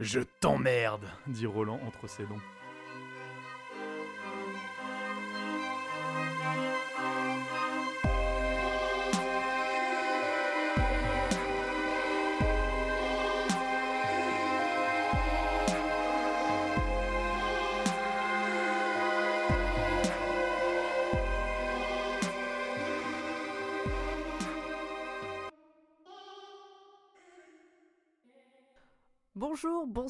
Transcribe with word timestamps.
Je 0.00 0.20
t'emmerde, 0.40 1.06
dit 1.28 1.46
Roland 1.46 1.78
entre 1.86 2.08
ses 2.08 2.24
dents. 2.24 2.40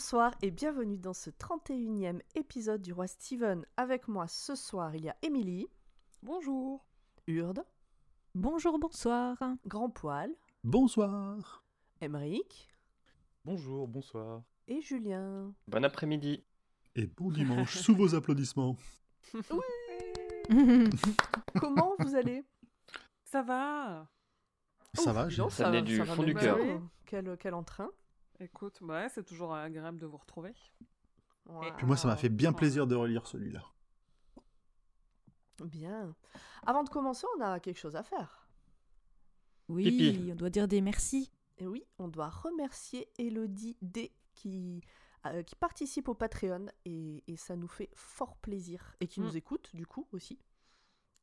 Bonsoir 0.05 0.35
et 0.43 0.51
bienvenue 0.51 0.99
dans 0.99 1.15
ce 1.15 1.31
31e 1.31 2.21
épisode 2.35 2.83
du 2.83 2.93
Roi 2.93 3.07
Steven. 3.07 3.65
Avec 3.79 4.07
moi 4.07 4.27
ce 4.29 4.55
soir, 4.55 4.95
il 4.95 5.07
y 5.07 5.09
a 5.09 5.17
Émilie. 5.23 5.67
Bonjour. 6.23 6.85
Urde. 7.27 7.65
Bonjour, 8.35 8.79
bonsoir. 8.79 9.39
Grand 9.67 9.89
Poil. 9.89 10.31
Bonsoir. 10.63 11.65
Emeric. 12.03 12.69
Bonjour, 13.47 13.89
bonsoir. 13.89 14.43
Et 14.69 14.83
Julien. 14.83 15.55
Bon 15.69 15.83
après-midi. 15.83 16.45
Et 16.97 17.07
bon 17.07 17.31
dimanche 17.31 17.79
sous 17.79 17.97
vos 17.97 18.15
applaudissements. 18.15 18.77
Comment 21.59 21.95
vous 22.01 22.15
allez? 22.15 22.45
Ça 23.25 23.41
va 23.41 24.07
Ça 24.93 25.11
Ouf, 25.13 25.17
va, 25.17 25.29
j'ai- 25.31 25.49
Ça 25.49 25.71
venait 25.71 25.81
du 25.81 26.05
fond 26.05 26.23
du 26.25 26.35
cœur. 26.35 26.59
Oui, 26.61 26.75
Quel, 27.07 27.39
quel 27.39 27.55
entrain. 27.55 27.91
Écoute, 28.41 28.79
bah 28.83 29.03
ouais, 29.03 29.09
c'est 29.09 29.25
toujours 29.25 29.55
agréable 29.55 29.99
de 29.99 30.07
vous 30.07 30.17
retrouver. 30.17 30.53
Puis 31.77 31.87
moi, 31.87 31.97
ça 31.97 32.09
m'a 32.09 32.17
fait 32.17 32.29
bien 32.29 32.53
plaisir 32.53 32.87
de 32.87 32.95
relire 32.95 33.27
celui-là. 33.27 33.63
Bien. 35.63 36.15
Avant 36.67 36.83
de 36.83 36.89
commencer, 36.89 37.27
on 37.37 37.41
a 37.41 37.61
quelque 37.61 37.79
chose 37.79 37.95
à 37.97 38.03
faire. 38.03 38.49
Oui, 39.69 39.85
Pipi. 39.85 40.31
on 40.33 40.35
doit 40.35 40.51
dire 40.51 40.67
des 40.69 40.81
merci. 40.81 41.31
Et 41.59 41.67
oui, 41.67 41.85
on 41.99 42.09
doit 42.09 42.29
remercier 42.29 43.09
Elodie 43.19 43.77
D 43.81 44.13
qui, 44.33 44.81
euh, 45.27 45.43
qui 45.45 45.55
participe 45.55 46.09
au 46.09 46.15
Patreon 46.15 46.67
et, 46.85 47.23
et 47.29 47.37
ça 47.37 47.55
nous 47.57 47.69
fait 47.69 47.89
fort 47.95 48.37
plaisir. 48.39 48.97
Et 49.01 49.07
qui 49.07 49.21
Mm. 49.21 49.25
nous 49.25 49.37
écoute, 49.37 49.71
du 49.75 49.87
coup, 49.87 50.09
aussi. 50.13 50.39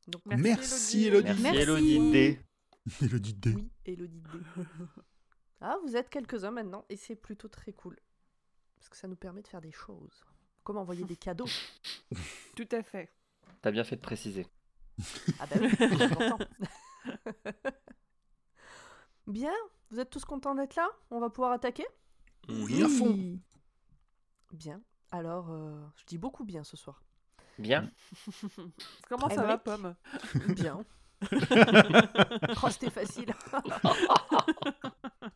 Donc, 0.08 0.22
Merci, 0.24 1.04
Élodie. 1.06 1.24
Merci, 1.26 1.42
Merci. 1.42 1.58
Elodie 1.60 2.10
D. 2.10 2.40
Élodie 3.02 3.34
D. 3.34 3.54
Oui, 3.54 3.70
Elodie 3.84 4.20
D. 4.22 4.28
ah, 5.62 5.76
vous 5.84 5.96
êtes 5.96 6.10
quelques-uns 6.10 6.50
maintenant 6.50 6.84
et 6.88 6.96
c'est 6.96 7.16
plutôt 7.16 7.48
très 7.48 7.72
cool. 7.72 7.98
Parce 8.76 8.88
que 8.88 8.96
ça 8.96 9.08
nous 9.08 9.16
permet 9.16 9.42
de 9.42 9.48
faire 9.48 9.60
des 9.60 9.72
choses. 9.72 10.24
Comme 10.64 10.76
envoyer 10.76 11.04
des 11.04 11.16
cadeaux. 11.16 11.46
Tout 12.56 12.68
à 12.72 12.82
fait. 12.82 13.10
T'as 13.62 13.70
bien 13.70 13.84
fait 13.84 13.96
de 13.96 14.00
préciser. 14.00 14.46
Ah 15.40 15.46
bah 15.46 15.56
oui. 15.60 15.70
Bien, 19.26 19.52
vous 19.90 20.00
êtes 20.00 20.10
tous 20.10 20.24
contents 20.24 20.54
d'être 20.54 20.74
là? 20.74 20.88
On 21.10 21.20
va 21.20 21.30
pouvoir 21.30 21.52
attaquer? 21.52 21.86
Oui, 22.48 22.82
à 22.82 22.88
fond. 22.88 23.38
Bien. 24.52 24.80
Alors, 25.12 25.50
euh, 25.50 25.80
je 25.96 26.04
dis 26.06 26.18
beaucoup 26.18 26.44
bien 26.44 26.64
ce 26.64 26.76
soir. 26.76 27.02
Bien. 27.58 27.90
Comment 29.08 29.28
Eh 29.30 29.34
ça 29.34 29.44
va. 29.44 29.58
Pomme? 29.58 29.94
Bien. 30.48 30.84
oh, 32.62 32.70
c'était 32.70 32.90
facile. 32.90 33.32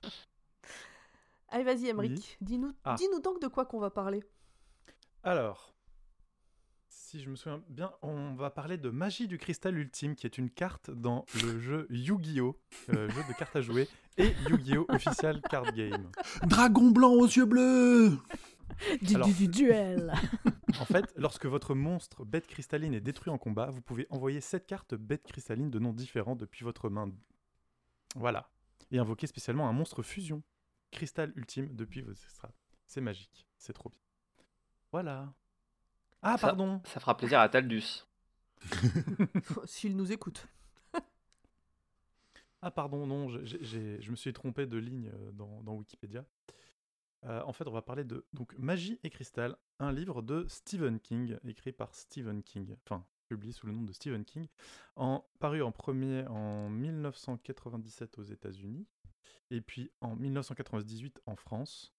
Allez, 1.49 1.65
vas-y, 1.65 1.89
Emric. 1.89 2.37
Dis-nous 2.41 2.73
Ah. 2.85 2.95
dis-nous 2.99 3.21
donc 3.21 3.41
de 3.41 3.47
quoi 3.47 3.65
qu'on 3.67 3.79
va 3.79 3.91
parler. 3.91 4.23
Alors, 5.23 5.75
si 6.89 7.21
je 7.23 7.31
me 7.31 7.37
souviens 7.37 7.63
bien, 7.69 7.93
on 8.03 8.35
va 8.35 8.51
parler 8.51 8.77
de 8.79 8.91
Magie 8.91 9.29
du 9.29 9.39
Cristal 9.39 9.77
Ultime, 9.79 10.17
qui 10.17 10.27
est 10.27 10.39
une 10.39 10.51
carte 10.51 10.91
dans 10.91 11.25
le 11.43 11.59
jeu 11.61 11.87
Yu-Gi-Oh! 11.91 12.59
euh, 12.91 13.09
jeu 13.11 13.23
de 13.29 13.33
cartes 13.39 13.55
à 13.57 13.61
jouer, 13.61 13.89
et 14.19 14.33
Yu-Gi-Oh! 14.49 14.87
Official 14.89 15.41
Card 15.43 15.73
Game. 15.73 16.11
Dragon 16.47 16.91
blanc 16.91 17.13
aux 17.13 17.27
yeux 17.27 17.45
bleus 17.47 18.19
Du, 19.03 19.15
Alors- 19.15 19.29
du- 19.29 19.35
du 19.35 19.49
duel. 19.49 20.13
En 20.81 20.85
fait, 20.85 21.11
lorsque 21.17 21.47
votre 21.47 21.75
monstre 21.75 22.27
bête 22.27 22.47
cristalline 22.47 22.93
est 22.93 23.01
détruit 23.01 23.33
en 23.33 23.39
combat, 23.39 23.71
vous 23.71 23.81
pouvez 23.81 24.07
envoyer 24.11 24.43
7 24.43 24.67
cartes 24.67 24.95
bête 24.95 25.23
cristalline 25.23 25.71
de 25.71 25.79
noms 25.79 25.95
différents 25.95 26.37
depuis 26.37 26.65
votre 26.65 26.91
main. 26.91 27.09
Voilà. 28.15 28.51
Et 28.91 28.99
invoquer 28.99 29.27
spécialement 29.27 29.69
un 29.69 29.73
monstre 29.73 30.03
fusion 30.03 30.43
cristal 30.93 31.33
ultime 31.37 31.75
depuis 31.75 32.03
vos 32.03 32.13
estrades. 32.13 32.55
C'est 32.87 33.01
magique. 33.01 33.47
C'est 33.59 33.73
trop 33.73 33.89
bien. 33.91 33.99
Voilà. 34.93 35.35
Ah, 36.23 36.39
Ça- 36.39 36.49
pardon. 36.49 36.81
Ça 36.85 37.01
fera 37.01 37.17
plaisir 37.17 37.41
à 37.41 37.49
Taldus. 37.49 38.07
S'il 39.67 39.97
nous 39.97 40.13
écoute. 40.13 40.47
Ah, 42.63 42.71
pardon, 42.71 43.07
non, 43.07 43.29
je- 43.29 44.11
me 44.11 44.17
suis 44.17 44.33
trompé 44.33 44.67
de 44.67 44.79
ligne 44.79 45.11
euh, 45.15 45.31
dans, 45.33 45.63
dans 45.63 45.75
Wikipédia. 45.75 46.25
Euh, 47.25 47.43
en 47.43 47.53
fait, 47.53 47.67
on 47.69 47.71
va 47.73 47.83
parler 47.83 48.03
de 48.03 48.27
donc, 48.33 48.57
Magie 48.59 48.99
et 49.05 49.11
Cristal, 49.11 49.57
un 49.79 49.93
livre 49.93 50.23
de 50.23 50.47
Stephen 50.49 50.99
King, 50.99 51.37
écrit 51.45 51.73
par 51.73 51.95
Stephen 51.95 52.43
King, 52.43 52.75
enfin, 52.85 53.05
publié 53.27 53.53
sous 53.53 53.67
le 53.67 53.73
nom 53.73 53.83
de 53.83 53.93
Stephen 53.93 54.25
King, 54.25 54.47
en, 54.97 55.25
paru 55.39 55.63
en 55.63 55.73
premier 55.73 56.27
en 56.29 56.69
1997 56.71 58.19
aux 58.19 58.23
États-Unis, 58.23 58.87
et 59.51 59.61
puis 59.61 59.91
en 60.01 60.17
1998 60.17 61.21
en 61.27 61.37
France. 61.37 61.95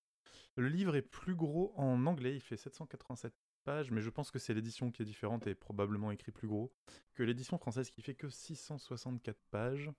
Le 0.55 0.69
livre 0.69 0.95
est 0.95 1.01
plus 1.01 1.35
gros 1.35 1.73
en 1.75 2.05
anglais, 2.05 2.35
il 2.35 2.41
fait 2.41 2.57
787 2.57 3.33
pages, 3.63 3.91
mais 3.91 4.01
je 4.01 4.09
pense 4.09 4.31
que 4.31 4.39
c'est 4.39 4.53
l'édition 4.53 4.91
qui 4.91 5.01
est 5.01 5.05
différente 5.05 5.45
et 5.45 5.53
probablement 5.53 6.11
écrit 6.11 6.31
plus 6.31 6.47
gros 6.47 6.71
que 7.13 7.23
l'édition 7.23 7.57
française 7.57 7.91
qui 7.91 8.01
fait 8.01 8.15
que 8.15 8.29
664 8.29 9.37
pages. 9.51 9.91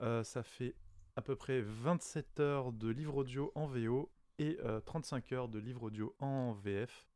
Euh, 0.00 0.24
ça 0.24 0.42
fait 0.42 0.74
à 1.16 1.22
peu 1.22 1.36
près 1.36 1.60
27 1.60 2.40
heures 2.40 2.72
de 2.72 2.88
livre 2.88 3.16
audio 3.16 3.52
en 3.54 3.66
VO 3.66 4.10
et 4.38 4.58
euh, 4.64 4.80
35 4.80 5.32
heures 5.32 5.48
de 5.48 5.58
livre 5.58 5.84
audio 5.84 6.14
en 6.18 6.52
VF. 6.52 7.06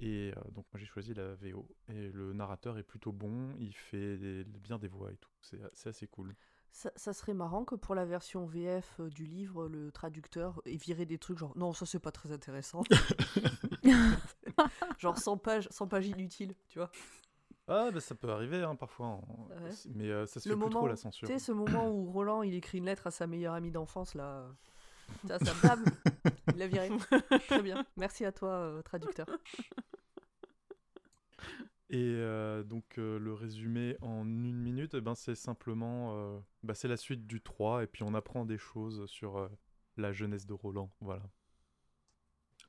Et 0.00 0.32
euh, 0.36 0.40
donc 0.52 0.64
moi 0.72 0.78
j'ai 0.78 0.86
choisi 0.86 1.12
la 1.14 1.34
VO. 1.34 1.66
Et 1.88 2.10
le 2.10 2.32
narrateur 2.32 2.78
est 2.78 2.82
plutôt 2.84 3.12
bon, 3.12 3.54
il 3.58 3.72
fait 3.74 4.16
des- 4.16 4.44
bien 4.44 4.78
des 4.78 4.88
voix 4.88 5.10
et 5.12 5.16
tout. 5.16 5.30
C'est 5.42 5.60
c'est 5.72 5.88
assez 5.88 6.06
cool. 6.06 6.34
Ça, 6.70 6.92
ça 6.96 7.12
serait 7.14 7.34
marrant 7.34 7.64
que 7.64 7.74
pour 7.74 7.94
la 7.94 8.04
version 8.04 8.44
VF 8.46 9.00
euh, 9.00 9.08
du 9.10 9.24
livre, 9.24 9.68
le 9.68 9.90
traducteur 9.90 10.60
ait 10.66 10.76
viré 10.76 11.06
des 11.06 11.18
trucs 11.18 11.38
genre 11.38 11.56
non, 11.56 11.72
ça 11.72 11.86
c'est 11.86 11.98
pas 11.98 12.12
très 12.12 12.30
intéressant. 12.30 12.82
genre 14.98 15.18
100 15.18 15.36
pages, 15.38 15.68
100 15.70 15.88
pages 15.88 16.06
inutiles, 16.06 16.54
tu 16.68 16.78
vois. 16.78 16.90
Ah 17.70 17.90
bah 17.90 18.00
ça 18.00 18.14
peut 18.14 18.30
arriver 18.30 18.62
hein, 18.62 18.76
parfois. 18.76 19.06
en- 19.06 19.48
Ouais. 19.50 19.70
Mais 19.94 20.08
euh, 20.10 20.26
ça 20.26 20.40
se 20.40 20.48
Le 20.48 20.54
fait 20.54 20.60
plus 20.60 20.70
trop 20.70 20.80
moment- 20.80 20.86
la 20.88 20.96
Tu 20.96 21.02
censure. 21.02 21.28
sais, 21.28 21.38
ce 21.38 21.52
moment 21.52 21.90
où 21.90 22.10
Roland 22.10 22.42
il 22.42 22.54
écrit 22.54 22.78
une 22.78 22.86
lettre 22.86 23.06
à 23.06 23.10
sa 23.10 23.26
meilleure 23.26 23.54
amie 23.54 23.70
d'enfance 23.70 24.14
là. 24.14 24.46
Ça, 25.26 25.38
ça 25.38 25.52
bam, 25.66 25.84
il 26.52 26.56
l'a 26.58 26.66
viré. 26.66 26.90
Très 27.48 27.62
bien. 27.62 27.84
Merci 27.96 28.24
à 28.24 28.32
toi, 28.32 28.50
euh, 28.50 28.82
traducteur. 28.82 29.26
Et 31.90 31.96
euh, 32.16 32.62
donc 32.64 32.98
euh, 32.98 33.18
le 33.18 33.32
résumé 33.32 33.96
en 34.02 34.22
une 34.26 34.58
minute, 34.60 34.92
eh 34.92 35.00
ben, 35.00 35.14
c'est 35.14 35.34
simplement 35.34 36.12
euh, 36.18 36.38
bah, 36.62 36.74
c'est 36.74 36.88
la 36.88 36.98
suite 36.98 37.26
du 37.26 37.40
3 37.40 37.82
et 37.82 37.86
puis 37.86 38.02
on 38.02 38.12
apprend 38.12 38.44
des 38.44 38.58
choses 38.58 39.06
sur 39.06 39.38
euh, 39.38 39.48
la 39.96 40.12
jeunesse 40.12 40.44
de 40.46 40.52
Roland. 40.52 40.90
Voilà. 41.00 41.22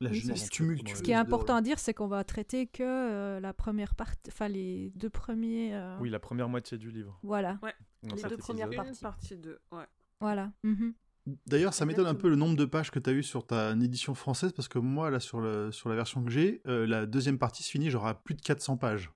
La 0.00 0.08
Oui, 0.08 0.16
jeunesse 0.20 0.48
tumultueuse. 0.48 0.96
Ce 0.96 1.02
qui 1.02 1.10
est 1.10 1.14
important 1.14 1.56
à 1.56 1.60
dire, 1.60 1.78
c'est 1.78 1.92
qu'on 1.92 2.08
va 2.08 2.24
traiter 2.24 2.66
que 2.66 2.82
euh, 2.82 3.40
la 3.40 3.52
première 3.52 3.94
partie, 3.94 4.18
enfin 4.28 4.48
les 4.48 4.90
deux 4.94 5.10
premiers. 5.10 5.74
euh, 5.74 5.98
Oui, 6.00 6.08
la 6.08 6.18
première 6.18 6.48
moitié 6.48 6.78
du 6.78 6.90
livre. 6.90 7.18
Voilà, 7.22 7.58
dans 8.02 8.16
Les 8.16 8.22
deux 8.22 8.38
premières 8.38 8.70
parties. 8.70 8.90
Une 8.92 8.96
partie 8.96 9.36
2, 9.36 9.60
ouais. 9.72 9.84
voilà. 10.20 10.50
mhm. 10.62 10.94
D'ailleurs, 11.46 11.74
ça 11.74 11.84
m'étonne 11.86 12.06
un 12.06 12.14
peu 12.14 12.28
le 12.28 12.36
nombre 12.36 12.56
de 12.56 12.64
pages 12.64 12.90
que 12.90 12.98
tu 12.98 13.10
as 13.10 13.12
eu 13.12 13.22
sur 13.22 13.46
ta 13.46 13.72
édition 13.72 14.14
française, 14.14 14.52
parce 14.52 14.68
que 14.68 14.78
moi, 14.78 15.10
là, 15.10 15.20
sur, 15.20 15.40
le, 15.40 15.70
sur 15.72 15.88
la 15.88 15.94
version 15.96 16.22
que 16.24 16.30
j'ai, 16.30 16.60
euh, 16.66 16.86
la 16.86 17.06
deuxième 17.06 17.38
partie 17.38 17.62
se 17.62 17.70
finit 17.70 17.90
genre 17.90 18.06
à 18.06 18.14
plus 18.22 18.34
de 18.34 18.42
400 18.42 18.76
pages. 18.76 19.10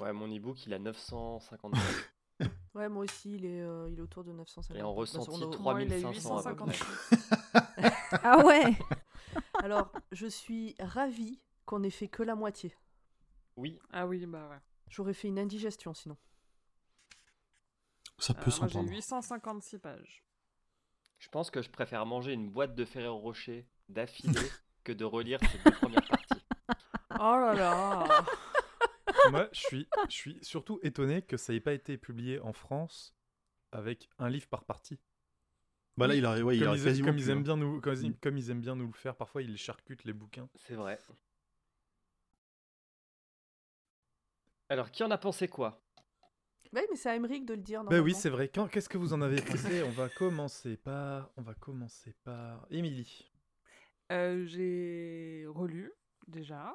Ouais, 0.00 0.12
mon 0.12 0.26
e-book, 0.34 0.64
il 0.66 0.74
a 0.74 0.78
950 0.78 1.72
pages. 1.72 1.80
Ouais, 2.74 2.90
moi 2.90 3.04
aussi, 3.04 3.36
il 3.36 3.46
est, 3.46 3.62
euh, 3.62 3.88
il 3.90 3.98
est 3.98 4.02
autour 4.02 4.22
de 4.22 4.30
950. 4.30 4.76
Et 4.78 4.82
en 4.82 4.90
Bah, 4.92 5.00
ressenti, 5.00 5.40
nos- 5.40 5.46
3 5.48 5.72
Moi, 5.72 5.82
il 5.84 5.90
a 5.94 5.98
3500 5.98 6.36
à 6.46 6.54
peu 6.54 6.64
850. 6.64 6.68
près. 6.68 7.90
Ah 8.22 8.44
ouais 8.44 8.76
Alors, 9.62 9.90
je 10.12 10.26
suis 10.26 10.74
ravie 10.78 11.40
qu'on 11.64 11.82
ait 11.82 11.88
fait 11.90 12.08
que 12.08 12.22
la 12.22 12.34
moitié. 12.34 12.76
Oui, 13.56 13.78
Ah 13.90 14.06
oui, 14.06 14.26
bah 14.26 14.48
ouais. 14.50 14.58
J'aurais 14.90 15.14
fait 15.14 15.28
une 15.28 15.38
indigestion 15.38 15.94
sinon. 15.94 16.18
Ça 18.18 18.34
Euh, 18.34 18.42
peut 18.42 18.50
j'ai 18.50 18.56
s'entendre. 18.58 18.90
856 18.90 19.78
pages. 19.78 20.22
Je 21.26 21.30
pense 21.32 21.50
que 21.50 21.60
je 21.60 21.68
préfère 21.68 22.06
manger 22.06 22.34
une 22.34 22.48
boîte 22.48 22.76
de 22.76 22.84
Ferrero 22.84 23.18
Rocher 23.18 23.66
d'affilée 23.88 24.48
que 24.84 24.92
de 24.92 25.04
relire 25.04 25.40
ces 25.50 25.58
deux 25.58 25.76
premières 25.76 26.06
parties. 26.08 26.44
Oh 27.18 27.36
là 27.36 27.54
là 27.54 28.04
Moi, 29.30 29.48
je 29.50 29.58
suis, 29.58 29.88
je 30.08 30.14
suis 30.14 30.38
surtout 30.42 30.78
étonné 30.84 31.22
que 31.22 31.36
ça 31.36 31.52
n'ait 31.52 31.60
pas 31.60 31.72
été 31.72 31.96
publié 31.98 32.38
en 32.40 32.52
France 32.52 33.16
avec 33.72 34.08
un 34.18 34.28
livre 34.28 34.46
par 34.46 34.64
partie. 34.64 35.00
Bah 35.96 36.06
là, 36.06 36.14
il 36.14 36.24
a, 36.26 36.44
ouais, 36.44 36.58
il 36.58 36.62
comme, 36.62 36.74
a 36.74 36.76
ils, 36.76 37.02
comme 37.02 37.18
aiment 37.18 37.38
hein. 37.38 37.40
bien 37.40 37.56
nous, 37.56 37.80
comme, 37.80 37.94
Mm. 37.96 38.14
comme 38.20 38.36
ils 38.38 38.50
aiment 38.50 38.60
bien 38.60 38.76
nous 38.76 38.86
le 38.86 38.92
faire, 38.92 39.16
parfois 39.16 39.42
ils 39.42 39.56
charcutent 39.56 40.04
les 40.04 40.12
bouquins. 40.12 40.48
C'est 40.54 40.74
vrai. 40.74 41.00
Alors, 44.68 44.90
qui 44.92 45.02
en 45.02 45.10
a 45.10 45.18
pensé 45.18 45.48
quoi? 45.48 45.82
Oui, 46.76 46.82
mais 46.90 46.96
c'est 46.96 47.08
à 47.08 47.16
Emmerich 47.16 47.44
de 47.46 47.54
le 47.54 47.60
dire. 47.62 47.82
Bah 47.84 47.98
oui, 48.00 48.14
c'est 48.14 48.28
vrai. 48.30 48.48
Quand- 48.48 48.68
Qu'est-ce 48.68 48.88
que 48.88 48.98
vous 48.98 49.12
en 49.14 49.22
avez 49.22 49.40
pensé? 49.40 49.82
On 49.82 49.90
va 49.90 50.08
commencer 50.10 50.76
par, 50.76 51.30
on 51.36 51.42
va 51.42 51.54
commencer 51.54 52.14
par 52.22 52.66
Émilie. 52.70 53.32
Euh, 54.12 54.44
J'ai 54.46 55.44
relu 55.48 55.90
déjà. 56.28 56.74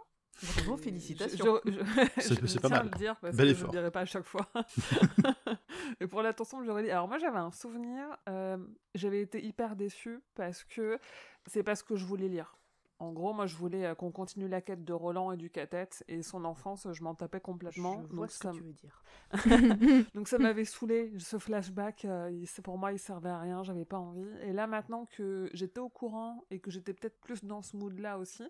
Bravo, 0.56 0.78
félicitations. 0.78 1.62
Je, 1.66 1.72
je- 1.72 1.78
je- 1.80 2.22
C'est- 2.22 2.42
je 2.42 2.46
c'est 2.48 2.60
pas 2.62 2.70
mal. 2.70 2.90
le 2.92 2.98
dire 2.98 3.16
parce 3.20 3.36
Bel 3.36 3.48
que 3.48 3.52
effort. 3.52 3.72
je 3.72 3.78
ne 3.78 3.80
dirai 3.82 3.92
pas 3.92 4.00
à 4.02 4.06
chaque 4.06 4.26
fois. 4.26 4.50
Et 6.00 6.08
pour 6.08 6.22
l'attention, 6.22 6.64
je 6.64 6.72
relis. 6.72 6.90
Alors 6.90 7.08
moi, 7.08 7.18
j'avais 7.20 7.38
un 7.38 7.52
souvenir. 7.52 8.06
euh, 8.30 8.58
j'avais 8.96 9.22
été 9.22 9.44
hyper 9.46 9.76
déçue 9.76 10.20
parce 10.36 10.64
que 10.64 10.98
c'est 11.46 11.64
pas 11.64 11.76
ce 11.76 11.84
que 11.84 11.96
je 11.96 12.06
voulais 12.06 12.28
lire. 12.28 12.58
En 13.02 13.14
gros, 13.14 13.34
moi, 13.34 13.48
je 13.48 13.56
voulais 13.56 13.86
euh, 13.88 13.96
qu'on 13.96 14.12
continue 14.12 14.48
la 14.48 14.62
quête 14.62 14.86
de 14.86 14.94
Roland 14.94 15.32
et 15.32 15.38
du 15.38 15.50
cathette 15.50 16.04
et 16.08 16.22
son 16.22 16.46
enfance, 16.46 16.88
je 16.92 17.04
m'en 17.04 17.16
tapais 17.16 17.40
Je 17.40 17.44
complètement. 17.44 17.96
vois 17.96 18.28
donc 18.28 18.32
ce 18.32 18.38
ça 18.38 18.52
que 18.52 18.58
tu 18.58 18.64
veux 18.64 18.74
dire. 18.74 19.04
donc 20.14 20.28
ça 20.28 20.38
m'avait 20.38 20.66
saoulé, 20.66 21.12
ce 21.18 21.40
flashback, 21.40 22.06
euh, 22.06 22.46
pour 22.64 22.78
moi 22.78 22.92
il 22.92 23.00
servait 23.00 23.30
à 23.30 23.40
rien, 23.40 23.64
j'avais 23.64 23.86
pas 23.86 23.98
envie. 23.98 24.30
Et 24.44 24.54
là 24.54 24.68
maintenant 24.68 25.08
que 25.08 25.50
j'étais 25.54 25.80
au 25.80 25.90
courant 25.90 26.46
et 26.52 26.60
que 26.60 26.70
j'étais 26.70 26.94
peut-être 26.94 27.20
plus 27.22 27.44
dans 27.44 27.64
ce 27.64 27.76
mood-là 27.76 28.20
aussi, 28.20 28.44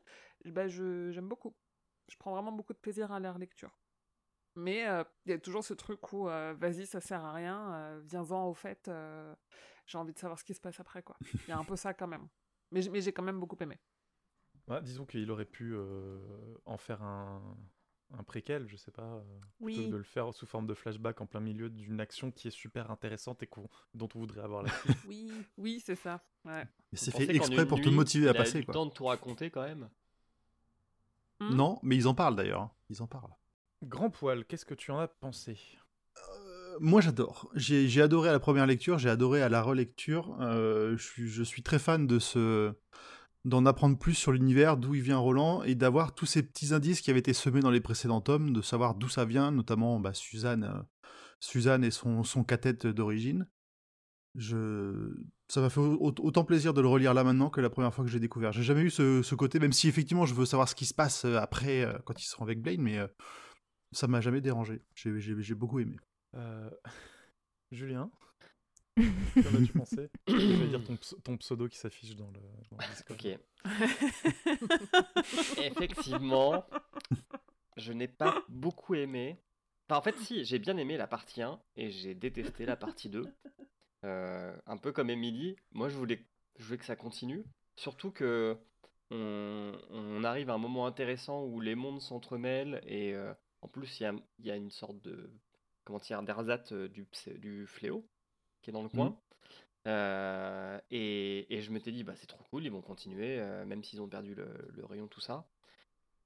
bah 0.43 0.67
je 0.67 1.11
j'aime 1.11 1.29
beaucoup. 1.29 1.55
Je 2.09 2.17
prends 2.17 2.31
vraiment 2.31 2.51
beaucoup 2.51 2.73
de 2.73 2.79
plaisir 2.79 3.09
à 3.13 3.21
la 3.21 3.31
relecture. 3.31 3.71
Mais 4.55 4.85
euh, 4.85 5.05
il 5.25 5.31
y 5.31 5.33
a 5.33 5.39
toujours 5.39 5.63
ce 5.63 5.73
truc 5.73 6.11
où 6.11 6.27
euh, 6.27 6.53
vas-y 6.59 6.85
ça 6.85 6.99
sert 6.99 7.23
à 7.23 7.31
rien, 7.31 8.01
viens-en 8.03 8.47
au 8.47 8.53
fait, 8.53 8.91
j'ai 9.85 9.97
envie 9.97 10.11
de 10.13 10.19
savoir 10.19 10.37
ce 10.37 10.43
qui 10.43 10.53
se 10.53 10.59
passe 10.59 10.79
après 10.81 11.03
quoi. 11.03 11.15
Il 11.47 11.51
y 11.51 11.53
a 11.53 11.57
un 11.57 11.63
peu 11.63 11.77
ça 11.77 11.93
quand 11.93 12.07
même. 12.07 12.27
Mais 12.71 12.81
j'ai 12.81 13.13
quand 13.13 13.23
même 13.23 13.39
beaucoup 13.39 13.57
aimé. 13.61 13.79
Disons 14.83 15.05
qu'il 15.05 15.29
aurait 15.31 15.45
pu 15.45 15.73
euh, 15.75 16.17
en 16.65 16.77
faire 16.77 17.01
un, 17.03 17.41
un 18.17 18.23
préquel, 18.23 18.67
je 18.67 18.77
sais 18.77 18.91
pas, 18.91 19.03
euh, 19.03 19.21
plutôt 19.21 19.81
Oui. 19.81 19.85
que 19.87 19.91
de 19.91 19.97
le 19.97 20.03
faire 20.03 20.33
sous 20.33 20.45
forme 20.45 20.67
de 20.67 20.73
flashback 20.73 21.19
en 21.21 21.25
plein 21.25 21.39
milieu 21.41 21.69
d'une 21.69 21.99
action 21.99 22.31
qui 22.31 22.47
est 22.47 22.51
super 22.51 22.89
intéressante 22.91 23.43
et 23.43 23.49
dont 23.93 24.09
on 24.15 24.19
voudrait 24.19 24.41
avoir 24.41 24.63
la 24.63 24.69
suite. 24.71 24.97
Oui. 25.07 25.31
Oui 25.57 25.81
c'est 25.85 25.95
ça. 25.95 26.23
Ouais. 26.45 26.63
Mais 26.91 26.97
c'est 26.97 27.11
fait 27.11 27.33
exprès 27.35 27.67
pour 27.67 27.81
te 27.81 27.89
motiver 27.89 28.27
à 28.27 28.31
il 28.31 28.35
a 28.37 28.39
passer, 28.39 28.59
le 28.59 28.65
quoi. 28.65 28.73
temps 28.73 28.85
de 28.85 28.91
tout 28.91 29.05
raconter 29.05 29.49
quand 29.49 29.63
même? 29.63 29.89
Hmm? 31.39 31.55
Non, 31.55 31.79
mais 31.83 31.95
ils 31.95 32.07
en 32.07 32.13
parlent 32.13 32.35
d'ailleurs. 32.35 32.61
hein. 32.61 32.71
Ils 32.89 33.01
en 33.01 33.07
parlent. 33.07 33.33
Grand 33.83 34.09
poil, 34.09 34.45
qu'est-ce 34.45 34.65
que 34.65 34.75
tu 34.75 34.91
en 34.91 34.99
as 34.99 35.07
pensé? 35.07 35.57
Euh, 36.17 36.77
moi 36.79 37.01
j'adore. 37.01 37.49
J'ai 37.55 37.87
j'ai 37.87 38.01
adoré 38.01 38.29
à 38.29 38.31
la 38.31 38.39
première 38.39 38.67
lecture, 38.67 38.99
j'ai 38.99 39.09
adoré 39.09 39.41
à 39.41 39.49
la 39.49 39.61
relecture. 39.63 40.37
Euh, 40.41 40.95
je, 40.97 41.03
suis, 41.03 41.27
je 41.27 41.41
suis 41.43 41.63
très 41.63 41.79
fan 41.79 42.05
de 42.05 42.19
ce 42.19 42.73
d'en 43.45 43.65
apprendre 43.65 43.97
plus 43.97 44.13
sur 44.13 44.31
l'univers, 44.31 44.77
d'où 44.77 44.95
il 44.95 45.01
vient 45.01 45.17
Roland, 45.17 45.63
et 45.63 45.75
d'avoir 45.75 46.13
tous 46.13 46.25
ces 46.25 46.43
petits 46.43 46.73
indices 46.73 47.01
qui 47.01 47.09
avaient 47.09 47.19
été 47.19 47.33
semés 47.33 47.61
dans 47.61 47.71
les 47.71 47.81
précédents 47.81 48.21
tomes, 48.21 48.53
de 48.53 48.61
savoir 48.61 48.95
d'où 48.95 49.09
ça 49.09 49.25
vient, 49.25 49.51
notamment 49.51 49.99
bah, 49.99 50.13
Suzanne, 50.13 50.63
euh, 50.63 50.81
Suzanne 51.39 51.83
et 51.83 51.91
son, 51.91 52.23
son 52.23 52.43
d'origine. 52.85 53.47
Je... 54.35 55.13
Ça 55.49 55.59
m'a 55.59 55.69
fait 55.69 55.81
au- 55.81 56.13
autant 56.19 56.45
plaisir 56.45 56.73
de 56.73 56.79
le 56.81 56.87
relire 56.87 57.13
là 57.13 57.23
maintenant 57.23 57.49
que 57.49 57.59
la 57.59 57.69
première 57.69 57.93
fois 57.93 58.05
que 58.05 58.09
j'ai 58.11 58.19
découvert. 58.21 58.53
J'ai 58.53 58.63
jamais 58.63 58.81
eu 58.81 58.89
ce, 58.89 59.21
côté, 59.35 59.59
même 59.59 59.73
si 59.73 59.89
effectivement 59.89 60.25
je 60.25 60.33
veux 60.33 60.45
savoir 60.45 60.69
ce 60.69 60.75
qui 60.75 60.85
se 60.85 60.93
passe 60.93 61.25
euh, 61.25 61.37
après, 61.37 61.83
euh, 61.83 61.97
quand 62.05 62.21
ils 62.21 62.25
seront 62.25 62.45
avec 62.45 62.61
Blaine, 62.61 62.81
mais 62.81 62.99
euh, 62.99 63.07
ça 63.91 64.07
m'a 64.07 64.21
jamais 64.21 64.39
dérangé. 64.39 64.81
J'ai- 64.95 65.19
j'ai 65.19 65.55
beaucoup 65.55 65.79
aimé. 65.79 65.97
Julien? 67.71 68.09
Qu'en 68.97 69.55
as-tu 69.55 69.73
pensé? 69.73 70.09
Je 70.27 70.33
vais 70.33 70.67
dire 70.67 70.83
ton, 70.83 70.95
ps- 70.95 71.15
ton 71.23 71.37
pseudo 71.37 71.67
qui 71.67 71.77
s'affiche 71.77 72.15
dans 72.15 72.29
le. 72.31 72.39
Ok. 73.09 73.27
Effectivement, 75.57 76.65
je 77.77 77.93
n'ai 77.93 78.07
pas 78.07 78.43
beaucoup 78.49 78.95
aimé. 78.95 79.37
Enfin, 79.87 79.99
en 79.99 80.01
fait, 80.01 80.17
si, 80.19 80.43
j'ai 80.43 80.59
bien 80.59 80.77
aimé 80.77 80.97
la 80.97 81.07
partie 81.07 81.41
1 81.41 81.59
et 81.75 81.89
j'ai 81.91 82.15
détesté 82.15 82.65
la 82.65 82.75
partie 82.75 83.09
2. 83.09 83.23
Euh, 84.03 84.55
un 84.65 84.77
peu 84.77 84.91
comme 84.91 85.09
Emily, 85.09 85.55
moi 85.71 85.87
je 85.87 85.95
voulais, 85.95 86.25
je 86.57 86.65
voulais 86.65 86.77
que 86.77 86.85
ça 86.85 86.95
continue. 86.95 87.45
Surtout 87.75 88.11
que 88.11 88.57
on, 89.11 90.23
arrive 90.23 90.49
à 90.49 90.53
un 90.53 90.57
moment 90.57 90.85
intéressant 90.85 91.43
où 91.43 91.59
les 91.59 91.75
mondes 91.75 92.01
s'entremêlent 92.01 92.81
et 92.85 93.13
euh, 93.13 93.33
en 93.61 93.67
plus 93.67 93.99
il 93.99 94.21
y 94.39 94.51
a, 94.51 94.55
une 94.55 94.71
sorte 94.71 95.01
de 95.01 95.29
comment 95.83 95.99
dire 95.99 96.23
d'ersatz 96.23 96.71
euh, 96.71 96.87
du, 96.87 97.05
du 97.37 97.67
fléau 97.67 98.07
qui 98.61 98.69
est 98.69 98.73
dans 98.73 98.83
le 98.83 98.89
coin. 98.89 99.17
Euh, 99.87 100.79
et, 100.91 101.53
et 101.55 101.61
je 101.61 101.71
m'étais 101.71 101.91
dit, 101.91 102.03
bah, 102.03 102.13
c'est 102.15 102.27
trop 102.27 102.43
cool, 102.51 102.63
ils 102.65 102.71
vont 102.71 102.81
continuer, 102.81 103.39
euh, 103.39 103.65
même 103.65 103.83
s'ils 103.83 104.01
ont 104.01 104.07
perdu 104.07 104.35
le, 104.35 104.47
le 104.75 104.85
rayon, 104.85 105.07
tout 105.07 105.21
ça. 105.21 105.47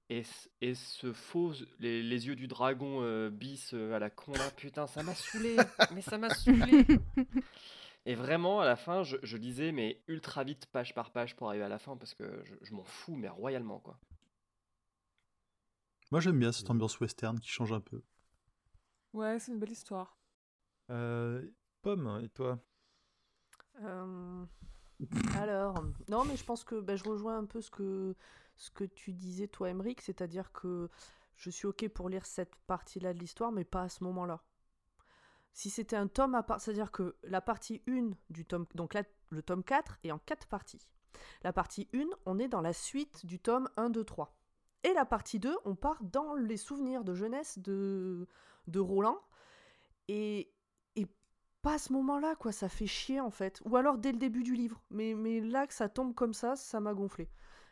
Et, 0.10 0.24
et 0.62 0.76
ce 0.76 1.14
faux, 1.14 1.54
les, 1.80 2.04
les 2.04 2.28
yeux 2.28 2.36
du 2.36 2.48
dragon 2.48 3.00
euh, 3.02 3.30
bis 3.30 3.74
euh, 3.74 3.94
à 3.94 4.00
la 4.00 4.10
con 4.10 4.34
là, 4.34 4.52
putain, 4.52 4.86
ça 4.88 5.02
m'a 5.04 5.16
saoulé, 5.16 5.56
mais 5.94 6.02
ça 6.02 6.18
m'a 6.18 6.30
saoulé. 6.30 6.86
Et 8.08 8.14
vraiment, 8.14 8.60
à 8.62 8.66
la 8.66 8.76
fin, 8.76 9.02
je, 9.02 9.18
je 9.24 9.36
lisais, 9.36 9.72
mais 9.72 10.00
ultra 10.08 10.44
vite, 10.44 10.68
page 10.68 10.94
par 10.94 11.12
page, 11.12 11.36
pour 11.36 11.48
arriver 11.48 11.64
à 11.64 11.70
la 11.70 11.80
fin, 11.80 11.98
parce 11.98 12.14
que 12.14 12.44
je, 12.44 12.54
je 12.62 12.74
m'en 12.76 12.84
fous, 12.84 13.16
mais 13.16 13.30
royalement, 13.30 13.80
quoi. 13.80 13.98
Moi 16.12 16.22
j'aime 16.22 16.38
bien 16.38 16.52
cette 16.52 16.70
ambiance 16.70 17.00
western 17.00 17.40
qui 17.40 17.50
change 17.50 17.74
un 17.74 17.82
peu. 17.82 18.04
Ouais, 19.14 19.40
c'est 19.40 19.52
une 19.52 19.60
belle 19.60 19.72
histoire. 19.72 20.20
Euh, 20.92 21.42
Pomme, 21.86 22.20
et 22.24 22.30
toi? 22.30 22.58
Euh, 23.84 24.44
Alors, 25.36 25.84
non, 26.10 26.26
mais 26.26 26.36
je 26.36 26.44
pense 26.44 26.64
que 26.64 26.80
ben, 26.82 26.98
je 26.98 27.04
rejoins 27.04 27.38
un 27.38 27.46
peu 27.46 27.62
ce 27.62 27.70
que, 27.70 28.16
ce 28.58 28.72
que 28.72 28.86
tu 28.86 29.14
disais, 29.14 29.48
toi, 29.48 29.70
Emmerich, 29.70 30.02
c'est-à-dire 30.02 30.52
que 30.52 30.90
je 31.36 31.52
suis 31.52 31.68
OK 31.68 31.88
pour 31.90 32.10
lire 32.10 32.26
cette 32.26 32.56
partie-là 32.66 33.14
de 33.14 33.20
l'histoire, 33.20 33.52
mais 33.52 33.66
pas 33.66 33.84
à 33.84 33.90
ce 33.90 34.04
moment-là. 34.04 34.42
Si 35.54 35.70
c'était 35.70 35.96
un 35.96 36.08
tome 36.08 36.34
à 36.34 36.42
part, 36.42 36.60
c'est-à-dire 36.60 36.92
que 36.92 37.18
la 37.22 37.40
partie 37.40 37.84
1 37.88 38.14
du 38.32 38.46
tome, 38.46 38.66
donc 38.74 38.96
le 39.30 39.44
tome 39.44 39.64
4 39.64 40.00
est 40.04 40.12
en 40.12 40.18
4 40.18 40.48
parties. 40.48 40.88
La 41.44 41.54
partie 41.54 41.88
1, 41.94 42.00
on 42.26 42.40
est 42.40 42.48
dans 42.48 42.62
la 42.62 42.74
suite 42.74 43.28
du 43.28 43.40
tome 43.40 43.70
1, 43.78 43.92
2, 43.92 44.04
3. 44.04 44.36
Et 44.86 44.94
la 44.94 45.06
partie 45.06 45.38
2, 45.38 45.56
on 45.66 45.76
part 45.76 46.04
dans 46.04 46.34
les 46.34 46.58
souvenirs 46.58 47.04
de 47.04 47.14
jeunesse 47.14 47.60
de, 47.60 48.28
de 48.66 48.80
Roland. 48.80 49.20
Et 50.08 50.52
pas 51.66 51.74
à 51.74 51.78
ce 51.80 51.92
moment-là, 51.94 52.36
quoi. 52.36 52.52
Ça 52.52 52.70
fait 52.70 52.86
chier, 52.86 53.20
en 53.20 53.32
fait. 53.32 53.60
Ou 53.66 53.76
alors 53.76 53.98
dès 53.98 54.12
le 54.12 54.20
début 54.20 54.44
du 54.44 54.54
livre. 54.56 54.80
Mais, 54.92 55.16
mais 55.16 55.42
là, 55.42 55.66
que 55.66 55.74
ça 55.74 55.90
tombe 55.90 56.14
comme 56.14 56.34
ça, 56.34 56.56
ça 56.56 56.80
m'a 56.80 56.94
gonflé. 56.94 57.28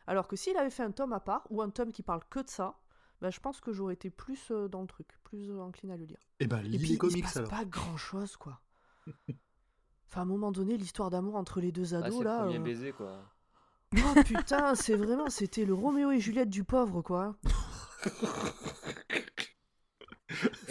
Alors 0.07 0.27
que 0.27 0.35
s'il 0.35 0.57
avait 0.57 0.71
fait 0.71 0.81
un 0.83 0.91
tome 0.91 1.13
à 1.13 1.19
part, 1.19 1.45
ou 1.51 1.61
un 1.61 1.69
tome 1.69 1.91
qui 1.91 2.01
parle 2.01 2.21
que 2.29 2.39
de 2.39 2.49
ça, 2.49 2.79
bah, 3.21 3.29
je 3.29 3.39
pense 3.39 3.61
que 3.61 3.71
j'aurais 3.71 3.93
été 3.93 4.09
plus 4.09 4.49
euh, 4.51 4.67
dans 4.67 4.81
le 4.81 4.87
truc, 4.87 5.07
plus 5.23 5.51
euh, 5.51 5.61
encline 5.61 5.91
à 5.91 5.97
le 5.97 6.05
lire. 6.05 6.17
Et 6.39 6.47
bah 6.47 6.57
Et 6.63 6.77
puis, 6.77 6.79
les 6.79 6.93
il 6.93 6.97
comics 6.97 7.17
se 7.19 7.21
passe 7.23 7.37
alors. 7.37 7.49
pas 7.51 7.65
grand-chose, 7.65 8.35
quoi. 8.35 8.59
Enfin, 10.09 10.21
à 10.21 10.23
un 10.23 10.27
moment 10.27 10.51
donné, 10.51 10.77
l'histoire 10.77 11.09
d'amour 11.09 11.35
entre 11.35 11.59
les 11.61 11.71
deux 11.71 11.93
Ah, 11.95 11.99
ados, 11.99 12.19
le 12.19 12.25
là... 12.25 12.39
premier 12.43 12.57
euh, 12.57 12.61
baiser, 12.61 12.91
quoi. 12.91 13.17
Oh 13.95 14.23
putain, 14.25 14.75
c'est 14.75 14.95
vraiment, 14.95 15.29
c'était 15.29 15.65
le 15.65 15.73
Roméo 15.73 16.11
et 16.11 16.19
Juliette 16.19 16.49
du 16.49 16.63
pauvre, 16.63 17.01
quoi. 17.01 17.35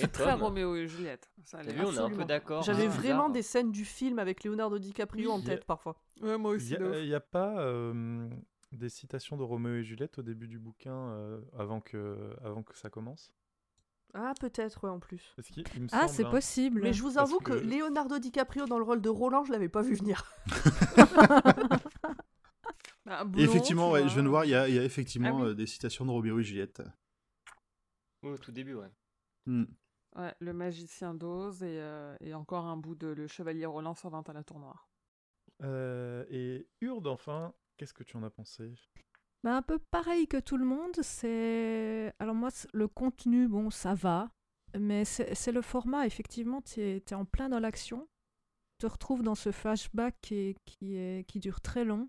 Et 0.02 0.09
Très 0.09 0.32
Roméo 0.35 0.75
et 0.76 0.87
Juliette. 0.88 1.30
Ça 1.44 1.59
T'as 1.59 1.64
allait 1.64 1.73
vu, 1.73 1.85
on 1.87 1.92
est 1.92 1.99
un 1.99 2.11
peu 2.11 2.25
d'accord. 2.25 2.62
J'avais 2.62 2.87
hein, 2.87 2.88
vraiment 2.88 3.16
bizarre. 3.25 3.32
des 3.32 3.42
scènes 3.42 3.73
du 3.73 3.85
film 3.85 4.18
avec 4.18 4.44
Leonardo 4.44 4.78
DiCaprio 4.78 5.30
en 5.30 5.40
tête, 5.40 5.64
parfois. 5.64 5.97
Ouais, 6.21 6.37
moi 6.38 6.52
Il 6.52 6.56
aussi. 6.56 6.73
n'y 6.73 6.78
de 6.78 6.85
ouf. 6.85 6.94
a, 6.97 7.00
y 7.00 7.14
a 7.14 7.21
pas 7.21 7.61
euh, 7.61 8.28
des 8.73 8.88
citations 8.88 9.37
de 9.37 9.42
Roméo 9.42 9.75
et 9.76 9.82
Juliette 9.85 10.18
au 10.18 10.23
début 10.23 10.49
du 10.49 10.59
bouquin 10.59 10.94
euh, 10.94 11.40
avant, 11.59 11.80
que, 11.80 12.35
avant 12.44 12.62
que 12.62 12.76
ça 12.76 12.90
commence? 12.90 13.32
Ah, 14.14 14.35
peut-être, 14.38 14.85
ouais, 14.85 14.90
en 14.90 14.99
plus. 15.00 15.35
Il 15.56 15.64
Ah, 15.90 16.06
c'est 16.06 16.26
hein. 16.26 16.30
possible. 16.30 16.82
Mais 16.82 16.92
je 16.92 17.02
vous 17.02 17.16
avoue 17.18 17.38
que... 17.38 17.52
que- 17.52 17.59
Leonardo 17.64 18.18
DiCaprio 18.18 18.66
dans 18.66 18.76
le 18.78 18.85
rôle 18.85 19.00
de 19.00 19.09
Roland, 19.09 19.44
je 19.44 19.52
l'avais 19.52 19.71
pas 19.71 19.80
vu 19.82 19.94
venir. 19.94 20.25
Bah, 23.04 23.26
effectivement, 23.37 23.90
ouais, 23.90 24.00
vois. 24.00 24.09
je 24.09 24.14
viens 24.14 24.23
de 24.23 24.28
voir, 24.28 24.44
il 24.44 24.50
y 24.52 24.54
a, 24.54 24.68
il 24.68 24.75
y 24.76 24.78
a 24.78 24.85
effectivement 24.85 25.38
Ah 25.40 25.42
oui. 25.42 25.49
euh, 25.50 25.54
des 25.54 25.66
citations 25.66 26.04
de 26.06 26.11
Roméo 26.12 26.38
et 26.38 26.44
Juliette. 26.44 26.82
Oui, 28.23 28.30
au 28.30 28.38
tout 28.38 28.52
début, 28.52 28.75
ouais. 28.75 28.87
Hmm. 29.47 29.64
Ouais, 30.16 30.35
le 30.40 30.52
magicien 30.52 31.14
d'Oz 31.14 31.62
et, 31.62 31.78
euh, 31.81 32.16
et 32.21 32.35
encore 32.35 32.66
un 32.66 32.76
bout 32.76 32.95
de 32.95 33.07
Le 33.09 33.26
Chevalier 33.26 33.64
Roland 33.66 33.95
sur 33.95 34.11
20 34.11 34.28
à 34.28 34.33
la 34.33 34.45
tour 34.45 34.59
noire. 34.59 34.88
Euh, 35.62 36.25
et 36.28 36.69
Urde, 36.81 37.07
enfin, 37.07 37.54
qu'est-ce 37.76 37.95
que 37.95 38.02
tu 38.02 38.16
en 38.16 38.23
as 38.23 38.31
pensé? 38.31 38.75
Bah, 39.42 39.57
un 39.57 39.62
peu 39.62 39.78
pareil 39.78 40.28
que 40.28 40.38
tout 40.38 40.57
le 40.57 40.64
monde. 40.64 40.97
C'est 41.02 42.12
alors 42.19 42.35
moi 42.35 42.50
le 42.73 42.88
contenu, 42.88 43.49
bon, 43.49 43.71
ça 43.71 43.95
va, 43.95 44.31
mais 44.78 45.04
c'est 45.04 45.52
le 45.52 45.62
format. 45.62 46.07
Effectivement, 46.07 46.61
tu 46.62 46.81
es, 46.81 47.14
en 47.14 47.25
plein 47.25 47.49
dans 47.49 47.61
l'action. 47.61 48.09
Tu 48.78 48.87
te 48.87 48.92
retrouves 48.92 49.23
dans 49.23 49.35
ce 49.35 49.50
flashback 49.52 50.16
qui, 50.21 50.35
est- 50.35 50.57
qui, 50.64 50.97
est, 50.97 51.25
qui 51.28 51.40
dure 51.40 51.61
très 51.61 51.85
long. 51.85 52.09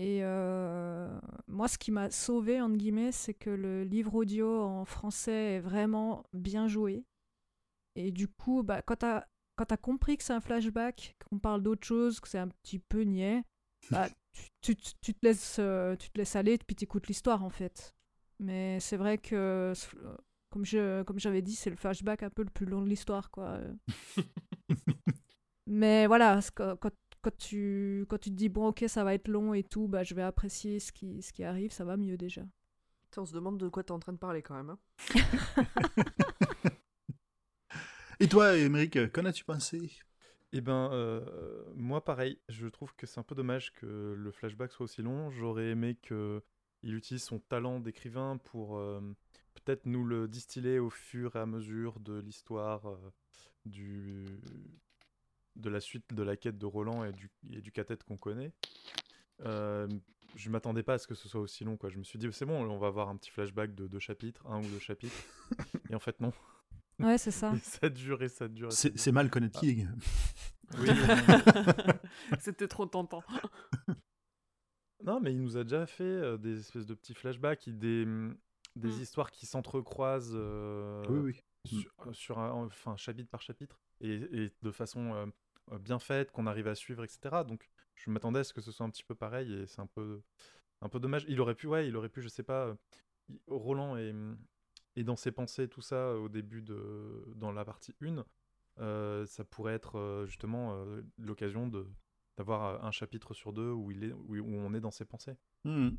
Et 0.00 0.20
euh, 0.22 1.20
moi, 1.48 1.66
ce 1.66 1.76
qui 1.76 1.90
m'a 1.90 2.08
sauvé, 2.12 2.60
entre 2.60 2.76
guillemets, 2.76 3.10
c'est 3.10 3.34
que 3.34 3.50
le 3.50 3.82
livre 3.82 4.14
audio 4.14 4.62
en 4.62 4.84
français 4.84 5.54
est 5.56 5.60
vraiment 5.60 6.22
bien 6.32 6.68
joué. 6.68 7.04
Et 7.96 8.12
du 8.12 8.28
coup, 8.28 8.62
bah, 8.62 8.82
quand 8.82 8.96
tu 8.96 9.06
as 9.06 9.26
quand 9.56 9.66
tu 9.66 9.74
as 9.74 9.78
compris 9.78 10.16
que 10.16 10.22
c'est 10.22 10.32
un 10.34 10.40
flashback, 10.40 11.16
qu'on 11.28 11.40
parle 11.40 11.62
d'autre 11.64 11.84
chose, 11.86 12.20
que 12.20 12.28
c'est 12.28 12.38
un 12.38 12.48
petit 12.48 12.78
peu 12.78 13.02
niais, 13.02 13.42
bah, 13.90 14.08
tu, 14.62 14.76
tu- 14.76 14.92
tu 15.00 15.14
te 15.14 15.26
laisses, 15.26 15.56
euh, 15.58 15.96
tu 15.96 16.10
te 16.10 16.18
laisses 16.18 16.36
aller, 16.36 16.58
puis 16.58 16.76
tu 16.76 16.84
écoutes 16.84 17.08
l'histoire 17.08 17.42
en 17.44 17.50
fait. 17.50 17.96
Mais 18.38 18.78
c'est 18.80 18.96
vrai 18.96 19.18
que, 19.18 19.34
euh, 19.34 19.74
comme 20.50 20.64
je 20.64 21.02
comme 21.04 21.18
j'avais 21.18 21.42
dit, 21.42 21.56
c'est 21.56 21.70
le 21.70 21.76
flashback 21.76 22.22
un 22.22 22.30
peu 22.30 22.42
le 22.44 22.50
plus 22.50 22.66
long 22.66 22.82
de 22.82 22.88
l'histoire. 22.88 23.30
quoi. 23.32 23.58
Mais 25.66 26.06
voilà, 26.06 26.40
quand, 26.54 26.90
quand, 27.22 27.36
tu, 27.36 28.04
quand 28.08 28.18
tu 28.18 28.30
te 28.30 28.34
dis, 28.36 28.48
bon, 28.48 28.68
ok, 28.68 28.84
ça 28.88 29.04
va 29.04 29.14
être 29.14 29.28
long 29.28 29.54
et 29.54 29.62
tout, 29.64 29.88
bah, 29.88 30.02
je 30.04 30.14
vais 30.14 30.22
apprécier 30.22 30.80
ce 30.80 30.92
qui, 30.92 31.22
ce 31.22 31.32
qui 31.32 31.44
arrive, 31.44 31.72
ça 31.72 31.84
va 31.84 31.96
mieux 31.96 32.16
déjà. 32.16 32.42
Putain, 33.10 33.22
On 33.22 33.26
se 33.26 33.34
demande 33.34 33.58
de 33.58 33.68
quoi 33.68 33.82
t'es 33.84 33.92
en 33.92 33.98
train 33.98 34.12
de 34.12 34.18
parler 34.18 34.42
quand 34.42 34.54
même. 34.54 34.70
hein. 34.70 34.78
Et 38.20 38.28
toi, 38.28 38.56
Émeric, 38.56 39.12
qu'en 39.12 39.24
as-tu 39.24 39.44
pensé? 39.44 39.90
Eh 40.52 40.60
ben, 40.60 40.90
euh, 40.92 41.62
moi 41.76 42.04
pareil, 42.04 42.38
je 42.48 42.66
trouve 42.66 42.94
que 42.96 43.06
c'est 43.06 43.20
un 43.20 43.22
peu 43.22 43.34
dommage 43.34 43.72
que 43.74 44.14
le 44.16 44.30
flashback 44.32 44.72
soit 44.72 44.84
aussi 44.84 45.02
long. 45.02 45.30
J'aurais 45.30 45.68
aimé 45.70 45.96
qu'il 45.96 46.42
utilise 46.94 47.22
son 47.22 47.38
talent 47.38 47.80
d'écrivain 47.80 48.38
pour 48.38 48.78
euh, 48.78 49.00
peut-être 49.54 49.86
nous 49.86 50.04
le 50.04 50.26
distiller 50.26 50.78
au 50.78 50.90
fur 50.90 51.36
et 51.36 51.38
à 51.40 51.46
mesure 51.46 52.00
de 52.00 52.18
l'histoire 52.18 52.88
euh, 52.88 53.12
du 53.66 54.24
de 55.58 55.68
la 55.70 55.80
suite 55.80 56.14
de 56.14 56.22
la 56.22 56.36
quête 56.36 56.56
de 56.58 56.66
Roland 56.66 57.04
et 57.04 57.12
du, 57.12 57.30
et 57.50 57.60
du 57.60 57.72
cathète 57.72 58.04
qu'on 58.04 58.16
connaît. 58.16 58.52
Euh, 59.44 59.86
je 60.36 60.50
m'attendais 60.50 60.82
pas 60.82 60.94
à 60.94 60.98
ce 60.98 61.06
que 61.06 61.14
ce 61.14 61.28
soit 61.28 61.40
aussi 61.40 61.64
long. 61.64 61.76
Quoi. 61.76 61.90
Je 61.90 61.98
me 61.98 62.04
suis 62.04 62.18
dit, 62.18 62.28
c'est 62.32 62.44
bon, 62.46 62.62
on 62.64 62.78
va 62.78 62.86
avoir 62.88 63.08
un 63.08 63.16
petit 63.16 63.30
flashback 63.30 63.74
de 63.74 63.86
deux 63.86 63.98
chapitres, 63.98 64.46
un 64.46 64.60
ou 64.62 64.66
deux 64.68 64.78
chapitres. 64.78 65.16
et 65.90 65.94
en 65.94 65.98
fait, 66.00 66.20
non. 66.20 66.32
Ouais, 66.98 67.18
c'est 67.18 67.30
ça. 67.30 67.52
Et 67.54 67.58
ça 67.58 67.88
dure 67.88 68.22
et 68.22 68.28
ça 68.28 68.48
dure. 68.48 68.72
C'est 68.72 69.12
mal 69.12 69.30
connaître 69.30 69.60
King. 69.60 69.88
Oui, 70.78 70.88
oui. 70.90 72.34
C'était 72.40 72.68
trop 72.68 72.86
tentant. 72.86 73.22
Non, 75.04 75.20
mais 75.20 75.32
il 75.32 75.40
nous 75.40 75.56
a 75.56 75.62
déjà 75.62 75.86
fait 75.86 76.02
euh, 76.02 76.36
des 76.36 76.58
espèces 76.58 76.86
de 76.86 76.94
petits 76.94 77.14
flashbacks, 77.14 77.68
des, 77.68 78.02
hum, 78.04 78.36
des 78.74 78.88
Mm. 78.88 79.00
histoires 79.00 79.30
qui 79.30 79.46
s'entrecroisent 79.46 80.34
euh, 80.34 81.04
Oui, 81.08 81.18
oui. 81.64 81.80
sur, 81.80 81.92
euh, 82.06 82.12
sur 82.12 82.38
un, 82.40 82.50
enfin, 82.66 82.96
chapitre 82.96 83.30
par 83.30 83.40
chapitre 83.40 83.80
et, 84.00 84.14
et 84.14 84.50
de 84.62 84.70
façon 84.72 85.32
bien 85.80 85.98
faite, 85.98 86.30
qu'on 86.32 86.46
arrive 86.46 86.68
à 86.68 86.74
suivre, 86.74 87.04
etc. 87.04 87.44
Donc, 87.46 87.68
je 87.94 88.10
m'attendais 88.10 88.40
à 88.40 88.44
ce 88.44 88.52
que 88.52 88.60
ce 88.60 88.72
soit 88.72 88.86
un 88.86 88.90
petit 88.90 89.04
peu 89.04 89.14
pareil 89.14 89.52
et 89.52 89.66
c'est 89.66 89.80
un 89.80 89.86
peu, 89.86 90.22
un 90.80 90.88
peu 90.88 91.00
dommage. 91.00 91.24
Il 91.28 91.40
aurait 91.40 91.54
pu, 91.54 91.66
ouais, 91.66 91.88
il 91.88 91.96
aurait 91.96 92.08
pu, 92.08 92.22
je 92.22 92.28
sais 92.28 92.42
pas, 92.42 92.66
euh, 92.66 92.74
Roland 93.48 93.96
est, 93.96 94.14
est 94.96 95.04
dans 95.04 95.16
ses 95.16 95.32
pensées, 95.32 95.68
tout 95.68 95.82
ça, 95.82 95.96
euh, 95.96 96.18
au 96.18 96.28
début 96.28 96.62
de, 96.62 97.24
dans 97.36 97.52
la 97.52 97.64
partie 97.64 97.94
1. 98.02 98.24
euh, 98.80 99.26
ça 99.26 99.44
pourrait 99.44 99.74
être 99.74 99.98
euh, 99.98 100.26
justement 100.26 100.74
euh, 100.74 101.02
l'occasion 101.18 101.66
de 101.68 101.86
d'avoir 102.36 102.64
euh, 102.66 102.86
un 102.86 102.92
chapitre 102.92 103.34
sur 103.34 103.52
deux 103.52 103.72
où, 103.72 103.90
il 103.90 104.04
est, 104.04 104.12
où, 104.12 104.36
où 104.36 104.54
on 104.54 104.72
est 104.72 104.80
dans 104.80 104.92
ses 104.92 105.04
pensées. 105.04 105.36
Hmm. 105.64 105.90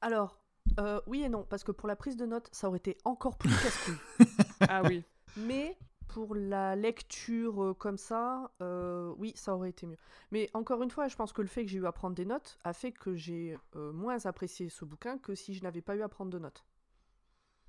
Alors, 0.00 0.40
euh, 0.78 1.00
oui 1.08 1.22
et 1.22 1.28
non, 1.28 1.42
parce 1.44 1.64
que 1.64 1.72
pour 1.72 1.88
la 1.88 1.96
prise 1.96 2.16
de 2.16 2.24
notes, 2.24 2.48
ça 2.52 2.68
aurait 2.68 2.78
été 2.78 2.96
encore 3.04 3.36
plus 3.36 3.50
casse-couille. 3.62 4.26
Ah 4.60 4.82
oui. 4.84 5.02
Mais 5.36 5.76
pour 6.08 6.34
la 6.34 6.76
lecture 6.76 7.62
euh, 7.62 7.74
comme 7.74 7.96
ça, 7.96 8.50
euh, 8.62 9.12
oui, 9.18 9.32
ça 9.36 9.54
aurait 9.54 9.70
été 9.70 9.86
mieux. 9.86 9.98
Mais 10.30 10.50
encore 10.54 10.82
une 10.82 10.90
fois, 10.90 11.08
je 11.08 11.16
pense 11.16 11.32
que 11.32 11.42
le 11.42 11.48
fait 11.48 11.64
que 11.64 11.70
j'ai 11.70 11.78
eu 11.78 11.86
à 11.86 11.92
prendre 11.92 12.14
des 12.14 12.24
notes 12.24 12.58
a 12.64 12.72
fait 12.72 12.92
que 12.92 13.14
j'ai 13.14 13.56
euh, 13.74 13.92
moins 13.92 14.24
apprécié 14.26 14.68
ce 14.68 14.84
bouquin 14.84 15.18
que 15.18 15.34
si 15.34 15.54
je 15.54 15.62
n'avais 15.62 15.82
pas 15.82 15.96
eu 15.96 16.02
à 16.02 16.08
prendre 16.08 16.30
de 16.30 16.38
notes. 16.38 16.64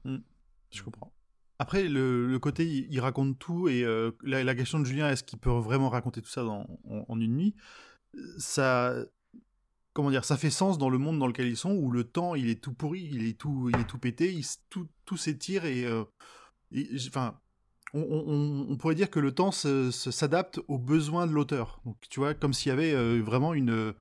Je 0.06 0.84
comprends. 0.84 1.14
Après, 1.60 1.88
le, 1.88 2.38
côté, 2.38 2.66
il, 2.66 3.00
raconte 3.00 3.38
tout, 3.40 3.68
et 3.68 3.84
la, 4.22 4.56
question 4.56 4.80
de 4.80 4.86
Julien, 4.86 5.10
est-ce 5.10 5.24
qu'il 5.24 5.40
peut 5.40 5.50
vraiment 5.50 5.90
raconter 5.90 6.22
tout 6.22 6.30
ça 6.30 6.44
dans- 6.44 6.66
en, 6.86 7.20
une 7.20 7.36
nuit 7.36 7.56
Ça, 8.38 8.96
comment 9.92 10.12
dire, 10.12 10.24
ça 10.24 10.38
fait 10.38 10.52
sens 10.52 10.78
dans 10.78 10.90
le 10.90 10.98
monde 10.98 11.20
dans 11.20 11.28
lequel 11.28 11.48
ils 11.48 11.58
sont, 11.58 11.72
où 11.72 11.92
le 11.92 12.06
temps, 12.06 12.36
il 12.36 12.48
est 12.48 12.64
tout 12.64 12.74
pourri, 12.74 13.10
il 13.12 13.28
est 13.28 13.38
tout, 13.38 13.70
il 13.74 13.80
est 13.82 13.86
tout 13.86 13.98
pété, 13.98 14.40
tout, 14.70 15.18
s'étire, 15.18 15.66
et, 15.66 15.82
et 16.72 16.90
enfin, 17.08 17.38
on, 17.94 18.02
on- 18.02 18.68
on 18.72 18.78
pourrait 18.78 18.96
dire 18.96 19.10
que 19.10 19.20
le 19.20 19.32
temps 19.34 19.52
se- 19.52 19.92
se- 19.92 20.12
s'adapte 20.12 20.60
aux 20.68 20.78
besoins 20.78 21.26
de 21.28 21.32
l'auteur. 21.32 21.82
Donc, 21.86 21.98
tu 22.10 22.20
vois, 22.20 22.34
comme 22.34 22.54
s'il 22.54 22.70
y 22.70 22.74
avait 22.74 22.94
euh, 22.94 23.22
vraiment 23.24 23.54
une 23.54 23.70
euh, 23.72 23.94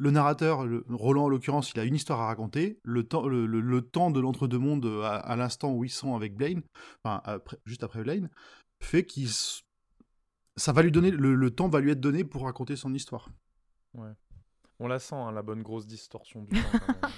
le 0.00 0.10
narrateur, 0.12 0.64
le- 0.64 0.84
Roland 0.90 1.24
en 1.24 1.28
l'occurrence, 1.28 1.72
il 1.72 1.80
a 1.80 1.84
une 1.84 1.94
histoire 1.96 2.20
à 2.20 2.26
raconter. 2.26 2.78
Le 2.84 3.02
temps, 3.02 3.26
le, 3.26 3.46
le- 3.46 3.60
le 3.60 3.82
temps 3.82 4.10
de 4.12 4.20
l'entre-deux-mondes 4.20 4.86
euh, 4.86 5.02
à, 5.02 5.16
à 5.16 5.34
l'instant 5.36 5.72
où 5.72 5.84
ils 5.84 5.90
sont 5.90 6.14
avec 6.14 6.36
Blaine, 6.36 6.62
enfin 7.02 7.20
après- 7.24 7.58
juste 7.64 7.82
après 7.82 8.02
Blaine, 8.02 8.30
fait 8.80 9.04
qu'il 9.04 9.24
s- 9.26 9.62
ça 10.56 10.72
va 10.72 10.82
lui 10.82 10.92
donner 10.92 11.10
le, 11.10 11.34
le 11.34 11.50
temps 11.50 11.68
va 11.68 11.80
lui 11.80 11.90
être 11.90 12.00
donné 12.00 12.22
pour 12.24 12.44
raconter 12.44 12.76
son 12.76 12.94
histoire. 12.94 13.28
On 14.80 14.86
la 14.86 15.00
sent, 15.00 15.16
hein, 15.16 15.32
la 15.32 15.42
bonne 15.42 15.62
grosse 15.64 15.86
distorsion 15.88 16.42
du 16.44 16.60
temps. 16.62 16.68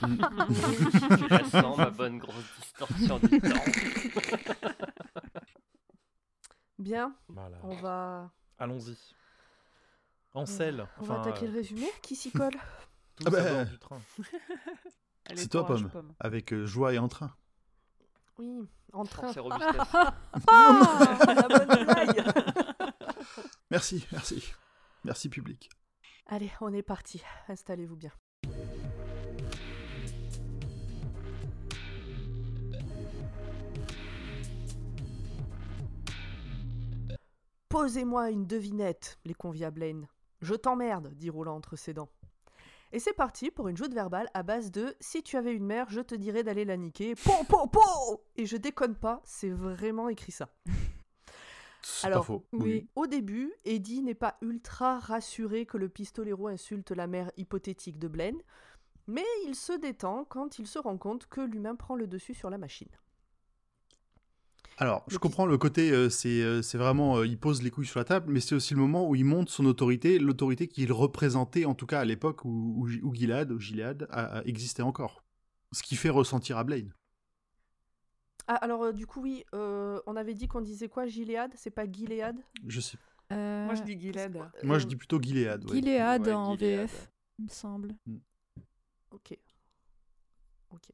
quand 0.01 0.09
même. 0.09 0.19
La 1.29 1.45
sens, 1.45 1.77
ma 1.77 1.91
bonne 1.91 2.17
grosse 2.17 2.45
distorsion 2.59 3.19
du 3.19 3.39
temps. 3.41 3.65
Bien, 6.81 7.15
Voilà. 7.29 7.59
on 7.63 7.77
va, 7.77 8.33
Allons-y. 8.59 8.97
En 10.33 10.47
selle. 10.47 10.87
on 10.99 11.05
va 11.05 11.15
enfin, 11.19 11.29
attaquer 11.31 11.47
le 11.47 11.53
euh, 11.53 11.57
résumé. 11.57 11.87
Qui 12.03 12.17
s'y 12.17 12.31
colle 12.33 12.55
Ah 13.27 13.31
bah, 13.31 13.65
du 13.67 13.79
train. 13.79 14.01
C'est 15.35 15.49
toi, 15.49 15.67
Pomme. 15.67 16.15
Avec 16.19 16.53
euh, 16.55 16.65
joie 16.65 16.95
et 16.95 16.99
entrain. 16.99 17.37
Oui, 18.39 18.67
en 18.95 19.05
train. 19.05 19.31
Force 19.31 19.37
et 19.37 19.41
robustesse. 19.41 19.95
Ah, 20.49 21.19
la 21.27 21.49
bonne 21.49 21.85
blague 21.85 22.33
Merci, 23.71 24.07
merci. 24.11 24.53
Merci 25.05 25.29
public. 25.29 25.69
Allez, 26.27 26.51
on 26.63 26.73
est 26.73 26.83
parti. 26.83 27.23
Installez-vous 27.49 27.97
bien. 27.97 28.13
Posez-moi 37.71 38.31
une 38.31 38.49
devinette, 38.49 39.21
les 39.25 39.33
convia 39.33 39.71
Blaine. 39.71 40.09
Je 40.41 40.57
t'emmerde, 40.57 41.15
dit 41.15 41.31
Roland 41.31 41.55
entre 41.55 41.77
ses 41.77 41.95
dents. 41.95 42.09
Et 42.91 42.99
c'est 42.99 43.13
parti 43.13 43.53
pour 43.53 43.69
une 43.69 43.77
joute 43.77 43.95
verbale 43.95 44.29
à 44.35 44.43
base 44.43 44.73
de 44.73 44.97
Si 44.99 45.23
tu 45.23 45.37
avais 45.37 45.55
une 45.55 45.67
mère, 45.67 45.89
je 45.89 46.01
te 46.01 46.17
dirais 46.17 46.43
d'aller 46.43 46.65
la 46.65 46.77
niquer. 46.77 47.15
Po, 47.15 47.31
po, 47.49 47.69
po 47.69 48.25
Et 48.35 48.45
je 48.45 48.57
déconne 48.57 48.97
pas, 48.97 49.23
c'est 49.23 49.51
vraiment 49.51 50.09
écrit 50.09 50.33
ça. 50.33 50.49
Alors, 52.03 52.23
pas 52.23 52.27
faux. 52.27 52.45
oui. 52.55 52.89
Au 52.97 53.07
début, 53.07 53.53
Eddie 53.65 54.03
n'est 54.03 54.15
pas 54.15 54.37
ultra 54.43 54.99
rassuré 54.99 55.65
que 55.65 55.79
le 55.79 55.89
pistolero 55.89 56.49
insulte 56.49 56.91
la 56.91 57.07
mère 57.07 57.31
hypothétique 57.37 58.01
de 58.01 58.09
Blaine, 58.09 58.43
mais 59.07 59.25
il 59.47 59.55
se 59.55 59.75
détend 59.75 60.25
quand 60.25 60.59
il 60.59 60.67
se 60.67 60.81
rend 60.81 60.99
compte 60.99 61.29
que 61.29 61.41
l'humain 61.41 61.77
prend 61.77 61.95
le 61.95 62.09
dessus 62.09 62.35
sur 62.35 62.51
la 62.51 62.59
machine. 62.59 62.91
Alors, 64.81 65.05
je 65.09 65.19
comprends 65.19 65.45
le 65.45 65.59
côté, 65.59 65.91
euh, 65.93 66.09
c'est 66.09 66.41
euh, 66.43 66.63
c'est 66.63 66.79
vraiment, 66.79 67.19
euh, 67.19 67.27
il 67.27 67.39
pose 67.39 67.61
les 67.63 67.71
couilles 67.71 67.85
sur 67.87 67.99
la 68.01 68.05
table, 68.07 68.33
mais 68.33 68.41
c'est 68.41 68.55
aussi 68.55 68.73
le 68.73 68.81
moment 68.81 69.07
où 69.07 69.15
il 69.15 69.27
monte 69.27 69.51
son 69.51 69.67
autorité, 69.67 70.19
l'autorité 70.19 70.69
qu'il 70.69 70.91
représentait, 70.91 71.67
en 71.67 71.75
tout 71.75 71.85
cas 71.87 72.01
à 72.01 72.05
l'époque 72.07 72.47
où, 72.47 72.75
où, 72.79 72.89
Gi- 72.89 73.03
où 73.03 73.15
Gilead, 73.15 73.53
où 73.53 73.61
Gilead 73.61 74.07
a- 74.11 74.39
a- 74.39 74.45
existait 74.45 74.83
encore. 74.83 75.23
Ce 75.73 75.83
qui 75.83 75.97
fait 75.97 76.09
ressentir 76.09 76.57
à 76.57 76.65
Blaine. 76.65 76.95
Ah, 78.47 78.55
alors 78.57 78.85
euh, 78.85 78.93
du 78.93 79.07
coup, 79.07 79.21
oui, 79.21 79.45
euh, 79.55 80.01
on 80.07 80.17
avait 80.17 80.33
dit 80.35 80.49
qu'on 80.49 80.63
disait 80.63 80.89
quoi, 80.89 81.07
Gilead? 81.07 81.53
C'est 81.57 81.71
pas 81.71 81.85
Gilead? 81.85 82.37
Je 82.67 82.81
sais. 82.81 82.97
Euh, 83.33 83.67
Moi, 83.67 83.75
je 83.75 83.83
dis 83.83 84.01
Gilead. 84.01 84.39
Moi, 84.65 84.79
je 84.79 84.87
dis 84.87 84.97
plutôt 84.97 85.21
Gilead. 85.21 85.63
ouais. 85.67 85.77
Gilead 85.77 86.23
Ouais, 86.23 86.33
en 86.33 86.57
Gilead. 86.57 86.89
VF, 86.89 87.11
il 87.39 87.45
me 87.45 87.51
semble. 87.51 87.91
Ok. 89.11 89.37
Ok. 90.71 90.89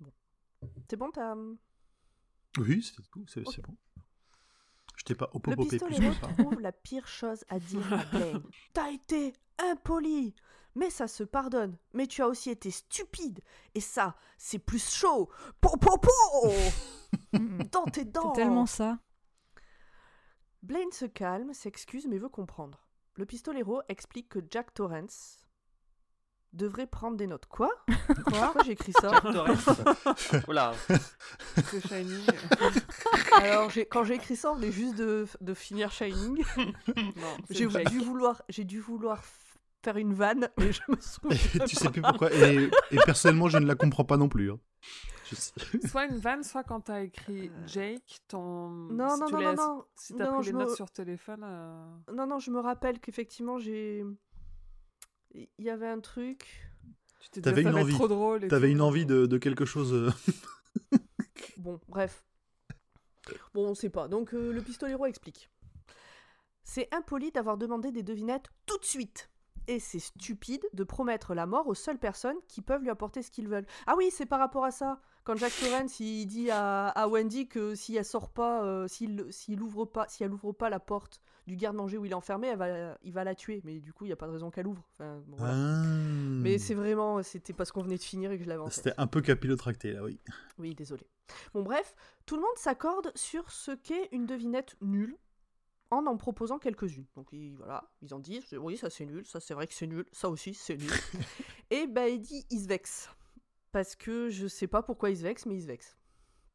Bon. 0.00 0.10
C'est 0.88 0.96
bon, 0.96 1.10
t'as... 1.12 1.34
Oui, 2.58 2.82
c'est 2.82 3.02
tout, 3.10 3.24
c'est 3.26 3.42
bon. 3.62 3.76
Je 4.96 5.04
t'ai 5.04 5.14
pas 5.14 5.30
opopopé 5.32 5.78
plus 5.78 5.96
que 5.96 6.12
ça. 6.12 6.28
trouve 6.38 6.60
la 6.60 6.72
pire 6.72 7.06
chose 7.06 7.44
à 7.48 7.58
dire 7.58 7.92
à 7.92 8.04
Blaine. 8.12 8.42
T'as 8.72 8.90
été 8.90 9.32
impoli, 9.58 10.34
mais 10.74 10.90
ça 10.90 11.06
se 11.06 11.22
pardonne. 11.22 11.76
Mais 11.92 12.06
tu 12.06 12.22
as 12.22 12.28
aussi 12.28 12.50
été 12.50 12.70
stupide, 12.70 13.40
et 13.74 13.80
ça, 13.80 14.16
c'est 14.36 14.58
plus 14.58 14.92
chaud. 14.92 15.30
Po 15.60 15.76
po 15.76 15.98
po 15.98 16.48
Dans 17.72 17.84
tes 17.84 18.04
dents. 18.04 18.34
C'est 18.34 18.42
tellement 18.42 18.66
ça. 18.66 18.98
Blaine 20.62 20.90
se 20.90 21.04
calme, 21.04 21.54
s'excuse, 21.54 22.06
mais 22.08 22.18
veut 22.18 22.28
comprendre. 22.28 22.84
Le 23.14 23.24
pistolero 23.24 23.82
explique 23.88 24.28
que 24.28 24.40
Jack 24.50 24.74
Torrance 24.74 25.47
devrait 26.52 26.86
prendre 26.86 27.16
des 27.16 27.26
notes. 27.26 27.46
Quoi? 27.46 27.70
Pourquoi 28.24 28.54
j'ai 28.64 28.72
écrit 28.72 28.92
ça? 28.92 29.10
Shining. 31.88 32.26
Alors, 33.36 33.70
quand 33.90 34.04
j'ai 34.04 34.14
écrit 34.14 34.36
ça, 34.36 34.52
on 34.52 34.56
venait 34.56 34.72
juste 34.72 34.96
de, 34.96 35.26
de 35.40 35.54
finir 35.54 35.90
Shining. 35.92 36.42
J'ai 37.50 37.66
dû 37.84 37.98
vouloir, 38.00 38.42
j'ai 38.48 38.64
dû 38.64 38.80
vouloir 38.80 39.22
faire 39.82 39.96
une 39.96 40.12
vanne 40.14 40.48
et 40.60 40.72
je 40.72 40.80
me 40.88 40.96
souviens. 41.00 41.66
tu 41.66 41.76
sais 41.76 41.90
plus 41.90 42.02
pourquoi. 42.02 42.32
Et, 42.32 42.70
et 42.90 42.96
personnellement, 43.04 43.48
je 43.48 43.58
ne 43.58 43.66
la 43.66 43.74
comprends 43.74 44.04
pas 44.04 44.16
non 44.16 44.28
plus. 44.28 44.50
hein. 44.52 44.58
Je 45.30 45.34
Soit 45.88 46.06
une 46.06 46.18
vanne, 46.18 46.42
soit 46.42 46.64
quand 46.64 46.80
t'as 46.80 47.02
écrit 47.02 47.50
Jake, 47.66 48.20
ton. 48.28 48.70
Non, 48.70 49.10
si 49.14 49.20
non, 49.20 49.26
tu 49.26 49.32
non, 49.34 49.40
non, 49.42 49.54
non. 49.56 49.84
Si 49.94 50.14
t'as 50.14 50.24
Non, 50.24 50.34
pris 50.36 50.44
je 50.44 50.50
les 50.50 50.56
me- 50.56 50.64
notes 50.64 50.74
sur 50.76 50.90
téléphone. 50.90 51.42
euh, 51.44 51.84
Non, 52.14 52.26
non, 52.26 52.38
je 52.38 52.50
me 52.50 52.60
rappelle 52.60 52.98
qu'effectivement, 52.98 53.58
j'ai. 53.58 54.04
Il 55.58 55.64
y 55.64 55.70
avait 55.70 55.86
un 55.88 56.00
truc. 56.00 56.68
Tu 57.20 57.30
t'es 57.30 57.40
dit, 57.40 57.44
T'avais 57.44 57.62
une 57.62 57.74
envie. 57.74 57.94
trop 57.94 58.08
drôle. 58.08 58.48
T'avais 58.48 58.70
une 58.70 58.80
envie 58.80 59.06
de, 59.06 59.26
de 59.26 59.38
quelque 59.38 59.64
chose. 59.64 59.92
euh, 59.92 60.10
Bon, 61.58 61.80
bref. 61.88 62.24
Bon, 63.54 63.68
on 63.68 63.74
sait 63.74 63.90
pas. 63.90 64.08
Donc, 64.08 64.32
euh, 64.34 64.52
le 64.52 64.62
pistolero 64.62 65.06
explique. 65.06 65.50
C'est 66.64 66.88
impoli 66.94 67.30
d'avoir 67.32 67.56
demandé 67.58 67.90
des 67.92 68.02
devinettes 68.02 68.46
tout 68.66 68.78
de 68.78 68.84
suite. 68.84 69.30
Et 69.66 69.80
c'est 69.80 69.98
stupide 69.98 70.64
de 70.72 70.84
promettre 70.84 71.34
la 71.34 71.44
mort 71.46 71.66
aux 71.66 71.74
seules 71.74 71.98
personnes 71.98 72.36
qui 72.48 72.62
peuvent 72.62 72.82
lui 72.82 72.90
apporter 72.90 73.22
ce 73.22 73.30
qu'ils 73.30 73.48
veulent. 73.48 73.66
Ah 73.86 73.94
oui, 73.98 74.10
c'est 74.10 74.24
par 74.26 74.38
rapport 74.38 74.64
à 74.64 74.70
ça. 74.70 75.00
Quand 75.24 75.36
Jack 75.36 75.52
Torrance 75.60 76.00
il 76.00 76.24
dit 76.26 76.50
à, 76.50 76.88
à 76.88 77.06
Wendy 77.06 77.48
que 77.48 77.74
si 77.74 77.94
elle 77.96 78.04
sort 78.06 78.30
pas, 78.30 78.64
euh, 78.64 78.88
s'il 78.88 79.26
s'il 79.30 79.60
ouvre 79.60 79.84
pas, 79.84 80.06
si 80.08 80.24
elle 80.24 80.32
ouvre 80.32 80.52
pas 80.52 80.70
la 80.70 80.80
porte 80.80 81.20
du 81.48 81.56
garde-manger 81.56 81.98
où 81.98 82.04
il 82.04 82.12
est 82.12 82.14
enfermé, 82.14 82.48
elle 82.48 82.58
va, 82.58 82.98
il 83.02 83.12
va 83.12 83.24
la 83.24 83.34
tuer. 83.34 83.60
Mais 83.64 83.80
du 83.80 83.92
coup, 83.92 84.04
il 84.04 84.10
y 84.10 84.12
a 84.12 84.16
pas 84.16 84.26
de 84.26 84.32
raison 84.32 84.50
qu'elle 84.50 84.68
ouvre. 84.68 84.84
Enfin, 84.92 85.20
bon, 85.26 85.36
voilà. 85.38 85.54
ah. 85.56 85.82
Mais 86.42 86.58
c'est 86.58 86.74
vraiment, 86.74 87.22
c'était 87.22 87.54
parce 87.54 87.72
qu'on 87.72 87.82
venait 87.82 87.96
de 87.96 88.02
finir 88.02 88.30
et 88.30 88.38
que 88.38 88.44
je 88.44 88.48
l'avais 88.48 88.62
en. 88.62 88.70
C'était 88.70 88.92
un 88.98 89.06
peu 89.06 89.20
capillotracté, 89.20 89.92
là, 89.92 90.04
oui. 90.04 90.20
Oui, 90.58 90.74
désolé. 90.74 91.02
Bon, 91.54 91.62
bref, 91.62 91.96
tout 92.26 92.36
le 92.36 92.42
monde 92.42 92.56
s'accorde 92.56 93.10
sur 93.16 93.50
ce 93.50 93.72
qu'est 93.72 94.08
une 94.12 94.26
devinette 94.26 94.76
nulle 94.80 95.16
en 95.90 96.06
en 96.06 96.16
proposant 96.18 96.58
quelques-unes. 96.58 97.06
Donc, 97.16 97.28
ils, 97.32 97.56
voilà, 97.56 97.90
ils 98.02 98.12
en 98.12 98.18
disent 98.18 98.52
oui, 98.52 98.76
ça 98.76 98.90
c'est 98.90 99.06
nul, 99.06 99.24
ça 99.26 99.40
c'est 99.40 99.54
vrai 99.54 99.66
que 99.66 99.74
c'est 99.74 99.86
nul, 99.86 100.04
ça 100.12 100.28
aussi 100.28 100.52
c'est 100.52 100.76
nul. 100.76 100.90
et 101.70 101.86
ben, 101.86 102.06
il 102.06 102.20
dit 102.20 102.46
ils 102.50 102.60
se 102.60 102.68
vexent. 102.68 103.10
Parce 103.72 103.96
que 103.96 104.28
je 104.28 104.46
sais 104.46 104.66
pas 104.66 104.82
pourquoi 104.82 105.10
ils 105.10 105.18
se 105.18 105.22
vexent, 105.22 105.46
mais 105.46 105.56
ils 105.56 105.62
se 105.62 105.66
vexent. 105.66 105.96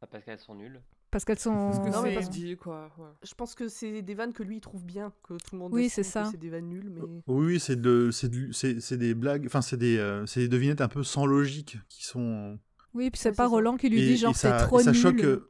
Ah, 0.02 0.08
parce 0.08 0.24
qu'elles 0.24 0.40
sont 0.40 0.56
nulles. 0.56 0.82
Parce 1.14 1.24
qu'elles 1.26 1.40
sont. 1.40 1.70
Parce 1.72 1.80
que 1.80 1.94
Non, 1.96 2.02
mais 2.02 2.16
parce 2.16 2.26
que- 2.28 2.32
dit, 2.34 2.58
quoi. 2.58 2.90
ouais. 2.98 3.08
Je 3.24 3.34
pense 3.36 3.54
que 3.56 3.68
c'est 3.70 4.02
des 4.02 4.14
vannes 4.16 4.34
que 4.34 4.42
lui 4.44 4.58
il 4.58 4.62
trouve 4.62 4.84
bien, 4.84 5.14
que 5.24 5.36
tout 5.36 5.54
le 5.54 5.60
monde 5.60 5.72
Oui, 5.74 5.88
c'est 5.88 6.02
ça. 6.04 6.26
C'est 6.26 6.38
des 6.38 6.50
vannes 6.50 6.68
nulles, 6.70 6.90
mais. 6.90 7.02
Oui, 7.02 7.22
oui, 7.28 7.60
c'est 7.60 7.80
de, 7.80 8.10
c'est 8.12 8.30
de- 8.30 8.52
c'est- 8.52 8.82
c'est 8.82 8.98
des 8.98 9.14
blagues, 9.14 9.46
enfin, 9.46 9.62
c'est 9.62 9.78
des, 9.78 9.98
euh, 10.00 10.26
c'est 10.26 10.40
des 10.42 10.48
devinettes 10.50 10.82
un 10.82 10.88
peu 10.88 11.04
sans 11.04 11.26
logique 11.28 11.78
qui 11.88 12.04
sont. 12.04 12.60
Oui, 12.96 13.10
puis 13.12 13.20
c'est 13.22 13.30
Ouais, 13.30 13.36
pas. 13.36 13.48
Roland 13.48 13.78
qui 13.78 13.90
lui 13.90 14.02
et, 14.02 14.06
dit 14.08 14.18
genre 14.18 14.36
c'est 14.36 14.58
trop 14.58 14.80
et 14.80 14.84
ça 14.84 14.92
nul. 14.92 15.00
choque. 15.00 15.24
euh, 15.24 15.50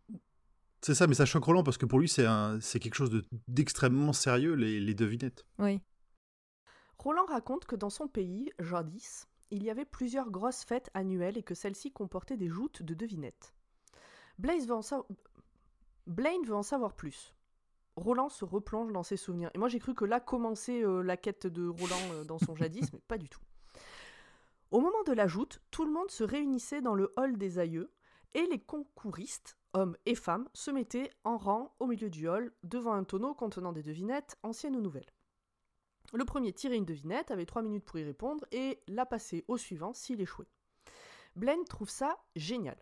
C'est 0.82 0.96
ça, 0.96 1.08
mais 1.08 1.14
ça 1.16 1.26
choque 1.26 1.46
Roland 1.46 1.64
parce 1.64 1.78
que 1.78 1.86
pour 1.86 1.98
lui, 1.98 2.10
c'est 2.10 2.26
un, 2.26 2.60
c'est 2.60 2.80
quelque 2.82 2.96
chose 2.96 3.10
de- 3.10 3.24
d'extrêmement 3.48 4.12
sérieux, 4.12 4.54
les, 4.56 4.82
les 4.82 4.94
devinettes. 4.94 5.46
Oui. 5.60 5.80
Roland 6.98 7.26
raconte 7.26 7.64
que 7.64 7.78
dans 7.78 7.90
son 7.90 8.10
pays, 8.10 8.50
jadis, 8.60 9.28
il 9.50 9.64
y 9.64 9.70
avait 9.70 9.86
plusieurs 9.86 10.30
grosses 10.30 10.66
fêtes 10.66 10.90
annuelles 10.94 11.38
et 11.38 11.44
que 11.44 11.56
celles-ci 11.56 11.94
comportaient 11.94 12.36
des 12.36 12.50
joutes 12.50 12.84
de 12.84 12.94
devinettes. 12.94 13.54
Blaise 14.40 14.68
veut 14.68 14.74
en 14.74 14.82
sa- 14.82 15.06
Blaine 16.08 16.44
veut 16.46 16.56
en 16.56 16.64
savoir 16.64 16.94
plus. 16.94 17.34
Roland 17.96 18.30
se 18.30 18.44
replonge 18.44 18.92
dans 18.92 19.04
ses 19.04 19.18
souvenirs. 19.18 19.52
Et 19.54 19.58
moi 19.58 19.70
j'ai 19.70 19.80
cru 19.80 19.94
que 19.94 20.06
là 20.06 20.20
commençait 20.20 20.84
euh, 20.84 21.02
la 21.02 21.18
quête 21.18 21.48
de 21.48 21.68
Roland 21.68 22.14
euh, 22.14 22.24
dans 22.24 22.40
son 22.40 22.56
jadis, 22.56 22.92
mais 22.92 23.02
pas 23.08 23.18
du 23.18 23.30
tout. 23.30 23.42
Au 24.72 24.82
moment 24.82 25.04
de 25.06 25.14
la 25.14 25.28
joute, 25.28 25.62
tout 25.70 25.86
le 25.86 25.92
monde 25.92 26.10
se 26.10 26.24
réunissait 26.24 26.82
dans 26.82 26.96
le 26.96 27.14
hall 27.18 27.38
des 27.38 27.60
aïeux 27.60 27.92
et 28.34 28.48
les 28.48 28.60
concouristes, 28.60 29.58
hommes 29.74 29.96
et 30.08 30.16
femmes, 30.16 30.50
se 30.54 30.72
mettaient 30.72 31.12
en 31.24 31.38
rang 31.38 31.76
au 31.80 31.86
milieu 31.86 32.10
du 32.10 32.28
hall 32.28 32.52
devant 32.64 32.94
un 32.94 33.04
tonneau 33.04 33.36
contenant 33.36 33.72
des 33.72 33.84
devinettes, 33.84 34.38
anciennes 34.42 34.76
ou 34.76 34.82
nouvelles. 34.82 35.12
Le 36.14 36.26
premier 36.26 36.54
tirait 36.54 36.78
une 36.78 36.86
devinette, 36.86 37.32
avait 37.32 37.46
trois 37.46 37.62
minutes 37.62 37.86
pour 37.86 38.00
y 38.00 38.04
répondre 38.04 38.46
et 38.52 38.82
la 38.88 39.06
passait 39.06 39.46
au 39.48 39.58
suivant 39.58 39.94
s'il 39.94 40.22
échouait. 40.22 40.50
Blaine 41.36 41.64
trouve 41.66 41.90
ça 41.90 42.18
génial. 42.36 42.78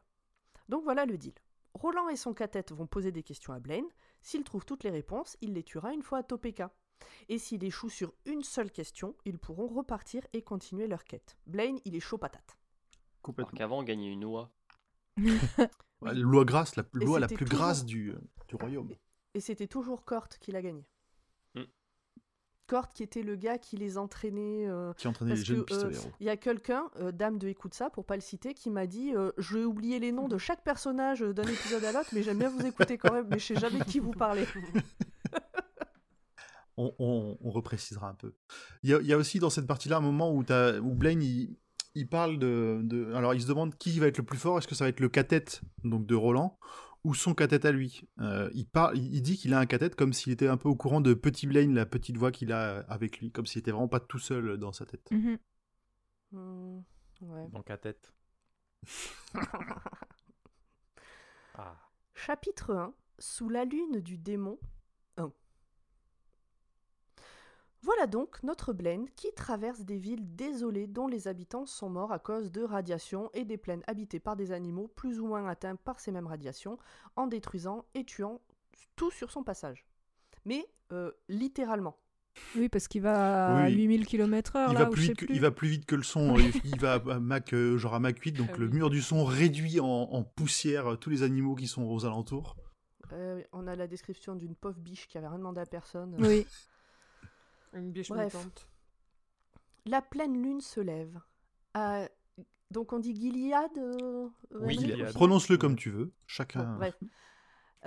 Donc 0.69 0.83
voilà 0.83 1.05
le 1.05 1.17
deal. 1.17 1.33
Roland 1.73 2.09
et 2.09 2.15
son 2.15 2.33
cathète 2.33 2.71
vont 2.71 2.87
poser 2.87 3.11
des 3.11 3.23
questions 3.23 3.53
à 3.53 3.59
Blaine. 3.59 3.85
S'il 4.21 4.43
trouve 4.43 4.65
toutes 4.65 4.83
les 4.83 4.89
réponses, 4.89 5.37
il 5.41 5.53
les 5.53 5.63
tuera 5.63 5.93
une 5.93 6.03
fois 6.03 6.19
à 6.19 6.23
Topeka. 6.23 6.71
Et 7.29 7.37
s'il 7.39 7.63
échoue 7.63 7.89
sur 7.89 8.13
une 8.25 8.43
seule 8.43 8.71
question, 8.71 9.15
ils 9.25 9.39
pourront 9.39 9.67
repartir 9.67 10.21
et 10.33 10.43
continuer 10.43 10.87
leur 10.87 11.03
quête. 11.03 11.37
Blaine, 11.47 11.79
il 11.85 11.95
est 11.95 11.99
chaud 11.99 12.17
patate. 12.19 12.43
Alors 12.51 13.21
Complètement. 13.23 13.57
qu'avant, 13.57 13.79
on 13.79 13.83
gagnait 13.83 14.11
une 14.11 14.25
oie. 14.25 14.51
Ouais, 16.01 16.13
loi 16.15 16.46
grasse, 16.46 16.75
la 16.75 16.83
loi 16.93 17.19
la 17.19 17.27
plus 17.27 17.46
toujours- 17.46 17.59
grasse 17.59 17.85
du, 17.85 18.13
du 18.48 18.55
royaume. 18.55 18.96
Et 19.33 19.39
c'était 19.39 19.67
toujours 19.67 20.03
Kort 20.03 20.27
qui 20.39 20.51
l'a 20.51 20.61
gagné. 20.61 20.85
Qui 22.94 23.03
était 23.03 23.24
le 23.24 23.36
gars 23.36 23.57
qui 23.57 23.77
les 23.77 23.98
entraînait. 23.98 24.68
euh, 24.68 24.94
Qui 24.94 25.07
entraînait 25.07 25.31
Parce 25.31 25.40
les 25.42 25.46
jeunes 25.46 25.66
que, 25.66 25.74
euh, 25.74 25.90
pistoleros. 25.90 26.12
Il 26.20 26.25
y 26.25 26.29
a 26.29 26.38
quelqu'un, 26.38 26.90
euh, 27.00 27.12
dame 27.12 27.38
de 27.38 27.48
écoute 27.48 27.74
ça, 27.74 27.90
pour 27.90 28.05
pas 28.05 28.16
le 28.16 28.22
citer, 28.22 28.53
qui 28.53 28.70
m'a 28.70 28.88
dit 28.88 29.14
Je 29.38 29.57
vais 29.57 29.64
oublier 29.66 30.00
les 30.00 30.12
noms 30.12 30.27
de 30.27 30.38
chaque 30.38 30.64
personnage 30.64 31.22
d'un 31.22 31.44
épisode 31.44 31.84
à 31.84 31.92
l'autre, 31.92 32.10
mais 32.14 32.24
j'aime 32.24 32.40
bien 32.40 32.50
vous 32.50 32.66
écouter 32.66 32.98
quand 32.98 33.14
même, 33.14 33.27
mais 33.29 33.40
je 33.40 33.46
sais 33.48 33.55
jamais 33.60 33.79
de 33.79 33.84
qui 33.84 34.00
vous 34.00 34.12
parlez. 34.12 34.46
on, 36.77 36.94
on- 37.00 37.38
on 37.42 37.51
reprécisera 37.51 38.10
un 38.10 38.14
peu. 38.16 38.34
Il 38.84 38.90
y, 38.90 38.94
a, 38.94 39.00
il 39.01 39.07
y 39.07 39.14
a 39.14 39.18
aussi 39.18 39.40
dans 39.40 39.50
cette 39.50 39.68
partie-là 39.68 39.98
un 39.98 40.01
moment 40.01 40.34
où, 40.34 40.44
t'as- 40.44 40.79
où 40.79 40.94
Blaine 40.96 41.22
il, 41.22 41.57
il 41.96 42.07
parle 42.07 42.40
de, 42.40 42.79
de- 42.84 43.14
Alors 43.14 43.34
il 43.34 43.42
se 43.42 43.48
demande 43.48 43.75
qui 43.77 44.00
va 44.00 44.07
être 44.07 44.18
le 44.18 44.24
plus 44.24 44.38
fort. 44.38 44.57
Est-ce 44.57 44.68
que 44.68 44.75
ça 44.75 44.86
va 44.86 44.90
être 44.90 45.00
le 45.01 45.10
cathète 45.10 45.62
donc 45.84 46.05
de 46.05 46.16
Roland 46.16 46.57
ou 47.03 47.14
son 47.16 47.33
cathète 47.33 47.66
à 47.66 47.72
lui 47.72 48.07
Euh, 48.20 48.50
il, 48.53 48.68
parle, 48.68 48.98
il, 48.98 49.16
il 49.16 49.22
dit 49.22 49.37
qu'il 49.37 49.53
a 49.53 49.59
un 49.59 49.66
cathète 49.66 49.96
comme 49.96 50.14
s'il 50.14 50.31
était 50.33 50.48
un 50.48 50.57
peu 50.57 50.70
au 50.70 50.75
courant 50.75 51.01
de 51.01 51.14
Petit 51.14 51.48
Blaine, 51.48 51.74
la 51.74 51.85
petite 51.85 52.18
voix 52.18 52.31
qu'il 52.31 52.51
a 52.51 52.79
avec 52.90 53.20
lui, 53.20 53.31
comme 53.31 53.46
s'il 53.46 53.59
était 53.59 53.72
vraiment 53.72 53.87
pas 53.87 54.00
tout 54.00 54.20
seul 54.20 54.57
dans 54.57 54.72
sa 54.72 54.85
tête. 54.85 55.09
Mhm. 55.11 55.37
Hmm, 56.31 56.79
ouais. 57.22 57.48
Dans 57.50 57.64
ta 57.64 57.77
tête. 57.77 58.14
Ah. 61.55 61.75
Chapitre 62.16 62.74
1 62.74 62.94
Sous 63.20 63.50
la 63.50 63.66
lune 63.66 64.00
du 64.00 64.18
démon 64.18 64.57
1 65.18 65.31
Voilà 67.83 68.05
donc 68.05 68.44
notre 68.44 68.74
Blaine 68.74 69.07
qui 69.15 69.27
traverse 69.35 69.81
des 69.81 69.98
villes 69.98 70.35
désolées 70.35 70.85
dont 70.87 71.07
les 71.07 71.27
habitants 71.27 71.65
sont 71.65 71.89
morts 71.89 72.11
à 72.11 72.20
cause 72.20 72.51
de 72.51 72.61
radiations 72.61 73.29
et 73.33 73.44
des 73.44 73.57
plaines 73.57 73.81
habitées 73.87 74.20
par 74.20 74.35
des 74.35 74.51
animaux 74.51 74.87
plus 74.87 75.20
ou 75.20 75.25
moins 75.27 75.48
atteints 75.48 75.75
par 75.75 76.00
ces 76.00 76.11
mêmes 76.11 76.27
radiations 76.27 76.77
en 77.15 77.25
détruisant 77.27 77.85
et 77.96 78.03
tuant 78.05 78.39
tout 78.96 79.09
sur 79.09 79.31
son 79.31 79.44
passage. 79.44 79.85
Mais 80.46 80.65
euh, 80.91 81.11
littéralement. 81.27 81.98
Oui, 82.55 82.70
parce 82.70 82.87
qu'il 82.87 83.01
va 83.01 83.57
à 83.57 83.65
Oui. 83.65 83.74
8000 83.74 84.05
km/h 84.05 84.67
Il 84.70 84.74
là 84.75 84.79
va, 84.85 84.89
plus 84.89 85.01
vite 85.01 85.17
que, 85.17 85.25
plus. 85.25 85.35
il 85.35 85.41
va 85.41 85.51
plus 85.51 85.67
vite 85.67 85.85
que 85.85 85.96
le 85.96 86.03
son. 86.03 86.37
il, 86.37 86.79
va 86.79 86.94
à 86.94 87.20
Mach, 87.20 87.51
euh, 87.53 87.77
genre 87.77 87.94
à 87.96 88.00
Mach 88.00 88.17
8, 88.20 88.31
donc 88.33 88.50
Ah 88.53 88.57
le 88.57 88.67
oui. 88.67 88.74
mur 88.74 88.89
du 88.89 89.01
son 89.01 89.25
réduit 89.25 89.79
en, 89.81 89.85
en 89.87 90.24
poussière 90.24 90.94
euh, 90.94 90.96
tous 90.96 91.09
les 91.09 91.24
animaux 91.24 91.55
qui 91.55 91.67
sont 91.67 91.83
aux 91.83 92.05
alentours. 92.05 92.55
Euh, 93.11 93.41
on 93.51 93.67
a 93.67 93.75
la 93.75 93.87
description 93.87 94.35
d'une 94.35 94.55
pauvre 94.55 94.79
biche 94.79 95.07
qui 95.09 95.17
avait 95.17 95.27
rien 95.27 95.39
demandé 95.39 95.59
à 95.59 95.65
personne. 95.65 96.15
Oui. 96.20 96.46
Une 97.74 97.92
biche 97.92 98.10
Bref. 98.10 98.34
mutante. 98.34 98.68
La 99.86 100.01
pleine 100.01 100.42
lune 100.42 100.62
se 100.62 100.79
lève. 100.79 101.20
À- 101.74 102.07
Donc 102.70 102.94
on 102.94 103.00
dit 103.00 103.16
Gilead 103.16 103.77
euh, 103.77 104.27
Oui, 104.51 104.77
Gilead. 104.77 105.14
Prononce-le 105.14 105.57
comme 105.57 105.75
tu 105.75 105.90
veux. 105.90 106.05
Bon, 106.05 106.12
Chacun. 106.27 106.75
bref. 106.75 106.96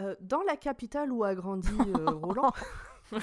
Euh, 0.00 0.16
dans 0.20 0.42
la 0.42 0.56
capitale 0.56 1.12
où 1.12 1.22
a 1.22 1.34
grandi 1.36 1.68
euh, 1.70 2.10
Roland, 2.10 2.52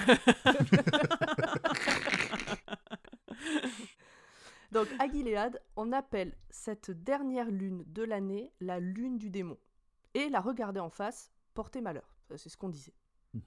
donc 4.72 4.88
à 4.98 5.08
Gilead, 5.08 5.60
on 5.76 5.92
appelle 5.92 6.34
cette 6.50 6.90
dernière 6.90 7.50
lune 7.50 7.84
de 7.88 8.02
l'année 8.02 8.52
la 8.60 8.80
lune 8.80 9.18
du 9.18 9.28
démon. 9.30 9.58
Et 10.14 10.28
la 10.30 10.40
regarder 10.40 10.80
en 10.80 10.90
face 10.90 11.30
portait 11.54 11.80
malheur. 11.82 12.14
C'est 12.36 12.48
ce 12.48 12.56
qu'on 12.56 12.68
disait. 12.70 12.94
Mhm. 13.34 13.42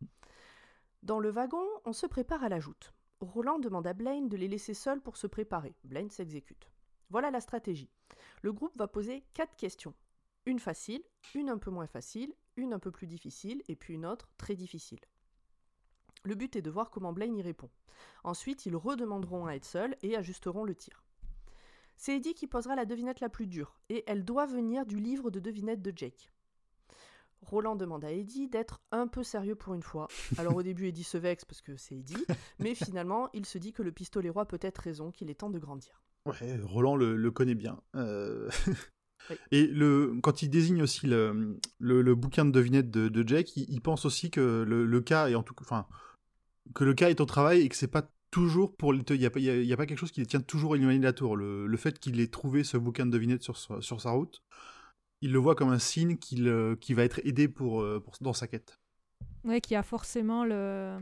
Dans 1.03 1.19
le 1.19 1.29
wagon, 1.29 1.65
on 1.85 1.93
se 1.93 2.05
prépare 2.07 2.43
à 2.43 2.49
la 2.49 2.59
joute. 2.59 2.93
Roland 3.21 3.59
demande 3.59 3.87
à 3.87 3.93
Blaine 3.93 4.29
de 4.29 4.37
les 4.37 4.47
laisser 4.47 4.73
seuls 4.73 5.01
pour 5.01 5.17
se 5.17 5.27
préparer. 5.27 5.75
Blaine 5.83 6.09
s'exécute. 6.09 6.69
Voilà 7.09 7.31
la 7.31 7.41
stratégie. 7.41 7.89
Le 8.41 8.51
groupe 8.51 8.77
va 8.77 8.87
poser 8.87 9.23
quatre 9.33 9.55
questions. 9.55 9.93
Une 10.45 10.59
facile, 10.59 11.03
une 11.33 11.49
un 11.49 11.57
peu 11.57 11.71
moins 11.71 11.87
facile, 11.87 12.33
une 12.57 12.73
un 12.73 12.79
peu 12.79 12.91
plus 12.91 13.07
difficile, 13.07 13.63
et 13.67 13.75
puis 13.75 13.93
une 13.93 14.05
autre 14.05 14.29
très 14.37 14.55
difficile. 14.55 14.99
Le 16.23 16.35
but 16.35 16.55
est 16.55 16.61
de 16.61 16.69
voir 16.69 16.91
comment 16.91 17.13
Blaine 17.13 17.35
y 17.35 17.41
répond. 17.41 17.69
Ensuite, 18.23 18.65
ils 18.65 18.75
redemanderont 18.75 19.45
à 19.45 19.53
être 19.53 19.65
seuls 19.65 19.95
et 20.01 20.15
ajusteront 20.15 20.63
le 20.63 20.75
tir. 20.75 21.03
C'est 21.97 22.17
Eddie 22.17 22.33
qui 22.33 22.47
posera 22.47 22.75
la 22.75 22.85
devinette 22.85 23.21
la 23.21 23.29
plus 23.29 23.47
dure, 23.47 23.79
et 23.89 24.03
elle 24.07 24.25
doit 24.25 24.45
venir 24.45 24.85
du 24.85 24.99
livre 24.99 25.31
de 25.31 25.39
devinettes 25.39 25.81
de 25.81 25.93
Jake. 25.95 26.31
Roland 27.45 27.75
demande 27.75 28.03
à 28.05 28.11
Eddie 28.11 28.47
d'être 28.49 28.81
un 28.91 29.07
peu 29.07 29.23
sérieux 29.23 29.55
pour 29.55 29.73
une 29.73 29.83
fois. 29.83 30.07
Alors 30.37 30.55
au 30.55 30.63
début, 30.63 30.87
Eddie 30.87 31.03
se 31.03 31.17
vexe 31.17 31.45
parce 31.45 31.61
que 31.61 31.75
c'est 31.77 31.95
Eddie, 31.95 32.25
mais 32.59 32.75
finalement, 32.75 33.29
il 33.33 33.45
se 33.45 33.57
dit 33.57 33.71
que 33.73 33.83
le 33.83 33.91
pistolet 33.91 34.29
roi 34.29 34.45
peut 34.45 34.59
être 34.61 34.79
raison, 34.79 35.11
qu'il 35.11 35.29
est 35.29 35.35
temps 35.35 35.49
de 35.49 35.59
grandir. 35.59 36.01
Ouais, 36.25 36.59
Roland 36.63 36.95
le, 36.95 37.15
le 37.15 37.31
connaît 37.31 37.55
bien. 37.55 37.79
Euh, 37.95 38.49
Oui. 39.31 39.37
Et 39.51 39.65
le, 39.65 40.13
quand 40.21 40.43
il 40.43 40.49
désigne 40.51 40.83
aussi 40.83 41.07
le, 41.07 41.57
le, 41.79 42.03
le 42.03 42.13
bouquin 42.13 42.45
de 42.45 42.51
devinettes 42.51 42.91
de, 42.91 43.09
de 43.09 43.27
Jake, 43.27 43.57
il, 43.57 43.65
il 43.71 43.81
pense 43.81 44.05
aussi 44.05 44.29
que 44.29 44.63
le, 44.67 44.85
le 44.85 45.01
cas 45.01 45.29
est 45.29 45.33
en 45.33 45.41
tout, 45.41 45.55
enfin, 45.61 45.87
que 46.75 46.83
le 46.83 46.93
cas 46.93 47.09
est 47.09 47.19
au 47.21 47.25
travail 47.25 47.61
et 47.61 47.69
que 47.69 47.75
c'est 47.75 47.87
pas 47.87 48.07
toujours 48.29 48.75
pour. 48.75 48.93
Il 48.93 49.03
n'y 49.17 49.25
a, 49.25 49.29
a- 49.73 49.77
pas 49.77 49.85
quelque 49.87 49.97
chose 49.97 50.11
qui 50.11 50.19
les 50.19 50.27
tient 50.27 50.41
toujours 50.41 50.75
éloignés 50.75 50.99
de 50.99 51.03
la 51.05 51.13
tour. 51.13 51.37
Le, 51.37 51.65
le 51.65 51.77
fait 51.77 51.97
qu'il 51.97 52.19
ait 52.19 52.27
trouvé 52.27 52.63
ce 52.63 52.77
bouquin 52.77 53.07
de 53.07 53.11
devinettes 53.11 53.41
sur, 53.41 53.57
sur 53.57 53.99
sa 53.99 54.11
route, 54.11 54.43
il 55.21 55.31
le 55.31 55.39
voit 55.39 55.55
comme 55.55 55.69
un 55.69 55.79
signe 55.79 56.17
qu'il 56.17 56.47
euh, 56.47 56.75
qu'il 56.75 56.95
va 56.95 57.03
être 57.03 57.19
aidé 57.25 57.47
pour, 57.47 57.81
euh, 57.81 57.99
pour- 57.99 58.15
dans 58.21 58.33
sa 58.33 58.47
quête. 58.47 58.79
Ouais, 59.43 59.61
qu'il 59.61 59.73
y 59.73 59.77
a 59.77 59.83
forcément 59.83 60.43
le... 60.45 60.99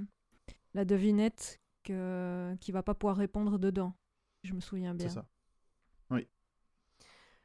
la 0.74 0.86
devinette 0.86 1.62
que... 1.84 2.56
qui 2.60 2.72
va 2.72 2.84
pas 2.84 2.94
pouvoir 2.94 3.18
répondre 3.18 3.58
dedans. 3.58 3.96
Je 4.44 4.54
me 4.54 4.60
souviens 4.60 4.94
bien. 4.94 5.08
C'est 5.10 5.16
ça. 5.16 5.28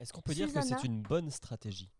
Est-ce 0.01 0.13
qu'on 0.13 0.21
peut 0.21 0.33
dire 0.35 0.53
que 0.53 0.61
c'est 0.61 0.85
une 0.85 1.03
bonne 1.03 1.29
stratégie? 1.31 1.91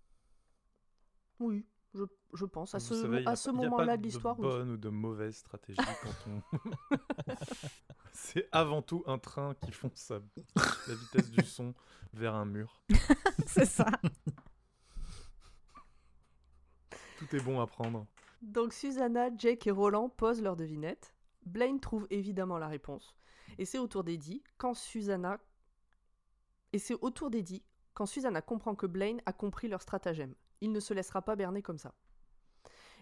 Oui, 1.41 1.67
je, 1.95 2.05
je 2.33 2.45
pense. 2.45 2.75
À 2.75 2.79
Vous 2.79 2.85
ce, 2.85 2.95
savez, 3.03 3.23
y 3.23 3.27
a 3.27 3.31
à 3.31 3.37
ce 3.37 3.51
moment-là 3.51 3.97
de 3.97 4.03
l'histoire, 4.05 4.39
oui. 4.39 4.47
bonne 4.47 4.71
ou 4.71 4.77
de 4.77 4.89
mauvaise 4.89 5.37
stratégie 5.37 5.81
quand 6.03 6.31
on. 6.31 6.43
c'est 8.13 8.49
avant 8.53 8.83
tout 8.83 9.03
un 9.07 9.19
train 9.19 9.55
qui 9.55 9.73
fonce 9.73 10.13
à 10.13 10.21
la 10.87 10.95
vitesse 10.95 11.31
du 11.31 11.45
son 11.45 11.75
vers 12.13 12.35
un 12.37 12.45
mur. 12.45 12.83
c'est 13.47 13.67
ça. 13.67 13.87
Tout 17.19 17.37
est 17.37 17.41
bon 17.41 17.61
à 17.61 17.67
prendre. 17.67 18.07
Donc 18.43 18.73
Susanna, 18.73 19.31
Jake 19.37 19.67
et 19.67 19.71
Roland 19.71 20.09
posent 20.09 20.43
leur 20.43 20.57
devinette. 20.57 21.15
Blaine 21.45 21.81
trouve 21.81 22.07
évidemment 22.11 22.59
la 22.59 22.69
réponse. 22.69 23.15
Et 23.59 23.65
c'est 23.65 23.79
autour 23.79 24.05
d'Eddie 24.05 24.43
quand 24.57 24.75
Susanna... 24.75 25.41
Et 26.73 26.79
c'est 26.79 26.95
autour 27.01 27.31
d'Eddie 27.31 27.65
quand 27.95 28.07
Susanna 28.07 28.43
comprend 28.43 28.77
que 28.77 28.87
Blaine 28.87 29.21
a 29.27 29.33
compris 29.33 29.67
leur 29.67 29.83
stratagème. 29.83 30.35
Il 30.61 30.71
ne 30.71 30.79
se 30.79 30.95
laissera 30.95 31.23
pas 31.23 31.35
berner 31.35 31.63
comme 31.63 31.79
ça. 31.79 31.95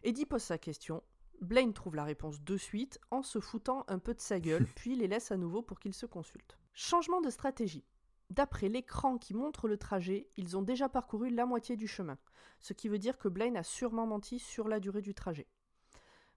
Eddie 0.03 0.25
pose 0.25 0.43
sa 0.43 0.57
question. 0.57 1.03
Blaine 1.43 1.75
trouve 1.75 1.97
la 1.97 2.05
réponse 2.05 2.41
de 2.41 2.57
suite 2.57 2.99
en 3.11 3.23
se 3.23 3.41
foutant 3.41 3.85
un 3.89 3.99
peu 3.99 4.15
de 4.15 4.21
sa 4.21 4.41
gueule, 4.41 4.67
puis 4.77 4.95
les 4.95 5.09
laisse 5.09 5.31
à 5.31 5.37
nouveau 5.37 5.61
pour 5.61 5.81
qu'ils 5.81 5.95
se 5.95 6.07
consultent. 6.07 6.57
Changement 6.73 7.21
de 7.21 7.29
stratégie. 7.29 7.85
D'après 8.31 8.69
l'écran 8.69 9.19
qui 9.19 9.35
montre 9.35 9.69
le 9.69 9.77
trajet, 9.77 10.29
ils 10.37 10.57
ont 10.57 10.63
déjà 10.63 10.89
parcouru 10.89 11.31
la 11.31 11.47
moitié 11.47 11.77
du 11.77 11.87
chemin 11.87 12.19
ce 12.61 12.73
qui 12.73 12.89
veut 12.89 12.99
dire 12.99 13.19
que 13.19 13.29
Blaine 13.29 13.57
a 13.57 13.63
sûrement 13.63 14.07
menti 14.07 14.39
sur 14.39 14.67
la 14.69 14.81
durée 14.81 15.03
du 15.03 15.15
trajet. 15.15 15.47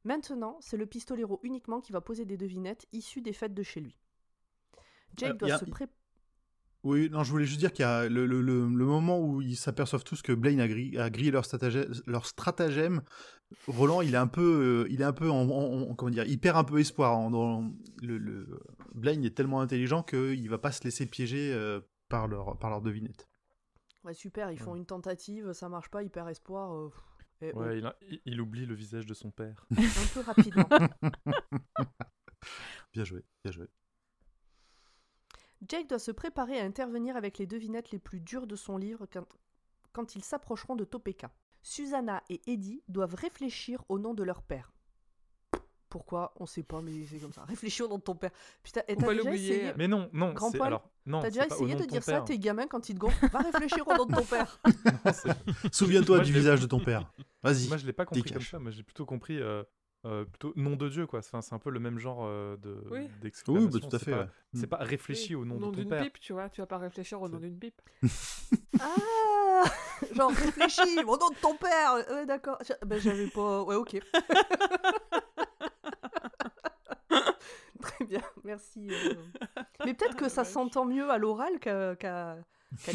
Maintenant, 0.04 0.58
c'est 0.62 0.78
le 0.78 0.86
pistolero 0.86 1.39
uniquement 1.43 1.82
qui 1.82 1.91
va 1.91 2.02
poser 2.02 2.25
des 2.25 2.38
devinettes 2.38 2.88
issues 2.91 3.21
des 3.21 3.34
fêtes 3.34 3.54
de 3.54 3.63
chez 3.63 3.80
lui. 3.80 3.97
Jake 5.15 5.32
Euh, 5.32 5.38
doit 5.47 5.54
a- 5.54 5.58
se 5.60 5.65
préparer. 5.65 5.98
Oui, 6.84 7.10
non, 7.10 7.24
je 7.24 7.32
voulais 7.32 7.46
juste 7.46 7.60
dire 7.60 7.74
qu'il 7.74 7.84
y 7.84 7.88
a 7.88 8.08
le, 8.08 8.26
le- 8.26 8.42
le- 8.42 8.68
le 8.70 8.86
moment 8.86 9.20
où 9.20 9.42
ils 9.42 9.58
s'aperçoivent 9.58 10.06
tous 10.06 10.22
que 10.22 10.32
Blaine 10.32 10.62
a, 10.62 10.68
gri- 10.68 10.98
a 10.98 11.10
grillé 11.10 11.30
leur 11.32 11.44
stratagème, 11.44 11.92
leur 12.08 12.26
stratagème. 12.26 13.02
Roland, 13.68 14.02
il 14.02 14.13
est 14.13 14.18
un 14.18 14.28
peu, 14.28 14.86
euh, 14.88 14.94
il 14.94 15.02
est 15.02 15.06
un 15.06 15.12
peu 15.12 15.30
en, 15.30 15.42
en- 15.50 15.82
en- 15.89 15.96
comment 15.96 16.12
dire, 16.12 16.24
il 16.26 16.39
perd 16.39 16.56
un 16.58 16.63
peu 16.63 16.80
espoir. 16.80 17.18
en- 17.18 17.32
dans 17.32 17.70
le, 18.02 18.18
le- 18.18 18.60
Blaine 18.96 19.26
est 19.26 19.36
tellement 19.36 19.60
intelligent 19.60 20.04
qu'il 20.04 20.50
va 20.50 20.58
pas 20.58 20.72
se 20.72 20.84
laisser 20.86 21.06
piéger 21.06 21.52
euh, 21.54 21.82
par 22.08 22.28
leur, 22.30 22.58
par 22.58 22.70
leur 22.70 22.82
devinette. 22.82 23.28
Ouais, 24.06 24.13
super, 24.13 24.50
ils 24.52 24.58
font 24.60 24.76
une 24.76 24.86
tentative, 24.86 25.52
ça 25.52 25.68
marche 25.68 25.89
pas, 25.89 26.02
il 26.04 26.10
perd 26.10 26.30
espoir. 26.30 26.74
euh, 26.74 26.89
et 27.42 27.52
Ouais, 27.54 27.80
il, 27.80 27.86
a- 27.86 27.98
il 28.26 28.39
oublie 28.39 28.65
le 28.65 28.76
visage 28.76 29.06
de 29.06 29.13
son 29.13 29.32
père. 29.32 29.65
un 29.72 30.08
peu 30.13 30.22
rapidement. 30.22 30.70
Bien 32.94 33.04
joué, 33.04 33.24
bien 33.44 33.52
joué. 33.52 33.68
Jake 35.67 35.88
doit 35.88 36.00
se 36.00 36.12
préparer 36.12 36.60
à 36.60 36.63
intervenir 36.63 37.15
avec 37.17 37.38
les 37.38 37.45
devinettes 37.48 37.91
les 37.91 38.00
plus 38.00 38.19
dures 38.19 38.48
de 38.48 38.56
son 38.56 38.78
livre 38.78 39.06
quand, 39.12 39.26
quand 39.93 40.15
ils 40.15 40.24
s'approcheront 40.24 40.76
de 40.76 40.86
Topeka. 40.86 41.32
Susanna 41.62 42.24
et 42.30 42.41
Eddie 42.48 42.82
doivent 42.88 43.15
réfléchir 43.15 43.84
au 43.89 44.00
nom 44.00 44.13
de 44.13 44.24
leur 44.24 44.41
père. 44.41 44.72
Pourquoi? 45.89 46.34
On 46.39 46.45
sait 46.45 46.63
pas, 46.63 46.82
mais 46.82 46.91
c'est 47.08 47.17
comme 47.17 47.34
ça. 47.34 47.43
Réfléchis 47.48 47.82
au 47.82 47.88
nom 47.88 47.98
de 47.98 48.04
ton 48.04 48.15
père. 48.15 48.32
Putain, 48.63 48.82
et 48.88 48.95
l'oublier. 48.95 49.56
essayé, 49.56 49.74
Mais 49.76 49.88
non, 49.88 50.08
non, 50.13 50.34
Grand 50.34 50.52
c'est 50.52 50.58
poil, 50.58 50.67
alors 50.67 50.88
non. 51.06 51.19
t'as 51.19 51.30
déjà 51.32 51.48
essayé 51.48 51.76
de 51.76 51.86
dire 51.86 52.04
ça 52.04 52.17
à 52.17 52.22
tes 52.22 52.38
gamins 52.38 52.67
quand 52.67 52.89
ils 52.89 52.93
te 52.93 53.00
gonflent? 53.00 53.28
Va 53.30 53.39
réfléchir 53.39 53.88
au 53.88 53.95
nom 53.95 54.06
de 54.06 54.15
ton 54.15 54.24
père. 54.26 54.60
Souviens-toi 55.72 56.17
Moi, 56.17 56.26
du 56.26 56.32
visage 56.32 56.62
de 56.62 56.67
ton 56.67 56.80
père. 56.80 57.12
Vas-y. 57.41 57.67
Moi, 57.67 57.78
je 57.78 57.86
l'ai 57.86 57.93
pas 57.93 58.06
compris 58.06 58.32
comme 58.32 58.41
ça. 58.41 58.60
Moi, 58.60 58.72
j'ai 58.72 58.84
plutôt 58.84 59.06
compris 59.06 59.41
euh, 59.41 59.63
euh, 60.05 60.25
plutôt 60.25 60.53
nom 60.55 60.75
de 60.75 60.89
Dieu, 60.89 61.05
quoi. 61.07 61.19
Enfin, 61.19 61.41
c'est 61.41 61.53
un 61.53 61.59
peu 61.59 61.69
le 61.69 61.79
même 61.79 61.99
genre 61.99 62.19
euh, 62.23 62.57
de 62.57 62.83
Oui. 62.91 63.09
d'exclamation. 63.21 63.69
Oui, 63.69 63.79
bah, 63.81 63.88
tout 63.89 63.95
à 63.95 63.99
fait. 63.99 64.12
pas- 64.12 64.19
ouais. 64.21 64.27
C'est 64.53 64.65
Mm. 64.65 64.69
pas 64.69 64.77
réfléchi 64.77 65.35
au 65.35 65.45
nom 65.45 65.55
de 65.57 65.62
ton 65.65 65.71
d'une 65.71 65.89
père. 65.89 66.01
pipe, 66.03 66.19
tu 66.19 66.33
vois. 66.33 66.49
Tu 66.49 66.62
vas 66.62 66.67
pas 66.67 66.77
réfléchir 66.77 67.21
au 67.21 67.27
nom 67.27 67.38
d'une 67.38 67.57
pipe. 67.59 67.81
Ah 68.81 69.63
Genre, 70.13 70.31
réfléchis, 70.31 70.99
au 71.05 71.17
nom 71.17 71.29
de 71.29 71.35
ton 71.41 71.55
père 71.57 71.95
Ouais, 72.09 72.25
d'accord. 72.25 72.57
Je- 72.65 72.85
Ben, 72.85 72.97
j'avais 72.99 73.27
pas... 73.27 73.63
Ouais, 73.63 73.75
ok. 73.75 73.99
Très 77.81 78.05
bien, 78.05 78.21
merci. 78.43 78.89
euh. 78.91 79.13
Mais 79.85 79.93
peut-être 79.93 80.15
que 80.15 80.29
ça 80.29 80.43
s'entend 80.43 80.85
mieux 80.85 81.09
à 81.09 81.17
l'oral 81.17 81.59
qu'à... 81.59 82.38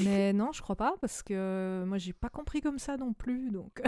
Mais 0.04 0.32
non, 0.32 0.52
je 0.52 0.62
crois 0.62 0.76
pas, 0.76 0.94
parce 1.00 1.22
que 1.22 1.84
moi, 1.86 1.98
j'ai 1.98 2.12
pas 2.12 2.28
compris 2.28 2.60
comme 2.60 2.78
ça 2.78 2.96
non 2.96 3.12
plus. 3.12 3.50
Donc, 3.50 3.82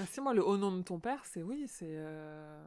Ah, 0.00 0.06
si, 0.06 0.20
moi, 0.20 0.32
le 0.34 0.44
au 0.44 0.56
nom 0.56 0.72
de 0.76 0.82
ton 0.82 0.98
père, 1.00 1.24
c'est 1.24 1.42
oui, 1.42 1.66
c'est. 1.68 1.86
euh, 1.90 2.64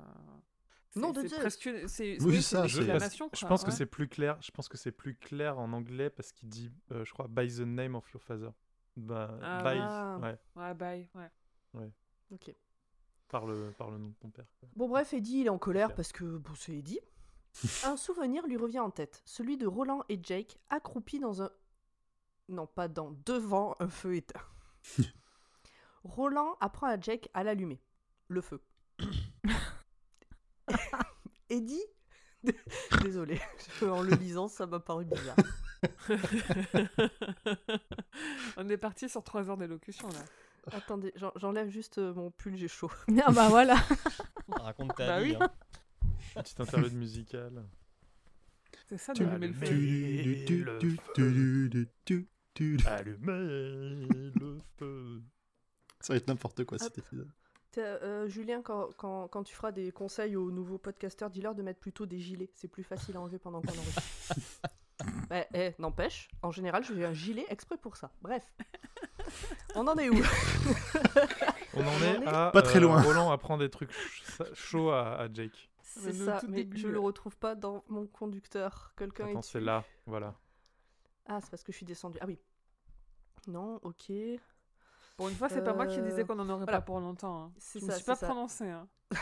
c'est- 0.91 0.99
Nom 0.99 1.11
de 1.11 1.21
c'est 1.21 1.27
Dieu. 1.27 1.37
presque 1.37 1.65
une- 1.65 1.87
C'est 1.87 2.21
Oui, 2.21 2.41
ça, 2.41 2.63
c'est 2.63 2.75
c'est- 2.75 2.81
une 2.81 3.29
Je, 3.33 3.45
pense 3.47 3.63
que 3.63 3.71
c'est 3.71 3.85
plus 3.85 4.07
clair. 4.07 4.37
Je 4.41 4.51
pense 4.51 4.67
que 4.69 4.77
c'est 4.77 4.91
plus 4.91 5.15
clair 5.15 5.57
en 5.59 5.73
anglais 5.73 6.09
parce 6.09 6.31
qu'il 6.31 6.49
dit, 6.49 6.71
euh, 6.91 7.03
je 7.05 7.11
crois, 7.13 7.27
by 7.27 7.47
the 7.47 7.61
name 7.61 7.95
of 7.95 8.11
your 8.13 8.21
father. 8.21 8.49
Bah, 8.95 9.37
Ah, 9.41 9.63
by, 9.63 9.79
ah. 9.81 10.19
ouais, 10.21 10.37
Ouais, 10.55 10.73
bye, 10.75 11.09
ouais. 11.15 11.91
Ok. 12.31 12.53
par 13.29 13.45
le, 13.47 13.73
par 13.77 13.89
le 13.89 13.97
nom 13.97 14.09
de 14.09 14.13
ton 14.19 14.29
père. 14.29 14.45
Bon 14.75 14.87
bref, 14.87 15.13
Eddie, 15.13 15.39
il 15.39 15.45
est 15.47 15.49
en 15.49 15.57
colère 15.57 15.95
parce 15.95 16.11
que 16.11 16.37
bon, 16.37 16.53
c'est 16.55 16.73
Eddie. 16.77 16.99
un 17.85 17.97
souvenir 17.97 18.45
lui 18.45 18.57
revient 18.57 18.79
en 18.79 18.91
tête, 18.91 19.21
celui 19.25 19.57
de 19.57 19.65
Roland 19.65 20.03
et 20.09 20.19
Jake 20.21 20.59
accroupis 20.69 21.19
dans 21.19 21.41
un... 21.41 21.49
Non, 22.49 22.67
pas 22.67 22.87
dans, 22.87 23.11
devant 23.25 23.75
un 23.79 23.87
feu 23.87 24.15
éteint. 24.15 24.41
Roland 26.03 26.57
apprend 26.61 26.87
à 26.87 26.99
Jake 26.99 27.29
à 27.33 27.43
l'allumer. 27.43 27.81
Le 28.27 28.41
feu. 28.41 28.61
Eddie 31.49 31.83
Désolé, 33.01 33.39
en 33.83 34.01
le 34.01 34.15
lisant, 34.15 34.49
ça 34.49 34.65
m'a 34.65 34.79
paru 34.81 35.05
bizarre. 35.05 35.37
On 38.57 38.67
est 38.69 38.75
parti 38.77 39.07
sur 39.07 39.23
trois 39.23 39.49
heures 39.49 39.55
d'élocution, 39.57 40.09
là. 40.09 40.25
Attendez, 40.73 41.13
j'en- 41.15 41.31
j'enlève 41.35 41.69
juste 41.69 41.97
euh, 41.99 42.13
mon 42.13 42.31
pull, 42.31 42.57
j'ai 42.57 42.67
chaud. 42.67 42.91
ah 43.25 43.31
bah 43.31 43.47
voilà. 43.49 43.75
Raconte 44.49 44.93
ta 44.95 45.07
Bah 45.07 45.21
vie. 45.21 45.31
oui. 45.31 45.37
hein. 45.39 45.49
Petite 46.35 46.59
interlude 46.59 46.93
musicale. 46.95 47.63
C'est 48.87 48.97
ça, 48.97 49.13
le 49.13 49.25
feu. 49.25 49.31
Allumez 49.31 50.45
Tu- 50.45 50.63
le 50.63 50.79
feu. 54.77 55.21
Ça 56.03 56.13
va 56.13 56.17
être 56.17 56.27
n'importe 56.27 56.63
quoi 56.65 56.77
cet 56.77 56.97
Hop. 56.97 57.05
épisode. 57.05 57.31
T'as, 57.71 57.81
euh, 57.81 58.27
Julien, 58.27 58.61
quand, 58.61 58.89
quand, 58.97 59.27
quand 59.29 59.43
tu 59.43 59.55
feras 59.55 59.71
des 59.71 59.91
conseils 59.91 60.35
aux 60.35 60.51
nouveaux 60.51 60.77
podcasteurs, 60.77 61.29
dis-leur 61.29 61.55
de 61.55 61.63
mettre 61.63 61.79
plutôt 61.79 62.05
des 62.05 62.19
gilets. 62.19 62.51
C'est 62.53 62.67
plus 62.67 62.83
facile 62.83 63.15
à 63.17 63.21
enlever 63.21 63.39
pendant 63.39 63.61
qu'on 63.61 63.69
enregistre. 63.69 64.03
bah, 65.29 65.45
eh, 65.53 65.71
n'empêche, 65.79 66.29
en 66.43 66.51
général, 66.51 66.83
je 66.83 66.93
vais 66.93 67.05
un 67.05 67.13
gilet 67.13 67.45
exprès 67.49 67.77
pour 67.77 67.95
ça. 67.95 68.11
Bref. 68.21 68.45
On 69.75 69.87
en 69.87 69.95
est 69.95 70.09
où? 70.09 70.13
On 71.75 71.81
en 71.81 71.87
On 71.87 72.01
est 72.03 72.27
à. 72.27 72.51
Pas 72.51 72.61
très 72.61 72.77
euh, 72.77 72.81
loin. 72.81 73.01
Roland 73.01 73.31
apprend 73.31 73.57
des 73.57 73.69
trucs 73.69 73.91
ch- 73.91 74.53
chauds 74.53 74.91
à, 74.91 75.15
à 75.15 75.33
Jake. 75.33 75.71
C'est 75.81 76.13
ça, 76.13 76.41
mais 76.47 76.57
début, 76.57 76.77
je 76.77 76.87
euh. 76.87 76.91
le 76.91 76.99
retrouve 76.99 77.37
pas 77.37 77.55
dans 77.55 77.83
mon 77.87 78.05
conducteur. 78.07 78.93
Quelqu'un 78.97 79.27
est 79.27 79.41
c'est 79.41 79.61
là. 79.61 79.83
Voilà. 80.05 80.35
Ah, 81.25 81.39
c'est 81.41 81.49
parce 81.49 81.63
que 81.63 81.71
je 81.71 81.77
suis 81.77 81.85
descendu. 81.85 82.17
Ah 82.21 82.25
oui. 82.27 82.37
Non, 83.47 83.79
ok. 83.83 84.11
Pour 85.17 85.29
une 85.29 85.35
fois, 85.35 85.47
c'est 85.49 85.63
pas 85.63 85.73
moi 85.73 85.85
qui 85.85 85.99
Euh, 85.99 86.09
disais 86.09 86.23
qu'on 86.25 86.39
en 86.39 86.49
aurait 86.49 86.63
voilà. 86.65 86.79
pas 86.79 86.81
pour 86.81 86.99
longtemps. 86.99 87.43
Hein. 87.43 87.51
C'est 87.59 87.79
Je 87.79 87.85
ça, 87.85 87.91
me 87.91 87.97
suis 87.97 88.05
pas 88.05 88.15
ça. 88.15 88.25
prononcée. 88.27 88.69
Hein. 88.69 88.87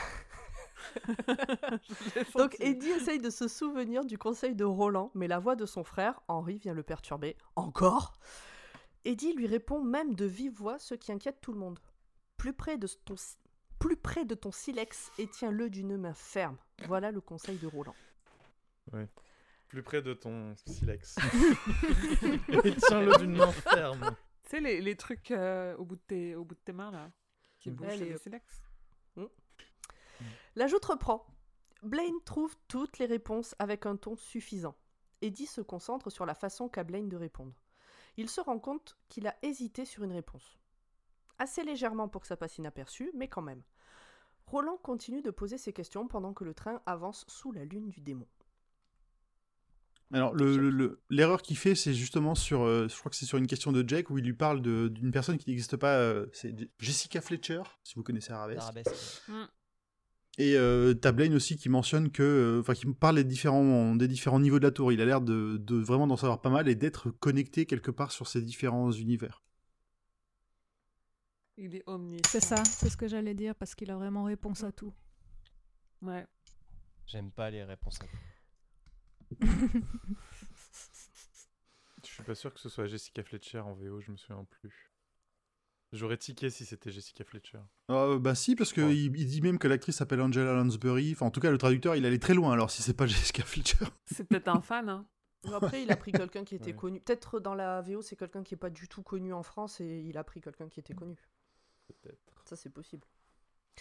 Donc 2.36 2.56
Eddie 2.60 2.90
essaye 2.90 3.20
de 3.20 3.30
se 3.30 3.48
souvenir 3.48 4.04
du 4.06 4.18
conseil 4.18 4.56
de 4.56 4.64
Roland, 4.66 5.12
mais 5.14 5.28
la 5.28 5.40
voix 5.40 5.56
de 5.56 5.66
son 5.66 5.84
frère, 5.84 6.22
Henri, 6.28 6.58
vient 6.58 6.74
le 6.74 6.84
perturber. 6.84 7.38
Encore 7.56 8.14
Eddie 9.06 9.34
lui 9.34 9.48
répond 9.48 9.82
même 9.84 10.16
de 10.16 10.26
vive 10.26 10.54
voix 10.54 10.80
ce 10.80 10.94
qui 10.96 11.12
inquiète 11.12 11.40
tout 11.42 11.52
le 11.54 11.60
monde. 11.60 11.80
Plus 12.38 12.54
près 12.54 12.78
de 12.78 12.88
ton, 13.06 13.16
plus 13.80 13.96
près 13.98 14.26
de 14.26 14.34
ton 14.36 14.52
silex 14.52 15.12
et 15.18 15.28
tiens-le 15.28 15.70
d'une 15.70 15.98
main 15.98 16.14
ferme. 16.14 16.58
Voilà 16.88 17.12
le 17.12 17.22
conseil 17.22 17.58
de 17.58 17.68
Roland. 17.68 17.96
Plus 19.68 19.84
près 19.84 20.02
de 20.02 20.14
ton 20.14 20.56
silex. 20.68 21.16
Et 22.64 22.76
tiens-le 22.76 23.18
d'une 23.20 23.38
main 23.38 23.52
ferme. 23.52 24.16
Tu 24.52 24.58
sais, 24.58 24.62
les, 24.62 24.82
les 24.82 24.98
trucs 24.98 25.32
euh, 25.32 25.78
au, 25.78 25.86
bout 25.86 25.96
de 25.96 26.02
tes, 26.02 26.36
au 26.36 26.44
bout 26.44 26.56
de 26.56 26.60
tes 26.60 26.74
mains, 26.74 26.92
là, 26.92 27.10
qui 27.58 27.72
Mm. 27.72 27.76
bougent, 27.76 27.96
les- 28.02 28.18
silex. 28.18 28.62
La 30.56 30.68
joute 30.68 30.84
reprend. 30.84 31.26
Blaine 31.84 32.22
trouve 32.26 32.54
toutes 32.68 33.00
les 33.00 33.06
réponses 33.06 33.56
avec 33.60 33.86
un 33.86 33.96
ton 33.96 34.18
suffisant. 34.18 34.76
Eddie 35.22 35.46
se 35.48 35.62
concentre 35.62 36.10
sur 36.10 36.26
la 36.26 36.36
façon 36.36 36.68
qu'a 36.68 36.84
Blaine 36.84 37.08
de 37.08 37.16
répondre. 37.16 37.54
Il 38.18 38.30
se 38.30 38.42
rend 38.42 38.60
compte 38.60 38.98
qu'il 39.08 39.26
a 39.26 39.38
hésité 39.42 39.86
sur 39.86 40.04
une 40.04 40.12
réponse. 40.12 40.60
Assez 41.40 41.64
légèrement 41.64 42.10
pour 42.10 42.20
que 42.20 42.28
ça 42.28 42.36
passe 42.36 42.58
inaperçu, 42.58 43.10
mais 43.16 43.30
quand 43.30 43.42
même. 43.42 43.64
Roland 44.48 44.76
continue 44.76 45.22
de 45.22 45.32
poser 45.32 45.58
ses 45.58 45.72
questions 45.72 46.10
pendant 46.10 46.34
que 46.34 46.44
le 46.44 46.54
train 46.54 46.82
avance 46.86 47.24
sous 47.30 47.54
la 47.54 47.64
lune 47.64 47.88
du 47.90 48.02
démon. 48.02 48.28
Alors, 50.14 50.34
le- 50.34 50.58
le- 50.58 50.70
le- 50.70 51.02
l'erreur 51.10 51.42
qu'il 51.42 51.58
fait, 51.58 51.74
c'est 51.76 51.94
justement 51.94 52.36
sur. 52.36 52.64
euh, 52.64 52.88
je 52.90 52.96
crois 52.98 53.10
que 53.10 53.16
c'est 53.16 53.26
sur 53.26 53.38
une 53.38 53.48
question 53.48 53.72
de 53.72 53.88
Jake 53.88 54.10
où 54.10 54.18
il 54.18 54.26
lui 54.26 54.34
parle 54.34 54.62
d'une 54.62 55.12
personne 55.12 55.38
qui 55.38 55.50
n'existe 55.50 55.78
pas. 55.78 55.96
euh, 55.98 56.26
c'est 56.34 56.54
Jessica 56.80 57.22
Fletcher, 57.22 57.62
si 57.84 57.96
vous 57.96 58.04
connaissez 58.04 58.32
Arabesque. 58.34 58.62
Arabesque. 58.62 59.22
Et 60.38 60.56
euh, 60.58 60.94
t'as 60.94 61.12
Blaine 61.12 61.34
aussi 61.34 61.56
qui 61.58 61.70
mentionne 61.70 62.10
que. 62.12 62.24
euh, 62.24 62.60
Enfin, 62.62 62.74
qui 62.74 62.86
parle 62.94 63.16
des 63.16 63.24
différents, 63.24 63.96
des 63.96 64.08
différents 64.08 64.40
niveaux 64.40 64.60
de 64.60 64.64
la 64.66 64.72
tour. 64.72 64.92
Il 64.92 65.00
a 65.02 65.06
l'air 65.06 65.22
de, 65.22 65.58
de 65.58 65.76
vraiment 65.76 66.08
d'en 66.08 66.18
savoir 66.18 66.42
pas 66.42 66.50
mal 66.50 66.68
et 66.68 66.76
d'être 66.76 67.10
connecté 67.12 67.66
quelque 67.66 67.92
part 67.92 68.12
sur 68.12 68.28
ces 68.28 68.42
différents 68.42 68.92
univers. 68.92 69.44
Il 71.58 71.76
est 71.76 71.84
omniscient. 71.86 72.24
C'est 72.32 72.44
ça, 72.44 72.64
c'est 72.66 72.90
ce 72.90 72.98
que 72.98 73.08
j'allais 73.08 73.34
dire, 73.36 73.56
parce 73.56 73.76
qu'il 73.76 73.92
a 73.92 73.96
vraiment 73.96 74.24
réponse 74.24 74.64
à 74.64 74.72
tout. 74.72 74.94
Ouais. 76.02 76.26
J'aime 77.06 77.32
pas 77.32 77.50
les 77.52 77.64
réponses. 77.64 78.00
à- 78.02 78.06
Je 82.04 82.08
suis 82.10 82.24
pas 82.24 82.36
sûr 82.36 82.54
que 82.54 82.60
ce 82.60 82.70
soit 82.70 82.88
Jessica 82.88 83.24
Fletcher 83.24 83.60
en 83.60 83.74
VO, 83.74 84.02
je 84.02 84.12
me 84.12 84.18
souviens 84.18 84.44
plus. 84.46 84.92
J'aurais 85.94 86.18
tiqué 86.18 86.50
si 86.50 86.66
c'était 86.66 86.92
Jessica 86.92 87.24
Fletcher. 87.24 87.60
Euh, 87.90 88.18
bah 88.18 88.34
si, 88.34 88.56
parce 88.56 88.72
qu'il 88.74 88.84
Ouais. 88.84 88.96
il 88.96 89.10
dit 89.26 89.42
même 89.42 89.60
que 89.60 89.68
l'actrice 89.68 89.98
s'appelle 89.98 90.22
Angela 90.22 90.54
Lansbury. 90.54 91.12
Enfin, 91.14 91.26
en 91.26 91.32
tout 91.32 91.42
cas, 91.42 91.52
le 91.52 91.58
traducteur, 91.58 91.96
il 91.96 92.06
allait 92.06 92.18
très 92.20 92.34
loin 92.34 92.54
alors 92.54 92.72
si 92.72 92.82
c'est 92.82 92.94
pas 92.94 93.06
Jessica 93.34 93.44
Fletcher. 93.44 93.86
C'est 94.06 94.24
peut-être 94.24 94.48
un 94.48 94.62
fan, 94.62 94.90
hein. 94.90 95.06
Ou 95.46 95.54
Après, 95.54 95.82
il 95.84 95.92
a 95.92 95.98
pris 95.98 96.12
quelqu'un 96.12 96.44
qui 96.44 96.56
était 96.56 96.68
Ouais. 96.72 96.76
connu. 96.76 97.00
Peut-être 97.02 97.40
dans 97.40 97.56
la 97.56 97.82
VO, 97.82 98.02
c'est 98.02 98.16
quelqu'un 98.16 98.44
qui 98.44 98.54
est 98.54 98.58
pas 98.58 98.70
du 98.70 98.88
tout 98.88 99.02
connu 99.04 99.34
en 99.34 99.44
France 99.44 99.82
et 99.82 100.02
il 100.02 100.18
a 100.18 100.24
pris 100.24 100.40
quelqu'un 100.40 100.70
qui 100.70 100.80
était 100.80 100.94
connu. 100.94 101.18
Peut-être. 101.88 102.42
Ça, 102.46 102.56
c'est 102.56 102.70
possible. 102.70 103.06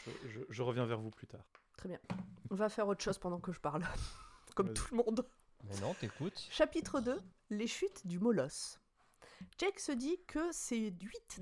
Je, 0.05 0.11
je- 0.29 0.41
je 0.49 0.63
reviens 0.63 0.87
vers 0.87 1.01
vous 1.01 1.11
plus 1.11 1.27
tard. 1.27 1.45
Très 1.77 1.89
bien. 1.91 1.99
On 2.51 2.55
va 2.55 2.69
faire 2.71 2.89
autre 2.89 3.03
chose 3.03 3.19
pendant 3.19 3.39
que 3.41 3.53
je 3.53 3.61
parle. 3.61 3.83
Comme 4.57 4.73
tout 4.73 4.87
le 4.91 4.97
monde. 4.97 5.25
Mais 5.65 5.79
non, 5.81 5.95
t'écoutes. 5.95 6.47
Chapitre 6.51 7.01
2 7.01 7.21
Les 7.51 7.67
chutes 7.67 8.07
du 8.07 8.19
molosse. 8.19 8.81
Jake 9.59 9.81
se 9.81 9.93
dit 9.93 10.19
que 10.27 10.53
ces 10.53 10.91
huit 11.01 11.41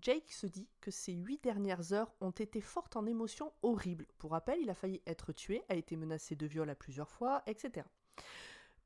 Jake 0.00 0.30
se 0.30 0.46
dit 0.46 0.68
que 0.80 0.90
ces 0.90 1.12
huit 1.12 1.42
dernières 1.42 1.92
heures 1.92 2.12
ont 2.20 2.30
été 2.30 2.60
fortes 2.60 2.96
en 2.96 3.06
émotions 3.06 3.52
horribles. 3.62 4.06
Pour 4.18 4.32
rappel, 4.32 4.60
il 4.60 4.70
a 4.70 4.74
failli 4.74 5.02
être 5.06 5.32
tué, 5.32 5.64
a 5.68 5.74
été 5.74 5.96
menacé 5.96 6.36
de 6.36 6.46
viol 6.46 6.68
à 6.70 6.74
plusieurs 6.74 7.10
fois, 7.10 7.42
etc. 7.46 7.86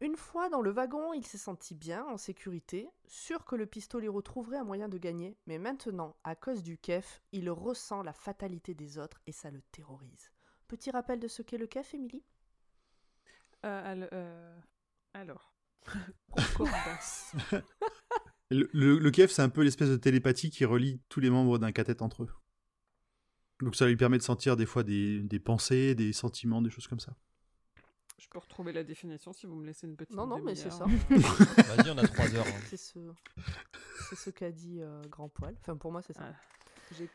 Une 0.01 0.17
fois 0.17 0.49
dans 0.49 0.63
le 0.63 0.71
wagon, 0.71 1.13
il 1.13 1.25
s'est 1.25 1.39
senti 1.39 1.75
bien, 1.75 2.05
en 2.07 2.17
sécurité, 2.17 2.89
sûr 3.07 3.45
que 3.45 3.55
le 3.55 3.67
pistolet 3.67 4.09
retrouverait 4.09 4.57
un 4.57 4.65
moyen 4.65 4.89
de 4.89 4.99
gagner, 4.99 5.37
mais 5.47 5.59
maintenant, 5.59 6.17
à 6.25 6.35
cause 6.35 6.63
du 6.63 6.79
kef, 6.79 7.23
il 7.31 7.51
ressent 7.51 8.03
la 8.03 8.13
fatalité 8.13 8.75
des 8.75 8.99
autres 8.99 9.21
et 9.27 9.33
ça 9.33 9.51
le 9.51 9.63
terrorise. 9.71 10.33
Petit 10.67 10.91
rappel 10.91 11.21
de 11.21 11.29
ce 11.29 11.43
qu'est 11.43 11.59
le 11.59 11.67
kef, 11.67 11.95
Émilie? 11.95 12.25
Euh, 13.65 13.93
al- 13.93 14.09
euh, 14.13 14.59
Alors. 15.15 15.55
Concordance. 16.57 17.33
Le, 18.51 18.69
le, 18.73 18.99
le 18.99 19.11
KF, 19.11 19.31
c'est 19.31 19.43
un 19.43 19.49
peu 19.49 19.63
l'espèce 19.63 19.89
de 19.89 19.97
télépathie 19.97 20.51
qui 20.51 20.65
relie 20.65 21.01
tous 21.09 21.21
les 21.21 21.31
membres 21.31 21.59
d'un 21.59 21.73
cathète 21.73 22.03
entre 22.03 22.25
eux. 22.25 22.31
Donc 23.61 23.77
ça 23.77 23.87
lui 23.87 23.97
permet 23.97 24.19
de 24.19 24.23
sentir 24.23 24.57
des 24.57 24.67
fois 24.67 24.83
des, 24.83 25.21
des 25.23 25.39
pensées, 25.41 25.95
des 25.95 26.13
sentiments, 26.13 26.63
des 26.63 26.71
choses 26.71 26.87
comme 26.87 27.01
ça. 27.01 27.15
Je 28.19 28.29
peux 28.29 28.39
retrouver 28.39 28.73
la 28.73 28.85
définition 28.85 29.33
si 29.33 29.47
vous 29.47 29.55
me 29.57 29.67
laissez 29.67 29.87
une 29.87 29.97
petite 29.97 30.15
Non, 30.15 30.27
non, 30.27 30.41
mais 30.43 30.55
c'est 30.55 30.71
ça. 30.71 30.85
Vas-y, 31.11 31.91
on 31.91 31.99
a 31.99 32.07
3 32.07 32.35
heures. 32.37 32.47
hein. 32.47 32.61
C'est 32.69 32.77
ce, 34.17 34.31
qu'a 34.31 34.51
dit 34.53 34.81
euh, 34.81 35.01
Grand 35.09 35.29
Poil. 35.29 35.57
Enfin, 35.61 35.77
pour 35.77 35.91
moi, 35.91 36.03
c'est 36.03 36.13
ça. 36.13 36.25
Ah. 36.33 36.35
J'ai 36.97 37.09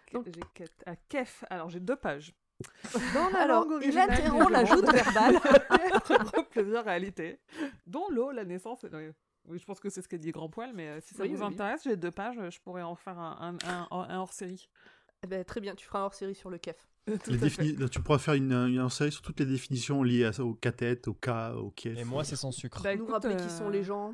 à 0.86 0.96
Kef. 0.96 1.44
Alors 1.50 1.70
j'ai 1.70 1.80
deux 1.80 1.96
pages. 1.96 2.34
Dans 3.14 3.30
la 3.30 3.40
Alors, 3.42 3.64
langue 3.66 3.72
il 3.84 3.98
originale 3.98 4.12
interrompt 4.12 4.50
la 4.52 4.66
joute 4.66 4.92
verbale. 4.92 5.40
Gros 6.10 6.44
plaisir 6.52 6.84
réalité. 6.84 7.40
Dont 7.86 8.10
l'eau, 8.10 8.32
la 8.32 8.46
naissance. 8.46 8.84
et- 8.84 8.90
oui. 9.50 9.60
Je 9.60 9.66
pense 9.66 9.80
que 9.80 9.90
c'est 9.90 10.02
ce 10.02 10.08
qu'a 10.10 10.18
dit 10.18 10.32
Grand 10.32 10.50
Poil, 10.50 10.72
mais 10.74 10.88
euh, 10.90 11.00
si 11.02 11.14
ça 11.14 11.24
Oui, 11.24 11.30
vous 11.34 11.42
oui, 11.42 11.54
intéresse, 11.54 11.82
j'ai 11.86 11.96
deux 11.96 12.12
pages, 12.12 12.38
je 12.50 12.60
pourrais 12.60 12.82
en 12.84 12.96
faire 12.96 13.18
un, 13.18 13.58
un, 13.64 13.68
un- 13.70 13.88
un 14.10 14.20
hors-série. 14.20 14.68
Eh 15.24 15.28
ben, 15.28 15.44
très 15.46 15.62
bien, 15.62 15.74
tu 15.76 15.86
feras 15.86 16.00
un 16.00 16.04
hors-série 16.04 16.36
sur 16.36 16.50
le 16.50 16.58
kef. 16.58 16.88
Défini- 17.28 17.90
Tu 17.90 18.02
pourras 18.02 18.18
faire 18.18 18.34
une, 18.34 18.52
une 18.52 18.90
série 18.90 19.12
sur 19.12 19.22
toutes 19.22 19.40
les 19.40 19.46
définitions 19.46 20.04
liées 20.04 20.26
à, 20.26 20.34
ça, 20.34 20.44
au 20.44 20.54
cathète, 20.54 21.08
au 21.08 21.14
cas, 21.14 21.54
au 21.54 21.72
KF. 21.72 21.98
Et 21.98 22.04
moi, 22.04 22.24
c'est 22.26 22.36
sans 22.36 22.52
sucre. 22.52 22.82
Bah, 22.84 22.94
Nous 22.96 23.04
écoute, 23.04 23.14
rappeler 23.14 23.36
qui 23.38 23.50
sont 23.50 23.68
euh, 23.68 23.72
les 23.72 23.84
gens. 23.84 24.14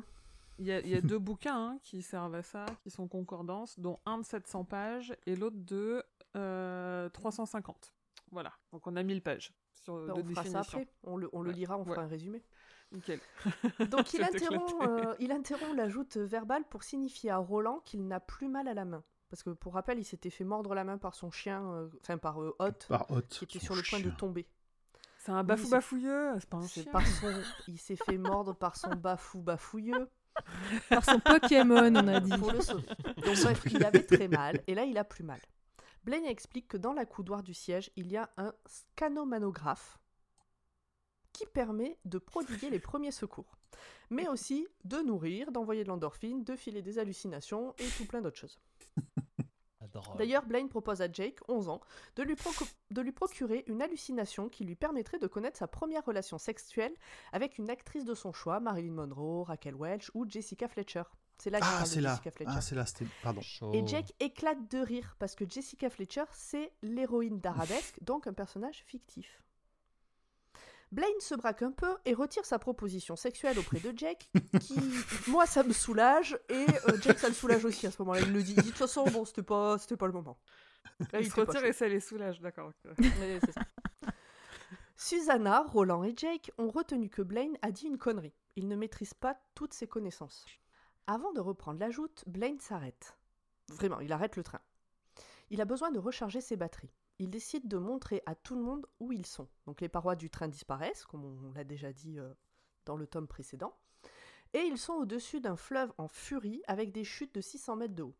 Il 0.60 0.66
y 0.66 0.72
a, 0.72 0.78
il 0.80 0.88
y 0.88 0.94
a 0.94 1.00
deux 1.00 1.18
bouquins 1.18 1.56
hein, 1.70 1.78
qui 1.82 2.00
servent 2.02 2.36
à 2.36 2.42
ça, 2.42 2.64
qui 2.82 2.90
sont 2.90 3.08
concordances, 3.08 3.78
dont 3.80 3.98
un 4.06 4.18
de 4.18 4.24
700 4.24 4.64
pages 4.64 5.12
et 5.26 5.34
l'autre 5.34 5.56
de 5.58 6.04
euh, 6.36 7.08
350. 7.08 7.92
Voilà, 8.34 8.52
donc 8.72 8.86
on 8.86 8.96
a 8.96 9.02
1000 9.02 9.22
pages 9.22 9.54
sur, 9.74 9.94
Ben, 10.06 10.14
de 10.14 10.20
on 10.22 10.34
fera 10.34 10.44
ça 10.44 10.60
après. 10.60 10.88
On 11.04 11.16
le, 11.16 11.30
on 11.32 11.40
le 11.42 11.50
Ouais, 11.50 11.54
lira, 11.56 11.76
on 11.78 11.84
ouais. 11.84 11.90
fera 11.90 12.02
un 12.02 12.06
résumé. 12.08 12.42
Nickel. 12.92 13.20
Donc 13.90 14.12
il 14.12 14.22
interrompt, 14.24 14.74
euh, 14.82 15.14
il 15.20 15.32
interrompt 15.32 15.74
la 15.76 15.88
joute 15.88 16.16
verbale 16.16 16.64
pour 16.68 16.82
signifier 16.82 17.30
à 17.30 17.38
Roland 17.38 17.80
qu'il 17.84 18.06
n'a 18.06 18.20
plus 18.20 18.48
mal 18.48 18.68
à 18.68 18.74
la 18.74 18.84
main. 18.84 19.02
Parce 19.30 19.42
que 19.42 19.50
pour 19.50 19.74
rappel, 19.74 19.98
il 19.98 20.04
s'était 20.04 20.30
fait 20.30 20.44
mordre 20.44 20.74
la 20.74 20.84
main 20.84 20.98
par 20.98 21.14
son 21.14 21.30
chien, 21.30 21.64
euh, 21.72 21.88
enfin 22.02 22.18
par 22.18 22.42
euh, 22.42 22.54
Hot, 22.58 22.72
Par 22.88 23.10
Hot. 23.10 23.22
qui 23.30 23.44
était 23.44 23.58
sur 23.58 23.74
le 23.74 23.82
point 23.88 24.00
de 24.00 24.10
tomber. 24.10 24.46
C'est 25.18 25.32
un 25.32 25.42
bafou 25.44 25.64
c'est- 25.64 25.70
bafouilleux, 25.70 26.32
c'est 26.38 26.48
pas 26.50 26.58
un 26.58 26.66
chien. 26.66 26.84
par 26.92 27.06
son... 27.06 27.32
Il 27.68 27.78
s'est 27.78 27.96
fait 27.96 28.18
mordre 28.18 28.52
par 28.54 28.76
son 28.76 28.90
bafou 28.94 29.40
bafouilleux 29.42 30.08
Par 30.90 31.04
son 31.04 31.18
Pokémon, 31.20 31.94
on 31.96 32.08
a 32.08 32.20
dit. 32.20 32.36
pour 32.36 32.52
le 32.52 32.60
sauver. 32.60 32.86
Donc 33.24 33.36
bref, 33.42 33.62
il 33.70 33.84
avait 33.84 34.02
très 34.04 34.28
mal, 34.28 34.60
et 34.66 34.74
là 34.74 34.84
il 34.84 34.98
a 34.98 35.04
plus 35.04 35.24
mal. 35.24 35.40
Blaine 36.04 36.26
explique 36.26 36.68
que 36.68 36.76
dans 36.76 36.92
la 36.92 37.06
coudoir 37.06 37.42
du 37.42 37.54
siège, 37.54 37.90
il 37.96 38.12
y 38.12 38.16
a 38.16 38.30
un 38.36 38.52
scanomanographe 38.66 39.98
qui 41.32 41.46
permet 41.46 41.98
de 42.04 42.18
prodiguer 42.18 42.68
les 42.70 42.78
premiers 42.78 43.10
secours, 43.10 43.56
mais 44.10 44.28
aussi 44.28 44.68
de 44.84 44.98
nourrir, 44.98 45.50
d'envoyer 45.50 45.82
de 45.82 45.88
l'endorphine, 45.88 46.44
de 46.44 46.56
filer 46.56 46.82
des 46.82 46.98
hallucinations 46.98 47.74
et 47.78 47.88
tout 47.96 48.06
plein 48.06 48.20
d'autres 48.20 48.38
choses. 48.38 48.60
D'ailleurs, 50.18 50.44
Blaine 50.44 50.68
propose 50.68 51.00
à 51.02 51.10
Jake, 51.10 51.38
11 51.48 51.68
ans, 51.68 51.80
de 52.16 52.22
lui, 52.22 52.34
de 52.90 53.00
lui 53.00 53.12
procurer 53.12 53.64
une 53.66 53.80
hallucination 53.80 54.48
qui 54.48 54.64
lui 54.64 54.74
permettrait 54.74 55.18
de 55.18 55.26
connaître 55.26 55.56
sa 55.56 55.68
première 55.68 56.04
relation 56.04 56.36
sexuelle 56.36 56.94
avec 57.32 57.58
une 57.58 57.70
actrice 57.70 58.04
de 58.04 58.14
son 58.14 58.32
choix, 58.32 58.60
Marilyn 58.60 58.92
Monroe, 58.92 59.44
Raquel 59.44 59.76
Welch 59.76 60.10
ou 60.14 60.28
Jessica 60.28 60.68
Fletcher. 60.68 61.04
C'est 61.38 61.50
là 61.50 61.58
qu'il 61.58 61.66
Ah, 61.68 61.72
parle 61.72 61.84
de 61.84 61.88
c'est 61.88 62.00
là. 62.00 62.10
Jessica 62.10 62.30
Fletcher. 62.30 62.52
Ah, 62.54 62.60
c'est 62.60 62.74
là, 62.74 62.86
c'était. 62.86 63.06
Pardon. 63.22 63.40
Et 63.72 63.86
Jake 63.86 64.12
éclate 64.20 64.70
de 64.70 64.78
rire 64.78 65.16
parce 65.18 65.34
que 65.34 65.48
Jessica 65.48 65.90
Fletcher, 65.90 66.24
c'est 66.32 66.72
l'héroïne 66.82 67.40
d'Arabesque, 67.40 67.98
donc 68.02 68.26
un 68.26 68.32
personnage 68.32 68.84
fictif. 68.86 69.42
Blaine 70.92 71.08
se 71.18 71.34
braque 71.34 71.62
un 71.62 71.72
peu 71.72 71.96
et 72.04 72.14
retire 72.14 72.44
sa 72.44 72.60
proposition 72.60 73.16
sexuelle 73.16 73.58
auprès 73.58 73.80
de 73.80 73.92
Jake, 73.96 74.30
qui, 74.60 74.78
moi, 75.28 75.44
ça 75.44 75.64
me 75.64 75.72
soulage, 75.72 76.38
et 76.48 76.66
euh, 76.88 77.00
Jake, 77.00 77.18
ça 77.18 77.26
le 77.26 77.34
soulage 77.34 77.64
aussi 77.64 77.84
à 77.88 77.90
ce 77.90 78.00
moment-là. 78.02 78.20
Il 78.20 78.32
le 78.32 78.42
dit, 78.44 78.54
de 78.54 78.62
toute 78.62 78.76
façon, 78.76 79.04
bon, 79.06 79.24
c'était 79.24 79.42
pas, 79.42 79.76
c'était 79.78 79.96
pas 79.96 80.06
le 80.06 80.12
moment. 80.12 80.38
Là, 81.12 81.20
Il 81.20 81.28
se 81.28 81.34
retire 81.34 81.64
et 81.64 81.72
ça 81.72 81.88
les 81.88 81.98
soulage, 81.98 82.40
d'accord. 82.40 82.70
Susanna, 84.96 85.64
Roland 85.68 86.04
et 86.04 86.14
Jake 86.16 86.52
ont 86.58 86.70
retenu 86.70 87.08
que 87.10 87.22
Blaine 87.22 87.58
a 87.62 87.72
dit 87.72 87.86
une 87.86 87.98
connerie. 87.98 88.32
Il 88.54 88.68
ne 88.68 88.76
maîtrise 88.76 89.14
pas 89.14 89.36
toutes 89.56 89.74
ses 89.74 89.88
connaissances. 89.88 90.46
Avant 91.06 91.32
de 91.32 91.40
reprendre 91.40 91.80
la 91.80 91.90
joute, 91.90 92.24
Blaine 92.26 92.58
s'arrête. 92.60 93.18
Vraiment, 93.70 94.00
il 94.00 94.12
arrête 94.12 94.36
le 94.36 94.42
train. 94.42 94.60
Il 95.50 95.60
a 95.60 95.64
besoin 95.64 95.90
de 95.90 95.98
recharger 95.98 96.40
ses 96.40 96.56
batteries. 96.56 96.92
Il 97.18 97.30
décide 97.30 97.68
de 97.68 97.76
montrer 97.76 98.22
à 98.26 98.34
tout 98.34 98.54
le 98.56 98.62
monde 98.62 98.86
où 99.00 99.12
ils 99.12 99.26
sont. 99.26 99.48
Donc 99.66 99.80
les 99.80 99.88
parois 99.88 100.16
du 100.16 100.30
train 100.30 100.48
disparaissent, 100.48 101.04
comme 101.04 101.24
on 101.24 101.52
l'a 101.52 101.64
déjà 101.64 101.92
dit 101.92 102.18
euh, 102.18 102.32
dans 102.86 102.96
le 102.96 103.06
tome 103.06 103.28
précédent. 103.28 103.76
Et 104.52 104.60
ils 104.60 104.78
sont 104.78 104.94
au-dessus 104.94 105.40
d'un 105.40 105.56
fleuve 105.56 105.92
en 105.98 106.08
furie 106.08 106.62
avec 106.66 106.92
des 106.92 107.04
chutes 107.04 107.34
de 107.34 107.40
600 107.40 107.76
mètres 107.76 107.94
de 107.94 108.02
haut. 108.04 108.16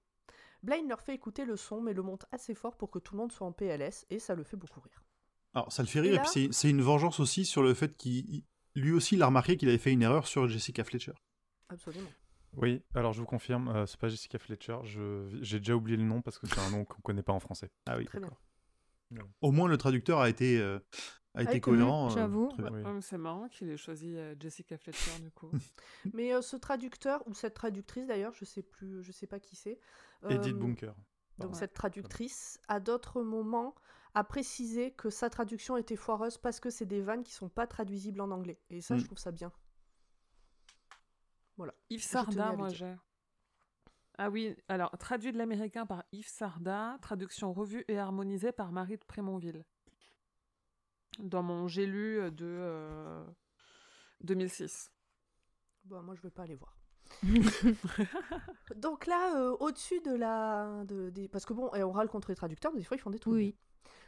Blaine 0.62 0.88
leur 0.88 1.00
fait 1.00 1.14
écouter 1.14 1.44
le 1.44 1.56
son, 1.56 1.80
mais 1.80 1.92
le 1.92 2.02
monte 2.02 2.24
assez 2.32 2.54
fort 2.54 2.76
pour 2.76 2.90
que 2.90 2.98
tout 2.98 3.14
le 3.14 3.18
monde 3.20 3.32
soit 3.32 3.46
en 3.46 3.52
PLS, 3.52 4.06
et 4.10 4.18
ça 4.18 4.34
le 4.34 4.44
fait 4.44 4.56
beaucoup 4.56 4.80
rire. 4.80 5.02
Alors, 5.52 5.70
ça 5.70 5.82
le 5.82 5.88
fait 5.88 6.00
rire, 6.00 6.12
et, 6.14 6.16
là- 6.16 6.22
puis 6.22 6.48
c'est- 6.52 6.70
une 6.70 6.80
vengeance 6.82 7.20
aussi 7.20 7.44
sur 7.44 7.62
le 7.62 7.74
fait 7.74 7.96
qu'il. 7.96 8.44
Lui 8.74 8.90
aussi, 8.92 9.14
il 9.14 9.22
a 9.22 9.26
remarqué 9.26 9.56
qu'il 9.56 9.68
avait 9.68 9.78
fait 9.78 9.92
une 9.92 10.02
erreur 10.02 10.26
sur 10.26 10.48
Jessica 10.48 10.82
Fletcher. 10.82 11.12
Absolument. 11.68 12.08
Oui, 12.56 12.82
alors 12.94 13.12
je 13.12 13.20
vous 13.20 13.26
confirme, 13.26 13.68
euh, 13.68 13.86
c'est 13.86 13.98
pas 13.98 14.08
Jessica 14.08 14.38
Fletcher. 14.38 14.78
je- 14.84 15.38
J'ai 15.42 15.58
déjà 15.58 15.74
oublié 15.74 15.96
le 15.96 16.04
nom 16.04 16.22
parce 16.22 16.38
que 16.38 16.46
c'est 16.46 16.60
un 16.60 16.70
nom 16.70 16.84
qu'on 16.84 17.00
connaît 17.02 17.22
pas 17.22 17.32
en 17.32 17.40
français. 17.40 17.70
Ah 17.86 17.96
oui, 17.96 18.04
Très 18.06 18.18
bien. 18.18 18.28
d'accord. 19.10 19.28
Au 19.40 19.52
moins, 19.52 19.68
le 19.68 19.76
traducteur 19.76 20.20
a 20.20 20.28
été, 20.28 20.58
euh, 20.60 20.78
a 21.34 21.42
été 21.42 21.52
été- 21.52 21.60
cohérent. 21.60 22.06
euh, 22.06 22.14
j'avoue. 22.14 22.48
Oui. 22.58 22.82
C'est 23.02 23.18
marrant 23.18 23.48
qu'il 23.48 23.68
ait 23.70 23.76
choisi 23.76 24.16
euh, 24.16 24.34
Jessica 24.40 24.76
Fletcher 24.78 25.20
du 25.20 25.30
coup. 25.30 25.50
Mais 26.14 26.32
euh, 26.34 26.42
ce 26.42 26.56
traducteur, 26.56 27.22
ou 27.28 27.34
cette 27.34 27.54
traductrice 27.54 28.06
d'ailleurs, 28.06 28.32
je 28.34 28.44
sais 28.44 28.62
plus, 28.62 29.02
je 29.02 29.12
sais 29.12 29.26
pas 29.26 29.38
qui 29.40 29.56
c'est. 29.56 29.78
Edith 30.28 30.56
Bunker. 30.56 30.94
Donc 31.38 31.50
Ouais. 31.52 31.58
cette 31.58 31.74
traductrice, 31.74 32.60
à 32.68 32.78
d'autres 32.80 33.22
moments, 33.22 33.74
a 34.14 34.22
précisé 34.24 34.92
que 34.92 35.10
sa 35.10 35.28
traduction 35.28 35.76
était 35.76 35.96
foireuse 35.96 36.38
parce 36.38 36.60
que 36.60 36.70
c'est 36.70 36.86
des 36.86 37.00
vannes 37.02 37.24
qui 37.24 37.32
sont 37.32 37.48
pas 37.48 37.66
traduisibles 37.66 38.20
en 38.20 38.30
anglais. 38.30 38.60
Et 38.70 38.80
ça, 38.80 38.94
Mm. 38.94 38.98
je 38.98 39.04
trouve 39.06 39.18
ça 39.18 39.32
bien. 39.32 39.50
Yves 41.90 42.02
Je 42.02 42.08
tenais 42.08 42.20
à 42.20 42.24
Sarda, 42.24 42.52
moi 42.52 42.68
j'ai. 42.68 42.94
Ah 44.16 44.30
oui, 44.30 44.54
alors 44.68 44.96
traduit 44.98 45.32
de 45.32 45.38
l'américain 45.38 45.86
par 45.86 46.04
Yves 46.12 46.28
Sarda, 46.28 46.98
traduction 47.02 47.52
revue 47.52 47.84
et 47.88 47.98
harmonisée 47.98 48.52
par 48.52 48.70
Marie 48.70 48.96
de 48.96 49.04
Prémonville. 49.04 49.64
Dans 51.18 51.42
mon 51.42 51.68
J'ai 51.68 51.86
lu 51.86 52.30
de 52.32 52.46
euh, 52.46 53.24
2006. 54.20 54.90
Bon, 55.84 56.02
moi, 56.02 56.14
je 56.14 56.22
vais 56.22 56.30
pas 56.30 56.42
aller 56.42 56.56
voir. 56.56 56.76
Donc 58.76 59.06
là, 59.06 59.36
euh, 59.36 59.56
au-dessus 59.60 60.00
de 60.00 60.14
la... 60.14 60.84
De, 60.84 61.10
des... 61.10 61.28
Parce 61.28 61.44
que 61.44 61.52
bon, 61.52 61.72
et 61.74 61.82
on 61.82 61.92
râle 61.92 62.08
contre 62.08 62.30
les 62.30 62.34
traducteurs, 62.34 62.72
mais 62.72 62.78
des 62.78 62.84
fois, 62.84 62.96
ils 62.96 63.00
font 63.00 63.10
des 63.10 63.18
trucs. 63.18 63.34
Oui. 63.34 63.56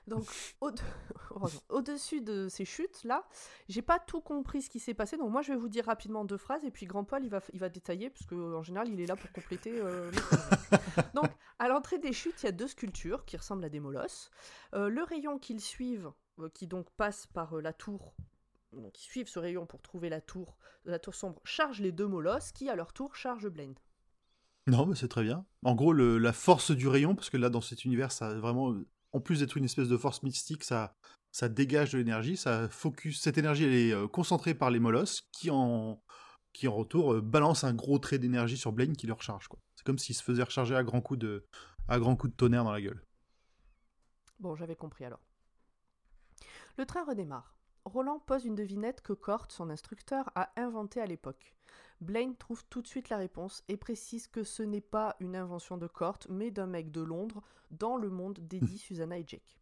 Donc, 0.06 0.24
au-dessus 1.68 2.20
de 2.20 2.48
ces 2.48 2.64
chutes-là, 2.64 3.26
j'ai 3.68 3.82
pas 3.82 3.98
tout 3.98 4.20
compris 4.20 4.62
ce 4.62 4.70
qui 4.70 4.78
s'est 4.78 4.94
passé. 4.94 5.16
Donc, 5.16 5.30
moi, 5.30 5.42
je 5.42 5.52
vais 5.52 5.58
vous 5.58 5.68
dire 5.68 5.84
rapidement 5.86 6.24
deux 6.24 6.36
phrases. 6.36 6.64
Et 6.64 6.70
puis, 6.70 6.86
Grand 6.86 7.04
Paul, 7.04 7.24
il 7.24 7.30
va, 7.30 7.40
il 7.52 7.58
va 7.60 7.68
détailler, 7.68 8.10
parce 8.10 8.24
qu'en 8.26 8.62
général, 8.62 8.88
il 8.88 9.00
est 9.00 9.06
là 9.06 9.16
pour 9.16 9.30
compléter. 9.32 9.72
euh. 9.80 10.10
Donc, 11.14 11.30
à 11.58 11.68
l'entrée 11.68 11.98
des 11.98 12.12
chutes, 12.12 12.42
il 12.42 12.46
y 12.46 12.48
a 12.48 12.52
deux 12.52 12.68
sculptures 12.68 13.24
qui 13.24 13.36
ressemblent 13.36 13.64
à 13.64 13.68
des 13.68 13.80
molosses. 13.80 14.30
Euh, 14.74 14.88
le 14.88 15.02
rayon 15.02 15.38
qu'ils 15.38 15.60
suivent, 15.60 16.12
euh, 16.38 16.48
qui 16.50 16.66
donc 16.66 16.90
passe 16.92 17.26
par 17.26 17.56
euh, 17.56 17.60
la 17.60 17.72
tour, 17.72 18.14
donc 18.72 18.92
qui 18.92 19.04
suivent 19.04 19.28
ce 19.28 19.38
rayon 19.38 19.66
pour 19.66 19.80
trouver 19.82 20.08
la 20.08 20.20
tour, 20.20 20.56
la 20.84 20.98
tour 20.98 21.14
sombre, 21.14 21.40
charge 21.44 21.80
les 21.80 21.92
deux 21.92 22.06
molosses, 22.06 22.52
qui 22.52 22.68
à 22.68 22.76
leur 22.76 22.92
tour 22.92 23.16
chargent 23.16 23.48
Blaine. 23.48 23.74
Non, 24.68 24.84
mais 24.86 24.94
c'est 24.96 25.08
très 25.08 25.22
bien. 25.22 25.46
En 25.64 25.74
gros, 25.74 25.92
le- 25.92 26.18
la 26.18 26.32
force 26.32 26.72
du 26.72 26.88
rayon, 26.88 27.14
parce 27.14 27.30
que 27.30 27.36
là, 27.36 27.48
dans 27.50 27.60
cet 27.60 27.84
univers, 27.84 28.10
ça 28.12 28.28
a 28.28 28.34
vraiment, 28.34 28.74
en 29.16 29.20
plus 29.20 29.40
d'être 29.40 29.56
une 29.56 29.64
espèce 29.64 29.88
de 29.88 29.96
force 29.96 30.22
mystique, 30.22 30.62
ça, 30.62 30.94
ça 31.32 31.48
dégage 31.48 31.92
de 31.92 31.98
l'énergie, 31.98 32.36
ça 32.36 32.68
focus. 32.68 33.20
Cette 33.20 33.38
énergie, 33.38 33.64
est 33.64 33.94
euh, 33.94 34.06
concentrée 34.06 34.54
par 34.54 34.70
les 34.70 34.78
molosses, 34.78 35.22
qui 35.32 35.50
en, 35.50 36.02
qui 36.52 36.68
en 36.68 36.74
retour 36.74 37.14
euh, 37.14 37.22
balancent 37.22 37.64
un 37.64 37.72
gros 37.72 37.98
trait 37.98 38.18
d'énergie 38.18 38.58
sur 38.58 38.72
Blaine 38.72 38.94
qui 38.94 39.06
le 39.06 39.14
recharge. 39.14 39.48
C'est 39.74 39.84
comme 39.86 39.98
s'il 39.98 40.14
se 40.14 40.22
faisait 40.22 40.42
recharger 40.42 40.76
à 40.76 40.84
grands 40.84 41.00
coups 41.00 41.18
de, 41.18 41.46
à 41.88 41.98
grands 41.98 42.14
coups 42.14 42.32
de 42.32 42.36
tonnerre 42.36 42.64
dans 42.64 42.72
la 42.72 42.82
gueule. 42.82 43.02
Bon, 44.38 44.54
j'avais 44.54 44.76
compris 44.76 45.06
alors. 45.06 45.22
Le 46.76 46.84
train 46.84 47.04
redémarre. 47.04 47.55
Roland 47.86 48.18
pose 48.18 48.44
une 48.44 48.56
devinette 48.56 49.00
que 49.00 49.12
Cort, 49.12 49.46
son 49.50 49.70
instructeur, 49.70 50.30
a 50.34 50.50
inventée 50.60 51.00
à 51.00 51.06
l'époque. 51.06 51.54
Blaine 52.00 52.36
trouve 52.36 52.64
tout 52.66 52.82
de 52.82 52.86
suite 52.88 53.08
la 53.08 53.16
réponse 53.16 53.62
et 53.68 53.76
précise 53.76 54.26
que 54.26 54.42
ce 54.44 54.62
n'est 54.62 54.80
pas 54.80 55.16
une 55.20 55.36
invention 55.36 55.78
de 55.78 55.86
Cort, 55.86 56.18
mais 56.28 56.50
d'un 56.50 56.66
mec 56.66 56.90
de 56.90 57.00
Londres 57.00 57.42
dans 57.70 57.96
le 57.96 58.10
monde 58.10 58.38
d'Eddie, 58.40 58.78
Susanna 58.78 59.18
et 59.18 59.24
Jake. 59.26 59.56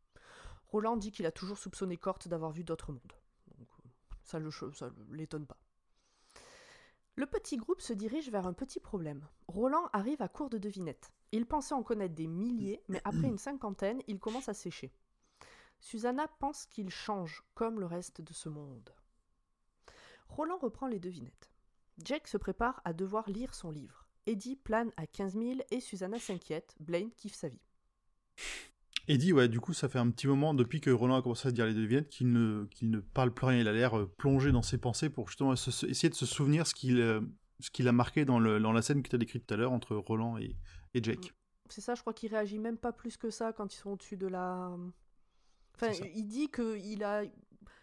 Roland 0.68 0.96
dit 0.96 1.12
qu'il 1.12 1.26
a 1.26 1.30
toujours 1.32 1.58
soupçonné 1.58 1.96
Cort 1.96 2.18
d'avoir 2.26 2.50
vu 2.50 2.64
d'autres 2.64 2.92
mondes. 2.92 3.12
Donc, 3.58 3.68
euh, 3.84 3.88
ça 4.24 4.38
le- 4.40 4.50
l'étonne 5.12 5.46
pas. 5.46 5.58
Le 7.16 7.26
petit 7.26 7.56
groupe 7.58 7.80
se 7.80 7.92
dirige 7.92 8.30
vers 8.30 8.46
un 8.46 8.54
petit 8.54 8.80
problème. 8.80 9.24
Roland 9.46 9.88
arrive 9.92 10.20
à 10.22 10.28
court 10.28 10.50
de 10.50 10.58
devinettes. 10.58 11.12
Il 11.30 11.46
pensait 11.46 11.74
en 11.74 11.82
connaître 11.84 12.14
des 12.14 12.26
milliers, 12.26 12.82
mais 12.88 13.00
après 13.04 13.28
une 13.28 13.38
cinquantaine, 13.38 14.00
il 14.08 14.18
commence 14.18 14.48
à 14.48 14.54
sécher. 14.54 14.92
Susanna 15.88 16.26
pense 16.38 16.64
qu'il 16.64 16.88
change, 16.88 17.42
comme 17.54 17.78
le 17.78 17.84
reste 17.84 18.22
de 18.22 18.32
ce 18.32 18.48
monde. 18.48 18.88
Roland 20.30 20.56
reprend 20.56 20.86
les 20.86 20.98
devinettes. 20.98 21.50
Jake 22.02 22.26
se 22.26 22.38
prépare 22.38 22.80
à 22.86 22.94
devoir 22.94 23.28
lire 23.28 23.54
son 23.54 23.70
livre. 23.70 24.08
Eddie 24.24 24.56
plane 24.56 24.90
à 24.96 25.06
15 25.06 25.34
000 25.34 25.44
et 25.70 25.80
Susanna 25.80 26.18
s'inquiète. 26.18 26.74
Blaine 26.80 27.10
kiffe 27.12 27.34
sa 27.34 27.50
vie. 27.50 27.60
Eddie, 29.08 29.34
ouais, 29.34 29.46
du 29.46 29.60
coup, 29.60 29.74
ça 29.74 29.90
fait 29.90 29.98
un 29.98 30.08
petit 30.10 30.26
moment 30.26 30.54
depuis 30.54 30.80
que 30.80 30.88
Roland 30.88 31.16
a 31.16 31.22
commencé 31.22 31.48
à 31.48 31.50
dire 31.52 31.66
les 31.66 31.74
devinettes 31.74 32.08
qu'il 32.08 32.32
ne, 32.32 32.64
qu'il 32.70 32.88
ne 32.90 33.00
parle 33.00 33.34
plus 33.34 33.44
rien. 33.44 33.60
Il 33.60 33.68
a 33.68 33.72
l'air 33.72 33.98
euh, 33.98 34.06
plongé 34.16 34.52
dans 34.52 34.62
ses 34.62 34.78
pensées 34.78 35.10
pour 35.10 35.28
justement 35.28 35.54
se- 35.54 35.84
essayer 35.84 36.08
de 36.08 36.14
se 36.14 36.24
souvenir 36.24 36.66
ce 36.66 36.74
qu'il 36.74 36.98
euh, 36.98 37.20
ce 37.60 37.70
qu'il 37.70 37.86
a 37.88 37.92
marqué 37.92 38.24
dans, 38.24 38.38
le, 38.38 38.58
dans 38.58 38.72
la 38.72 38.80
scène 38.80 39.02
que 39.02 39.10
tu 39.10 39.16
as 39.16 39.18
décrite 39.18 39.46
tout 39.46 39.52
à 39.52 39.58
l'heure 39.58 39.72
entre 39.72 39.94
Roland 39.96 40.38
et, 40.38 40.56
et 40.94 41.04
Jake. 41.04 41.34
C'est 41.68 41.82
ça, 41.82 41.94
je 41.94 42.00
crois 42.00 42.14
qu'il 42.14 42.30
réagit 42.30 42.58
même 42.58 42.78
pas 42.78 42.92
plus 42.92 43.18
que 43.18 43.28
ça 43.28 43.52
quand 43.52 43.74
ils 43.74 43.76
sont 43.76 43.90
au-dessus 43.90 44.16
de 44.16 44.26
la. 44.26 44.74
Enfin, 45.74 45.90
il 46.14 46.26
dit 46.26 46.50
qu'il 46.50 47.02
a, 47.04 47.22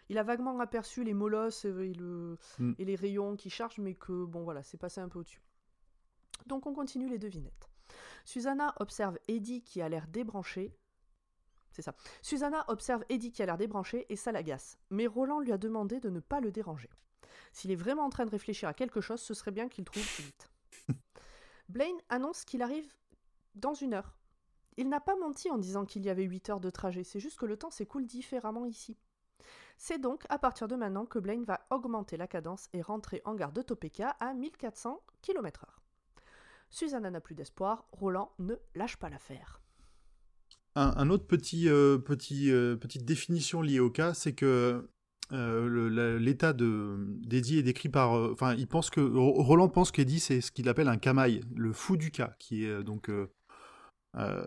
il 0.08 0.18
a 0.18 0.22
vaguement 0.22 0.58
aperçu 0.60 1.04
les 1.04 1.14
molosses 1.14 1.64
et, 1.64 1.92
le- 1.94 2.38
Mm. 2.58 2.72
et 2.78 2.84
les 2.84 2.94
rayons 2.96 3.36
qui 3.36 3.50
chargent, 3.50 3.78
mais 3.78 3.94
que 3.94 4.24
bon, 4.24 4.42
voilà, 4.44 4.62
c'est 4.62 4.78
passé 4.78 5.00
un 5.00 5.08
peu 5.08 5.18
au-dessus. 5.20 5.42
Donc 6.46 6.66
on 6.66 6.74
continue 6.74 7.08
les 7.08 7.18
devinettes. 7.18 7.70
Susanna 8.24 8.74
observe 8.80 9.18
Eddie 9.28 9.62
qui 9.62 9.80
a 9.82 9.88
l'air 9.88 10.06
débranché. 10.08 10.74
C'est 11.70 11.82
ça. 11.82 11.94
Susanna 12.20 12.64
observe 12.68 13.04
Eddie 13.08 13.32
qui 13.32 13.42
a 13.42 13.46
l'air 13.46 13.56
débranché 13.58 14.06
et 14.10 14.16
ça 14.16 14.32
l'agace. 14.32 14.78
Mais 14.90 15.06
Roland 15.06 15.40
lui 15.40 15.52
a 15.52 15.58
demandé 15.58 16.00
de 16.00 16.10
ne 16.10 16.20
pas 16.20 16.40
le 16.40 16.50
déranger. 16.52 16.90
S'il 17.52 17.70
est 17.70 17.76
vraiment 17.76 18.04
en 18.04 18.10
train 18.10 18.24
de 18.26 18.30
réfléchir 18.30 18.68
à 18.68 18.74
quelque 18.74 19.00
chose, 19.00 19.20
ce 19.20 19.34
serait 19.34 19.50
bien 19.52 19.68
qu'il 19.68 19.84
trouve 19.84 20.02
plus 20.14 20.24
vite. 20.24 20.50
Blaine 21.68 21.96
annonce 22.08 22.44
qu'il 22.44 22.62
arrive 22.62 22.94
dans 23.54 23.74
une 23.74 23.94
heure. 23.94 24.14
Il 24.76 24.88
n'a 24.88 25.00
pas 25.00 25.16
menti 25.16 25.50
en 25.50 25.58
disant 25.58 25.84
qu'il 25.84 26.02
y 26.02 26.10
avait 26.10 26.24
8 26.24 26.50
heures 26.50 26.60
de 26.60 26.70
trajet, 26.70 27.04
c'est 27.04 27.20
juste 27.20 27.38
que 27.38 27.46
le 27.46 27.56
temps 27.56 27.70
s'écoule 27.70 28.06
différemment 28.06 28.64
ici. 28.64 28.96
C'est 29.76 30.00
donc 30.00 30.24
à 30.28 30.38
partir 30.38 30.68
de 30.68 30.76
maintenant 30.76 31.06
que 31.06 31.18
Blaine 31.18 31.44
va 31.44 31.66
augmenter 31.70 32.16
la 32.16 32.26
cadence 32.26 32.68
et 32.72 32.82
rentrer 32.82 33.20
en 33.24 33.34
gare 33.34 33.52
de 33.52 33.62
Topeka 33.62 34.16
à 34.20 34.32
1400 34.32 35.00
km/h. 35.22 35.66
Susanna 36.70 37.10
n'a 37.10 37.20
plus 37.20 37.34
d'espoir, 37.34 37.86
Roland 37.92 38.32
ne 38.38 38.54
lâche 38.74 38.96
pas 38.96 39.10
l'affaire. 39.10 39.60
Un, 40.74 41.10
autre 41.10 41.26
petit, 41.26 41.68
euh, 41.68 41.98
euh, 41.98 42.76
petite 42.76 43.04
définition 43.04 43.60
liée 43.60 43.80
au 43.80 43.90
cas, 43.90 44.14
c'est 44.14 44.32
que 44.32 44.88
euh, 45.32 46.18
l'état 46.18 46.54
de 46.54 46.96
d'Eddie 47.26 47.58
est 47.58 47.62
décrit 47.62 47.90
par. 47.90 48.12
Enfin, 48.12 48.54
il 48.54 48.66
pense 48.66 48.88
que 48.88 49.00
Ro- 49.00 49.42
Roland 49.42 49.68
pense 49.68 49.90
qu'Eddie 49.90 50.20
c'est 50.20 50.40
ce 50.40 50.50
qu'il 50.50 50.70
appelle 50.70 50.88
un 50.88 50.96
camaille, 50.96 51.42
le 51.54 51.74
fou 51.74 51.98
du 51.98 52.10
cas, 52.10 52.34
qui 52.38 52.64
est 52.64 52.82
donc 52.82 53.10
euh, 54.16 54.46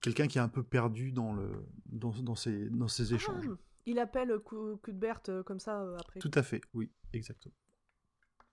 quelqu'un 0.00 0.26
qui 0.26 0.38
est 0.38 0.40
un 0.40 0.48
peu 0.48 0.62
perdu 0.62 1.12
dans 1.12 1.32
le 1.32 1.66
dans, 1.86 2.10
dans 2.10 2.34
ses 2.34 2.70
dans 2.70 2.88
ses 2.88 3.14
échanges. 3.14 3.48
Ah, 3.50 3.56
il 3.86 3.98
appelle 3.98 4.38
Cuthbert 4.82 5.20
euh, 5.28 5.42
comme 5.42 5.60
ça 5.60 5.82
euh, 5.82 5.96
après. 5.98 6.20
Tout 6.20 6.30
à 6.34 6.42
fait, 6.42 6.60
oui, 6.74 6.90
exactement. 7.12 7.54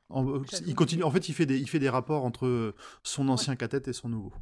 En, 0.10 0.44
il 0.66 0.76
continue. 0.76 1.04
En 1.04 1.12
fait, 1.12 1.28
il 1.30 1.34
fait 1.34 1.46
des 1.46 1.60
il 1.60 1.70
fait 1.70 1.80
des 1.80 1.90
rapports 1.90 2.24
entre 2.24 2.76
son 3.04 3.30
ancien 3.30 3.56
cathète 3.56 3.88
et 3.88 3.94
son 3.94 4.10
nouveau. 4.10 4.34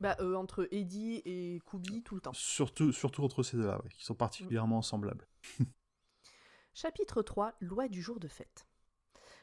Bah, 0.00 0.16
euh, 0.20 0.34
entre 0.34 0.68
Eddie 0.72 1.22
et 1.24 1.60
Kubi 1.66 2.02
tout 2.02 2.16
le 2.16 2.20
temps. 2.20 2.32
Surtout 2.32 2.92
surtout 2.92 3.22
entre 3.22 3.42
ces 3.42 3.56
deux-là, 3.56 3.80
ouais, 3.82 3.90
qui 3.90 4.04
sont 4.04 4.14
particulièrement 4.14 4.82
semblables. 4.82 5.26
Chapitre 6.74 7.22
3 7.22 7.54
Loi 7.60 7.88
du 7.88 8.02
jour 8.02 8.18
de 8.18 8.26
fête. 8.26 8.66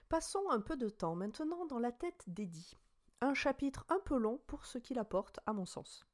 Passons 0.10 0.50
un 0.50 0.60
peu 0.60 0.76
de 0.76 0.90
temps 0.90 1.16
maintenant 1.16 1.66
dans 1.66 1.80
la 1.80 1.94
tête 1.94 2.26
d'Eddie. 2.28 2.78
Un 3.22 3.34
chapitre 3.34 3.86
un 3.90 4.00
peu 4.00 4.18
long 4.18 4.40
pour 4.48 4.66
ce 4.66 4.78
qu'il 4.78 4.98
apporte, 4.98 5.40
à 5.46 5.54
mon 5.54 5.66
sens. 5.66 6.06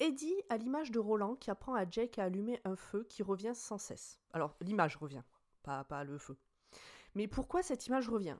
Eddie 0.00 0.42
a 0.48 0.56
l'image 0.56 0.90
de 0.90 0.98
Roland 0.98 1.36
qui 1.36 1.50
apprend 1.50 1.74
à 1.74 1.88
Jake 1.88 2.18
à 2.18 2.24
allumer 2.24 2.60
un 2.64 2.76
feu 2.76 3.04
qui 3.08 3.22
revient 3.22 3.54
sans 3.54 3.78
cesse. 3.78 4.18
Alors, 4.32 4.56
l'image 4.60 4.96
revient, 4.96 5.22
pas, 5.62 5.84
pas 5.84 6.04
le 6.04 6.18
feu. 6.18 6.36
Mais 7.14 7.26
pourquoi 7.26 7.62
cette 7.62 7.86
image 7.86 8.08
revient? 8.08 8.36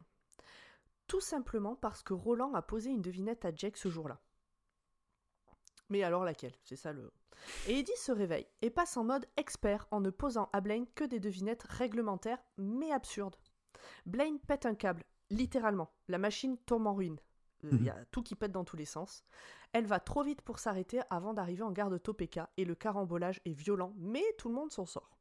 Tout 1.07 1.21
simplement 1.21 1.75
parce 1.75 2.03
que 2.03 2.15
Roland 2.15 2.53
a 2.55 2.63
posé 2.63 2.91
une 2.91 3.03
devinette 3.03 3.45
à 3.45 3.55
Jake 3.55 3.77
ce 3.77 3.89
jour-là. 3.89 4.21
Mais 5.89 6.03
alors 6.03 6.25
laquelle? 6.25 6.55
C'est 6.63 6.77
ça 6.77 6.93
le. 6.93 7.11
Et 7.67 7.79
Eddie 7.79 7.97
se 7.97 8.13
réveille 8.13 8.47
et 8.63 8.71
passe 8.71 8.97
en 8.97 9.05
mode 9.05 9.27
expert 9.37 9.87
en 9.91 10.01
ne 10.01 10.11
posant 10.11 10.51
à 10.53 10.61
Blaine 10.61 10.87
que 10.95 11.05
des 11.05 11.21
devinettes 11.21 11.63
réglementaires 11.63 12.43
mais 12.57 12.93
absurdes. 12.93 13.37
Blaine 14.05 14.39
pète 14.41 14.67
un 14.67 14.75
câble, 14.75 15.05
littéralement. 15.31 15.91
La 16.09 16.19
machine 16.19 16.59
tombe 16.59 16.87
en 16.87 16.95
ruine. 16.95 17.21
Il 17.65 17.83
y 17.85 17.91
a 17.91 17.97
tout 18.11 18.23
qui 18.23 18.35
pète 18.35 18.53
dans 18.53 18.65
tous 18.65 18.77
les 18.77 18.85
sens. 18.85 19.25
Elle 19.73 19.87
va 19.87 19.99
trop 20.01 20.23
vite 20.23 20.43
pour 20.43 20.59
s'arrêter 20.59 21.01
avant 21.11 21.35
d'arriver 21.35 21.63
en 21.63 21.73
gare 21.73 21.91
de 21.91 21.99
Topeka 21.99 22.51
et 22.57 22.65
le 22.65 22.75
carambolage 22.75 23.41
est 23.45 23.53
violent, 23.53 23.95
mais 23.99 24.23
tout 24.39 24.49
le 24.49 24.55
monde 24.55 24.71
s'en 24.71 24.87
sort. 24.87 25.19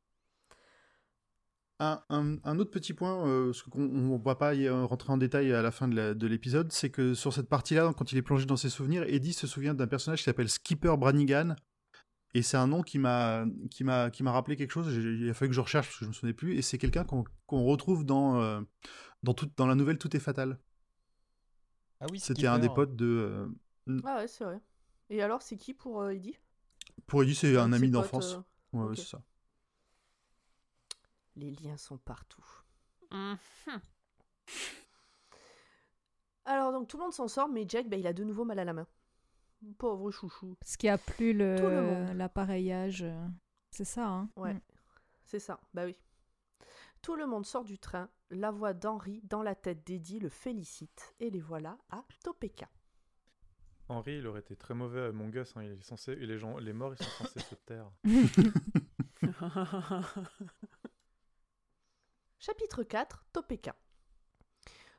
Un, 1.80 2.02
un- 2.10 2.38
un 2.44 2.58
autre 2.60 2.72
petit 2.72 2.94
point, 2.94 3.28
euh, 3.28 3.46
parce 3.52 3.62
qu'on 3.64 3.82
ne 3.82 4.18
va 4.18 4.36
pas 4.36 4.56
y 4.56 4.66
euh, 4.68 4.84
rentrer 4.86 5.14
en 5.14 5.18
détail 5.18 5.54
à 5.54 5.62
la 5.62 5.70
fin 5.72 5.88
de 5.88 6.28
l'épisode, 6.28 6.72
c'est 6.72 6.90
que 6.90 7.14
sur 7.14 7.32
cette 7.34 7.50
partie-là, 7.50 7.94
quand 7.96 8.12
il 8.12 8.18
est 8.18 8.24
plongé 8.24 8.48
dans 8.48 8.58
ses 8.58 8.70
souvenirs, 8.70 9.04
Eddie 9.04 9.34
se 9.34 9.46
souvient 9.46 9.76
d'un 9.76 9.86
personnage 9.86 10.20
qui 10.20 10.26
s'appelle 10.26 10.50
Skipper 10.50 10.96
Brannigan. 10.98 11.56
Et 12.34 12.42
c'est 12.42 12.58
un 12.58 12.68
nom 12.68 12.82
qui 12.82 12.98
m'a 13.00 13.46
qui 13.72 13.84
m'a 13.84 14.10
qui 14.10 14.22
m'a 14.24 14.32
rappelé 14.32 14.58
quelque 14.58 14.72
chose. 14.72 14.94
Il 14.94 15.30
a 15.30 15.34
fallu 15.34 15.50
que 15.50 15.56
je 15.56 15.62
recherche 15.62 15.88
parce 15.88 16.00
que 16.00 16.06
je 16.06 16.10
me 16.10 16.14
souvenais 16.14 16.34
plus. 16.34 16.56
Et 16.56 16.62
c'est 16.62 16.78
quelqu'un 16.78 17.04
qu'on 17.04 17.24
qu'on 17.46 17.64
retrouve 17.64 18.06
dans 18.06 18.42
euh, 18.42 18.60
dans 19.24 19.34
toute 19.34 19.56
dans 19.58 19.66
la 19.68 19.76
nouvelle 19.76 19.98
Tout 19.98 20.16
est 20.16 20.20
fatal. 20.20 20.60
Ah 22.00 22.06
oui, 22.12 22.20
C'était 22.20 22.48
un 22.48 22.60
des 22.60 22.70
potes 22.70 22.96
de. 22.96 23.50
euh, 23.88 24.02
Ah 24.06 24.18
ouais, 24.18 24.28
c'est 24.28 24.44
vrai. 24.44 24.60
Et 25.10 25.22
alors, 25.22 25.42
c'est 25.42 25.58
qui 25.58 25.74
pour 25.74 26.02
euh, 26.02 26.10
Eddie? 26.12 26.38
Pour 27.08 27.24
Eddie, 27.24 27.36
c'est 27.36 27.58
un 27.58 27.74
ami 27.74 27.90
d'enfance. 27.90 28.36
euh, 28.74 28.80
Ouais, 28.80 28.96
c'est 28.96 29.06
ça. 29.06 29.22
Les 31.36 31.52
liens 31.52 31.78
sont 31.78 31.98
partout. 31.98 32.44
Mhm. 33.12 33.38
Alors, 36.46 36.72
donc 36.72 36.88
tout 36.88 36.98
le 36.98 37.04
monde 37.04 37.14
s'en 37.14 37.28
sort, 37.28 37.50
mais 37.50 37.66
Jack, 37.68 37.90
bah, 37.90 37.98
il 37.98 38.08
a 38.08 38.14
de 38.14 38.24
nouveau 38.24 38.46
mal 38.46 38.60
à 38.60 38.66
la 38.66 38.74
main. 38.74 38.88
Pauvre 39.78 40.12
chouchou. 40.12 40.56
Parce 40.60 40.78
qu'il 40.78 40.88
n'y 40.88 40.92
a 40.94 40.98
plus 40.98 41.34
le 41.34 42.14
l'appareillage. 42.14 43.04
euh, 43.04 43.28
C'est 43.72 43.86
ça, 43.86 44.08
hein 44.08 44.30
Ouais. 44.36 44.54
Mm. 44.54 44.62
C'est 45.26 45.40
ça, 45.40 45.60
bah 45.74 45.86
oui. 45.86 45.96
Tout 47.08 47.16
le 47.16 47.26
monde 47.26 47.46
sort 47.46 47.64
du 47.64 47.80
train, 47.80 48.10
la 48.32 48.52
voix 48.52 48.74
d'Henri 48.74 49.22
dans 49.24 49.42
la 49.42 49.56
tête 49.56 49.88
d'Eddie 49.88 50.20
le 50.20 50.28
félicite, 50.28 51.16
et 51.22 51.30
les 51.30 51.40
voilà 51.40 51.78
à 51.90 52.04
Topeka. 52.22 52.68
Henri, 53.88 54.18
il 54.18 54.28
aurait 54.28 54.42
été 54.42 54.58
très 54.58 54.74
mauvais 54.74 55.06
à 55.06 55.14
Mon 55.14 55.30
Gus. 55.30 55.56
hein, 55.56 55.64
Il 55.64 55.72
est 55.72 55.82
censé, 55.82 56.12
et 56.12 56.26
les, 56.26 56.38
gens, 56.38 56.58
les 56.58 56.74
morts, 56.74 56.94
ils 56.94 57.02
sont 57.02 57.24
censés 57.24 57.40
se 57.40 57.56
taire. 57.56 57.90
Chapitre 62.40 62.84
4, 62.84 63.24
Topeka. 63.32 63.78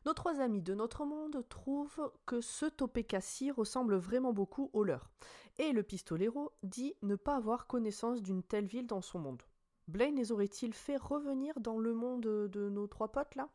Nos 0.07 0.15
trois 0.15 0.41
amis 0.41 0.63
de 0.63 0.73
notre 0.73 1.05
monde 1.05 1.45
trouvent 1.51 2.11
que 2.25 2.41
ce 2.41 2.65
Topekassi 2.65 3.51
ressemble 3.51 3.97
vraiment 3.97 4.33
beaucoup 4.33 4.71
au 4.73 4.83
leur. 4.83 5.11
Et 5.59 5.73
le 5.73 5.83
pistolero 5.83 6.55
dit 6.63 6.95
ne 7.03 7.17
pas 7.17 7.37
avoir 7.37 7.67
connaissance 7.67 8.23
d'une 8.23 8.43
telle 8.43 8.65
ville 8.65 8.87
dans 8.87 9.03
son 9.03 9.19
monde. 9.19 9.43
Blaine 9.89 10.17
les 10.17 10.33
aurait-il 10.33 10.75
fait 10.75 10.99
revenir 10.99 11.59
dans 11.61 11.79
le 11.79 11.95
monde 11.95 12.23
de 12.23 12.69
nos 12.69 12.87
trois 12.87 13.11
potes 13.11 13.35
là? 13.35 13.49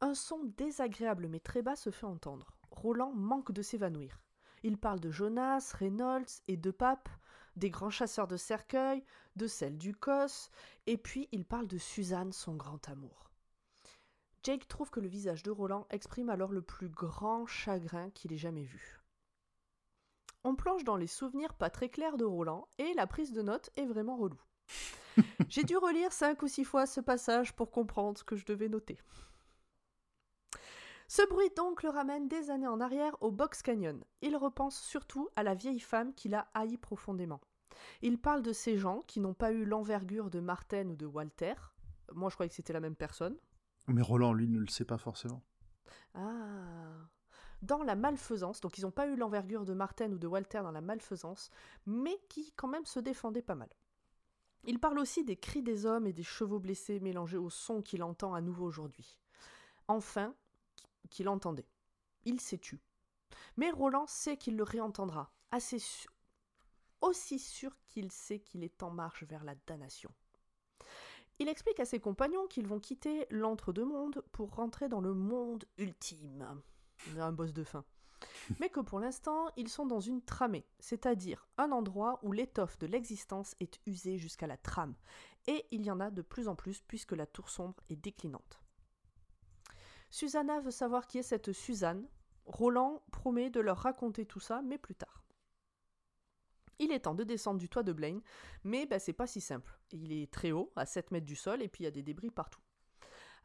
Un 0.00 0.14
son 0.14 0.44
désagréable 0.56 1.28
mais 1.28 1.40
très 1.40 1.60
bas 1.60 1.76
se 1.76 1.90
fait 1.90 2.06
entendre. 2.06 2.56
Roland 2.70 3.12
manque 3.12 3.52
de 3.52 3.60
s'évanouir. 3.60 4.22
Il 4.62 4.78
parle 4.78 5.00
de 5.00 5.10
Jonas, 5.10 5.74
Reynolds 5.78 6.42
et 6.48 6.56
de 6.56 6.70
Pape, 6.70 7.08
des 7.56 7.70
grands 7.70 7.90
chasseurs 7.90 8.26
de 8.26 8.36
cercueils, 8.36 9.04
de 9.36 9.46
celle 9.46 9.76
du 9.76 9.94
Cos, 9.94 10.50
et 10.86 10.96
puis 10.96 11.28
il 11.30 11.44
parle 11.44 11.66
de 11.66 11.78
Suzanne, 11.78 12.32
son 12.32 12.54
grand 12.54 12.88
amour. 12.88 13.30
Jake 14.44 14.66
trouve 14.66 14.90
que 14.90 15.00
le 15.00 15.08
visage 15.08 15.42
de 15.42 15.50
Roland 15.50 15.86
exprime 15.90 16.30
alors 16.30 16.52
le 16.52 16.62
plus 16.62 16.88
grand 16.88 17.46
chagrin 17.46 18.10
qu'il 18.10 18.32
ait 18.32 18.38
jamais 18.38 18.64
vu. 18.64 19.00
On 20.44 20.54
plonge 20.54 20.84
dans 20.84 20.96
les 20.96 21.06
souvenirs 21.06 21.52
pas 21.52 21.68
très 21.68 21.90
clairs 21.90 22.16
de 22.16 22.24
Roland 22.24 22.66
et 22.78 22.94
la 22.94 23.06
prise 23.06 23.32
de 23.32 23.42
notes 23.42 23.70
est 23.76 23.86
vraiment 23.86 24.16
relou. 24.16 24.40
J'ai 25.48 25.64
dû 25.64 25.76
relire 25.76 26.12
cinq 26.12 26.42
ou 26.42 26.48
six 26.48 26.64
fois 26.64 26.86
ce 26.86 27.00
passage 27.00 27.54
pour 27.54 27.70
comprendre 27.70 28.18
ce 28.18 28.24
que 28.24 28.36
je 28.36 28.44
devais 28.44 28.68
noter. 28.68 28.98
Ce 31.10 31.26
bruit 31.26 31.50
donc 31.56 31.82
le 31.82 31.88
ramène 31.88 32.28
des 32.28 32.50
années 32.50 32.66
en 32.66 32.80
arrière 32.80 33.16
au 33.22 33.30
Box 33.30 33.62
Canyon. 33.62 34.04
Il 34.20 34.36
repense 34.36 34.78
surtout 34.78 35.28
à 35.36 35.42
la 35.42 35.54
vieille 35.54 35.80
femme 35.80 36.12
qu'il 36.12 36.34
a 36.34 36.48
haï 36.52 36.76
profondément. 36.76 37.40
Il 38.02 38.20
parle 38.20 38.42
de 38.42 38.52
ces 38.52 38.76
gens 38.76 39.00
qui 39.06 39.20
n'ont 39.20 39.34
pas 39.34 39.52
eu 39.52 39.64
l'envergure 39.64 40.28
de 40.28 40.40
Martin 40.40 40.86
ou 40.88 40.96
de 40.96 41.06
Walter. 41.06 41.54
Moi, 42.14 42.28
je 42.28 42.34
croyais 42.34 42.50
que 42.50 42.54
c'était 42.54 42.72
la 42.72 42.80
même 42.80 42.96
personne. 42.96 43.36
Mais 43.86 44.02
Roland, 44.02 44.34
lui, 44.34 44.48
ne 44.48 44.58
le 44.58 44.68
sait 44.68 44.84
pas 44.84 44.98
forcément. 44.98 45.42
Ah. 46.14 47.08
Dans 47.62 47.82
la 47.82 47.96
malfaisance, 47.96 48.60
donc 48.60 48.78
ils 48.78 48.82
n'ont 48.82 48.90
pas 48.90 49.06
eu 49.08 49.16
l'envergure 49.16 49.64
de 49.64 49.72
Martin 49.74 50.12
ou 50.12 50.18
de 50.18 50.26
Walter 50.26 50.60
dans 50.62 50.70
la 50.70 50.80
malfaisance, 50.80 51.50
mais 51.86 52.16
qui 52.28 52.52
quand 52.52 52.68
même 52.68 52.84
se 52.84 53.00
défendaient 53.00 53.42
pas 53.42 53.54
mal. 53.54 53.68
Il 54.64 54.78
parle 54.78 54.98
aussi 54.98 55.24
des 55.24 55.36
cris 55.36 55.62
des 55.62 55.86
hommes 55.86 56.06
et 56.06 56.12
des 56.12 56.22
chevaux 56.22 56.58
blessés 56.58 57.00
mélangés 57.00 57.38
au 57.38 57.50
son 57.50 57.82
qu'il 57.82 58.02
entend 58.02 58.34
à 58.34 58.40
nouveau 58.40 58.66
aujourd'hui. 58.66 59.18
Enfin, 59.86 60.34
qu'il 61.10 61.28
entendait. 61.28 61.68
Il 62.24 62.40
s'est 62.40 62.58
tu. 62.58 62.80
Mais 63.56 63.70
Roland 63.70 64.06
sait 64.06 64.36
qu'il 64.36 64.56
le 64.56 64.62
réentendra, 64.62 65.32
assez 65.50 65.78
aussi 67.00 67.38
sûr 67.38 67.76
qu'il 67.86 68.10
sait 68.10 68.40
qu'il 68.40 68.64
est 68.64 68.82
en 68.82 68.90
marche 68.90 69.22
vers 69.24 69.44
la 69.44 69.54
damnation. 69.66 70.10
Il 71.38 71.48
explique 71.48 71.78
à 71.78 71.84
ses 71.84 72.00
compagnons 72.00 72.46
qu'ils 72.48 72.66
vont 72.66 72.80
quitter 72.80 73.26
l'entre-deux-mondes 73.30 74.22
pour 74.32 74.54
rentrer 74.54 74.88
dans 74.88 75.00
le 75.00 75.14
monde 75.14 75.64
ultime. 75.78 76.60
Un 77.16 77.32
boss 77.32 77.52
de 77.52 77.62
fin. 77.62 77.84
Mais 78.60 78.68
que 78.68 78.80
pour 78.80 79.00
l'instant, 79.00 79.48
ils 79.56 79.68
sont 79.68 79.86
dans 79.86 80.00
une 80.00 80.22
tramée, 80.22 80.66
c'est-à-dire 80.80 81.46
un 81.56 81.72
endroit 81.72 82.18
où 82.22 82.32
l'étoffe 82.32 82.78
de 82.78 82.86
l'existence 82.86 83.54
est 83.60 83.80
usée 83.86 84.18
jusqu'à 84.18 84.46
la 84.46 84.56
trame. 84.56 84.94
Et 85.46 85.66
il 85.70 85.84
y 85.84 85.90
en 85.90 86.00
a 86.00 86.10
de 86.10 86.22
plus 86.22 86.48
en 86.48 86.54
plus 86.54 86.80
puisque 86.82 87.12
la 87.12 87.26
tour 87.26 87.48
sombre 87.48 87.82
est 87.88 87.96
déclinante. 87.96 88.60
Susanna 90.10 90.60
veut 90.60 90.70
savoir 90.70 91.06
qui 91.06 91.18
est 91.18 91.22
cette 91.22 91.52
Suzanne. 91.52 92.06
Roland 92.46 93.02
promet 93.12 93.50
de 93.50 93.60
leur 93.60 93.78
raconter 93.78 94.24
tout 94.24 94.40
ça, 94.40 94.62
mais 94.62 94.78
plus 94.78 94.94
tard. 94.94 95.22
Il 96.78 96.92
est 96.92 97.00
temps 97.00 97.14
de 97.14 97.24
descendre 97.24 97.58
du 97.58 97.68
toit 97.68 97.82
de 97.82 97.92
Blaine, 97.92 98.22
mais 98.64 98.86
bah, 98.86 98.98
c'est 98.98 99.12
pas 99.12 99.26
si 99.26 99.40
simple. 99.40 99.78
Il 99.90 100.12
est 100.12 100.32
très 100.32 100.52
haut, 100.52 100.72
à 100.76 100.86
7 100.86 101.10
mètres 101.10 101.26
du 101.26 101.36
sol, 101.36 101.60
et 101.60 101.68
puis 101.68 101.82
il 101.82 101.84
y 101.86 101.88
a 101.88 101.92
des 101.92 102.02
débris 102.02 102.30
partout. 102.30 102.60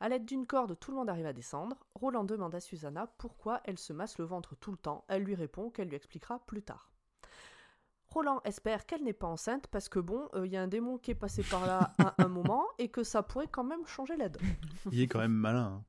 À 0.03 0.09
l'aide 0.09 0.25
d'une 0.25 0.45
corde, 0.45 0.77
tout 0.77 0.91
le 0.91 0.97
monde 0.97 1.09
arrive 1.09 1.27
à 1.27 1.31
descendre. 1.31 1.77
Roland 1.95 2.25
demande 2.25 2.53
à 2.53 2.59
Susanna 2.59 3.07
pourquoi 3.17 3.61
elle 3.63 3.79
se 3.79 3.93
masse 3.93 4.17
le 4.17 4.25
ventre 4.25 4.53
tout 4.53 4.71
le 4.71 4.77
temps. 4.77 5.05
Elle 5.07 5.23
lui 5.23 5.33
répond 5.33 5.69
qu'elle 5.69 5.87
lui 5.87 5.95
expliquera 5.95 6.39
plus 6.45 6.61
tard. 6.61 6.91
Roland 8.09 8.41
espère 8.43 8.85
qu'elle 8.85 9.05
n'est 9.05 9.13
pas 9.13 9.27
enceinte 9.27 9.67
parce 9.67 9.87
que 9.87 9.99
bon, 9.99 10.27
il 10.33 10.39
euh, 10.39 10.47
y 10.47 10.57
a 10.57 10.61
un 10.61 10.67
démon 10.67 10.97
qui 10.97 11.11
est 11.11 11.15
passé 11.15 11.41
par 11.41 11.65
là 11.65 11.95
à 11.99 12.21
un 12.21 12.27
moment 12.27 12.65
et 12.79 12.89
que 12.89 13.01
ça 13.05 13.23
pourrait 13.23 13.47
quand 13.47 13.63
même 13.63 13.87
changer 13.87 14.17
la 14.17 14.27
donne. 14.27 14.43
Il 14.91 14.99
est 14.99 15.07
quand 15.07 15.19
même 15.19 15.31
malin. 15.31 15.77
Hein. 15.77 15.85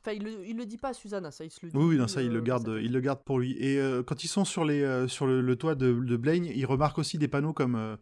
Enfin, 0.00 0.12
il 0.12 0.22
le, 0.22 0.52
le 0.52 0.64
dit 0.64 0.78
pas 0.78 0.90
à 0.90 0.92
Susanna, 0.94 1.30
ça, 1.30 1.44
il 1.44 1.50
se 1.50 1.58
le 1.62 1.70
dit. 1.70 1.76
Oui, 1.76 1.96
non, 1.96 2.08
ça, 2.08 2.22
il, 2.22 2.30
le 2.30 2.38
euh, 2.38 2.42
garde, 2.42 2.78
il 2.80 2.92
le 2.92 3.00
garde 3.00 3.22
pour 3.22 3.38
lui. 3.38 3.56
Et 3.58 3.78
euh, 3.78 4.02
quand 4.02 4.24
ils 4.24 4.28
sont 4.28 4.46
sur, 4.46 4.64
les, 4.64 4.82
euh, 4.82 5.08
sur 5.08 5.26
le, 5.26 5.56
toit 5.56 5.74
de, 5.74 5.92
de, 5.92 6.16
Blaine, 6.16 6.46
il 6.46 6.64
remarque 6.64 6.98
aussi 6.98 7.18
des 7.18 7.28
panneaux 7.28 7.52
comme, 7.52 7.98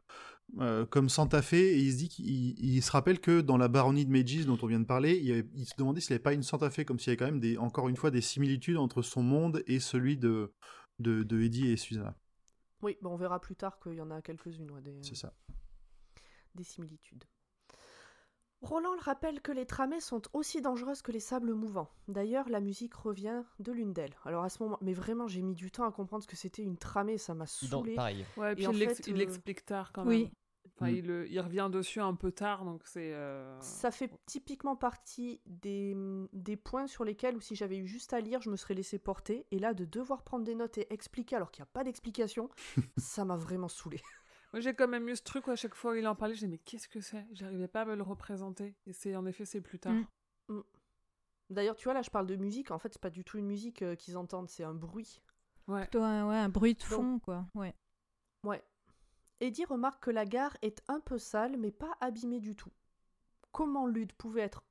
comme 0.90 1.08
Santa 1.08 1.42
Fe, 1.42 1.54
et 1.54 1.78
il 1.78 1.92
se 1.92 1.96
dit 1.98 2.08
qu'il 2.08 2.82
se 2.82 2.90
rappelle 2.90 3.20
que 3.20 3.40
dans 3.40 3.56
la 3.56 3.68
baronnie 3.68 4.06
de 4.06 4.10
Mages 4.10 4.46
dont 4.46 4.58
on 4.62 4.66
vient 4.66 4.80
de 4.80 4.86
parler, 4.86 5.16
il, 5.54 5.66
se 5.66 5.74
demandait 5.76 6.00
s'il 6.00 6.12
n'y 6.12 6.16
avait 6.16 6.22
pas 6.22 6.32
une 6.32 6.42
Santa 6.42 6.70
Fe, 6.70 6.84
comme 6.84 6.98
s'il 6.98 7.08
y 7.08 7.10
avait 7.10 7.16
quand 7.16 7.26
même, 7.26 7.40
des, 7.40 7.58
encore 7.58 7.88
une 7.88 7.96
fois, 7.96 8.10
des 8.10 8.20
similitudes 8.20 8.76
entre 8.76 9.02
son 9.02 9.22
monde 9.22 9.62
et 9.66 9.78
celui 9.78 10.16
de, 10.16 10.52
de, 10.98 11.22
de 11.22 11.40
Eddie 11.40 11.70
et 11.70 11.76
Susanna. 11.76 12.16
Oui, 12.82 12.96
bon, 13.02 13.10
on 13.10 13.16
verra 13.16 13.40
plus 13.40 13.56
tard 13.56 13.78
qu'il 13.80 13.94
y 13.94 14.00
en 14.00 14.10
a 14.10 14.22
quelques-unes. 14.22 14.70
C'est 15.02 15.16
ça. 15.16 15.32
Des 16.54 16.64
similitudes. 16.64 17.24
Roland 18.60 18.94
le 18.94 19.00
rappelle 19.00 19.40
que 19.40 19.52
les 19.52 19.66
tramées 19.66 20.00
sont 20.00 20.22
aussi 20.32 20.60
dangereuses 20.60 21.02
que 21.02 21.12
les 21.12 21.20
sables 21.20 21.54
mouvants. 21.54 21.90
D'ailleurs, 22.08 22.48
la 22.48 22.60
musique 22.60 22.94
revient 22.94 23.44
de 23.60 23.72
l'une 23.72 23.92
d'elles. 23.92 24.16
Alors 24.24 24.42
à 24.42 24.48
ce 24.48 24.62
moment, 24.62 24.78
mais 24.80 24.92
vraiment, 24.92 25.28
j'ai 25.28 25.42
mis 25.42 25.54
du 25.54 25.70
temps 25.70 25.84
à 25.84 25.92
comprendre 25.92 26.24
ce 26.24 26.28
que 26.28 26.36
c'était 26.36 26.62
une 26.62 26.76
tramée, 26.76 27.18
ça 27.18 27.34
m'a 27.34 27.46
saoulé. 27.46 27.94
pareil. 27.94 28.24
Ouais, 28.36 28.52
et 28.52 28.54
puis 28.56 28.64
il 28.64 28.68
euh, 28.68 29.16
l'explique 29.16 29.64
tard 29.64 29.92
quand 29.92 30.04
même. 30.04 30.08
Oui. 30.08 30.30
Enfin, 30.80 30.90
il, 30.90 31.10
euh, 31.10 31.26
il, 31.28 31.40
revient 31.40 31.68
dessus 31.72 32.00
un 32.00 32.14
peu 32.14 32.30
tard, 32.30 32.64
donc 32.64 32.82
c'est. 32.84 33.12
Euh, 33.12 33.60
ça 33.60 33.90
fait 33.90 34.10
typiquement 34.26 34.76
partie 34.76 35.40
des, 35.46 35.96
des 36.32 36.56
points 36.56 36.86
sur 36.86 37.04
lesquels, 37.04 37.36
ou 37.36 37.40
si 37.40 37.56
j'avais 37.56 37.78
eu 37.78 37.86
juste 37.86 38.12
à 38.12 38.20
lire, 38.20 38.40
je 38.42 38.50
me 38.50 38.56
serais 38.56 38.74
laissé 38.74 38.98
porter. 38.98 39.46
Et 39.50 39.58
là, 39.58 39.74
de 39.74 39.84
devoir 39.84 40.22
prendre 40.22 40.44
des 40.44 40.54
notes 40.54 40.78
et 40.78 40.92
expliquer 40.92 41.36
alors 41.36 41.50
qu'il 41.50 41.62
n'y 41.62 41.68
a 41.68 41.72
pas 41.72 41.82
d'explication, 41.82 42.48
ça 42.96 43.24
m'a 43.24 43.36
vraiment 43.36 43.68
saoulé. 43.68 44.00
Moi, 44.52 44.60
j'ai 44.60 44.74
quand 44.74 44.88
même 44.88 45.08
eu 45.08 45.16
ce 45.16 45.22
truc 45.22 45.46
où 45.46 45.50
à 45.50 45.56
chaque 45.56 45.74
fois 45.74 45.98
il 45.98 46.06
en 46.06 46.14
parlait, 46.14 46.34
je 46.34 46.40
disais, 46.40 46.50
mais 46.50 46.58
qu'est-ce 46.58 46.88
que 46.88 47.00
c'est? 47.00 47.26
J'arrivais 47.32 47.68
pas 47.68 47.82
à 47.82 47.84
me 47.84 47.94
le 47.94 48.02
représenter. 48.02 48.74
Et 48.86 48.92
c'est 48.92 49.14
en 49.14 49.26
effet, 49.26 49.44
c'est 49.44 49.60
plus 49.60 49.78
tard. 49.78 49.92
Mm. 49.92 50.06
Mm. 50.48 50.62
D'ailleurs, 51.50 51.76
tu 51.76 51.84
vois, 51.84 51.94
là, 51.94 52.02
je 52.02 52.10
parle 52.10 52.26
de 52.26 52.36
musique. 52.36 52.70
En 52.70 52.78
fait, 52.78 52.92
c'est 52.92 53.00
pas 53.00 53.10
du 53.10 53.24
tout 53.24 53.38
une 53.38 53.46
musique 53.46 53.82
euh, 53.82 53.94
qu'ils 53.94 54.16
entendent, 54.16 54.48
c'est 54.48 54.64
un 54.64 54.74
bruit. 54.74 55.20
Ouais. 55.66 55.82
Plutôt 55.82 56.02
un, 56.02 56.28
ouais, 56.28 56.36
un 56.36 56.48
bruit 56.48 56.74
de 56.74 56.82
fond, 56.82 57.18
quoi. 57.18 57.46
Ouais. 57.54 57.74
Ouais. 58.44 58.62
Eddie 59.40 59.64
remarque 59.66 60.02
que 60.02 60.10
la 60.10 60.24
gare 60.24 60.56
est 60.62 60.82
un 60.88 61.00
peu 61.00 61.18
sale, 61.18 61.56
mais 61.58 61.70
pas 61.70 61.96
abîmée 62.00 62.40
du 62.40 62.56
tout. 62.56 62.72
Comment 63.52 63.86
Lude 63.86 64.12
pouvait 64.14 64.42
être 64.42 64.62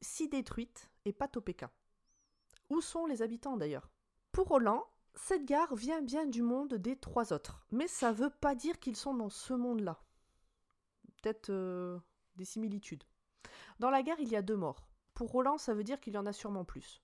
si 0.00 0.28
détruite 0.28 0.90
et 1.04 1.12
pas 1.12 1.28
Topeka? 1.28 1.70
Où 2.70 2.80
sont 2.80 3.06
les 3.06 3.22
habitants 3.22 3.56
d'ailleurs? 3.56 3.90
Pour 4.32 4.48
Roland, 4.48 4.86
cette 5.16 5.44
gare 5.44 5.74
vient 5.74 6.02
bien 6.02 6.26
du 6.26 6.42
monde 6.42 6.74
des 6.74 6.96
trois 6.96 7.32
autres, 7.32 7.64
mais 7.70 7.88
ça 7.88 8.12
veut 8.12 8.30
pas 8.30 8.54
dire 8.54 8.78
qu'ils 8.80 8.96
sont 8.96 9.14
dans 9.14 9.30
ce 9.30 9.54
monde-là. 9.54 10.02
Peut-être 11.22 11.50
euh, 11.50 11.98
des 12.36 12.44
similitudes. 12.44 13.04
Dans 13.78 13.90
la 13.90 14.02
gare, 14.02 14.20
il 14.20 14.28
y 14.28 14.36
a 14.36 14.42
deux 14.42 14.56
morts. 14.56 14.88
Pour 15.14 15.30
Roland, 15.30 15.58
ça 15.58 15.74
veut 15.74 15.84
dire 15.84 16.00
qu'il 16.00 16.14
y 16.14 16.18
en 16.18 16.26
a 16.26 16.32
sûrement 16.32 16.64
plus. 16.64 17.02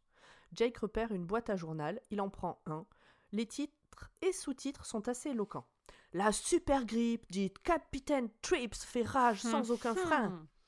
Jake 0.52 0.78
repère 0.78 1.12
une 1.12 1.24
boîte 1.24 1.50
à 1.50 1.56
journal, 1.56 2.00
il 2.10 2.20
en 2.20 2.28
prend 2.28 2.60
un. 2.66 2.84
Les 3.32 3.46
titres 3.46 4.10
et 4.22 4.32
sous-titres 4.32 4.84
sont 4.84 5.08
assez 5.08 5.30
éloquents. 5.30 5.66
La 6.12 6.32
super 6.32 6.84
grippe 6.84 7.30
dit 7.30 7.52
Capitaine 7.62 8.30
Trips 8.42 8.82
fait 8.82 9.04
rage 9.04 9.40
sans 9.42 9.70
aucun 9.70 9.94
frein. 9.94 10.46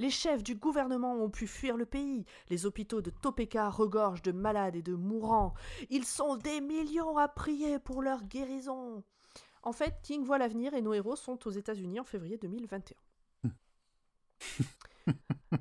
Les 0.00 0.08
chefs 0.08 0.42
du 0.42 0.54
gouvernement 0.54 1.12
ont 1.12 1.28
pu 1.28 1.46
fuir 1.46 1.76
le 1.76 1.84
pays. 1.84 2.24
Les 2.48 2.64
hôpitaux 2.64 3.02
de 3.02 3.10
Topeka 3.10 3.68
regorgent 3.68 4.22
de 4.22 4.32
malades 4.32 4.74
et 4.74 4.80
de 4.80 4.94
mourants. 4.94 5.52
Ils 5.90 6.06
sont 6.06 6.36
des 6.36 6.62
millions 6.62 7.18
à 7.18 7.28
prier 7.28 7.78
pour 7.78 8.00
leur 8.00 8.24
guérison. 8.24 9.04
En 9.62 9.72
fait, 9.72 10.00
King 10.02 10.24
voit 10.24 10.38
l'avenir 10.38 10.72
et 10.72 10.80
nos 10.80 10.94
héros 10.94 11.16
sont 11.16 11.46
aux 11.46 11.50
États-Unis 11.50 12.00
en 12.00 12.04
février 12.04 12.38
2021. 12.38 12.96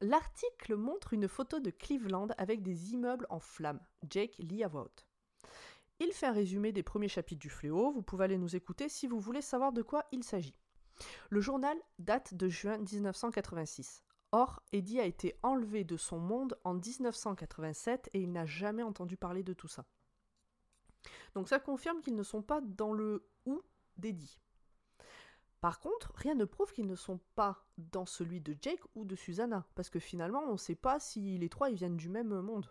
L'article 0.00 0.76
montre 0.76 1.12
une 1.12 1.28
photo 1.28 1.60
de 1.60 1.68
Cleveland 1.68 2.28
avec 2.38 2.62
des 2.62 2.94
immeubles 2.94 3.26
en 3.28 3.40
flammes. 3.40 3.82
Jake 4.08 4.38
lit 4.38 4.64
à 4.64 4.68
voix 4.68 4.84
haute. 4.84 5.06
Il 6.00 6.12
fait 6.12 6.28
un 6.28 6.32
résumé 6.32 6.72
des 6.72 6.82
premiers 6.82 7.08
chapitres 7.08 7.42
du 7.42 7.50
Fléau. 7.50 7.92
Vous 7.92 8.00
pouvez 8.00 8.24
aller 8.24 8.38
nous 8.38 8.56
écouter 8.56 8.88
si 8.88 9.06
vous 9.06 9.20
voulez 9.20 9.42
savoir 9.42 9.74
de 9.74 9.82
quoi 9.82 10.06
il 10.12 10.24
s'agit. 10.24 10.61
Le 11.30 11.40
journal 11.40 11.76
date 11.98 12.34
de 12.34 12.48
juin 12.48 12.78
1986. 12.78 14.02
Or, 14.32 14.62
Eddie 14.72 15.00
a 15.00 15.04
été 15.04 15.38
enlevé 15.42 15.84
de 15.84 15.96
son 15.96 16.18
monde 16.18 16.58
en 16.64 16.74
1987 16.74 18.10
et 18.14 18.20
il 18.20 18.32
n'a 18.32 18.46
jamais 18.46 18.82
entendu 18.82 19.16
parler 19.16 19.42
de 19.42 19.52
tout 19.52 19.68
ça. 19.68 19.84
Donc 21.34 21.48
ça 21.48 21.58
confirme 21.58 22.00
qu'ils 22.00 22.16
ne 22.16 22.22
sont 22.22 22.42
pas 22.42 22.60
dans 22.62 22.92
le 22.92 23.28
ou 23.44 23.62
d'Eddie. 23.96 24.38
Par 25.60 25.78
contre, 25.78 26.12
rien 26.16 26.34
ne 26.34 26.44
prouve 26.44 26.72
qu'ils 26.72 26.88
ne 26.88 26.96
sont 26.96 27.20
pas 27.36 27.64
dans 27.78 28.06
celui 28.06 28.40
de 28.40 28.56
Jake 28.60 28.80
ou 28.94 29.04
de 29.04 29.14
Susanna, 29.14 29.64
parce 29.74 29.90
que 29.90 30.00
finalement, 30.00 30.42
on 30.48 30.52
ne 30.52 30.56
sait 30.56 30.74
pas 30.74 30.98
si 30.98 31.38
les 31.38 31.48
trois 31.48 31.70
ils 31.70 31.76
viennent 31.76 31.96
du 31.96 32.08
même 32.08 32.40
monde. 32.40 32.68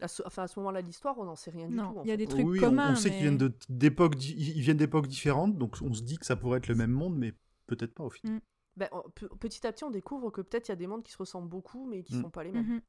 À 0.00 0.08
ce, 0.08 0.22
enfin, 0.26 0.44
à 0.44 0.48
ce 0.48 0.58
moment-là 0.60 0.82
de 0.82 0.86
l'histoire, 0.86 1.18
on 1.18 1.24
n'en 1.24 1.36
sait 1.36 1.50
rien 1.50 1.68
du 1.68 1.76
tout. 1.76 2.00
Il 2.04 2.08
y 2.08 2.12
a 2.12 2.16
des 2.16 2.26
trucs 2.26 2.46
oui, 2.46 2.58
communs. 2.60 2.92
On, 2.92 2.96
sait 2.96 3.10
qu'ils 3.10 3.20
viennent 3.20 4.76
d'époques 4.78 5.06
différentes, 5.06 5.56
donc 5.58 5.76
on 5.82 5.92
se 5.92 6.02
dit 6.02 6.18
que 6.18 6.26
ça 6.26 6.36
pourrait 6.36 6.58
être 6.58 6.68
le 6.68 6.74
même 6.74 6.90
monde, 6.92 7.16
mais 7.16 7.32
peut-être 7.66 7.94
pas 7.94 8.04
au 8.04 8.10
final. 8.10 8.36
Mm. 8.36 8.40
Ben, 8.76 8.88
on- 8.92 9.02
petit 9.36 9.66
à 9.66 9.72
petit, 9.72 9.84
on 9.84 9.90
découvre 9.90 10.30
que 10.30 10.40
peut-être 10.40 10.68
il 10.68 10.72
y 10.72 10.72
a 10.72 10.76
des 10.76 10.86
mondes 10.86 11.02
qui 11.02 11.12
se 11.12 11.18
ressemblent 11.18 11.48
beaucoup, 11.48 11.86
mais 11.86 12.02
qui 12.02 12.16
Mm. 12.16 12.22
sont 12.22 12.30
pas 12.30 12.44
les 12.44 12.52
mêmes. 12.52 12.66
Mhm. 12.66 12.80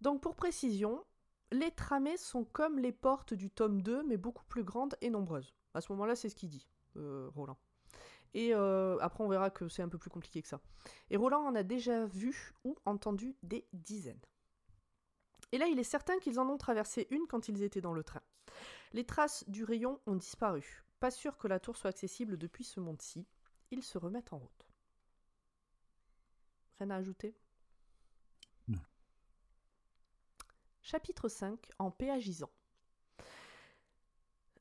Donc, 0.00 0.22
pour 0.22 0.36
précision, 0.36 1.04
les 1.50 1.70
tramées 1.70 2.16
sont 2.16 2.44
comme 2.44 2.78
les 2.78 2.92
portes 2.92 3.34
du 3.34 3.50
tome 3.50 3.82
2, 3.82 4.02
mais 4.04 4.16
beaucoup 4.16 4.44
plus 4.44 4.62
grandes 4.64 4.94
et 5.00 5.10
nombreuses. 5.10 5.54
À 5.74 5.80
ce 5.80 5.92
moment-là, 5.92 6.14
c'est 6.14 6.28
ce 6.28 6.34
qu'il 6.36 6.48
dit, 6.48 6.66
euh, 6.96 7.28
Roland. 7.34 7.58
Et 8.34 8.54
euh, 8.54 8.96
après, 9.00 9.24
on 9.24 9.28
verra 9.28 9.50
que 9.50 9.68
c'est 9.68 9.82
un 9.82 9.88
peu 9.88 9.98
plus 9.98 10.10
compliqué 10.10 10.42
que 10.42 10.48
ça. 10.48 10.60
Et 11.10 11.16
Roland 11.16 11.40
en 11.44 11.54
a 11.54 11.62
déjà 11.62 12.04
vu 12.06 12.52
ou 12.64 12.76
entendu 12.84 13.36
des 13.42 13.66
dizaines. 13.72 14.20
Et 15.52 15.58
là, 15.58 15.66
il 15.66 15.78
est 15.78 15.84
certain 15.84 16.18
qu'ils 16.18 16.38
en 16.38 16.48
ont 16.48 16.58
traversé 16.58 17.06
une 17.10 17.26
quand 17.26 17.48
ils 17.48 17.62
étaient 17.62 17.80
dans 17.80 17.94
le 17.94 18.04
train. 18.04 18.22
Les 18.92 19.04
traces 19.04 19.48
du 19.48 19.64
rayon 19.64 20.00
ont 20.06 20.16
disparu. 20.16 20.84
Pas 21.00 21.10
sûr 21.10 21.36
que 21.38 21.48
la 21.48 21.60
tour 21.60 21.76
soit 21.76 21.90
accessible 21.90 22.36
depuis 22.36 22.64
ce 22.64 22.80
monde-ci. 22.80 23.26
Ils 23.70 23.82
se 23.82 23.98
remettent 23.98 24.32
en 24.32 24.38
route. 24.38 24.68
Rien 26.78 26.90
à 26.90 26.96
ajouter? 26.96 27.36
Non. 28.66 28.80
Chapitre 30.80 31.28
5 31.28 31.70
en 31.78 31.90
péagisant. 31.90 32.50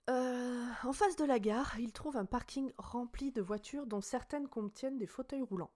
Euh, 0.10 0.68
en 0.84 0.94
face 0.94 1.18
de 1.18 1.26
la 1.26 1.40
gare, 1.40 1.80
ils 1.80 1.92
trouvent 1.92 2.18
un 2.18 2.26
parking 2.26 2.72
rempli 2.78 3.32
de 3.32 3.42
voitures 3.42 3.88
dont 3.88 4.02
certaines 4.02 4.48
contiennent 4.48 4.98
des 4.98 5.08
fauteuils 5.08 5.42
roulants. 5.42 5.72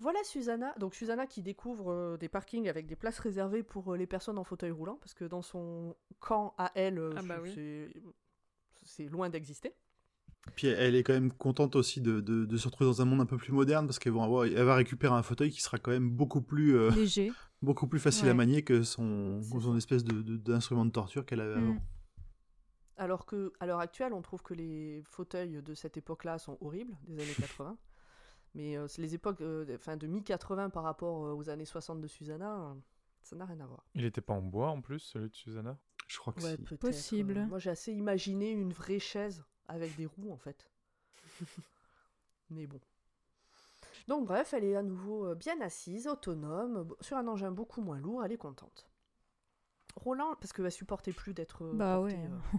Voilà 0.00 0.18
Susanna, 0.24 0.74
donc 0.78 0.94
Susanna 0.94 1.26
qui 1.26 1.42
découvre 1.42 1.90
euh, 1.90 2.16
des 2.16 2.28
parkings 2.28 2.68
avec 2.68 2.86
des 2.86 2.94
places 2.96 3.18
réservées 3.18 3.62
pour 3.64 3.92
euh, 3.92 3.96
les 3.96 4.06
personnes 4.06 4.38
en 4.38 4.44
fauteuil 4.44 4.70
roulant, 4.70 4.96
parce 4.96 5.14
que 5.14 5.24
dans 5.24 5.42
son 5.42 5.96
camp 6.20 6.54
à 6.56 6.70
elle, 6.76 6.98
euh, 6.98 7.10
Ah 7.16 7.22
bah 7.22 7.36
c'est- 7.42 7.42
oui. 7.42 7.52
c'est- 7.54 8.02
c'est 8.84 9.04
loin 9.08 9.28
d'exister. 9.28 9.74
Puis 10.54 10.68
elle 10.68 10.94
est 10.94 11.02
quand 11.02 11.12
même 11.12 11.32
contente 11.32 11.74
aussi 11.76 12.00
de, 12.00 12.20
de- 12.20 12.44
de 12.46 12.56
se 12.56 12.66
retrouver 12.68 12.88
dans 12.88 13.02
un 13.02 13.04
monde 13.04 13.20
un 13.20 13.26
peu 13.26 13.36
plus 13.36 13.52
moderne 13.52 13.86
parce 13.86 13.98
qu'elle 13.98 14.12
va, 14.12 14.22
avoir- 14.22 14.44
elle 14.44 14.62
va 14.62 14.76
récupérer 14.76 15.14
un 15.14 15.22
fauteuil 15.24 15.50
qui 15.50 15.60
sera 15.60 15.78
quand 15.78 15.90
même 15.90 16.10
beaucoup 16.10 16.40
plus, 16.42 16.76
euh, 16.76 16.90
Léger. 16.92 17.32
beaucoup 17.62 17.88
plus 17.88 17.98
facile 17.98 18.28
à 18.28 18.34
manier 18.34 18.62
que 18.62 18.84
son, 18.84 19.40
espèce 19.76 20.04
de- 20.04 20.22
de- 20.22 20.36
d'instrument 20.36 20.84
de, 20.84 20.90
torture 20.92 21.26
qu'elle 21.26 21.40
avait 21.40 21.54
avant. 21.54 21.74
Mm. 21.74 21.80
Alors 22.98 23.26
que, 23.26 23.52
à 23.60 23.66
l'heure 23.66 23.80
actuelle, 23.80 24.12
on 24.12 24.22
trouve 24.22 24.42
que 24.42 24.54
les 24.54 25.02
fauteuils 25.08 25.60
de 25.62 25.74
cette 25.74 25.96
époque-là 25.96 26.38
sont 26.38 26.56
horribles, 26.60 26.96
des 27.08 27.20
années 27.22 27.34
80. 27.66 27.76
Mais 28.54 28.76
euh, 28.76 28.88
c'est 28.88 29.02
les 29.02 29.14
époques, 29.14 29.40
euh, 29.40 29.76
enfin 29.76 29.96
de 29.96 30.06
mi-80 30.06 30.70
par 30.70 30.82
rapport 30.82 31.26
euh, 31.26 31.32
aux 31.34 31.48
années 31.50 31.64
60 31.64 32.00
de 32.00 32.06
Susanna, 32.06 32.60
euh, 32.70 32.74
ça 33.22 33.36
n'a 33.36 33.44
rien 33.44 33.60
à 33.60 33.66
voir. 33.66 33.84
Il 33.94 34.04
était 34.04 34.20
pas 34.20 34.34
en 34.34 34.42
bois 34.42 34.68
en 34.70 34.80
plus, 34.80 35.00
celui 35.00 35.28
de 35.30 35.34
Susanna? 35.36 35.78
Je 36.06 36.18
crois 36.18 36.32
que 36.32 36.40
Ouais, 36.42 36.56
si. 36.56 36.76
Possible. 36.76 37.38
euh, 37.38 37.46
moi, 37.46 37.58
j'ai 37.58 37.70
assez 37.70 37.92
imaginé 37.92 38.50
une 38.50 38.72
vraie 38.72 38.98
chaise 38.98 39.44
avec 39.68 39.94
des 39.96 40.06
roues, 40.06 40.32
en 40.32 40.38
fait. 40.38 40.70
Mais 42.50 42.66
bon. 42.66 42.80
Donc, 44.06 44.26
bref, 44.26 44.54
elle 44.54 44.64
est 44.64 44.74
à 44.76 44.82
nouveau 44.82 45.34
bien 45.34 45.60
assise, 45.60 46.06
autonome, 46.08 46.88
sur 47.02 47.18
un 47.18 47.28
engin 47.28 47.50
beaucoup 47.52 47.82
moins 47.82 47.98
lourd, 47.98 48.24
elle 48.24 48.32
est 48.32 48.38
contente. 48.38 48.88
Roland, 49.96 50.34
parce 50.40 50.52
qu'elle 50.54 50.64
va 50.64 50.70
supporter 50.70 51.12
plus 51.12 51.34
d'être. 51.34 51.64
Bah 51.74 51.96
portée, 51.96 52.14
ouais. 52.14 52.30
euh. 52.54 52.58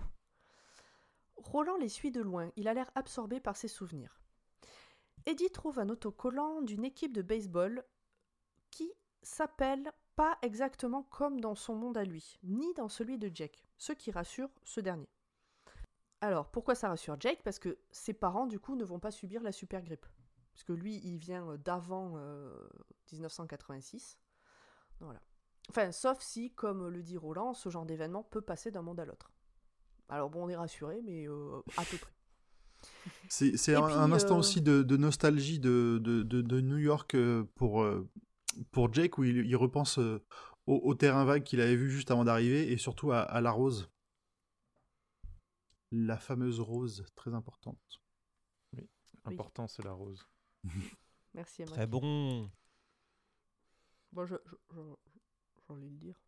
Roland 1.37 1.77
les 1.77 1.89
suit 1.89 2.11
de 2.11 2.21
loin, 2.21 2.51
il 2.57 2.67
a 2.67 2.73
l'air 2.73 2.91
absorbé 2.95 3.39
par 3.39 3.55
ses 3.55 3.67
souvenirs. 3.69 4.19
Eddie 5.25 5.51
trouve 5.51 5.79
un 5.79 5.89
autocollant 5.89 6.61
d'une 6.61 6.85
équipe 6.85 7.13
de 7.13 7.21
baseball 7.21 7.83
qui 8.71 8.91
s'appelle 9.21 9.91
pas 10.15 10.37
exactement 10.41 11.03
comme 11.03 11.39
dans 11.39 11.55
son 11.55 11.75
monde 11.75 11.97
à 11.97 12.03
lui, 12.03 12.39
ni 12.43 12.73
dans 12.73 12.89
celui 12.89 13.17
de 13.17 13.31
Jake, 13.33 13.65
ce 13.77 13.93
qui 13.93 14.11
rassure 14.11 14.49
ce 14.63 14.81
dernier. 14.81 15.09
Alors, 16.21 16.49
pourquoi 16.51 16.75
ça 16.75 16.89
rassure 16.89 17.15
Jake? 17.19 17.41
Parce 17.43 17.59
que 17.59 17.77
ses 17.91 18.13
parents, 18.13 18.45
du 18.45 18.59
coup, 18.59 18.75
ne 18.75 18.83
vont 18.83 18.99
pas 18.99 19.11
subir 19.11 19.41
la 19.41 19.53
super 19.53 19.81
grippe. 19.81 20.05
Parce 20.51 20.63
que 20.63 20.73
lui, 20.73 20.97
il 21.05 21.17
vient 21.17 21.47
euh, 21.51 21.57
d'avant 21.57 22.15
euh, 22.17 22.53
1986. 23.13 24.19
Voilà. 24.99 25.21
Enfin, 25.69 25.91
sauf 25.93 26.19
si, 26.19 26.51
comme 26.51 26.89
le 26.89 27.01
dit 27.01 27.17
Roland, 27.17 27.53
ce 27.53 27.69
genre 27.69 27.85
d'événement 27.85 28.23
peut 28.23 28.41
passer 28.41 28.71
d'un 28.71 28.81
monde 28.81 28.99
à 28.99 29.05
l'autre. 29.05 29.31
Alors 30.09 30.29
bon, 30.29 30.43
on 30.43 30.49
est 30.49 30.55
rassuré, 30.55 31.01
mais 31.03 31.27
euh, 31.29 31.61
à 31.77 31.85
peu 31.85 31.97
près. 31.97 32.11
C'est 33.29 33.75
un, 33.75 34.11
instant 34.11 34.35
euh, 34.35 34.39
aussi 34.39 34.61
de, 34.61 34.81
de 34.83 34.97
nostalgie 34.97 35.59
de, 35.59 35.99
de, 36.01 36.23
de- 36.23 36.41
de 36.41 36.61
New 36.61 36.77
York 36.77 37.13
euh, 37.15 37.43
pour, 37.55 37.83
euh, 37.83 38.09
pour 38.71 38.91
Jake, 38.93 39.17
où 39.17 39.23
il, 39.23 39.45
il 39.45 39.55
repense 39.55 39.97
au, 39.99 40.19
au 40.65 40.95
terrain 40.95 41.25
vague 41.25 41.43
qu'il 41.43 41.61
avait 41.61 41.75
vu 41.75 41.91
juste 41.91 42.09
avant 42.11 42.25
d'arriver, 42.25 42.71
et 42.71 42.77
surtout 42.77 43.11
à, 43.11 43.19
à 43.21 43.41
la 43.41 43.51
rose. 43.51 43.89
La 45.91 46.17
fameuse 46.17 46.59
rose, 46.59 47.05
très 47.15 47.33
importante. 47.33 47.99
Important, 49.25 49.67
c'est 49.67 49.83
la 49.83 49.91
rose. 49.93 50.25
Merci, 51.33 51.61
Emma. 51.61 51.71
Très 51.71 51.87
bon. 51.87 52.49
Bon, 54.11 54.25
je, 54.25 54.35
je, 54.45 54.55
je- 54.75 54.95
j'allais 55.67 55.89
le 55.89 55.97
dire. 55.97 56.19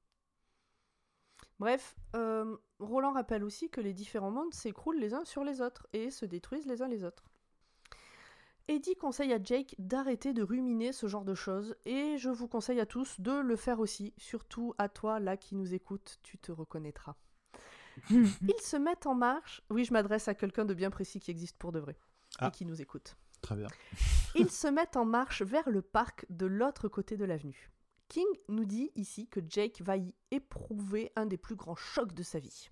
Bref, 1.62 1.96
euh, 2.16 2.58
Roland 2.80 3.12
rappelle 3.14 3.44
aussi 3.44 3.70
que 3.70 3.82
les 3.82 3.94
différents 3.94 4.32
mondes 4.32 4.52
s'écroulent 4.52 4.98
les 4.98 5.14
uns 5.14 5.26
sur 5.26 5.44
les 5.44 5.62
autres 5.62 5.86
et 5.94 6.10
se 6.10 6.26
détruisent 6.26 6.66
les 6.66 6.82
uns 6.82 6.88
les 6.88 7.04
autres. 7.04 7.24
Eddie 8.68 8.96
conseille 8.96 9.32
à 9.32 9.42
Jake 9.44 9.76
d'arrêter 9.78 10.34
de 10.34 10.42
ruminer 10.42 10.92
ce 10.92 11.06
genre 11.06 11.24
de 11.24 11.36
choses 11.36 11.76
et 11.86 12.18
je 12.18 12.30
vous 12.32 12.48
conseille 12.48 12.80
à 12.80 12.88
tous 12.88 13.22
de 13.22 13.34
le 13.34 13.56
faire 13.56 13.80
aussi, 13.80 14.12
surtout 14.18 14.74
à 14.80 14.90
toi 14.90 15.20
là 15.20 15.38
qui 15.38 15.54
nous 15.54 15.76
écoute, 15.76 16.18
tu 16.24 16.40
te 16.40 16.52
reconnaîtras. 16.52 17.16
Ils 18.10 18.60
se 18.62 18.78
mettent 18.78 19.06
en 19.06 19.14
marche. 19.14 19.62
Oui, 19.70 19.86
je 19.86 19.94
m'adresse 19.94 20.28
à 20.28 20.34
quelqu'un 20.34 20.66
de 20.66 20.74
bien 20.74 20.90
précis 20.90 21.20
qui 21.20 21.30
existe 21.30 21.58
pour 21.60 21.72
de 21.72 21.78
vrai 21.80 21.96
Ah. 22.40 22.48
et 22.48 22.52
qui 22.52 22.66
nous 22.66 22.82
écoute. 22.82 23.18
Très 23.44 23.56
bien. 23.56 23.68
Ils 24.34 24.50
se 24.50 24.66
mettent 24.66 24.98
en 24.98 25.06
marche 25.06 25.44
vers 25.44 25.70
le 25.70 25.84
parc 25.84 26.26
de 26.32 26.48
l'autre 26.48 26.88
côté 26.88 27.18
de 27.18 27.26
l'avenue. 27.26 27.70
King 28.12 28.28
nous 28.50 28.66
dit 28.66 28.92
ici 28.96 29.30
que 29.30 29.40
Jake 29.48 29.82
va 29.82 29.96
y 29.96 30.14
éprouver 30.32 31.14
un 31.16 31.26
des 31.26 31.38
plus 31.38 31.56
grands 31.56 31.78
chocs 31.78 32.12
de 32.14 32.24
sa 32.24 32.40
vie. 32.40 32.70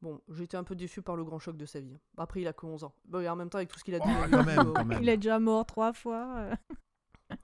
Bon, 0.00 0.22
j'étais 0.30 0.56
un 0.56 0.64
peu 0.64 0.74
déçu 0.74 1.02
par 1.02 1.14
le 1.14 1.24
grand 1.24 1.38
choc 1.38 1.58
de 1.58 1.66
sa 1.66 1.80
vie. 1.80 1.98
Après, 2.16 2.40
il 2.40 2.48
a 2.48 2.54
que 2.54 2.64
11 2.64 2.84
ans. 2.84 2.94
Bon, 3.04 3.20
et 3.20 3.28
en 3.28 3.36
même 3.36 3.50
temps, 3.50 3.58
avec 3.58 3.68
tout 3.70 3.78
ce 3.78 3.84
qu'il 3.84 3.94
a 3.94 3.98
déjà 3.98 4.14
Oh, 4.18 4.22
vécu, 4.22 4.30
quand 4.30 4.44
même, 4.44 4.72
quand 4.74 4.84
même. 4.86 5.02
Il 5.02 5.08
est 5.10 5.18
déjà 5.18 5.38
mort 5.38 5.66
trois 5.66 5.92
fois. 5.92 6.26
euh. 6.38 6.54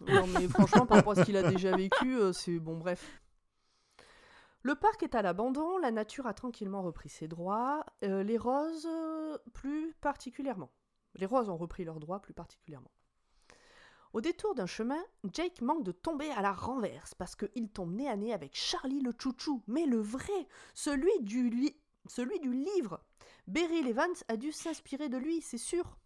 Non, 0.00 0.26
mais 0.26 0.48
franchement, 0.48 0.86
par 0.86 0.96
rapport 0.96 1.12
à 1.12 1.16
ce 1.16 1.24
qu'il 1.24 1.36
a 1.36 1.42
déjà 1.50 1.76
vécu, 1.76 2.16
euh, 2.16 2.32
c'est 2.32 2.58
bon, 2.58 2.78
bref. 2.78 3.20
Le 4.62 4.74
parc 4.74 5.02
est 5.02 5.14
à 5.14 5.20
l'abandon, 5.20 5.76
la 5.76 5.90
nature 5.90 6.26
a 6.26 6.32
tranquillement 6.32 6.82
repris 6.82 7.10
ses 7.10 7.28
droits, 7.28 7.84
euh, 8.04 8.22
les 8.22 8.38
roses 8.38 8.86
euh, 8.86 9.36
plus 9.52 9.92
particulièrement. 10.00 10.72
Les 11.16 11.26
roses 11.26 11.50
ont 11.50 11.58
repris 11.58 11.84
leurs 11.84 12.00
droits 12.00 12.22
plus 12.22 12.32
particulièrement. 12.32 12.90
Au 14.14 14.20
détour 14.20 14.54
d'un 14.54 14.66
chemin, 14.66 15.02
Jake 15.32 15.60
manque 15.60 15.84
de 15.84 15.90
tomber 15.92 16.30
à 16.30 16.40
la 16.40 16.52
renverse 16.52 17.14
parce 17.14 17.34
qu'il 17.34 17.68
tombe 17.68 17.92
nez 17.94 18.08
à 18.08 18.16
nez 18.16 18.32
avec 18.32 18.52
Charlie 18.54 19.00
le 19.02 19.12
chouchou, 19.20 19.62
mais 19.66 19.86
le 19.86 19.98
vrai, 19.98 20.46
celui 20.72 21.10
du, 21.22 21.50
li- 21.50 21.74
celui 22.06 22.38
du 22.38 22.52
livre. 22.52 23.00
Beryl 23.48 23.88
Evans 23.88 24.14
a 24.28 24.36
dû 24.36 24.52
s'inspirer 24.52 25.08
de 25.08 25.16
lui, 25.18 25.40
c'est 25.42 25.58
sûr. 25.58 25.98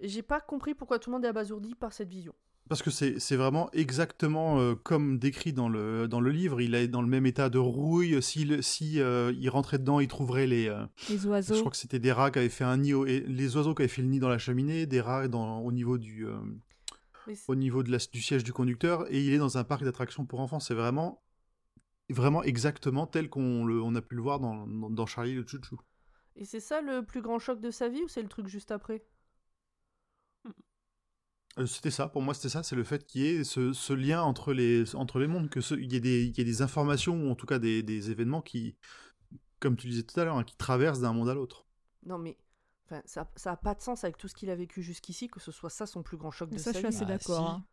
J'ai 0.00 0.22
pas 0.22 0.40
compris 0.40 0.74
pourquoi 0.74 1.00
tout 1.00 1.10
le 1.10 1.14
monde 1.16 1.24
est 1.24 1.28
abasourdi 1.28 1.74
par 1.74 1.92
cette 1.92 2.08
vision. 2.08 2.32
Parce 2.68 2.80
que 2.80 2.90
c'est 2.90 3.20
c'est 3.20 3.36
vraiment 3.36 3.68
exactement 3.72 4.58
euh, 4.58 4.74
comme 4.74 5.18
décrit 5.18 5.52
dans 5.52 5.68
le, 5.68 6.08
dans 6.08 6.20
le 6.20 6.30
livre. 6.30 6.60
Il 6.62 6.74
est 6.74 6.88
dans 6.88 7.02
le 7.02 7.08
même 7.08 7.26
état 7.26 7.50
de 7.50 7.58
rouille. 7.58 8.22
Si, 8.22 8.48
si 8.62 9.00
euh, 9.00 9.32
il 9.38 9.50
rentrait 9.50 9.78
dedans, 9.78 10.00
il 10.00 10.08
trouverait 10.08 10.46
les. 10.46 10.68
euh, 10.68 10.86
Les 11.10 11.18
je 11.18 11.28
oiseaux. 11.28 11.58
crois 11.58 11.70
que 11.72 11.76
c'était 11.76 11.98
des 11.98 12.10
rats 12.12 12.30
qui 12.30 12.38
avaient 12.38 12.48
fait 12.48 12.64
un 12.64 12.78
nid. 12.78 12.94
au- 12.94 13.04
et 13.04 13.20
les 13.20 13.56
oiseaux 13.56 13.74
qui 13.74 13.82
avaient 13.82 13.88
fait 13.88 14.00
le 14.00 14.08
nid 14.08 14.18
dans 14.20 14.30
la 14.30 14.38
cheminée, 14.38 14.86
des 14.86 15.00
rats 15.02 15.26
dans, 15.28 15.58
au 15.58 15.72
niveau 15.72 15.98
du. 15.98 16.26
Au 17.48 17.54
niveau 17.54 17.82
de 17.82 17.90
la- 17.90 17.98
du 18.12 18.22
siège 18.22 18.44
du 18.44 18.52
conducteur 18.52 19.10
et 19.12 19.24
il 19.24 19.32
est 19.32 19.38
dans 19.38 19.58
un 19.58 19.64
parc 19.64 19.84
d'attractions 19.84 20.24
pour 20.26 20.40
enfants. 20.40 20.60
C'est 20.60 20.74
vraiment, 20.74 21.22
vraiment 22.10 22.42
exactement 22.42 23.06
tel 23.06 23.28
qu'on 23.28 23.64
le- 23.64 23.82
on 23.82 23.94
a 23.94 24.02
pu 24.02 24.14
le 24.14 24.22
voir 24.22 24.40
dans, 24.40 24.66
dans, 24.66 24.90
dans 24.90 25.06
Charlie 25.06 25.34
le 25.34 25.46
Chouchou. 25.46 25.80
Et 26.36 26.44
c'est 26.44 26.60
ça 26.60 26.80
le 26.80 27.04
plus 27.04 27.22
grand 27.22 27.38
choc 27.38 27.60
de 27.60 27.70
sa 27.70 27.88
vie 27.88 28.02
ou 28.02 28.08
c'est 28.08 28.22
le 28.22 28.28
truc 28.28 28.48
juste 28.48 28.70
après? 28.72 29.04
Euh, 31.58 31.66
c'était 31.66 31.92
ça, 31.92 32.08
pour 32.08 32.20
moi 32.20 32.34
c'était 32.34 32.48
ça, 32.48 32.64
c'est 32.64 32.74
le 32.74 32.82
fait 32.82 33.06
qu'il 33.06 33.20
y 33.20 33.26
ait 33.26 33.44
ce, 33.44 33.72
ce 33.72 33.92
lien 33.92 34.22
entre 34.22 34.52
les, 34.52 34.96
entre 34.96 35.20
les 35.20 35.28
mondes, 35.28 35.48
qu'il 35.48 35.92
y, 35.92 35.96
ait 35.96 36.00
des- 36.00 36.26
y 36.26 36.40
ait 36.40 36.44
des 36.44 36.62
informations 36.62 37.14
ou 37.14 37.30
en 37.30 37.36
tout 37.36 37.46
cas 37.46 37.60
des, 37.60 37.84
des 37.84 38.10
événements 38.10 38.42
qui, 38.42 38.76
comme 39.60 39.76
tu 39.76 39.88
disais 39.88 40.02
tout 40.02 40.18
à 40.18 40.24
l'heure, 40.24 40.36
hein, 40.36 40.44
qui 40.44 40.56
traversent 40.56 41.00
d'un 41.00 41.12
monde 41.12 41.28
à 41.28 41.34
l'autre. 41.34 41.66
Non 42.04 42.18
mais 42.18 42.36
enfin, 42.86 43.02
ça 43.06 43.30
ça 43.36 43.52
a 43.52 43.56
pas 43.56 43.74
de 43.74 43.80
sens 43.82 44.04
avec 44.04 44.16
tout 44.18 44.28
ce 44.28 44.34
qu'il 44.34 44.50
a 44.50 44.54
vécu 44.56 44.82
jusqu'ici 44.82 45.28
que 45.28 45.40
ce 45.40 45.52
soit 45.52 45.70
ça 45.70 45.86
son 45.86 46.02
plus 46.02 46.16
grand 46.16 46.30
choc 46.30 46.48
Mais 46.50 46.56
de 46.58 46.62
ça, 46.62 46.72
sa 46.72 46.80
je 46.80 46.86
suis 46.86 46.88
vie. 46.88 46.94
assez 46.96 47.04
Ah, 47.04 47.06
d'accord. 47.06 47.38
si. 47.48 47.52
hein. 47.52 47.64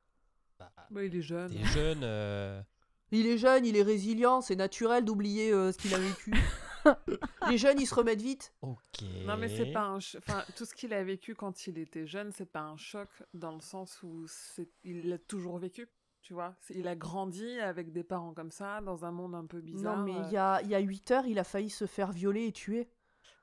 Bah, 0.60 0.72
Bah, 0.92 1.04
il 1.04 1.16
est 1.16 1.22
jeune. 1.22 1.52
T'es 1.52 1.64
jeune. 1.64 2.02
euh, 2.04 2.62
Il 3.14 3.28
est 3.28 3.38
jeune, 3.38 3.66
il 3.66 3.76
est 3.76 3.84
résilient, 3.84 4.40
c'est 4.40 4.56
naturel 4.56 5.04
d'oublier 5.04 5.52
euh, 5.52 5.72
ce 5.74 5.78
qu'il 5.78 5.94
a 5.94 5.98
vécu. 6.00 6.32
Les 7.50 7.58
jeunes, 7.58 7.80
ils 7.80 7.86
se 7.86 7.94
remettent 7.94 8.22
vite. 8.22 8.54
Ok. 8.62 9.02
Non, 9.26 9.36
mais 9.38 9.50
c'est 9.50 9.72
pas 9.74 9.84
un. 9.84 10.00
ch- 10.00 10.16
Enfin, 10.26 10.44
tout 10.56 10.64
ce 10.66 10.74
qu'il 10.74 10.94
a 10.94 11.04
vécu 11.04 11.36
quand 11.36 11.68
il 11.68 11.78
était 11.78 12.08
jeune, 12.08 12.32
c'est 12.32 12.46
pas 12.50 12.62
un 12.62 12.78
choc 12.78 13.10
dans 13.34 13.52
le 13.52 13.60
sens 13.60 14.02
où 14.04 14.26
c'est... 14.28 14.70
il 14.84 15.10
l'a 15.10 15.18
toujours 15.18 15.58
vécu. 15.58 15.90
Tu 16.22 16.34
vois, 16.34 16.56
il 16.70 16.88
a 16.88 16.96
grandi 16.96 17.60
avec 17.60 17.92
des 17.92 18.04
parents 18.04 18.34
comme 18.34 18.52
ça, 18.52 18.80
dans 18.82 19.04
un 19.06 19.12
monde 19.12 19.34
un 19.36 19.46
peu 19.46 19.60
bizarre. 19.60 19.98
non 19.98 20.04
mais 20.04 20.16
euh. 20.16 20.24
il 20.28 20.32
y 20.34 20.38
a 20.38 20.62
il 20.62 20.70
y 20.70 20.76
a 20.76 20.80
8 20.80 21.12
heures, 21.12 21.26
il 21.26 21.38
a 21.40 21.44
failli 21.44 21.70
se 21.70 21.86
faire 21.88 22.12
violer 22.12 22.46
et 22.48 22.52
tuer. 22.52 22.90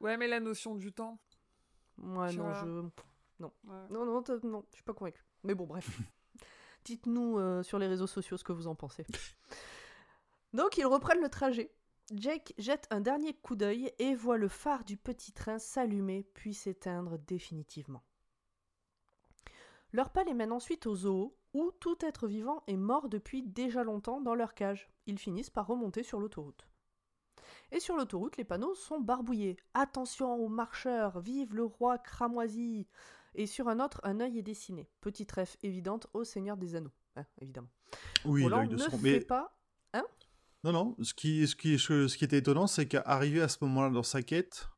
Ouais, 0.01 0.17
mais 0.17 0.29
la 0.29 0.39
notion 0.41 0.75
du 0.77 0.93
temps. 0.93 1.19
Ouais 1.99 2.31
Tu 2.31 2.39
non, 2.39 2.45
vois. 2.45 2.55
je 2.55 2.67
Non. 3.41 3.53
Ouais. 3.65 3.89
Non, 3.91 4.05
non, 4.05 4.23
non, 4.43 4.65
je 4.71 4.75
suis 4.75 4.85
pas 4.85 4.95
convaincu. 4.95 5.25
Mais 5.45 5.55
bon, 5.55 5.67
bref. 5.67 6.01
Dites-nous 6.85 7.39
euh, 7.39 7.63
sur 7.63 7.79
les 7.79 7.87
réseaux 7.87 8.07
sociaux 8.07 8.37
ce 8.37 8.45
que 8.45 8.53
vous 8.53 8.67
en 8.67 8.75
pensez. 8.75 9.05
Donc, 10.53 10.79
ils 10.79 10.87
reprennent 10.87 11.21
le 11.21 11.29
trajet. 11.29 11.71
Jake 12.15 12.55
jette 12.57 12.87
un 12.91 13.01
dernier 13.01 13.35
coup 13.35 13.55
d'œil 13.55 13.93
et 13.99 14.15
voit 14.15 14.39
le 14.39 14.49
phare 14.49 14.85
du 14.85 14.97
petit 14.97 15.33
train 15.33 15.59
s'allumer 15.59 16.27
puis 16.33 16.55
s'éteindre 16.55 17.19
définitivement. 17.19 18.03
Leur 19.93 20.11
pas 20.11 20.25
les 20.25 20.35
mène 20.35 20.53
ensuite 20.53 20.87
au 20.87 20.95
zoo, 20.95 21.37
où 21.53 21.71
tout 21.81 21.97
être 22.01 22.27
vivant 22.27 22.63
est 22.67 22.77
mort 22.77 23.09
depuis 23.09 23.43
déjà 23.43 23.85
longtemps 23.85 24.21
dans 24.21 24.35
leur 24.35 24.55
cage. 24.55 24.91
Ils 25.07 25.19
finissent 25.19 25.51
par 25.51 25.67
remonter 25.67 26.03
sur 26.03 26.21
l'autoroute. 26.21 26.67
Et 27.73 27.81
sur 27.81 27.97
l'autoroute, 27.97 28.37
les 28.37 28.45
panneaux 28.45 28.75
sont 28.75 29.01
barbouillés. 29.01 29.57
Attention 29.75 30.35
aux 30.35 30.49
marcheurs, 30.49 31.21
vive 31.21 31.55
le 31.55 31.65
roi 31.65 31.99
cramoisi 31.99 32.87
Et 33.35 33.47
sur 33.47 33.69
un 33.69 33.79
autre, 33.81 34.01
un 34.05 34.21
œil 34.21 34.39
est 34.39 34.43
dessiné. 34.43 34.89
Petite 35.01 35.31
ref 35.33 35.57
évidente 35.63 36.07
au 36.15 36.25
Seigneur 36.25 36.57
des 36.57 36.75
Anneaux. 36.77 36.93
Hein, 37.17 37.25
évidemment. 37.41 37.69
Oui, 38.25 38.43
Roland 38.45 38.59
l'œil 38.61 38.69
de 38.69 38.75
ne 38.75 38.79
son. 38.79 38.91
fait 38.91 38.99
Mais 39.03 39.21
pas. 39.21 39.55
non, 40.65 40.73
non. 40.73 40.97
Ce 41.03 41.15
qui, 41.15 41.47
ce 41.47 41.55
qui, 41.57 41.79
ce 41.79 42.17
qui 42.17 42.25
était 42.25 42.39
étonnant, 42.39 42.67
c'est 42.67 42.87
qu'arrivé 42.89 43.41
à 43.43 43.49
ce 43.49 43.59
moment-là 43.63 43.91
dans 43.91 44.03
sa 44.03 44.23
quête, 44.23 44.69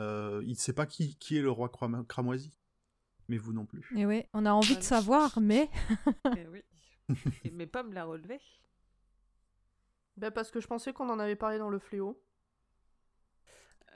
euh, 0.00 0.40
il 0.44 0.50
ne 0.50 0.54
sait 0.56 0.72
pas 0.72 0.86
qui, 0.86 1.16
qui 1.16 1.36
est 1.38 1.42
le 1.42 1.50
roi 1.50 1.68
cramo- 1.68 2.04
cramoisi. 2.06 2.58
Mais 3.28 3.36
vous 3.36 3.52
non 3.52 3.66
plus. 3.66 3.86
Et 3.94 4.06
oui, 4.06 4.24
on 4.32 4.46
a 4.46 4.52
envie 4.52 4.70
de 4.72 4.78
Allez. 4.78 4.82
savoir, 4.86 5.38
mais 5.40 5.70
Eh 6.36 6.46
oui. 6.52 6.62
Et 7.44 7.50
mes 7.50 7.66
pommes 7.66 7.92
l'a 7.92 8.04
relevé. 8.04 8.40
Ben, 10.16 10.30
parce 10.30 10.50
que 10.50 10.60
je 10.60 10.66
pensais 10.66 10.92
qu'on 10.92 11.08
en 11.10 11.18
avait 11.18 11.36
parlé 11.36 11.58
dans 11.58 11.68
le 11.70 11.78
fléau. 11.78 12.20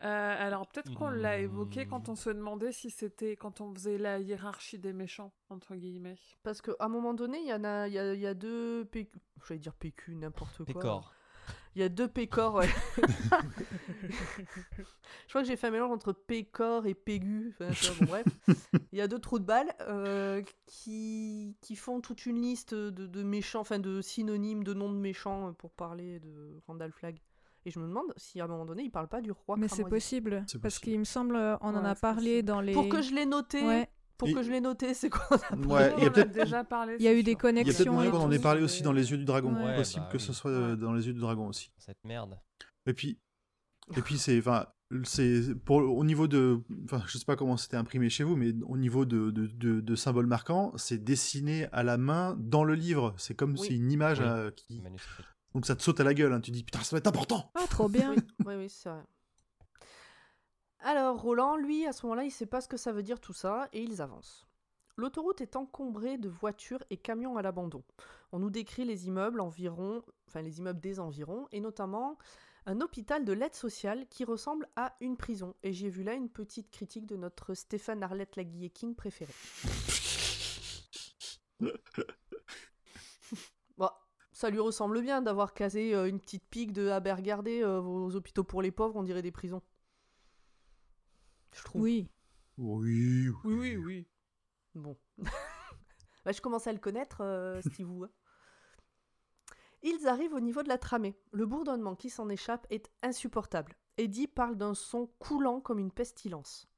Euh, 0.03 0.35
alors 0.39 0.67
peut-être 0.67 0.93
qu'on 0.95 1.11
l'a 1.11 1.39
évoqué 1.39 1.85
Hmm. 1.85 1.89
quand 1.91 2.09
on 2.09 2.17
se 2.17 2.31
demandait 2.31 2.73
si 2.73 2.91
c'était 2.91 3.37
quand 3.37 3.61
on 3.61 3.73
faisait 3.73 3.99
la 3.99 4.19
hiérarchie 4.19 4.79
des 4.79 4.93
méchants 4.93 5.33
entre 5.49 5.77
guillemets. 5.77 6.17
Parce 6.43 6.61
qu'à 6.61 6.73
un 6.81 6.89
moment 6.89 7.15
donné, 7.15 7.39
il 7.41 7.47
y 7.49 7.53
en 7.55 7.63
a, 7.65 7.87
il 7.87 7.95
y 7.95 7.99
a, 7.99 8.13
il 8.15 8.21
y 8.21 8.27
a 8.27 8.35
deux 8.35 8.85
PQ. 8.87 9.19
J'allais 9.47 9.61
dire 9.61 9.75
PQ, 9.75 10.17
n'importe 10.17 10.57
quoi. 10.57 10.67
Pécor. 10.67 11.13
Il 11.75 11.81
y 11.81 11.85
a 11.85 11.89
deux 11.89 12.07
pécores, 12.09 12.55
ouais. 12.57 12.69
je 14.03 15.29
crois 15.29 15.41
que 15.43 15.49
j'ai 15.49 15.57
fait 15.57 15.69
un 15.69 15.71
mélange 15.71 15.91
entre 15.91 16.13
pécor 16.13 16.87
et 16.87 16.95
pégu. 16.95 17.55
Enfin, 17.61 17.95
bon, 18.01 18.07
bref. 18.07 18.27
Il 18.93 18.99
y 18.99 19.01
a 19.01 19.09
deux 19.09 19.19
trous 19.19 19.39
de 19.39 19.45
balles 19.45 19.73
euh, 19.81 20.43
qui, 20.67 21.57
qui 21.63 21.77
font 21.77 22.01
toute 22.01 22.27
une 22.27 22.41
liste 22.43 22.75
de, 22.75 23.07
de 23.07 23.23
méchants, 23.23 23.61
enfin 23.61 23.79
de 23.79 24.03
synonymes, 24.03 24.65
de 24.65 24.75
noms 24.75 24.93
de 24.93 24.99
méchants 24.99 25.49
euh, 25.49 25.53
pour 25.53 25.73
parler 25.73 26.21
de 26.21 26.61
Randall 26.67 26.93
Flagg. 26.93 27.19
Et 27.65 27.71
je 27.71 27.79
me 27.79 27.87
demande 27.87 28.13
si 28.17 28.41
à 28.41 28.45
un 28.45 28.49
moment 28.49 28.65
donné, 28.67 28.83
il 28.83 28.91
parle 28.91 29.09
pas 29.09 29.21
du 29.21 29.31
roi 29.31 29.57
mais 29.57 29.69
c'est 29.69 29.85
possible. 29.85 30.45
Parce 30.61 30.79
qu'il 30.79 30.99
me 30.99 31.05
semble, 31.05 31.37
euh, 31.37 31.57
on 31.61 31.69
en 31.77 31.85
a 31.85 31.95
parlé 31.95 32.31
possible. 32.43 32.47
dans 32.49 32.61
les. 32.61 32.73
Pour 32.73 32.89
que 32.89 33.03
je 33.03 33.15
l'ai 33.15 33.25
noté, 33.27 33.63
Ouais. 33.65 33.89
pour 34.19 34.33
que 34.33 34.43
je 34.43 34.51
l'ai 34.51 34.61
noté, 34.61 34.95
c'est 34.95 35.11
quoi 35.11 35.23
on 35.31 35.37
a 35.37 35.67
Ouais, 35.67 35.95
il 35.99 36.03
y 36.03 36.07
a 36.07 36.09
en 36.09 36.09
a 36.09 36.11
peut-être 36.11 36.33
déjà 36.33 36.65
parlé. 36.65 36.97
Il 36.99 37.05
y 37.05 37.09
a 37.09 37.13
eu 37.15 37.23
des 37.23 37.33
sûr. 37.39 37.51
il 37.51 37.57
y 37.57 37.61
a 37.61 37.65
peut-être 37.65 37.75
connexions. 37.77 37.93
moyen 37.93 38.11
qu'on 38.11 38.19
en 38.19 38.31
ait 38.33 38.39
parlé 38.41 38.63
aussi 38.63 38.83
dans 38.83 38.93
les 38.93 39.11
yeux 39.11 39.17
du 39.19 39.25
dragon. 39.25 39.55
Ouais. 39.55 39.77
Possible 39.77 40.03
bah 40.05 40.09
que 40.13 40.17
oui. 40.19 40.23
ce 40.23 40.33
soit 40.33 40.51
Ouais. 40.51 40.57
euh, 40.57 40.77
dans 40.77 40.93
les 40.93 41.07
yeux 41.07 41.13
du 41.15 41.21
dragon 41.21 41.47
aussi. 41.49 41.71
Cette 41.79 42.03
merde. 42.05 42.39
Et 42.87 42.95
puis, 42.95 43.19
et 43.97 44.01
puis 44.03 44.19
c'est, 44.19 44.39
enfin, 44.39 44.67
c'est 45.05 45.55
pour 45.65 45.77
au 45.79 46.05
niveau 46.05 46.27
de, 46.29 46.61
enfin, 46.85 47.03
je 47.07 47.17
sais 47.17 47.25
pas 47.25 47.37
comment 47.37 47.57
c'était 47.57 47.77
imprimé 47.77 48.11
chez 48.11 48.25
vous, 48.25 48.37
mais 48.37 48.53
au 48.67 48.77
niveau 48.77 49.05
de, 49.05 49.31
de, 49.31 49.47
de, 49.47 49.81
de 49.81 49.95
symboles 49.95 50.27
marquants, 50.27 50.73
c'est 50.77 51.03
dessiné 51.03 51.67
à 51.73 51.83
la 51.83 51.97
main 51.97 52.37
dans 52.39 52.65
le 52.65 52.75
livre. 52.75 53.15
C'est 53.19 53.35
comme 53.35 53.53
Oui. 53.53 53.67
c'est 53.69 53.75
une 53.75 53.91
image 53.93 54.19
Oui. 54.21 54.27
euh, 54.29 54.51
qui, 54.51 54.81
Manuscrit. 54.83 55.25
Donc 55.55 55.67
ça 55.67 55.77
te 55.77 55.83
saute 55.83 56.01
à 56.01 56.05
la 56.05 56.15
gueule. 56.15 56.33
hein. 56.33 56.41
Tu 56.41 56.51
dis 56.51 56.65
putain, 56.65 56.83
ça 56.83 56.97
va 56.97 56.99
être 56.99 57.07
important. 57.07 57.51
Ah, 57.55 57.67
trop 57.69 57.89
bien. 57.89 58.11
Oui, 58.11 58.17
oui, 58.47 58.55
oui, 58.57 58.69
c'est 58.69 58.89
vrai. 58.89 59.03
Alors, 60.81 61.21
Roland, 61.21 61.57
lui, 61.57 61.87
à 61.87 61.93
ce 61.93 62.05
moment-là, 62.07 62.25
il 62.25 62.31
sait 62.33 62.47
pas 62.47 62.61
ce 62.61 62.69
que 62.69 62.77
ça 62.77 62.91
veut 62.93 63.05
dire 63.05 63.21
tout 63.21 63.33
ça, 63.33 63.69
et 63.73 63.83
ils 63.83 64.03
avancent. 64.03 64.47
L'autoroute 64.97 65.41
est 65.41 65.57
encombrée 65.57 66.19
de 66.19 66.29
voitures 66.29 66.83
et 66.91 66.97
camions 66.97 67.37
à 67.37 67.43
l'abandon. 67.43 67.83
On 68.33 68.39
nous 68.41 68.51
décrit 68.51 68.85
les 68.85 69.07
immeubles 69.07 69.41
environ, 69.41 70.03
enfin 70.29 70.43
les 70.43 70.59
immeubles 70.59 70.81
des 70.81 70.99
environs, 71.01 71.47
et 71.53 71.61
notamment 71.61 72.19
un 72.67 72.81
hôpital 72.81 73.25
de 73.25 73.33
l'aide 73.33 73.55
sociale 73.55 74.07
qui 74.11 74.25
ressemble 74.25 74.69
à 74.77 74.95
une 75.01 75.17
prison. 75.17 75.55
Et 75.63 75.73
j'ai 75.73 75.89
vu 75.89 76.03
là 76.03 76.15
une 76.15 76.29
petite 76.29 76.71
critique 76.71 77.07
de 77.07 77.17
notre 77.17 77.55
Stéphane 77.55 78.03
Arlette 78.03 78.37
Laguillet 78.37 78.71
King 78.71 78.95
préféré. 78.95 79.33
Ça 84.43 84.51
lui 84.51 84.59
ressemble 84.59 85.03
bien 85.03 85.23
d'avoir 85.23 85.55
casé 85.55 85.95
euh, 85.95 86.09
une 86.09 86.19
petite 86.19 86.45
pique 86.51 86.73
de 86.73 86.89
ah 86.89 86.99
ben, 86.99 87.15
regardez, 87.15 87.63
euh, 87.63 87.79
vos 87.79 88.17
hôpitaux 88.17 88.43
pour 88.43 88.61
les 88.61 88.73
pauvres, 88.73 88.97
on 88.97 89.05
dirait 89.05 89.23
des 89.23 89.31
prisons. 89.31 89.63
Je 91.55 91.63
trouve. 91.63 91.83
Oui. 91.83 92.11
Oui. 92.59 93.29
Oui 93.45 93.55
oui 93.55 93.77
oui. 93.77 94.07
Bon. 94.75 94.99
Bah, 96.25 96.33
je 96.33 96.41
commence 96.41 96.67
à 96.67 96.73
le 96.73 96.81
connaître, 96.81 97.21
euh, 97.21 97.61
Steve 97.73 97.89
Wu, 97.89 98.07
hein. 98.07 98.11
Ils 99.85 100.09
arrivent 100.09 100.35
au 100.35 100.41
niveau 100.41 100.65
de 100.65 100.69
la 100.69 100.79
tramée. 100.79 101.17
Le 101.31 101.47
bourdonnement 101.47 101.95
qui 101.95 102.11
s'en 102.11 102.29
échappe 102.29 102.67
est 102.69 102.91
insupportable. 103.05 103.77
Eddie 103.97 104.27
parle 104.27 104.57
d'un 104.57 104.75
son 104.75 105.07
coulant 105.21 105.61
comme 105.61 105.79
une 105.79 105.93
pestilence. 105.93 106.69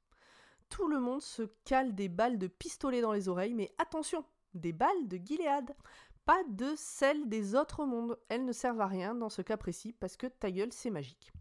Tout 0.69 0.87
le 0.87 0.99
monde 0.99 1.23
se 1.23 1.49
cale 1.63 1.95
des 1.95 2.09
balles 2.09 2.37
de 2.37 2.45
pistolet 2.45 3.01
dans 3.01 3.13
les 3.13 3.27
oreilles, 3.27 3.55
mais 3.55 3.73
attention, 3.79 4.23
des 4.53 4.71
balles 4.71 5.07
de 5.07 5.17
Gilead. 5.17 5.75
Pas 6.25 6.41
de 6.49 6.73
celles 6.75 7.27
des 7.29 7.55
autres 7.55 7.85
mondes. 7.85 8.17
Elles 8.29 8.45
ne 8.45 8.51
servent 8.51 8.81
à 8.81 8.87
rien 8.87 9.13
dans 9.15 9.29
ce 9.29 9.41
cas 9.41 9.57
précis 9.57 9.93
parce 9.93 10.17
que 10.17 10.27
ta 10.27 10.49
gueule, 10.51 10.71
c'est 10.71 10.89
magique. 10.89 11.31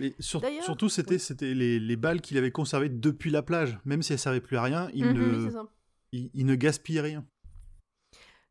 Mais 0.00 0.14
sur- 0.18 0.42
surtout, 0.62 0.88
c'était 0.88 1.14
oui. 1.14 1.20
c'était 1.20 1.54
les, 1.54 1.78
les 1.78 1.96
balles 1.96 2.20
qu'il 2.20 2.36
avait 2.38 2.50
conservées 2.50 2.88
depuis 2.88 3.30
la 3.30 3.42
plage. 3.42 3.78
Même 3.84 4.02
si 4.02 4.12
elles 4.12 4.18
servaient 4.18 4.40
plus 4.40 4.56
à 4.56 4.62
rien, 4.62 4.88
il, 4.94 5.06
Mhm. 5.06 5.12
ne, 5.14 5.48
Oui, 5.50 5.66
il, 6.12 6.30
il 6.34 6.46
ne 6.46 6.54
gaspille 6.54 7.00
rien. 7.00 7.24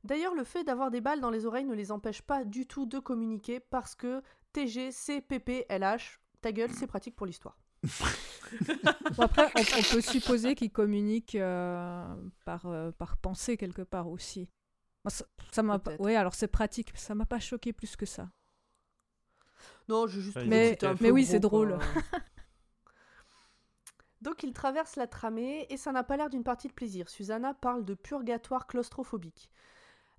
D'ailleurs, 0.03 0.33
le 0.33 0.43
fait 0.43 0.63
d'avoir 0.63 0.89
des 0.89 1.01
balles 1.01 1.21
dans 1.21 1.29
les 1.29 1.45
oreilles 1.45 1.65
ne 1.65 1.75
les 1.75 1.91
empêche 1.91 2.21
pas 2.23 2.43
du 2.43 2.65
tout 2.65 2.85
de 2.87 2.97
communiquer 2.99 3.59
parce 3.59 3.93
que 3.95 4.21
TG, 4.53 4.91
CPP, 4.91 5.65
LH, 5.69 6.19
ta 6.41 6.51
gueule, 6.51 6.71
c'est 6.73 6.87
pratique 6.87 7.15
pour 7.15 7.25
l'histoire. 7.25 7.57
Bon, 9.15 9.23
après, 9.23 9.49
on, 9.55 9.61
on 9.61 9.83
peut 9.93 10.01
supposer 10.01 10.55
qu'ils 10.55 10.71
communiquent 10.71 11.35
euh, 11.35 12.03
par, 12.45 12.65
euh, 12.65 12.91
par 12.91 13.15
pensée 13.17 13.55
quelque 13.57 13.81
part 13.81 14.09
aussi. 14.09 14.49
Ça 15.51 15.63
m'a 15.63 15.79
pas... 15.79 15.95
Ouais, 15.97 16.15
alors 16.15 16.35
c'est 16.35 16.47
pratique, 16.47 16.91
ça 16.95 17.15
m'a 17.15 17.25
pas 17.25 17.39
choqué 17.39 17.73
plus 17.73 17.95
que 17.95 18.05
ça. 18.05 18.29
Non, 19.89 20.07
j'ai 20.07 20.21
juste 20.21 20.37
mais- 20.45 20.77
un 20.83 20.95
mais 21.01 21.11
oui, 21.11 21.25
c'est 21.25 21.39
drôle. 21.39 21.77
quoi. 21.77 22.19
Donc 24.21 24.43
ils 24.43 24.53
traversent 24.53 24.95
la 24.97 25.07
tramée 25.07 25.65
et 25.69 25.77
ça 25.77 25.91
n'a 25.91 26.03
pas 26.03 26.15
l'air 26.17 26.29
d'une 26.29 26.43
partie 26.43 26.67
de 26.67 26.73
plaisir. 26.73 27.09
Susanna 27.09 27.53
parle 27.55 27.83
de 27.83 27.95
purgatoire 27.95 28.67
claustrophobique. 28.67 29.49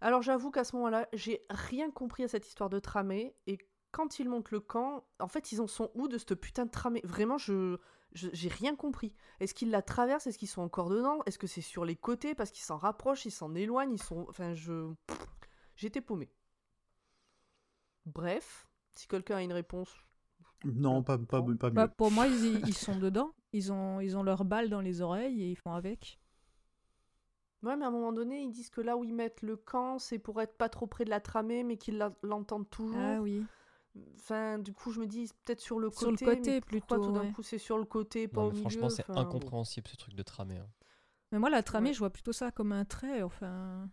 Alors 0.01 0.23
j'avoue 0.23 0.51
qu'à 0.51 0.65
ce 0.65 0.75
moment-là, 0.77 1.09
j'ai 1.13 1.47
rien 1.51 1.91
compris 1.93 2.25
à 2.25 2.29
cette 2.29 2.47
histoire 2.49 2.69
de 2.69 2.81
tramée 2.81 3.37
et 3.47 3.59
quand 3.93 4.19
ils 4.19 4.29
montent 4.29 4.51
le 4.51 4.59
camp, 4.61 5.05
en 5.21 5.29
fait 5.29 5.53
ils 5.53 5.61
en 5.61 5.69
sont 5.69 5.93
où 5.95 6.09
de 6.09 6.19
cette 6.19 6.35
putain 6.35 6.67
de 6.67 6.71
tramée? 6.71 7.01
Vraiment, 7.05 7.39
je 7.39 7.53
je- 7.53 7.77
j'ai 8.15 8.49
rien 8.49 8.77
compris. 8.77 9.13
Est-ce 9.41 9.55
qu'ils 9.55 9.71
la 9.71 9.83
traversent? 9.83 10.27
Est-ce 10.27 10.39
qu'ils 10.39 10.49
sont 10.49 10.63
encore 10.63 10.91
dedans? 10.91 11.21
Est-ce 11.27 11.39
que 11.39 11.47
c'est 11.47 11.61
sur 11.61 11.85
les 11.85 11.97
côtés? 11.97 12.35
Parce 12.35 12.51
qu'ils 12.51 12.65
s'en 12.65 12.77
rapprochent, 12.77 13.27
ils 13.27 13.31
s'en 13.31 13.55
éloignent, 13.55 13.93
ils 13.93 14.03
sont 14.03 14.27
enfin 14.29 14.55
je 14.55 14.93
j'étais 15.77 16.01
paumé. 16.01 16.31
Bref, 18.07 18.67
si 18.97 19.07
quelqu'un 19.07 19.37
a 19.37 19.43
une 19.43 19.53
réponse, 19.53 19.95
Non, 20.65 21.03
pas, 21.03 21.19
pas, 21.19 21.43
pas 21.43 21.71
mieux. 21.71 21.75
Bah, 21.75 21.89
pour 21.89 22.11
moi, 22.11 22.27
ils, 22.27 22.67
ils 22.67 22.75
sont 22.75 22.97
dedans. 22.97 23.33
Ils 23.53 23.73
ont, 23.73 24.01
ils 24.01 24.17
ont 24.17 24.23
leurs 24.23 24.45
balles 24.45 24.71
dans 24.71 24.81
les 24.81 25.01
oreilles 25.03 25.43
et 25.43 25.51
ils 25.51 25.57
font 25.57 25.73
avec. 25.73 26.19
Ouais, 27.63 27.77
mais 27.77 27.85
à 27.85 27.89
un 27.89 27.93
moment 27.93 28.13
donné, 28.13 28.43
ils 28.43 28.51
disent 28.51 28.71
que 28.71 28.81
là 28.81 28.97
où 28.97 29.05
ils 29.05 29.15
mettent 29.15 29.43
le 29.43 29.57
camp, 29.57 29.99
c'est 29.99 30.19
pour 30.19 30.41
être 30.41 30.57
pas 30.57 30.69
trop 30.69 30.87
près 30.87 31.05
de 31.05 31.11
la 31.11 31.21
tramée, 31.21 31.63
mais 31.63 31.77
qu'ils 31.77 32.05
l'entendent 32.23 32.69
toujours. 32.69 32.97
Ah 32.99 33.21
oui. 33.21 33.45
Enfin, 34.17 34.59
du 34.59 34.73
coup, 34.73 34.91
je 34.93 35.01
me 35.01 35.07
dis 35.07 35.27
c'est 35.29 35.37
peut-être 35.45 35.61
sur 35.61 35.79
le 35.79 35.91
Sur 35.91 36.11
le 36.11 36.17
côté. 36.17 36.25
côté, 36.25 36.51
mais 36.53 36.61
pourquoi 36.61 36.99
plutôt, 36.99 37.07
tout 37.07 37.13
d'un 37.13 37.27
ouais. 37.27 37.33
coup 37.33 37.43
c'est 37.43 37.59
sur 37.59 37.79
le 37.79 37.85
côté, 37.85 38.27
pas 38.29 38.43
Non, 38.43 38.49
au 38.49 38.53
franchement, 38.53 38.89
c'est 38.89 39.09
incompréhensible 39.11 39.87
ce 39.89 39.97
truc 39.97 40.15
de 40.15 40.23
tramé. 40.23 40.57
hein. 40.59 40.69
Mais 41.31 41.39
moi, 41.39 41.51
la 41.51 41.63
tramée, 41.63 41.89
Ouais. 41.89 41.95
je 41.95 41.99
vois 41.99 42.11
plutôt 42.11 42.33
ça 42.33 42.51
comme 42.53 42.73
un 42.73 42.85
trait. 42.85 43.23
Enfin, 43.23 43.89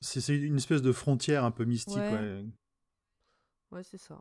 C'est 0.00 0.20
c'est 0.20 0.36
une 0.36 0.56
espèce 0.56 0.82
de 0.82 0.92
frontière 0.92 1.44
un 1.44 1.50
peu 1.52 1.64
mystique. 1.64 1.96
Ouais. 1.96 2.12
ouais. 2.12 2.44
Ouais, 3.70 3.82
c'est 3.84 3.98
ça. 3.98 4.20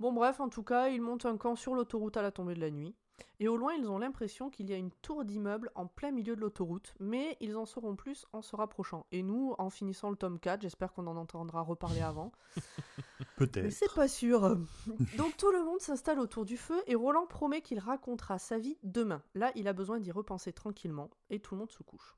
Bon, 0.00 0.12
bref, 0.12 0.40
en 0.40 0.48
tout 0.48 0.62
cas, 0.62 0.88
ils 0.88 1.00
montent 1.02 1.26
un 1.26 1.36
camp 1.36 1.56
sur 1.56 1.74
l'autoroute 1.74 2.16
à 2.16 2.22
la 2.22 2.30
tombée 2.32 2.54
de 2.54 2.60
la 2.60 2.70
nuit. 2.70 2.94
Et 3.40 3.48
au 3.48 3.56
loin, 3.56 3.74
ils 3.74 3.88
ont 3.88 3.98
l'impression 3.98 4.50
qu'il 4.50 4.68
y 4.68 4.72
a 4.72 4.76
une 4.76 4.90
tour 4.90 5.24
d'immeuble 5.24 5.70
en 5.74 5.86
plein 5.86 6.10
milieu 6.10 6.34
de 6.34 6.40
l'autoroute, 6.40 6.94
mais 6.98 7.36
ils 7.40 7.56
en 7.56 7.66
sauront 7.66 7.94
plus 7.94 8.26
en 8.32 8.42
se 8.42 8.56
rapprochant. 8.56 9.06
Et 9.12 9.22
nous, 9.22 9.54
en 9.58 9.70
finissant 9.70 10.10
le 10.10 10.16
tome 10.16 10.40
4, 10.40 10.62
j'espère 10.62 10.92
qu'on 10.92 11.06
en 11.06 11.16
entendra 11.16 11.62
reparler 11.62 12.00
avant. 12.00 12.32
Mais 13.20 13.26
Peut-être. 13.36 13.70
c'est 13.72 13.92
pas 13.94 14.08
sûr. 14.08 14.56
Donc 15.16 15.36
tout 15.36 15.52
le 15.52 15.64
monde 15.64 15.80
s'installe 15.80 16.18
autour 16.18 16.44
du 16.44 16.56
feu 16.56 16.82
et 16.86 16.96
Roland 16.96 17.26
promet 17.26 17.60
qu'il 17.60 17.78
racontera 17.78 18.38
sa 18.38 18.58
vie 18.58 18.76
demain. 18.82 19.22
Là, 19.34 19.52
il 19.54 19.68
a 19.68 19.72
besoin 19.72 20.00
d'y 20.00 20.10
repenser 20.10 20.52
tranquillement 20.52 21.10
et 21.30 21.38
tout 21.38 21.54
le 21.54 21.60
monde 21.60 21.70
se 21.70 21.84
couche. 21.84 22.16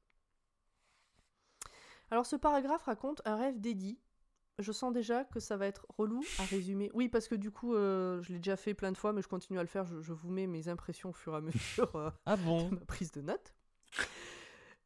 Alors 2.11 2.27
ce 2.27 2.37
paragraphe 2.37 2.83
raconte 2.83 3.21
un 3.25 3.37
rêve 3.37 3.61
d'Eddie. 3.61 3.99
Je 4.61 4.73
sens 4.73 4.93
déjà 4.93 5.25
que 5.25 5.41
ça 5.41 5.57
va 5.57 5.67
être 5.67 5.87
relou 5.97 6.23
à 6.39 6.45
résumer. 6.45 6.91
Oui, 6.95 7.09
parce 7.09 7.29
que 7.29 7.35
du 7.35 7.51
coup, 7.51 7.75
euh, 7.75 8.21
je 8.23 8.33
l'ai 8.33 8.39
déjà 8.39 8.57
fait 8.57 8.75
plein 8.75 8.93
de 8.93 8.97
fois, 8.97 9.13
mais 9.13 9.23
je 9.23 9.29
continue 9.29 9.59
à 9.59 9.63
le 9.63 9.69
faire. 9.69 9.85
Je, 9.85 10.01
je 10.01 10.13
vous 10.13 10.31
mets 10.31 10.47
mes 10.47 10.69
impressions 10.69 11.11
au 11.11 11.13
fur 11.13 11.35
et 11.35 11.37
à 11.37 11.41
mesure 11.41 11.97
euh, 11.97 12.11
Ah 12.27 12.37
bon 12.37 12.69
de 12.69 12.75
ma 12.75 12.85
prise 12.85 13.13
de 13.13 13.23
notes. 13.23 13.55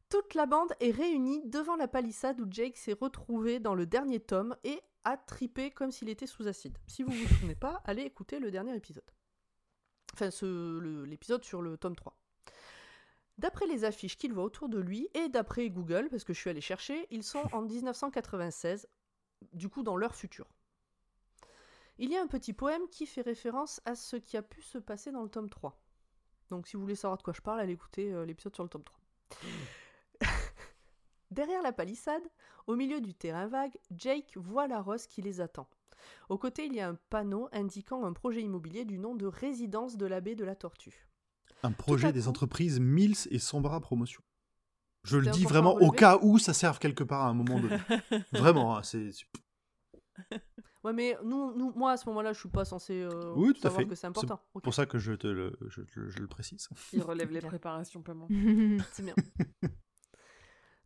Toute 0.09 0.33
la 0.33 0.45
bande 0.45 0.73
est 0.79 0.91
réunie 0.91 1.41
devant 1.45 1.75
la 1.75 1.87
palissade 1.87 2.39
où 2.39 2.45
Jake 2.49 2.77
s'est 2.77 2.95
retrouvé 2.99 3.59
dans 3.59 3.75
le 3.75 3.85
dernier 3.85 4.19
tome 4.19 4.55
et 4.63 4.79
a 5.03 5.17
tripé 5.17 5.71
comme 5.71 5.91
s'il 5.91 6.09
était 6.09 6.27
sous 6.27 6.47
acide. 6.47 6.77
Si 6.87 7.03
vous 7.03 7.11
vous 7.11 7.27
souvenez 7.27 7.55
pas, 7.55 7.81
allez 7.85 8.03
écouter 8.03 8.39
le 8.39 8.51
dernier 8.51 8.75
épisode. 8.75 9.09
Enfin, 10.13 10.29
l'épisode 11.05 11.43
sur 11.43 11.61
le 11.61 11.77
tome 11.77 11.95
3. 11.95 12.17
D'après 13.37 13.67
les 13.67 13.83
affiches 13.83 14.17
qu'il 14.17 14.33
voit 14.33 14.45
autour 14.45 14.69
de 14.69 14.79
lui 14.79 15.09
et 15.13 15.27
d'après 15.27 15.69
Google, 15.69 16.07
parce 16.09 16.23
que 16.23 16.33
je 16.33 16.39
suis 16.39 16.49
allé 16.49 16.61
chercher, 16.61 17.05
ils 17.11 17.23
sont 17.23 17.43
en 17.51 17.61
1996, 17.61 18.87
du 19.53 19.69
coup 19.69 19.83
dans 19.83 19.97
leur 19.97 20.15
futur. 20.15 20.47
Il 21.97 22.09
y 22.11 22.17
a 22.17 22.21
un 22.21 22.27
petit 22.27 22.53
poème 22.53 22.87
qui 22.89 23.05
fait 23.05 23.21
référence 23.21 23.81
à 23.85 23.95
ce 23.95 24.15
qui 24.17 24.35
a 24.37 24.41
pu 24.41 24.61
se 24.61 24.77
passer 24.77 25.11
dans 25.11 25.23
le 25.23 25.29
tome 25.29 25.49
3. 25.49 25.81
Donc 26.49 26.67
si 26.67 26.75
vous 26.75 26.81
voulez 26.81 26.95
savoir 26.95 27.17
de 27.17 27.23
quoi 27.23 27.33
je 27.33 27.41
parle, 27.41 27.59
allez 27.59 27.73
écouter 27.73 28.11
euh, 28.11 28.25
l'épisode 28.25 28.53
sur 28.53 28.63
le 28.63 28.69
tome 28.69 28.83
3. 28.83 28.99
Derrière 31.31 31.61
la 31.61 31.73
palissade, 31.73 32.21
au 32.67 32.75
milieu 32.75 33.01
du 33.01 33.13
terrain 33.13 33.47
vague, 33.47 33.77
Jake 33.91 34.37
voit 34.37 34.67
la 34.67 34.81
rose 34.81 35.07
qui 35.07 35.21
les 35.21 35.41
attend. 35.41 35.67
Au 36.29 36.37
côté, 36.37 36.65
il 36.65 36.73
y 36.75 36.79
a 36.79 36.87
un 36.87 36.95
panneau 37.09 37.49
indiquant 37.51 38.05
un 38.05 38.13
projet 38.13 38.41
immobilier 38.41 38.85
du 38.85 38.99
nom 38.99 39.15
de 39.15 39.25
Résidence 39.25 39.97
de 39.97 40.05
l'abbé 40.05 40.35
de 40.35 40.45
la 40.45 40.55
Tortue. 40.55 41.07
Un 41.63 41.71
projet 41.71 42.11
des 42.13 42.21
coup- 42.23 42.27
entreprises 42.27 42.79
Mills 42.79 43.27
et 43.31 43.39
Sombra 43.39 43.79
Promotion. 43.81 44.21
Je 45.05 45.17
le 45.17 45.27
dis 45.27 45.45
à 45.45 45.47
vraiment 45.49 45.75
au 45.75 45.91
cas 45.91 46.17
où 46.21 46.37
ça 46.39 46.53
serve 46.53 46.79
quelque 46.79 47.03
part 47.03 47.23
à 47.23 47.29
un 47.29 47.33
moment 47.33 47.59
donné. 47.59 47.77
vraiment, 48.33 48.75
hein, 48.77 48.83
c'est 48.83 49.09
Ouais, 50.83 50.93
mais 50.93 51.17
nous, 51.23 51.51
nous, 51.55 51.71
moi 51.75 51.93
à 51.93 51.97
ce 51.97 52.07
moment-là, 52.09 52.31
je 52.33 52.39
suis 52.39 52.49
pas 52.49 52.63
censé 52.63 53.01
euh, 53.01 53.33
Oui, 53.35 53.53
tout 53.53 53.59
à 53.59 53.61
savoir 53.63 53.81
fait. 53.81 53.87
que 53.87 53.95
c'est 53.95 54.05
important. 54.07 54.39
Ok, 54.53 54.63
pour 54.63 54.73
ça 54.73 54.85
que 54.85 54.99
je, 54.99 55.13
te 55.13 55.25
le, 55.25 55.57
je, 55.67 55.81
je- 55.87 56.09
je 56.09 56.19
le 56.19 56.27
précise. 56.27 56.69
Il 56.93 57.01
relève 57.01 57.31
les 57.31 57.39
préparations 57.41 58.01
paiement. 58.03 58.27
C'est 58.93 59.03
bien. 59.03 59.15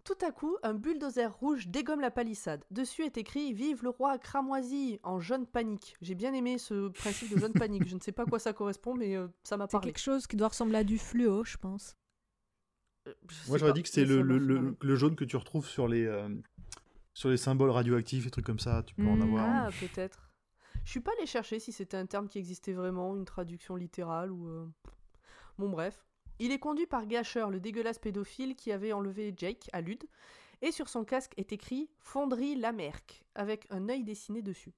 Tout 0.06 0.26
à 0.26 0.32
coup, 0.32 0.56
un 0.64 0.74
bulldozer 0.74 1.32
rouge 1.32 1.68
dégomme 1.68 2.00
la 2.00 2.10
palissade. 2.10 2.64
Dessus 2.72 3.04
est 3.04 3.18
écrit 3.18 3.54
Vive 3.54 3.84
le 3.84 3.90
roi 3.90 4.18
cramoisi 4.18 5.00
en 5.04 5.20
jaune 5.20 5.46
panique. 5.46 5.96
J'ai 6.02 6.16
bien 6.16 6.34
aimé 6.34 6.58
ce 6.58 6.88
principe 6.90 7.32
de 7.34 7.38
jaune 7.38 7.54
panique. 7.54 7.88
Je 7.88 7.96
ne 7.96 8.00
sais 8.00 8.14
pas 8.14 8.24
à 8.24 8.26
quoi 8.26 8.40
ça 8.40 8.54
correspond, 8.54 8.96
mais 8.96 9.16
euh, 9.18 9.28
ça 9.44 9.58
m'a 9.58 9.66
C'est 9.66 9.72
parlé. 9.74 9.88
quelque 9.92 10.02
chose 10.02 10.26
qui 10.26 10.36
doit 10.38 10.48
ressembler 10.48 10.78
à 10.78 10.84
du 10.84 10.98
fluo, 10.98 11.44
je 11.44 11.58
pense. 11.58 11.96
Euh, 13.10 13.14
je 13.30 13.50
Moi, 13.50 13.58
j'aurais 13.58 13.74
dit 13.74 13.84
que 13.84 13.90
c'est 13.90 14.06
le, 14.06 14.22
le, 14.22 14.38
le- 14.80 14.96
jaune 14.96 15.16
que 15.16 15.26
tu 15.26 15.36
retrouves 15.38 15.68
sur 15.68 15.88
les, 15.88 16.06
euh, 16.06 16.30
sur 17.14 17.30
les 17.30 17.38
symboles 17.38 17.70
radioactifs 17.72 18.28
et 18.28 18.30
trucs 18.30 18.46
comme 18.46 18.60
ça. 18.60 18.84
Tu 18.84 18.96
peux 18.96 19.08
en 19.08 19.20
avoir. 19.22 19.46
Ah, 19.66 19.70
peut-être. 19.80 20.32
Je 20.86 20.92
suis 20.92 21.00
pas 21.02 21.12
allé 21.18 21.26
chercher 21.26 21.60
si 21.60 21.72
c'était 21.72 21.98
un 21.98 22.06
terme 22.06 22.28
qui 22.28 22.38
existait 22.40 22.74
vraiment, 22.74 23.16
une 23.16 23.26
traduction 23.26 23.76
littérale 23.76 24.32
ou. 24.32 24.48
euh, 24.48 24.66
Bon, 25.58 25.70
bref. 25.70 26.06
Il 26.40 26.52
est 26.52 26.60
conduit 26.60 26.88
par 26.88 27.06
Gasher, 27.06 27.46
le 27.52 27.60
dégueulasse 27.60 28.00
pédophile 28.00 28.56
qui 28.56 28.72
avait 28.72 28.94
enlevé 28.94 29.34
Jake 29.36 29.70
à 29.74 29.82
Lude, 29.82 30.06
et 30.62 30.72
sur 30.72 30.88
son 30.88 31.04
casque 31.04 31.34
est 31.36 31.52
écrit 31.52 31.90
Fonderie 32.00 32.56
Lamerck, 32.56 33.26
avec 33.36 33.68
un 33.70 33.90
œil 33.90 34.04
dessiné 34.06 34.42
dessus. 34.42 34.74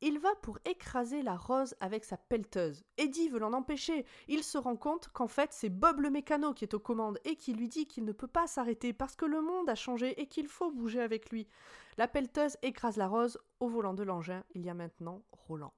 Il 0.00 0.20
va 0.20 0.32
pour 0.36 0.58
écraser 0.64 1.22
la 1.22 1.36
rose 1.36 1.74
avec 1.80 2.04
sa 2.04 2.16
pelleteuse. 2.16 2.84
Eddie 2.98 3.28
veut 3.28 3.40
l'en 3.40 3.52
empêcher. 3.52 4.06
Il 4.28 4.44
se 4.44 4.56
rend 4.56 4.76
compte 4.76 5.08
qu'en 5.08 5.26
fait 5.26 5.52
c'est 5.52 5.68
Bob 5.70 6.00
le 6.00 6.10
mécano 6.10 6.54
qui 6.54 6.64
est 6.64 6.74
aux 6.74 6.78
commandes 6.80 7.18
et 7.24 7.34
qui 7.34 7.52
lui 7.52 7.68
dit 7.68 7.86
qu'il 7.86 8.04
ne 8.04 8.12
peut 8.12 8.28
pas 8.28 8.46
s'arrêter 8.46 8.92
parce 8.92 9.16
que 9.16 9.24
le 9.26 9.40
monde 9.42 9.68
a 9.68 9.74
changé 9.74 10.20
et 10.20 10.26
qu'il 10.28 10.46
faut 10.46 10.70
bouger 10.70 11.00
avec 11.00 11.30
lui. 11.30 11.48
La 11.96 12.06
pelleteuse 12.06 12.56
écrase 12.62 12.96
la 12.96 13.08
rose. 13.08 13.38
Au 13.58 13.68
volant 13.68 13.94
de 13.94 14.04
l'engin, 14.04 14.44
il 14.54 14.62
y 14.64 14.70
a 14.70 14.74
maintenant 14.74 15.24
Roland. 15.32 15.74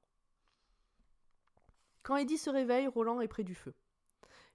Quand 2.03 2.17
Eddie 2.17 2.39
se 2.39 2.51
réveille, 2.51 2.89
Roland 2.89 3.21
est 3.23 3.29
près 3.29 3.45
du 3.45 3.55
feu. 3.55 3.75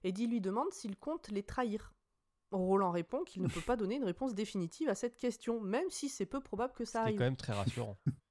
Eddie 0.04 0.26
lui 0.28 0.40
demande 0.40 0.72
s'il 0.72 0.96
compte 0.96 1.28
les 1.30 1.42
trahir. 1.42 1.92
Roland 2.52 2.92
répond 2.92 3.24
qu'il 3.24 3.42
ne 3.42 3.48
peut 3.48 3.60
pas 3.60 3.74
donner 3.76 3.96
une 3.96 4.04
réponse 4.04 4.32
définitive 4.34 4.88
à 4.88 4.94
cette 4.94 5.16
question, 5.16 5.60
même 5.60 5.90
si 5.90 6.08
c'est 6.08 6.26
peu 6.26 6.40
probable 6.40 6.72
que 6.74 6.84
ça 6.84 6.92
C'est 6.92 6.98
arrive. 6.98 7.18
quand 7.18 7.24
même 7.24 7.36
très 7.36 7.52
rassurant. 7.52 7.96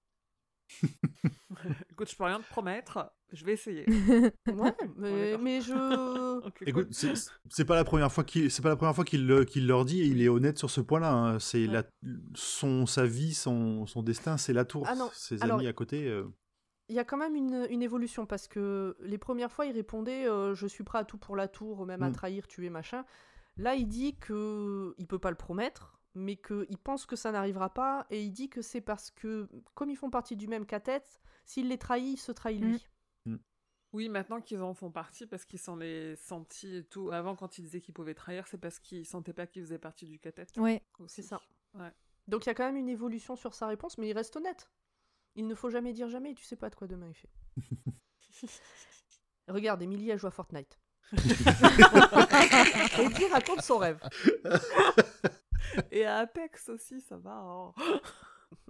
Écoute, 1.91 2.09
je 2.09 2.15
peux 2.15 2.23
rien 2.23 2.39
te 2.39 2.47
promettre. 2.49 3.11
Je 3.31 3.45
vais 3.45 3.53
essayer. 3.53 3.85
Ouais, 4.47 5.37
mais, 5.37 5.61
je. 5.61 5.73
Écoute, 6.65 6.89
cool. 6.99 7.13
c'est 7.49 7.65
pas 7.65 7.75
la 7.75 7.83
première 7.83 8.11
fois 8.11 8.23
qu'il 8.23 8.49
c'est 8.51 8.61
pas 8.61 8.69
la 8.69 8.75
première 8.75 8.95
fois 8.95 9.05
qu'il 9.05 9.25
le- 9.27 9.45
qu'il 9.45 9.67
leur 9.67 9.85
dit 9.85 10.01
et 10.01 10.05
il 10.05 10.21
est 10.21 10.29
honnête 10.29 10.57
sur 10.57 10.69
ce 10.69 10.81
point-là. 10.81 11.11
hein. 11.11 11.39
C'est 11.39 11.67
Ouais. 11.67 11.73
la 11.73 11.83
son 12.35 12.85
sa 12.85 13.05
vie, 13.05 13.33
son, 13.33 13.85
son 13.85 14.03
destin, 14.03 14.37
c'est 14.37 14.53
la 14.53 14.65
tour. 14.65 14.85
Ah 14.87 14.95
non, 14.95 15.09
Ses 15.13 15.41
alors- 15.43 15.57
amis 15.59 15.67
à 15.67 15.73
côté. 15.73 16.07
euh, 16.07 16.25
Il 16.89 16.95
y 16.95 16.99
a 16.99 17.03
quand 17.03 17.17
même 17.17 17.35
une, 17.35 17.65
une 17.69 17.81
évolution 17.81 18.25
parce 18.25 18.47
que 18.47 18.95
les 19.01 19.17
premières 19.17 19.51
fois, 19.51 19.65
il 19.65 19.71
répondait 19.73 20.27
euh, 20.27 20.53
Je 20.55 20.67
suis 20.67 20.83
prêt 20.83 20.99
à 20.99 21.03
tout 21.05 21.17
pour 21.17 21.35
la 21.35 21.47
tour, 21.47 21.85
même 21.85 22.03
à 22.03 22.09
Mm. 22.09 22.13
trahir, 22.13 22.47
tuer, 22.47 22.69
machin. 22.69 23.05
Là, 23.57 23.75
il 23.75 23.87
dit 23.87 24.17
que 24.17 24.93
il 24.97 25.07
peut 25.07 25.19
pas 25.19 25.29
le 25.31 25.37
promettre, 25.37 25.97
mais 26.15 26.37
qu'il 26.37 26.77
pense 26.83 27.05
que 27.05 27.15
ça 27.15 27.31
n'arrivera 27.31 27.73
pas. 27.73 28.07
Et 28.09 28.23
il 28.23 28.31
dit 28.31 28.49
que 28.49 28.61
c'est 28.61 28.81
parce 28.81 29.11
que, 29.11 29.47
comme 29.73 29.89
ils 29.89 29.97
font 29.97 30.09
partie 30.09 30.35
du 30.35 30.47
même 30.47 30.65
cathète, 30.65 31.21
s'il 31.45 31.67
les 31.69 31.77
trahit, 31.77 32.13
il 32.13 32.17
se 32.17 32.31
trahit 32.31 32.61
lui. 32.61 32.87
Oui, 33.93 34.09
maintenant 34.09 34.41
qu'ils 34.41 34.61
en 34.61 34.73
font 34.73 34.91
partie, 34.91 35.25
parce 35.25 35.45
qu'ils 35.45 35.59
s'en 35.59 35.79
est 35.79 36.17
senti 36.17 36.75
et 36.75 36.83
tout. 36.83 37.11
Avant, 37.11 37.33
quand 37.37 37.57
ils 37.57 37.61
disaient 37.61 37.79
qu'ils 37.79 37.93
pouvaient 37.93 38.13
trahir, 38.13 38.45
c'est 38.45 38.57
parce 38.57 38.77
qu'ils 38.77 39.05
sentaient 39.05 39.31
pas 39.31 39.47
qu'ils 39.47 39.61
faisaient 39.61 39.79
partie 39.79 40.05
du. 40.05 40.19
Ouais. 40.57 40.83
aussi. 40.99 41.15
C'est 41.15 41.21
ça. 41.21 41.41
Ouais. 41.75 41.93
Donc 42.27 42.45
il 42.45 42.47
y 42.47 42.49
a 42.49 42.55
quand 42.55 42.65
même 42.65 42.75
une 42.75 42.89
évolution 42.89 43.37
sur 43.37 43.53
sa 43.53 43.67
réponse, 43.67 43.97
mais 43.97 44.09
il 44.09 44.13
reste 44.13 44.35
honnête. 44.35 44.69
Il 45.35 45.47
ne 45.47 45.55
faut 45.55 45.69
jamais 45.69 45.93
dire 45.93 46.09
jamais, 46.09 46.33
tu 46.33 46.43
sais 46.43 46.57
pas 46.57 46.69
de 46.69 46.75
quoi 46.75 46.87
demain 46.87 47.07
il 47.07 47.13
fait. 47.13 47.29
Regarde, 49.47 49.81
Emily, 49.81 50.09
elle 50.09 50.19
joue 50.19 50.27
à 50.27 50.31
Fortnite. 50.31 50.77
Et 51.13 51.17
puis 53.13 53.27
raconte 53.27 53.61
son 53.61 53.77
rêve. 53.77 54.01
Et 55.91 56.05
à 56.05 56.17
Apex 56.17 56.69
aussi, 56.69 57.01
ça 57.01 57.17
va. 57.17 57.35
hein. 57.37 57.73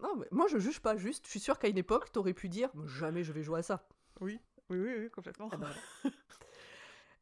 Non, 0.01 0.15
mais 0.15 0.27
moi 0.31 0.47
je 0.47 0.57
juge 0.57 0.79
pas 0.79 0.95
juste. 0.97 1.25
Je 1.25 1.31
suis 1.31 1.39
sûre 1.39 1.59
qu'à 1.59 1.67
une 1.67 1.77
époque, 1.77 2.11
t'aurais 2.11 2.33
pu 2.33 2.49
dire 2.49 2.69
jamais 2.85 3.23
je 3.23 3.31
vais 3.33 3.43
jouer 3.43 3.59
à 3.59 3.63
ça. 3.63 3.87
Oui, 4.19 4.39
oui, 4.69 4.77
oui, 4.79 4.93
oui, 4.99 5.09
complètement. 5.11 5.49
Ah 5.51 5.57
bah 5.57 5.69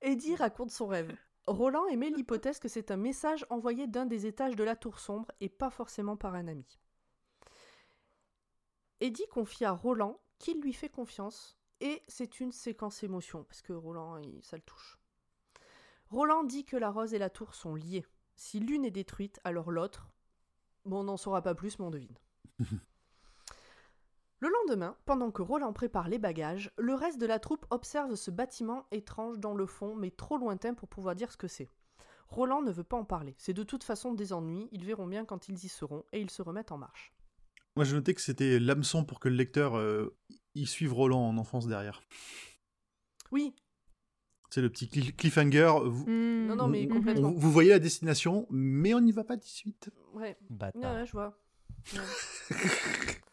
Eddie 0.01 0.35
raconte 0.35 0.71
son 0.71 0.87
rêve. 0.87 1.15
Roland 1.47 1.87
émet 1.87 2.09
l'hypothèse 2.09 2.59
que 2.59 2.67
c'est 2.69 2.91
un 2.91 2.95
message 2.97 3.45
envoyé 3.49 3.87
d'un 3.87 4.05
des 4.05 4.25
étages 4.27 4.55
de 4.55 4.63
la 4.63 4.75
tour 4.75 4.99
sombre 4.99 5.31
et 5.41 5.49
pas 5.49 5.69
forcément 5.69 6.15
par 6.15 6.35
un 6.35 6.47
ami. 6.47 6.79
Eddie 9.01 9.27
confie 9.31 9.65
à 9.65 9.71
Roland 9.71 10.19
qu'il 10.39 10.61
lui 10.61 10.73
fait 10.73 10.89
confiance 10.89 11.57
et 11.81 12.03
c'est 12.07 12.39
une 12.39 12.51
séquence 12.51 13.03
émotion 13.03 13.43
parce 13.43 13.61
que 13.61 13.73
Roland, 13.73 14.17
il- 14.17 14.43
ça 14.43 14.55
le 14.55 14.63
touche. 14.63 14.97
Roland 16.09 16.43
dit 16.43 16.63
que 16.65 16.77
la 16.77 16.89
rose 16.91 17.13
et 17.13 17.19
la 17.19 17.29
tour 17.29 17.55
sont 17.55 17.75
liées. 17.75 18.05
Si 18.35 18.59
l'une 18.59 18.85
est 18.85 18.91
détruite, 18.91 19.39
alors 19.43 19.71
l'autre. 19.71 20.09
Bon, 20.85 20.99
on 20.99 21.03
n'en 21.03 21.17
saura 21.17 21.41
pas 21.41 21.55
plus, 21.55 21.79
mais 21.79 21.85
on 21.85 21.91
devine. 21.91 22.17
Le 24.39 24.49
lendemain, 24.49 24.97
pendant 25.05 25.31
que 25.31 25.41
Roland 25.41 25.71
prépare 25.71 26.09
les 26.09 26.19
bagages, 26.19 26.69
le 26.77 26.93
reste 26.95 27.17
de 27.17 27.25
la 27.25 27.39
troupe 27.39 27.65
observe 27.69 28.15
ce 28.15 28.29
bâtiment 28.29 28.85
étrange 28.91 29.39
dans 29.39 29.53
le 29.53 29.65
fond, 29.65 29.95
mais 29.95 30.11
trop 30.11 30.37
lointain 30.37 30.73
pour 30.73 30.89
pouvoir 30.89 31.15
dire 31.15 31.31
ce 31.31 31.37
que 31.37 31.47
c'est. 31.47 31.69
Roland 32.27 32.61
ne 32.61 32.71
veut 32.73 32.83
pas 32.83 32.97
en 32.97 33.05
parler. 33.05 33.35
C'est 33.37 33.53
de 33.53 33.63
toute 33.63 33.85
façon 33.85 34.13
des 34.13 34.33
ennuis, 34.33 34.67
ils 34.73 34.83
verront 34.83 35.07
bien 35.07 35.23
quand 35.23 35.47
ils 35.47 35.63
y 35.63 35.69
seront, 35.69 36.03
et 36.11 36.19
ils 36.19 36.29
se 36.29 36.41
remettent 36.41 36.73
en 36.73 36.77
marche. 36.77 37.13
Moi, 37.77 37.85
j'ai 37.85 37.95
noté 37.95 38.13
que 38.13 38.19
c'était 38.19 38.59
l'hameçon 38.59 39.05
pour 39.05 39.21
que 39.21 39.29
le 39.29 39.35
lecteur 39.35 39.77
euh, 39.77 40.13
y 40.55 40.65
suive 40.65 40.93
Roland 40.93 41.25
en 41.25 41.37
enfance 41.37 41.65
derrière. 41.65 42.03
Oui, 43.31 43.55
C'est 44.53 44.61
le 44.61 44.69
petit 44.69 44.85
cli- 44.85 45.15
cliffhanger. 45.15 45.71
Vous, 45.85 46.05
Mm. 46.05 46.45
non, 46.45 46.55
non, 46.55 46.67
mais 46.67 46.85
vous- 46.85 46.93
complètement. 46.93 47.31
vous- 47.31 47.39
vous 47.39 47.51
voyez 47.51 47.71
la 47.71 47.79
destination, 47.79 48.45
mais 48.51 48.93
on 48.93 48.99
n'y 49.01 49.11
va 49.11 49.23
pas 49.23 49.35
de 49.35 49.43
suite. 49.43 49.89
Ouais, 50.13 50.37
Bâtard. 50.47 50.79
ouais, 50.93 50.99
ouais, 50.99 51.05
je 51.07 51.11
vois. 51.11 51.35
Ouais. 51.93 51.99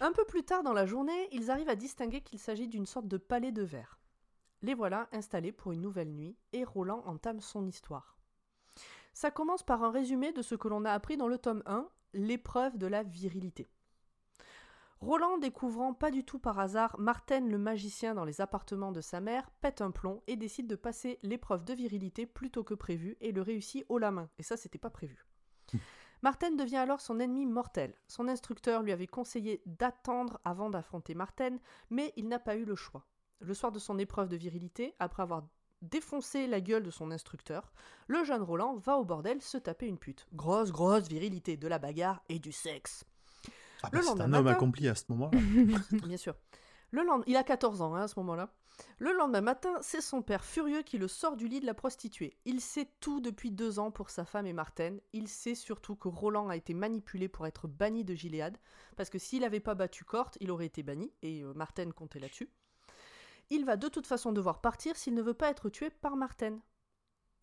Un 0.00 0.10
peu 0.10 0.24
plus 0.24 0.42
tard 0.42 0.64
dans 0.64 0.72
la 0.72 0.84
journée, 0.84 1.28
ils 1.30 1.48
arrivent 1.52 1.68
à 1.68 1.76
distinguer 1.76 2.22
qu'il 2.22 2.40
s'agit 2.40 2.66
d'une 2.66 2.86
sorte 2.86 3.06
de 3.06 3.18
palais 3.18 3.52
de 3.52 3.62
verre. 3.62 4.00
Les 4.62 4.74
voilà 4.74 5.08
installés 5.12 5.52
pour 5.52 5.70
une 5.70 5.80
nouvelle 5.80 6.10
nuit, 6.10 6.36
et 6.52 6.64
Roland 6.64 7.04
entame 7.06 7.40
son 7.40 7.64
histoire. 7.68 8.16
Ça 9.14 9.30
commence 9.30 9.62
par 9.62 9.84
un 9.84 9.92
résumé 9.92 10.32
de 10.32 10.42
ce 10.42 10.56
que 10.56 10.66
l'on 10.66 10.84
a 10.84 10.90
appris 10.90 11.16
dans 11.16 11.28
le 11.28 11.38
tome 11.38 11.62
1, 11.66 11.88
l'épreuve 12.14 12.78
de 12.78 12.88
la 12.88 13.04
virilité. 13.04 13.68
Roland, 15.02 15.36
découvrant 15.36 15.94
pas 15.94 16.12
du 16.12 16.22
tout 16.22 16.38
par 16.38 16.60
hasard 16.60 16.96
Martin 16.96 17.40
le 17.40 17.58
magicien 17.58 18.14
dans 18.14 18.24
les 18.24 18.40
appartements 18.40 18.92
de 18.92 19.00
sa 19.00 19.20
mère, 19.20 19.50
pète 19.60 19.80
un 19.80 19.90
plomb 19.90 20.22
et 20.28 20.36
décide 20.36 20.68
de 20.68 20.76
passer 20.76 21.18
l'épreuve 21.24 21.64
de 21.64 21.74
virilité 21.74 22.24
plus 22.24 22.52
tôt 22.52 22.62
que 22.62 22.74
prévu 22.74 23.16
et 23.20 23.32
le 23.32 23.42
réussit 23.42 23.84
haut 23.88 23.98
la 23.98 24.12
main. 24.12 24.30
Et 24.38 24.44
ça, 24.44 24.56
c'était 24.56 24.78
pas 24.78 24.90
prévu. 24.90 25.26
Martin 26.22 26.52
devient 26.52 26.76
alors 26.76 27.00
son 27.00 27.18
ennemi 27.18 27.46
mortel. 27.46 27.96
Son 28.06 28.28
instructeur 28.28 28.84
lui 28.84 28.92
avait 28.92 29.08
conseillé 29.08 29.60
d'attendre 29.66 30.40
avant 30.44 30.70
d'affronter 30.70 31.16
Martin, 31.16 31.56
mais 31.90 32.12
il 32.16 32.28
n'a 32.28 32.38
pas 32.38 32.54
eu 32.54 32.64
le 32.64 32.76
choix. 32.76 33.04
Le 33.40 33.54
soir 33.54 33.72
de 33.72 33.80
son 33.80 33.98
épreuve 33.98 34.28
de 34.28 34.36
virilité, 34.36 34.94
après 35.00 35.24
avoir 35.24 35.48
défoncé 35.80 36.46
la 36.46 36.60
gueule 36.60 36.84
de 36.84 36.92
son 36.92 37.10
instructeur, 37.10 37.72
le 38.06 38.22
jeune 38.22 38.42
Roland 38.42 38.76
va 38.76 38.98
au 38.98 39.04
bordel 39.04 39.42
se 39.42 39.58
taper 39.58 39.88
une 39.88 39.98
pute. 39.98 40.28
Grosse, 40.32 40.70
grosse 40.70 41.08
virilité, 41.08 41.56
de 41.56 41.66
la 41.66 41.80
bagarre 41.80 42.22
et 42.28 42.38
du 42.38 42.52
sexe. 42.52 43.04
Ah 43.82 43.88
Le 43.92 43.98
bah, 43.98 44.04
c'est 44.04 44.10
un 44.20 44.32
homme 44.32 44.44
matin- 44.44 44.50
accompli 44.56 44.88
à 44.88 44.94
ce 44.94 45.04
moment-là. 45.10 45.38
Bien 46.06 46.16
sûr. 46.16 46.34
Le 46.90 47.02
il 47.26 47.36
a 47.36 47.42
14 47.42 47.80
ans 47.82 47.94
hein, 47.94 48.02
à 48.02 48.08
ce 48.08 48.18
moment-là. 48.20 48.52
Le 48.98 49.12
lendemain 49.12 49.40
matin, 49.40 49.74
c'est 49.80 50.00
son 50.00 50.22
père 50.22 50.44
furieux 50.44 50.82
qui 50.82 50.98
le 50.98 51.08
sort 51.08 51.36
du 51.36 51.46
lit 51.48 51.60
de 51.60 51.66
la 51.66 51.74
prostituée. 51.74 52.36
Il 52.44 52.60
sait 52.60 52.88
tout 53.00 53.20
depuis 53.20 53.50
deux 53.50 53.78
ans 53.78 53.90
pour 53.90 54.10
sa 54.10 54.24
femme 54.24 54.46
et 54.46 54.52
Martin. 54.52 54.96
Il 55.12 55.28
sait 55.28 55.54
surtout 55.54 55.94
que 55.96 56.08
Roland 56.08 56.48
a 56.48 56.56
été 56.56 56.74
manipulé 56.74 57.28
pour 57.28 57.46
être 57.46 57.66
banni 57.68 58.04
de 58.04 58.14
Gilead, 58.14 58.56
parce 58.96 59.10
que 59.10 59.18
s'il 59.18 59.40
n'avait 59.42 59.60
pas 59.60 59.74
battu 59.74 60.04
Corte, 60.04 60.36
il 60.40 60.50
aurait 60.50 60.66
été 60.66 60.82
banni, 60.82 61.12
et 61.22 61.42
euh, 61.42 61.52
Martin 61.54 61.90
comptait 61.92 62.18
là-dessus. 62.20 62.50
Il 63.50 63.64
va 63.64 63.76
de 63.76 63.88
toute 63.88 64.06
façon 64.06 64.32
devoir 64.32 64.60
partir 64.60 64.96
s'il 64.96 65.14
ne 65.14 65.22
veut 65.22 65.34
pas 65.34 65.50
être 65.50 65.68
tué 65.68 65.90
par 65.90 66.16
Martin. 66.16 66.58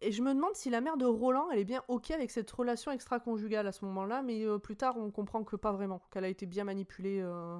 Et 0.02 0.12
je 0.12 0.22
me 0.22 0.34
demande 0.34 0.56
si 0.56 0.70
la 0.70 0.82
mère 0.82 0.96
de 0.98 1.06
Roland, 1.06 1.50
elle 1.52 1.60
est 1.60 1.66
bien 1.66 1.84
ok 1.90 2.12
avec 2.12 2.32
cette 2.32 2.50
relation 2.52 2.92
extra-conjugale 2.92 3.68
à 3.68 3.72
ce 3.72 3.84
moment-là, 3.86 4.22
mais 4.22 4.46
euh, 4.46 4.58
plus 4.58 4.78
tard 4.78 4.98
on 4.98 5.12
comprend 5.12 5.44
que 5.44 5.56
pas 5.56 5.74
vraiment, 5.74 6.02
qu'elle 6.10 6.24
a 6.24 6.30
été 6.30 6.46
bien 6.46 6.64
manipulée. 6.64 7.20
euh. 7.20 7.60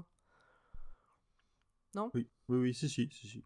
Non? 1.96 2.12
Oui, 2.14 2.30
oui, 2.48 2.58
oui, 2.60 2.74
si, 2.74 2.88
si, 2.88 3.10
si, 3.12 3.28
si. 3.28 3.44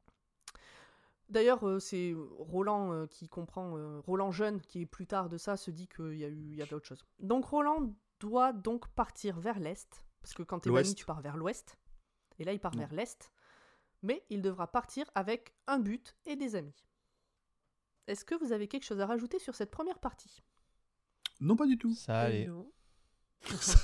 D'ailleurs, 1.30 1.68
euh, 1.68 1.80
c'est 1.80 2.14
Roland 2.38 3.08
qui 3.08 3.30
comprend, 3.30 4.02
Roland 4.02 4.32
jeune, 4.32 4.62
qui 4.62 4.82
est 4.82 4.86
plus 4.86 5.08
tard 5.08 5.30
de 5.30 5.38
ça, 5.38 5.58
se 5.58 5.72
dit 5.72 5.88
qu'il 5.88 6.18
y, 6.18 6.26
a 6.26 6.28
eu, 6.28 6.52
il 6.52 6.56
y 6.56 6.62
avait 6.62 6.76
autre 6.76 6.88
chose. 6.88 7.04
Donc 7.20 7.46
Roland 7.46 7.96
doit 8.20 8.54
donc 8.54 8.88
partir 8.90 9.40
vers 9.40 9.60
l'est, 9.60 10.06
parce 10.22 10.34
que 10.36 10.44
quand 10.44 10.60
t'es 10.60 10.70
banni, 10.70 10.94
tu 10.94 11.06
pars 11.06 11.22
vers 11.22 11.38
l'ouest. 11.38 11.80
Et 12.38 12.44
là, 12.44 12.54
il 12.54 12.60
part 12.60 12.76
vers 12.76 12.94
l'est. 12.94 13.32
Mais 14.02 14.24
il 14.30 14.42
devra 14.42 14.68
partir 14.68 15.10
avec 15.16 15.56
un 15.66 15.80
but 15.80 16.16
et 16.26 16.36
des 16.36 16.56
amis. 16.56 16.76
Est-ce 18.08 18.26
que 18.26 18.36
vous 18.36 18.52
avez 18.52 18.68
quelque 18.68 18.86
chose 18.86 19.00
à 19.00 19.06
rajouter 19.06 19.40
sur 19.40 19.56
cette 19.56 19.72
première 19.72 20.00
partie? 20.00 20.44
Non, 21.40 21.56
pas 21.56 21.68
du 21.68 21.78
tout. 21.78 21.94
Ça 21.94 22.20
allait. 22.22 22.48
Non. 22.48 22.72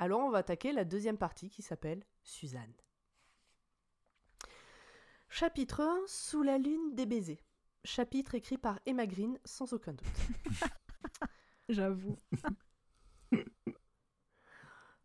Alors 0.00 0.20
on 0.20 0.30
va 0.30 0.38
attaquer 0.38 0.72
la 0.72 0.86
deuxième 0.86 1.18
partie 1.18 1.50
qui 1.50 1.60
s'appelle 1.60 2.02
Suzanne. 2.22 2.72
Chapitre 5.28 5.82
1 5.82 6.04
Sous 6.06 6.42
la 6.42 6.56
lune 6.56 6.94
des 6.94 7.04
baisers. 7.04 7.44
Chapitre 7.84 8.34
écrit 8.34 8.56
par 8.56 8.80
Emma 8.86 9.06
Green 9.06 9.38
sans 9.44 9.74
aucun 9.74 9.92
doute. 9.92 10.08
J'avoue. 11.68 12.18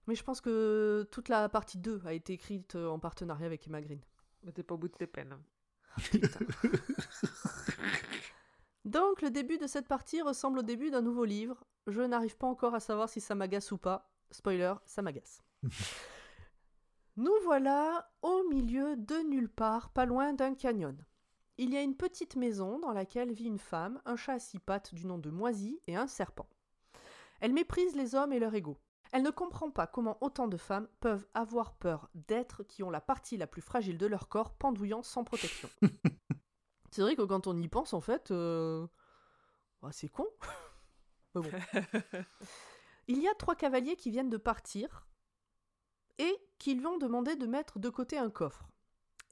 Mais 0.08 0.16
je 0.16 0.24
pense 0.24 0.40
que 0.40 1.06
toute 1.12 1.28
la 1.28 1.50
partie 1.50 1.78
2 1.78 2.02
a 2.06 2.14
été 2.14 2.32
écrite 2.32 2.76
en 2.76 2.98
partenariat 2.98 3.48
avec 3.48 3.68
Emma 3.68 3.82
Green. 3.82 4.00
Mais 4.46 4.54
t'es 4.54 4.64
pas 4.64 4.76
au 4.76 4.78
bout 4.78 4.88
de 4.88 4.94
tes 4.94 5.08
peines. 5.08 5.38
Donc 8.86 9.22
le 9.24 9.32
début 9.32 9.58
de 9.58 9.66
cette 9.66 9.88
partie 9.88 10.22
ressemble 10.22 10.60
au 10.60 10.64
début 10.64 10.92
d'un 10.92 11.02
nouveau 11.02 11.26
livre. 11.26 11.66
Je 11.88 12.02
n'arrive 12.02 12.38
pas 12.38 12.48
encore 12.48 12.76
à 12.76 12.80
savoir 12.80 13.10
si 13.10 13.20
ça 13.20 13.34
m'agace 13.34 13.72
ou 13.72 13.78
pas. 13.78 14.12
Spoiler, 14.32 14.76
ça 14.86 15.02
m'agace. 15.02 15.42
Nous 17.18 17.34
voilà 17.44 18.12
au 18.22 18.44
milieu 18.50 18.96
de 18.96 19.16
nulle 19.30 19.50
part, 19.50 19.90
pas 19.90 20.06
loin 20.06 20.34
d'un 20.34 20.54
canyon. 20.54 20.96
Il 21.58 21.74
y 21.74 21.78
a 21.78 21.82
une 21.82 21.96
petite 21.96 22.36
maison 22.36 22.78
dans 22.80 22.92
laquelle 22.92 23.32
vit 23.32 23.46
une 23.46 23.58
femme, 23.58 24.02
un 24.06 24.18
chat 24.18 24.34
à 24.34 24.40
six 24.40 24.60
pattes 24.60 24.94
du 24.94 25.06
nom 25.06 25.18
de 25.18 25.30
Moisy 25.30 25.80
et 25.88 25.96
un 25.96 26.08
serpent. 26.08 26.50
Elle 27.40 27.54
méprise 27.54 27.96
les 27.96 28.14
hommes 28.14 28.34
et 28.34 28.40
leur 28.40 28.54
ego. 28.54 28.78
Elle 29.12 29.24
ne 29.24 29.30
comprend 29.30 29.72
pas 29.72 29.88
comment 29.88 30.18
autant 30.22 30.48
de 30.48 30.58
femmes 30.58 30.88
peuvent 31.00 31.26
avoir 31.34 31.74
peur 31.74 32.10
d'êtres 32.14 32.64
qui 32.64 32.84
ont 32.84 32.90
la 32.90 33.02
partie 33.02 33.38
la 33.38 33.48
plus 33.48 33.62
fragile 33.62 33.98
de 33.98 34.06
leur 34.06 34.28
corps 34.30 34.54
pendouillant 34.54 35.04
sans 35.04 35.24
protection. 35.24 35.70
C'est 36.92 37.02
vrai 37.02 37.16
que 37.16 37.24
quand 37.24 37.48
on 37.48 37.58
y 37.58 37.68
pense, 37.68 37.94
en 37.94 38.00
fait, 38.00 38.32
euh, 38.32 38.88
bah, 39.82 39.90
c'est 39.92 40.08
con. 40.08 40.28
Mais 41.36 41.42
bon. 41.42 41.50
Il 43.08 43.22
y 43.22 43.28
a 43.28 43.36
trois 43.36 43.56
cavaliers 43.56 43.98
qui 43.98 44.12
viennent 44.12 44.30
de 44.30 44.38
partir 44.38 45.06
et 46.18 46.38
qui 46.58 46.74
lui 46.74 46.86
ont 46.86 46.98
demandé 46.98 47.36
de 47.36 47.46
mettre 47.46 47.80
de 47.80 47.90
côté 47.90 48.18
un 48.18 48.30
coffre. 48.30 48.70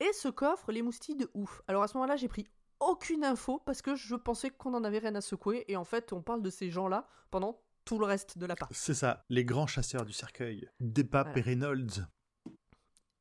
Et 0.01 0.11
ce 0.11 0.27
coffre 0.27 0.73
les 0.73 0.81
moustille 0.81 1.15
de 1.15 1.29
ouf. 1.33 1.61
Alors 1.67 1.83
à 1.83 1.87
ce 1.87 1.95
moment-là, 1.95 2.17
j'ai 2.17 2.27
pris 2.27 2.47
aucune 2.81 3.23
info 3.23 3.59
parce 3.59 3.81
que 3.81 3.95
je 3.95 4.15
pensais 4.15 4.49
qu'on 4.49 4.73
en 4.73 4.83
avait 4.83 4.99
rien 4.99 5.15
à 5.15 5.21
secouer 5.21 5.63
et 5.69 5.77
en 5.77 5.85
fait, 5.85 6.11
on 6.11 6.21
parle 6.21 6.41
de 6.41 6.49
ces 6.49 6.69
gens-là 6.69 7.07
pendant 7.31 7.62
tout 7.85 7.99
le 7.99 8.05
reste 8.05 8.37
de 8.37 8.45
la 8.45 8.55
partie. 8.55 8.75
C'est 8.77 8.93
ça, 8.93 9.25
les 9.29 9.45
grands 9.45 9.67
chasseurs 9.67 10.05
du 10.05 10.13
cercueil. 10.13 10.69
Depap 10.79 11.27
Voilà. 11.27 11.39
et 11.39 11.41
Reynolds 11.41 12.07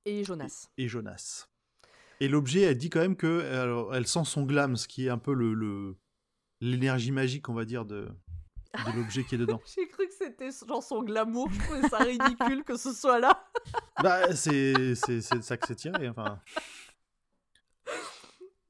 Et 0.05 0.25
Jonas. 0.25 0.69
et 0.77 0.89
Jonas. 0.89 1.49
Et 2.21 2.29
l'objet, 2.29 2.61
elle 2.63 2.79
dit 2.79 2.91
quand 2.91 3.01
même 3.01 3.17
que 3.17 3.41
alors, 3.53 3.95
elle 3.95 4.07
sent 4.07 4.25
son 4.25 4.45
glam, 4.45 4.77
ce 4.77 4.87
qui 4.87 5.07
est 5.07 5.11
un 5.11 5.19
peu 5.19 5.35
le 5.35 5.97
l'énergie 6.61 7.11
magique, 7.11 7.49
on 7.49 7.55
va 7.55 7.65
dire, 7.65 7.85
de, 7.85 8.09
de 8.87 8.93
l'objet 8.97 9.25
qui 9.25 9.35
est 9.35 9.39
dedans. 9.39 9.61
J'ai 9.75 9.89
cru 9.89 10.07
que 10.07 10.15
c'était 10.15 10.51
genre 10.53 10.83
son 10.83 11.03
glamour. 11.03 11.51
Je 11.51 11.59
trouvais 11.61 11.89
ça 11.89 11.99
ridicule 11.99 12.63
que 12.63 12.77
ce 12.77 12.93
soit 12.93 13.19
là. 13.19 13.49
bah, 14.01 14.35
c'est 14.37 14.73
de 14.75 15.41
ça 15.41 15.57
que 15.57 15.67
c'est 15.67 15.75
tiré. 15.75 16.09
Enfin, 16.09 16.41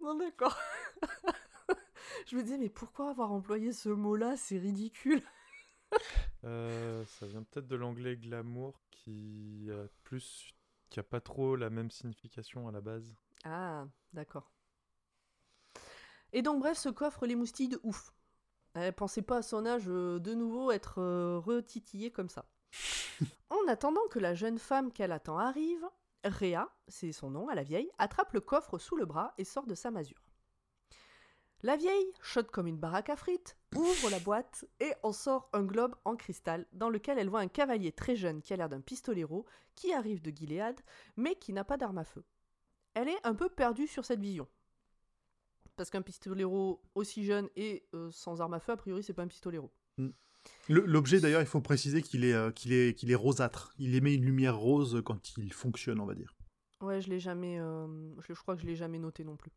Non, 0.01 0.15
d'accord. 0.17 0.59
je 2.27 2.37
me 2.37 2.43
disais, 2.43 2.59
mais 2.59 2.71
pourquoi 2.71 3.11
avoir 3.11 3.33
employé 3.33 3.73
ce 3.73 3.89
mot-là? 3.91 4.35
C'est 4.37 4.59
ridicule. 4.59 5.23
Euh, 6.45 7.05
ça 7.07 7.27
vient 7.27 7.43
peut-être 7.43 7.69
de 7.69 7.77
l'anglais 7.77 8.17
glamour 8.17 8.81
qui 8.91 9.69
a 9.71 9.87
plus 10.03 10.55
qui 10.91 11.01
a 11.01 11.03
pas 11.03 11.21
trop 11.21 11.57
la 11.57 11.71
même 11.71 11.91
signification 11.91 12.69
à 12.69 12.73
la 12.73 12.83
base. 12.83 13.15
Ah, 13.45 13.87
d'accord. 14.13 14.53
Et 16.33 16.43
donc, 16.43 16.61
bref, 16.61 16.77
ce 16.77 16.91
coffre 16.91 17.27
les 17.27 17.35
moustille 17.35 17.69
de 17.69 17.81
ouf. 17.83 18.13
Elle 18.75 18.93
pensait 18.93 19.23
pas 19.23 19.39
à 19.39 19.43
son 19.43 19.65
âge 19.67 19.85
euh, 19.89 20.19
de 20.19 20.35
nouveau 20.35 20.71
être 20.71 21.01
euh, 21.01 21.39
retitillée 21.39 22.11
comme 22.11 22.29
ça. 22.29 22.47
en 23.51 23.69
attendant 23.69 24.07
que 24.11 24.19
la 24.19 24.35
jeune 24.35 24.59
femme 24.59 24.93
qu'elle 24.93 25.13
attend 25.13 25.39
arrive, 25.39 25.87
Réa, 26.25 26.69
c'est 26.89 27.13
son 27.13 27.31
nom 27.31 27.49
à 27.49 27.55
la 27.55 27.63
vieille, 27.65 27.91
attrape 27.99 28.33
le 28.33 28.41
coffre 28.41 28.79
sous 28.79 28.97
le 28.97 29.07
bras 29.07 29.35
et 29.39 29.45
sort 29.45 29.67
de 29.67 29.75
sa 29.75 29.91
masure. 29.91 30.23
La 31.63 31.77
vieille, 31.77 32.13
chaude 32.23 32.51
comme 32.51 32.67
une 32.67 32.79
baraque 32.79 33.11
à 33.11 33.17
frites, 33.17 33.57
ouvre 33.77 34.11
la 34.11 34.19
boîte 34.21 34.65
et 34.81 34.93
en 35.03 35.13
sort 35.13 35.49
un 35.53 35.63
globe 35.63 35.95
en 36.05 36.17
cristal 36.17 36.67
dans 36.73 36.91
lequel 36.91 37.19
elle 37.19 37.29
voit 37.29 37.41
un 37.41 37.49
cavalier 37.49 37.93
très 37.93 38.17
jeune 38.17 38.41
qui 38.43 38.53
a 38.53 38.57
l'air 38.57 38.69
d'un 38.69 38.81
pistolero 38.81 39.47
qui 39.75 39.93
arrive 39.93 40.21
de 40.23 40.31
Gilead 40.31 40.79
mais 41.17 41.35
qui 41.37 41.53
n'a 41.53 41.65
pas 41.65 41.77
d'arme 41.77 41.99
à 41.99 42.05
feu 42.05 42.25
elle 42.95 43.09
est 43.09 43.25
un 43.27 43.35
peu 43.35 43.49
perdue 43.49 43.87
sur 43.87 44.05
cette 44.05 44.21
vision. 44.21 44.47
Parce 45.77 45.89
qu'un 45.89 46.03
pistolero 46.03 46.83
aussi 46.95 47.25
jeune 47.25 47.49
et 47.57 47.87
euh, 47.95 48.11
sans 48.11 48.43
arme 48.43 48.53
à 48.53 48.61
feu, 48.61 48.73
a 48.73 48.77
priori, 48.77 49.03
c'est 49.03 49.15
pas 49.15 49.23
un 49.23 49.29
pistolero. 49.29 49.73
le- 49.97 50.85
l'objet 50.85 51.19
d'ailleurs, 51.19 51.41
il 51.41 51.47
faut 51.47 51.63
préciser 51.63 52.03
qu'il 52.03 52.25
est 52.27 52.35
euh, 52.35 52.51
qu'il 52.51 52.73
est 52.75 52.95
qu'il 52.95 53.11
est 53.11 53.15
rosâtre. 53.15 53.73
Il 53.79 53.95
émet 53.95 54.15
une 54.15 54.27
lumière 54.27 54.59
rose 54.59 55.01
quand 55.07 55.39
il 55.39 55.53
fonctionne, 55.55 56.01
on 56.01 56.05
va 56.05 56.15
dire. 56.15 56.35
Ouais, 56.83 57.01
je 57.01 57.09
l'ai 57.09 57.19
jamais. 57.21 57.59
euh, 57.59 57.87
je, 58.21 58.35
je 58.35 58.41
crois 58.43 58.55
que 58.57 58.61
je 58.61 58.67
l'ai 58.67 58.77
jamais 58.77 58.99
noté 58.99 59.25
non 59.25 59.37
plus. 59.37 59.53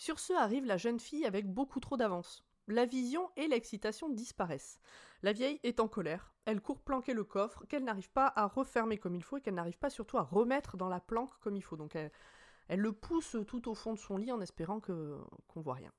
Sur 0.00 0.18
ce 0.18 0.32
arrive 0.32 0.64
la 0.64 0.78
jeune 0.78 0.98
fille 0.98 1.26
avec 1.26 1.46
beaucoup 1.46 1.78
trop 1.78 1.98
d'avance. 1.98 2.42
La 2.68 2.86
vision 2.86 3.28
et 3.36 3.48
l'excitation 3.48 4.08
disparaissent. 4.08 4.80
La 5.22 5.34
vieille 5.34 5.60
est 5.62 5.78
en 5.78 5.88
colère. 5.88 6.32
Elle 6.46 6.62
court 6.62 6.80
planquer 6.80 7.12
le 7.12 7.22
coffre 7.22 7.66
qu'elle 7.66 7.84
n'arrive 7.84 8.10
pas 8.10 8.32
à 8.34 8.46
refermer 8.46 8.96
comme 8.96 9.14
il 9.14 9.22
faut 9.22 9.36
et 9.36 9.42
qu'elle 9.42 9.56
n'arrive 9.56 9.76
pas 9.76 9.90
surtout 9.90 10.16
à 10.16 10.22
remettre 10.22 10.78
dans 10.78 10.88
la 10.88 11.00
planque 11.00 11.38
comme 11.40 11.54
il 11.54 11.62
faut. 11.62 11.76
Donc 11.76 11.96
elle, 11.96 12.80
le 12.80 12.92
pousse 12.92 13.36
tout 13.46 13.68
au 13.68 13.74
fond 13.74 13.92
de 13.92 13.98
son 13.98 14.16
lit 14.16 14.32
en 14.32 14.40
espérant 14.40 14.80
qu'on 14.80 15.60
voit 15.60 15.74
rien. 15.74 15.92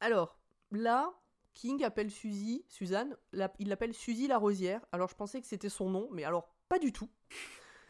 Alors 0.00 0.40
là, 0.70 1.12
King 1.52 1.84
appelle 1.84 2.10
Suzy, 2.10 2.64
Suzanne, 2.68 3.18
il 3.58 3.68
l'appelle 3.68 3.92
Suzy 3.92 4.28
la 4.28 4.38
Rosière. 4.38 4.80
Alors 4.92 5.08
je 5.10 5.14
pensais 5.14 5.42
que 5.42 5.46
c'était 5.46 5.68
son 5.68 5.90
nom, 5.90 6.08
mais 6.10 6.24
alors 6.24 6.54
pas 6.70 6.78
du 6.78 6.90
tout. 6.90 7.10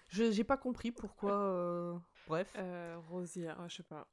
Je 0.09 0.33
j'ai 0.33 0.43
pas 0.43 0.57
compris 0.57 0.91
pourquoi. 0.91 1.31
euh, 1.35 1.97
Bref. 2.27 2.53
Euh, 2.57 2.99
Rosière, 3.09 3.69
je 3.69 3.77
sais 3.77 3.83
pas. 3.85 4.09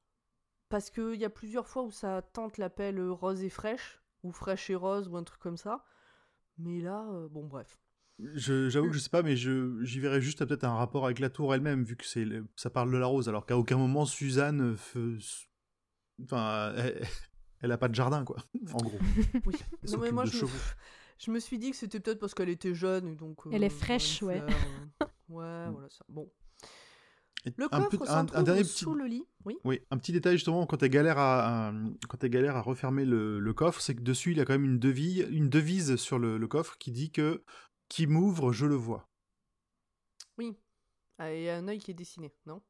Parce 0.70 0.90
qu'il 0.90 1.16
y 1.16 1.26
a 1.26 1.30
plusieurs 1.30 1.68
fois 1.68 1.84
où 1.84 1.92
sa 1.92 2.22
tante 2.22 2.58
l'appelle 2.58 3.00
euh, 3.00 3.12
Rose 3.12 3.44
et 3.44 3.50
Fraîche, 3.50 4.02
ou 4.24 4.32
Fraîche 4.32 4.70
et 4.70 4.76
Rose, 4.76 5.08
ou 5.08 5.16
un 5.18 5.24
truc 5.24 5.40
comme 5.40 5.58
ça. 5.58 5.86
Mais 6.58 6.82
là, 6.82 7.08
euh, 7.12 7.28
bon, 7.30 7.46
bref. 7.46 7.78
J'avoue 8.20 8.88
que 8.90 8.94
je 8.96 9.00
sais 9.00 9.10
pas, 9.12 9.22
mais 9.22 9.36
je 9.38 9.80
j'y 9.84 10.00
verrais 10.00 10.22
juste 10.22 10.44
peut-être 10.44 10.64
un 10.64 10.74
rapport 10.76 11.06
avec 11.06 11.20
la 11.20 11.30
tour 11.30 11.54
elle-même, 11.54 11.84
vu 11.84 11.96
que 11.96 12.06
c'est 12.06 12.26
le- 12.26 12.48
ça 12.56 12.72
parle 12.72 12.92
de 12.92 12.98
la 12.98 13.06
rose, 13.06 13.30
alors 13.30 13.46
qu'à 13.46 13.56
aucun 13.58 13.78
moment 13.78 14.06
Suzanne, 14.06 14.76
euh, 14.96 15.18
enfin, 16.24 16.74
elle, 16.78 17.02
elle 17.62 17.72
a 17.72 17.78
pas 17.78 17.90
de 17.90 17.96
jardin 17.96 18.26
quoi, 18.26 18.38
en 18.74 18.78
gros. 18.78 18.98
Oui. 19.46 19.54
Non, 19.92 20.00
mais 20.00 20.12
moi, 20.12 20.26
je 20.26 20.38
me, 20.44 20.48
je 21.20 21.32
me 21.32 21.40
suis 21.40 21.60
dit 21.60 21.70
que 21.70 21.78
c'était 21.78 22.00
peut-être 22.00 22.20
parce 22.20 22.34
qu'elle 22.34 22.50
était 22.50 22.74
jeune, 22.74 23.16
donc. 23.16 23.46
Elle 23.52 23.64
est 23.64 23.70
fraîche, 23.70 24.24
ouais. 24.24 24.40
fleur, 24.40 24.50
euh, 24.50 25.06
Ouais, 25.30 25.72
voilà 25.72 25.90
ça. 25.90 26.04
Bon. 26.10 26.32
Le 27.56 27.66
un, 27.72 27.84
coffre 27.84 28.06
s'en 28.06 28.18
un- 28.20 28.26
petit, 28.26 28.86
le 28.86 29.06
lit. 29.06 29.26
Oui. 29.46 29.58
oui, 29.64 29.80
un 29.92 29.98
petit 29.98 30.12
détail 30.12 30.34
justement 30.36 30.66
quand 30.66 30.84
elle 30.84 30.90
galère 30.90 31.18
à, 31.18 31.70
à- 31.70 31.74
quand 32.10 32.22
à 32.56 32.62
refermer 32.62 33.06
le, 33.06 33.40
le 33.40 33.54
coffre, 33.54 33.80
c'est 33.80 33.96
que 33.96 34.02
dessus 34.02 34.32
il 34.32 34.38
y 34.38 34.42
a 34.42 34.46
quand 34.46 34.54
même 34.54 34.66
une 34.66 34.80
devise, 34.80 35.26
une 35.32 35.50
devise 35.50 35.96
sur 35.96 36.20
le, 36.20 36.38
le 36.38 36.48
coffre 36.48 36.78
qui 36.78 36.92
dit 36.92 37.12
que 37.12 37.44
qui 37.90 38.06
m'ouvre, 38.08 38.52
je 38.52 38.66
le 38.66 38.76
vois. 38.76 39.08
Oui. 40.38 40.58
Ah, 41.20 41.34
Il 41.34 41.42
y 41.44 41.50
a 41.50 41.58
un 41.58 41.68
œil 41.68 41.80
qui 41.80 41.92
est 41.92 41.94
dessiné, 41.96 42.34
non? 42.46 42.62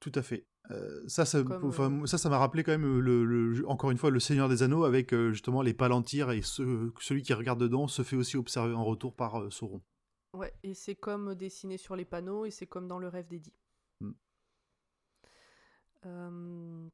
Tout 0.00 0.12
à 0.14 0.22
fait. 0.22 0.46
Euh, 0.70 1.02
ça, 1.06 1.24
ça, 1.26 1.42
Comme, 1.42 1.64
enfin, 1.66 1.92
euh, 2.02 2.06
ça, 2.06 2.18
ça 2.18 2.28
m'a 2.28 2.38
rappelé 2.38 2.62
quand 2.64 2.72
même 2.72 2.98
le, 3.00 3.24
le- 3.24 3.68
encore 3.68 3.90
une 3.90 3.98
fois 3.98 4.10
le 4.10 4.20
Seigneur 4.20 4.48
des 4.48 4.62
Anneaux 4.62 4.84
avec 4.84 5.12
euh, 5.12 5.32
justement 5.32 5.60
les 5.60 5.74
palantirs 5.74 6.30
et 6.30 6.40
ce- 6.42 6.90
celui 7.00 7.22
qui 7.22 7.34
regarde 7.34 7.60
dedans 7.60 7.88
se 7.88 8.02
fait 8.02 8.16
aussi 8.16 8.36
observer 8.36 8.72
en 8.74 8.84
retour 8.84 9.14
par 9.14 9.40
euh, 9.42 9.50
Sauron. 9.50 9.82
Ouais, 10.34 10.52
et 10.62 10.72
c'est 10.74 10.94
comme 10.94 11.34
dessiné 11.34 11.76
sur 11.76 11.94
les 11.94 12.04
panneaux, 12.06 12.46
et 12.46 12.50
c'est 12.50 12.66
comme 12.66 12.88
dans 12.88 12.98
le 12.98 13.08
rêve 13.08 13.26
d'Eddie. 13.28 13.52
Euh, 16.04 16.88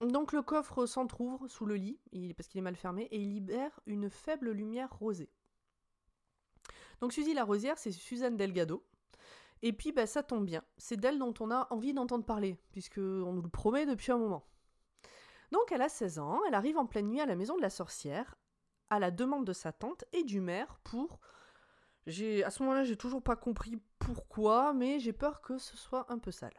Donc 0.00 0.32
le 0.32 0.42
coffre 0.42 0.86
s'entr'ouvre 0.86 1.48
sous 1.48 1.66
le 1.66 1.76
lit, 1.76 2.00
parce 2.36 2.48
qu'il 2.48 2.58
est 2.58 2.62
mal 2.62 2.76
fermé, 2.76 3.04
et 3.10 3.20
il 3.20 3.32
libère 3.32 3.80
une 3.86 4.10
faible 4.10 4.50
lumière 4.50 4.92
rosée. 4.98 5.30
Donc 7.00 7.12
Suzy 7.12 7.34
la 7.34 7.44
Rosière, 7.44 7.78
c'est 7.78 7.92
Suzanne 7.92 8.36
Delgado. 8.36 8.84
Et 9.62 9.72
puis 9.72 9.92
bah, 9.92 10.06
ça 10.06 10.22
tombe 10.22 10.46
bien, 10.46 10.62
c'est 10.78 10.96
d'elle 10.96 11.18
dont 11.18 11.34
on 11.40 11.50
a 11.50 11.66
envie 11.70 11.92
d'entendre 11.92 12.24
parler, 12.24 12.58
puisque 12.72 12.98
on 12.98 13.32
nous 13.32 13.42
le 13.42 13.48
promet 13.48 13.84
depuis 13.86 14.10
un 14.10 14.18
moment. 14.18 14.46
Donc 15.52 15.70
elle 15.70 15.82
a 15.82 15.88
16 15.88 16.18
ans, 16.18 16.40
elle 16.48 16.54
arrive 16.54 16.78
en 16.78 16.86
pleine 16.86 17.08
nuit 17.08 17.20
à 17.20 17.26
la 17.26 17.36
maison 17.36 17.56
de 17.56 17.62
la 17.62 17.70
sorcière, 17.70 18.36
à 18.88 18.98
la 18.98 19.10
demande 19.10 19.44
de 19.46 19.52
sa 19.52 19.72
tante 19.72 20.04
et 20.12 20.24
du 20.24 20.40
maire 20.40 20.78
pour 20.82 21.20
à 22.06 22.50
ce 22.50 22.62
moment-là, 22.62 22.84
j'ai 22.84 22.96
toujours 22.96 23.22
pas 23.22 23.36
compris 23.36 23.80
pourquoi, 24.14 24.72
mais 24.72 25.00
j'ai 25.00 25.12
peur 25.12 25.40
que 25.40 25.58
ce 25.58 25.76
soit 25.76 26.10
un 26.12 26.18
peu 26.18 26.30
sale. 26.30 26.54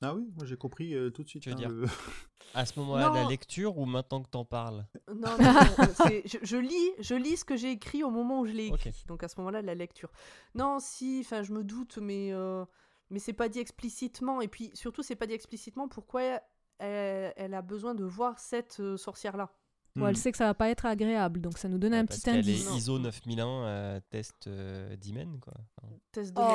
Ah 0.00 0.14
oui, 0.14 0.28
moi 0.36 0.44
j'ai 0.46 0.56
compris 0.56 0.94
euh, 0.94 1.10
tout 1.10 1.22
de 1.22 1.28
suite. 1.28 1.42
Tu 1.44 1.50
veux 1.50 1.54
hein, 1.54 1.58
dire 1.58 1.68
le- 1.68 1.86
À 2.54 2.66
ce 2.66 2.78
moment-là 2.80 3.08
de 3.08 3.14
la 3.14 3.28
lecture 3.28 3.78
ou 3.78 3.86
maintenant 3.86 4.22
que 4.22 4.28
t'en 4.28 4.44
parles? 4.44 4.84
Non, 5.08 5.38
non, 5.38 5.52
non, 5.52 5.76
euh, 5.78 6.22
je, 6.26 6.38
je 6.42 6.56
lis, 6.56 6.90
je 6.98 7.14
lis 7.14 7.38
ce 7.38 7.44
que 7.44 7.56
j'ai 7.56 7.70
écrit 7.70 8.04
au 8.04 8.10
moment 8.10 8.40
où 8.40 8.46
je 8.46 8.52
l'ai 8.52 8.66
écrit. 8.66 8.92
Donc 9.06 9.22
à 9.22 9.28
ce 9.28 9.36
moment-là, 9.38 9.62
de 9.62 9.66
la 9.66 9.74
lecture. 9.74 10.10
Non, 10.54 10.78
si, 10.80 11.22
enfin, 11.24 11.42
je 11.42 11.52
me 11.52 11.64
doute, 11.64 11.98
mais 11.98 12.32
euh, 12.32 12.64
mais 13.10 13.18
c'est 13.20 13.32
pas 13.32 13.48
dit 13.48 13.58
explicitement. 13.60 14.40
Et 14.42 14.48
puis 14.48 14.70
surtout, 14.74 15.02
c'est 15.02 15.16
pas 15.16 15.26
dit 15.26 15.32
explicitement 15.34 15.88
pourquoi 15.88 16.40
elle, 16.78 17.32
elle 17.36 17.54
a 17.54 17.62
besoin 17.62 17.94
de 17.94 18.04
voir 18.04 18.38
cette 18.38 18.80
euh, 18.80 18.96
sorcière-là. 18.96 19.50
Bon, 19.94 20.06
elle 20.06 20.12
Hmm. 20.14 20.16
sait 20.16 20.32
que 20.32 20.38
ça 20.38 20.46
va 20.46 20.54
pas 20.54 20.70
être 20.70 20.86
agréable, 20.86 21.40
donc 21.42 21.58
ça 21.58 21.68
nous 21.68 21.76
donne 21.78 21.92
Ouais, 21.92 21.98
un 21.98 22.06
petit 22.06 22.28
indice. 22.30 22.66
est 22.66 22.70
Non. 22.70 22.76
ISO 22.76 22.98
9001 22.98 23.46
euh, 23.64 24.00
test 24.08 24.46
euh, 24.46 24.96
d'hymen, 24.96 25.38
quoi. 25.38 25.52
Enfin, 25.82 25.92
Test 26.12 26.32
de 26.34 26.40
Oh. 26.40 26.54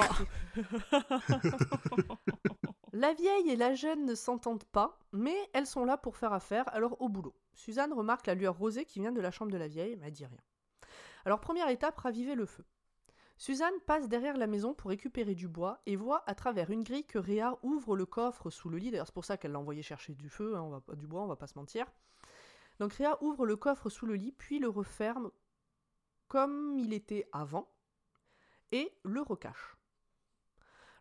La 2.94 3.14
vieille 3.14 3.50
et 3.50 3.56
la 3.56 3.76
jeune 3.76 4.06
ne 4.06 4.16
s'entendent 4.16 4.64
pas, 4.64 4.98
mais 5.12 5.36
elles 5.54 5.68
sont 5.68 5.86
là 5.86 5.98
pour 5.98 6.18
faire 6.18 6.34
affaire, 6.34 6.64
alors 6.74 7.00
au 7.02 7.10
boulot. 7.10 7.36
Suzanne 7.54 7.94
remarque 7.94 8.26
la 8.26 8.34
lueur 8.34 8.58
rosée 8.58 8.86
qui 8.86 9.00
vient 9.00 9.12
de 9.12 9.22
la 9.22 9.30
chambre 9.30 9.52
de 9.52 9.58
la 9.58 9.68
vieille, 9.68 9.96
mais 9.98 10.08
elle 10.08 10.14
dit 10.14 10.26
rien. 10.26 10.40
Alors 11.26 11.40
première 11.40 11.70
étape, 11.70 11.98
raviver 12.00 12.34
le 12.34 12.46
feu. 12.46 12.64
Suzanne 13.38 13.74
passe 13.86 14.08
derrière 14.10 14.36
la 14.36 14.48
maison 14.48 14.74
pour 14.74 14.90
récupérer 14.90 15.36
du 15.36 15.48
bois 15.48 15.80
et 15.86 15.96
voit 15.96 16.24
à 16.26 16.34
travers 16.34 16.72
une 16.72 16.82
grille 16.84 17.04
que 17.06 17.20
Réa 17.20 17.56
ouvre 17.62 17.96
le 17.96 18.08
coffre 18.08 18.50
sous 18.50 18.70
le 18.70 18.80
lit. 18.80 18.90
D'ailleurs, 18.90 19.06
c'est 19.06 19.14
pour 19.14 19.26
ça 19.26 19.38
qu'elle 19.38 19.52
l'a 19.52 19.60
envoyé 19.60 19.84
chercher 19.84 20.16
du 20.16 20.28
feu, 20.30 20.56
hein, 20.56 20.62
on 20.62 20.70
va 20.72 20.80
pas, 20.82 20.96
du 20.96 21.06
bois, 21.06 21.22
on 21.22 21.28
va 21.28 21.36
pas 21.36 21.46
se 21.48 21.58
mentir. 21.60 21.86
Donc 22.80 22.94
Réa 22.94 23.22
ouvre 23.24 23.46
le 23.46 23.56
coffre 23.56 23.90
sous 23.90 24.06
le 24.06 24.16
lit, 24.16 24.32
puis 24.32 24.60
le 24.60 24.70
referme 24.70 25.32
comme 26.28 26.78
il 26.78 26.94
était 26.94 27.28
avant 27.32 27.70
et 28.72 28.94
le 29.04 29.22
recache. 29.22 29.78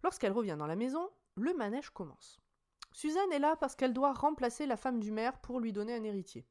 Lorsqu'elle 0.03 0.33
revient 0.33 0.57
dans 0.59 0.67
la 0.67 0.77
maison, 0.77 1.11
le 1.35 1.53
manège 1.55 1.91
commence. 1.91 2.39
Suzanne 2.93 3.33
est 3.33 3.39
là 3.39 3.57
parce 3.57 3.75
qu'elle 3.75 3.93
doit 3.93 4.13
remplacer 4.13 4.67
la 4.67 4.77
femme 4.77 5.01
du 5.01 5.11
maire 5.11 5.39
pour 5.41 5.61
lui 5.61 5.73
donner 5.73 5.95
un 5.95 6.05
héritier. 6.05 6.47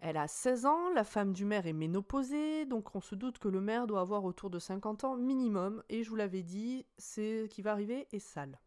Elle 0.00 0.16
a 0.16 0.26
16 0.26 0.64
ans, 0.64 0.88
la 0.94 1.04
femme 1.04 1.32
du 1.32 1.44
maire 1.44 1.66
est 1.66 1.74
ménopausée, 1.74 2.64
donc 2.64 2.94
on 2.94 3.00
se 3.00 3.14
doute 3.14 3.38
que 3.38 3.48
le 3.48 3.60
maire 3.60 3.86
doit 3.86 4.00
avoir 4.00 4.24
autour 4.24 4.48
de 4.48 4.58
50 4.58 5.04
ans 5.04 5.16
minimum, 5.16 5.82
et 5.90 6.02
je 6.02 6.08
vous 6.08 6.16
l'avais 6.16 6.42
dit, 6.42 6.86
ce 6.96 7.46
qui 7.46 7.60
va 7.60 7.72
arriver 7.72 8.08
est 8.10 8.18
sale. 8.18 8.58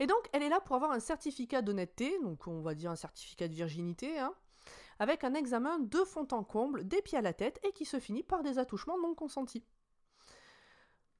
Et 0.00 0.06
donc 0.06 0.28
elle 0.32 0.42
est 0.42 0.48
là 0.48 0.60
pour 0.60 0.76
avoir 0.76 0.90
un 0.90 0.98
certificat 0.98 1.62
d'honnêteté, 1.62 2.18
donc 2.22 2.46
on 2.46 2.62
va 2.62 2.74
dire 2.74 2.90
un 2.90 2.96
certificat 2.96 3.46
de 3.48 3.54
virginité, 3.54 4.18
hein, 4.18 4.34
avec 4.98 5.24
un 5.24 5.34
examen 5.34 5.78
de 5.78 5.98
fond 6.04 6.26
en 6.32 6.42
comble, 6.42 6.88
des 6.88 7.02
pieds 7.02 7.18
à 7.18 7.22
la 7.22 7.34
tête, 7.34 7.60
et 7.64 7.72
qui 7.72 7.84
se 7.84 8.00
finit 8.00 8.22
par 8.22 8.42
des 8.42 8.58
attouchements 8.58 8.98
non 8.98 9.14
consentis. 9.14 9.64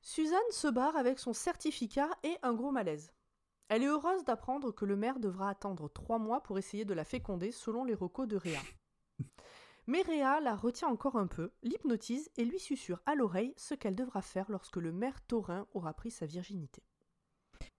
Suzanne 0.01 0.41
se 0.51 0.67
barre 0.67 0.97
avec 0.97 1.19
son 1.19 1.35
certificat 1.35 2.09
et 2.23 2.39
un 2.43 2.55
gros 2.55 2.71
malaise. 2.71 3.13
Elle 3.69 3.83
est 3.83 3.87
heureuse 3.87 4.25
d'apprendre 4.25 4.73
que 4.73 4.87
le 4.87 4.97
maire 4.97 5.21
devra 5.21 5.51
attendre 5.51 5.89
trois 5.89 6.19
mois 6.19 6.43
pour 6.43 6.59
essayer 6.59 6.87
de 6.87 6.95
la 6.95 7.05
féconder 7.05 7.53
selon 7.53 7.85
les 7.85 7.95
recos 7.95 8.27
de 8.27 8.37
Réa. 8.37 8.61
Mais 9.87 10.01
Réa 10.03 10.41
la 10.41 10.57
retient 10.57 10.89
encore 10.89 11.17
un 11.17 11.27
peu, 11.27 11.53
l'hypnotise 11.63 12.31
et 12.37 12.45
lui 12.45 12.59
susurre 12.59 13.03
à 13.05 13.15
l'oreille 13.15 13.55
ce 13.57 13.75
qu'elle 13.75 13.95
devra 13.95 14.23
faire 14.23 14.51
lorsque 14.51 14.77
le 14.77 14.91
maire 14.91 15.21
taurin 15.27 15.67
aura 15.75 15.93
pris 15.93 16.11
sa 16.11 16.27
virginité. 16.27 16.83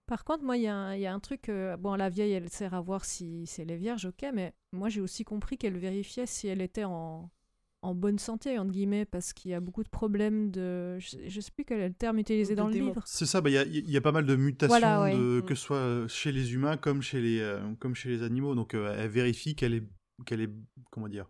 Par 0.06 0.24
contre, 0.24 0.44
moi, 0.44 0.56
il 0.56 0.64
y, 0.64 0.66
a 0.66 0.74
un- 0.76 0.94
il 0.94 1.00
y 1.00 1.06
a 1.06 1.14
un 1.14 1.20
truc. 1.20 1.48
euh, 1.48 1.76
bon, 1.76 1.94
la 1.94 2.08
vieille, 2.10 2.32
elle 2.32 2.48
sert 2.50 2.74
à 2.74 2.80
voir 2.80 3.04
si, 3.04 3.46
si 3.46 3.62
elle 3.62 3.70
est 3.70 3.76
vierge, 3.76 4.04
ok, 4.06 4.26
mais 4.34 4.52
moi, 4.72 4.88
j'ai 4.88 5.00
aussi 5.00 5.24
compris 5.24 5.56
qu'elle 5.56 5.78
vérifiait 5.78 6.26
si 6.26 6.48
elle 6.48 6.60
était 6.60 6.84
en, 6.84 7.30
en 7.82 7.94
bonne 7.94 8.18
santé, 8.18 8.58
entre 8.58 8.70
guillemets, 8.72 9.04
parce 9.06 9.32
qu'il 9.32 9.50
y 9.52 9.54
a 9.54 9.60
beaucoup 9.60 9.82
de 9.82 9.88
problèmes 9.88 10.50
de. 10.50 10.98
Je, 10.98 11.16
je 11.28 11.40
sais 11.40 11.50
plus 11.50 11.64
quel 11.64 11.80
est 11.80 11.88
le 11.88 11.94
terme 11.94 12.18
utilisé 12.18 12.54
De 12.54 12.58
dans 12.58 12.66
le 12.68 12.74
livre. 12.74 13.02
C'est 13.06 13.26
ça, 13.26 13.40
bah, 13.40 13.48
il 13.50 13.54
y, 13.54 13.58
a- 13.58 13.64
il 13.64 13.90
y 13.90 13.96
a 13.96 14.00
pas 14.00 14.12
mal 14.12 14.26
de 14.26 14.36
mutations, 14.36 14.68
Voilà, 14.68 15.00
ouais. 15.02 15.16
de- 15.16 15.40
Mm. 15.40 15.42
que 15.46 15.54
ce 15.54 15.62
soit 15.64 16.08
chez 16.08 16.30
les 16.32 16.52
humains 16.52 16.76
comme 16.76 17.00
chez 17.00 17.20
les, 17.22 17.40
euh, 17.40 17.60
comme 17.80 17.94
chez 17.94 18.08
les 18.10 18.22
animaux. 18.22 18.54
Donc 18.54 18.74
euh, 18.74 18.94
elle 18.98 19.08
vérifie 19.10 19.54
qu'elle 19.56 19.74
est, 19.74 19.84
qu'elle 20.26 20.42
est, 20.42 20.50
comment 20.90 21.08
dire 21.08 21.26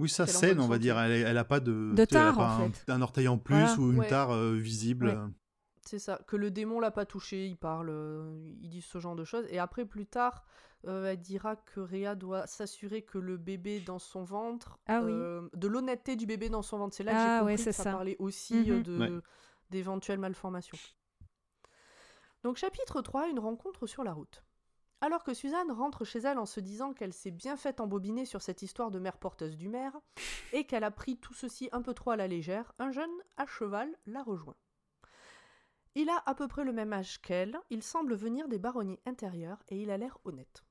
Oui, 0.00 0.08
ça 0.08 0.26
saine, 0.26 0.58
on 0.58 0.62
va 0.66 0.74
santé. 0.76 0.78
dire. 0.80 0.98
Elle, 0.98 1.12
elle 1.26 1.38
a 1.38 1.44
pas 1.44 1.60
de, 1.60 1.92
De 1.94 2.04
tare, 2.04 2.38
en 2.38 2.64
un, 2.64 2.70
fait. 2.70 2.90
un 2.90 3.02
orteil 3.02 3.28
en 3.28 3.38
plus 3.38 3.54
Voilà. 3.54 3.78
ou 3.78 3.92
une 3.92 3.98
Ouais. 4.00 4.08
tare 4.08 4.30
euh, 4.32 4.54
visible. 4.54 5.08
Ouais. 5.08 5.16
C'est 5.86 5.98
ça, 5.98 6.18
que 6.26 6.36
le 6.36 6.50
démon 6.50 6.80
l'a 6.80 6.90
pas 6.90 7.04
touché, 7.04 7.46
il 7.46 7.56
parle, 7.56 7.90
euh, 7.90 8.52
il 8.62 8.70
dit 8.70 8.80
ce 8.80 8.98
genre 8.98 9.14
de 9.16 9.24
choses. 9.24 9.46
Et 9.50 9.58
après, 9.58 9.84
plus 9.84 10.06
tard, 10.06 10.44
euh, 10.86 11.12
elle 11.12 11.20
dira 11.20 11.56
que 11.56 11.80
Réa 11.80 12.14
doit 12.14 12.46
s'assurer 12.46 13.02
que 13.02 13.18
le 13.18 13.36
bébé 13.36 13.80
dans 13.80 13.98
son 13.98 14.22
ventre, 14.24 14.78
Ah 14.86 15.02
oui. 15.02 15.12
euh, 15.12 15.48
de 15.52 15.68
l'honnêteté 15.68 16.16
du 16.16 16.24
bébé 16.26 16.48
dans 16.48 16.62
son 16.62 16.78
ventre. 16.78 16.94
C'est 16.94 17.04
là 17.04 17.12
que 17.12 17.16
Ah 17.18 17.22
j'ai 17.22 17.38
compris 17.40 17.44
ouais, 17.52 17.56
que 17.56 17.62
c'est 17.62 17.72
ça, 17.72 17.82
ça. 17.84 17.92
parlait 17.92 18.16
aussi 18.18 18.54
Mhm. 18.70 18.82
de 18.82 18.98
Ouais. 18.98 19.22
d'éventuelles 19.70 20.18
malformations. 20.18 20.78
Donc 22.42 22.56
chapitre 22.56 23.00
3, 23.02 23.28
une 23.28 23.38
rencontre 23.38 23.86
sur 23.86 24.04
la 24.04 24.12
route. 24.12 24.42
Alors 25.00 25.22
que 25.24 25.34
Suzanne 25.34 25.70
rentre 25.70 26.04
chez 26.04 26.20
elle 26.20 26.38
en 26.38 26.46
se 26.46 26.60
disant 26.60 26.94
qu'elle 26.94 27.12
s'est 27.12 27.30
bien 27.30 27.56
fait 27.56 27.80
embobiner 27.80 28.24
sur 28.24 28.40
cette 28.40 28.62
histoire 28.62 28.90
de 28.90 28.98
mère 28.98 29.18
porteuse 29.18 29.56
du 29.56 29.68
maire, 29.68 29.98
et 30.52 30.64
qu'elle 30.64 30.84
a 30.84 30.90
pris 30.90 31.18
tout 31.18 31.34
ceci 31.34 31.68
un 31.72 31.82
peu 31.82 31.92
trop 31.92 32.10
à 32.12 32.16
la 32.16 32.26
légère, 32.26 32.72
un 32.78 32.90
jeune 32.90 33.10
à 33.36 33.44
cheval 33.46 33.90
la 34.06 34.22
rejoint. 34.22 34.54
Il 35.96 36.08
a 36.08 36.22
à 36.26 36.34
peu 36.34 36.48
près 36.48 36.64
le 36.64 36.72
même 36.72 36.92
âge 36.92 37.20
qu'elle, 37.20 37.56
il 37.70 37.82
semble 37.82 38.14
venir 38.14 38.48
des 38.48 38.58
baronnies 38.58 38.98
intérieures 39.06 39.62
et 39.68 39.80
il 39.80 39.90
a 39.90 39.96
l'air 39.96 40.18
honnête. 40.24 40.64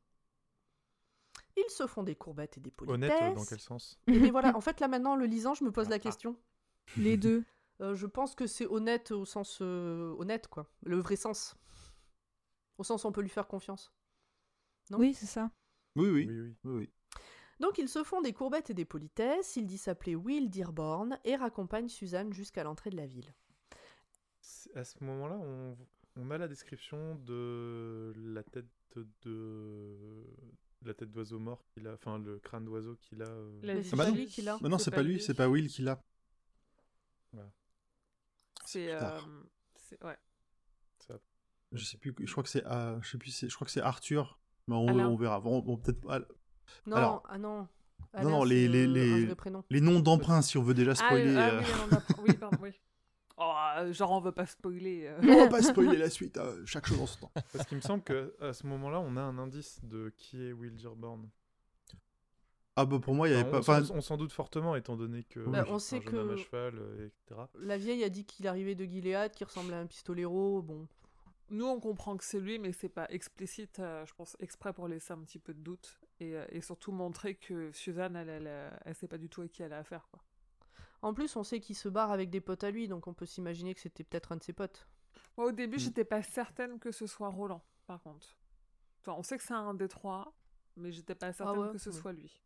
Ils 1.56 1.70
se 1.70 1.88
font 1.88 2.04
des 2.04 2.16
courbettes 2.16 2.58
et 2.58 2.62
des 2.62 2.72
politesses. 2.72 3.12
Honnête, 3.12 3.36
dans 3.36 3.46
quel 3.46 3.60
sens? 3.60 4.00
Mais 4.08 4.32
voilà, 4.32 4.56
en 4.58 4.62
fait 4.62 4.80
là 4.80 4.88
maintenant, 4.88 5.14
en 5.14 5.16
le 5.16 5.26
lisant, 5.26 5.54
je 5.54 5.64
me 5.64 5.72
pose 5.72 5.86
Ah, 5.88 5.92
la 5.92 5.96
ah. 5.96 6.00
question. 6.00 6.36
Les 6.98 7.16
deux. 7.18 7.44
Euh, 7.82 7.96
je 7.96 8.06
pense 8.08 8.36
que 8.36 8.48
c'est 8.48 8.66
honnête 8.68 9.12
au 9.12 9.26
sens 9.26 9.60
euh, 9.62 10.16
honnête, 10.18 10.48
quoi. 10.48 10.68
Le 10.84 10.98
vrai 10.98 11.16
sens. 11.16 11.56
Au 12.78 12.84
sens 12.84 13.04
où 13.04 13.08
on 13.08 13.12
peut 13.12 13.22
lui 13.22 13.30
faire 13.30 13.48
confiance. 13.48 13.94
Non? 14.90 14.98
Oui, 14.98 15.14
c'est 15.14 15.26
ça. 15.26 15.52
Oui, 15.96 16.10
oui, 16.10 16.26
Oui, 16.28 16.40
oui. 16.42 16.56
oui, 16.64 16.74
oui. 16.80 16.90
Donc 17.60 17.78
ils 17.78 17.88
se 17.88 18.04
font 18.04 18.20
des 18.22 18.34
courbettes 18.34 18.72
et 18.72 18.74
des 18.74 18.84
politesses, 18.84 19.56
il 19.56 19.68
dit 19.68 19.78
s'appeler 19.78 20.16
Will 20.16 20.50
Dearborn 20.50 21.20
et 21.24 21.36
raccompagne 21.36 21.88
Suzanne 21.88 22.34
jusqu'à 22.34 22.64
l'entrée 22.64 22.90
de 22.90 22.98
la 22.98 23.06
ville. 23.06 23.34
À 24.76 24.84
ce 24.84 25.04
moment-là, 25.04 25.36
on, 25.36 25.78
on 26.18 26.32
a 26.32 26.38
la 26.38 26.48
description 26.48 27.16
de 27.16 28.14
la 28.16 28.44
tête 28.44 28.66
de 29.26 29.96
la 30.84 30.94
tête 30.94 31.10
d'oiseau 31.12 31.40
mort 31.40 31.64
qu'il 31.74 31.88
a, 31.88 31.94
enfin 31.94 32.20
le 32.20 32.38
crâne 32.40 32.66
d'oiseau 32.66 32.96
qu'il 32.96 33.22
a. 33.24 33.28
euh, 33.28 33.60
La 33.64 33.82
c'est 33.84 33.96
pas 33.96 34.12
de 34.12 34.16
lui 34.16 34.28
qui 34.28 34.42
l'a. 34.44 34.58
Mais 34.62 34.70
non, 34.70 34.78
c'est 34.78 34.92
pas 34.92 35.02
lui, 35.02 35.20
c'est 35.22 35.34
pas 35.34 35.48
Will 35.48 35.68
qui 35.68 35.82
l'a. 35.82 36.00
C'est. 38.66 38.92
euh, 38.94 39.20
ouais. 40.04 40.18
ça. 41.08 41.20
Je 41.74 41.84
sais 41.84 41.98
plus, 41.98 42.14
je 42.24 42.32
crois 42.32 42.44
que 42.44 42.50
c'est, 42.50 42.64
ah, 42.66 42.98
je 43.02 43.10
sais 43.12 43.18
plus, 43.18 43.46
je 43.50 43.54
crois 43.56 43.66
que 43.66 43.72
c'est 43.72 43.82
Arthur. 43.82 44.40
Mais 44.68 44.76
on, 44.76 44.88
Alain. 44.88 45.10
on 45.10 45.16
verra. 45.16 45.40
Bon, 45.42 45.60
bon, 45.60 45.78
peut-être 45.78 46.00
pas- 46.02 46.20
Non, 46.86 46.96
Alors- 46.96 47.24
ah 47.30 47.38
non. 47.38 47.68
Non, 48.22 48.30
non, 48.30 48.44
les- 48.44 48.68
les- 48.68 48.86
euh, 48.88 49.26
les- 49.26 49.36
les 49.72 49.82
noms 49.82 50.00
d'emprunt, 50.00 50.42
si 50.44 50.58
on 50.58 50.64
veut 50.64 50.76
déjà 50.76 50.94
spoiler. 50.94 51.36
Ah, 51.36 51.50
euh, 51.56 51.62
ah 51.64 51.66
oui, 51.66 51.88
on 51.92 51.96
a- 51.96 52.22
oui, 52.22 52.34
pardon, 52.38 52.58
oui. 52.62 52.70
Oh, 53.38 53.54
euh, 53.78 53.92
genre, 53.94 54.12
on 54.12 54.20
veut 54.22 54.32
pas 54.32 54.46
spoiler. 54.46 55.08
euh. 55.08 55.18
on 55.24 55.46
va 55.46 55.48
pas 55.50 55.62
spoiler 55.64 55.98
la 55.98 56.10
suite. 56.10 56.38
euh, 56.38 56.64
chaque 56.66 56.86
chose 56.86 57.02
en 57.02 57.08
son 57.08 57.22
temps. 57.22 57.32
Parce 57.52 57.66
qu'il 57.68 57.78
me 57.78 57.82
semble 57.82 58.04
qu'à 58.04 58.54
ce 58.54 58.68
moment-là, 58.68 59.00
on 59.00 59.18
a 59.18 59.22
un 59.22 59.38
indice 59.40 59.80
de 59.84 60.14
qui 60.18 60.44
est 60.46 60.52
Will 60.52 60.76
Dearborn. 60.76 61.28
Ah 62.76 62.86
bah 62.86 62.98
pour 63.00 63.14
moi, 63.14 63.28
il 63.28 63.32
y 63.32 63.36
avait 63.36 63.44
Enfin, 63.44 63.52
pas. 63.52 63.58
on, 63.58 63.60
enfin, 63.60 63.84
s'en- 63.86 63.96
on 63.96 64.02
s'en 64.02 64.18
doute 64.18 64.32
fortement, 64.32 64.76
étant 64.76 64.96
donné 64.96 65.24
que 65.24 65.40
Bah, 65.42 65.64
on 65.68 65.76
un 65.76 65.80
sait 65.80 66.02
jeune 66.02 66.16
homme 66.18 66.30
à 66.32 66.34
que- 66.34 66.40
cheval, 66.40 66.74
euh, 66.80 67.06
etc. 67.08 67.42
La 67.60 67.78
vieille 67.78 68.04
a 68.04 68.10
dit 68.10 68.26
qu'il 68.26 68.48
arrivait 68.48 68.74
de 68.76 68.86
Gilead, 68.86 69.32
qu'il 69.34 69.46
ressemblait 69.46 69.76
à 69.76 69.80
un 69.80 69.86
pistolero, 69.86 70.62
bon. 70.64 70.88
Nous, 71.52 71.66
on 71.66 71.80
comprend 71.80 72.18
que 72.18 72.24
c'est 72.24 72.40
lui, 72.40 72.58
mais 72.58 72.72
c'est 72.72 72.90
pas 72.90 73.06
explicite, 73.12 73.78
euh, 73.80 74.04
je 74.08 74.14
pense, 74.16 74.36
exprès 74.40 74.74
pour 74.74 74.88
laisser 74.88 75.14
un 75.14 75.20
petit 75.20 75.38
peu 75.38 75.54
de 75.54 75.60
doute. 75.60 76.00
Et, 76.20 76.36
euh, 76.36 76.46
et 76.50 76.62
surtout 76.62 76.92
montrer 76.92 77.36
que 77.36 77.72
Suzanne, 77.74 78.16
elle, 78.16 78.30
elle, 78.30 78.72
elle 78.86 78.96
sait 78.96 79.08
pas 79.08 79.18
du 79.20 79.30
tout 79.30 79.42
à 79.42 79.48
qui 79.48 79.62
elle 79.62 79.74
a 79.74 79.80
affaire, 79.80 80.08
quoi. 80.12 80.20
En 81.04 81.14
plus, 81.14 81.36
on 81.36 81.44
sait 81.44 81.60
qu'il 81.60 81.76
se 81.76 81.90
barre 81.90 82.12
avec 82.12 82.30
des 82.32 82.42
potes 82.42 82.64
à 82.64 82.72
lui, 82.72 82.88
donc 82.88 83.08
on 83.08 83.14
peut 83.14 83.26
s'imaginer 83.26 83.76
que 83.76 83.82
c'était 83.82 84.04
peut-être 84.04 84.32
un 84.32 84.38
de 84.38 84.44
ses 84.44 84.54
potes. 84.54 84.88
Moi, 85.38 85.48
au 85.48 85.52
début, 85.52 85.76
Mm. 85.76 85.80
j'étais 85.80 86.06
pas 86.06 86.24
certaine 86.24 86.80
que 86.80 86.92
ce 86.92 87.06
soit 87.08 87.30
Roland, 87.30 87.62
par 87.88 88.02
contre. 88.02 88.28
Enfin, 89.02 89.16
on 89.20 89.24
sait 89.24 89.38
que 89.38 89.44
c'est 89.44 89.54
un 89.54 89.74
des 89.74 89.88
trois, 89.90 90.34
mais 90.78 90.92
j'étais 90.92 91.14
pas 91.16 91.34
certaine 91.34 91.60
ouais, 91.60 91.72
que 91.72 91.78
ce 91.78 91.90
ouais. 91.90 91.96
soit 91.96 92.14
lui. 92.14 92.40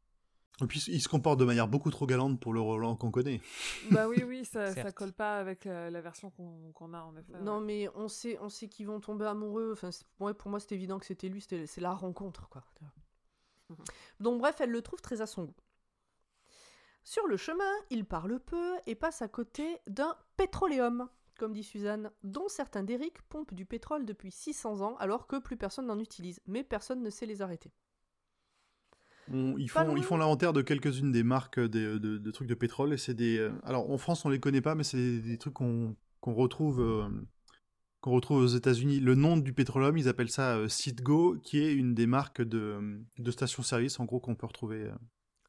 Et 0.59 0.65
puis 0.65 0.83
il 0.87 0.99
se 0.99 1.07
comporte 1.07 1.39
de 1.39 1.45
manière 1.45 1.67
beaucoup 1.67 1.91
trop 1.91 2.07
galante 2.07 2.39
pour 2.39 2.51
le 2.51 2.59
Roland 2.59 2.95
qu'on 2.95 3.11
connaît. 3.11 3.41
bah 3.91 4.07
oui, 4.07 4.23
oui, 4.25 4.43
ça, 4.43 4.73
ça 4.73 4.91
colle 4.91 5.13
pas 5.13 5.37
avec 5.37 5.67
euh, 5.67 5.91
la 5.91 6.01
version 6.01 6.31
qu'on 6.31 6.93
a 6.95 7.01
en 7.01 7.15
effet. 7.15 7.33
Non, 7.41 7.59
ouais. 7.59 7.63
mais 7.65 7.89
on 7.93 8.07
sait, 8.07 8.39
on 8.41 8.49
sait 8.49 8.67
qu'ils 8.67 8.87
vont 8.87 8.99
tomber 8.99 9.25
amoureux. 9.27 9.69
Enfin, 9.73 9.91
c'est- 9.91 10.05
ouais, 10.19 10.33
pour 10.33 10.49
moi, 10.49 10.59
c'était 10.59 10.73
évident 10.73 10.97
que 10.97 11.05
c'était 11.05 11.29
lui. 11.29 11.41
C'était, 11.41 11.67
c'est 11.67 11.79
la 11.81 11.93
rencontre, 11.93 12.49
quoi. 12.49 12.63
Mhm. 13.69 13.77
Donc, 14.19 14.39
bref, 14.39 14.55
elle 14.59 14.71
le 14.71 14.81
trouve 14.81 14.99
très 14.99 15.21
à 15.21 15.27
son 15.27 15.43
goût. 15.43 15.53
Sur 17.09 17.25
le 17.27 17.37
chemin, 17.37 17.71
il 17.89 18.03
parle 18.03 18.37
peu 18.37 18.73
et 18.85 18.93
passe 18.93 19.21
à 19.21 19.29
côté 19.29 19.77
d'un 19.87 20.13
pétroléum, 20.35 21.07
comme 21.39 21.53
dit 21.53 21.63
Suzanne, 21.63 22.11
dont 22.23 22.49
certains 22.49 22.83
Derrick 22.83 23.21
pompent 23.29 23.53
du 23.53 23.65
pétrole 23.65 24.05
depuis 24.05 24.29
600 24.29 24.81
ans, 24.81 24.97
alors 24.97 25.25
que 25.25 25.39
plus 25.39 25.55
personne 25.55 25.85
n'en 25.85 25.99
utilise. 26.01 26.41
Mais 26.47 26.65
personne 26.65 27.01
ne 27.01 27.09
sait 27.09 27.25
les 27.25 27.41
arrêter. 27.41 27.71
On- 29.31 29.57
ils 29.57 29.69
font, 29.69 29.85
loin. 29.85 29.95
ils 29.95 30.03
font 30.03 30.17
l'inventaire 30.17 30.51
de 30.51 30.61
quelques-unes 30.61 31.13
des 31.13 31.23
marques 31.23 31.61
de, 31.61 31.97
de 31.97 32.31
trucs 32.31 32.49
de 32.49 32.55
pétrole. 32.55 32.91
Et 32.91 32.97
c'est 32.97 33.13
des. 33.13 33.37
euh, 33.37 33.53
Alors 33.63 33.89
en 33.89 33.97
France, 33.97 34.25
on 34.25 34.29
les 34.29 34.41
connaît 34.41 34.59
pas, 34.61 34.75
mais 34.75 34.83
c'est 34.83 34.97
des, 34.97 35.21
des 35.21 35.37
trucs 35.37 35.53
qu'on 35.53 35.95
qu'on 36.19 36.33
retrouve, 36.33 36.81
euh, 36.81 37.07
qu'on 38.01 38.11
retrouve 38.11 38.39
aux 38.39 38.47
États-Unis. 38.47 38.99
Le 38.99 39.15
nom 39.15 39.37
du 39.37 39.53
pétroleum, 39.53 39.97
ils 39.97 40.09
appellent 40.09 40.29
ça 40.29 40.57
euh, 40.57 40.67
Citgo, 40.67 41.37
qui 41.41 41.59
est 41.59 41.73
une 41.73 41.93
des 41.93 42.05
marques 42.07 42.41
de, 42.41 42.99
de 43.17 43.31
stations-service, 43.31 43.97
en 44.01 44.03
gros, 44.05 44.19
qu'on 44.19 44.35
peut 44.35 44.47
retrouver. 44.47 44.83
euh. 44.83 44.95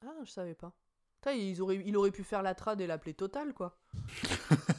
Ah, 0.07 0.15
je 0.25 0.31
savais 0.31 0.55
pas. 0.55 0.73
Putain, 1.21 1.33
ils 1.33 1.61
auraient, 1.61 1.83
il 1.85 1.97
aurait 1.97 2.11
pu 2.13 2.23
faire 2.25 2.43
la 2.43 2.55
trad 2.55 2.81
et 2.81 2.87
l'appeler 2.87 3.15
Total, 3.15 3.53
quoi. 3.53 3.77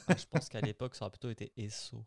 Ah, 0.08 0.16
je 0.16 0.26
pense 0.26 0.48
qu'à 0.50 0.62
l'époque, 0.62 0.96
ça 0.96 1.06
aurait 1.06 1.12
plutôt 1.12 1.30
été 1.30 1.52
ESSO. 1.58 2.06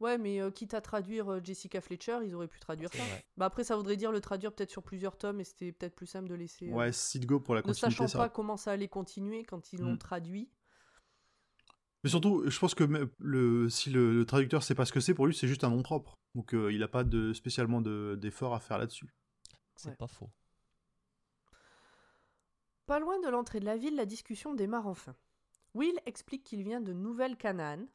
Ouais, 0.00 0.16
mais 0.16 0.40
euh, 0.40 0.50
quitte 0.50 0.72
à 0.72 0.80
traduire 0.80 1.30
euh, 1.30 1.40
Jessica 1.44 1.82
Fletcher, 1.82 2.20
ils 2.24 2.34
auraient 2.34 2.48
pu 2.48 2.58
traduire 2.58 2.90
ça. 2.90 3.04
vrai. 3.04 3.22
Bah 3.36 3.44
après, 3.44 3.64
ça 3.64 3.76
voudrait 3.76 3.98
dire 3.98 4.10
le 4.12 4.22
traduire 4.22 4.50
peut-être 4.54 4.70
sur 4.70 4.82
plusieurs 4.82 5.18
tomes 5.18 5.40
et 5.40 5.44
c'était 5.44 5.72
peut-être 5.72 5.94
plus 5.94 6.06
simple 6.06 6.28
de 6.30 6.34
laisser. 6.34 6.70
euh, 6.70 6.74
Ouais, 6.74 6.90
Citgo 6.92 7.38
pour 7.38 7.54
la 7.54 7.60
ne 7.60 7.66
continuité. 7.66 7.94
sachant 7.96 8.08
ça 8.08 8.16
pas 8.18 8.28
comment 8.30 8.56
ça 8.56 8.72
allait 8.72 8.88
continuer 8.88 9.44
quand 9.44 9.74
ils 9.74 9.80
l'ont 9.80 9.92
Mm. 9.94 9.98
traduit. 9.98 10.50
Mais 12.02 12.08
surtout, 12.08 12.48
je 12.48 12.58
pense 12.58 12.74
que 12.74 13.10
le, 13.18 13.68
si 13.68 13.90
le, 13.90 14.14
le 14.14 14.24
traducteur 14.24 14.62
sait 14.62 14.74
pas 14.74 14.86
ce 14.86 14.92
que 14.92 15.00
c'est, 15.00 15.12
pour 15.12 15.26
lui, 15.26 15.34
c'est 15.34 15.46
juste 15.48 15.64
un 15.64 15.70
nom 15.70 15.82
propre. 15.82 16.14
Donc 16.34 16.54
euh, 16.54 16.72
il 16.72 16.78
n'a 16.80 16.88
pas 16.88 17.04
de, 17.04 17.34
spécialement 17.34 17.82
de- 17.82 18.16
d'effort 18.18 18.54
à 18.54 18.60
faire 18.60 18.78
là-dessus. 18.78 19.12
C'est 19.76 19.90
Ouais. 19.90 19.96
pas 19.96 20.06
faux. 20.08 20.30
Pas 22.90 22.98
loin 22.98 23.20
de 23.20 23.28
l'entrée 23.28 23.60
de 23.60 23.66
la 23.66 23.76
ville, 23.76 23.94
la 23.94 24.04
discussion 24.04 24.52
démarre 24.52 24.88
enfin. 24.88 25.14
Will 25.74 25.96
explique 26.06 26.42
qu'il 26.42 26.64
vient 26.64 26.80
de 26.80 26.92
Nouvelle-Canaan, 26.92 27.86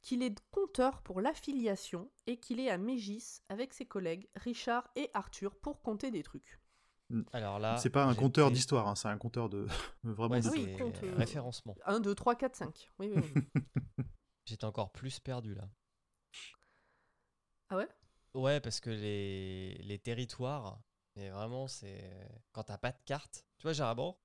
qu'il 0.00 0.22
est 0.22 0.34
compteur 0.50 1.02
pour 1.02 1.20
l'affiliation 1.20 2.10
et 2.26 2.38
qu'il 2.38 2.58
est 2.58 2.70
à 2.70 2.78
Mégis 2.78 3.42
avec 3.50 3.74
ses 3.74 3.84
collègues 3.84 4.30
Richard 4.36 4.88
et 4.96 5.10
Arthur 5.12 5.54
pour 5.56 5.82
compter 5.82 6.10
des 6.10 6.22
trucs. 6.22 6.58
Alors 7.34 7.58
là. 7.58 7.76
c'est 7.76 7.90
pas 7.90 8.06
un 8.06 8.14
conteur 8.14 8.50
d'histoire, 8.50 8.88
hein, 8.88 8.94
c'est 8.94 9.08
un 9.08 9.18
conteur 9.18 9.50
de. 9.50 9.66
vraiment 10.04 10.36
Ouais, 10.36 10.40
de. 10.40 10.48
Ah 10.48 10.52
oui, 10.52 10.62
c'est 10.64 10.72
il 10.72 10.78
compte, 10.78 11.02
euh, 11.02 11.14
référencement. 11.16 11.76
1, 11.84 12.00
2, 12.00 12.14
3, 12.14 12.34
4, 12.34 12.56
5. 12.56 12.90
Oui, 12.98 13.12
oui, 13.14 13.22
oui. 13.22 13.42
J'étais 14.46 14.64
encore 14.64 14.90
plus 14.90 15.20
perdu 15.20 15.54
là. 15.54 15.68
ah 17.68 17.76
ouais? 17.76 17.88
Ouais, 18.32 18.58
parce 18.60 18.80
que 18.80 18.88
les, 18.88 19.74
les 19.82 19.98
territoires, 19.98 20.80
mais 21.14 21.28
vraiment, 21.28 21.68
c'est. 21.68 22.26
Quand 22.52 22.62
t'as 22.62 22.78
pas 22.78 22.92
de 22.92 23.02
carte, 23.04 23.44
tu 23.58 23.64
vois, 23.64 23.74
généralement, 23.74 24.18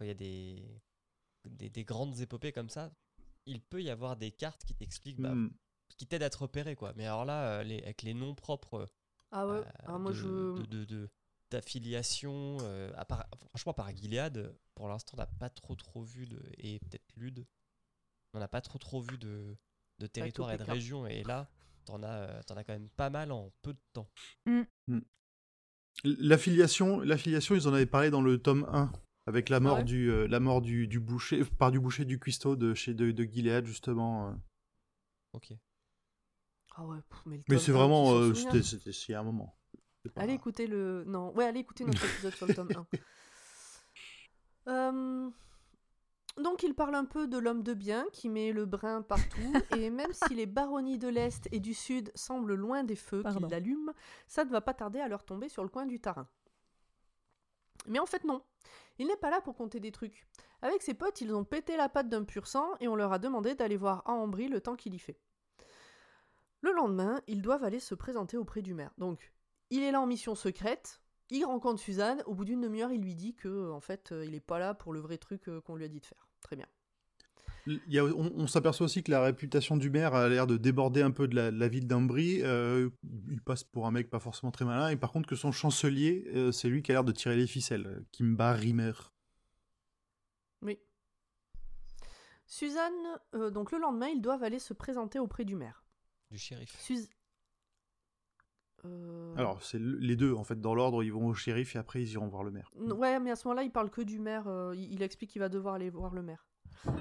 quand 0.00 0.06
il 0.06 0.08
y 0.08 0.12
a 0.12 0.14
des, 0.14 0.80
des, 1.44 1.68
des 1.68 1.84
grandes 1.84 2.18
épopées 2.20 2.52
comme 2.52 2.70
ça, 2.70 2.90
il 3.44 3.60
peut 3.60 3.82
y 3.82 3.90
avoir 3.90 4.16
des 4.16 4.30
cartes 4.32 4.64
qui 4.64 4.74
t'expliquent, 4.74 5.20
bah, 5.20 5.34
Hmm. 5.34 5.50
qui 5.98 6.06
t'aident 6.06 6.22
à 6.22 6.30
te 6.30 6.38
repérer, 6.38 6.74
quoi. 6.74 6.94
Mais 6.96 7.04
alors 7.04 7.26
là, 7.26 7.58
euh, 7.58 7.62
les, 7.62 7.82
avec 7.82 8.00
les 8.02 8.14
noms 8.14 8.34
propres 8.34 8.88
Ah 9.30 9.46
ouais 9.46 9.58
euh, 9.58 9.64
Ah, 9.84 9.98
moi 9.98 10.12
de, 10.12 10.16
je. 10.16 10.26
de- 10.26 10.64
de- 10.64 10.84
de- 10.86 11.10
d'affiliation, 11.50 12.56
euh, 12.62 12.90
à 12.96 13.04
part- 13.04 13.26
franchement, 13.50 13.74
par 13.74 13.94
Gilead, 13.94 14.54
pour 14.74 14.88
l'instant, 14.88 15.12
on 15.14 15.20
n'a 15.20 15.26
pas 15.26 15.50
trop 15.50 15.74
trop 15.74 16.02
vu 16.02 16.26
de. 16.26 16.40
Et 16.58 16.78
peut-être 16.78 17.04
Lude, 17.16 17.44
on 18.32 18.38
n'a 18.38 18.48
pas 18.48 18.62
trop 18.62 18.78
trop 18.78 19.00
vu 19.02 19.18
de, 19.18 19.54
de 19.98 20.06
territoires 20.06 20.52
et 20.52 20.56
de 20.56 20.62
OPK. 20.62 20.72
régions. 20.72 21.06
Et 21.06 21.22
là, 21.24 21.50
t'en 21.84 22.02
as, 22.02 22.08
euh, 22.08 22.42
t'en 22.44 22.56
as 22.56 22.64
quand 22.64 22.72
même 22.72 22.88
pas 22.90 23.10
mal 23.10 23.32
en 23.32 23.52
peu 23.62 23.74
de 23.74 23.80
temps. 23.92 24.08
L'affiliation, 26.04 27.00
l'affiliation, 27.00 27.54
ils 27.56 27.68
en 27.68 27.74
avaient 27.74 27.84
parlé 27.86 28.10
dans 28.10 28.22
le 28.22 28.40
tome 28.40 28.64
1, 28.72 28.90
avec 29.26 29.48
la 29.48 29.60
mort 29.60 29.78
ouais 29.78 29.84
du, 29.84 30.10
euh, 30.10 30.26
la 30.28 30.40
mort 30.40 30.60
du, 30.62 30.86
du 30.88 30.98
boucher, 31.00 31.44
par 31.58 31.70
du 31.70 31.80
boucher 31.80 32.04
du 32.04 32.18
cuistot 32.18 32.56
de 32.56 32.74
chez 32.74 32.94
de, 32.94 33.10
de 33.10 33.24
Gilead 33.24 33.66
justement. 33.66 34.28
euh. 34.28 34.32
Ok. 35.34 35.52
Ah 36.76 36.84
ouais, 36.86 36.98
pff, 37.08 37.18
mais 37.26 37.40
c'est 37.58 37.72
1, 37.72 37.74
vraiment, 37.74 38.12
euh, 38.12 38.32
c'était, 38.34 38.90
il 38.90 39.10
y 39.10 39.14
a 39.14 39.20
un 39.20 39.24
moment. 39.24 39.54
Pas- 40.14 40.22
Allez 40.22 40.32
écouter 40.34 40.66
le. 40.66 41.04
Non, 41.06 41.32
ouais, 41.34 41.44
allez 41.44 41.60
écouter 41.60 41.84
notre 41.84 42.02
épisode 42.04 42.34
sur 42.34 42.46
le 42.46 42.54
tome 42.54 42.68
1. 42.74 42.86
Euh, 44.68 45.30
Donc 46.38 46.62
il 46.62 46.74
parle 46.74 46.94
un 46.94 47.04
peu 47.04 47.26
de 47.26 47.36
l'homme 47.38 47.62
de 47.62 47.74
bien 47.74 48.06
qui 48.12 48.28
met 48.28 48.52
le 48.52 48.64
brin 48.66 49.02
partout, 49.02 49.52
et 49.76 49.90
même 49.90 50.12
si 50.12 50.34
les 50.34 50.46
baronnies 50.46 50.98
de 50.98 51.08
l'Est 51.08 51.48
et 51.52 51.60
du 51.60 51.74
Sud 51.74 52.10
semblent 52.14 52.54
loin 52.54 52.84
des 52.84 52.96
feux 52.96 53.22
qui 53.22 53.40
l'allument, 53.50 53.92
ça 54.26 54.44
ne 54.44 54.50
va 54.50 54.60
pas 54.60 54.74
tarder 54.74 55.00
à 55.00 55.08
leur 55.08 55.24
tomber 55.24 55.48
sur 55.48 55.62
le 55.64 55.68
coin 55.68 55.86
du 55.86 56.00
terrain. 56.00 56.28
Mais 57.86 57.98
en 57.98 58.06
fait 58.06 58.24
non, 58.24 58.42
il 58.98 59.06
n'est 59.06 59.16
pas 59.16 59.30
là 59.30 59.40
pour 59.40 59.56
compter 59.56 59.80
des 59.80 59.92
trucs. 59.92 60.26
Avec 60.62 60.82
ses 60.82 60.94
potes, 60.94 61.20
ils 61.20 61.34
ont 61.34 61.44
pété 61.44 61.76
la 61.76 61.88
patte 61.88 62.08
d'un 62.08 62.24
pur 62.24 62.46
sang 62.46 62.74
et 62.80 62.88
on 62.88 62.96
leur 62.96 63.12
a 63.12 63.18
demandé 63.18 63.54
d'aller 63.54 63.76
voir 63.76 64.02
à 64.06 64.12
Ambry 64.12 64.48
le 64.48 64.60
temps 64.60 64.76
qu'il 64.76 64.94
y 64.94 64.98
fait. 64.98 65.18
Le 66.60 66.72
lendemain, 66.72 67.22
ils 67.26 67.40
doivent 67.40 67.64
aller 67.64 67.80
se 67.80 67.94
présenter 67.94 68.36
auprès 68.36 68.60
du 68.60 68.74
maire. 68.74 68.92
Donc, 68.98 69.32
il 69.70 69.82
est 69.82 69.92
là 69.92 70.00
en 70.00 70.06
mission 70.06 70.34
secrète, 70.34 71.00
il 71.30 71.44
rencontre 71.44 71.80
Suzanne, 71.80 72.22
au 72.26 72.34
bout 72.34 72.44
d'une 72.44 72.60
demi-heure, 72.60 72.92
il 72.92 73.00
lui 73.00 73.14
dit 73.14 73.34
que 73.34 73.70
en 73.70 73.80
fait, 73.80 74.12
euh, 74.12 74.26
il 74.26 74.34
est 74.34 74.40
pas 74.40 74.58
là 74.58 74.74
pour 74.74 74.92
le 74.92 75.00
vrai 75.00 75.16
truc 75.16 75.48
euh, 75.48 75.60
qu'on 75.60 75.76
lui 75.76 75.84
a 75.84 75.88
dit 75.88 76.00
de 76.00 76.06
faire. 76.06 76.28
Très 76.42 76.56
bien. 76.56 76.66
Il 77.66 77.80
y 77.88 77.98
a- 77.98 78.04
on 78.04 78.32
on 78.34 78.46
s'aperçoit 78.46 78.86
aussi 78.86 79.02
que 79.02 79.10
la 79.10 79.22
réputation 79.22 79.76
du 79.76 79.90
maire 79.90 80.14
a 80.14 80.28
l'air 80.28 80.46
de 80.46 80.56
déborder 80.56 81.02
un 81.02 81.10
peu 81.10 81.28
de 81.28 81.34
la, 81.36 81.50
de 81.50 81.58
la 81.58 81.68
ville 81.68 81.86
d'Ambry. 81.86 82.40
euh, 82.42 82.88
il 83.30 83.40
passe 83.42 83.64
pour 83.64 83.86
un 83.86 83.90
mec 83.90 84.08
pas 84.10 84.18
forcément 84.18 84.50
très 84.50 84.64
malin. 84.64 84.88
Et 84.88 84.96
par 84.96 85.12
contre, 85.12 85.28
que 85.28 85.36
son 85.36 85.52
chancelier, 85.52 86.24
euh, 86.34 86.52
c'est 86.52 86.68
lui 86.68 86.82
qui 86.82 86.90
a 86.90 86.94
l'air 86.94 87.04
de 87.04 87.12
tirer 87.12 87.36
les 87.36 87.46
ficelles. 87.46 87.86
euh, 87.86 88.00
Kimba 88.12 88.52
Rimmer. 88.52 88.92
Oui. 90.62 90.78
Suzanne, 92.46 92.92
euh, 93.34 93.50
donc 93.50 93.72
le 93.72 93.78
lendemain, 93.78 94.08
ils 94.08 94.20
doivent 94.22 94.42
aller 94.42 94.58
se 94.58 94.72
présenter 94.74 95.18
auprès 95.18 95.44
du 95.44 95.54
maire. 95.54 95.84
Du 96.30 96.38
shérif. 96.38 96.76
Suz... 96.80 97.08
Euh, 98.86 99.34
Alors, 99.36 99.62
c'est 99.62 99.78
le- 99.78 99.98
les 99.98 100.16
deux, 100.16 100.32
en 100.32 100.42
fait, 100.44 100.58
dans 100.60 100.74
l'ordre, 100.74 101.02
ils 101.04 101.12
vont 101.12 101.26
au 101.26 101.34
shérif 101.34 101.76
et 101.76 101.78
après 101.78 102.02
ils 102.02 102.12
iront 102.12 102.28
voir 102.28 102.42
le 102.42 102.50
maire. 102.50 102.70
Ouais, 102.74 103.20
mais 103.20 103.30
à 103.30 103.36
ce 103.36 103.46
moment-là, 103.46 103.62
il 103.64 103.70
parle 103.70 103.90
que 103.90 104.00
du 104.00 104.18
maire. 104.18 104.48
euh, 104.48 104.74
il, 104.74 104.94
il 104.94 105.02
explique 105.02 105.30
qu'il 105.30 105.40
va 105.40 105.48
devoir 105.50 105.74
aller 105.74 105.90
voir 105.90 106.14
le 106.14 106.22
maire. 106.22 106.46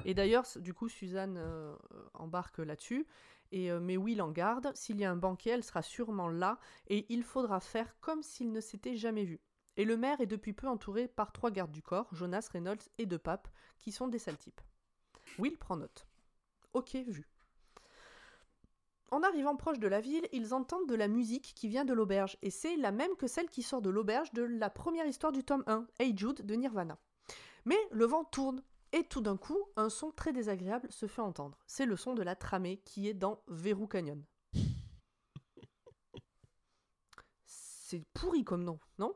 Et 0.06 0.14
d'ailleurs, 0.14 0.46
du 0.58 0.74
coup, 0.74 0.90
Suzanne 0.90 1.38
euh, 1.38 1.76
embarque 2.14 2.60
là-dessus. 2.60 3.06
Et 3.52 3.72
euh, 3.72 3.80
mais 3.80 3.98
Will 3.98 4.22
en 4.22 4.32
garde. 4.32 4.72
S'il 4.76 5.00
y 5.00 5.06
a 5.06 5.12
un 5.12 5.16
banquet, 5.16 5.52
elle 5.52 5.64
sera 5.64 5.82
sûrement 5.82 6.30
là. 6.30 6.60
Et 6.88 7.06
il 7.10 7.24
faudra 7.24 7.60
faire 7.60 8.00
comme 8.00 8.24
s'il 8.24 8.52
ne 8.52 8.62
s'était 8.62 8.96
jamais 8.96 9.26
vu. 9.26 9.40
Et 9.78 9.86
le 9.86 9.98
maire 9.98 10.20
est 10.20 10.26
depuis 10.26 10.54
peu 10.54 10.68
entouré 10.68 11.08
par 11.08 11.32
trois 11.32 11.52
gardes 11.52 11.72
du 11.72 11.82
corps, 11.82 12.14
Jonas, 12.14 12.50
Reynolds 12.52 12.90
et 12.98 13.06
De 13.06 13.18
Pape, 13.18 13.48
qui 13.80 13.92
sont 13.92 14.08
des 14.08 14.20
sales 14.20 14.38
types. 14.38 14.62
Will 15.38 15.58
prend 15.58 15.78
note. 15.78 16.06
Ok, 16.74 16.96
vu. 17.08 17.28
En 19.12 19.24
arrivant 19.24 19.56
proche 19.56 19.80
de 19.80 19.88
la 19.88 20.02
ville, 20.02 20.28
ils 20.34 20.54
entendent 20.54 20.88
de 20.88 20.96
la 20.96 21.08
musique 21.08 21.54
qui 21.56 21.68
vient 21.68 21.86
de 21.86 21.94
l'auberge, 21.94 22.38
et 22.42 22.52
c'est 22.52 22.76
la 22.76 22.92
même 22.92 23.16
que 23.16 23.26
celle 23.26 23.50
qui 23.50 23.64
sort 23.64 23.82
de 23.82 23.90
l'auberge 23.90 24.32
de 24.34 24.44
la 24.44 24.70
première 24.70 25.08
histoire 25.08 25.32
du 25.32 25.44
tome 25.44 25.64
1, 25.66 25.88
Hey 25.98 26.16
Jude 26.16 26.46
de 26.46 26.56
Nirvana. 26.56 26.98
Mais 27.66 27.80
le 27.92 28.06
vent 28.06 28.24
tourne, 28.24 28.62
et 28.92 29.04
tout 29.06 29.22
d'un 29.22 29.38
coup, 29.38 29.58
un 29.76 29.90
son 29.90 30.12
très 30.12 30.34
désagréable 30.34 30.92
se 30.92 31.08
fait 31.08 31.22
entendre. 31.22 31.58
C'est 31.68 31.86
le 31.86 31.96
son 31.98 32.14
de 32.14 32.24
la 32.24 32.36
tramée 32.36 32.78
qui 32.86 33.08
est 33.08 33.14
dans 33.14 33.42
Verrou 33.48 33.88
Canyon. 33.88 34.24
C'est 37.46 38.06
pourri 38.14 38.44
comme 38.44 38.64
nom, 38.64 38.80
non? 39.00 39.16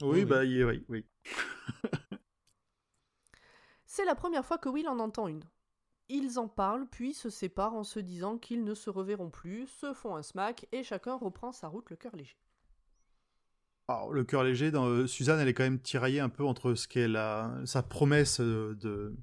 Oui, 0.00 0.20
oui. 0.20 0.24
bah, 0.24 0.44
il- 0.44 0.64
oui, 0.64 0.84
oui. 0.88 1.06
C'est 3.86 4.04
la 4.04 4.14
première 4.14 4.44
fois 4.44 4.58
que 4.58 4.68
Will 4.68 4.88
en 4.88 4.98
entend 4.98 5.28
une. 5.28 5.44
Ils 6.08 6.38
en 6.38 6.48
parlent, 6.48 6.88
puis 6.88 7.14
se 7.14 7.30
séparent 7.30 7.74
en 7.74 7.84
se 7.84 8.00
disant 8.00 8.38
qu'ils 8.38 8.64
ne 8.64 8.74
se 8.74 8.90
reverront 8.90 9.30
plus, 9.30 9.66
se 9.68 9.92
font 9.94 10.16
un 10.16 10.22
smack, 10.22 10.66
et 10.72 10.82
chacun 10.82 11.14
reprend 11.14 11.52
sa 11.52 11.68
route 11.68 11.90
le 11.90 11.96
cœur 11.96 12.16
léger. 12.16 12.36
Alors, 13.88 14.12
le 14.12 14.24
cœur 14.24 14.44
léger, 14.44 14.70
dans, 14.70 14.86
euh, 14.86 15.06
Suzanne, 15.06 15.40
elle 15.40 15.48
est 15.48 15.54
quand 15.54 15.64
même 15.64 15.80
tiraillée 15.80 16.20
un 16.20 16.28
peu 16.28 16.44
entre 16.44 16.74
ce 16.74 16.86
qu'elle 16.88 17.16
a, 17.16 17.54
sa 17.66 17.82
promesse 17.82 18.40
euh, 18.40 18.74
de, 18.76 19.14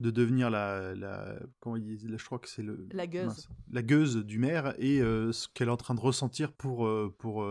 de 0.00 0.10
devenir 0.10 0.48
la, 0.48 0.94
la, 0.94 1.38
comment 1.58 1.76
ils 1.76 1.84
disent, 1.84 2.06
je 2.16 2.24
crois 2.24 2.38
que 2.38 2.48
c'est 2.48 2.62
le, 2.62 2.88
La 2.92 3.06
gueuse. 3.06 3.26
mince, 3.26 3.48
la 3.70 3.82
gueuse 3.82 4.16
du 4.24 4.38
maire 4.38 4.74
et 4.78 5.00
euh, 5.02 5.32
ce 5.32 5.48
qu'elle 5.48 5.68
est 5.68 5.72
en 5.72 5.76
train 5.76 5.94
de 5.94 6.00
ressentir 6.00 6.52
pour, 6.52 6.86
euh, 6.86 7.14
pour 7.18 7.44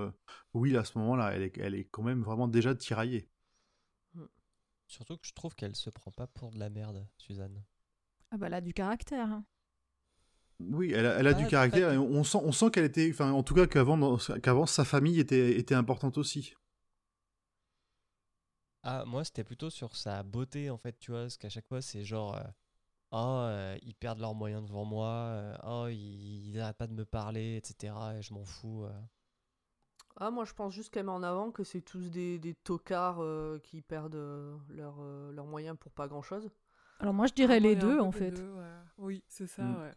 Will 0.53 0.78
à 0.78 0.86
ce 0.86 0.98
moment-là. 0.98 1.34
Elle 1.34 1.44
est, 1.44 1.57
elle 1.57 1.76
est 1.76 1.86
quand 1.86 2.03
même 2.03 2.24
vraiment 2.24 2.48
déjà 2.48 2.74
tiraillée. 2.74 3.30
Surtout 4.88 5.18
que 5.18 5.28
je 5.28 5.34
trouve 5.34 5.53
qu'elle 5.53 5.76
se 5.76 5.91
prend 5.91 6.11
pas 6.11 6.26
pour 6.26 6.49
de 6.49 6.57
la 6.57 6.72
merde, 6.72 7.07
Suzanne. 7.18 7.64
Ah 8.32 8.38
bah 8.38 8.49
là, 8.49 8.60
du 8.60 8.74
caractère. 8.74 9.28
hein. 9.28 9.45
Oui, 10.60 10.91
elle 10.94 11.06
a, 11.06 11.19
elle 11.19 11.27
a 11.27 11.31
Ah, 11.31 11.34
du 11.34 11.48
caractère 11.48 11.91
et 11.94 11.98
on 11.98 12.23
sent, 12.23 12.40
on 12.44 12.52
sent 12.52 12.69
qu'elle 12.72 12.86
était, 12.86 13.10
enfin, 13.11 13.31
en 13.31 13.44
tout 13.44 13.53
cas 13.53 13.65
qu'avant, 13.65 14.18
qu'avant 14.44 14.65
sa 14.65 14.84
famille 14.86 15.19
était, 15.19 15.57
était 15.57 15.76
importante 15.76 16.18
aussi. 16.18 16.53
Ah, 18.84 19.03
moi, 19.06 19.23
c'était 19.23 19.44
plutôt 19.44 19.69
sur 19.69 19.95
sa 19.95 20.23
beauté, 20.23 20.69
en 20.69 20.77
fait, 20.77 20.98
tu 20.99 21.11
vois, 21.11 21.22
parce 21.23 21.38
qu'à 21.38 21.49
chaque 21.49 21.68
fois, 21.68 21.81
c'est 21.81 22.03
genre, 22.03 22.36
euh, 22.36 22.44
oh, 23.11 23.18
euh, 23.48 23.77
ils 23.84 23.95
perdent 23.95 24.19
leurs 24.19 24.36
moyens 24.36 24.65
devant 24.65 24.86
moi, 24.86 25.07
euh, 25.10 25.57
oh, 25.64 25.88
ils, 25.90 26.49
ils 26.49 26.60
arrêtent 26.60 26.77
pas 26.77 26.88
de 26.88 26.94
me 26.94 27.06
parler, 27.06 27.57
etc., 27.57 27.94
et 28.18 28.22
je 28.22 28.34
m'en 28.34 28.45
fous. 28.45 28.86
euh. 28.86 28.91
Ah, 30.18 30.31
moi 30.31 30.44
je 30.44 30.53
pense 30.53 30.73
juste 30.73 30.90
qu'elle 30.94 31.06
met 31.06 31.11
en 31.11 31.23
avant 31.23 31.52
que 31.52 31.64
c'est 31.64 31.81
tous 31.81 32.10
des, 32.10 32.40
des 32.40 32.53
tocards 32.53 33.22
euh, 33.23 33.60
qui 33.64 33.81
perdent 33.81 34.15
euh, 34.15 34.57
leurs 34.69 34.98
euh, 34.99 35.44
moyens 35.44 35.77
pour 35.80 35.91
pas 35.91 36.07
grand 36.07 36.22
chose. 36.22 36.49
Alors 36.99 37.14
moi, 37.14 37.27
je 37.27 37.34
dirais 37.34 37.57
Ah, 37.57 37.60
les 37.60 37.76
ouais, 37.76 37.76
deux, 37.76 37.99
en 37.99 38.11
fait. 38.11 38.31
deux, 38.31 38.49
ouais. 38.52 38.76
Oui, 38.98 39.23
c'est 39.27 39.48
ça, 39.48 39.64
Mm. 39.64 39.81
ouais. 39.81 39.94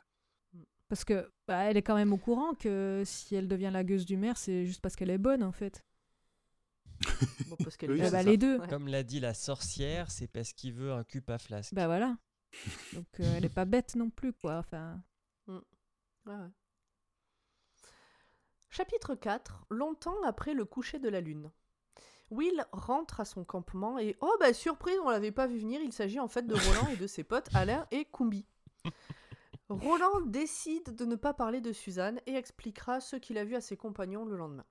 Parce 0.92 1.06
que 1.06 1.32
bah, 1.48 1.60
elle 1.64 1.78
est 1.78 1.82
quand 1.82 1.94
même 1.94 2.12
au 2.12 2.18
courant 2.18 2.52
que 2.52 3.02
si 3.06 3.34
elle 3.34 3.48
devient 3.48 3.70
la 3.72 3.82
gueuse 3.82 4.04
du 4.04 4.18
maire, 4.18 4.36
c'est 4.36 4.66
juste 4.66 4.82
parce 4.82 4.94
qu'elle 4.94 5.08
est 5.08 5.16
bonne, 5.16 5.42
en 5.42 5.50
fait. 5.50 5.82
Bon, 7.48 7.56
parce 7.56 7.78
qu'elle 7.78 7.92
Oui, 7.92 7.98
bah, 7.98 8.04
c'est 8.04 8.10
ça. 8.10 8.22
les 8.22 8.36
deux. 8.36 8.58
Ouais. 8.58 8.68
Comme 8.68 8.88
l'a 8.88 9.02
dit 9.02 9.18
la 9.18 9.32
sorcière, 9.32 10.10
c'est 10.10 10.26
parce 10.26 10.52
qu'il 10.52 10.74
veut 10.74 10.92
un 10.92 11.02
cul 11.02 11.24
à 11.28 11.38
flasque. 11.38 11.72
Bah 11.72 11.86
voilà. 11.86 12.18
Donc 12.92 13.06
euh, 13.20 13.34
elle 13.38 13.46
est 13.46 13.54
pas 13.54 13.64
bête 13.64 13.96
non 13.96 14.10
plus, 14.10 14.34
quoi. 14.34 14.58
Enfin, 14.58 15.02
Ouais, 15.46 15.54
ouais. 16.26 16.34
Chapitre 18.68 19.14
4 19.14 19.64
Longtemps 19.70 20.22
après 20.26 20.52
le 20.52 20.66
coucher 20.66 20.98
de 20.98 21.08
la 21.08 21.22
lune. 21.22 21.50
Will 22.28 22.66
rentre 22.70 23.18
à 23.20 23.24
son 23.24 23.44
campement 23.44 23.98
et 23.98 24.14
oh 24.20 24.34
bah 24.38 24.52
surprise, 24.52 24.98
on 25.02 25.08
l'avait 25.08 25.32
pas 25.32 25.46
vu 25.46 25.58
venir, 25.58 25.80
il 25.82 25.94
s'agit 25.94 26.20
en 26.20 26.28
fait 26.28 26.46
de 26.46 26.52
Roland 26.54 26.88
et 26.92 26.96
de 26.96 27.06
ses 27.06 27.24
potes 27.24 27.48
Alain 27.54 27.86
et 27.90 28.04
Kumbi. 28.04 28.44
Roland 29.68 30.20
décide 30.26 30.94
de 30.94 31.04
ne 31.04 31.16
pas 31.16 31.32
parler 31.34 31.60
de 31.60 31.72
Suzanne 31.72 32.20
et 32.26 32.34
expliquera 32.34 33.00
ce 33.00 33.16
qu'il 33.16 33.38
a 33.38 33.44
vu 33.44 33.54
à 33.54 33.60
ses 33.60 33.76
compagnons 33.76 34.24
le 34.24 34.36
lendemain. 34.36 34.66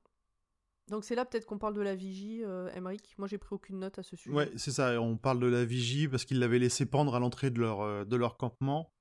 Donc 0.89 1.05
c'est 1.05 1.15
là 1.15 1.25
peut-être 1.25 1.45
qu'on 1.45 1.57
parle 1.57 1.73
de 1.73 1.81
la 1.81 1.95
vigie, 1.95 2.43
euh, 2.43 2.69
Emmerich. 2.73 3.15
Moi 3.17 3.27
j'ai 3.27 3.37
pris 3.37 3.55
aucune 3.55 3.79
note 3.79 3.97
à 3.97 4.03
ce 4.03 4.15
sujet. 4.15 4.35
Ouais, 4.35 4.51
c'est 4.57 4.71
ça. 4.71 4.99
On 5.01 5.17
parle 5.17 5.39
de 5.39 5.47
la 5.47 5.63
vigie 5.63 6.07
parce 6.07 6.25
qu'ils 6.25 6.39
l'avaient 6.39 6.59
laissé 6.59 6.85
pendre 6.85 7.15
à 7.15 7.19
l'entrée 7.19 7.49
de 7.49 7.59
leur, 7.59 7.81
euh, 7.81 8.03
de 8.05 8.15
leur 8.15 8.37
campement. 8.37 8.91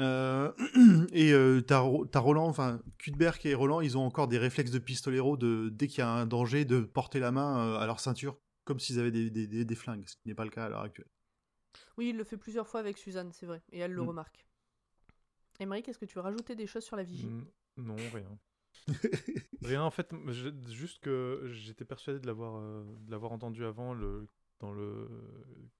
Euh, 0.00 0.52
et 1.12 1.32
euh, 1.32 1.60
t'as 1.62 1.80
Ro- 1.80 2.06
t'as 2.06 2.20
Roland, 2.20 2.46
enfin, 2.46 2.80
Cuthbert 2.98 3.38
et 3.44 3.54
Roland, 3.54 3.80
ils 3.80 3.96
ont 3.98 4.04
encore 4.04 4.28
des 4.28 4.38
réflexes 4.38 4.70
de 4.70 4.78
pistolero 4.78 5.36
de, 5.36 5.70
dès 5.72 5.88
qu'il 5.88 5.98
y 6.00 6.02
a 6.02 6.10
un 6.10 6.26
danger, 6.26 6.64
de 6.64 6.80
porter 6.80 7.18
la 7.18 7.32
main 7.32 7.58
euh, 7.74 7.78
à 7.78 7.86
leur 7.86 7.98
ceinture 8.00 8.38
comme 8.64 8.78
s'ils 8.80 8.98
avaient 8.98 9.12
des, 9.12 9.30
des, 9.30 9.46
des- 9.46 9.64
des 9.64 9.74
flingues, 9.76 10.04
ce 10.06 10.14
qui 10.16 10.28
n'est 10.28 10.34
pas 10.34 10.44
le 10.44 10.50
cas 10.50 10.64
à 10.64 10.68
l'heure 10.68 10.80
actuelle. 10.82 11.06
Oui, 11.96 12.08
il 12.10 12.16
le 12.16 12.24
fait 12.24 12.36
plusieurs 12.36 12.66
fois 12.68 12.80
avec 12.80 12.98
Suzanne, 12.98 13.30
c'est 13.32 13.46
vrai, 13.46 13.62
et 13.72 13.78
elle 13.78 13.92
le 13.92 14.02
Mm. 14.02 14.08
remarque. 14.08 14.44
Emmerich, 15.60 15.88
est-ce 15.88 15.98
que 15.98 16.04
tu 16.04 16.14
veux 16.16 16.20
rajouter 16.22 16.54
des 16.54 16.66
choses 16.66 16.84
sur 16.84 16.96
la 16.96 17.02
vigie? 17.02 17.26
Mm, 17.26 17.44
Non, 17.78 17.96
rien. 18.12 18.38
Rien, 19.62 19.82
en 19.82 19.90
fait, 19.90 20.12
je- 20.28 20.50
juste 20.70 21.00
que 21.00 21.48
j'étais 21.52 21.84
persuadé 21.84 22.20
de 22.20 22.26
l'avoir 22.26 22.56
euh, 22.56 22.84
de 23.00 23.10
l'avoir 23.10 23.32
entendu 23.32 23.64
avant, 23.64 23.94
le, 23.94 24.26
dans 24.60 24.72
le 24.72 25.08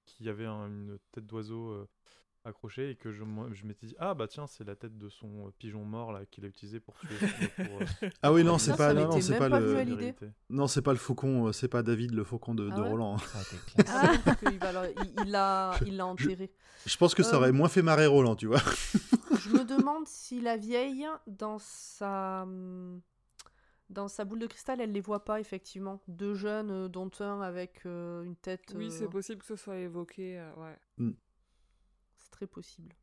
qu'il 0.05 0.25
y 0.25 0.29
avait 0.29 0.45
un- 0.45 0.67
une 0.67 0.97
tête 1.11 1.25
d'oiseau 1.25 1.69
euh, 1.69 1.87
accrochée 2.43 2.91
et 2.91 2.95
que 2.95 3.11
je, 3.11 3.23
je 3.53 3.65
m'étais 3.65 3.87
dit 3.87 3.95
ah 3.99 4.13
bah 4.13 4.27
tiens 4.27 4.47
c'est 4.47 4.63
la 4.63 4.75
tête 4.75 4.97
de 4.97 5.09
son 5.09 5.47
euh, 5.47 5.51
pigeon 5.57 5.83
mort 5.85 6.11
là 6.13 6.25
qu'il 6.25 6.43
a 6.45 6.47
utilisé 6.47 6.79
pour 6.79 6.95
tuer. 6.97 7.15
pour, 7.55 7.81
euh, 7.81 7.85
Ah 8.23 8.33
oui, 8.33 8.43
non, 8.43 8.57
c'est 8.57 8.75
pas, 8.75 8.93
non, 8.93 9.19
c'est 9.21 9.37
pas 9.37 9.49
pas 9.49 9.59
le, 9.59 10.13
non, 10.49 10.67
c'est 10.67 10.81
pas 10.81 10.91
le 10.93 10.99
faucon, 10.99 11.51
c'est 11.53 11.67
pas 11.67 11.83
David 11.83 12.13
le 12.13 12.23
faucon 12.23 12.55
de, 12.55 12.69
Ah 12.71 12.75
de 12.75 12.81
ouais 12.81 12.87
Roland. 12.89 13.17
Ah, 13.87 14.11
parce 14.25 14.39
qu'il 14.39 14.57
va 14.59 14.71
leur- 14.71 14.85
il- 14.89 15.21
il 15.23 15.31
l'a 15.31 15.79
il 15.85 15.95
l'a 15.97 16.05
enterré. 16.07 16.51
Je 16.85 16.95
pense 16.97 17.13
que 17.15 17.21
ça 17.23 17.37
aurait 17.37 17.51
moins 17.51 17.69
fait 17.69 17.81
marrer 17.81 18.05
Roland, 18.07 18.35
tu 18.35 18.47
vois. 18.47 18.61
Je 19.47 19.53
me 19.53 19.63
demande 19.63 20.07
si 20.07 20.41
la 20.41 20.57
vieille, 20.57 21.07
dans 21.25 21.57
sa, 21.59 22.45
dans 23.89 24.07
sa 24.07 24.25
boule 24.25 24.39
de 24.39 24.47
cristal, 24.47 24.81
elle 24.81 24.91
les 24.91 25.01
voit 25.01 25.23
pas, 25.23 25.39
effectivement. 25.39 26.01
Deux 26.07 26.33
jeunes, 26.33 26.71
euh, 26.71 26.87
dont 26.89 27.09
un 27.19 27.41
avec 27.41 27.85
euh, 27.85 28.23
une 28.23 28.35
tête. 28.35 28.73
Oui, 28.75 28.87
euh, 28.87 28.89
c'est 28.89 29.09
possible 29.09 29.39
que 29.39 29.47
ce 29.47 29.55
soit 29.55 29.77
évoqué, 29.77 30.39
euh, 30.39 30.53
ouais. 30.55 31.13
C'est 32.17 32.31
très 32.31 32.47
possible. 32.47 32.95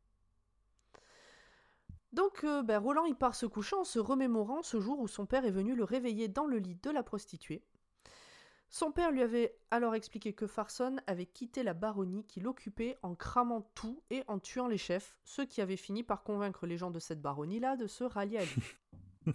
Donc, 2.13 2.43
euh, 2.43 2.63
ben, 2.63 2.77
Roland, 2.77 3.05
il 3.05 3.15
part 3.15 3.35
se 3.35 3.45
coucher 3.45 3.75
en 3.75 3.83
se 3.83 3.99
remémorant 3.99 4.61
ce 4.61 4.79
jour 4.79 4.99
où 4.99 5.07
son 5.07 5.25
père 5.25 5.45
est 5.45 5.51
venu 5.51 5.75
le 5.75 5.83
réveiller 5.83 6.27
dans 6.27 6.45
le 6.45 6.59
lit 6.59 6.75
de 6.75 6.89
la 6.89 7.03
prostituée. 7.03 7.63
Son 8.75 8.91
père 8.91 9.11
lui 9.11 9.21
avait 9.21 9.57
alors 9.71 9.95
expliqué 9.95 10.33
que 10.33 10.47
Farson 10.47 10.97
avait 11.07 11.27
quitté 11.27 11.63
la 11.63 11.73
baronnie 11.73 12.25
qu'il 12.25 12.45
occupait 12.45 12.97
en 13.03 13.15
cramant 13.15 13.61
tout 13.73 14.03
et 14.09 14.25
en 14.27 14.37
tuant 14.37 14.67
les 14.67 14.77
chefs, 14.77 15.15
ce 15.23 15.41
qui 15.43 15.61
avait 15.61 15.77
fini 15.77 16.03
par 16.03 16.23
convaincre 16.23 16.67
les 16.67 16.75
gens 16.75 16.91
de 16.91 16.99
cette 16.99 17.21
baronnie-là 17.21 17.77
de 17.77 17.87
se 17.87 18.03
rallier 18.03 18.39
à 18.39 18.43
lui. 18.43 18.63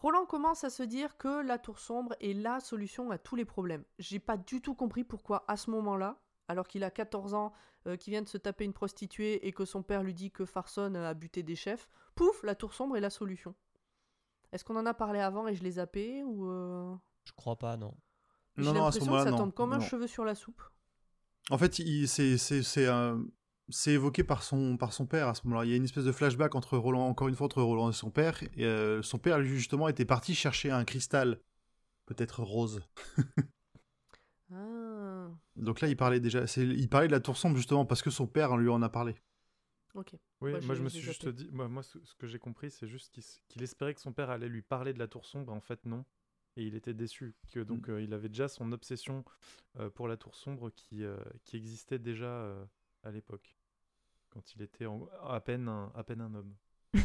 Roland 0.00 0.24
commence 0.24 0.64
à 0.64 0.70
se 0.70 0.82
dire 0.82 1.18
que 1.18 1.42
la 1.42 1.58
tour 1.58 1.78
sombre 1.78 2.14
est 2.22 2.32
la 2.32 2.58
solution 2.60 3.10
à 3.10 3.18
tous 3.18 3.36
les 3.36 3.44
problèmes. 3.44 3.84
J'ai 3.98 4.20
pas 4.20 4.38
du 4.38 4.62
tout 4.62 4.74
compris 4.74 5.04
pourquoi 5.04 5.44
à 5.48 5.58
ce 5.58 5.70
moment-là, 5.72 6.18
alors 6.48 6.66
qu'il 6.66 6.82
a 6.82 6.90
14 6.90 7.34
ans, 7.34 7.52
euh, 7.86 7.98
qui 7.98 8.08
vient 8.08 8.22
de 8.22 8.28
se 8.28 8.38
taper 8.38 8.64
une 8.64 8.72
prostituée 8.72 9.46
et 9.46 9.52
que 9.52 9.66
son 9.66 9.82
père 9.82 10.02
lui 10.02 10.14
dit 10.14 10.30
que 10.30 10.46
Farson 10.46 10.94
a 10.94 11.12
buté 11.12 11.42
des 11.42 11.56
chefs, 11.56 11.90
pouf, 12.14 12.42
la 12.42 12.54
tour 12.54 12.72
sombre 12.72 12.96
est 12.96 13.00
la 13.00 13.10
solution. 13.10 13.54
Est-ce 14.50 14.64
qu'on 14.64 14.76
en 14.76 14.86
a 14.86 14.94
parlé 14.94 15.20
avant 15.20 15.46
et 15.46 15.54
je 15.54 15.62
l'ai 15.62 15.72
zappé 15.72 16.24
ou 16.24 16.48
euh, 16.48 16.96
Je 17.24 17.32
crois 17.32 17.56
pas, 17.56 17.76
non. 17.76 17.92
J'ai 18.56 18.64
Non, 18.64 18.72
non, 18.74 18.86
à 18.86 18.92
ce 18.92 18.98
l'impression 18.98 19.00
que 19.00 19.10
moment-là, 19.10 19.24
ça 19.24 19.30
non. 19.30 19.36
tombe 19.38 19.54
comme 19.54 19.72
un 19.72 19.78
Non. 19.78 19.84
cheveu 19.84 20.06
sur 20.06 20.24
la 20.24 20.34
soupe. 20.34 20.62
En 21.50 21.58
fait, 21.58 21.74
c'est 21.74 22.36
c'est- 22.38 22.62
c'est 22.62 22.86
un- 22.88 23.24
c'est 23.68 23.92
évoqué 23.92 24.24
par 24.24 24.42
son, 24.42 24.76
par 24.76 24.92
son 24.92 25.06
père 25.06 25.28
à 25.28 25.34
ce 25.34 25.42
moment-là. 25.46 25.64
Il 25.64 25.70
y 25.70 25.74
a 25.74 25.76
une 25.76 25.84
espèce 25.84 26.04
de 26.04 26.12
flashback 26.12 26.54
entre 26.54 26.76
Roland, 26.78 27.06
encore 27.06 27.28
une 27.28 27.34
fois, 27.34 27.46
entre 27.46 27.62
Roland 27.62 27.90
et 27.90 27.92
son 27.92 28.10
père. 28.10 28.42
Et, 28.56 28.64
euh, 28.64 29.02
son 29.02 29.18
père, 29.18 29.38
lui, 29.38 29.48
justement, 29.48 29.88
était 29.88 30.04
parti 30.04 30.34
chercher 30.34 30.70
un 30.70 30.84
cristal, 30.84 31.40
peut-être 32.06 32.42
rose. 32.42 32.80
Ah, 34.52 35.28
Donc 35.56 35.80
là, 35.80 35.88
il 35.88 35.96
parlait 35.96 36.20
déjà, 36.20 36.44
il 36.56 36.88
parlait 36.88 37.08
de 37.08 37.12
la 37.12 37.20
tour 37.20 37.36
sombre 37.36 37.56
justement 37.56 37.84
parce 37.84 38.02
que 38.02 38.10
son 38.10 38.26
père 38.26 38.56
lui 38.56 38.68
en 38.68 38.80
a 38.82 38.88
parlé. 38.88 39.16
ok. 39.94 40.14
Oui, 40.40 40.52
Moi, 40.64 40.74
je 40.74 40.82
me 40.82 40.88
suis 40.88 41.00
juste 41.00 41.28
dit, 41.28 41.48
moi, 41.50 41.68
moi 41.68 41.82
ce, 41.82 41.98
que 42.18 42.26
j'ai 42.26 42.38
compris, 42.38 42.70
c'est 42.70 42.86
juste 42.86 43.18
qu'il 43.48 43.62
espérait 43.62 43.94
que 43.94 44.00
son 44.00 44.12
père 44.12 44.30
allait 44.30 44.48
lui 44.48 44.62
parler 44.62 44.92
de 44.92 44.98
la 44.98 45.08
tour 45.08 45.24
sombre, 45.26 45.52
en 45.52 45.60
fait 45.60 45.84
non. 45.84 46.04
Et 46.56 46.64
il 46.64 46.74
était 46.74 46.94
déçu. 46.94 47.34
Que, 47.52 47.60
donc 47.60 47.88
euh, 47.88 48.00
il 48.02 48.14
avait 48.14 48.28
déjà 48.30 48.48
son 48.48 48.72
obsession 48.72 49.24
euh, 49.78 49.90
pour 49.90 50.08
la 50.08 50.16
tour 50.16 50.34
sombre 50.34 50.70
qui, 50.70 51.04
euh, 51.04 51.18
qui 51.44 51.56
existait 51.56 51.98
déjà 51.98 52.26
euh, 52.26 52.64
à 53.02 53.10
l'époque, 53.10 53.56
quand 54.30 54.54
il 54.54 54.62
était 54.62 54.86
en- 54.86 55.06
à, 55.22 55.40
peine 55.40 55.68
un, 55.68 55.92
à 55.94 56.02
peine 56.02 56.20
un 56.22 56.34
homme. 56.34 56.54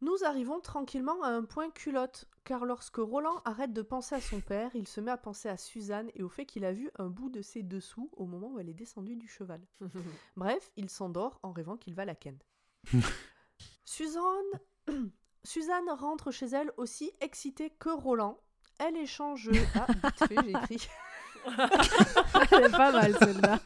Nous 0.00 0.22
arrivons 0.24 0.60
tranquillement 0.60 1.22
à 1.22 1.28
un 1.28 1.44
point 1.44 1.70
culotte, 1.70 2.26
car 2.44 2.66
lorsque 2.66 2.96
Roland 2.98 3.40
arrête 3.46 3.72
de 3.72 3.80
penser 3.80 4.14
à 4.14 4.20
son 4.20 4.40
père, 4.40 4.70
il 4.74 4.86
se 4.86 5.00
met 5.00 5.10
à 5.10 5.16
penser 5.16 5.48
à 5.48 5.56
Suzanne 5.56 6.10
et 6.14 6.22
au 6.22 6.28
fait 6.28 6.44
qu'il 6.44 6.64
a 6.66 6.72
vu 6.74 6.90
un 6.96 7.08
bout 7.08 7.30
de 7.30 7.40
ses 7.40 7.62
dessous 7.62 8.10
au 8.12 8.26
moment 8.26 8.52
où 8.52 8.58
elle 8.58 8.68
est 8.68 8.74
descendue 8.74 9.16
du 9.16 9.28
cheval. 9.28 9.62
Bref, 10.36 10.70
il 10.76 10.90
s'endort 10.90 11.40
en 11.42 11.52
rêvant 11.52 11.78
qu'il 11.78 11.94
va 11.94 12.04
la 12.04 12.14
ken. 12.14 12.38
Suzanne... 13.84 14.60
Suzanne 15.44 15.88
rentre 15.90 16.30
chez 16.30 16.46
elle 16.46 16.70
aussi 16.76 17.12
excitée 17.20 17.70
que 17.78 17.90
Roland. 17.90 18.38
Elle 18.78 18.96
échange... 18.96 19.50
Ah, 19.74 19.86
vite 19.88 20.28
fait, 20.28 20.36
j'ai 20.44 20.50
écrit. 20.50 20.88
Elle 22.52 22.64
est 22.64 22.70
pas 22.70 22.90
mal 22.90 23.14
celle-là. 23.18 23.58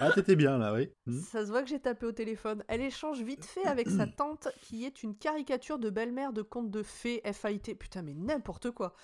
Ah, 0.00 0.10
t'étais 0.12 0.36
bien 0.36 0.56
là, 0.56 0.72
oui. 0.72 0.90
Hmm. 1.06 1.20
Ça 1.20 1.44
se 1.44 1.50
voit 1.50 1.62
que 1.62 1.68
j'ai 1.68 1.80
tapé 1.80 2.06
au 2.06 2.12
téléphone. 2.12 2.64
Elle 2.68 2.80
échange 2.80 3.20
vite 3.20 3.44
fait 3.44 3.66
avec 3.66 3.88
sa 3.90 4.06
tante, 4.16 4.48
qui 4.62 4.84
est 4.86 5.02
une 5.02 5.14
caricature 5.16 5.78
de 5.78 5.90
belle-mère 5.90 6.32
de 6.32 6.40
conte 6.42 6.70
de 6.70 6.82
fées 6.82 7.20
FAIT. 7.30 7.74
Putain, 7.78 8.00
mais 8.02 8.14
n'importe 8.14 8.70
quoi. 8.70 8.94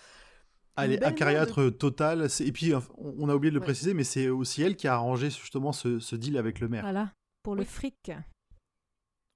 Elle 0.77 0.87
Une 0.87 0.93
est 0.93 0.99
belle 1.01 1.09
acariâtre 1.11 1.69
total. 1.77 2.31
c'est- 2.31 2.47
Et 2.47 2.53
puis, 2.53 2.73
on 2.75 2.83
on 3.19 3.29
a 3.29 3.35
oublié 3.35 3.51
de 3.51 3.57
le 3.57 3.61
Ouais. 3.61 3.67
préciser, 3.67 3.93
mais 3.93 4.05
c'est 4.05 4.29
aussi 4.31 4.63
elle 4.63 4.77
qui 4.77 4.89
a 4.89 4.95
arrangé 4.95 5.29
justement 5.31 5.73
ce, 5.73 5.99
ce 5.99 6.17
deal 6.17 6.39
avec 6.39 6.61
le 6.61 6.69
maire. 6.69 6.83
Voilà, 6.83 7.13
pour 7.43 7.55
le 7.55 7.61
Oui. 7.63 7.67
fric. 7.67 8.11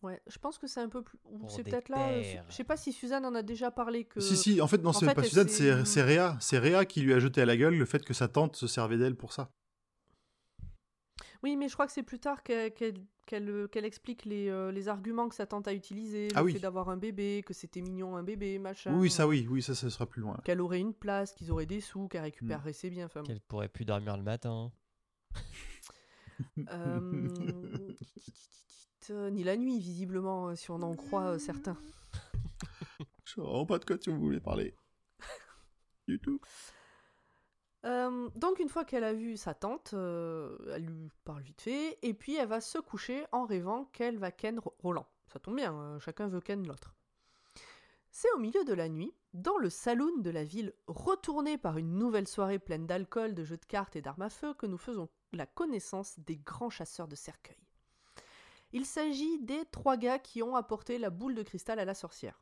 Ouais, 0.02 0.20
je 0.28 0.38
pense 0.38 0.58
que 0.58 0.66
c'est 0.68 0.80
un 0.80 0.88
peu 0.88 1.02
plus. 1.02 1.18
C'est 1.48 1.64
peut-être 1.64 1.88
là. 1.88 2.10
euh. 2.10 2.22
Je 2.48 2.54
sais 2.54 2.62
pas 2.64 2.76
si 2.76 2.92
Suzanne 2.92 3.24
en 3.26 3.34
a 3.34 3.42
déjà 3.42 3.70
parlé 3.72 4.04
que. 4.04 4.20
Si, 4.20 4.36
si, 4.36 4.60
en 4.60 4.68
fait, 4.68 4.78
non, 4.82 4.92
c'est 4.92 5.12
pas 5.12 5.22
Suzanne, 5.24 5.48
c'est 5.48 6.02
Réa. 6.02 6.36
C'est 6.40 6.58
Réa 6.58 6.84
qui 6.84 7.00
lui 7.00 7.12
a 7.14 7.18
jeté 7.18 7.42
à 7.42 7.46
la 7.46 7.56
gueule 7.56 7.76
le 7.76 7.84
fait 7.84 8.04
que 8.04 8.14
sa 8.14 8.28
tante 8.28 8.54
se 8.56 8.66
servait 8.68 8.96
d'elle 8.98 9.16
pour 9.16 9.32
ça. 9.32 9.50
Oui, 11.42 11.56
mais 11.56 11.68
je 11.68 11.74
crois 11.74 11.86
que 11.86 11.92
c'est 11.92 12.02
plus 12.02 12.18
tard 12.18 12.42
qu'elle 12.42 12.72
qu'elle- 12.74 13.04
qu'elle, 13.26 13.48
euh, 13.50 13.68
explique 13.74 14.24
les, 14.24 14.48
euh, 14.48 14.72
les 14.72 14.88
arguments 14.88 15.28
que 15.28 15.34
sa 15.34 15.46
tante 15.46 15.68
a 15.68 15.74
utilisés. 15.74 16.28
Ah 16.34 16.40
le 16.40 16.46
oui. 16.46 16.52
fait 16.54 16.58
d'avoir 16.60 16.88
un 16.88 16.96
bébé, 16.96 17.42
que 17.46 17.52
c'était 17.52 17.80
mignon 17.82 18.16
un 18.16 18.22
bébé, 18.22 18.58
machin. 18.58 18.94
Oui, 18.98 19.10
ça, 19.10 19.28
oui, 19.28 19.46
oui, 19.50 19.62
ça, 19.62 19.74
ça 19.74 19.90
sera 19.90 20.06
plus 20.06 20.22
loin. 20.22 20.36
Qu'elle 20.44 20.60
aurait 20.60 20.80
une 20.80 20.94
place, 20.94 21.32
qu'ils 21.34 21.50
auraient 21.52 21.66
des 21.66 21.80
sous, 21.80 22.08
qu'elle 22.08 22.22
Hmm. 22.22 22.24
récupérerait 22.24 22.72
ses 22.72 22.88
biens. 22.90 23.06
Enfin. 23.06 23.22
Qu'elle 23.22 23.40
pourrait 23.40 23.68
plus 23.68 23.84
dormir 23.84 24.16
le 24.16 24.22
matin. 24.22 24.72
Euh, 26.72 27.00
euh, 29.10 29.30
Ni 29.30 29.44
la 29.44 29.56
nuit, 29.56 29.78
visiblement, 29.78 30.48
euh, 30.48 30.54
si 30.54 30.70
on 30.70 30.82
en 30.82 30.94
croit 30.96 31.34
euh, 31.34 31.38
certains. 31.38 31.76
Je 33.24 33.64
pas 33.66 33.78
de 33.78 33.84
quoi 33.84 33.98
tu 33.98 34.10
voulais 34.10 34.40
parler. 34.40 34.74
du 36.08 36.18
tout. 36.18 36.40
Euh, 37.84 38.28
donc 38.34 38.58
une 38.58 38.68
fois 38.68 38.84
qu'elle 38.84 39.04
a 39.04 39.12
vu 39.12 39.36
sa 39.36 39.54
tante, 39.54 39.94
euh, 39.94 40.56
elle 40.74 40.84
lui 40.86 41.10
parle 41.24 41.42
vite 41.42 41.60
fait, 41.62 41.98
et 42.02 42.12
puis 42.14 42.34
elle 42.36 42.48
va 42.48 42.60
se 42.60 42.78
coucher 42.78 43.24
en 43.30 43.44
rêvant 43.46 43.84
qu'elle 43.92 44.18
va 44.18 44.32
ken 44.32 44.58
Ro- 44.58 44.74
Roland. 44.80 45.06
Ça 45.32 45.38
tombe 45.38 45.56
bien, 45.56 45.74
euh, 45.74 45.98
chacun 46.00 46.26
veut 46.26 46.40
ken 46.40 46.66
l'autre. 46.66 46.94
C'est 48.10 48.32
au 48.32 48.38
milieu 48.38 48.64
de 48.64 48.72
la 48.72 48.88
nuit, 48.88 49.12
dans 49.32 49.58
le 49.58 49.70
saloon 49.70 50.16
de 50.18 50.30
la 50.30 50.42
ville, 50.42 50.72
retourné 50.88 51.56
par 51.56 51.76
une 51.78 51.98
nouvelle 51.98 52.26
soirée 52.26 52.58
pleine 52.58 52.86
d'alcool, 52.86 53.34
de 53.34 53.44
jeux 53.44 53.58
de 53.58 53.64
cartes 53.66 53.94
et 53.94 54.00
d'armes 54.02 54.22
à 54.22 54.30
feu, 54.30 54.54
que 54.54 54.66
nous 54.66 54.78
faisons 54.78 55.08
la 55.32 55.46
connaissance 55.46 56.18
des 56.18 56.36
grands 56.38 56.70
chasseurs 56.70 57.06
de 57.06 57.14
cercueils. 57.14 57.67
Il 58.72 58.84
s'agit 58.84 59.38
des 59.40 59.64
trois 59.70 59.96
gars 59.96 60.18
qui 60.18 60.42
ont 60.42 60.54
apporté 60.56 60.98
la 60.98 61.10
boule 61.10 61.34
de 61.34 61.42
cristal 61.42 61.78
à 61.78 61.84
la 61.84 61.94
sorcière. 61.94 62.40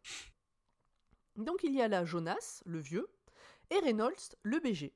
Donc 1.37 1.63
il 1.63 1.75
y 1.75 1.81
a 1.83 1.89
là 1.89 2.05
Jonas, 2.05 2.63
le 2.65 2.79
vieux, 2.79 3.07
et 3.71 3.79
Reynolds, 3.79 4.15
le 4.43 4.59
BG 4.61 4.95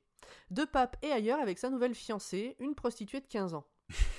de 0.51 0.63
Pape 0.65 0.97
et 1.01 1.11
ailleurs 1.11 1.39
avec 1.39 1.57
sa 1.57 1.69
nouvelle 1.69 1.95
fiancée, 1.95 2.55
une 2.59 2.75
prostituée 2.75 3.21
de 3.21 3.27
15 3.27 3.53
ans. 3.55 3.65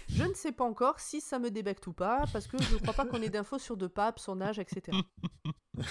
Je 0.09 0.25
ne 0.25 0.35
sais 0.35 0.53
pas 0.53 0.65
encore 0.65 0.99
si 1.01 1.21
ça 1.21 1.39
me 1.39 1.51
débecte 1.51 1.87
ou 1.87 1.93
pas, 1.93 2.25
parce 2.33 2.47
que 2.49 2.61
je 2.61 2.75
ne 2.75 2.79
crois 2.81 2.93
pas 2.93 3.07
qu'on 3.07 3.23
ait 3.23 3.31
d'infos 3.31 3.59
sur 3.59 3.77
De 3.77 3.87
Pape, 3.87 4.19
son 4.19 4.41
âge, 4.41 4.59
etc. 4.59 4.99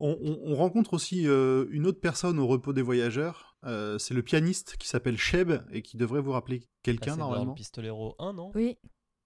On, 0.00 0.10
on- 0.20 0.52
on 0.52 0.54
rencontre 0.56 0.92
aussi 0.94 1.26
euh, 1.28 1.66
une 1.70 1.86
autre 1.86 2.00
personne 2.00 2.38
au 2.38 2.46
repos 2.46 2.72
des 2.72 2.82
voyageurs. 2.82 3.56
euh, 3.64 3.96
c'est 3.98 4.12
le 4.12 4.22
pianiste 4.22 4.76
qui 4.76 4.88
s'appelle 4.88 5.16
Sheb 5.16 5.52
et 5.70 5.82
qui 5.82 5.96
devrait 5.96 6.20
vous 6.20 6.32
rappeler 6.32 6.60
Ah, 6.64 6.68
quelqu'un 6.82 7.12
c'est 7.12 7.18
dans 7.20 7.28
normalement. 7.30 7.52
le 7.52 7.54
Pistolero 7.54 8.14
1, 8.18 8.32
non? 8.34 8.50
Oui, 8.54 8.76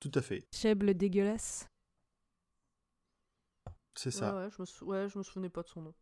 Tout 0.01 0.13
à 0.15 0.23
fait, 0.23 0.47
Cheb 0.55 0.83
le 0.85 0.95
dégueulasse. 0.95 1.69
c'est 3.97 4.11
ça. 4.11 4.35
Ouais, 4.35 4.45
ouais, 4.45 4.51
je 4.57 4.63
me 4.63 4.67
sou- 4.67 4.85
ouais, 4.87 5.09
je 5.09 5.19
me 5.19 5.23
souvenais 5.25 5.49
pas 5.49 5.63
de 5.63 5.69
son 5.69 5.83
nom. 5.83 5.95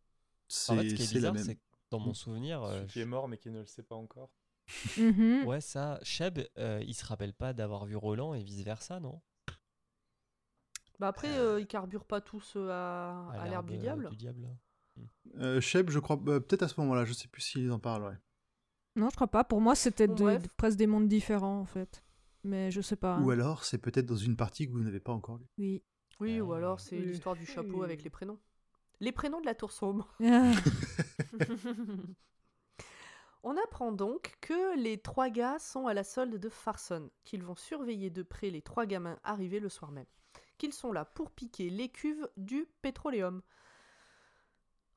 C'est 0.47 0.71
En 0.73 0.75
fait, 0.77 0.89
ce 0.89 0.95
qui 0.95 1.01
est 1.01 1.05
c'est 1.05 1.13
la 1.19 1.31
bizarre, 1.31 1.33
même. 1.33 1.43
c'est 1.43 1.55
que 1.55 1.61
dans 1.89 1.99
mon 1.99 2.13
souvenir, 2.13 2.61
euh, 2.63 2.75
Celui 2.77 2.87
qui 2.87 2.99
est 3.01 3.05
mort 3.05 3.27
mais 3.27 3.37
qui 3.37 3.49
ne 3.49 3.59
le 3.61 3.65
sait 3.65 3.83
pas 3.83 3.95
encore. 3.95 4.29
Mhm. 4.97 5.45
ouais, 5.45 5.61
ça, 5.61 5.99
Sheb, 6.03 6.39
euh, 6.57 6.83
il 6.85 6.93
se 6.93 7.05
rappelle 7.05 7.33
pas 7.33 7.53
d'avoir 7.53 7.85
vu 7.85 7.95
Roland 7.95 8.33
et 8.33 8.43
vice 8.43 8.61
versa, 8.63 8.99
non? 8.99 9.21
Bah 10.99 11.07
après, 11.09 11.37
euh, 11.37 11.59
ils 11.59 11.67
carburent 11.67 12.05
pas 12.05 12.21
tous 12.21 12.53
euh, 12.55 12.69
à, 12.71 13.29
à 13.31 13.47
l'herbe 13.47 13.69
du 13.69 13.77
diable. 13.77 14.09
Du 14.09 14.15
diable. 14.15 14.47
Euh, 15.35 15.61
Sheb, 15.61 15.89
je 15.89 15.99
crois, 15.99 16.19
euh, 16.27 16.39
peut-être 16.39 16.63
à 16.63 16.67
ce 16.67 16.79
moment-là, 16.81 17.05
je 17.05 17.13
sais 17.13 17.27
plus 17.27 17.41
s'il 17.41 17.71
en 17.71 17.79
parle. 17.79 18.03
Ouais. 18.03 18.17
Non, 18.95 19.09
je 19.09 19.15
crois 19.15 19.27
pas. 19.27 19.43
Pour 19.43 19.61
moi, 19.61 19.75
c'était 19.75 20.07
Bon, 20.07 20.15
de- 20.15 20.39
presque 20.57 20.77
des 20.77 20.87
mondes 20.87 21.07
différents, 21.07 21.59
en 21.59 21.65
fait. 21.65 22.03
Mais 22.47 22.71
je 22.71 22.81
sais 22.81 22.95
pas. 22.95 23.15
hein. 23.15 23.23
Ou 23.23 23.31
alors, 23.31 23.63
c'est 23.65 23.77
peut-être 23.77 24.05
dans 24.05 24.15
une 24.15 24.35
partie 24.37 24.67
que 24.67 24.71
vous 24.71 24.79
n'avez 24.79 24.99
pas 25.01 25.11
encore 25.11 25.37
lue. 25.37 25.47
Oui. 25.57 25.83
Oui, 26.19 26.39
ou 26.41 26.53
Ah. 26.53 26.57
alors 26.57 26.79
c'est 26.79 26.97
Oui. 26.97 27.05
l'histoire 27.07 27.35
du 27.35 27.45
chapeau 27.45 27.83
avec 27.83 28.03
les 28.03 28.09
prénoms. 28.09 28.39
Les 28.99 29.11
prénoms 29.11 29.41
de 29.41 29.45
la 29.45 29.53
tour 29.55 29.71
sombre. 29.71 30.15
Ah, 30.23 30.51
On 33.43 33.55
apprend 33.55 33.91
donc 33.91 34.35
que 34.41 34.77
les 34.77 34.97
trois 34.97 35.29
gars 35.29 35.59
sont 35.59 35.87
à 35.87 35.93
la 35.93 36.03
solde 36.03 36.35
de 36.37 36.49
Farson, 36.49 37.09
qu'ils 37.23 37.43
vont 37.43 37.55
surveiller 37.55 38.09
de 38.09 38.23
près 38.23 38.49
les 38.49 38.61
trois 38.61 38.85
gamins 38.85 39.19
arrivés 39.23 39.59
le 39.59 39.69
soir 39.69 39.91
même, 39.91 40.07
qu'ils 40.57 40.73
sont 40.73 40.91
là 40.91 41.05
pour 41.05 41.31
piquer 41.31 41.69
les 41.69 41.89
cuves 41.89 42.27
du 42.35 42.67
pétroléum. 42.81 43.41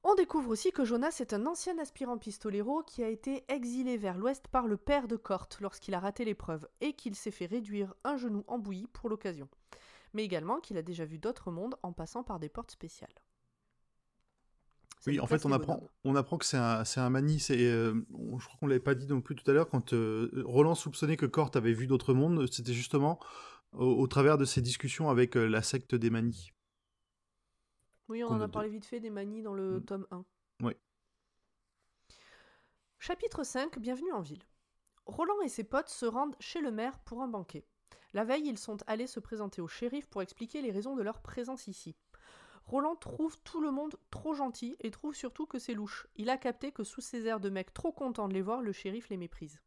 On 0.02 0.14
découvre 0.14 0.50
aussi 0.50 0.72
que 0.72 0.84
Jonas 0.84 1.18
est 1.20 1.34
un 1.34 1.44
ancien 1.44 1.78
aspirant 1.78 2.16
pistolero 2.16 2.82
qui 2.82 3.02
a 3.04 3.08
été 3.08 3.44
exilé 3.48 3.98
vers 3.98 4.16
l'ouest 4.16 4.48
par 4.48 4.66
le 4.66 4.78
père 4.78 5.08
de 5.08 5.16
Cort 5.16 5.48
lorsqu'il 5.60 5.94
a 5.94 6.00
raté 6.00 6.24
l'épreuve 6.24 6.66
et 6.80 6.94
qu'il 6.94 7.14
s'est 7.14 7.30
fait 7.30 7.46
réduire 7.46 7.94
un 8.04 8.16
genou 8.16 8.42
en 8.46 8.58
bouillie 8.58 8.86
pour 8.94 9.10
l'occasion, 9.10 9.48
mais 10.14 10.24
également 10.24 10.60
qu'il 10.60 10.78
a 10.78 10.82
déjà 10.82 11.04
vu 11.04 11.18
d'autres 11.18 11.50
mondes 11.50 11.76
en 11.82 11.92
passant 11.92 12.22
par 12.22 12.40
des 12.40 12.48
portes 12.48 12.70
spéciales. 12.70 13.12
Ça 15.00 15.10
Oui, 15.10 15.20
en 15.20 15.26
fait, 15.26 15.44
on 15.44 15.52
apprend, 15.52 15.82
on 16.04 16.16
apprend 16.16 16.38
que 16.38 16.46
c'est 16.46 16.58
un, 16.58 16.84
c'est 16.84 17.00
un 17.00 17.10
mani. 17.10 17.38
C'est, 17.38 17.58
euh, 17.58 17.94
je 18.38 18.44
crois 18.44 18.58
qu'on 18.58 18.66
l'avait 18.66 18.80
pas 18.80 18.94
dit 18.94 19.06
non 19.06 19.20
plus 19.20 19.34
tout 19.34 19.50
à 19.50 19.54
l'heure 19.54 19.68
quand 19.68 19.92
euh, 19.92 20.30
Roland 20.46 20.74
soupçonnait 20.74 21.16
que 21.16 21.26
Kort 21.26 21.50
avait 21.54 21.72
vu 21.72 21.86
d'autres 21.86 22.14
mondes. 22.14 22.50
C'était 22.50 22.74
justement 22.74 23.18
au, 23.72 23.86
au 23.86 24.06
travers 24.06 24.38
de 24.38 24.44
ses 24.46 24.60
discussions 24.62 25.10
avec 25.10 25.36
euh, 25.36 25.46
la 25.46 25.62
secte 25.62 25.94
des 25.94 26.10
manis. 26.10 26.52
Oui, 28.10 28.24
on 28.24 28.28
en 28.28 28.40
a 28.40 28.48
parlé 28.48 28.68
vite 28.68 28.84
fait 28.86 28.98
des 28.98 29.08
manies 29.08 29.40
dans 29.40 29.54
le 29.54 29.78
Mm. 29.78 29.84
tome 29.84 30.06
1. 30.10 30.24
Oui. 30.64 30.72
Chapitre 32.98 33.44
5 33.44 33.78
Bienvenue 33.78 34.10
en 34.12 34.20
ville. 34.20 34.42
Roland 35.06 35.40
et 35.42 35.48
ses 35.48 35.62
potes 35.62 35.88
se 35.88 36.06
rendent 36.06 36.34
chez 36.40 36.60
le 36.60 36.72
maire 36.72 36.98
pour 36.98 37.22
un 37.22 37.28
banquet. 37.28 37.64
La 38.12 38.24
veille, 38.24 38.48
ils 38.48 38.58
sont 38.58 38.78
allés 38.88 39.06
se 39.06 39.20
présenter 39.20 39.60
au 39.60 39.68
shérif 39.68 40.06
pour 40.08 40.22
expliquer 40.22 40.60
les 40.60 40.72
raisons 40.72 40.96
de 40.96 41.02
leur 41.02 41.22
présence 41.22 41.68
ici. 41.68 41.94
Roland 42.66 42.96
trouve 42.96 43.38
tout 43.44 43.60
le 43.60 43.70
monde 43.70 43.94
trop 44.10 44.34
gentil 44.34 44.76
et 44.80 44.90
trouve 44.90 45.14
surtout 45.14 45.46
que 45.46 45.60
c'est 45.60 45.74
louche. 45.74 46.08
Il 46.16 46.30
a 46.30 46.36
capté 46.36 46.72
que 46.72 46.82
sous 46.82 47.00
ces 47.00 47.26
airs 47.26 47.38
de 47.40 47.48
mecs 47.48 47.72
trop 47.72 47.92
contents 47.92 48.26
de 48.28 48.34
les 48.34 48.42
voir, 48.42 48.60
le 48.60 48.72
shérif 48.72 49.08
les 49.08 49.16
méprise. 49.18 49.60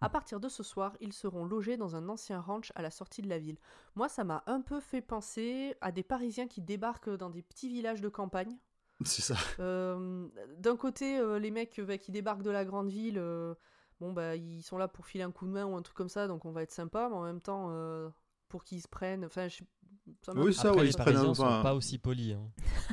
À 0.00 0.08
partir 0.08 0.38
de 0.40 0.48
ce 0.48 0.62
soir, 0.62 0.96
ils 1.00 1.12
seront 1.12 1.44
logés 1.44 1.76
dans 1.76 1.96
un 1.96 2.08
ancien 2.08 2.40
ranch 2.40 2.70
à 2.76 2.82
la 2.82 2.90
sortie 2.90 3.20
de 3.22 3.28
la 3.28 3.38
ville. 3.38 3.56
Moi, 3.96 4.08
ça 4.08 4.22
m'a 4.24 4.44
un 4.46 4.60
peu 4.60 4.78
fait 4.80 5.00
penser 5.00 5.74
à 5.80 5.90
des 5.90 6.02
Parisiens 6.04 6.46
qui 6.46 6.60
débarquent 6.60 7.10
dans 7.16 7.30
des 7.30 7.42
petits 7.42 7.68
villages 7.68 8.00
de 8.00 8.08
campagne. 8.08 8.56
C'est 9.04 9.22
ça. 9.22 9.34
Euh, 9.58 10.28
D'un 10.58 10.76
côté, 10.76 11.18
euh, 11.18 11.38
les 11.38 11.50
mecs 11.50 11.78
euh, 11.80 11.84
bah, 11.84 11.98
qui 11.98 12.12
débarquent 12.12 12.42
de 12.42 12.50
la 12.50 12.64
grande 12.64 12.88
ville, 12.90 13.18
euh, 13.18 13.54
bon 14.00 14.12
bah 14.12 14.36
ils 14.36 14.62
sont 14.62 14.76
là 14.78 14.86
pour 14.88 15.06
filer 15.06 15.24
un 15.24 15.30
coup 15.32 15.46
de 15.46 15.52
main 15.52 15.64
ou 15.66 15.76
un 15.76 15.82
truc 15.82 15.96
comme 15.96 16.08
ça, 16.08 16.26
donc 16.28 16.44
on 16.44 16.52
va 16.52 16.62
être 16.62 16.72
sympa, 16.72 17.08
mais 17.08 17.16
en 17.16 17.22
même 17.24 17.40
temps, 17.40 17.68
euh, 17.70 18.08
pour 18.48 18.64
qu'ils 18.64 18.82
se 18.82 18.88
prennent, 18.88 19.24
enfin, 19.24 19.48
je- 19.48 19.62
ça 20.22 20.32
Oui, 20.34 20.54
ça, 20.54 20.68
Après, 20.68 20.78
ouais, 20.80 20.84
les 20.84 20.88
ils 20.90 20.92
se 20.92 20.98
prennent 20.98 21.16
un- 21.16 21.20
Parisiens 21.24 21.34
sont 21.58 21.62
pas 21.62 21.74
aussi 21.74 21.98
polis. 21.98 22.34
hein. 22.34 22.50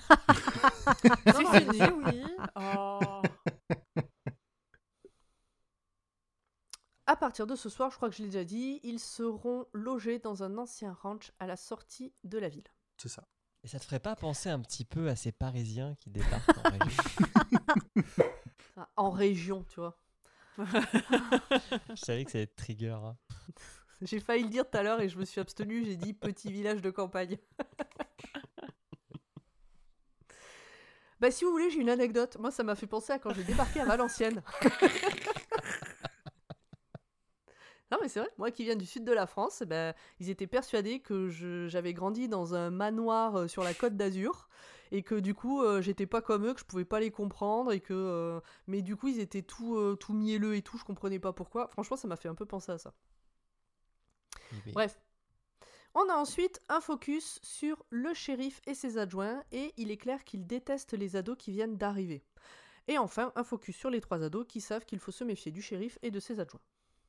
Non, 1.25 1.41
non, 1.89 2.01
oui. 2.05 2.23
Oh. 2.55 3.21
À 7.07 7.15
partir 7.15 7.45
de 7.45 7.55
ce 7.55 7.69
soir, 7.69 7.91
je 7.91 7.97
crois 7.97 8.09
que 8.09 8.15
je 8.15 8.23
l'ai 8.23 8.29
déjà 8.29 8.43
dit, 8.43 8.79
ils 8.83 8.99
seront 8.99 9.67
logés 9.73 10.17
dans 10.19 10.41
un 10.43 10.57
ancien 10.57 10.91
ranch 10.93 11.31
à 11.39 11.45
la 11.45 11.55
sortie 11.55 12.13
de 12.23 12.39
la 12.39 12.49
ville. 12.49 12.63
C'est 12.97 13.09
ça. 13.09 13.27
Et 13.63 13.67
ça 13.67 13.77
te 13.79 13.85
ferait 13.85 13.99
pas 13.99 14.15
penser 14.15 14.49
un 14.49 14.59
petit 14.59 14.85
peu 14.85 15.07
à 15.09 15.15
ces 15.15 15.31
Parisiens 15.31 15.95
qui 15.99 16.09
débarquent 16.09 16.57
en 16.57 16.69
région 16.71 17.03
Ah, 18.77 18.89
En 18.97 19.09
région, 19.11 19.63
tu 19.69 19.79
vois. 19.79 19.97
Je 20.57 21.95
savais 21.95 22.25
que 22.25 22.31
ça 22.31 22.37
allait 22.39 22.43
être 22.43 22.55
trigger. 22.55 22.97
hein. 23.03 23.15
J'ai 24.01 24.19
failli 24.19 24.43
le 24.43 24.49
dire 24.49 24.69
tout 24.69 24.77
à 24.77 24.83
l'heure 24.83 24.99
et 25.01 25.07
je 25.09 25.17
me 25.17 25.23
suis 25.25 25.39
abstenu, 25.39 25.85
j'ai 25.85 25.95
dit 25.95 26.13
petit 26.13 26.51
village 26.51 26.81
de 26.81 26.89
campagne. 26.91 27.37
bah 31.21 31.31
si 31.31 31.45
vous 31.45 31.51
voulez, 31.51 31.69
j'ai 31.69 31.79
une 31.79 31.89
anecdote. 31.89 32.35
Moi, 32.39 32.51
ça 32.51 32.63
m'a 32.63 32.75
fait 32.75 32.87
penser 32.87 33.13
à 33.13 33.19
quand 33.19 33.33
j'ai 33.33 33.43
débarqué 33.45 33.79
à 33.79 33.85
Valenciennes. 33.85 34.43
Non 37.91 37.97
mais 38.01 38.07
c'est 38.07 38.19
vrai, 38.19 38.29
moi 38.37 38.51
qui 38.51 38.63
viens 38.63 38.75
du 38.75 38.85
sud 38.85 39.03
de 39.03 39.11
la 39.11 39.27
France, 39.27 39.61
eh 39.61 39.65
ben, 39.65 39.93
ils 40.19 40.29
étaient 40.29 40.47
persuadés 40.47 40.99
que 40.99 41.29
j'avais 41.67 41.93
grandi 41.93 42.27
dans 42.27 42.55
un 42.55 42.71
manoir 42.71 43.35
euh, 43.35 43.47
sur 43.47 43.63
la 43.63 43.73
côte 43.75 43.95
d'Azur 43.95 44.47
et 44.91 45.03
que 45.03 45.15
du 45.15 45.33
coup 45.33 45.61
euh, 45.61 45.81
j'étais 45.81 46.05
pas 46.05 46.21
comme 46.21 46.45
eux, 46.45 46.53
que 46.53 46.59
je 46.59 46.65
pouvais 46.65 46.85
pas 46.85 46.99
les 46.99 47.11
comprendre 47.11 47.71
et 47.71 47.79
que 47.79 47.93
euh, 47.93 48.39
mais 48.67 48.81
du 48.81 48.95
coup 48.95 49.07
ils 49.07 49.19
étaient 49.19 49.41
tout 49.41 49.75
euh, 49.75 49.95
tout 49.95 50.13
mielleux 50.13 50.55
et 50.55 50.61
tout, 50.61 50.77
je 50.77 50.83
comprenais 50.83 51.19
pas 51.19 51.33
pourquoi. 51.33 51.67
Franchement, 51.67 51.97
ça 51.97 52.07
m'a 52.07 52.15
fait 52.15 52.29
un 52.29 52.35
peu 52.35 52.45
penser 52.45 52.71
à 52.71 52.77
ça. 52.77 52.93
Bref. 54.73 54.99
On 55.97 56.09
a 56.09 56.13
ensuite 56.13 56.59
un 56.67 56.81
focus 56.81 57.39
sur 57.41 57.85
le 57.89 58.13
shérif 58.13 58.61
et 58.67 58.73
ses 58.73 58.97
adjoints, 58.97 59.41
et 59.53 59.73
il 59.77 59.91
est 59.91 59.97
clair 59.97 60.25
qu'ils 60.25 60.45
détestent 60.45 60.93
les 60.93 61.15
ados 61.15 61.37
qui 61.37 61.51
viennent 61.51 61.77
d'arriver. 61.77 62.21
Et 62.89 62.97
enfin, 62.97 63.31
un 63.37 63.45
focus 63.45 63.77
sur 63.77 63.89
les 63.89 64.01
trois 64.01 64.21
ados 64.21 64.45
qui 64.45 64.59
savent 64.59 64.83
qu'il 64.83 64.99
faut 64.99 65.13
se 65.13 65.23
méfier 65.23 65.53
du 65.53 65.61
shérif 65.61 65.97
et 66.01 66.11
de 66.11 66.19
ses 66.19 66.41
adjoints. 66.41 66.59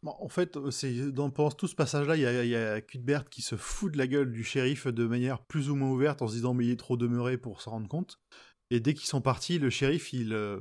Bon, 0.06 0.14
en 0.20 0.28
fait, 0.28 0.56
euh, 0.56 1.10
dans 1.10 1.30
pendant 1.30 1.50
tout 1.50 1.66
ce 1.66 1.74
passage-là, 1.74 2.14
il 2.14 2.22
y 2.22 2.54
a, 2.54 2.80
Cuthbert 2.80 3.28
qui 3.28 3.42
se 3.42 3.56
fout 3.56 3.92
de 3.92 3.98
la 3.98 4.06
gueule 4.06 4.30
du 4.30 4.44
shérif 4.44 4.86
de 4.86 5.04
manière 5.04 5.42
plus 5.42 5.68
ou 5.68 5.74
moins 5.74 5.90
ouverte 5.90 6.22
en 6.22 6.28
se 6.28 6.34
disant 6.34 6.54
mais 6.54 6.64
il 6.64 6.70
est 6.70 6.78
trop 6.78 6.96
demeuré 6.96 7.36
pour 7.36 7.60
s'en 7.60 7.72
rendre 7.72 7.88
compte. 7.88 8.20
Et 8.70 8.78
dès 8.78 8.94
qu'ils 8.94 9.08
sont 9.08 9.20
partis, 9.20 9.58
le 9.58 9.68
shérif, 9.68 10.12
il, 10.12 10.32
euh, 10.32 10.60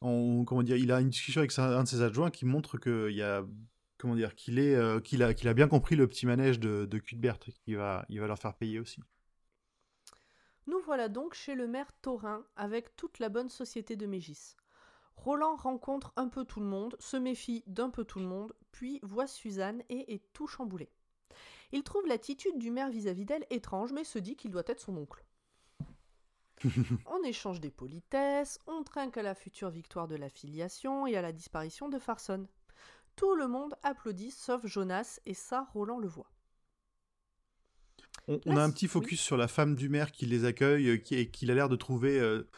comment 0.00 0.62
dire, 0.62 0.76
il 0.76 0.92
a 0.92 1.00
une 1.00 1.10
discussion 1.10 1.40
avec 1.40 1.58
un 1.58 1.82
de 1.82 1.88
ses 1.88 2.02
adjoints 2.02 2.30
qui 2.30 2.44
montre 2.44 2.78
euh, 2.86 3.10
qu'il 4.36 5.22
a, 5.24 5.34
qu'il 5.34 5.48
a 5.48 5.54
bien 5.54 5.66
compris 5.66 5.96
le 5.96 6.06
petit 6.06 6.26
manège 6.26 6.60
de, 6.60 6.84
de 6.84 6.98
Cuthbert 6.98 7.40
et 7.48 7.52
qu'il 7.52 7.76
va, 7.76 8.06
il 8.10 8.20
va 8.20 8.28
leur 8.28 8.38
faire 8.38 8.54
payer 8.54 8.78
aussi. 8.78 9.00
Nous 10.68 10.78
voilà 10.86 11.08
donc 11.08 11.34
chez 11.34 11.56
le 11.56 11.66
maire 11.66 11.90
Taurin 12.00 12.46
avec 12.54 12.94
toute 12.94 13.18
la 13.18 13.28
bonne 13.28 13.50
société 13.50 13.96
de 13.96 14.06
Mégis. 14.06 14.56
Roland 15.16 15.56
rencontre 15.56 16.12
un 16.16 16.28
peu 16.28 16.44
tout 16.44 16.60
le 16.60 16.66
monde, 16.66 16.96
se 16.98 17.16
méfie 17.16 17.62
d'un 17.66 17.90
peu 17.90 18.04
tout 18.04 18.18
le 18.18 18.26
monde, 18.26 18.54
puis 18.72 18.98
voit 19.02 19.26
Suzanne 19.26 19.82
et 19.88 20.14
est 20.14 20.32
tout 20.32 20.46
chamboulé. 20.46 20.90
Il 21.72 21.82
trouve 21.82 22.06
l'attitude 22.06 22.58
du 22.58 22.70
maire 22.70 22.90
vis-à-vis 22.90 23.24
d'elle 23.24 23.46
étrange, 23.50 23.92
mais 23.92 24.04
se 24.04 24.18
dit 24.18 24.36
qu'il 24.36 24.50
doit 24.50 24.62
être 24.66 24.80
son 24.80 24.96
oncle. 24.96 25.24
on 27.06 27.22
échange 27.24 27.60
des 27.60 27.70
politesses, 27.70 28.58
on 28.66 28.82
trinque 28.82 29.16
à 29.16 29.22
la 29.22 29.34
future 29.34 29.70
victoire 29.70 30.06
de 30.06 30.16
la 30.16 30.28
filiation 30.28 31.06
et 31.06 31.16
à 31.16 31.22
la 31.22 31.32
disparition 31.32 31.88
de 31.88 31.98
Farson. 31.98 32.46
Tout 33.16 33.34
le 33.34 33.48
monde 33.48 33.74
applaudit 33.82 34.30
sauf 34.30 34.66
Jonas 34.66 35.20
et 35.26 35.34
ça, 35.34 35.68
Roland 35.72 35.98
le 35.98 36.08
voit. 36.08 36.30
On, 38.28 38.56
a 38.56 38.62
un 38.62 38.70
petit 38.70 38.84
oui. 38.84 38.90
focus 38.90 39.20
sur 39.20 39.36
la 39.36 39.48
femme 39.48 39.74
du 39.74 39.88
maire 39.88 40.12
qui 40.12 40.26
les 40.26 40.44
accueille 40.44 40.90
euh, 40.90 40.96
qui, 40.96 41.16
et 41.16 41.28
qu'il 41.28 41.50
a 41.50 41.54
l'air 41.54 41.68
de 41.68 41.74
trouver 41.74 42.20
euh, 42.20 42.48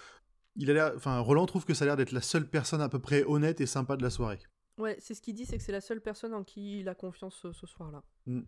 il 0.56 0.70
a 0.70 0.74
l'air, 0.74 0.92
enfin, 0.96 1.18
Roland 1.20 1.46
trouve 1.46 1.64
que 1.64 1.74
ça 1.74 1.84
a 1.84 1.86
l'air 1.86 1.96
d'être 1.96 2.12
la 2.12 2.20
seule 2.20 2.48
personne 2.48 2.80
à 2.80 2.88
peu 2.88 2.98
près 2.98 3.24
honnête 3.24 3.60
et 3.60 3.66
sympa 3.66 3.96
de 3.96 4.02
la 4.02 4.10
soirée. 4.10 4.40
Ouais, 4.78 4.96
c'est 5.00 5.14
ce 5.14 5.22
qu'il 5.22 5.34
dit, 5.34 5.46
c'est 5.46 5.56
que 5.56 5.62
c'est 5.62 5.72
la 5.72 5.80
seule 5.80 6.00
personne 6.00 6.34
en 6.34 6.44
qui 6.44 6.80
il 6.80 6.88
a 6.88 6.94
confiance 6.94 7.36
ce, 7.36 7.52
ce 7.52 7.66
soir-là. 7.66 8.02
Mm. 8.26 8.42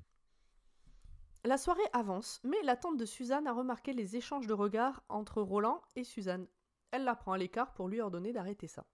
La 1.45 1.59
soirée 1.59 1.81
avance, 1.93 2.41
mais 2.43 2.61
la 2.65 2.77
tante 2.77 2.97
de 2.97 3.05
Suzanne 3.05 3.47
a 3.47 3.53
remarqué 3.53 3.93
les 3.93 4.17
échanges 4.17 4.49
de 4.49 4.53
regards 4.53 5.05
entre 5.09 5.41
Roland 5.41 5.81
et 5.95 6.03
Suzanne. 6.03 6.49
Elle 6.91 7.05
la 7.05 7.15
prend 7.15 7.33
à 7.33 7.39
l'écart 7.39 7.73
pour 7.75 7.89
lui 7.89 8.01
ordonner 8.01 8.33
d'arrêter 8.33 8.67
ça. 8.67 8.85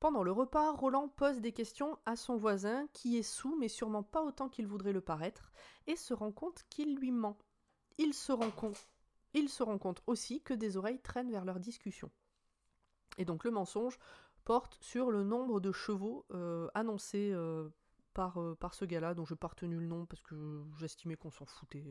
Pendant 0.00 0.22
le 0.22 0.30
repas, 0.30 0.72
Roland 0.72 1.08
pose 1.08 1.40
des 1.40 1.52
questions 1.52 1.98
à 2.06 2.14
son 2.14 2.36
voisin, 2.36 2.86
qui 2.92 3.18
est 3.18 3.22
sous, 3.22 3.58
mais 3.58 3.68
sûrement 3.68 4.04
pas 4.04 4.22
autant 4.22 4.48
qu'il 4.48 4.66
voudrait 4.66 4.92
le 4.92 5.00
paraître, 5.00 5.50
et 5.86 5.96
se 5.96 6.14
rend 6.14 6.30
compte 6.30 6.64
qu'il 6.70 6.96
lui 6.96 7.10
ment. 7.10 7.36
Il 7.98 8.14
se 8.14 8.30
rend 8.30 8.50
compte, 8.50 8.88
il 9.34 9.48
se 9.48 9.62
rend 9.62 9.78
compte 9.78 10.02
aussi 10.06 10.42
que 10.42 10.54
des 10.54 10.76
oreilles 10.76 11.00
traînent 11.00 11.30
vers 11.30 11.44
leur 11.44 11.60
discussion. 11.60 12.10
Et 13.18 13.24
donc 13.24 13.44
le 13.44 13.50
mensonge 13.50 13.98
porte 14.44 14.78
sur 14.80 15.10
le 15.10 15.24
nombre 15.24 15.60
de 15.60 15.72
chevaux 15.72 16.26
euh, 16.32 16.68
annoncés 16.74 17.30
euh, 17.32 17.68
par, 18.14 18.40
euh, 18.40 18.54
par 18.54 18.74
ce 18.74 18.84
gars-là, 18.84 19.14
dont 19.14 19.24
je 19.24 19.34
n'ai 19.34 19.38
pas 19.38 19.48
retenu 19.48 19.78
le 19.78 19.86
nom 19.86 20.06
parce 20.06 20.22
que 20.22 20.62
j'estimais 20.78 21.16
qu'on 21.16 21.30
s'en 21.30 21.44
foutait. 21.46 21.84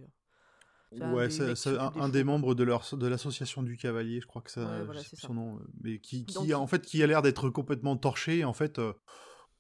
Ouais, 0.91 1.27
des 1.27 1.55
c'est 1.55 1.77
un, 1.77 1.91
des 1.91 1.99
un 1.99 2.09
des 2.09 2.19
chevaux. 2.19 2.23
membres 2.23 2.55
de 2.55 2.64
leur 2.64 2.95
de 2.95 3.07
l'association 3.07 3.61
du 3.61 3.76
cavalier, 3.77 4.22
je 4.22 4.26
crois 4.27 4.41
que 4.41 4.49
ça, 4.51 4.61
Ouais, 4.65 4.84
voilà, 4.85 5.03
c'est 5.03 5.18
ça. 5.18 5.27
son 5.27 5.34
nom, 5.34 5.57
euh, 5.59 5.68
mais 5.81 5.99
qui, 5.99 6.26
qui 6.26 6.34
Donc, 6.35 6.51
a, 6.51 6.59
en 6.59 6.65
fait 6.68 6.85
qui 6.85 7.03
a 7.03 7.07
l'air 7.07 7.22
d'être 7.22 7.49
complètement 7.49 7.97
torché. 7.97 8.45
En 8.45 8.53
fait, 8.53 8.80
euh, 8.80 8.93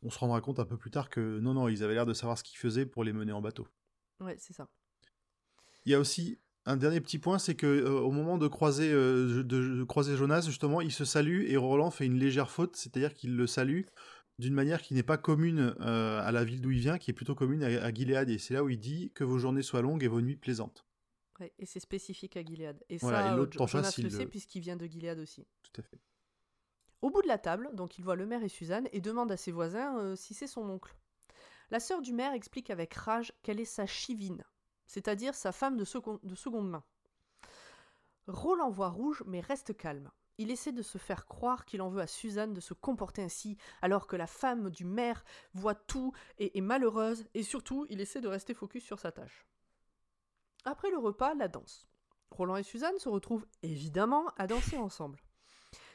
on 0.01 0.09
se 0.09 0.17
rendra 0.19 0.39
compte 0.41 0.59
un 0.59 0.65
peu 0.65 0.77
plus 0.77 0.89
tard 0.91 1.09
que 1.09 1.39
non, 1.39 1.53
non, 1.53 1.67
ils 1.67 1.83
avaient 1.83 1.95
l'air 1.95 2.05
de 2.05 2.13
savoir 2.13 2.37
ce 2.37 2.43
qu'ils 2.43 2.57
faisaient 2.57 2.85
pour 2.85 3.03
les 3.03 3.13
mener 3.13 3.33
en 3.33 3.41
bateau. 3.41 3.67
Ouais, 4.19 4.35
c'est 4.39 4.53
ça. 4.53 4.67
Il 5.85 5.91
y 5.91 5.95
a 5.95 5.99
aussi 5.99 6.39
un 6.67 6.77
dernier 6.77 7.01
petit 7.01 7.17
point, 7.17 7.39
c'est 7.39 7.55
que 7.55 7.65
euh, 7.65 7.99
au 7.99 8.11
moment 8.11 8.37
de 8.37 8.47
croiser, 8.47 8.91
euh, 8.91 9.43
de, 9.43 9.75
de 9.77 9.83
croiser 9.83 10.15
Jonas, 10.15 10.41
justement, 10.41 10.81
il 10.81 10.91
se 10.91 11.05
salue 11.05 11.45
et 11.47 11.57
Roland 11.57 11.89
fait 11.91 12.05
une 12.05 12.17
légère 12.19 12.51
faute, 12.51 12.75
c'est-à-dire 12.75 13.13
qu'il 13.13 13.35
le 13.35 13.47
salue 13.47 13.81
d'une 14.39 14.53
manière 14.53 14.81
qui 14.81 14.93
n'est 14.93 15.01
pas 15.03 15.17
commune 15.17 15.75
euh, 15.81 16.21
à 16.21 16.31
la 16.31 16.43
ville 16.43 16.61
d'où 16.61 16.69
il 16.71 16.79
vient, 16.79 16.97
qui 16.99 17.09
est 17.09 17.13
plutôt 17.13 17.33
commune 17.33 17.63
à, 17.63 17.67
à 17.83 17.91
Gilead. 17.91 18.29
Et 18.29 18.37
c'est 18.37 18.53
là 18.53 18.63
où 18.63 18.69
il 18.69 18.79
dit 18.79 19.11
que 19.15 19.23
vos 19.23 19.39
journées 19.39 19.63
soient 19.63 19.81
longues 19.81 20.03
et 20.03 20.07
vos 20.07 20.21
nuits 20.21 20.35
plaisantes. 20.35 20.85
Ouais, 21.39 21.53
et 21.57 21.65
c'est 21.65 21.79
spécifique 21.79 22.37
à 22.37 22.43
Gilead. 22.43 22.83
Et 22.89 22.97
Voilà, 22.97 23.23
ça, 23.23 23.33
et 23.33 23.35
l'autre 23.37 23.67
face, 23.67 23.97
le 23.97 24.03
le- 24.03 24.09
sait 24.09 24.25
puisqu'il 24.27 24.61
vient 24.61 24.75
de 24.75 24.85
Gilead 24.85 25.19
aussi. 25.19 25.47
Tout 25.63 25.81
à 25.81 25.83
fait. 25.83 25.99
Au 27.01 27.09
bout 27.11 27.21
de 27.21 27.27
la 27.27 27.37
table, 27.37 27.69
donc 27.73 27.97
il 27.99 28.03
voit 28.03 28.15
le 28.15 28.25
maire 28.25 28.43
et 28.43 28.49
Suzanne 28.49 28.87
et 28.91 29.01
demande 29.01 29.31
à 29.31 29.37
ses 29.37 29.51
voisins 29.51 30.15
si 30.15 30.33
c'est 30.33 30.47
son 30.47 30.67
oncle. 30.69 30.95
La 31.69 31.79
sœur 31.79 32.01
du 32.01 32.13
maire 32.13 32.33
explique 32.33 32.69
avec 32.69 32.93
rage 32.93 33.33
qu'elle 33.43 33.59
est 33.59 33.65
sa 33.65 33.85
chivine, 33.85 34.43
c'est-à-dire 34.87 35.35
sa 35.35 35.51
femme 35.51 35.77
de, 35.77 35.85
second- 35.85 36.19
de 36.23 36.35
seconde 36.35 36.69
main. 36.69 36.83
Roland 38.27 38.69
voit 38.69 38.89
rouge 38.89 39.23
mais 39.27 39.39
reste 39.39 39.75
calme. 39.77 40.09
Il 40.39 40.51
essaie 40.51 40.71
de 40.71 40.83
se 40.83 40.97
faire 40.97 41.25
croire 41.25 41.65
qu'il 41.65 41.81
en 41.81 41.89
veut 41.89 42.01
à 42.01 42.07
Suzanne 42.07 42.53
de 42.53 42.59
se 42.59 42.73
comporter 42.73 43.23
ainsi, 43.23 43.57
alors 43.81 44.05
que 44.05 44.15
la 44.15 44.27
femme 44.27 44.69
du 44.69 44.85
maire 44.85 45.23
voit 45.53 45.73
tout 45.73 46.13
et 46.37 46.57
est 46.57 46.61
malheureuse, 46.61 47.25
et 47.33 47.41
surtout, 47.41 47.87
il 47.89 48.01
essaie 48.01 48.21
de 48.21 48.27
rester 48.27 48.53
focus 48.53 48.83
sur 48.83 48.99
sa 48.99 49.11
tâche. 49.11 49.47
Après 50.63 50.91
le 50.91 50.99
repas, 50.99 51.33
la 51.33 51.47
danse. 51.47 51.87
Roland 52.29 52.57
et 52.57 52.63
Suzanne 52.63 52.99
se 52.99 53.09
retrouvent 53.09 53.47
évidemment 53.63 54.27
à 54.37 54.45
danser 54.45 54.77
ensemble. 54.77 55.19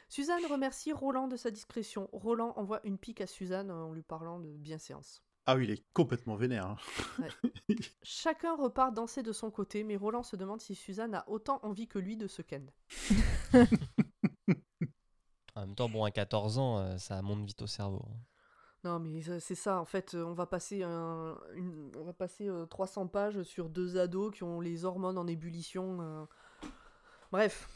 Suzanne 0.09 0.45
remercie 0.45 0.91
Roland 0.91 1.27
de 1.27 1.37
sa 1.37 1.49
discrétion. 1.49 2.09
Roland 2.11 2.53
envoie 2.57 2.81
une 2.83 2.97
pique 2.97 3.21
à 3.21 3.27
Suzanne 3.27 3.71
en 3.71 3.93
lui 3.93 4.03
parlant 4.03 4.39
de 4.39 4.49
bienséance. 4.49 5.23
Ah 5.45 5.55
oui, 5.57 5.65
il 5.65 5.71
est 5.71 5.83
complètement 5.93 6.35
vénère. 6.35 6.65
hein. 6.67 6.77
Chacun 8.03 8.55
repart 8.55 8.93
danser 8.93 9.23
de 9.23 9.33
son 9.33 9.51
côté, 9.51 9.83
mais 9.83 9.97
Roland 9.97 10.23
se 10.23 10.35
demande 10.37 10.61
si 10.61 10.73
Suzanne 10.73 11.13
a 11.15 11.27
autant 11.29 11.59
envie 11.63 11.87
que 11.87 11.99
lui 11.99 12.15
de 12.15 12.27
se 12.27 12.41
ken. 12.41 12.71
En 15.55 15.61
même 15.61 15.75
temps, 15.75 15.89
bon, 15.89 16.03
à 16.03 16.11
14 16.11 16.57
ans, 16.57 16.79
euh, 16.79 16.97
ça 16.97 17.21
monte 17.21 17.45
vite 17.45 17.61
au 17.61 17.67
cerveau. 17.67 18.03
hein. 18.09 18.17
Non, 18.85 18.99
mais 18.99 19.21
ça- 19.21 19.39
c'est 19.39 19.55
ça, 19.55 19.79
en 19.79 19.85
fait, 19.85 20.13
euh, 20.13 20.23
on 20.25 20.33
va 20.33 20.45
passer, 20.45 20.83
un- 20.83 21.37
une- 21.55 21.91
on 21.97 22.03
va 22.03 22.11
passer 22.13 22.49
euh, 22.49 22.65
300 22.65 23.07
pages 23.07 23.41
sur 23.43 23.69
deux 23.69 23.97
ados 23.97 24.33
qui 24.35 24.43
ont 24.43 24.59
les 24.59 24.83
hormones 24.83 25.17
en 25.17 25.27
ébullition. 25.27 25.99
euh. 26.01 26.25
Bref. 27.31 27.69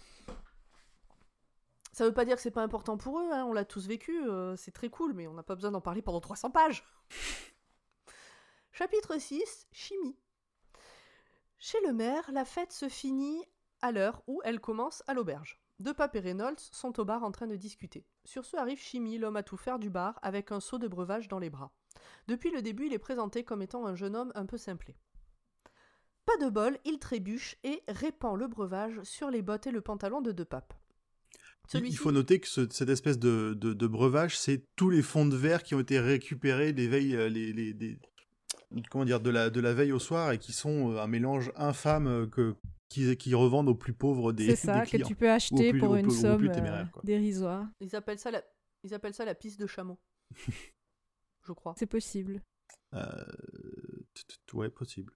Ça 1.94 2.04
veut 2.06 2.14
pas 2.14 2.26
dire 2.26 2.36
que 2.36 2.42
c'est 2.42 2.52
pas 2.52 2.62
important 2.64 2.98
pour 2.98 3.20
eux, 3.20 3.30
hein, 3.32 3.46
on 3.46 3.54
l'a 3.54 3.66
tous 3.66 3.88
vécu, 3.88 4.22
euh, 4.28 4.56
c'est 4.56 4.72
très 4.72 4.90
cool, 4.90 5.14
mais 5.14 5.28
on 5.28 5.34
n'a 5.34 5.44
pas 5.44 5.56
besoin 5.56 5.72
d'en 5.72 5.82
parler 5.82 6.02
pendant 6.02 6.20
300 6.22 6.52
pages. 6.52 6.84
Chapitre 8.78 9.18
6, 9.20 9.68
Chimie. 9.72 10.16
Chez 11.58 11.80
le 11.86 11.94
maire, 11.94 12.30
la 12.32 12.46
fête 12.46 12.72
se 12.72 12.90
finit 12.90 13.44
à 13.82 13.92
l'heure 13.92 14.22
où 14.28 14.42
elle 14.44 14.60
commence 14.60 15.04
à 15.08 15.14
l'auberge. 15.14 15.60
De 15.80 15.92
Pape 15.92 16.16
et 16.16 16.20
Reynolds 16.20 16.60
sont 16.72 17.00
au 17.00 17.06
bar 17.06 17.24
en 17.24 17.32
train 17.32 17.48
de 17.48 17.56
discuter. 17.56 18.06
Sur 18.26 18.46
ce 18.46 18.58
arrive 18.58 18.80
Chimie, 18.80 19.18
l'homme 19.18 19.36
à 19.36 19.44
tout 19.44 19.58
faire 19.58 19.80
du 19.80 19.90
bar, 19.90 20.20
avec 20.22 20.52
un 20.52 20.60
seau 20.60 20.78
de 20.78 20.88
breuvage 20.88 21.28
dans 21.28 21.40
les 21.40 21.50
bras. 21.50 21.72
Depuis 22.28 22.52
le 22.52 22.62
début, 22.62 22.88
il 22.88 22.94
est 22.94 23.00
présenté 23.00 23.44
comme 23.44 23.62
étant 23.62 23.86
un 23.86 23.96
jeune 23.96 24.16
homme 24.16 24.32
un 24.36 24.46
peu 24.46 24.58
simplé. 24.58 24.96
Pas 26.26 26.38
de 26.38 26.50
bol, 26.50 26.78
il 26.86 27.00
trébuche 27.00 27.56
et 27.64 27.82
répand 27.88 28.38
le 28.38 28.48
breuvage 28.48 29.02
sur 29.04 29.30
les 29.32 29.42
bottes 29.42 29.68
et 29.68 29.72
le 29.72 29.82
pantalon 29.82 30.22
de 30.22 30.32
De 30.32 30.44
Pape. 30.44 30.74
Il- 31.80 31.98
faut 31.98 32.12
noter 32.12 32.40
que 32.40 32.48
ce- 32.48 32.70
cette 32.70 32.90
espèce 32.90 33.18
de, 33.20 33.54
de- 33.56 33.74
de 33.74 33.88
breuvage, 33.88 34.38
c'est 34.38 34.64
tous 34.76 34.90
les 34.90 35.02
fonds 35.02 35.26
de 35.26 35.36
verre 35.36 35.64
qui 35.64 35.74
ont 35.76 35.80
été 35.80 36.00
récupérés 36.00 36.74
des 36.74 36.88
veilles, 36.88 37.16
euh, 37.16 37.28
les, 37.30 37.54
les- 37.54 37.74
des- 37.74 38.00
comment 38.92 39.06
dire, 39.06 39.20
de 39.20 39.30
la, 39.30 39.50
de 39.50 39.60
la 39.60 39.74
veille 39.74 39.92
au 39.92 40.00
soir 40.00 40.32
et 40.32 40.38
qui 40.40 40.54
sont 40.54 40.92
euh, 40.94 41.02
un 41.02 41.08
mélange 41.08 41.52
infâme 41.56 42.08
euh, 42.08 42.28
que, 42.28 42.56
qui, 42.90 43.16
qui 43.18 43.34
revendent 43.36 43.70
aux 43.70 43.76
plus 43.76 43.94
pauvres 43.94 44.34
des, 44.34 44.48
C'est 44.56 44.68
ça, 44.68 44.82
des 44.86 44.90
que 45.00 45.04
tu 45.06 45.16
peux 45.16 45.30
acheter 45.32 45.72
plus- 45.72 45.80
pour 45.80 45.96
une 45.96 46.08
plus- 46.08 46.22
somme 46.22 46.48
euh, 46.48 46.84
dérisoire. 47.04 47.66
Ils 47.80 47.96
appellent 47.96 48.20
ça 48.20 48.32
la, 48.32 48.44
ils 48.84 48.94
appellent 48.94 49.14
ça 49.14 49.26
la 49.26 49.36
piste 49.36 49.60
de 49.60 49.68
chameau. 49.68 50.00
Je 51.46 51.54
crois. 51.54 51.74
C'est 51.78 51.86
possible. 51.86 52.42
Euh, 52.94 53.24
ouais, 54.54 54.70
possible. 54.70 55.14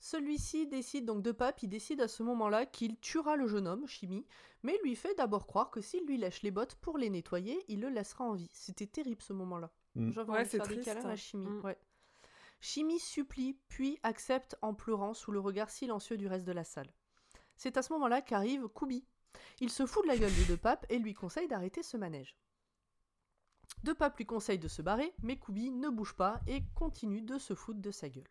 Celui-ci 0.00 0.66
décide 0.68 1.06
donc 1.06 1.22
de 1.22 1.32
pape, 1.32 1.62
il 1.62 1.68
décide 1.68 2.00
à 2.00 2.08
ce 2.08 2.22
moment-là 2.22 2.66
qu'il 2.66 2.98
tuera 3.00 3.34
le 3.36 3.48
jeune 3.48 3.66
homme, 3.66 3.86
Chimie, 3.88 4.26
mais 4.62 4.78
lui 4.84 4.94
fait 4.94 5.14
d'abord 5.16 5.46
croire 5.46 5.70
que 5.70 5.80
s'il 5.80 6.06
lui 6.06 6.16
lèche 6.18 6.42
les 6.42 6.52
bottes 6.52 6.76
pour 6.76 6.98
les 6.98 7.10
nettoyer, 7.10 7.58
il 7.66 7.80
le 7.80 7.88
laissera 7.88 8.24
en 8.24 8.34
vie. 8.34 8.48
C'était 8.52 8.86
terrible 8.86 9.20
ce 9.22 9.32
moment-là. 9.32 9.72
Mm. 9.96 10.12
J'avais 10.12 10.30
Ouais, 10.30 10.36
envie 10.38 10.44
de 10.44 10.50
c'est 10.50 10.56
faire 10.58 10.68
des 10.68 10.74
triste, 10.74 10.88
câlins 10.94 11.08
à 11.08 11.12
hein. 11.12 11.16
Chimie. 11.16 11.48
Mm. 11.48 11.60
ouais. 11.64 11.76
Chimie 12.60 12.98
supplie, 12.98 13.56
puis 13.68 13.98
accepte 14.02 14.56
en 14.62 14.74
pleurant 14.74 15.14
sous 15.14 15.30
le 15.30 15.40
regard 15.40 15.70
silencieux 15.70 16.16
du 16.16 16.26
reste 16.26 16.44
de 16.44 16.52
la 16.52 16.64
salle. 16.64 16.92
C'est 17.56 17.76
à 17.76 17.82
ce 17.82 17.92
moment-là 17.92 18.22
qu'arrive 18.22 18.68
Koubi. 18.68 19.04
Il 19.60 19.70
se 19.70 19.86
fout 19.86 20.02
de 20.04 20.08
la 20.08 20.16
gueule 20.16 20.34
de 20.34 20.44
De 20.44 20.56
Pape 20.56 20.86
et 20.88 20.98
lui 20.98 21.14
conseille 21.14 21.48
d'arrêter 21.48 21.82
ce 21.82 21.96
manège. 21.96 22.36
De 23.84 23.92
Pape 23.92 24.16
lui 24.18 24.26
conseille 24.26 24.58
de 24.58 24.68
se 24.68 24.82
barrer, 24.82 25.14
mais 25.22 25.38
Koubi 25.38 25.70
ne 25.70 25.88
bouge 25.88 26.14
pas 26.14 26.40
et 26.46 26.62
continue 26.74 27.22
de 27.22 27.38
se 27.38 27.54
foutre 27.54 27.80
de 27.80 27.90
sa 27.90 28.08
gueule. 28.08 28.28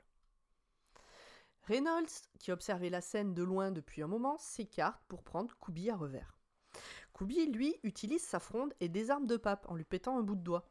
Reynolds, 1.64 2.24
qui 2.40 2.52
observait 2.52 2.90
la 2.90 3.02
scène 3.02 3.34
de 3.34 3.44
loin 3.44 3.72
depuis 3.72 4.02
un 4.02 4.08
moment, 4.08 4.38
s'écarte 4.38 5.02
pour 5.08 5.24
prendre 5.24 5.56
Koubi 5.58 5.90
à 5.90 5.96
revers. 5.96 6.38
Koubi, 7.14 7.46
lui, 7.48 7.78
utilise 7.84 8.24
sa 8.24 8.40
fronde 8.40 8.74
et 8.80 8.90
désarme 8.90 9.26
De 9.26 9.38
Pape 9.38 9.66
en 9.70 9.76
lui 9.76 9.84
pétant 9.84 10.18
un 10.18 10.24
bout 10.24 10.36
de 10.36 10.44
doigt. 10.44 10.70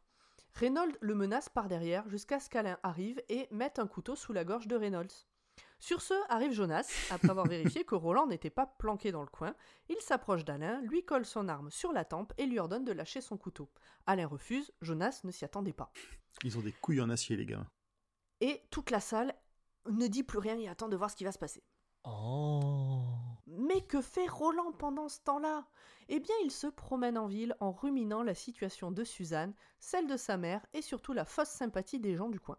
Reynolds 0.59 0.97
le 1.03 1.15
menace 1.15 1.51
par 1.51 1.69
derrière 1.69 2.09
jusqu'à 2.09 2.41
ce 2.41 2.49
qu'Alain 2.49 2.79
arrive 2.83 3.23
et 3.29 3.47
mette 3.51 3.79
un 3.79 3.87
couteau 3.87 4.17
sous 4.17 4.33
la 4.33 4.43
gorge 4.43 4.67
de 4.67 4.75
Reynolds. 4.75 5.27
Sur 5.79 6.01
ce, 6.01 6.15
arrive 6.31 6.53
Jonas, 6.53 6.91
après 7.11 7.29
avoir 7.29 7.47
vérifié 7.47 7.85
que 7.85 7.95
Roland 7.95 8.27
n'était 8.27 8.49
pas 8.49 8.65
planqué 8.65 9.13
dans 9.13 9.21
le 9.21 9.29
coin. 9.29 9.55
Il 9.91 10.01
s'approche 10.01 10.47
d'Alain, 10.47 10.81
lui 10.81 11.05
colle 11.05 11.27
son 11.27 11.49
arme 11.49 11.71
sur 11.71 11.93
la 11.93 12.07
tempe 12.07 12.33
et 12.39 12.47
lui 12.47 12.59
ordonne 12.59 12.87
de 12.87 12.93
lâcher 12.93 13.21
son 13.21 13.37
couteau. 13.37 13.69
Alain 14.07 14.27
refuse, 14.27 14.73
Jonas 14.81 15.21
ne 15.25 15.31
s'y 15.31 15.45
attendait 15.45 15.75
pas. 15.75 15.93
Ils 16.43 16.57
ont 16.57 16.63
des 16.63 16.73
couilles 16.73 17.03
en 17.03 17.11
acier, 17.11 17.37
les 17.37 17.45
gars. 17.45 17.67
Et 18.41 18.63
toute 18.71 18.91
la 18.91 19.01
salle 19.01 19.35
ne 19.91 20.07
dit 20.07 20.23
plus 20.23 20.39
rien 20.39 20.59
et 20.59 20.69
attend 20.69 20.89
de 20.89 20.97
voir 20.97 21.11
ce 21.11 21.17
qui 21.17 21.25
va 21.25 21.33
se 21.33 21.39
passer. 21.39 21.63
Oh. 22.05 22.96
Mais 23.59 23.81
que 23.83 24.01
fait 24.03 24.27
Roland 24.29 24.73
pendant 24.73 25.09
ce 25.09 25.21
temps-là? 25.25 25.67
Eh 26.09 26.21
bien, 26.21 26.35
il 26.45 26.51
se 26.51 26.67
promène 26.69 27.19
en 27.19 27.27
ville 27.27 27.57
en 27.61 27.73
ruminant 27.73 28.23
la 28.23 28.35
situation 28.35 28.91
de 28.93 29.03
Suzanne, 29.03 29.53
celle 29.81 30.07
de 30.07 30.17
sa 30.17 30.37
mère 30.37 30.65
et 30.73 30.83
surtout 30.83 31.13
la 31.13 31.25
fausse 31.25 31.49
sympathie 31.49 31.99
des 31.99 32.15
gens 32.17 32.29
du 32.29 32.39
coin. 32.39 32.59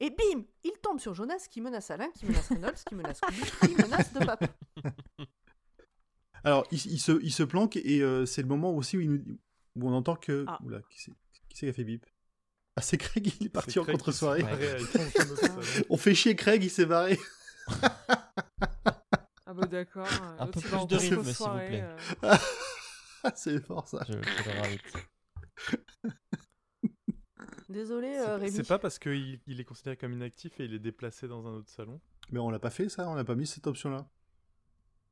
Et 0.00 0.10
bim 0.10 0.44
Il 0.64 0.72
tombe 0.82 1.00
sur 1.00 1.12
Jonas 1.14 1.46
qui 1.50 1.60
menace 1.60 1.90
Alain, 1.90 2.08
qui 2.10 2.26
menace 2.26 2.48
Reynolds, 2.48 2.76
qui 2.86 2.94
menace 2.94 3.20
Koubi, 3.20 3.40
qui 3.74 3.82
menace 3.82 4.12
De 4.12 4.24
Pape. 4.24 4.44
Alors, 6.44 6.64
il, 6.70 6.78
il 6.86 7.00
se, 7.00 7.12
il 7.22 7.32
se 7.32 7.42
planque 7.42 7.76
et 7.76 8.02
euh, 8.02 8.24
c'est 8.24 8.42
le 8.42 8.48
moment 8.48 8.72
aussi 8.72 8.96
où, 8.96 9.00
il 9.00 9.10
nous- 9.10 9.38
où 9.76 9.88
on 9.88 9.92
entend 9.92 10.14
que. 10.14 10.44
Ah. 10.46 10.58
Oula, 10.64 10.80
qui 10.90 11.00
c'est 11.02 11.12
qui 11.48 11.68
a 11.68 11.72
fait 11.72 11.84
bip? 11.84 12.06
Ah, 12.76 12.82
c'est 12.82 12.98
Craig, 12.98 13.32
il 13.40 13.46
est 13.46 13.50
parti 13.50 13.78
en 13.78 13.84
contre-soirée. 13.84 14.44
On 15.90 15.96
fait 15.96 16.14
chier 16.14 16.36
Craig, 16.36 16.62
il 16.62 16.70
s'est 16.70 16.84
barré. 16.86 17.18
Ah 19.56 19.60
bah 19.62 19.66
d'accord. 19.66 20.06
euh, 20.06 20.36
Un 20.38 20.46
peu 20.48 20.60
plus 20.60 20.86
de 20.86 20.96
rythme, 20.96 21.24
s'il 21.24 21.46
vous 21.46 21.56
plaît. 21.56 21.84
euh. 22.22 22.36
c'est 23.34 23.64
fort 23.64 23.88
ça. 23.88 24.04
Je, 24.06 24.12
je 24.12 24.18
le 24.50 24.60
rajoute. 24.60 26.12
Désolé, 27.68 28.12
C'est 28.14 28.20
euh, 28.20 28.26
pas- 28.26 28.36
Rémi. 28.36 28.52
C'est 28.52 28.68
pas 28.68 28.78
parce 28.78 28.98
qu'il 28.98 29.40
il 29.46 29.60
est 29.60 29.64
considéré 29.64 29.96
comme 29.96 30.12
inactif 30.12 30.60
et 30.60 30.64
il 30.64 30.74
est 30.74 30.78
déplacé 30.78 31.26
dans 31.26 31.46
un 31.46 31.52
autre 31.54 31.70
salon. 31.70 32.00
Mais 32.30 32.38
on 32.38 32.50
l'a 32.50 32.58
pas 32.58 32.70
fait 32.70 32.88
ça, 32.88 33.08
on 33.08 33.14
n'a 33.14 33.24
pas 33.24 33.34
mis 33.34 33.46
cette 33.46 33.66
option-là. 33.66 34.08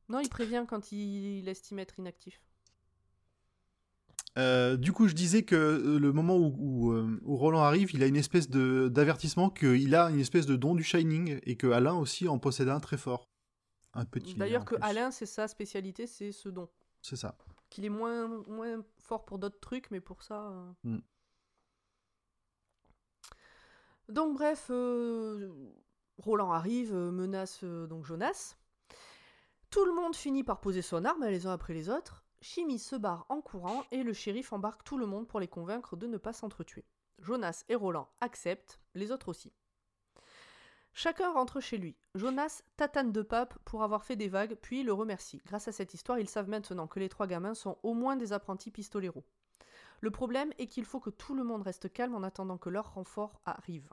Non, 0.09 0.21
il 0.21 0.29
prévient 0.29 0.65
quand 0.69 0.93
il, 0.93 1.39
il 1.39 1.49
estime 1.49 1.79
être 1.79 1.99
inactif. 1.99 2.41
Euh, 4.37 4.77
du 4.77 4.93
coup, 4.93 5.07
je 5.09 5.15
disais 5.15 5.45
que 5.45 5.97
le 6.01 6.13
moment 6.13 6.37
où, 6.37 6.55
où, 6.59 6.93
où 7.23 7.37
Roland 7.37 7.63
arrive, 7.63 7.93
il 7.95 8.03
a 8.03 8.07
une 8.07 8.17
espèce 8.17 8.49
de 8.51 8.89
d'avertissement 8.89 9.49
qu'il 9.49 9.95
a 9.95 10.11
une 10.11 10.19
espèce 10.21 10.47
de 10.47 10.57
don 10.57 10.75
du 10.75 10.83
Shining 10.83 11.39
et 11.45 11.57
que 11.57 11.69
Alain 11.69 11.95
aussi 11.95 12.27
en 12.29 12.39
possède 12.39 12.69
un 12.69 12.81
très 12.81 12.97
fort. 12.99 13.29
Un 13.95 14.05
petit. 14.05 14.35
D'ailleurs, 14.35 14.65
que 14.65 14.75
plus. 14.75 14.85
Alain, 14.85 15.11
c'est 15.11 15.27
sa 15.27 15.49
spécialité, 15.49 16.07
c'est 16.07 16.33
ce 16.33 16.49
don. 16.49 16.69
C'est 17.03 17.17
ça. 17.17 17.37
Qu'il 17.71 17.85
est 17.85 17.91
moins, 17.91 18.29
moins 18.49 18.85
fort 18.99 19.25
pour 19.25 19.39
d'autres 19.39 19.61
trucs, 19.61 19.91
mais 19.91 20.01
pour 20.01 20.23
ça. 20.23 20.49
euh. 20.49 20.73
Mm. 20.85 20.99
Donc, 24.09 24.35
bref, 24.35 24.67
euh, 24.71 25.51
Roland 26.19 26.53
arrive, 26.53 26.95
euh, 26.95 27.11
menace 27.11 27.61
euh, 27.65 27.87
donc 27.87 28.05
Jonas. 28.05 28.57
Tout 29.71 29.85
le 29.87 29.93
monde 29.93 30.15
finit 30.15 30.45
par 30.45 30.61
poser 30.61 30.83
son 30.83 31.05
arme 31.05 31.25
les 31.27 31.47
uns 31.47 31.53
après 31.53 31.75
les 31.75 31.89
autres. 31.89 32.25
Chimie 32.41 32.79
se 32.79 32.97
barre 32.97 33.25
en 33.31 33.41
courant 33.41 33.85
et 33.91 34.03
le 34.03 34.13
shérif 34.13 34.53
embarque 34.53 34.85
tout 34.85 34.99
le 34.99 35.07
monde 35.07 35.27
pour 35.27 35.41
les 35.41 35.49
convaincre 35.49 35.97
de 35.97 36.07
ne 36.07 36.19
pas 36.19 36.33
s'entretuer. 36.35 36.85
Jonas 37.19 37.65
et 37.69 37.75
Roland 37.75 38.09
acceptent, 38.21 38.81
les 38.95 39.11
autres 39.11 39.29
aussi. 39.31 39.53
Chacun 40.97 41.33
rentre 41.33 41.59
chez 41.59 41.77
lui. 41.77 41.97
Jonas 42.15 42.63
tatane 42.77 43.11
de 43.11 43.23
Pape 43.23 43.59
pour 43.65 43.83
avoir 43.83 44.05
fait 44.05 44.15
des 44.15 44.29
vagues, 44.29 44.55
puis 44.55 44.85
le 44.85 44.93
remercie. 44.93 45.43
Grâce 45.45 45.67
à 45.67 45.73
cette 45.73 45.93
histoire, 45.93 46.21
ils 46.21 46.29
savent 46.29 46.49
maintenant 46.49 46.87
que 46.87 47.01
les 47.01 47.09
trois 47.09 47.27
gamins 47.27 47.55
sont 47.55 47.79
au 47.83 47.95
moins 47.95 48.15
des 48.15 48.33
apprentis 48.33 48.71
pistoleros. 48.71 49.25
Le 50.01 50.13
problème 50.13 50.53
est 50.59 50.69
qu'il 50.69 50.85
faut 50.85 51.01
que 51.01 51.11
tout 51.11 51.35
le 51.35 51.43
monde 51.43 51.63
reste 51.63 51.93
calme 51.93 52.15
en 52.15 52.23
attendant 52.23 52.59
que 52.59 52.71
leur 52.71 52.95
renfort 52.95 53.41
arrive. 53.45 53.91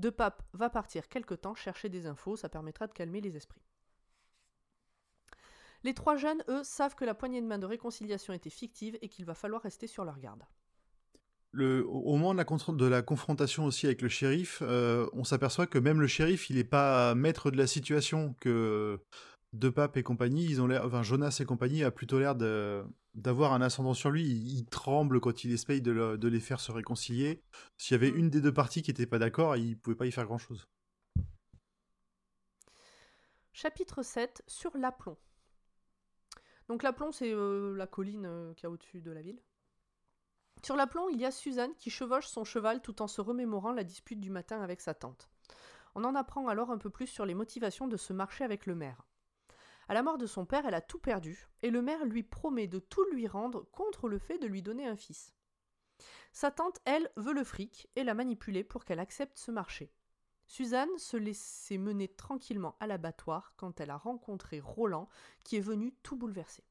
De 0.00 0.10
Pape 0.10 0.42
va 0.52 0.68
partir 0.68 1.08
quelque 1.08 1.34
temps 1.34 1.54
chercher 1.54 1.88
des 1.88 2.06
infos, 2.06 2.36
ça 2.36 2.48
permettra 2.48 2.88
de 2.88 2.92
calmer 2.92 3.20
les 3.20 3.36
esprits. 3.36 3.62
Les 5.84 5.94
trois 5.94 6.16
jeunes, 6.16 6.42
eux, 6.48 6.64
savent 6.64 6.96
que 6.96 7.04
la 7.04 7.14
poignée 7.14 7.40
de 7.40 7.46
main 7.46 7.58
de 7.58 7.66
réconciliation 7.66 8.32
était 8.32 8.50
fictive 8.50 8.98
et 9.00 9.08
qu'il 9.08 9.24
va 9.26 9.34
falloir 9.34 9.62
rester 9.62 9.86
sur 9.86 10.04
leur 10.04 10.18
garde. 10.18 10.42
Au 11.58 12.16
moment 12.16 12.32
de 12.32 12.86
la, 12.86 13.02
confrontation 13.02 13.64
aussi 13.64 13.86
avec 13.86 14.02
le 14.02 14.08
shérif, 14.08 14.60
euh, 14.62 15.08
on 15.12 15.24
s'aperçoit 15.24 15.66
que 15.66 15.78
même 15.78 16.00
le 16.00 16.06
shérif, 16.06 16.48
il 16.48 16.56
n'est 16.56 16.64
pas 16.64 17.14
maître 17.16 17.50
de 17.50 17.56
la 17.56 17.66
situation, 17.66 18.34
que 18.40 19.00
De 19.52 19.68
Pape 19.68 19.96
et 19.96 20.04
compagnie, 20.04 20.44
ils 20.44 20.62
ont 20.62 20.68
l'air, 20.68 20.86
enfin 20.86 21.02
Jonas 21.02 21.38
et 21.40 21.44
compagnie 21.44 21.82
a 21.82 21.90
plutôt 21.90 22.20
l'air 22.20 22.36
d'avoir 23.14 23.52
un 23.52 23.62
ascendant 23.62 23.94
sur 23.94 24.10
lui. 24.10 24.24
Il, 24.24 24.64
tremble 24.66 25.20
quand 25.20 25.42
il 25.42 25.50
essaye 25.52 25.82
de, 25.82 25.90
le- 25.90 26.18
de 26.18 26.28
les 26.28 26.40
faire 26.40 26.60
se 26.60 26.70
réconcilier. 26.70 27.42
S'il 27.78 27.94
y 27.94 27.96
avait 27.96 28.16
une 28.16 28.30
des 28.30 28.40
deux 28.40 28.54
parties 28.54 28.82
qui 28.82 28.90
n'était 28.90 29.06
pas 29.06 29.18
d'accord, 29.18 29.56
il 29.56 29.76
pouvait 29.76 29.96
pas 29.96 30.06
y 30.06 30.12
faire 30.12 30.26
grand 30.26 30.38
chose. 30.38 30.68
Chapitre 33.52 34.02
7 34.04 34.42
sur 34.46 34.76
l'Aplomb. 34.76 35.18
Donc 36.68 36.84
l'Aplomb, 36.84 37.10
c'est 37.10 37.32
euh, 37.32 37.74
la 37.76 37.88
colline 37.88 38.24
euh, 38.26 38.54
qu'il 38.54 38.62
y 38.62 38.66
a 38.66 38.70
au-dessus 38.70 39.00
de 39.00 39.10
la 39.10 39.22
ville. 39.22 39.40
Sur 40.62 40.76
l'Aplomb, 40.76 41.08
il 41.08 41.18
y 41.18 41.24
a 41.24 41.30
Suzanne 41.30 41.74
qui 41.76 41.90
chevauche 41.90 42.26
son 42.26 42.44
cheval 42.44 42.82
tout 42.82 43.00
en 43.00 43.06
se 43.06 43.20
remémorant 43.20 43.72
la 43.72 43.84
dispute 43.84 44.20
du 44.20 44.30
matin 44.30 44.60
avec 44.60 44.80
sa 44.80 44.94
tante. 44.94 45.30
On 45.94 46.04
en 46.04 46.14
apprend 46.14 46.48
alors 46.48 46.70
un 46.70 46.78
peu 46.78 46.90
plus 46.90 47.06
sur 47.06 47.24
les 47.24 47.34
motivations 47.34 47.88
de 47.88 47.96
ce 47.96 48.12
marché 48.12 48.44
avec 48.44 48.66
le 48.66 48.74
maire. 48.74 49.02
À 49.88 49.94
la 49.94 50.02
mort 50.02 50.18
de 50.18 50.26
son 50.26 50.44
père, 50.44 50.66
elle 50.66 50.74
a 50.74 50.80
tout 50.80 50.98
perdu, 50.98 51.48
et 51.62 51.70
le 51.70 51.82
maire 51.82 52.04
lui 52.04 52.22
promet 52.22 52.68
de 52.68 52.78
tout 52.78 53.04
lui 53.10 53.26
rendre 53.26 53.68
contre 53.72 54.08
le 54.08 54.18
fait 54.18 54.38
de 54.38 54.46
lui 54.46 54.62
donner 54.62 54.86
un 54.86 54.96
fils. 54.96 55.34
Sa 56.32 56.50
tante, 56.50 56.78
elle, 56.84 57.10
veut 57.16 57.32
le 57.32 57.42
fric 57.42 57.88
et 57.96 58.04
la 58.04 58.14
manipuler 58.14 58.62
pour 58.62 58.84
qu'elle 58.84 59.00
accepte 59.00 59.38
ce 59.38 59.50
marché. 59.50 59.92
Suzanne 60.46 60.96
se 60.98 61.16
laissait 61.16 61.78
mener 61.78 62.06
tranquillement 62.06 62.76
à 62.80 62.86
l'abattoir 62.86 63.54
quand 63.56 63.80
elle 63.80 63.90
a 63.90 63.96
rencontré 63.96 64.60
Roland, 64.60 65.08
qui 65.44 65.56
est 65.56 65.60
venu 65.60 65.92
tout 66.02 66.16
bouleversé. 66.16 66.64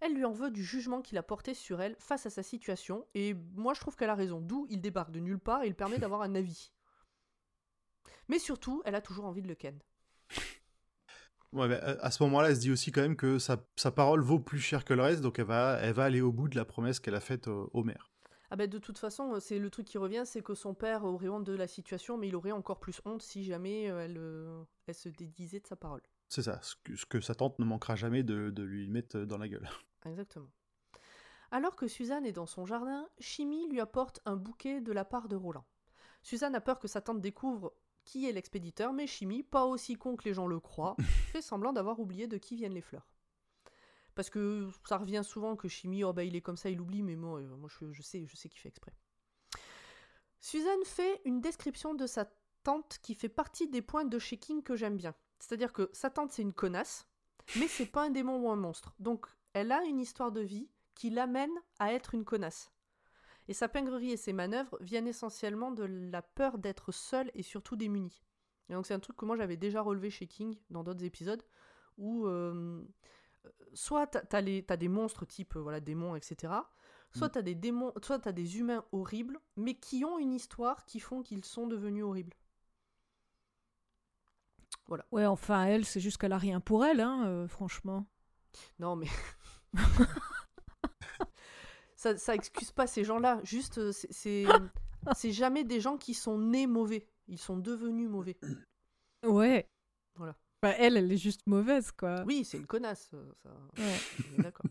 Elle 0.00 0.14
lui 0.14 0.24
en 0.24 0.32
veut 0.32 0.50
du 0.50 0.64
jugement 0.64 1.02
qu'il 1.02 1.18
a 1.18 1.22
porté 1.22 1.54
sur 1.54 1.80
elle 1.80 1.96
face 1.98 2.26
à 2.26 2.30
sa 2.30 2.42
situation, 2.42 3.06
et 3.14 3.34
moi 3.54 3.74
je 3.74 3.80
trouve 3.80 3.96
qu'elle 3.96 4.10
a 4.10 4.14
raison, 4.14 4.40
d'où 4.40 4.66
il 4.70 4.80
débarque 4.80 5.10
de 5.10 5.20
nulle 5.20 5.38
part 5.38 5.62
et 5.62 5.66
il 5.66 5.74
permet 5.74 5.98
d'avoir 5.98 6.22
un 6.22 6.34
avis. 6.34 6.72
Mais 8.28 8.38
surtout, 8.38 8.82
elle 8.84 8.94
a 8.94 9.00
toujours 9.00 9.26
envie 9.26 9.42
de 9.42 9.48
le 9.48 9.54
ken. 9.54 9.78
Ouais, 11.52 11.66
mais 11.66 11.80
à 11.80 12.10
ce 12.12 12.22
moment-là, 12.22 12.50
elle 12.50 12.56
se 12.56 12.60
dit 12.60 12.70
aussi 12.70 12.92
quand 12.92 13.00
même 13.00 13.16
que 13.16 13.40
sa, 13.40 13.56
sa 13.74 13.90
parole 13.90 14.20
vaut 14.20 14.38
plus 14.38 14.60
cher 14.60 14.84
que 14.84 14.94
le 14.94 15.02
reste, 15.02 15.20
donc 15.20 15.40
elle 15.40 15.46
va, 15.46 15.78
elle 15.82 15.94
va 15.94 16.04
aller 16.04 16.20
au 16.20 16.30
bout 16.30 16.48
de 16.48 16.54
la 16.54 16.64
promesse 16.64 17.00
qu'elle 17.00 17.16
a 17.16 17.20
faite 17.20 17.48
au, 17.48 17.68
au 17.72 17.82
maire. 17.82 18.10
Ah 18.52 18.56
ben 18.56 18.68
de 18.68 18.78
toute 18.78 18.98
façon, 18.98 19.34
euh, 19.34 19.40
c'est 19.40 19.58
le 19.58 19.70
truc 19.70 19.86
qui 19.86 19.98
revient, 19.98 20.22
c'est 20.24 20.42
que 20.42 20.54
son 20.54 20.74
père 20.74 21.04
aurait 21.04 21.28
honte 21.28 21.44
de 21.44 21.52
la 21.52 21.68
situation, 21.68 22.18
mais 22.18 22.28
il 22.28 22.36
aurait 22.36 22.52
encore 22.52 22.80
plus 22.80 23.00
honte 23.04 23.22
si 23.22 23.44
jamais 23.44 23.90
euh, 23.90 24.04
elle, 24.04 24.18
euh, 24.18 24.62
elle 24.86 24.94
se 24.94 25.08
dédisait 25.08 25.60
de 25.60 25.66
sa 25.66 25.76
parole. 25.76 26.02
C'est 26.28 26.42
ça, 26.42 26.60
ce 26.62 26.74
que, 26.82 26.96
ce 26.96 27.06
que 27.06 27.20
sa 27.20 27.34
tante 27.34 27.58
ne 27.58 27.64
manquera 27.64 27.96
jamais 27.96 28.22
de, 28.22 28.50
de 28.50 28.62
lui 28.62 28.88
mettre 28.88 29.20
dans 29.20 29.38
la 29.38 29.48
gueule. 29.48 29.68
Exactement. 30.06 30.50
Alors 31.50 31.76
que 31.76 31.88
Suzanne 31.88 32.26
est 32.26 32.32
dans 32.32 32.46
son 32.46 32.64
jardin, 32.64 33.08
Chimie 33.18 33.68
lui 33.68 33.80
apporte 33.80 34.20
un 34.24 34.36
bouquet 34.36 34.80
de 34.80 34.92
la 34.92 35.04
part 35.04 35.28
de 35.28 35.36
Roland. 35.36 35.64
Suzanne 36.22 36.54
a 36.54 36.60
peur 36.60 36.78
que 36.78 36.88
sa 36.88 37.00
tante 37.00 37.20
découvre 37.20 37.74
qui 38.04 38.28
est 38.28 38.32
l'expéditeur, 38.32 38.92
mais 38.92 39.06
Chimie, 39.06 39.42
pas 39.42 39.64
aussi 39.64 39.94
con 39.96 40.16
que 40.16 40.24
les 40.24 40.34
gens 40.34 40.46
le 40.46 40.60
croient, 40.60 40.96
fait 41.32 41.42
semblant 41.42 41.72
d'avoir 41.72 42.00
oublié 42.00 42.26
de 42.26 42.38
qui 42.38 42.56
viennent 42.56 42.74
les 42.74 42.80
fleurs. 42.80 43.08
Parce 44.14 44.30
que 44.30 44.68
ça 44.88 44.98
revient 44.98 45.22
souvent 45.24 45.56
que 45.56 45.68
Chimie, 45.68 46.04
oh 46.04 46.12
bah 46.12 46.24
il 46.24 46.36
est 46.36 46.40
comme 46.40 46.56
ça, 46.56 46.70
il 46.70 46.80
oublie, 46.80 47.02
mais 47.02 47.16
moi, 47.16 47.40
euh, 47.40 47.56
moi 47.56 47.68
je, 47.68 47.92
je 47.92 48.02
sais, 48.02 48.26
je 48.26 48.36
sais 48.36 48.48
qu'il 48.48 48.60
fait 48.60 48.68
exprès. 48.68 48.92
Suzanne 50.40 50.84
fait 50.84 51.20
une 51.24 51.40
description 51.40 51.94
de 51.94 52.06
sa 52.06 52.30
tante 52.62 52.98
qui 53.02 53.14
fait 53.14 53.28
partie 53.28 53.68
des 53.68 53.82
points 53.82 54.04
de 54.04 54.18
chez 54.18 54.38
King 54.38 54.62
que 54.62 54.76
j'aime 54.76 54.96
bien. 54.96 55.14
C'est-à-dire 55.38 55.72
que 55.72 55.90
sa 55.92 56.10
tante 56.10 56.32
c'est 56.32 56.42
une 56.42 56.52
connasse, 56.52 57.06
mais 57.56 57.68
c'est 57.68 57.86
pas 57.86 58.04
un 58.04 58.10
démon 58.10 58.38
ou 58.38 58.50
un 58.50 58.56
monstre. 58.56 58.94
Donc 58.98 59.26
elle 59.52 59.72
a 59.72 59.84
une 59.84 60.00
histoire 60.00 60.32
de 60.32 60.40
vie 60.40 60.68
qui 60.94 61.10
l'amène 61.10 61.50
à 61.78 61.92
être 61.92 62.14
une 62.14 62.24
connasse. 62.24 62.72
Et 63.48 63.52
sa 63.52 63.68
pingrerie 63.68 64.12
et 64.12 64.16
ses 64.16 64.32
manœuvres 64.32 64.76
viennent 64.80 65.08
essentiellement 65.08 65.72
de 65.72 65.84
la 65.84 66.22
peur 66.22 66.58
d'être 66.58 66.92
seule 66.92 67.30
et 67.34 67.42
surtout 67.42 67.76
démunie. 67.76 68.22
Et 68.68 68.74
donc 68.74 68.86
c'est 68.86 68.94
un 68.94 69.00
truc 69.00 69.16
que 69.16 69.24
moi 69.24 69.36
j'avais 69.36 69.56
déjà 69.56 69.80
relevé 69.80 70.10
chez 70.10 70.26
King 70.26 70.56
dans 70.70 70.84
d'autres 70.84 71.04
épisodes, 71.04 71.42
où 71.98 72.26
euh, 72.26 72.84
soit 73.74 74.06
t'as, 74.06 74.42
des 74.42 74.88
monstres 74.88 75.26
type 75.26 75.56
euh, 75.56 75.60
voilà, 75.60 75.80
démons, 75.80 76.14
etc. 76.14 76.52
Soit 77.12 77.28
Mm. 77.28 77.32
t'as 77.32 77.42
des 77.42 77.54
démons, 77.56 77.92
soit 78.02 78.20
t'as 78.20 78.32
des 78.32 78.58
humains 78.58 78.84
horribles, 78.92 79.40
mais 79.56 79.74
qui 79.74 80.04
ont 80.04 80.18
une 80.18 80.32
histoire 80.32 80.84
qui 80.86 81.00
font 81.00 81.22
qu'ils 81.22 81.44
sont 81.44 81.66
devenus 81.66 82.04
horribles. 82.04 82.36
Ouais, 85.12 85.26
enfin, 85.26 85.66
elle, 85.66 85.84
c'est 85.84 86.00
juste 86.00 86.18
qu'elle 86.18 86.32
a 86.32 86.38
rien 86.38 86.60
pour 86.60 86.84
elle, 86.84 87.00
hein, 87.00 87.24
euh, 87.26 87.46
franchement. 87.46 88.06
Non, 88.78 88.96
mais. 88.96 89.06
ça, 91.96 92.16
ça 92.16 92.34
excuse 92.34 92.72
pas 92.72 92.86
ces 92.86 93.04
gens-là. 93.04 93.40
Juste, 93.44 93.78
euh, 93.78 93.92
c'est- 93.92 94.12
c'est. 94.12 95.32
Jamais 95.32 95.64
des 95.64 95.80
gens 95.80 95.96
qui 95.96 96.14
sont 96.14 96.38
nés 96.38 96.66
mauvais. 96.66 97.06
Ils 97.28 97.38
sont 97.38 97.56
devenus 97.56 98.08
mauvais. 98.08 98.38
Ouais. 99.24 99.68
Voilà. 100.16 100.36
Bah, 100.62 100.70
elle, 100.78 100.96
elle 100.96 101.10
est 101.12 101.16
juste 101.16 101.46
mauvaise, 101.46 101.90
quoi. 101.92 102.22
Oui, 102.26 102.44
c'est 102.44 102.58
une 102.58 102.66
connasse. 102.66 103.10
euh, 103.14 103.32
Ça... 103.42 103.50
Ouais. 103.78 103.98
d'accord. 104.42 104.66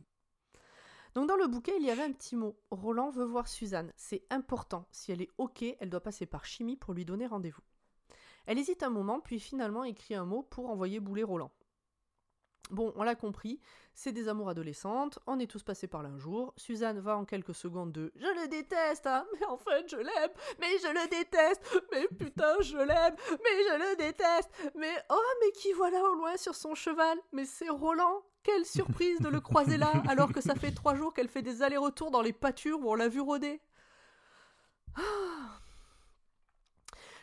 Donc, 1.16 1.28
dans 1.28 1.36
le 1.36 1.48
bouquet, 1.48 1.74
il 1.80 1.86
y 1.86 1.90
avait 1.90 2.04
un 2.04 2.12
petit 2.12 2.36
mot. 2.36 2.60
Roland 2.70 3.10
veut 3.10 3.26
voir 3.26 3.48
Suzanne. 3.48 3.92
C'est 3.96 4.24
important. 4.30 4.86
Si 4.92 5.12
elle 5.12 5.22
est 5.24 5.30
OK, 5.40 5.64
elle 5.80 5.90
doit 5.90 6.02
passer 6.04 6.28
par 6.28 6.46
Chimie 6.46 6.78
pour 6.78 6.94
lui 6.94 7.06
donner 7.06 7.26
rendez-vous. 7.26 7.62
Elle 8.46 8.60
hésite 8.60 8.84
un 8.84 8.90
moment, 8.92 9.20
puis 9.20 9.40
finalement 9.40 9.84
écrit 9.84 10.14
un 10.16 10.26
mot 10.26 10.44
pour 10.44 10.70
envoyer 10.70 11.00
bouler 11.00 11.24
Roland. 11.24 11.52
Bon, 12.70 12.94
on 12.96 13.04
l'a 13.04 13.16
compris, 13.16 13.60
c'est 13.96 14.12
des 14.12 14.28
amours 14.28 14.50
adolescentes, 14.50 15.18
on 15.26 15.40
est 15.40 15.48
tous 15.48 15.64
passés 15.64 15.88
par 15.88 16.04
là 16.04 16.10
un 16.10 16.20
jour. 16.20 16.54
Suzanne 16.56 17.00
va 17.00 17.18
en 17.18 17.26
quelques 17.26 17.56
secondes 17.56 17.91
de 17.91 18.12
Je 18.16 18.41
le 18.41 18.48
déteste, 18.48 19.08
hein, 19.08 19.26
mais 19.34 19.46
en 19.48 19.58
fait 19.58 19.90
je 19.90 19.98
l'aime, 19.98 20.32
mais 20.60 20.78
je 20.82 20.88
le 20.88 21.10
déteste, 21.10 21.82
mais 21.91 22.08
putain 22.08 22.56
je 22.62 22.78
l'aime, 22.78 23.16
mais 23.32 23.64
je 23.68 23.91
le 23.91 23.96
déteste, 23.98 24.50
mais 24.76 24.94
oh, 25.10 25.34
mais 25.41 25.52
qui 25.52 25.74
voilà 25.74 26.04
au 26.04 26.14
loin 26.16 26.38
sur 26.38 26.54
son 26.54 26.76
cheval, 26.76 27.18
mais 27.32 27.46
c'est 27.46 27.70
Roland. 27.70 28.24
Quelle 28.44 28.66
surprise 28.66 29.20
de 29.20 29.30
le 29.30 29.41
croiser 29.41 29.78
là, 29.78 29.91
alors 30.08 30.32
que 30.32 30.41
ça 30.41 30.56
fait 30.56 30.72
trois 30.72 30.96
jours 30.96 31.14
qu'elle 31.14 31.28
fait 31.28 31.41
des 31.41 31.62
allers-retours 31.62 32.12
dans 32.12 32.22
les 32.22 32.34
pâtures 32.34 32.80
où 32.80 32.91
on 32.91 32.96
l'a 32.96 33.10
vu 33.10 33.20
rôder. 33.20 33.62
Ah. 34.96 35.60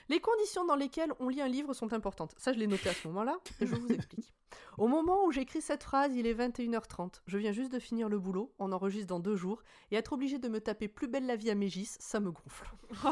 Les 0.09 0.20
conditions 0.20 0.65
dans 0.65 0.77
lesquelles 0.77 1.12
on 1.19 1.28
lit 1.28 1.41
un 1.43 1.49
livre 1.49 1.74
sont 1.74 1.93
importantes. 1.93 2.35
Ça, 2.39 2.53
je 2.53 2.59
l'ai 2.59 2.66
noté 2.66 2.89
à 2.89 2.93
ce 2.95 3.09
moment-là, 3.09 3.37
et 3.61 3.66
je 3.66 3.74
vous 3.74 3.89
explique. 3.89 4.33
Au 4.78 4.87
moment 4.89 5.24
où 5.24 5.33
j'écris 5.33 5.61
cette 5.61 5.83
phrase, 5.83 6.15
il 6.15 6.27
est 6.27 6.35
21h30. 6.35 7.23
Je 7.27 7.39
viens 7.39 7.53
juste 7.53 7.73
de 7.73 7.78
finir 7.78 8.09
le 8.09 8.19
boulot, 8.19 8.53
on 8.59 8.70
enregistre 8.73 9.09
dans 9.09 9.19
deux 9.20 9.35
jours, 9.37 9.62
et 9.91 9.97
être 9.97 10.12
obligé 10.12 10.39
de 10.39 10.49
me 10.49 10.61
taper 10.61 10.87
plus 10.89 11.09
belle 11.09 11.27
la 11.27 11.35
vie 11.37 11.51
à 11.51 11.55
Mégis, 11.55 11.97
ça 12.01 12.20
me 12.20 12.31
gonfle. 12.31 12.70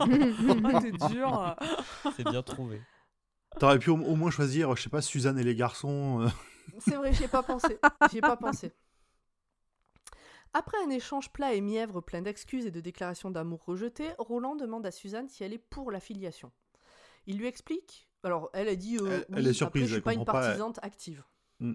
Oh, 0.00 0.80
t'es 0.80 0.92
dur. 1.12 1.56
C'est 2.16 2.24
bien 2.24 2.42
trouvé. 2.42 2.80
T'aurais 3.58 3.78
pu 3.78 3.90
au, 3.90 3.96
au 3.96 4.14
moins 4.16 4.30
choisir, 4.30 4.74
je 4.76 4.82
sais 4.82 4.88
pas, 4.90 5.02
Suzanne 5.02 5.38
et 5.38 5.44
les 5.44 5.54
garçons. 5.54 6.20
euh, 6.22 6.28
C'est 6.78 6.94
vrai, 6.96 7.12
j'y 7.12 7.24
ai 7.24 7.28
pas 7.28 7.42
pensé. 7.42 7.78
J'y 8.10 8.18
ai 8.18 8.20
pas 8.20 8.36
pensé. 8.36 8.72
Après 10.52 10.76
un 10.84 10.90
échange 10.90 11.30
plat 11.32 11.54
et 11.54 11.60
mièvre 11.60 12.00
plein 12.00 12.22
d'excuses 12.22 12.66
et 12.66 12.70
de 12.70 12.80
déclarations 12.80 13.30
d'amour 13.30 13.64
rejetées, 13.64 14.10
Roland 14.18 14.56
demande 14.56 14.84
à 14.84 14.90
Suzanne 14.90 15.28
si 15.28 15.44
elle 15.44 15.52
est 15.52 15.58
pour 15.58 15.90
la 15.92 16.00
filiation. 16.00 16.50
Il 17.26 17.38
lui 17.38 17.46
explique. 17.46 18.08
Alors, 18.24 18.50
elle 18.52 18.68
a 18.68 18.74
dit. 18.76 18.96
euh, 18.98 19.06
Elle- 19.08 19.26
elle 19.36 19.44
oui, 19.44 19.50
est 19.50 19.52
surprise, 19.52 19.82
Après, 19.82 19.88
je 19.88 19.94
suis 19.94 20.02
pas 20.02 20.12
une 20.12 20.18
comprend 20.20 20.32
pas, 20.32 20.38
elle- 20.40 20.46
partisante 20.48 20.78
active. 20.82 21.22
Mm. 21.60 21.74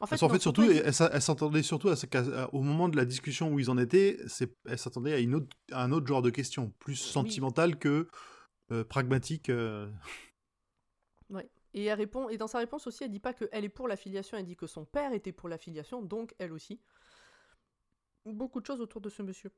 En 0.00 0.06
fait, 0.06 0.38
surtout, 0.38 0.62
elle, 0.62 0.94
s'a- 0.94 1.10
elle 1.12 1.22
s'attendait 1.22 1.62
surtout 1.64 1.88
à 1.88 1.96
ce 1.96 2.06
qu'à- 2.06 2.48
au 2.52 2.62
moment 2.62 2.88
de 2.88 2.96
la 2.96 3.04
discussion 3.04 3.52
où 3.52 3.58
ils 3.58 3.68
en 3.68 3.78
étaient, 3.78 4.18
elle 4.66 4.78
s'attendait 4.78 5.12
à, 5.14 5.18
une 5.18 5.34
autre, 5.34 5.48
à 5.72 5.82
un 5.82 5.90
autre 5.90 6.06
genre 6.06 6.22
de 6.22 6.30
question, 6.30 6.72
plus 6.78 6.94
sentimentale 6.94 7.78
que 7.78 8.06
euh, 8.70 8.84
pragmatique. 8.84 9.48
euh. 9.48 9.90
Et 11.74 11.84
elle 11.84 11.98
répond, 11.98 12.28
et 12.28 12.38
dans 12.38 12.46
sa 12.46 12.58
réponse 12.58 12.86
aussi, 12.86 13.04
elle 13.04 13.10
dit 13.10 13.20
pas 13.20 13.34
qu'elle 13.34 13.64
est 13.64 13.68
pour 13.68 13.88
l'affiliation, 13.88 14.38
elle 14.38 14.46
dit 14.46 14.56
que 14.56 14.66
son 14.66 14.84
père 14.86 15.12
était 15.12 15.32
pour 15.32 15.48
l'affiliation, 15.48 16.00
donc 16.02 16.34
elle 16.38 16.52
aussi. 16.52 16.80
Beaucoup 18.32 18.60
de 18.60 18.66
choses 18.66 18.80
autour 18.80 19.00
de 19.00 19.08
ce 19.08 19.22
monsieur. 19.22 19.50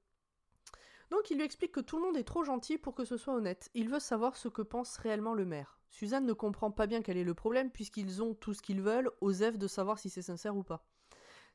Donc 1.11 1.31
il 1.31 1.37
lui 1.37 1.45
explique 1.45 1.73
que 1.73 1.81
tout 1.81 1.97
le 1.97 2.05
monde 2.05 2.17
est 2.17 2.25
trop 2.25 2.45
gentil 2.45 2.79
pour 2.79 2.95
que 2.95 3.05
ce 3.05 3.17
soit 3.17 3.35
honnête. 3.35 3.69
Il 3.75 3.89
veut 3.89 3.99
savoir 3.99 4.37
ce 4.37 4.49
que 4.49 4.63
pense 4.63 4.97
réellement 4.97 5.35
le 5.35 5.45
maire. 5.45 5.79
Suzanne 5.89 6.25
ne 6.25 6.33
comprend 6.33 6.71
pas 6.71 6.87
bien 6.87 7.03
quel 7.03 7.17
est 7.17 7.25
le 7.25 7.35
problème 7.35 7.71
puisqu'ils 7.71 8.23
ont 8.23 8.35
tout 8.35 8.55
ce 8.55 8.63
qu'ils 8.63 8.81
veulent, 8.81 9.11
osef 9.21 9.59
de 9.59 9.67
savoir 9.67 9.99
si 9.99 10.09
c'est 10.09 10.23
sincère 10.23 10.57
ou 10.57 10.63
pas. 10.63 10.87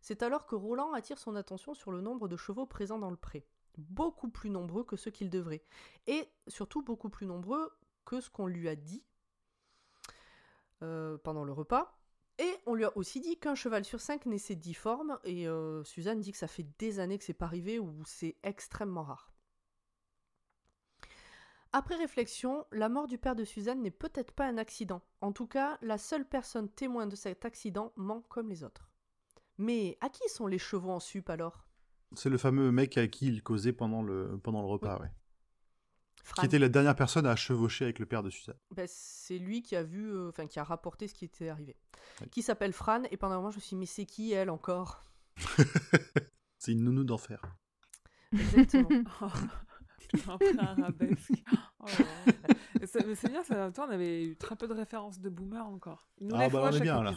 C'est 0.01 0.23
alors 0.23 0.45
que 0.45 0.55
Roland 0.55 0.91
attire 0.93 1.17
son 1.17 1.35
attention 1.35 1.73
sur 1.73 1.91
le 1.91 2.01
nombre 2.01 2.27
de 2.27 2.35
chevaux 2.35 2.65
présents 2.65 2.99
dans 2.99 3.09
le 3.09 3.15
pré. 3.15 3.47
Beaucoup 3.77 4.29
plus 4.29 4.49
nombreux 4.49 4.83
que 4.83 4.97
ce 4.97 5.09
qu'il 5.09 5.29
devrait. 5.29 5.63
Et 6.05 6.29
surtout 6.47 6.81
beaucoup 6.81 7.09
plus 7.09 7.25
nombreux 7.25 7.71
que 8.03 8.19
ce 8.19 8.29
qu'on 8.29 8.47
lui 8.47 8.67
a 8.67 8.75
dit 8.75 9.03
euh, 10.83 11.17
pendant 11.17 11.45
le 11.45 11.53
repas. 11.53 11.97
Et 12.37 12.53
on 12.65 12.73
lui 12.73 12.83
a 12.83 12.95
aussi 12.97 13.21
dit 13.21 13.37
qu'un 13.37 13.55
cheval 13.55 13.85
sur 13.85 14.01
cinq 14.01 14.25
naissait 14.25 14.55
difforme, 14.55 15.19
et 15.23 15.47
euh, 15.47 15.83
Suzanne 15.85 16.19
dit 16.19 16.31
que 16.31 16.37
ça 16.37 16.47
fait 16.47 16.67
des 16.79 16.99
années 16.99 17.17
que 17.17 17.23
c'est 17.23 17.33
pas 17.33 17.45
arrivé 17.45 17.79
ou 17.79 18.03
c'est 18.05 18.35
extrêmement 18.43 19.03
rare. 19.03 19.31
Après 21.71 21.95
réflexion, 21.95 22.65
la 22.71 22.87
mort 22.87 23.07
du 23.07 23.17
père 23.17 23.35
de 23.35 23.43
Suzanne 23.43 23.81
n'est 23.81 23.91
peut-être 23.91 24.31
pas 24.31 24.45
un 24.45 24.57
accident. 24.57 25.01
En 25.19 25.33
tout 25.33 25.47
cas, 25.47 25.77
la 25.81 25.97
seule 25.97 26.25
personne 26.25 26.69
témoin 26.69 27.05
de 27.05 27.15
cet 27.15 27.43
accident 27.43 27.91
ment 27.97 28.21
comme 28.21 28.49
les 28.49 28.63
autres. 28.63 28.89
Mais 29.57 29.97
à 30.01 30.09
qui 30.09 30.27
sont 30.29 30.47
les 30.47 30.57
chevaux 30.57 30.91
en 30.91 30.99
sup 30.99 31.29
alors? 31.29 31.65
C'est 32.15 32.29
le 32.29 32.37
fameux 32.37 32.71
mec 32.71 32.97
à 32.97 33.07
qui 33.07 33.27
il 33.27 33.43
causait 33.43 33.73
pendant 33.73 34.01
le, 34.01 34.39
pendant 34.41 34.61
le 34.61 34.67
repas, 34.67 34.99
ouais. 34.99 35.11
Fran. 36.25 36.41
Qui 36.41 36.47
était 36.47 36.59
la 36.59 36.69
dernière 36.69 36.95
personne 36.95 37.27
à 37.27 37.35
chevaucher 37.35 37.85
avec 37.85 37.99
le 37.99 38.07
père 38.07 38.23
de 38.23 38.31
Suzanne. 38.31 38.57
Ben, 38.71 38.87
c'est 38.89 39.37
lui 39.37 39.61
qui 39.61 39.75
a 39.75 39.83
vu, 39.83 40.11
euh, 40.11 40.29
enfin 40.29 40.47
qui 40.47 40.59
a 40.59 40.63
rapporté 40.63 41.07
ce 41.07 41.13
qui 41.13 41.23
était 41.23 41.49
arrivé. 41.49 41.77
Oui. 42.19 42.29
Qui 42.29 42.41
s'appelle 42.41 42.73
Fran, 42.73 43.03
et 43.11 43.17
pendant 43.17 43.35
un 43.35 43.37
moment 43.37 43.51
je 43.51 43.57
me 43.57 43.61
suis 43.61 43.75
dit, 43.75 43.79
mais 43.79 43.85
c'est 43.85 44.07
qui 44.07 44.33
elle 44.33 44.49
encore? 44.49 45.01
C'est 46.57 46.71
une 46.71 46.83
nounou 46.83 47.03
d'enfer. 47.03 47.41
Exactement. 48.31 48.89
un 50.27 50.37
peu 50.37 50.51
arabesque. 50.57 51.31
Oh 51.87 51.87
ça- 52.87 52.99
mais 53.05 53.13
c'est 53.13 53.29
bien, 53.29 53.43
ça, 53.43 53.71
temps, 53.71 53.85
on 53.87 53.91
avait 53.91 54.25
eu 54.25 54.35
très 54.37 54.55
peu 54.55 54.67
de 54.67 54.73
références 54.73 55.19
de 55.19 55.29
boomer 55.29 55.63
encore. 55.67 56.09
Ah 56.33 56.49
bah, 56.49 56.69
on 56.71 56.71
est 56.71 56.79
bien, 56.79 57.03
là. 57.03 57.13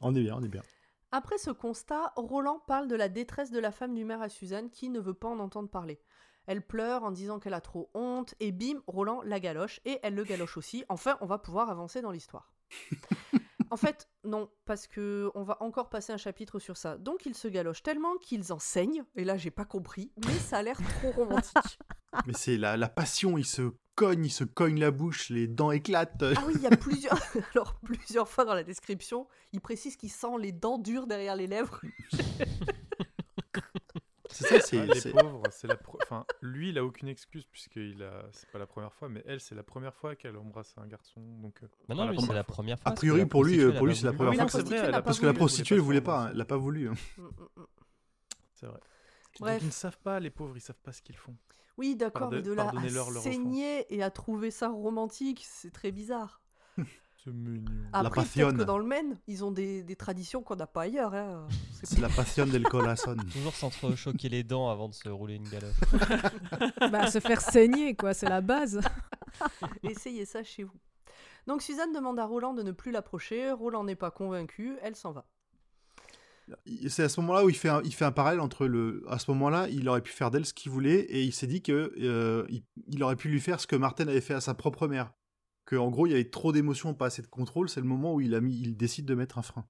On 0.00 0.14
est 0.14 0.22
bien, 0.22 0.36
on 0.36 0.42
est 0.42 0.48
bien. 0.48 0.62
Après 1.10 1.36
ce 1.36 1.50
constat, 1.50 2.14
Roland 2.16 2.58
parle 2.66 2.88
de 2.88 2.94
la 2.96 3.10
détresse 3.10 3.50
de 3.50 3.58
la 3.58 3.70
femme 3.70 3.94
du 3.94 4.06
maire 4.06 4.22
à 4.22 4.30
Suzanne 4.30 4.70
qui 4.70 4.88
ne 4.88 4.98
veut 4.98 5.12
pas 5.12 5.28
en 5.28 5.40
entendre 5.40 5.68
parler. 5.68 6.00
Elle 6.46 6.62
pleure 6.62 7.04
en 7.04 7.10
disant 7.10 7.38
qu'elle 7.38 7.54
a 7.54 7.60
trop 7.60 7.90
honte, 7.94 8.34
et 8.40 8.52
bim, 8.52 8.82
Roland 8.86 9.22
la 9.24 9.40
galoche, 9.40 9.80
et 9.84 9.98
elle 10.02 10.14
le 10.14 10.24
galoche 10.24 10.56
aussi. 10.56 10.84
Enfin, 10.88 11.16
on 11.20 11.26
va 11.26 11.38
pouvoir 11.38 11.70
avancer 11.70 12.02
dans 12.02 12.10
l'histoire. 12.10 12.52
en 13.70 13.76
fait, 13.76 14.08
non, 14.24 14.50
parce 14.64 14.86
que 14.86 15.30
on 15.34 15.42
va 15.42 15.62
encore 15.62 15.88
passer 15.88 16.12
un 16.12 16.16
chapitre 16.16 16.58
sur 16.58 16.76
ça. 16.76 16.98
Donc 16.98 17.26
ils 17.26 17.34
se 17.34 17.48
galochent 17.48 17.82
tellement 17.82 18.16
qu'ils 18.18 18.52
en 18.52 18.58
saignent, 18.58 19.04
et 19.16 19.24
là 19.24 19.36
j'ai 19.36 19.50
pas 19.50 19.64
compris, 19.64 20.12
mais 20.26 20.34
ça 20.34 20.58
a 20.58 20.62
l'air 20.62 20.78
trop 20.98 21.10
romantique. 21.12 21.78
Mais 22.26 22.34
c'est 22.34 22.58
la, 22.58 22.76
la 22.76 22.90
passion, 22.90 23.38
il 23.38 23.46
se 23.46 23.72
cogne, 23.94 24.26
il 24.26 24.30
se 24.30 24.44
cogne 24.44 24.78
la 24.78 24.90
bouche, 24.90 25.30
les 25.30 25.46
dents 25.46 25.70
éclatent. 25.70 26.22
Ah 26.22 26.42
oui, 26.46 26.52
il 26.56 26.60
y 26.60 26.66
a 26.66 26.76
plusieurs, 26.76 27.18
alors 27.54 27.80
plusieurs 27.82 28.28
fois 28.28 28.44
dans 28.44 28.54
la 28.54 28.64
description, 28.64 29.26
il 29.52 29.62
précise 29.62 29.96
qu'il 29.96 30.10
sent 30.10 30.38
les 30.38 30.52
dents 30.52 30.76
dures 30.76 31.06
derrière 31.06 31.36
les 31.36 31.46
lèvres. 31.46 31.80
C'est 34.42 34.60
ça, 34.60 34.60
c'est. 34.60 34.78
Ah, 34.78 34.86
les 34.86 35.12
pauvres, 35.12 35.48
c'est 35.50 35.66
la 35.66 35.76
pro- 35.76 35.98
enfin, 36.02 36.24
lui, 36.40 36.70
il 36.70 36.78
a 36.78 36.84
aucune 36.84 37.08
excuse 37.08 37.46
puisqu'il 37.46 38.02
a, 38.02 38.24
c'est 38.32 38.48
pas 38.50 38.58
la 38.58 38.66
première 38.66 38.92
fois, 38.92 39.08
mais 39.08 39.22
elle, 39.26 39.40
c'est 39.40 39.54
la 39.54 39.62
première 39.62 39.94
fois 39.94 40.14
qu'elle 40.16 40.36
embrasse 40.36 40.74
un 40.76 40.86
garçon, 40.86 41.20
donc. 41.40 41.62
euh, 41.62 41.66
Bah 41.88 41.94
non, 41.94 42.04
la 42.04 42.10
lui, 42.10 42.16
première 42.16 42.30
c'est 42.30 42.34
la 42.34 42.44
fois. 42.44 42.54
première 42.54 42.78
fois. 42.80 42.92
A 42.92 42.94
priori, 42.94 43.26
pour 43.26 43.44
lui, 43.44 43.60
euh, 43.60 43.72
pour 43.76 43.86
lui, 43.86 43.96
c'est 43.96 44.06
la 44.06 44.12
première 44.12 44.34
fois 44.36 45.02
Parce 45.02 45.18
que 45.20 45.26
la 45.26 45.32
prostituée, 45.32 45.74
elle 45.76 45.80
voulait 45.80 46.00
pas, 46.00 46.24
pas 46.24 46.30
elle 46.30 46.36
l'a 46.36 46.44
pas 46.44 46.56
voulu. 46.56 46.88
hein. 46.88 46.94
Mm, 47.18 47.22
mm, 47.22 47.28
mm. 47.56 47.66
C'est 48.54 48.66
vrai. 48.66 48.80
Bref. 49.40 49.54
Donc 49.54 49.62
ils 49.62 49.66
ne 49.66 49.72
savent 49.72 49.98
pas, 49.98 50.20
les 50.20 50.30
pauvres, 50.30 50.56
ils 50.56 50.60
savent 50.60 50.80
pas 50.82 50.92
ce 50.92 51.00
qu'ils 51.02 51.16
font. 51.16 51.36
Oui, 51.78 51.96
d'accord, 51.96 52.30
mais 52.30 52.42
de 52.42 52.52
là 52.52 52.68
à 52.68 53.20
saigner 53.20 53.86
et 53.94 54.02
à 54.02 54.10
trouver 54.10 54.50
ça 54.50 54.68
romantique, 54.68 55.42
c'est 55.48 55.70
très 55.70 55.90
bizarre. 55.90 56.41
C'est 57.24 57.32
mignon. 57.32 57.64
Après, 57.92 58.10
peut-être 58.10 58.14
passion. 58.14 58.52
que 58.52 58.62
dans 58.64 58.78
le 58.78 58.84
Maine, 58.84 59.18
ils 59.28 59.44
ont 59.44 59.52
des, 59.52 59.82
des 59.82 59.94
traditions 59.96 60.42
qu'on 60.42 60.56
n'a 60.56 60.66
pas 60.66 60.82
ailleurs. 60.82 61.14
hein. 61.14 61.46
C'est 61.84 62.00
la 62.00 62.08
passion 62.08 62.46
del 62.46 62.64
corazon. 62.64 63.14
Toujours 63.32 63.54
s'entrechoquer 63.54 64.28
les 64.28 64.42
dents 64.42 64.70
avant 64.70 64.88
de 64.88 64.94
se 64.94 65.08
rouler 65.08 65.36
une 65.36 65.48
galoche. 65.48 65.76
bah, 66.90 67.10
se 67.10 67.20
faire 67.20 67.40
saigner, 67.40 67.94
quoi, 67.94 68.14
c'est 68.14 68.28
la 68.28 68.40
base. 68.40 68.80
Essayez 69.82 70.24
ça 70.24 70.42
chez 70.42 70.64
vous. 70.64 70.78
Donc 71.46 71.62
Suzanne 71.62 71.92
demande 71.92 72.18
à 72.18 72.24
Roland 72.24 72.54
de 72.54 72.62
ne 72.62 72.72
plus 72.72 72.90
l'approcher. 72.92 73.50
Roland 73.52 73.84
n'est 73.84 73.96
pas 73.96 74.10
convaincu, 74.10 74.76
elle 74.82 74.96
s'en 74.96 75.12
va. 75.12 75.24
C'est 76.88 77.04
à 77.04 77.08
ce 77.08 77.20
moment-là 77.20 77.44
où 77.44 77.48
il 77.48 77.56
fait, 77.56 77.68
un, 77.68 77.82
il 77.84 77.94
fait 77.94 78.04
un 78.04 78.12
parallèle 78.12 78.40
entre 78.40 78.66
le. 78.66 79.04
À 79.08 79.18
ce 79.18 79.30
moment-là, 79.30 79.68
il 79.68 79.88
aurait 79.88 80.02
pu 80.02 80.12
faire 80.12 80.30
d'elle 80.30 80.44
ce 80.44 80.52
qu'il 80.52 80.70
voulait 80.72 81.00
et 81.00 81.22
il 81.22 81.32
s'est 81.32 81.46
dit 81.46 81.62
que 81.62 81.92
euh, 82.00 82.46
il, 82.50 82.64
il 82.88 83.02
aurait 83.02 83.16
pu 83.16 83.28
lui 83.28 83.40
faire 83.40 83.60
ce 83.60 83.66
que 83.66 83.76
Martin 83.76 84.08
avait 84.08 84.20
fait 84.20 84.34
à 84.34 84.40
sa 84.40 84.54
propre 84.54 84.88
mère. 84.88 85.12
Que 85.64 85.76
en 85.76 85.90
gros, 85.90 86.06
il 86.06 86.10
y 86.10 86.14
avait 86.14 86.28
trop 86.30 86.52
d'émotions, 86.52 86.94
pas 86.94 87.06
assez 87.06 87.22
de 87.22 87.26
contrôle. 87.28 87.68
C'est 87.68 87.80
le 87.80 87.86
moment 87.86 88.14
où 88.14 88.20
il 88.20 88.34
a 88.34 88.40
mis, 88.40 88.58
il 88.60 88.76
décide 88.76 89.06
de 89.06 89.14
mettre 89.14 89.38
un 89.38 89.42
frein. 89.42 89.66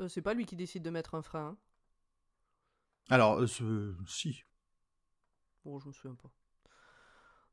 Euh, 0.00 0.08
c'est 0.08 0.22
pas 0.22 0.34
lui 0.34 0.46
qui 0.46 0.56
décide 0.56 0.82
de 0.82 0.90
mettre 0.90 1.14
un 1.14 1.22
frein. 1.22 1.48
hein. 1.48 1.56
Alors, 3.10 3.40
euh, 3.40 3.46
ce- 3.46 3.94
si. 4.06 4.42
Bon, 5.64 5.78
je 5.78 5.88
me 5.88 5.92
souviens 5.92 6.16
pas. 6.16 6.30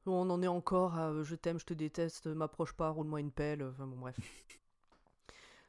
On 0.06 0.30
en 0.30 0.42
est 0.42 0.48
encore 0.48 0.96
à 0.96 1.10
euh, 1.12 1.24
je 1.24 1.36
t'aime, 1.36 1.60
je 1.60 1.66
te 1.66 1.74
déteste, 1.74 2.26
m'approche 2.28 2.74
pas, 2.74 2.90
roule-moi 2.90 3.20
une 3.20 3.32
pelle. 3.32 3.62
Enfin 3.64 3.86
bon, 3.86 3.98
bref. 3.98 4.18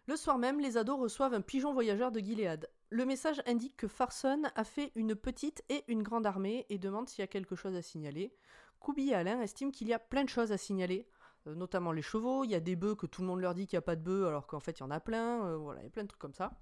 Le 0.07 0.17
soir 0.17 0.39
même, 0.39 0.61
les 0.61 0.77
ados 0.77 0.99
reçoivent 0.99 1.35
un 1.35 1.41
pigeon 1.43 1.73
voyageur 1.75 2.11
de 2.11 2.21
Gilead. 2.21 2.69
Le 2.89 3.05
message 3.05 3.43
indique 3.47 3.77
que 3.77 3.87
Farson 3.87 4.43
a 4.57 4.65
fait 4.65 4.91
une 4.95 5.15
petite 5.15 5.63
et 5.69 5.85
une 5.89 6.03
grande 6.03 6.27
armée 6.27 6.67
et 6.69 6.79
demande 6.79 7.09
s'il 7.09 7.21
y 7.21 7.25
a 7.25 7.29
quelque 7.29 7.55
chose 7.55 7.75
à 7.77 7.83
signaler. 7.83 8.33
Koubi 8.81 9.11
et 9.11 9.15
Alain 9.15 9.41
estiment 9.41 9.71
qu'il 9.71 9.89
y 9.89 9.93
a 9.93 9.99
plein 9.99 10.25
de 10.25 10.29
choses 10.29 10.53
à 10.53 10.59
signaler, 10.59 11.07
euh, 11.47 11.55
notamment 11.55 11.93
les 11.93 12.03
chevaux. 12.03 12.45
Il 12.45 12.51
y 12.51 12.55
a 12.55 12.61
des 12.61 12.77
bœufs 12.77 12.97
que 12.97 13.07
tout 13.07 13.21
le 13.23 13.29
monde 13.29 13.41
leur 13.41 13.55
dit 13.55 13.67
qu'il 13.67 13.77
n'y 13.77 13.79
a 13.79 13.83
pas 13.83 13.97
de 13.97 14.03
bœufs 14.03 14.27
alors 14.27 14.47
qu'en 14.47 14.61
fait 14.61 14.79
il 14.79 14.81
y 14.81 14.83
en 14.83 14.91
a 14.91 15.01
plein. 15.01 15.45
euh, 15.47 15.57
voilà, 15.57 15.81
il 15.83 15.85
y 15.85 15.87
a 15.87 15.91
plein 15.91 16.03
de 16.03 16.09
trucs 16.09 16.21
comme 16.21 16.35
ça. 16.35 16.53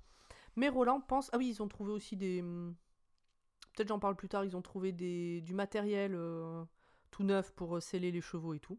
Mais 0.57 0.69
Roland 0.69 1.01
pense. 1.01 1.31
Ah 1.33 1.39
oui, 1.39 1.49
ils 1.49 1.63
ont 1.63 1.69
trouvé 1.69 1.93
aussi 1.93 2.17
des. 2.17 2.41
hum, 2.43 2.75
Peut-être 3.75 3.89
j'en 3.89 4.01
parle 4.01 4.17
plus 4.17 4.29
tard. 4.29 4.45
Ils 4.45 4.57
ont 4.57 4.63
trouvé 4.63 4.93
des... 4.93 5.41
du 5.43 5.55
matériel 5.55 6.15
euh, 6.15 6.65
tout 7.11 7.23
neuf 7.23 7.53
pour 7.53 7.81
sceller 7.83 8.11
les 8.11 8.21
chevaux 8.21 8.55
et 8.55 8.61
tout. 8.61 8.79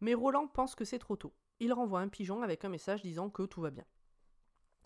Mais 0.00 0.14
Roland 0.14 0.46
pense 0.46 0.74
que 0.74 0.84
c'est 0.84 0.98
trop 0.98 1.16
tôt. 1.16 1.34
Il 1.60 1.72
renvoie 1.72 2.00
un 2.00 2.08
pigeon 2.08 2.42
avec 2.42 2.64
un 2.64 2.68
message 2.68 3.02
disant 3.02 3.30
que 3.30 3.42
tout 3.42 3.60
va 3.60 3.70
bien. 3.70 3.84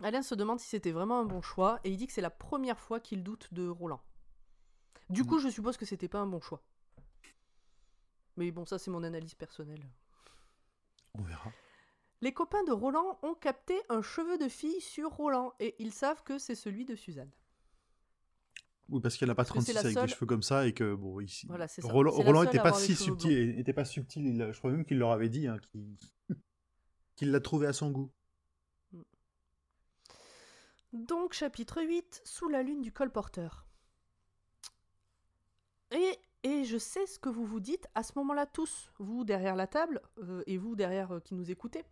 Alain 0.02 0.22
se 0.22 0.34
demande 0.34 0.60
si 0.60 0.68
c'était 0.68 0.92
vraiment 0.92 1.18
un 1.20 1.24
bon 1.24 1.40
choix 1.42 1.80
et 1.84 1.90
il 1.90 1.96
dit 1.96 2.06
que 2.06 2.12
c'est 2.12 2.20
la 2.20 2.30
première 2.30 2.78
fois 2.80 3.00
qu'il 3.00 3.22
doute 3.22 3.52
de 3.52 3.66
Roland. 3.68 4.00
Du 5.10 5.24
coup, 5.24 5.38
je 5.38 5.48
suppose 5.48 5.76
que 5.76 5.86
c'était 5.86 6.08
pas 6.08 6.18
un 6.18 6.26
bon 6.26 6.40
choix. 6.40 6.62
Mais 8.36 8.50
bon, 8.50 8.64
ça 8.66 8.78
c'est 8.78 8.90
mon 8.90 9.02
analyse 9.02 9.34
personnelle. 9.34 9.82
On 11.14 11.22
verra. 11.22 11.50
Les 12.20 12.32
copains 12.32 12.64
de 12.64 12.72
Roland 12.72 13.18
ont 13.22 13.34
capté 13.34 13.74
un 13.88 14.02
cheveu 14.02 14.38
de 14.38 14.48
fille 14.48 14.80
sur 14.80 15.10
Roland 15.10 15.52
et 15.60 15.74
ils 15.78 15.92
savent 15.92 16.22
que 16.22 16.38
c'est 16.38 16.54
celui 16.54 16.84
de 16.84 16.94
Suzanne. 16.94 17.30
Oui, 18.88 19.00
parce 19.00 19.16
qu'elle 19.16 19.28
n'a 19.28 19.34
pas 19.34 19.44
Parce 19.44 19.52
que 19.52 19.60
c'est 19.60 19.72
36 19.72 19.74
la 19.74 19.80
avec 19.80 19.94
seule- 19.94 20.06
des 20.06 20.12
cheveux 20.14 20.26
comme 20.26 20.42
ça 20.42 20.66
et 20.66 20.72
que, 20.72 20.94
bon, 20.94 21.20
ici. 21.20 21.46
Voilà. 21.48 21.66
Roland, 21.82 22.12
Roland 22.12 22.42
était 22.44 22.58
pas 22.60 22.72
si 22.72 22.94
subtil, 22.94 23.58
était 23.58 23.72
pas 23.72 23.84
subtil. 23.84 24.26
il- 24.26 24.52
je 24.52 24.58
crois 24.58 24.70
même 24.70 24.84
qu'il 24.84 24.98
leur 24.98 25.10
avait 25.10 25.28
dit 25.28 25.46
hein, 25.48 25.58
qu'il 27.16 27.30
l'a 27.32 27.40
trouvé 27.40 27.66
à 27.66 27.72
son 27.72 27.90
goût. 27.90 28.10
Donc, 30.92 31.32
chapitre 31.34 31.82
8, 31.82 32.22
sous 32.24 32.48
la 32.48 32.62
lune 32.62 32.80
du 32.80 32.92
colporteur. 32.92 33.66
Et, 35.90 36.18
et 36.42 36.64
je 36.64 36.78
sais 36.78 37.06
ce 37.06 37.18
que 37.18 37.28
vous 37.28 37.44
vous 37.44 37.60
dites 37.60 37.86
à 37.94 38.02
ce 38.02 38.12
moment-là 38.16 38.46
tous, 38.46 38.90
vous 38.98 39.24
derrière 39.24 39.56
la 39.56 39.66
table, 39.66 40.00
euh, 40.22 40.42
et 40.46 40.58
vous 40.58 40.76
derrière 40.76 41.12
euh, 41.12 41.20
qui 41.20 41.34
nous 41.34 41.50
écoutez. 41.50 41.84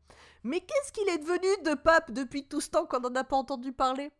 Mais 0.42 0.60
qu'est-ce 0.60 0.92
qu'il 0.92 1.08
est 1.08 1.18
devenu 1.18 1.48
de 1.64 1.74
pape 1.74 2.10
depuis 2.12 2.46
tout 2.46 2.60
ce 2.60 2.70
temps 2.70 2.86
qu'on 2.86 3.00
n'en 3.00 3.14
a 3.14 3.24
pas 3.24 3.36
entendu 3.36 3.72
parler? 3.72 4.10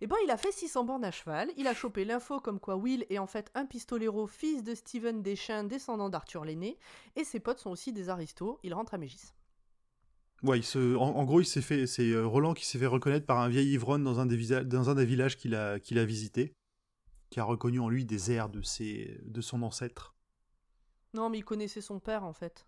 Eh 0.00 0.06
ben, 0.06 0.16
il 0.24 0.30
a 0.30 0.38
fait 0.38 0.50
600 0.52 0.84
bornes 0.84 1.04
à 1.04 1.10
cheval, 1.10 1.50
il 1.58 1.66
a 1.66 1.74
chopé 1.74 2.06
l'info 2.06 2.40
comme 2.40 2.58
quoi 2.58 2.76
Will 2.76 3.04
est 3.10 3.18
en 3.18 3.26
fait 3.26 3.50
un 3.54 3.66
pistolero, 3.66 4.26
fils 4.26 4.62
de 4.64 4.74
Stephen 4.74 5.22
Deschamps, 5.22 5.64
descendant 5.64 6.08
d'Arthur 6.08 6.44
l'aîné, 6.46 6.78
et 7.16 7.24
ses 7.24 7.38
potes 7.38 7.58
sont 7.60 7.70
aussi 7.70 7.92
des 7.92 8.08
aristos, 8.08 8.58
il 8.62 8.72
rentre 8.72 8.94
à 8.94 8.98
Mégis. 8.98 9.34
Ouais, 10.42 10.60
en, 10.96 11.24
gros, 11.24 11.40
il 11.42 11.44
s'est 11.44 11.60
fait, 11.60 11.86
c'est 11.86 12.12
euh, 12.12 12.26
Roland 12.26 12.54
qui 12.54 12.64
s'est 12.64 12.78
fait 12.78 12.86
reconnaître 12.86 13.26
par 13.26 13.40
un 13.40 13.50
vieil 13.50 13.72
ivrogne 13.74 14.02
dans 14.02 14.20
un 14.20 14.24
des, 14.26 14.36
visa- 14.36 14.64
dans 14.64 14.88
un 14.88 14.94
des 14.94 15.04
villages 15.04 15.36
qu'il 15.36 15.54
a, 15.54 15.78
qu'il 15.78 15.98
a 15.98 16.04
visité, 16.06 16.54
qui 17.30 17.40
a 17.40 17.44
reconnu 17.44 17.80
en 17.80 17.88
lui 17.88 18.04
des 18.04 18.30
airs 18.32 18.48
de, 18.48 18.60
ses, 18.62 19.18
de 19.24 19.40
son 19.40 19.62
ancêtre. 19.62 20.14
Non, 21.14 21.30
mais 21.30 21.38
il 21.38 21.44
connaissait 21.44 21.80
son 21.80 21.98
père 22.00 22.24
en 22.24 22.32
fait. 22.32 22.66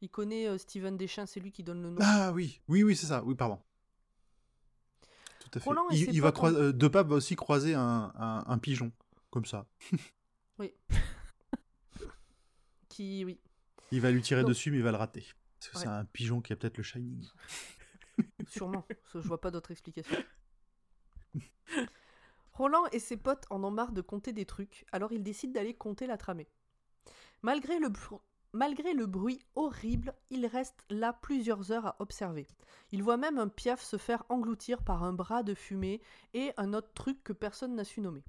Il 0.00 0.08
connaît 0.10 0.46
euh, 0.48 0.58
Steven 0.58 0.96
Deschamps, 0.96 1.26
c'est 1.26 1.40
lui 1.40 1.50
qui 1.52 1.62
donne 1.64 1.82
le 1.82 1.90
nom. 1.90 1.98
Ah 2.02 2.32
oui, 2.32 2.60
oui, 2.68 2.82
oui, 2.82 2.94
c'est 2.96 3.06
ça. 3.06 3.22
Oui, 3.24 3.34
pardon. 3.34 3.60
Tout 5.40 5.50
à 5.54 5.60
fait. 5.60 5.68
Roland 5.68 5.88
Il, 5.90 6.12
il 6.14 6.20
va 6.22 6.32
euh, 6.44 6.72
De 6.72 6.88
Pape 6.88 7.08
va 7.08 7.16
aussi 7.16 7.34
croiser 7.36 7.74
un, 7.74 8.12
un- 8.14 8.44
un 8.46 8.58
pigeon, 8.58 8.92
comme 9.30 9.44
ça. 9.44 9.66
Qui, 12.88 13.24
oui. 13.24 13.38
Il 13.90 14.00
va 14.00 14.10
lui 14.10 14.22
tirer 14.22 14.42
Donc- 14.42 14.50
dessus, 14.50 14.70
mais 14.70 14.78
il 14.78 14.82
va 14.82 14.90
le 14.90 14.96
rater. 14.96 15.24
Parce 15.58 15.70
que 15.72 15.76
Ouais. 15.78 15.82
c'est 15.84 15.88
un 15.90 16.04
pigeon 16.04 16.40
qui 16.40 16.52
a 16.52 16.56
peut-être 16.56 16.76
le 16.76 16.82
Shining. 16.82 17.24
Sûrement, 18.48 18.86
je 19.12 19.18
vois 19.18 19.40
pas 19.40 19.50
d'autre 19.50 19.70
explication. 19.70 20.16
Roland 22.58 22.86
et 22.90 22.98
ses 22.98 23.16
potes 23.16 23.44
en 23.50 23.62
ont 23.62 23.70
marre 23.70 23.92
de 23.92 24.00
compter 24.00 24.32
des 24.32 24.44
trucs, 24.44 24.84
alors 24.90 25.12
ils 25.12 25.22
décident 25.22 25.52
d'aller 25.52 25.74
compter 25.74 26.08
la 26.08 26.16
tramée. 26.16 26.48
Malgré 27.42 27.78
le, 27.78 29.06
bruit 29.06 29.38
horrible, 29.54 30.12
ils 30.30 30.44
restent 30.44 30.84
là 30.90 31.12
plusieurs 31.12 31.70
heures 31.70 31.86
à 31.86 31.96
observer. 32.00 32.48
Ils 32.90 33.04
voient 33.04 33.16
même 33.16 33.38
un 33.38 33.46
piaf 33.46 33.80
se 33.80 33.96
faire 33.96 34.24
engloutir 34.28 34.82
par 34.82 35.04
un 35.04 35.12
bras 35.12 35.44
de 35.44 35.54
fumée 35.54 36.00
et 36.34 36.50
un 36.56 36.72
autre 36.72 36.92
truc 36.94 37.22
que 37.22 37.32
personne 37.32 37.76
n'a 37.76 37.84
su 37.84 38.00
nommer. 38.00 38.24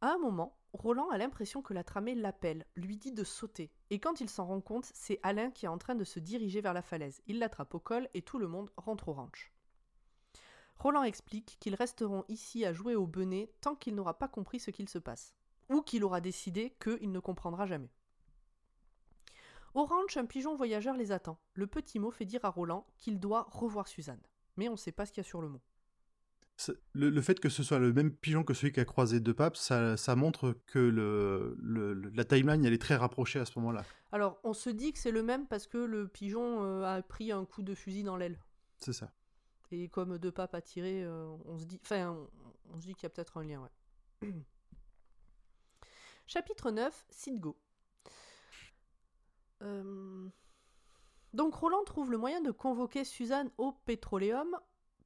À 0.00 0.14
un 0.14 0.18
moment, 0.18 0.56
Roland 0.72 1.10
a 1.10 1.18
l'impression 1.18 1.60
que 1.60 1.74
la 1.74 1.84
tramée 1.84 2.14
l'appelle, 2.14 2.64
lui 2.74 2.96
dit 2.96 3.12
de 3.12 3.22
sauter, 3.22 3.70
et 3.90 4.00
quand 4.00 4.22
il 4.22 4.30
s'en 4.30 4.46
rend 4.46 4.62
compte, 4.62 4.90
c'est 4.94 5.20
Alain 5.22 5.50
qui 5.50 5.66
est 5.66 5.68
en 5.68 5.76
train 5.76 5.94
de 5.94 6.04
se 6.04 6.20
diriger 6.20 6.62
vers 6.62 6.72
la 6.72 6.80
falaise. 6.80 7.20
Il 7.26 7.38
l'attrape 7.38 7.74
au 7.74 7.80
col 7.80 8.08
et 8.14 8.22
tout 8.22 8.38
le 8.38 8.48
monde 8.48 8.70
rentre 8.78 9.08
au 9.08 9.12
ranch. 9.12 9.53
Roland 10.78 11.02
explique 11.04 11.56
qu'ils 11.60 11.74
resteront 11.74 12.24
ici 12.28 12.64
à 12.64 12.72
jouer 12.72 12.94
au 12.94 13.06
benet 13.06 13.50
tant 13.60 13.74
qu'il 13.74 13.94
n'aura 13.94 14.18
pas 14.18 14.28
compris 14.28 14.60
ce 14.60 14.70
qu'il 14.70 14.88
se 14.88 14.98
passe, 14.98 15.34
ou 15.70 15.80
qu'il 15.82 16.04
aura 16.04 16.20
décidé 16.20 16.76
qu'il 16.82 17.10
ne 17.10 17.20
comprendra 17.20 17.66
jamais. 17.66 17.90
Au 19.74 19.84
ranch, 19.86 20.16
un 20.16 20.26
pigeon 20.26 20.54
voyageur 20.56 20.96
les 20.96 21.10
attend. 21.10 21.38
Le 21.54 21.66
petit 21.66 21.98
mot 21.98 22.10
fait 22.10 22.24
dire 22.24 22.44
à 22.44 22.50
Roland 22.50 22.86
qu'il 22.98 23.18
doit 23.18 23.48
revoir 23.50 23.88
Suzanne. 23.88 24.20
Mais 24.56 24.68
on 24.68 24.72
ne 24.72 24.76
sait 24.76 24.92
pas 24.92 25.04
ce 25.04 25.12
qu'il 25.12 25.22
y 25.22 25.26
a 25.26 25.28
sur 25.28 25.40
le 25.40 25.48
mot. 25.48 25.60
Le, 26.92 27.10
le 27.10 27.20
fait 27.20 27.40
que 27.40 27.48
ce 27.48 27.64
soit 27.64 27.80
le 27.80 27.92
même 27.92 28.12
pigeon 28.14 28.44
que 28.44 28.54
celui 28.54 28.72
qui 28.72 28.78
a 28.78 28.84
croisé 28.84 29.18
deux 29.18 29.34
papes, 29.34 29.56
ça, 29.56 29.96
ça 29.96 30.14
montre 30.14 30.56
que 30.66 30.78
le, 30.78 31.56
le- 31.60 31.92
le- 31.94 32.10
la 32.10 32.24
timeline 32.24 32.64
elle 32.64 32.72
est 32.72 32.80
très 32.80 32.94
rapprochée 32.94 33.40
à 33.40 33.44
ce 33.44 33.58
moment-là. 33.58 33.82
Alors, 34.12 34.38
on 34.44 34.52
se 34.52 34.70
dit 34.70 34.92
que 34.92 35.00
c'est 35.00 35.10
le 35.10 35.24
même 35.24 35.48
parce 35.48 35.66
que 35.66 35.78
le 35.78 36.06
pigeon 36.06 36.62
euh, 36.62 36.84
a 36.84 37.02
pris 37.02 37.32
un 37.32 37.44
coup 37.44 37.62
de 37.62 37.74
fusil 37.74 38.04
dans 38.04 38.16
l'aile. 38.16 38.38
C'est 38.78 38.92
ça. 38.92 39.10
Et 39.70 39.88
comme 39.88 40.18
deux 40.18 40.32
papes 40.32 40.54
a 40.54 40.60
tiré, 40.62 41.02
euh, 41.04 41.36
on 41.46 41.58
se 41.58 41.64
dit, 41.64 41.80
enfin, 41.82 42.10
on, 42.10 42.28
on 42.74 42.80
se 42.80 42.86
dit 42.86 42.94
qu'il 42.94 43.04
y 43.04 43.06
a 43.06 43.10
peut-être 43.10 43.36
un 43.38 43.44
lien, 43.44 43.60
ouais. 44.22 44.28
Chapitre 46.26 46.70
9, 46.70 47.06
Sidgo. 47.10 47.56
Euh, 49.62 50.28
Donc 51.32 51.54
Roland 51.54 51.84
trouve 51.84 52.10
le 52.10 52.18
moyen 52.18 52.40
de 52.40 52.50
convoquer 52.50 53.04
Suzanne 53.04 53.50
au 53.58 53.72
pétroléum 53.72 54.58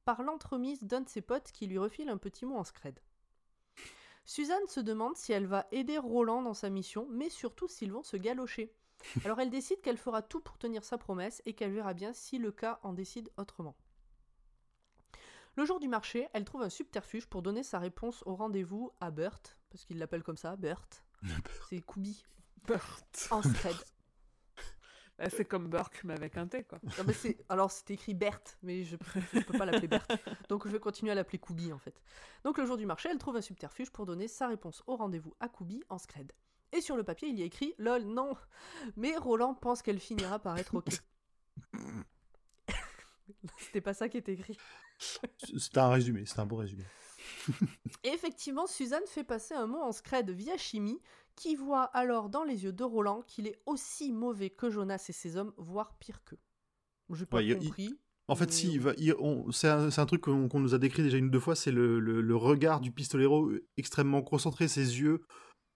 par 0.05 0.23
l'entremise 0.23 0.83
d'un 0.83 1.01
de 1.01 1.09
ses 1.09 1.21
potes 1.21 1.51
qui 1.51 1.67
lui 1.67 1.77
refile 1.77 2.09
un 2.09 2.17
petit 2.17 2.45
mot 2.45 2.57
en 2.57 2.63
scred. 2.63 2.99
Suzanne 4.25 4.67
se 4.67 4.79
demande 4.79 5.17
si 5.17 5.31
elle 5.33 5.47
va 5.47 5.67
aider 5.71 5.97
Roland 5.97 6.41
dans 6.41 6.53
sa 6.53 6.69
mission, 6.69 7.07
mais 7.09 7.29
surtout 7.29 7.67
s'ils 7.67 7.91
vont 7.91 8.03
se 8.03 8.17
galocher. 8.17 8.73
Alors 9.25 9.39
elle 9.39 9.49
décide 9.49 9.81
qu'elle 9.81 9.97
fera 9.97 10.21
tout 10.21 10.39
pour 10.39 10.57
tenir 10.57 10.83
sa 10.83 10.97
promesse 10.97 11.41
et 11.45 11.53
qu'elle 11.53 11.73
verra 11.73 11.93
bien 11.93 12.13
si 12.13 12.37
le 12.37 12.51
cas 12.51 12.79
en 12.83 12.93
décide 12.93 13.29
autrement. 13.37 13.75
Le 15.59 15.65
jour 15.65 15.81
du 15.81 15.89
marché, 15.89 16.25
elle 16.31 16.45
trouve 16.45 16.61
un 16.61 16.69
subterfuge 16.69 17.25
pour 17.27 17.41
donner 17.41 17.63
sa 17.63 17.79
réponse 17.79 18.23
au 18.25 18.33
rendez-vous 18.33 18.93
à 19.01 19.11
Bert, 19.11 19.41
parce 19.69 19.83
qu'il 19.83 19.97
l'appelle 19.97 20.23
comme 20.23 20.37
ça, 20.37 20.55
Bert. 20.55 20.85
C'est 21.69 21.81
Kubi, 21.81 22.23
Burt. 22.65 23.27
en 23.29 23.41
scred. 23.43 23.75
Bah, 25.17 25.29
c'est 25.29 25.43
comme 25.43 25.67
Burke, 25.67 25.99
mais 26.05 26.13
avec 26.13 26.37
un 26.37 26.47
T, 26.47 26.63
quoi. 26.63 26.79
Non, 26.97 27.03
mais 27.05 27.11
c'est- 27.11 27.43
Alors 27.49 27.71
c'était 27.73 27.95
écrit 27.95 28.13
Berthe, 28.13 28.57
mais 28.63 28.85
je 28.85 28.95
ne 28.95 29.41
peux 29.43 29.57
pas 29.57 29.65
l'appeler 29.65 29.89
Berthe. 29.89 30.09
Donc 30.47 30.65
je 30.65 30.71
vais 30.71 30.79
continuer 30.79 31.11
à 31.11 31.15
l'appeler 31.15 31.39
Kubi 31.39 31.73
en 31.73 31.77
fait. 31.77 32.01
Donc 32.45 32.57
le 32.57 32.65
jour 32.65 32.77
du 32.77 32.85
marché, 32.85 33.09
elle 33.11 33.17
trouve 33.17 33.35
un 33.35 33.41
subterfuge 33.41 33.89
pour 33.89 34.05
donner 34.05 34.29
sa 34.29 34.47
réponse 34.47 34.81
au 34.87 34.95
rendez-vous 34.95 35.35
à 35.41 35.49
Kubi 35.49 35.83
en 35.89 35.97
scred. 35.97 36.31
Et 36.71 36.79
sur 36.79 36.95
le 36.95 37.03
papier, 37.03 37.27
il 37.27 37.37
y 37.37 37.41
a 37.41 37.45
écrit 37.45 37.75
LOL, 37.79 38.03
non 38.03 38.33
Mais 38.95 39.17
Roland 39.17 39.55
pense 39.55 39.81
qu'elle 39.81 39.99
finira 39.99 40.39
par 40.39 40.57
être 40.57 40.73
OK. 40.75 40.87
C'était 43.57 43.81
pas 43.81 43.93
ça 43.93 44.07
qui 44.07 44.15
était 44.15 44.31
écrit. 44.35 44.57
C'est 45.57 45.77
un 45.77 45.89
résumé, 45.89 46.23
c'est 46.25 46.39
un 46.39 46.45
beau 46.45 46.57
résumé. 46.57 46.83
Et 48.03 48.09
effectivement, 48.09 48.67
Suzanne 48.67 49.05
fait 49.07 49.23
passer 49.23 49.53
un 49.53 49.67
mot 49.67 49.79
en 49.79 49.91
scred 49.91 50.29
via 50.29 50.57
chimie, 50.57 50.99
qui 51.35 51.55
voit 51.55 51.83
alors 51.83 52.29
dans 52.29 52.43
les 52.43 52.63
yeux 52.65 52.73
de 52.73 52.83
Roland 52.83 53.21
qu'il 53.21 53.47
est 53.47 53.59
aussi 53.65 54.11
mauvais 54.11 54.49
que 54.49 54.69
Jonas 54.69 55.05
et 55.09 55.13
ses 55.13 55.37
hommes, 55.37 55.53
voire 55.57 55.95
pire 55.99 56.23
qu'eux. 56.25 56.39
J'ai 57.13 57.25
pas 57.25 57.37
Ouais, 57.37 57.45
il- 57.47 57.57
compris. 57.57 57.97
En 58.27 58.35
fait, 58.35 58.51
si, 58.51 58.79
c'est 59.51 59.67
un, 59.67 60.05
truc 60.05 60.21
qu'on 60.21 60.59
nous 60.59 60.75
a 60.75 60.77
décrit 60.77 61.01
déjà 61.01 61.17
une 61.17 61.25
ou 61.25 61.29
deux 61.31 61.39
fois, 61.39 61.55
c'est 61.55 61.71
le, 61.71 61.99
le- 61.99 62.21
le 62.21 62.35
regard 62.35 62.79
du 62.79 62.91
pistolero 62.91 63.49
extrêmement 63.75 64.21
concentré, 64.21 64.67
ses 64.67 64.99
yeux 64.99 65.21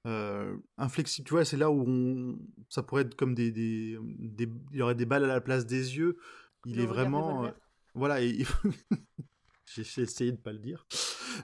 euh, 0.06 0.56
inflexibles. 0.78 1.26
Tu 1.28 1.34
vois, 1.34 1.46
c'est 1.46 1.58
là 1.58 1.72
où 1.72 1.84
on, 1.88 2.38
ça 2.70 2.84
pourrait 2.84 3.04
être 3.04 3.16
comme 3.16 3.34
des, 3.34 3.52
des, 3.52 3.98
des- 4.04 4.50
Il 4.72 4.78
y 4.78 4.82
aurait 4.84 4.94
des 4.94 5.08
balles 5.08 5.24
à 5.24 5.28
la 5.28 5.42
place 5.42 5.66
des 5.66 5.98
yeux. 5.98 6.18
Il 6.66 6.78
Le 6.78 6.84
est 6.84 6.86
vraiment. 6.86 7.52
Voilà, 7.94 8.20
j'ai 9.66 10.02
essayé 10.02 10.32
de 10.32 10.38
pas 10.38 10.52
le 10.52 10.60
dire. 10.60 10.86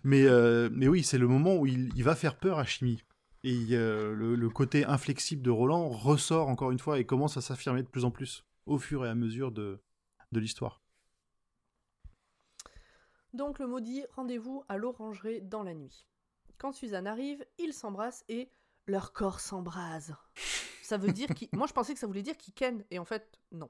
Mais, 0.04 0.26
euh, 0.26 0.70
mais 0.72 0.88
oui, 0.88 1.04
c'est 1.04 1.18
le 1.18 1.28
moment 1.28 1.56
où 1.56 1.66
il, 1.66 2.04
va 2.04 2.16
faire 2.16 2.38
peur 2.38 2.60
à 2.60 2.66
Chimie. 2.66 3.04
Et 3.44 3.68
euh, 3.72 4.14
le, 4.14 4.36
le 4.36 4.50
côté 4.50 4.84
inflexible 4.86 5.42
de 5.42 5.50
Roland 5.50 5.88
ressort 5.90 6.50
encore 6.50 6.72
une 6.72 6.80
fois 6.80 7.00
et 7.00 7.06
commence 7.06 7.38
à 7.38 7.42
s'affirmer 7.42 7.84
de 7.84 7.88
plus 7.88 8.04
en 8.04 8.12
plus 8.12 8.44
au 8.66 8.78
fur 8.78 9.06
et 9.06 9.10
à 9.10 9.16
mesure 9.16 9.52
de, 9.52 9.82
de 10.32 10.40
l'histoire. 10.40 10.82
Donc 13.34 13.60
le 13.60 13.68
maudit 13.68 14.04
rendez-vous 14.16 14.64
à 14.68 14.78
l'orangerie 14.78 15.42
dans 15.42 15.64
la 15.64 15.74
nuit. 15.74 16.06
Quand 16.58 16.72
Suzanne 16.72 17.08
arrive, 17.08 17.46
ils 17.58 17.74
s'embrassent 17.74 18.26
et 18.28 18.50
leur 18.88 19.14
corps 19.14 19.40
s'embrase. 19.40 20.16
Ça 20.84 20.98
veut 20.98 21.12
dire 21.12 21.30
qu'ils... 21.36 21.50
Moi 21.54 21.68
je 21.68 21.74
pensais 21.74 21.94
que 21.94 22.00
ça 22.00 22.08
voulait 22.08 22.24
dire 22.24 22.38
qu'ils 22.38 22.54
ken, 22.54 22.84
et 22.90 23.00
en 23.00 23.06
fait 23.06 23.40
non. 23.52 23.70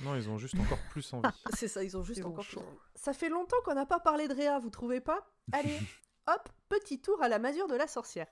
Non, 0.00 0.14
ils 0.14 0.28
ont 0.28 0.38
juste 0.38 0.58
encore 0.58 0.78
plus 0.90 1.12
envie. 1.12 1.28
C'est 1.56 1.68
ça, 1.68 1.82
ils 1.84 1.96
ont 1.96 2.02
juste 2.02 2.20
Ils 2.20 2.26
encore 2.26 2.44
chaud. 2.44 2.60
chaud. 2.60 2.80
Ça 2.94 3.12
fait 3.12 3.28
longtemps 3.28 3.56
qu'on 3.64 3.74
n'a 3.74 3.86
pas 3.86 4.00
parlé 4.00 4.28
de 4.28 4.34
Réa, 4.34 4.58
vous 4.58 4.70
trouvez 4.70 5.00
pas? 5.00 5.30
Allez, 5.52 5.78
hop, 6.26 6.48
petit 6.68 7.00
tour 7.00 7.22
à 7.22 7.28
la 7.28 7.38
masure 7.38 7.68
de 7.68 7.74
la 7.76 7.86
sorcière. 7.86 8.26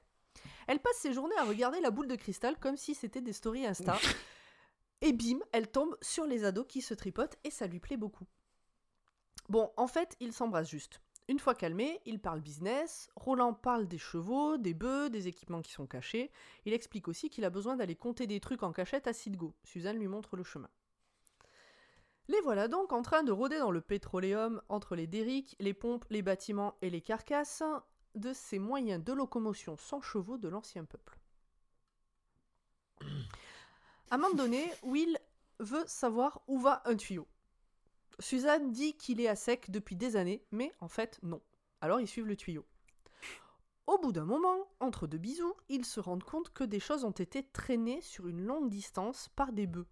Elle 0.66 0.80
passe 0.80 0.96
ses 0.98 1.12
journées 1.12 1.36
à 1.38 1.44
regarder 1.44 1.80
la 1.80 1.90
boule 1.90 2.08
de 2.08 2.16
cristal 2.16 2.58
comme 2.58 2.76
si 2.76 2.94
c'était 2.94 3.20
des 3.20 3.32
stories 3.32 3.66
Insta. 3.66 3.96
Et 5.00 5.12
bim, 5.12 5.38
elle 5.52 5.70
tombe 5.70 5.96
sur 6.02 6.26
les 6.26 6.44
ados 6.44 6.66
qui 6.68 6.82
se 6.82 6.92
tripotent 6.92 7.36
et 7.44 7.50
ça 7.50 7.66
lui 7.68 7.78
plaît 7.78 7.96
beaucoup. 7.96 8.26
Bon, 9.48 9.70
en 9.76 9.86
fait, 9.86 10.16
ils 10.20 10.32
s'embrassent 10.32 10.68
juste. 10.70 11.00
Une 11.28 11.38
fois 11.38 11.54
calmés, 11.54 12.00
ils 12.04 12.18
parlent 12.20 12.40
business. 12.40 13.08
Roland 13.14 13.54
parle 13.54 13.86
des 13.86 13.98
chevaux, 13.98 14.56
des 14.56 14.74
bœufs, 14.74 15.08
des 15.08 15.28
équipements 15.28 15.62
qui 15.62 15.72
sont 15.72 15.86
cachés. 15.86 16.32
Il 16.64 16.72
explique 16.72 17.06
aussi 17.06 17.30
qu'il 17.30 17.44
a 17.44 17.50
besoin 17.50 17.76
d'aller 17.76 17.94
compter 17.94 18.26
des 18.26 18.40
trucs 18.40 18.62
en 18.62 18.72
cachette 18.72 19.06
à 19.06 19.12
Sidgo. 19.12 19.54
Suzanne 19.62 19.98
lui 19.98 20.08
montre 20.08 20.36
le 20.36 20.42
chemin. 20.42 20.68
Les 22.28 22.40
voilà 22.42 22.68
donc 22.68 22.92
en 22.92 23.00
train 23.00 23.22
de 23.22 23.32
rôder 23.32 23.58
dans 23.58 23.70
le 23.70 23.80
pétroléum 23.80 24.60
entre 24.68 24.94
les 24.94 25.06
derricks, 25.06 25.56
les 25.60 25.72
pompes, 25.72 26.04
les 26.10 26.20
bâtiments 26.20 26.74
et 26.82 26.90
les 26.90 27.00
carcasses 27.00 27.62
de 28.14 28.34
ces 28.34 28.58
moyens 28.58 29.02
de 29.02 29.12
locomotion 29.14 29.76
sans 29.78 30.02
chevaux 30.02 30.36
de 30.36 30.48
l'ancien 30.48 30.84
peuple. 30.84 31.18
À 34.10 34.14
un 34.14 34.18
moment 34.18 34.34
donné, 34.34 34.70
Will 34.82 35.18
veut 35.58 35.84
savoir 35.86 36.42
où 36.48 36.58
va 36.58 36.82
un 36.84 36.96
tuyau. 36.96 37.26
Suzanne 38.18 38.72
dit 38.72 38.94
qu'il 38.94 39.20
est 39.20 39.28
à 39.28 39.36
sec 39.36 39.70
depuis 39.70 39.96
des 39.96 40.16
années, 40.16 40.44
mais 40.50 40.74
en 40.80 40.88
fait 40.88 41.18
non. 41.22 41.40
Alors 41.80 42.00
ils 42.00 42.08
suivent 42.08 42.26
le 42.26 42.36
tuyau. 42.36 42.66
Au 43.86 43.96
bout 43.96 44.12
d'un 44.12 44.26
moment, 44.26 44.68
entre 44.80 45.06
deux 45.06 45.16
bisous, 45.16 45.54
ils 45.70 45.86
se 45.86 45.98
rendent 45.98 46.24
compte 46.24 46.52
que 46.52 46.64
des 46.64 46.80
choses 46.80 47.04
ont 47.04 47.10
été 47.10 47.42
traînées 47.42 48.02
sur 48.02 48.28
une 48.28 48.42
longue 48.42 48.68
distance 48.68 49.30
par 49.34 49.52
des 49.52 49.66
bœufs. 49.66 49.86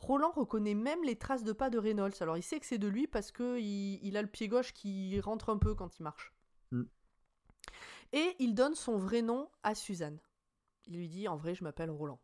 Roland 0.00 0.32
reconnaît 0.32 0.74
même 0.74 1.04
les 1.04 1.16
traces 1.16 1.44
de 1.44 1.52
pas 1.52 1.70
de 1.70 1.78
Reynolds. 1.78 2.14
Alors 2.20 2.36
il 2.36 2.42
sait 2.42 2.58
que 2.58 2.66
c'est 2.66 2.78
de 2.78 2.88
lui 2.88 3.06
parce 3.06 3.30
que 3.30 3.58
il, 3.58 4.00
il 4.02 4.16
a 4.16 4.22
le 4.22 4.28
pied 4.28 4.48
gauche 4.48 4.72
qui 4.72 5.20
rentre 5.20 5.50
un 5.50 5.58
peu 5.58 5.74
quand 5.74 5.98
il 5.98 6.02
marche. 6.02 6.32
Mm. 6.72 6.84
Et 8.12 8.36
il 8.38 8.54
donne 8.54 8.74
son 8.74 8.96
vrai 8.96 9.22
nom 9.22 9.48
à 9.62 9.74
Suzanne. 9.74 10.18
Il 10.86 10.96
lui 10.96 11.08
dit 11.08 11.28
en 11.28 11.36
vrai 11.36 11.54
je 11.54 11.62
m'appelle 11.62 11.90
Roland. 11.90 12.20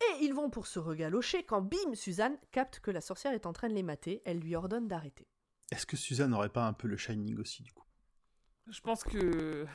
Et 0.00 0.24
ils 0.24 0.34
vont 0.34 0.50
pour 0.50 0.66
se 0.66 0.78
regalocher 0.78 1.44
quand 1.44 1.62
bim 1.62 1.94
Suzanne 1.94 2.36
capte 2.52 2.80
que 2.80 2.90
la 2.90 3.00
sorcière 3.00 3.32
est 3.32 3.46
en 3.46 3.52
train 3.52 3.68
de 3.68 3.74
les 3.74 3.82
mater. 3.82 4.22
Elle 4.24 4.40
lui 4.40 4.56
ordonne 4.56 4.88
d'arrêter. 4.88 5.28
Est-ce 5.70 5.86
que 5.86 5.96
Suzanne 5.96 6.30
n'aurait 6.30 6.48
pas 6.48 6.66
un 6.66 6.72
peu 6.72 6.88
le 6.88 6.96
Shining 6.96 7.38
aussi, 7.38 7.62
du 7.62 7.72
coup? 7.72 7.84
Je 8.68 8.80
pense 8.80 9.04
que 9.04 9.66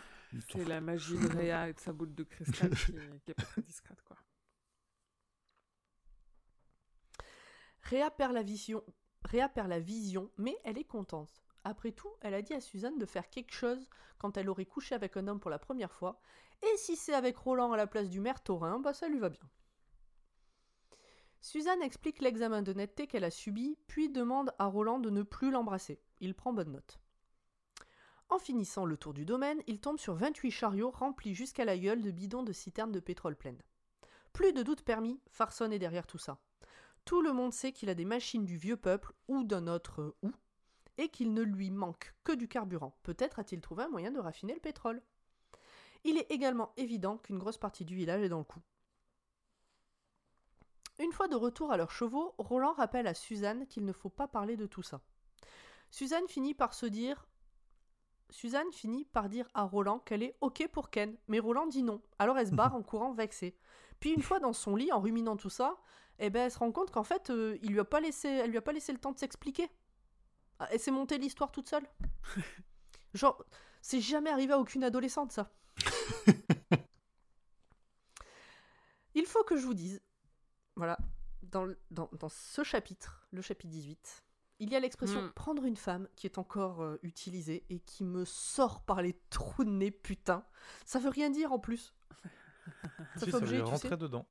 c'est 0.50 0.66
la 0.66 0.82
magie 0.82 1.18
de 1.18 1.28
Réa 1.28 1.70
et 1.70 1.74
de 1.74 1.80
sa 1.80 1.94
boule 1.94 2.14
de 2.14 2.24
cristal 2.24 2.70
qui, 2.76 2.94
qui 3.24 3.32
est 3.32 3.34
pas 3.34 3.44
très 3.44 3.62
discrète, 3.62 4.02
quoi. 4.04 4.18
Réa 7.84 8.12
perd 8.12 8.34
la 8.34 8.44
vision, 8.44 8.84
Réa 9.24 9.50
perd 9.50 9.68
la 9.68 9.80
vision, 9.80 10.32
mais 10.38 10.58
elle 10.64 10.78
est 10.78 10.84
contente. 10.84 11.42
Après 11.64 11.92
tout, 11.92 12.12
elle 12.22 12.34
a 12.34 12.42
dit 12.42 12.54
à 12.54 12.62
Suzanne 12.62 12.98
de 12.98 13.06
faire 13.06 13.30
quelque 13.30 13.54
chose 13.54 13.90
quand 14.18 14.38
elle 14.38 14.50
aurait 14.50 14.66
couché 14.66 14.96
avec 14.96 15.18
un 15.18 15.28
homme 15.28 15.40
pour 15.40 15.52
la 15.52 15.60
première 15.60 15.92
fois, 15.92 16.20
et 16.64 16.78
si 16.78 16.96
c'est 16.96 17.14
avec 17.14 17.38
Roland 17.38 17.72
à 17.72 17.78
la 17.78 17.88
place 17.88 18.10
du 18.10 18.20
maire 18.20 18.44
taurin, 18.44 18.80
bah 18.80 18.94
ça 18.94 19.08
lui 19.08 19.20
va 19.20 19.30
bien. 19.30 19.50
Suzanne 21.40 21.82
explique 21.82 22.22
l'examen 22.22 22.62
d'honnêteté 22.62 23.08
qu'elle 23.08 23.24
a 23.24 23.32
subi, 23.32 23.78
puis 23.88 24.10
demande 24.10 24.54
à 24.60 24.66
Roland 24.66 25.00
de 25.00 25.10
ne 25.10 25.24
plus 25.24 25.50
l'embrasser. 25.50 26.00
Il 26.20 26.36
prend 26.36 26.54
bonne 26.54 26.72
note. 26.72 27.00
En 28.30 28.38
finissant 28.38 28.86
le 28.86 28.96
tour 28.96 29.14
du 29.14 29.26
domaine, 29.26 29.62
il 29.66 29.82
tombe 29.82 29.98
sur 29.98 30.14
28 30.14 30.52
chariots 30.52 30.92
remplis 30.92 31.34
jusqu'à 31.34 31.66
la 31.66 31.78
gueule 31.78 32.02
de 32.02 32.12
bidons 32.12 32.44
de 32.44 32.54
citernes 32.54 32.92
de 32.92 33.00
pétrole 33.00 33.36
pleines. 33.36 33.62
Plus 34.34 34.54
de 34.54 34.64
doute 34.64 34.84
permis, 34.84 35.20
Farson 35.32 35.72
est 35.72 35.80
derrière 35.80 36.08
tout 36.08 36.20
ça. 36.20 36.40
Tout 37.06 37.22
le 37.22 37.34
monde 37.34 37.54
sait 37.54 37.72
qu'il 37.72 37.90
a 37.90 37.96
des 37.96 38.06
machines 38.06 38.46
du 38.46 38.58
vieux 38.58 38.78
peuple 38.78 39.14
ou 39.28 39.44
d'un 39.44 39.68
autre 39.68 40.02
euh, 40.02 40.16
où, 40.22 40.32
et 40.98 41.10
qu'il 41.10 41.34
ne 41.34 41.42
lui 41.42 41.72
manque 41.72 42.14
que 42.24 42.32
du 42.32 42.48
carburant. 42.48 42.98
Peut-être 43.04 43.40
a-t-il 43.40 43.62
trouvé 43.62 43.84
un 43.84 43.90
moyen 43.90 44.12
de 44.12 44.20
raffiner 44.20 44.54
le 44.54 44.60
pétrole. 44.60 45.02
Il 46.04 46.18
est 46.18 46.32
également 46.32 46.74
évident 46.78 47.18
qu'une 47.18 47.38
grosse 47.40 47.58
partie 47.58 47.86
du 47.86 47.96
village 47.96 48.22
est 48.22 48.30
dans 48.30 48.40
le 48.40 48.44
coup. 48.44 48.62
Une 51.00 51.12
fois 51.12 51.28
de 51.28 51.36
retour 51.36 51.72
à 51.72 51.78
leurs 51.78 51.92
chevaux, 51.92 52.36
Roland 52.38 52.74
rappelle 52.74 53.08
à 53.08 53.14
Suzanne 53.14 53.66
qu'il 53.68 53.86
ne 53.86 53.94
faut 53.94 54.10
pas 54.10 54.28
parler 54.28 54.56
de 54.56 54.68
tout 54.68 54.84
ça. 54.84 55.02
Suzanne 55.90 56.28
finit 56.28 56.54
par 56.54 56.74
se 56.74 56.86
dire 56.86 57.28
Suzanne 58.30 58.72
finit 58.72 59.06
par 59.06 59.28
dire 59.28 59.48
à 59.54 59.64
Roland 59.64 60.00
qu'elle 60.00 60.24
est 60.24 60.38
OK 60.42 60.68
pour 60.72 60.90
Ken, 60.90 61.18
mais 61.28 61.40
Roland 61.40 61.68
dit 61.68 61.84
non. 61.84 62.02
Alors 62.18 62.38
elle 62.38 62.48
se 62.48 62.54
barre 62.54 62.76
en 62.76 62.84
courant 62.84 63.12
vexée. 63.12 63.58
Puis 64.00 64.14
une 64.14 64.22
fois 64.22 64.40
dans 64.40 64.54
son 64.54 64.76
lit, 64.76 64.92
en 64.92 65.02
ruminant 65.02 65.36
tout 65.36 65.50
ça, 65.50 65.78
eh 66.22 66.30
ben, 66.30 66.44
elle 66.46 66.52
se 66.52 66.60
rend 66.60 66.72
compte 66.72 66.92
qu'en 66.92 67.04
fait, 67.04 67.30
euh, 67.30 67.58
il 67.64 67.72
lui 67.72 67.80
a 67.80 67.86
pas 67.86 68.00
laissé, 68.00 68.28
elle 68.28 68.52
lui 68.52 68.58
a 68.58 68.62
pas 68.62 68.72
laissé 68.74 68.92
le 68.94 69.00
temps 69.00 69.12
de 69.12 69.18
s'expliquer. 69.20 69.70
Ah, 70.60 70.68
Elle 70.72 70.80
s'est 70.80 70.92
montée 70.92 71.18
l'histoire 71.18 71.52
toute 71.52 71.68
seule. 71.70 71.88
Genre, 73.14 73.44
c'est 73.82 74.02
jamais 74.02 74.30
arrivé 74.30 74.54
à 74.54 74.60
aucune 74.60 74.84
adolescente, 74.84 75.32
ça. 75.32 75.52
Il 79.14 79.26
faut 79.26 79.44
que 79.44 79.58
je 79.58 79.66
vous 79.66 79.74
dise, 79.74 80.02
voilà, 80.76 80.98
dans, 81.44 81.68
dans, 81.90 82.10
dans 82.14 82.30
ce 82.30 82.64
chapitre, 82.64 83.28
le 83.32 83.42
chapitre 83.42 83.70
18, 83.72 84.24
il 84.60 84.70
y 84.70 84.76
a 84.76 84.80
l'expression 84.80 85.22
Mm. 85.22 85.32
prendre 85.34 85.66
une 85.66 85.76
femme 85.76 86.08
qui 86.16 86.28
est 86.28 86.38
encore 86.38 86.82
euh, 86.84 86.98
utilisée 87.02 87.66
et 87.70 87.80
qui 87.80 88.04
me 88.04 88.26
sort 88.26 88.84
par 88.86 89.02
les 89.02 89.20
trous 89.32 89.64
de 89.66 89.70
nez, 89.72 89.92
putain. 89.92 90.46
Ça 90.86 91.00
veut 91.00 91.10
rien 91.10 91.30
dire 91.32 91.52
en 91.52 91.60
plus. 91.60 91.94
Ça 93.16 93.26
Si, 93.26 93.26
fait 93.26 93.32
ça 93.32 93.38
veut 93.40 93.44
objet, 93.48 93.56
dire 93.58 93.66
tu 93.66 93.72
rentrer 93.72 93.90
sais. 93.90 93.98
dedans. 93.98 94.28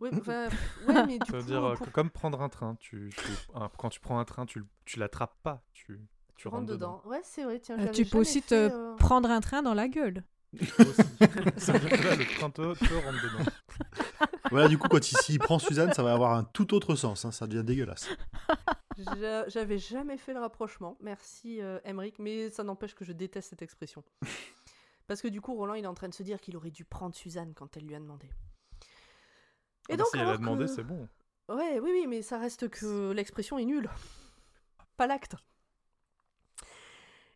Ouais, 0.00 0.10
enfin, 0.12 0.48
ouais, 0.88 1.06
mais 1.06 1.18
du 1.18 1.26
Ça 1.30 1.36
veut 1.36 1.42
coup, 1.42 1.48
dire 1.48 1.64
euh, 1.64 1.74
pour- 1.74 1.86
que 1.86 1.90
comme 1.92 2.10
prendre 2.10 2.40
un 2.42 2.48
train. 2.48 2.76
Tu, 2.80 3.10
tu- 3.16 3.22
un- 3.54 3.70
quand 3.78 3.90
tu 3.90 4.00
prends 4.00 4.18
un 4.18 4.24
train, 4.24 4.44
tu, 4.46 4.64
tu 4.84 4.98
l'attrapes 4.98 5.36
pas. 5.42 5.62
Tu, 5.72 6.00
rentres 6.44 6.56
rentres 6.56 6.66
dedans. 6.72 6.96
dedans. 6.98 7.10
Ouais, 7.10 7.20
c'est 7.22 7.44
vrai, 7.44 7.60
tiens, 7.60 7.78
Euh, 7.78 7.90
tu 7.90 8.04
peux 8.04 8.18
aussi 8.18 8.40
fait, 8.42 8.68
te 8.68 8.74
euh, 8.74 8.96
prendre 8.96 9.30
un 9.30 9.40
train 9.40 9.62
dans 9.62 9.74
la 9.74 9.88
gueule. 9.88 10.24
Aussi. 10.54 11.02
ça 11.56 11.72
veut 11.72 11.88
dire 11.88 11.98
que 11.98 12.04
là, 12.06 12.14
le 12.16 12.24
train 12.38 12.48
te, 12.50 12.62
te 12.74 12.94
rentre 12.94 13.22
dedans. 13.22 13.50
Voilà, 14.50 14.68
du 14.68 14.78
coup, 14.78 14.86
quand 14.88 15.10
il 15.10 15.16
s'y 15.18 15.38
prend 15.38 15.58
Suzanne, 15.58 15.92
ça 15.92 16.02
va 16.04 16.12
avoir 16.12 16.32
un 16.34 16.44
tout 16.44 16.74
autre 16.74 16.94
sens. 16.94 17.24
hein, 17.24 17.32
ça 17.32 17.46
devient 17.48 17.64
dégueulasse. 17.64 18.08
J'a- 19.18 19.48
J'avais 19.48 19.78
jamais 19.78 20.16
fait 20.16 20.32
le 20.32 20.38
rapprochement. 20.40 20.96
Merci, 21.00 21.60
euh, 21.60 21.80
Emmerich, 21.84 22.16
mais 22.20 22.50
ça 22.50 22.62
n'empêche 22.62 22.94
que 22.94 23.04
je 23.04 23.12
déteste 23.12 23.50
cette 23.50 23.62
expression. 23.62 24.04
Parce 25.08 25.20
que 25.22 25.28
du 25.28 25.40
coup, 25.40 25.54
Roland, 25.54 25.74
il 25.74 25.84
est 25.84 25.88
en 25.88 25.94
train 25.94 26.08
de 26.08 26.14
se 26.14 26.22
dire 26.22 26.40
qu'il 26.40 26.56
aurait 26.56 26.70
dû 26.70 26.84
prendre 26.84 27.14
Suzanne 27.16 27.52
quand 27.54 27.76
elle 27.76 27.84
lui 27.86 27.94
a 27.96 28.00
demandé. 28.00 28.28
Ah 29.88 29.96
bah, 29.96 30.04
si 30.10 30.16
elle 30.16 30.22
a 30.22 30.28
alors 30.28 30.38
demandé, 30.38 30.64
que- 30.66 30.70
c'est 30.70 30.84
bon. 30.84 31.08
Ouais, 31.48 31.78
oui, 31.80 31.90
oui, 31.92 32.06
mais 32.06 32.22
ça 32.22 32.38
reste 32.38 32.68
que 32.68 33.12
l'expression 33.12 33.58
est 33.58 33.64
nulle. 33.64 33.90
Pas 34.96 35.06
l'acte. 35.06 35.34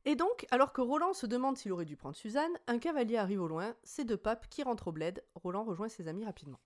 Et 0.05 0.17
donc, 0.17 0.47
alors 0.51 0.73
que 0.73 0.81
Roland 0.81 1.13
se 1.13 1.27
demande 1.27 1.59
s'il 1.59 1.73
aurait 1.73 1.85
dû 1.85 1.97
prendre 1.97 2.17
Suzanne, 2.17 2.53
un 2.67 2.79
cavalier 2.79 3.19
arrive 3.19 3.43
au 3.43 3.49
loin, 3.49 3.75
c'est 3.83 4.05
deux 4.05 4.17
papes 4.17 4.49
qui 4.49 4.63
rentrent 4.63 4.89
au 4.89 4.93
bled. 4.93 5.23
Roland 5.35 5.65
rejoint 5.65 5.89
ses 5.89 6.09
amis 6.09 6.25
rapidement. 6.25 6.61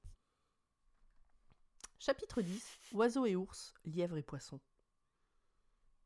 Chapitre 1.98 2.42
10 2.42 2.64
Oiseaux 2.92 3.26
et 3.26 3.34
ours, 3.34 3.74
lièvres 3.84 4.16
et 4.18 4.22
poissons. 4.22 4.60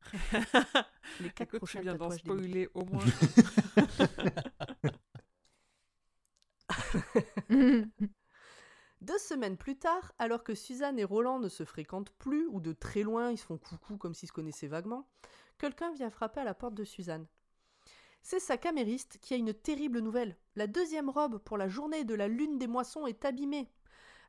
Les 1.19 1.29
quatre 1.29 1.41
Écoute, 1.41 1.51
tu 1.51 1.57
prochains 1.57 1.81
viens 1.81 1.95
d'en 1.95 2.09
spoiler 2.11 2.69
au 2.73 2.85
moins. 2.85 3.03
Deux 9.01 9.17
semaines 9.19 9.57
plus 9.57 9.77
tard, 9.77 10.13
alors 10.17 10.43
que 10.43 10.55
Suzanne 10.55 10.97
et 10.97 11.03
Roland 11.03 11.39
ne 11.39 11.49
se 11.49 11.63
fréquentent 11.63 12.11
plus, 12.11 12.47
ou 12.47 12.59
de 12.59 12.73
très 12.73 13.03
loin, 13.03 13.31
ils 13.31 13.37
se 13.37 13.45
font 13.45 13.57
coucou 13.57 13.97
comme 13.97 14.13
s'ils 14.13 14.29
se 14.29 14.33
connaissaient 14.33 14.67
vaguement, 14.67 15.07
quelqu'un 15.59 15.91
vient 15.93 16.09
frapper 16.09 16.39
à 16.41 16.43
la 16.43 16.55
porte 16.55 16.73
de 16.73 16.83
Suzanne. 16.83 17.27
C'est 18.23 18.39
sa 18.39 18.57
camériste 18.57 19.19
qui 19.21 19.33
a 19.33 19.37
une 19.37 19.53
terrible 19.53 19.99
nouvelle. 19.99 20.35
La 20.55 20.67
deuxième 20.67 21.09
robe 21.09 21.37
pour 21.37 21.57
la 21.57 21.69
journée 21.69 22.03
de 22.03 22.15
la 22.15 22.27
lune 22.27 22.57
des 22.57 22.67
moissons 22.67 23.05
est 23.05 23.23
abîmée. 23.23 23.69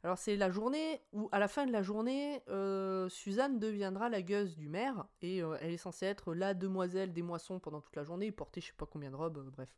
Alors 0.04 0.18
c'est 0.18 0.36
la 0.36 0.50
journée 0.50 1.00
où, 1.12 1.28
à 1.32 1.40
la 1.40 1.48
fin 1.48 1.66
de 1.66 1.72
la 1.72 1.82
journée, 1.82 2.42
euh, 2.48 3.08
Suzanne 3.08 3.58
deviendra 3.58 4.08
la 4.08 4.22
gueuse 4.22 4.56
du 4.56 4.68
maire, 4.68 5.06
et 5.22 5.42
euh, 5.42 5.56
elle 5.60 5.72
est 5.72 5.78
censée 5.78 6.06
être 6.06 6.34
la 6.34 6.54
demoiselle 6.54 7.12
des 7.12 7.22
moissons 7.22 7.58
pendant 7.58 7.80
toute 7.80 7.96
la 7.96 8.04
journée, 8.04 8.26
et 8.26 8.32
porter 8.32 8.60
je 8.60 8.66
sais 8.68 8.72
pas 8.76 8.86
combien 8.86 9.10
de 9.10 9.16
robes, 9.16 9.38
euh, 9.38 9.50
bref. 9.50 9.68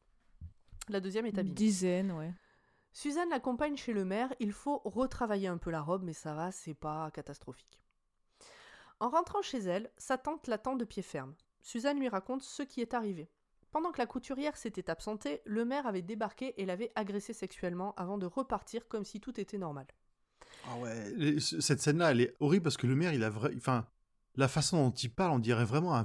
La 0.89 1.01
deuxième 1.01 1.25
est 1.25 1.39
abîmée. 1.39 1.55
dizaine, 1.55 2.13
ouais. 2.13 2.33
Suzanne 2.93 3.31
l'accompagne 3.31 3.77
chez 3.77 3.93
le 3.93 4.05
maire, 4.05 4.35
il 4.41 4.53
faut 4.53 4.83
retravailler 4.85 5.49
un 5.49 5.59
peu 5.59 5.71
la 5.71 5.81
robe, 5.81 6.03
mais 6.03 6.13
ça 6.13 6.35
va, 6.35 6.51
c'est 6.51 6.75
pas 6.75 7.11
catastrophique. 7.13 7.81
En 8.99 9.09
rentrant 9.09 9.43
chez 9.43 9.59
elle, 9.59 9.91
sa 9.97 10.19
tante 10.19 10.47
l'attend 10.49 10.77
de 10.77 10.85
pied 10.85 11.03
ferme. 11.03 11.35
Suzanne 11.63 11.99
lui 11.99 12.09
raconte 12.09 12.43
ce 12.43 12.63
qui 12.63 12.81
est 12.81 12.95
arrivé. 12.95 13.31
Pendant 13.71 13.93
que 13.93 13.99
la 13.99 14.07
couturière 14.07 14.57
s'était 14.57 14.91
absentée, 14.91 15.43
le 15.45 15.65
maire 15.65 15.87
avait 15.87 16.03
débarqué 16.03 16.61
et 16.61 16.67
l'avait 16.67 16.93
agressée 16.97 17.33
sexuellement 17.33 17.95
avant 17.97 18.19
de 18.19 18.27
repartir 18.27 18.89
comme 18.89 19.05
si 19.05 19.21
tout 19.21 19.39
était 19.41 19.59
normal. 19.59 19.87
Ah 20.67 20.77
ouais. 20.79 21.39
Cette 21.39 21.81
scène-là, 21.81 22.11
elle 22.11 22.21
est 22.21 22.35
horrible 22.41 22.65
parce 22.65 22.77
que 22.77 22.89
le 22.89 22.97
maire, 22.97 23.13
il 23.13 23.23
a 23.23 23.31
vrai. 23.31 23.53
Enfin, 23.57 23.87
la 24.37 24.49
façon 24.49 24.85
dont 24.89 24.91
il 24.93 25.13
parle, 25.13 25.33
on 25.33 25.39
dirait 25.39 25.65
vraiment 25.65 25.97
un, 25.97 26.05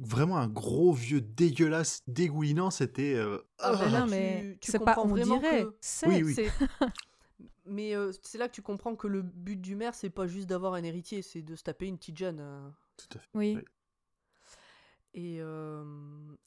vraiment 0.00 0.38
un 0.38 0.48
gros 0.48 0.92
vieux 0.92 1.20
dégueulasse, 1.20 2.02
dégoulinant. 2.06 2.70
C'était. 2.70 3.14
euh, 3.14 3.38
Ah, 3.58 3.74
ben 3.76 3.90
non, 3.90 4.06
mais 4.06 4.58
tu 4.60 4.70
c'est 4.72 4.78
pas 4.78 4.94
comprends 4.94 5.02
on 5.04 5.08
vraiment 5.14 5.38
dirait. 5.38 5.64
que- 5.64 5.76
C'est. 5.80 6.06
Oui, 6.08 6.22
oui. 6.22 6.34
C'est- 6.34 6.50
Mais 7.64 7.94
euh, 7.94 8.10
c'est 8.22 8.38
là 8.38 8.48
que 8.48 8.54
tu 8.54 8.60
comprends 8.62 8.96
que 8.96 9.06
le 9.06 9.22
but 9.22 9.60
du 9.60 9.76
maire, 9.76 9.94
c'est 9.94 10.10
pas 10.10 10.26
juste 10.26 10.48
d'avoir 10.48 10.74
un 10.74 10.82
héritier, 10.82 11.22
c'est 11.22 11.42
de 11.42 11.54
se 11.54 11.62
taper 11.62 11.86
une 11.86 11.96
petite 11.96 12.18
jeune. 12.18 12.40
euh. 12.40 12.68
Tout 12.96 13.16
à 13.18 13.20
fait. 13.20 13.28
Oui. 13.34 13.54
Oui. 13.56 13.62
Et, 15.14 15.38
euh, 15.40 15.84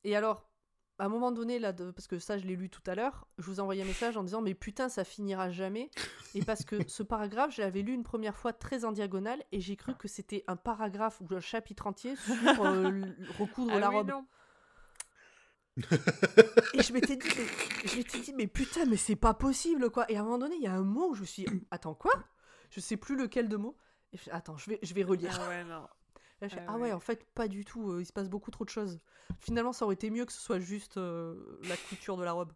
et 0.04 0.16
alors, 0.16 0.50
à 0.98 1.06
un 1.06 1.10
moment 1.10 1.32
donné, 1.32 1.60
là, 1.60 1.74
de- 1.74 1.92
parce 1.92 2.08
que 2.08 2.20
ça, 2.20 2.38
je 2.38 2.46
l'ai 2.46 2.56
lu 2.56 2.70
tout 2.70 2.82
à 2.88 2.96
l'heure, 2.96 3.28
je 3.38 3.44
vous 3.46 3.58
ai 3.58 3.60
envoyé 3.60 3.82
un 3.82 3.86
message 3.86 4.16
en 4.18 4.24
disant 4.24 4.42
Mais 4.42 4.54
putain, 4.54 4.88
ça 4.90 5.04
finira 5.04 5.50
jamais. 5.50 5.90
Et 6.36 6.42
parce 6.44 6.64
que 6.66 6.78
ce 6.88 7.04
paragraphe, 7.04 7.54
je 7.56 7.62
l'avais 7.62 7.82
lu 7.82 7.94
une 7.94 8.04
première 8.04 8.36
fois 8.38 8.54
très 8.54 8.86
en 8.86 8.92
diagonale 8.92 9.44
et 9.52 9.60
j'ai 9.62 9.76
cru 9.76 9.94
que 9.96 10.08
c'était 10.08 10.44
un 10.48 10.56
paragraphe 10.56 11.22
ou 11.22 11.34
un 11.36 11.40
chapitre 11.42 11.88
entier 11.88 12.16
sur 12.16 12.66
euh, 12.66 13.02
recoudre 13.40 13.74
Ah 13.76 13.80
la 13.80 13.90
oui, 13.90 13.96
robe. 13.96 14.10
non. 14.10 14.26
Et 16.74 16.82
je 16.82 16.94
m'étais 16.94 17.18
dit, 17.18 17.28
mais, 17.38 17.88
je 17.90 17.96
m'étais 17.98 18.20
dit, 18.20 18.34
mais 18.34 18.48
putain, 18.48 18.86
mais 18.86 18.98
c'est 18.98 19.16
pas 19.16 19.34
possible, 19.34 19.90
quoi. 19.90 20.10
Et 20.10 20.16
à 20.16 20.22
un 20.22 20.24
moment 20.24 20.38
donné, 20.38 20.56
il 20.56 20.62
y 20.64 20.68
a 20.68 20.74
un 20.74 20.84
mot 20.84 21.10
où 21.12 21.16
je 21.16 21.22
me 21.22 21.26
suis 21.26 21.44
dit, 21.46 21.62
attends, 21.72 21.96
quoi? 21.96 22.14
Je 22.70 22.80
sais 22.80 22.98
plus 22.98 23.16
lequel 23.18 23.50
de 23.50 23.58
mots. 23.58 23.78
Et 24.14 24.18
je 24.18 24.30
attends, 24.32 24.56
je 24.58 24.70
vais, 24.70 24.80
je 24.82 24.94
vais 24.94 25.04
relire. 25.04 25.38
Ah 25.42 25.50
ouais, 25.50 25.64
non. 25.66 25.88
Là, 26.42 26.48
je 26.48 26.56
fais, 26.56 26.62
Ah 26.68 26.74
ah 26.74 26.78
ouais, 26.78 26.82
ouais. 26.84 26.92
en 26.94 27.00
fait, 27.00 27.26
pas 27.34 27.48
du 27.48 27.64
tout. 27.66 27.92
euh, 27.92 28.02
il 28.02 28.06
se 28.06 28.14
passe 28.14 28.30
beaucoup 28.30 28.52
trop 28.52 28.66
de 28.66 28.70
choses. 28.70 29.00
Finalement, 29.40 29.74
ça 29.74 29.86
aurait 29.86 29.96
été 29.96 30.10
mieux 30.10 30.26
que 30.26 30.34
ce 30.34 30.42
soit 30.42 30.60
juste 30.60 30.98
euh, 30.98 31.60
la 31.64 31.78
couture 31.78 32.18
de 32.18 32.24
la 32.24 32.34
robe. 32.34 32.54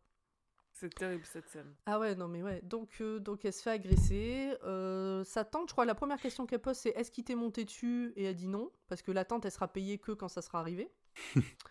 C'est 0.71 0.93
terrible 0.93 1.25
cette 1.25 1.49
scène. 1.49 1.75
Ah 1.85 1.99
ouais, 1.99 2.15
non 2.15 2.27
mais 2.29 2.41
ouais. 2.41 2.61
Donc, 2.63 3.01
euh, 3.01 3.19
donc 3.19 3.43
elle 3.43 3.51
se 3.51 3.61
fait 3.61 3.71
agresser. 3.71 4.55
Euh, 4.63 5.23
sa 5.25 5.43
tante, 5.43 5.67
je 5.69 5.73
crois, 5.73 5.83
la 5.85 5.95
première 5.95 6.21
question 6.21 6.45
qu'elle 6.45 6.61
pose, 6.61 6.77
c'est 6.77 6.89
est-ce 6.91 7.11
qu'il 7.11 7.25
t'est 7.25 7.35
monté 7.35 7.65
dessus? 7.65 8.13
Et 8.15 8.23
elle 8.25 8.35
dit 8.35 8.47
non, 8.47 8.71
parce 8.87 9.01
que 9.01 9.11
la 9.11 9.25
tante, 9.25 9.43
elle 9.45 9.51
sera 9.51 9.67
payée 9.67 9.97
que 9.97 10.13
quand 10.13 10.29
ça 10.29 10.41
sera 10.41 10.59
arrivé. 10.59 10.91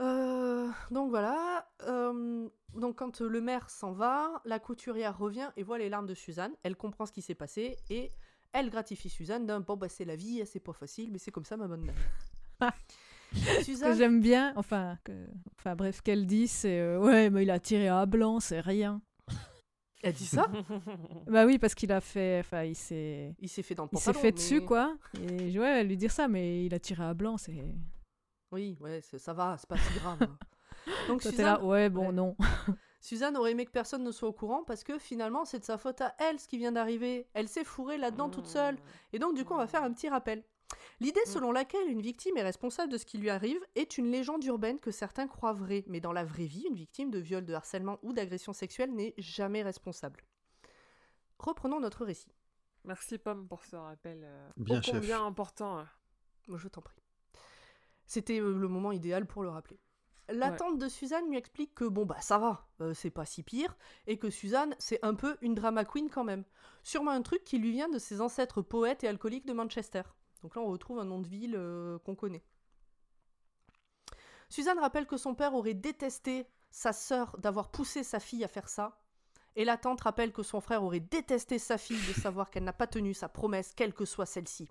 Euh, 0.00 0.68
donc 0.90 1.08
voilà. 1.08 1.70
Euh, 1.84 2.48
donc 2.74 2.96
quand 2.98 3.22
euh, 3.22 3.28
le 3.28 3.40
maire 3.40 3.70
s'en 3.70 3.92
va, 3.92 4.42
la 4.44 4.58
couturière 4.58 5.16
revient 5.16 5.50
et 5.56 5.62
voit 5.62 5.78
les 5.78 5.88
larmes 5.88 6.06
de 6.06 6.14
Suzanne. 6.14 6.54
Elle 6.62 6.76
comprend 6.76 7.06
ce 7.06 7.12
qui 7.12 7.22
s'est 7.22 7.34
passé 7.34 7.78
et 7.88 8.12
elle 8.58 8.70
gratifie 8.70 9.08
Suzanne 9.10 9.46
d'un 9.46 9.60
bon 9.60 9.76
bah 9.76 9.88
c'est 9.88 10.04
la 10.04 10.16
vie, 10.16 10.42
c'est 10.46 10.60
pas 10.60 10.72
facile, 10.72 11.10
mais 11.12 11.18
c'est 11.18 11.30
comme 11.30 11.44
ça 11.44 11.56
ma 11.56 11.66
bonne 11.68 11.82
mère. 11.84 11.94
Ce 13.34 13.58
que 13.58 13.64
Suzanne, 13.64 13.96
j'aime 13.96 14.20
bien, 14.20 14.52
enfin, 14.56 14.98
que, 15.04 15.12
enfin 15.58 15.74
bref, 15.74 16.00
qu'elle 16.00 16.26
dit, 16.26 16.48
c'est 16.48 16.78
euh, 16.80 16.98
ouais, 17.00 17.28
mais 17.28 17.42
il 17.42 17.50
a 17.50 17.58
tiré 17.58 17.88
à 17.88 18.06
blanc, 18.06 18.40
c'est 18.40 18.60
rien. 18.60 19.02
elle 20.02 20.14
dit 20.14 20.26
ça? 20.26 20.46
Bah 21.26 21.44
oui, 21.44 21.58
parce 21.58 21.74
qu'il 21.74 21.90
a 21.92 22.00
fait, 22.00 22.38
enfin, 22.40 22.62
il 22.62 22.76
s'est, 22.76 23.34
Il 23.40 23.48
s'est 23.48 23.62
fait 23.62 23.74
dans 23.74 23.82
le 23.84 23.90
il 23.92 23.98
s'est 23.98 24.12
pantalon, 24.12 24.22
fait 24.22 24.32
dessus, 24.32 24.60
quoi. 24.62 24.96
Et 25.20 25.58
ouais, 25.58 25.82
lui 25.84 25.96
dire 25.96 26.12
ça, 26.12 26.28
mais 26.28 26.64
il 26.64 26.72
a 26.72 26.78
tiré 26.78 27.02
à 27.04 27.12
blanc, 27.14 27.36
c'est. 27.36 27.62
Oui, 28.52 28.78
ouais, 28.80 29.00
c'est- 29.02 29.18
ça 29.18 29.34
va, 29.34 29.56
c'est 29.58 29.68
pas 29.68 29.76
si 29.76 29.98
grave. 29.98 30.18
Donc 31.08 31.20
Toi, 31.20 31.30
Suzanne, 31.32 31.46
là, 31.46 31.64
ouais, 31.64 31.90
bon, 31.90 32.06
ouais. 32.06 32.12
non. 32.12 32.36
Suzanne 33.06 33.36
aurait 33.36 33.52
aimé 33.52 33.64
que 33.64 33.70
personne 33.70 34.02
ne 34.02 34.10
soit 34.10 34.28
au 34.28 34.32
courant 34.32 34.64
parce 34.64 34.82
que 34.82 34.98
finalement 34.98 35.44
c'est 35.44 35.60
de 35.60 35.64
sa 35.64 35.78
faute 35.78 36.00
à 36.00 36.14
elle 36.18 36.40
ce 36.40 36.48
qui 36.48 36.58
vient 36.58 36.72
d'arriver. 36.72 37.28
Elle 37.34 37.48
s'est 37.48 37.62
fourrée 37.62 37.98
là-dedans 37.98 38.28
toute 38.28 38.46
seule. 38.48 38.76
Et 39.12 39.20
donc 39.20 39.36
du 39.36 39.44
coup 39.44 39.54
on 39.54 39.58
va 39.58 39.68
faire 39.68 39.84
un 39.84 39.92
petit 39.92 40.08
rappel. 40.08 40.42
L'idée 40.98 41.24
selon 41.26 41.52
laquelle 41.52 41.88
une 41.88 42.00
victime 42.02 42.36
est 42.36 42.42
responsable 42.42 42.90
de 42.90 42.98
ce 42.98 43.06
qui 43.06 43.18
lui 43.18 43.30
arrive 43.30 43.60
est 43.76 43.96
une 43.96 44.10
légende 44.10 44.42
urbaine 44.44 44.80
que 44.80 44.90
certains 44.90 45.28
croient 45.28 45.52
vraie, 45.52 45.84
mais 45.86 46.00
dans 46.00 46.12
la 46.12 46.24
vraie 46.24 46.46
vie, 46.46 46.66
une 46.68 46.74
victime 46.74 47.12
de 47.12 47.20
viol, 47.20 47.44
de 47.44 47.54
harcèlement 47.54 48.00
ou 48.02 48.12
d'agression 48.12 48.52
sexuelle 48.52 48.92
n'est 48.92 49.14
jamais 49.18 49.62
responsable. 49.62 50.24
Reprenons 51.38 51.78
notre 51.78 52.04
récit. 52.04 52.34
Merci 52.84 53.18
Pomme 53.18 53.46
pour 53.46 53.64
ce 53.64 53.76
rappel. 53.76 54.22
euh, 54.24 54.48
Bien, 54.56 54.82
chef. 54.82 54.94
combien 54.94 55.24
important. 55.24 55.78
euh. 55.78 56.56
Je 56.56 56.66
t'en 56.66 56.80
prie. 56.80 57.00
C'était 58.06 58.40
euh, 58.40 58.58
le 58.58 58.66
moment 58.68 58.90
idéal 58.90 59.26
pour 59.26 59.42
le 59.44 59.50
rappeler. 59.50 59.78
La 60.28 60.50
tante 60.50 60.78
de 60.78 60.88
Suzanne 60.88 61.28
lui 61.28 61.36
explique 61.36 61.74
que 61.74 61.84
bon 61.84 62.04
bah 62.04 62.20
ça 62.20 62.38
va, 62.38 62.66
euh, 62.80 62.94
c'est 62.94 63.10
pas 63.10 63.24
si 63.24 63.44
pire, 63.44 63.76
et 64.08 64.18
que 64.18 64.28
Suzanne 64.28 64.74
c'est 64.78 64.98
un 65.04 65.14
peu 65.14 65.36
une 65.40 65.54
drama 65.54 65.84
queen 65.84 66.10
quand 66.10 66.24
même. 66.24 66.44
Sûrement 66.82 67.12
un 67.12 67.22
truc 67.22 67.44
qui 67.44 67.58
lui 67.58 67.70
vient 67.70 67.88
de 67.88 67.98
ses 67.98 68.20
ancêtres 68.20 68.60
poètes 68.60 69.04
et 69.04 69.08
alcooliques 69.08 69.46
de 69.46 69.52
Manchester. 69.52 70.02
Donc 70.42 70.56
là 70.56 70.62
on 70.62 70.70
retrouve 70.70 70.98
un 70.98 71.04
nom 71.04 71.20
de 71.20 71.28
ville 71.28 71.54
euh, 71.56 71.98
qu'on 72.00 72.16
connaît. 72.16 72.44
Suzanne 74.48 74.78
rappelle 74.78 75.06
que 75.06 75.16
son 75.16 75.34
père 75.34 75.54
aurait 75.54 75.74
détesté 75.74 76.46
sa 76.70 76.92
sœur 76.92 77.36
d'avoir 77.38 77.70
poussé 77.70 78.02
sa 78.02 78.20
fille 78.20 78.44
à 78.44 78.48
faire 78.48 78.68
ça. 78.68 79.00
Et 79.54 79.64
la 79.64 79.76
tante 79.76 80.02
rappelle 80.02 80.32
que 80.32 80.42
son 80.42 80.60
frère 80.60 80.82
aurait 80.84 81.00
détesté 81.00 81.58
sa 81.58 81.78
fille 81.78 82.04
de 82.08 82.12
savoir 82.12 82.50
qu'elle 82.50 82.64
n'a 82.64 82.74
pas 82.74 82.86
tenu 82.86 83.14
sa 83.14 83.28
promesse, 83.28 83.72
quelle 83.74 83.94
que 83.94 84.04
soit 84.04 84.26
celle-ci. 84.26 84.68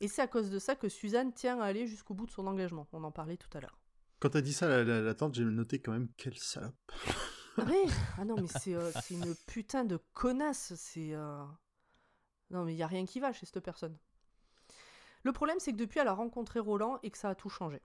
Et 0.00 0.08
c'est 0.08 0.22
à 0.22 0.26
cause 0.26 0.50
de 0.50 0.58
ça 0.58 0.76
que 0.76 0.88
Suzanne 0.88 1.32
tient 1.32 1.60
à 1.60 1.66
aller 1.66 1.86
jusqu'au 1.86 2.14
bout 2.14 2.26
de 2.26 2.30
son 2.30 2.46
engagement. 2.46 2.86
On 2.92 3.04
en 3.04 3.12
parlait 3.12 3.36
tout 3.36 3.54
à 3.56 3.60
l'heure. 3.60 3.78
Quand 4.24 4.30
t'as 4.30 4.40
dit 4.40 4.54
ça, 4.54 4.66
la, 4.68 4.84
la- 4.84 5.02
la 5.02 5.14
tante, 5.14 5.34
j'ai 5.34 5.44
noté 5.44 5.82
quand 5.82 5.92
même 5.92 6.08
quelle 6.16 6.38
salope. 6.38 6.74
Ah 7.58 7.64
oui 7.66 7.76
Ah 8.18 8.24
non, 8.24 8.36
mais 8.40 8.46
c'est 8.46 8.74
euh, 8.74 8.90
c'est 9.02 9.12
une 9.12 9.34
putain 9.46 9.84
de 9.84 9.98
connasse. 10.14 10.72
C'est. 10.76 11.12
euh, 11.12 11.44
Non, 12.48 12.64
mais 12.64 12.72
il 12.72 12.76
n'y 12.76 12.82
a 12.82 12.86
rien 12.86 13.04
qui 13.04 13.20
va 13.20 13.34
chez 13.34 13.44
cette 13.44 13.60
personne. 13.60 13.98
Le 15.24 15.32
problème, 15.32 15.58
c'est 15.60 15.72
que 15.72 15.76
depuis, 15.76 16.00
elle 16.00 16.08
a 16.08 16.14
rencontré 16.14 16.58
Roland 16.58 16.98
et 17.02 17.10
que 17.10 17.18
ça 17.18 17.28
a 17.28 17.34
tout 17.34 17.50
changé. 17.50 17.82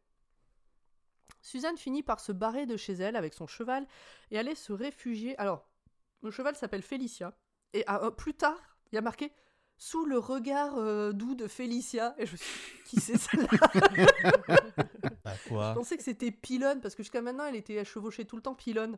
Suzanne 1.41 1.75
finit 1.75 2.03
par 2.03 2.21
se 2.21 2.31
barrer 2.31 2.65
de 2.65 2.77
chez 2.77 2.93
elle 2.93 3.17
avec 3.17 3.33
son 3.33 3.45
cheval 3.45 3.85
et 4.31 4.39
aller 4.39 4.55
se 4.55 4.71
réfugier. 4.71 5.37
Alors, 5.39 5.69
le 6.23 6.31
cheval 6.31 6.55
s'appelle 6.55 6.83
Félicia. 6.83 7.37
Et 7.73 7.83
ah, 7.85 8.05
euh, 8.05 8.11
plus 8.11 8.33
tard, 8.33 8.77
il 8.93 8.95
y 8.95 8.97
a 8.97 9.01
marqué 9.01 9.33
sous 9.79 10.05
le 10.05 10.19
regard 10.19 10.77
euh, 10.77 11.13
doux 11.13 11.33
de 11.33 11.47
Félicia. 11.47 12.13
Et 12.17 12.25
je 12.25 12.33
me 12.33 12.37
suis 12.37 12.73
dit, 12.75 12.83
qui 12.85 12.99
c'est 12.99 13.17
celle-là? 13.17 13.47
Bah 15.23 15.33
Je 15.35 15.73
pensais 15.73 15.97
que 15.97 16.03
c'était 16.03 16.31
Pylone, 16.31 16.81
parce 16.81 16.95
que 16.95 17.03
jusqu'à 17.03 17.21
maintenant, 17.21 17.45
elle 17.45 17.55
était 17.55 17.83
chevauchée 17.83 18.25
tout 18.25 18.35
le 18.35 18.41
temps 18.41 18.55
Pylone. 18.55 18.97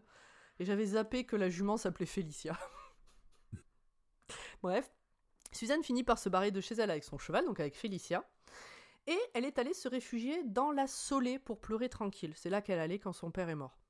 Et 0.60 0.66
j'avais 0.66 0.86
zappé 0.86 1.24
que 1.24 1.36
la 1.36 1.50
jument 1.50 1.78
s'appelait 1.78 2.06
Félicia. 2.06 2.58
Bref, 4.64 4.92
Suzanne 5.52 5.84
finit 5.84 6.04
par 6.04 6.20
se 6.20 6.30
barrer 6.30 6.52
de 6.52 6.62
chez 6.62 6.76
elle 6.76 6.92
avec 6.92 7.04
son 7.04 7.18
cheval, 7.18 7.46
donc 7.46 7.60
avec 7.60 7.76
Félicia. 7.76 8.28
Et 9.08 9.18
elle 9.34 9.46
est 9.46 9.58
allée 9.60 9.74
se 9.74 9.88
réfugier 9.88 10.44
dans 10.44 10.72
la 10.72 10.88
Solée 10.88 11.40
pour 11.40 11.60
pleurer 11.60 11.90
tranquille. 11.90 12.34
C'est 12.36 12.50
là 12.50 12.62
qu'elle 12.62 12.80
allait 12.80 13.00
quand 13.00 13.14
son 13.14 13.32
père 13.32 13.50
est 13.50 13.56
mort. 13.56 13.81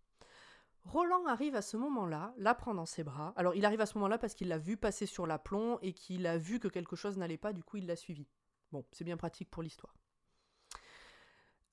Roland 0.86 1.26
arrive 1.28 1.56
à 1.56 1.62
ce 1.62 1.78
moment-là, 1.78 2.34
la 2.38 2.56
prend 2.56 2.74
dans 2.74 2.86
ses 2.86 3.04
bras. 3.04 3.34
Alors 3.36 3.56
il 3.56 3.66
arrive 3.66 3.82
à 3.82 3.86
ce 3.86 3.96
moment-là 3.96 4.18
parce 4.18 4.34
qu'il 4.34 4.48
l'a 4.48 4.58
vu 4.58 4.78
passer 4.78 5.06
sur 5.06 5.28
l'aplomb 5.28 5.78
et 5.82 5.94
qu'il 5.94 6.26
a 6.26 6.38
vu 6.38 6.60
que 6.60 6.68
quelque 6.68 6.96
chose 6.96 7.18
n'allait 7.18 7.38
pas, 7.38 7.54
du 7.54 7.64
coup 7.64 7.78
il 7.78 7.86
l'a 7.86 7.96
suivi. 7.96 8.28
Bon, 8.72 8.86
c'est 8.92 9.04
bien 9.04 9.18
pratique 9.18 9.50
pour 9.50 9.64
l'histoire. 9.64 9.94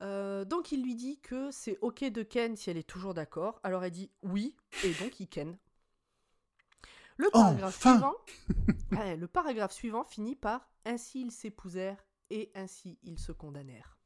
Euh, 0.00 0.44
donc 0.44 0.70
il 0.70 0.82
lui 0.82 0.94
dit 0.94 1.18
que 1.20 1.50
c'est 1.50 1.78
ok 1.80 2.04
de 2.04 2.22
ken 2.22 2.56
si 2.56 2.70
elle 2.70 2.76
est 2.76 2.88
toujours 2.88 3.14
d'accord. 3.14 3.60
Alors 3.62 3.84
elle 3.84 3.90
dit 3.90 4.10
oui, 4.22 4.54
et 4.84 4.92
donc 4.94 5.18
il 5.20 5.28
ken. 5.28 5.56
Le 7.16 7.30
paragraphe 7.30 7.76
Enfin 7.76 7.94
suivant, 7.94 8.14
Ouais, 8.92 9.16
le 9.16 9.26
paragraphe 9.26 9.72
suivant 9.72 10.04
finit 10.04 10.36
par 10.36 10.70
ainsi 10.84 11.20
ils 11.20 11.32
s'épousèrent 11.32 12.04
et 12.30 12.52
ainsi 12.54 12.98
ils 13.02 13.18
se 13.18 13.32
condamnèrent. 13.32 13.96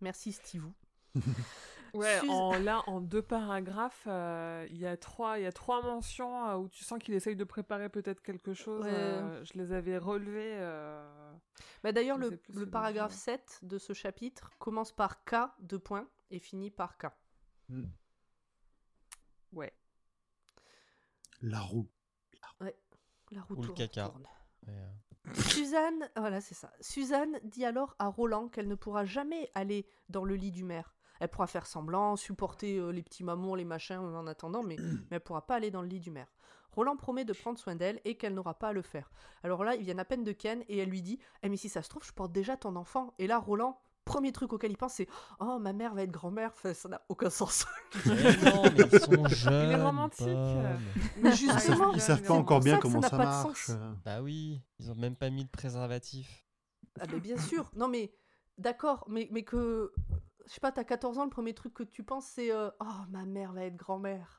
Merci 0.00 0.32
Stivou. 0.32 0.72
Ouais, 1.94 2.20
en, 2.28 2.58
là, 2.58 2.82
en 2.86 3.00
deux 3.02 3.20
paragraphes, 3.20 4.04
euh, 4.06 4.66
il 4.70 4.78
y, 4.78 4.86
a 4.86 4.96
trois- 4.96 5.38
il 5.38 5.42
y 5.42 5.46
a 5.46 5.52
trois 5.52 5.82
mentions 5.82 6.46
euh, 6.48 6.56
où 6.56 6.68
tu 6.70 6.84
sens 6.84 6.98
qu'il 6.98 7.12
essaye 7.12 7.36
de 7.36 7.44
préparer 7.44 7.90
peut-être 7.90 8.22
quelque 8.22 8.54
chose. 8.54 8.84
Ouais. 8.84 8.90
euh, 8.92 9.44
je 9.44 9.52
les 9.58 9.72
avais 9.72 9.98
relevées. 9.98 10.56
euh, 10.58 11.32
Bah, 11.82 11.92
D'ailleurs, 11.92 12.16
le, 12.16 12.40
paragraphe 12.70 13.12
je 13.12 13.18
7 13.18 13.58
de 13.62 13.76
ce 13.76 13.92
chapitre 13.92 14.50
commence 14.58 14.90
par 14.92 15.22
K, 15.24 15.34
deux 15.60 15.78
points, 15.78 16.08
et 16.30 16.38
finit 16.38 16.70
par 16.70 16.96
K. 16.96 17.08
Ouais. 19.52 19.72
La 21.42 21.60
roue. 21.60 21.88
La 23.30 23.40
roue 23.42 23.54
Ou 23.54 23.60
le 23.60 23.66
tourne, 23.66 23.76
caca. 23.78 24.08
tourne. 24.08 24.26
Ouais, 24.66 25.34
Suzanne, 25.48 26.10
voilà, 26.16 26.40
c'est 26.42 26.54
ça. 26.54 26.70
Suzanne 26.80 27.38
dit 27.44 27.64
alors 27.64 27.94
à 27.98 28.08
Roland 28.08 28.48
qu'elle 28.48 28.68
ne 28.68 28.74
pourra 28.74 29.04
jamais 29.06 29.50
aller 29.54 29.86
dans 30.10 30.24
le 30.24 30.34
lit 30.36 30.50
du 30.52 30.64
maire. 30.64 30.94
Elle 31.22 31.28
pourra 31.28 31.46
faire 31.46 31.66
semblant, 31.66 32.16
supporter 32.16 32.78
euh, 32.78 32.90
les 32.90 33.00
petits 33.00 33.22
mamours, 33.22 33.56
les 33.56 33.64
machins 33.64 33.94
euh, 34.02 34.16
en 34.18 34.26
attendant, 34.26 34.64
mais, 34.64 34.74
mais 35.10 35.16
elle 35.16 35.20
pourra 35.20 35.46
pas 35.46 35.54
aller 35.54 35.70
dans 35.70 35.80
le 35.80 35.86
lit 35.86 36.00
du 36.00 36.10
maire. 36.10 36.26
Roland 36.72 36.96
promet 36.96 37.24
de 37.24 37.32
prendre 37.32 37.58
soin 37.60 37.76
d'elle 37.76 38.00
et 38.04 38.16
qu'elle 38.16 38.34
n'aura 38.34 38.54
pas 38.54 38.68
à 38.68 38.72
le 38.72 38.82
faire. 38.82 39.08
Alors 39.44 39.62
là, 39.62 39.76
ils 39.76 39.84
viennent 39.84 40.00
à 40.00 40.04
peine 40.04 40.24
de 40.24 40.32
Ken 40.32 40.64
et 40.68 40.78
elle 40.78 40.88
lui 40.88 41.00
dit 41.00 41.20
Eh, 41.44 41.48
mais 41.48 41.56
si 41.56 41.68
ça 41.68 41.80
se 41.80 41.88
trouve, 41.88 42.04
je 42.04 42.10
porte 42.12 42.32
déjà 42.32 42.56
ton 42.56 42.74
enfant. 42.74 43.14
Et 43.20 43.28
là, 43.28 43.38
Roland, 43.38 43.78
premier 44.04 44.32
truc 44.32 44.52
auquel 44.52 44.72
il 44.72 44.76
pense, 44.76 44.94
c'est 44.94 45.06
Oh, 45.38 45.60
ma 45.60 45.72
mère 45.72 45.94
va 45.94 46.02
être 46.02 46.10
grand-mère. 46.10 46.50
Enfin, 46.54 46.74
ça 46.74 46.88
n'a 46.88 47.02
aucun 47.08 47.30
sens. 47.30 47.66
Mais 48.06 48.14
non, 48.14 48.62
mais 48.64 48.84
ils 48.90 49.00
sont 49.00 49.28
jeunes. 49.28 49.80
romantique. 49.80 50.26
Pomme. 50.26 50.80
mais 51.18 51.30
Ils 51.30 51.36
savent, 51.36 51.58
justement, 51.60 51.92
ils 51.92 52.00
savent 52.00 52.22
pas 52.22 52.34
encore 52.34 52.58
bien 52.60 52.78
comment 52.78 53.00
ça, 53.02 53.16
marche. 53.16 53.70
Bah 54.04 54.22
oui, 54.22 54.60
ils 54.80 54.90
ont 54.90 54.96
même 54.96 55.14
pas 55.14 55.30
mis 55.30 55.44
de 55.44 55.50
préservatif. 55.50 56.46
Ah 56.98 57.06
ben 57.06 57.20
bien 57.20 57.36
sûr. 57.38 57.70
Non 57.76 57.86
mais 57.86 58.12
d'accord, 58.58 59.04
mais, 59.08 59.28
mais 59.30 59.42
que 59.44 59.92
je 60.46 60.52
sais 60.52 60.60
pas, 60.60 60.72
t'as 60.72 60.84
14 60.84 61.18
ans, 61.18 61.24
le 61.24 61.30
premier 61.30 61.54
truc 61.54 61.74
que 61.74 61.82
tu 61.82 62.02
penses 62.02 62.26
c'est 62.26 62.52
euh, 62.52 62.70
oh 62.80 62.86
ma 63.10 63.24
mère 63.24 63.52
va 63.52 63.64
être 63.64 63.76
grand-mère. 63.76 64.38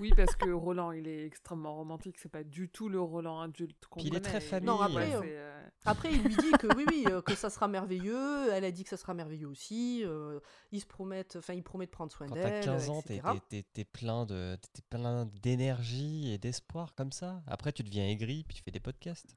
Oui, 0.00 0.12
parce 0.16 0.34
que 0.34 0.50
Roland, 0.50 0.90
il 0.90 1.06
est 1.06 1.24
extrêmement 1.24 1.76
romantique. 1.76 2.18
C'est 2.18 2.28
pas 2.28 2.42
du 2.42 2.68
tout 2.68 2.88
le 2.88 2.98
Roland 3.00 3.40
adulte 3.40 3.86
qu'on 3.86 4.00
Puis 4.00 4.08
il 4.08 4.16
est 4.16 4.20
très 4.20 4.40
famille. 4.40 4.66
Non, 4.66 4.80
après, 4.80 5.16
ouais, 5.18 5.36
euh, 5.36 5.60
euh, 5.62 5.68
Après 5.84 6.10
il 6.12 6.20
lui 6.22 6.34
dit 6.34 6.50
que 6.58 6.66
oui 6.76 6.84
oui 6.88 7.04
euh, 7.10 7.22
que 7.22 7.36
ça 7.36 7.48
sera 7.48 7.68
merveilleux, 7.68 8.50
elle 8.52 8.64
a 8.64 8.72
dit 8.72 8.82
que 8.82 8.90
ça 8.90 8.96
sera 8.96 9.14
merveilleux 9.14 9.46
aussi, 9.46 10.02
euh, 10.04 10.40
ils 10.72 10.80
se 10.80 10.86
promettent 10.86 11.36
enfin 11.36 11.52
il 11.54 11.62
promet 11.62 11.86
de 11.86 11.92
prendre 11.92 12.10
soin 12.10 12.26
Quand 12.26 12.34
t'as 12.34 12.42
d'elle 12.50 12.64
15 12.64 12.90
ans, 12.90 13.02
t'es, 13.02 13.20
t'es- 13.20 13.40
t'es- 13.48 13.66
t'es 13.72 13.84
plein, 13.84 14.26
de, 14.26 14.56
t'es 14.72 14.82
plein 14.90 15.26
d'énergie 15.26 16.32
et 16.32 16.38
d'espoir 16.38 16.94
comme 16.96 17.12
ça. 17.12 17.42
Après, 17.46 17.70
tu 17.72 17.84
deviens 17.84 18.08
aigri, 18.08 18.42
puis 18.48 18.56
tu 18.56 18.62
fais 18.64 18.72
des 18.72 18.80
podcasts. 18.80 19.36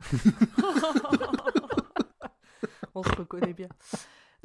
On 2.94 3.02
se 3.02 3.10
reconnaît 3.14 3.52
bien. 3.52 3.68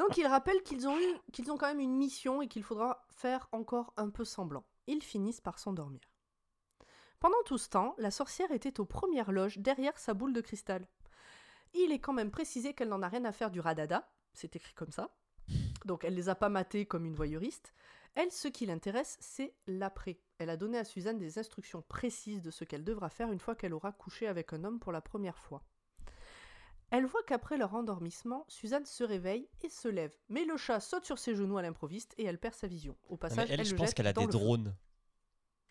Donc 0.01 0.17
il 0.17 0.25
rappelle 0.25 0.63
qu'ils 0.63 0.87
ont 0.87 0.99
eu 0.99 1.31
qu'ils 1.31 1.51
ont 1.51 1.57
quand 1.57 1.67
même 1.67 1.79
une 1.79 1.95
mission 1.95 2.41
et 2.41 2.47
qu'il 2.47 2.63
faudra 2.63 3.05
faire 3.11 3.47
encore 3.51 3.93
un 3.97 4.09
peu 4.09 4.25
semblant. 4.25 4.65
Ils 4.87 5.03
finissent 5.03 5.41
par 5.41 5.59
s'endormir. 5.59 6.01
Pendant 7.19 7.43
tout 7.45 7.59
ce 7.59 7.69
temps, 7.69 7.93
la 7.99 8.09
sorcière 8.09 8.51
était 8.51 8.79
aux 8.79 8.85
premières 8.85 9.31
loges 9.31 9.59
derrière 9.59 9.99
sa 9.99 10.15
boule 10.15 10.33
de 10.33 10.41
cristal. 10.41 10.87
Il 11.75 11.91
est 11.91 11.99
quand 11.99 12.13
même 12.13 12.31
précisé 12.31 12.73
qu'elle 12.73 12.89
n'en 12.89 13.03
a 13.03 13.09
rien 13.09 13.25
à 13.25 13.31
faire 13.31 13.51
du 13.51 13.59
radada, 13.59 14.11
c'est 14.33 14.55
écrit 14.55 14.73
comme 14.73 14.91
ça. 14.91 15.15
Donc 15.85 16.03
elle 16.03 16.15
les 16.15 16.29
a 16.29 16.35
pas 16.35 16.49
matés 16.49 16.87
comme 16.87 17.05
une 17.05 17.13
voyeuriste. 17.13 17.71
Elle, 18.15 18.31
ce 18.31 18.47
qui 18.47 18.65
l'intéresse, 18.65 19.19
c'est 19.21 19.53
l'après. 19.67 20.19
Elle 20.39 20.49
a 20.49 20.57
donné 20.57 20.79
à 20.79 20.83
Suzanne 20.83 21.19
des 21.19 21.37
instructions 21.37 21.83
précises 21.83 22.41
de 22.41 22.49
ce 22.49 22.63
qu'elle 22.63 22.83
devra 22.83 23.11
faire 23.11 23.31
une 23.31 23.39
fois 23.39 23.53
qu'elle 23.53 23.75
aura 23.75 23.91
couché 23.91 24.25
avec 24.25 24.51
un 24.51 24.63
homme 24.63 24.79
pour 24.79 24.91
la 24.91 25.01
première 25.01 25.37
fois. 25.37 25.63
Elle 26.91 27.05
voit 27.05 27.23
qu'après 27.23 27.57
leur 27.57 27.73
endormissement, 27.73 28.45
Suzanne 28.49 28.85
se 28.85 29.03
réveille 29.03 29.47
et 29.61 29.69
se 29.69 29.87
lève. 29.87 30.13
Mais 30.29 30.43
le 30.45 30.57
chat 30.57 30.81
saute 30.81 31.05
sur 31.05 31.17
ses 31.17 31.35
genoux 31.35 31.57
à 31.57 31.61
l'improviste 31.61 32.13
et 32.17 32.25
elle 32.25 32.37
perd 32.37 32.53
sa 32.53 32.67
vision. 32.67 32.97
Au 33.07 33.17
passage, 33.17 33.47
mais 33.47 33.53
elle, 33.53 33.61
elle 33.61 33.65
je 33.65 33.71
le 33.71 33.77
pense 33.77 33.93
qu'elle 33.93 34.07
a 34.07 34.13
des 34.13 34.27
drones. 34.27 34.75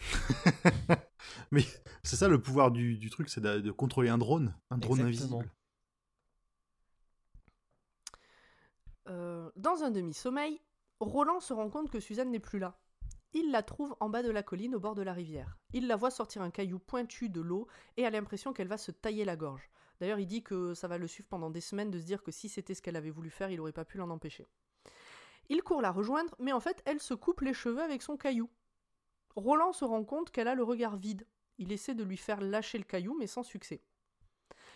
Mais 1.51 1.63
c'est 2.03 2.17
ça 2.17 2.29
le 2.29 2.41
pouvoir 2.41 2.71
du, 2.71 2.97
du 2.97 3.11
truc, 3.11 3.29
c'est 3.29 3.43
de, 3.43 3.61
de 3.61 3.71
contrôler 3.71 4.09
un 4.09 4.17
drone, 4.19 4.55
un 4.71 4.79
drone 4.79 5.07
Exactement. 5.07 5.41
invisible. 5.41 5.55
Euh, 9.09 9.51
dans 9.57 9.83
un 9.83 9.91
demi-sommeil, 9.91 10.61
Roland 11.01 11.41
se 11.41 11.53
rend 11.53 11.69
compte 11.69 11.91
que 11.91 12.01
Suzanne 12.01 12.31
n'est 12.31 12.39
plus 12.41 12.59
là. 12.59 12.79
Il 13.33 13.51
la 13.51 13.63
trouve 13.63 13.95
en 14.01 14.09
bas 14.09 14.23
de 14.23 14.31
la 14.31 14.43
colline 14.43 14.75
au 14.75 14.81
bord 14.81 14.95
de 14.95 15.03
la 15.03 15.13
rivière. 15.13 15.59
Il 15.73 15.87
la 15.87 15.97
voit 15.97 16.11
sortir 16.11 16.43
un 16.43 16.51
caillou 16.51 16.79
pointu 16.79 17.29
de 17.29 17.41
l'eau 17.41 17.69
et 17.97 18.07
a 18.07 18.11
l'impression 18.11 18.53
qu'elle 18.53 18.69
va 18.69 18.79
se 18.79 18.91
tailler 18.91 19.25
la 19.25 19.37
gorge. 19.37 19.71
D'ailleurs, 20.01 20.19
il 20.19 20.27
dit 20.27 20.43
que 20.43 20.75
ça 20.75 20.89
va 20.89 20.99
le 20.99 21.07
suivre 21.07 21.29
pendant 21.29 21.51
des 21.51 21.61
semaines 21.61 21.91
de 21.91 21.99
se 21.99 22.05
dire 22.05 22.23
que 22.23 22.31
si 22.31 22.49
c'était 22.49 22.75
ce 22.75 22.83
qu'elle 22.83 22.97
avait 22.97 23.11
voulu 23.11 23.31
faire, 23.31 23.51
il 23.51 23.59
n'aurait 23.59 23.73
pas 23.73 23.85
pu 23.85 23.99
l'en 23.99 24.11
empêcher. 24.11 24.49
Il 25.51 25.63
court 25.63 25.83
la 25.83 25.93
rejoindre, 25.93 26.35
mais 26.39 26.53
en 26.53 26.61
fait, 26.61 26.83
elle 26.87 27.01
se 27.01 27.13
coupe 27.13 27.43
les 27.43 27.53
cheveux 27.53 27.83
avec 27.83 28.03
son 28.03 28.17
caillou. 28.17 28.49
Roland 29.37 29.73
se 29.73 29.85
rend 29.85 30.05
compte 30.05 30.31
qu'elle 30.31 30.49
a 30.49 30.55
le 30.55 30.63
regard 30.63 30.97
vide. 30.97 31.27
Il 31.59 31.73
essaie 31.73 31.95
de 31.95 32.05
lui 32.05 32.17
faire 32.17 32.41
lâcher 32.41 32.79
le 32.79 32.85
caillou, 32.85 33.15
mais 33.19 33.27
sans 33.27 33.43
succès. 33.43 33.83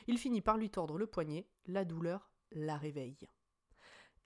Il 0.07 0.19
finit 0.19 0.43
par 0.43 0.59
lui 0.59 0.71
tordre 0.71 0.99
le 0.99 1.07
poignet. 1.07 1.49
La 1.67 1.85
douleur 1.85 2.31
la 2.53 2.77
réveille. 2.77 3.29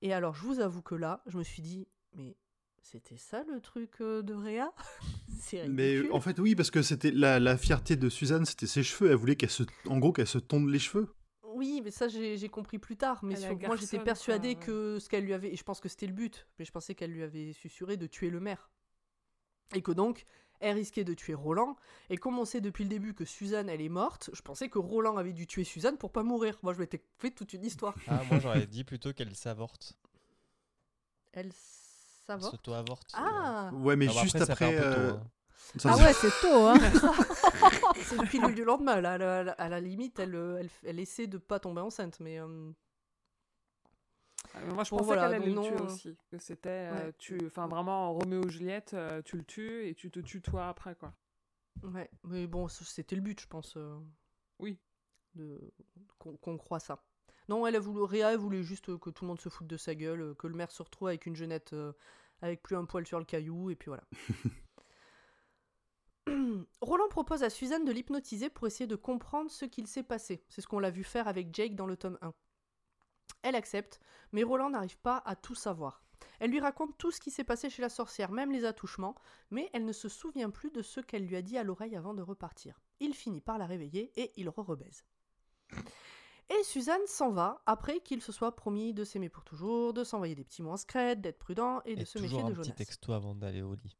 Et 0.02 0.12
alors, 0.12 0.34
je 0.34 0.44
vous 0.44 0.60
avoue 0.60 0.82
que 0.82 0.94
là, 0.94 1.22
je 1.26 1.38
me 1.38 1.42
suis 1.42 1.62
dit, 1.62 1.88
mais 2.12 2.36
c'était 2.82 3.16
ça 3.18 3.44
le 3.52 3.60
truc 3.60 4.00
euh, 4.00 4.22
de 4.22 4.34
Réa? 4.34 4.72
C'est 5.40 5.68
Mais 5.68 5.90
ridicule. 5.90 6.10
euh, 6.10 6.14
en 6.14 6.20
fait, 6.20 6.38
oui, 6.38 6.54
parce 6.54 6.70
que 6.70 6.82
c'était 6.82 7.10
la, 7.10 7.38
la 7.38 7.56
fierté 7.56 7.96
de 7.96 8.08
Suzanne, 8.08 8.44
c'était 8.44 8.66
ses 8.66 8.82
cheveux. 8.82 9.10
Elle 9.10 9.16
voulait 9.16 9.36
qu'elle 9.36 9.50
se, 9.50 9.62
en 9.86 9.98
gros, 9.98 10.12
qu'elle 10.12 10.26
se 10.26 10.38
tonde 10.38 10.68
les 10.68 10.78
cheveux. 10.78 11.08
Oui, 11.54 11.80
mais 11.82 11.90
ça, 11.90 12.08
j'ai 12.08 12.48
compris 12.48 12.78
plus 12.78 12.96
tard. 12.96 13.24
Mais 13.24 13.36
sur- 13.36 13.58
moi, 13.60 13.76
j'étais 13.76 13.98
persuadée 13.98 14.54
quoi, 14.54 14.60
ouais. 14.60 14.66
que 14.66 14.98
ce 15.00 15.08
qu'elle 15.08 15.24
lui 15.24 15.34
avait. 15.34 15.52
Et 15.52 15.56
je 15.56 15.64
pense 15.64 15.80
que 15.80 15.88
c'était 15.88 16.06
le 16.06 16.12
but. 16.12 16.46
Mais 16.58 16.64
je 16.64 16.70
pensais 16.72 16.94
qu'elle 16.94 17.10
lui 17.12 17.22
avait 17.22 17.52
susurré 17.52 17.96
de 17.96 18.06
tuer 18.06 18.30
le 18.30 18.38
maire. 18.40 18.70
Et 19.74 19.82
que 19.82 19.90
donc, 19.92 20.24
elle 20.60 20.76
risquait 20.76 21.04
de 21.04 21.14
tuer 21.14 21.34
Roland. 21.34 21.76
Et 22.10 22.16
comme 22.16 22.38
on 22.38 22.44
sait 22.44 22.60
depuis 22.60 22.84
le 22.84 22.90
début 22.90 23.14
que 23.14 23.24
Suzanne, 23.24 23.68
elle 23.68 23.80
est 23.80 23.88
morte, 23.88 24.30
je 24.32 24.42
pensais 24.42 24.68
que 24.68 24.78
Roland 24.78 25.16
avait 25.16 25.32
dû 25.32 25.46
tuer 25.46 25.64
Suzanne 25.64 25.98
pour 25.98 26.12
pas 26.12 26.22
mourir. 26.22 26.58
Moi, 26.62 26.74
je 26.74 26.78
m'étais 26.78 27.02
fait 27.18 27.30
toute 27.30 27.52
une 27.52 27.64
histoire. 27.64 27.94
Ah, 28.06 28.22
moi 28.30 28.38
j'aurais 28.40 28.66
dit 28.66 28.84
plutôt 28.84 29.12
qu'elle 29.12 29.34
s'avorte. 29.34 29.96
Elle 31.32 31.48
va. 31.48 31.54
S'auto-avorte. 32.40 33.10
Ah 33.14 33.70
Ouais, 33.72 33.96
mais 33.96 34.08
juste 34.08 34.36
après, 34.40 34.52
après. 34.52 34.78
un 34.78 34.82
peu 34.82 34.94
tôt, 34.94 35.00
euh, 35.00 35.12
hein. 35.12 35.26
Ah 35.84 35.92
c'est- 35.94 36.04
ouais, 36.04 36.12
c'est 36.14 36.40
tôt, 36.40 36.66
hein 36.66 36.74
C'est 38.02 38.16
le 38.16 38.26
pilule 38.26 38.54
du 38.54 38.64
lendemain, 38.64 39.00
là. 39.00 39.12
À 39.14 39.18
la, 39.44 39.52
à 39.52 39.68
la 39.68 39.80
limite, 39.80 40.18
elle, 40.18 40.34
euh, 40.34 40.56
elle, 40.58 40.70
elle 40.84 40.98
essaie 41.00 41.26
de 41.26 41.38
pas 41.38 41.58
tomber 41.60 41.80
enceinte, 41.82 42.20
mais... 42.20 42.38
euh, 42.40 42.70
Ah, 44.54 44.60
mais 44.66 44.72
Moi, 44.74 44.84
je 44.84 44.90
Bon, 44.90 44.96
pensais 44.98 45.06
voilà, 45.06 45.22
qu'elle 45.28 45.34
allait 45.42 45.54
donc 45.54 45.64
le 45.64 45.68
tuer 45.68 45.76
non, 45.76 45.82
euh, 45.82 45.86
aussi. 45.94 46.16
Que 46.30 46.38
c'était, 46.38 46.68
euh, 46.70 47.06
ouais. 47.08 47.12
tu, 47.18 47.38
enfin 47.46 47.66
vraiment, 47.68 48.12
Roméo 48.14 48.44
et 48.46 48.50
Juliette, 48.50 48.94
euh, 48.94 49.20
tu 49.22 49.36
le 49.36 49.44
tues 49.44 49.86
et 49.88 49.94
tu 49.94 50.10
te 50.10 50.20
tues 50.20 50.40
toi 50.40 50.68
après, 50.68 50.94
quoi. 50.94 51.12
Ouais, 51.82 52.10
mais 52.24 52.46
bon, 52.46 52.66
c'était 52.68 53.14
le 53.16 53.22
but, 53.22 53.40
je 53.40 53.46
pense. 53.46 53.76
euh, 53.76 53.98
Oui. 54.58 54.78
De... 55.34 55.60
Qu'on 56.18 56.36
qu'on 56.38 56.56
croit 56.56 56.80
ça. 56.80 56.98
Non, 57.48 57.66
elle 57.66 57.76
a 57.76 57.80
voulu, 57.80 58.02
Réa 58.02 58.32
elle 58.32 58.38
voulait 58.38 58.62
juste 58.62 58.98
que 58.98 59.10
tout 59.10 59.24
le 59.24 59.28
monde 59.28 59.40
se 59.40 59.48
foute 59.48 59.66
de 59.66 59.76
sa 59.76 59.94
gueule, 59.94 60.20
euh, 60.20 60.34
que 60.34 60.46
le 60.46 60.54
maire 60.54 60.70
se 60.70 60.82
retrouve 60.82 61.08
avec 61.08 61.26
une 61.26 61.34
jeunette 61.34 61.72
euh, 61.72 61.92
avec 62.42 62.62
plus 62.62 62.76
un 62.76 62.84
poil 62.84 63.06
sur 63.06 63.18
le 63.18 63.24
caillou, 63.24 63.70
et 63.70 63.76
puis 63.76 63.88
voilà. 63.88 64.04
Roland 66.82 67.08
propose 67.08 67.42
à 67.42 67.50
Suzanne 67.50 67.84
de 67.84 67.92
l'hypnotiser 67.92 68.50
pour 68.50 68.66
essayer 68.66 68.86
de 68.86 68.96
comprendre 68.96 69.50
ce 69.50 69.64
qu'il 69.64 69.86
s'est 69.86 70.02
passé. 70.02 70.44
C'est 70.48 70.60
ce 70.60 70.66
qu'on 70.66 70.78
l'a 70.78 70.90
vu 70.90 71.04
faire 71.04 71.26
avec 71.26 71.54
Jake 71.54 71.74
dans 71.74 71.86
le 71.86 71.96
tome 71.96 72.18
1. 72.20 72.34
Elle 73.42 73.54
accepte, 73.54 74.00
mais 74.32 74.42
Roland 74.42 74.70
n'arrive 74.70 74.98
pas 74.98 75.22
à 75.24 75.36
tout 75.36 75.54
savoir. 75.54 76.02
Elle 76.40 76.50
lui 76.50 76.60
raconte 76.60 76.98
tout 76.98 77.10
ce 77.10 77.20
qui 77.20 77.30
s'est 77.30 77.44
passé 77.44 77.70
chez 77.70 77.82
la 77.82 77.88
sorcière, 77.88 78.32
même 78.32 78.52
les 78.52 78.64
attouchements, 78.64 79.14
mais 79.50 79.70
elle 79.72 79.84
ne 79.84 79.92
se 79.92 80.08
souvient 80.08 80.50
plus 80.50 80.70
de 80.70 80.82
ce 80.82 81.00
qu'elle 81.00 81.26
lui 81.26 81.36
a 81.36 81.42
dit 81.42 81.56
à 81.56 81.62
l'oreille 81.62 81.96
avant 81.96 82.14
de 82.14 82.22
repartir. 82.22 82.80
Il 83.00 83.14
finit 83.14 83.40
par 83.40 83.58
la 83.58 83.66
réveiller 83.66 84.12
et 84.16 84.32
il 84.36 84.48
re-rebaise. 84.48 85.04
Et 86.50 86.62
Suzanne 86.64 87.00
s'en 87.06 87.30
va 87.30 87.60
après 87.66 88.00
qu'il 88.00 88.22
se 88.22 88.32
soit 88.32 88.56
promis 88.56 88.94
de 88.94 89.04
s'aimer 89.04 89.28
pour 89.28 89.44
toujours, 89.44 89.92
de 89.92 90.02
s'envoyer 90.04 90.34
des 90.34 90.44
petits 90.44 90.62
mots 90.62 90.70
en 90.72 90.76
secret, 90.76 91.14
d'être 91.16 91.38
prudent 91.38 91.82
et 91.84 91.94
de 91.94 92.04
se 92.04 92.18
toujours 92.18 92.38
méfier 92.38 92.42
un 92.42 92.50
de 92.50 92.54
petit 92.54 92.68
Jonas. 92.68 92.76
texto 92.76 93.12
avant 93.12 93.34
d'aller 93.34 93.62
au 93.62 93.74
lit. 93.74 93.96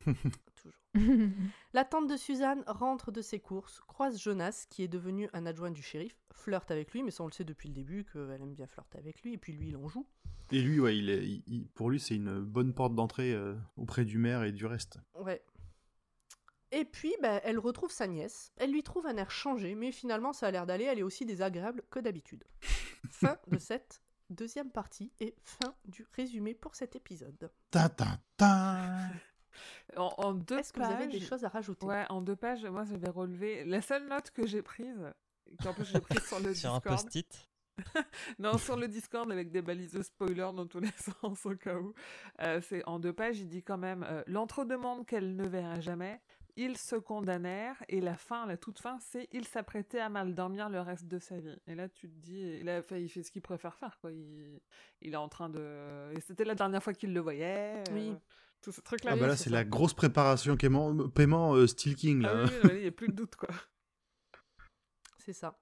Toujours. 0.04 0.72
La 1.72 1.84
tante 1.84 2.08
de 2.08 2.16
Suzanne 2.16 2.64
rentre 2.66 3.12
de 3.12 3.22
ses 3.22 3.38
courses, 3.38 3.80
croise 3.86 4.18
Jonas, 4.20 4.66
qui 4.68 4.82
est 4.82 4.88
devenu 4.88 5.28
un 5.32 5.46
adjoint 5.46 5.70
du 5.70 5.82
shérif, 5.82 6.16
flirte 6.32 6.70
avec 6.70 6.92
lui, 6.92 7.02
mais 7.02 7.10
ça 7.10 7.22
on 7.22 7.26
le 7.26 7.32
sait 7.32 7.44
depuis 7.44 7.68
le 7.68 7.74
début 7.74 8.04
qu'elle 8.04 8.40
aime 8.42 8.54
bien 8.54 8.66
flirter 8.66 8.98
avec 8.98 9.22
lui, 9.22 9.34
et 9.34 9.38
puis 9.38 9.52
lui 9.52 9.68
il 9.68 9.76
en 9.76 9.88
joue. 9.88 10.06
Et 10.52 10.60
lui, 10.62 10.80
ouais, 10.80 10.98
il 10.98 11.10
est, 11.10 11.24
il- 11.24 11.42
il- 11.46 11.68
pour 11.68 11.90
lui, 11.90 12.00
c'est 12.00 12.16
une 12.16 12.40
bonne 12.40 12.74
porte 12.74 12.94
d'entrée 12.96 13.32
euh, 13.32 13.54
auprès 13.76 14.04
du 14.04 14.18
maire 14.18 14.42
et 14.42 14.50
du 14.50 14.66
reste. 14.66 14.98
Ouais. 15.14 15.40
Et 16.72 16.84
puis, 16.84 17.12
bah, 17.20 17.40
elle 17.44 17.58
retrouve 17.58 17.90
sa 17.90 18.06
nièce. 18.06 18.52
Elle 18.56 18.70
lui 18.72 18.82
trouve 18.82 19.06
un 19.06 19.16
air 19.16 19.30
changé, 19.30 19.74
mais 19.74 19.90
finalement, 19.92 20.32
ça 20.32 20.46
a 20.46 20.50
l'air 20.50 20.66
d'aller. 20.66 20.84
Elle 20.84 21.00
est 21.00 21.04
aussi 21.04 21.24
désagréable 21.26 21.82
que 21.90 21.98
d'habitude. 21.98 22.44
fin 23.10 23.36
de 23.48 23.58
cette 23.58 24.00
deuxième 24.30 24.70
partie 24.70 25.12
et 25.20 25.34
fin 25.42 25.74
du 25.86 26.06
résumé 26.14 26.54
pour 26.54 26.74
cet 26.76 26.94
épisode. 26.94 27.50
Ta 27.70 27.88
ta 27.88 28.18
ta 28.36 28.98
En, 29.96 30.14
en 30.18 30.34
deux 30.34 30.58
Est-ce 30.58 30.72
que 30.72 30.80
vous 30.80 30.86
avez 30.86 31.08
des 31.08 31.20
choses 31.20 31.44
à 31.44 31.48
rajouter? 31.48 31.84
Ouais, 31.86 32.04
en 32.08 32.20
deux 32.20 32.36
pages, 32.36 32.64
moi 32.66 32.84
j'avais 32.84 33.10
relevé. 33.10 33.64
La 33.64 33.82
seule 33.82 34.06
note 34.06 34.30
que 34.30 34.46
j'ai 34.46 34.62
prise, 34.62 35.12
qu'en 35.62 35.74
plus 35.74 35.84
j'ai 35.86 36.00
prise 36.00 36.22
sur 36.24 36.38
le 36.38 36.54
Sur 36.54 36.74
un 36.74 36.78
Discord. 36.78 36.82
post-it. 36.84 37.48
Non, 38.38 38.58
sur 38.58 38.76
le 38.76 38.88
Discord 38.88 39.30
avec 39.32 39.50
des 39.50 39.62
balises 39.62 40.00
spoilers 40.02 40.52
dans 40.54 40.66
tous 40.66 40.80
les 40.80 40.90
sens 41.22 41.46
au 41.46 41.56
cas 41.56 41.76
où. 41.76 41.94
Euh, 42.40 42.60
c'est 42.68 42.84
en 42.86 42.98
deux 42.98 43.12
pages, 43.12 43.38
il 43.40 43.48
dit 43.48 43.62
quand 43.62 43.78
même 43.78 44.04
euh, 44.08 44.22
l'entre-demande 44.26 45.06
qu'elle 45.06 45.34
ne 45.34 45.48
verra 45.48 45.80
jamais. 45.80 46.20
Ils 46.56 46.76
se 46.76 46.96
condamnèrent 46.96 47.82
et 47.88 48.00
la 48.00 48.16
fin, 48.16 48.46
la 48.46 48.56
toute 48.56 48.78
fin, 48.80 48.98
c'est 49.00 49.28
il 49.32 49.46
s'apprêtait 49.46 50.00
à 50.00 50.08
mal 50.08 50.34
dormir 50.34 50.68
le 50.68 50.80
reste 50.80 51.06
de 51.06 51.18
sa 51.18 51.38
vie. 51.38 51.56
Et 51.66 51.74
là, 51.74 51.88
tu 51.88 52.08
te 52.08 52.14
dis, 52.18 52.58
il, 52.60 52.68
a, 52.68 52.82
fait, 52.82 53.02
il 53.02 53.08
fait 53.08 53.22
ce 53.22 53.30
qu'il 53.30 53.42
préfère 53.42 53.74
faire, 53.76 53.98
quoi. 54.00 54.12
Il, 54.12 54.60
il 55.00 55.12
est 55.14 55.16
en 55.16 55.28
train 55.28 55.48
de. 55.48 56.12
Et 56.16 56.20
c'était 56.20 56.44
la 56.44 56.54
dernière 56.54 56.82
fois 56.82 56.92
qu'il 56.92 57.12
le 57.14 57.20
voyait. 57.20 57.82
euh, 57.88 57.92
Oui. 57.92 58.14
Tout 58.62 58.72
ce 58.72 58.80
truc-là. 58.82 59.12
Ah 59.14 59.16
bah 59.16 59.26
là, 59.26 59.36
c'est 59.36 59.48
la 59.48 59.64
grosse 59.64 59.94
préparation 59.94 60.54
paiement, 60.56 61.08
paiement 61.08 61.54
euh, 61.54 61.66
Steel 61.66 61.96
King, 61.96 62.24
Ah 62.28 62.34
là. 62.34 62.44
oui, 62.44 62.50
oui, 62.64 62.70
il 62.74 62.80
n'y 62.82 62.86
a 62.88 62.92
plus 62.92 63.08
de 63.08 63.14
doute, 63.14 63.34
quoi. 63.36 63.48
C'est 65.18 65.32
ça. 65.32 65.58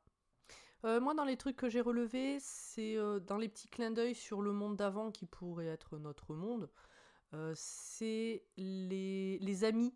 Euh, 0.84 1.00
moi, 1.00 1.14
dans 1.14 1.24
les 1.24 1.36
trucs 1.36 1.56
que 1.56 1.68
j'ai 1.68 1.80
relevés, 1.80 2.38
c'est 2.40 2.96
euh, 2.96 3.18
dans 3.20 3.36
les 3.36 3.48
petits 3.48 3.68
clins 3.68 3.90
d'œil 3.90 4.14
sur 4.14 4.40
le 4.42 4.52
monde 4.52 4.76
d'avant 4.76 5.10
qui 5.10 5.26
pourrait 5.26 5.66
être 5.66 5.98
notre 5.98 6.34
monde. 6.34 6.70
euh, 7.34 7.52
c'est 7.56 8.44
les, 8.56 9.38
les 9.40 9.64
amis. 9.64 9.94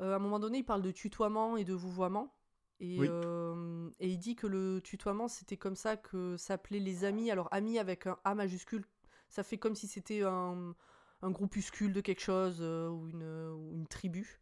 Euh, 0.00 0.12
à 0.12 0.16
un 0.16 0.18
moment 0.18 0.38
donné, 0.38 0.58
il 0.58 0.64
parle 0.64 0.82
de 0.82 0.90
tutoiement 0.90 1.56
et 1.56 1.64
de 1.64 1.72
vouvoiement. 1.74 2.34
Et, 2.80 2.98
Oui. 2.98 3.08
euh, 3.10 3.90
et 4.00 4.08
il 4.10 4.18
dit 4.18 4.36
que 4.36 4.46
le 4.46 4.80
tutoiement, 4.82 5.28
c'était 5.28 5.56
comme 5.56 5.76
ça 5.76 5.96
que 5.96 6.36
s'appelaient 6.36 6.80
les 6.80 7.04
amis. 7.04 7.30
Alors, 7.30 7.48
amis 7.52 7.78
avec 7.78 8.06
un 8.06 8.18
A 8.24 8.34
majuscule, 8.34 8.84
ça 9.30 9.42
fait 9.42 9.56
comme 9.58 9.74
si 9.74 9.88
c'était 9.88 10.22
un, 10.22 10.74
un 11.22 11.30
groupuscule 11.30 11.92
de 11.94 12.00
quelque 12.02 12.20
chose 12.20 12.58
euh, 12.60 12.88
ou, 12.90 13.08
une, 13.08 13.24
ou 13.24 13.72
une 13.72 13.86
tribu. 13.86 14.40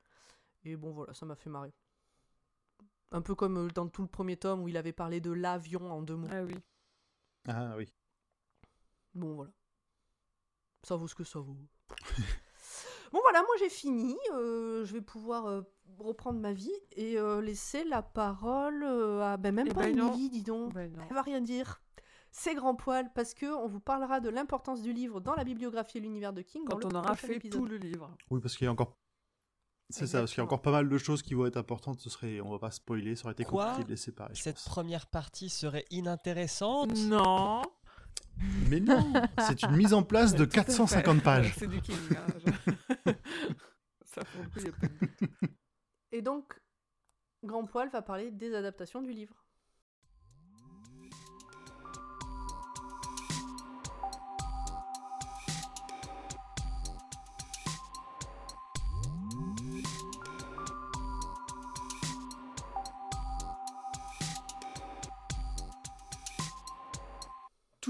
Et 0.64 0.76
bon, 0.76 0.92
voilà, 0.92 1.14
ça 1.14 1.26
m'a 1.26 1.36
fait 1.36 1.50
marrer. 1.50 1.72
Un 3.12 3.22
peu 3.22 3.36
comme 3.36 3.70
dans 3.70 3.86
tout 3.88 4.02
le 4.02 4.08
premier 4.08 4.36
tome 4.36 4.62
où 4.62 4.68
il 4.68 4.76
avait 4.76 4.92
parlé 4.92 5.20
de 5.20 5.30
l'avion 5.30 5.92
en 5.92 6.02
deux 6.02 6.16
mots. 6.16 6.28
Ah 6.32 6.42
oui. 6.42 6.54
Ah 7.46 7.74
oui. 7.76 7.86
Bon, 9.14 9.34
voilà. 9.34 9.52
Ça 10.82 10.96
vaut 10.96 11.06
ce 11.06 11.14
que 11.14 11.22
ça 11.22 11.38
vaut. 11.38 11.56
bon, 13.14 13.20
voilà, 13.22 13.40
moi 13.42 13.54
j'ai 13.58 13.70
fini. 13.70 14.16
Euh, 14.32 14.84
je 14.84 14.92
vais 14.92 15.00
pouvoir 15.00 15.46
euh, 15.46 15.62
reprendre 15.98 16.40
ma 16.40 16.52
vie 16.52 16.72
et 16.96 17.16
euh, 17.18 17.40
laisser 17.40 17.84
la 17.84 18.02
parole 18.02 18.84
à. 18.84 19.36
Ben, 19.36 19.54
même 19.54 19.68
Eh 19.70 19.74
pas 19.74 19.90
ben 19.90 20.10
dis 20.10 20.42
donc. 20.42 20.74
Ben. 20.74 20.92
Elle 21.08 21.14
va 21.14 21.22
rien 21.22 21.40
dire. 21.40 21.80
C'est 22.32 22.56
grand 22.56 22.74
poil 22.74 23.12
parce 23.14 23.32
que 23.32 23.46
on 23.46 23.68
vous 23.68 23.78
parlera 23.78 24.18
de 24.18 24.28
l'importance 24.28 24.82
du 24.82 24.92
livre 24.92 25.20
dans 25.20 25.36
la 25.36 25.44
bibliographie 25.44 25.98
et 25.98 26.00
l'univers 26.00 26.32
de 26.32 26.42
King. 26.42 26.64
Quand 26.68 26.84
on 26.84 26.90
aura 26.90 27.14
fait 27.14 27.36
épisode. 27.36 27.60
tout 27.60 27.66
le 27.66 27.76
livre. 27.76 28.10
Oui, 28.30 28.40
parce 28.40 28.56
qu'il 28.56 28.64
y 28.64 28.68
a 28.68 28.72
encore. 28.72 28.98
C'est 29.90 30.06
ça, 30.08 30.18
parce 30.20 30.32
qu'il 30.32 30.38
y 30.38 30.40
a 30.40 30.44
encore 30.44 30.62
pas 30.62 30.72
mal 30.72 30.88
de 30.88 30.98
choses 30.98 31.22
qui 31.22 31.34
vont 31.34 31.46
être 31.46 31.58
importantes. 31.58 32.00
Ce 32.00 32.10
serait, 32.10 32.40
on 32.40 32.50
va 32.50 32.58
pas 32.58 32.70
spoiler, 32.72 33.14
ça 33.14 33.26
aurait 33.26 33.32
été 33.34 33.44
Quoi? 33.44 33.66
compliqué 33.66 33.84
de 33.84 33.90
les 33.90 33.96
séparer. 33.96 34.34
Cette 34.34 34.56
pense. 34.56 34.64
première 34.64 35.06
partie 35.06 35.48
serait 35.48 35.84
inintéressante? 35.90 36.96
Non 36.96 37.62
Mais 38.68 38.80
non, 38.80 39.12
c'est 39.38 39.62
une 39.62 39.76
mise 39.76 39.94
en 39.94 40.02
place 40.02 40.34
de 40.34 40.44
Tout 40.44 40.50
à 40.60 40.64
fait. 40.64 40.66
450 40.66 41.22
pages. 41.22 41.54
C'est 41.56 41.66
du 41.66 41.80
King. 41.80 41.96
hein, 42.16 43.12
Ça, 44.04 44.22
pour 44.24 44.42
le 44.42 44.48
coup, 44.48 44.58
il 44.58 44.64
y 44.66 44.68
a 44.68 44.72
pas 44.72 44.86
de 44.88 44.98
doute. 44.98 45.50
Et 46.12 46.22
donc, 46.22 46.60
Grand 47.42 47.64
Poil 47.66 47.88
va 47.90 48.02
parler 48.02 48.30
des 48.30 48.54
adaptations 48.54 49.02
du 49.02 49.12
livre. 49.12 49.43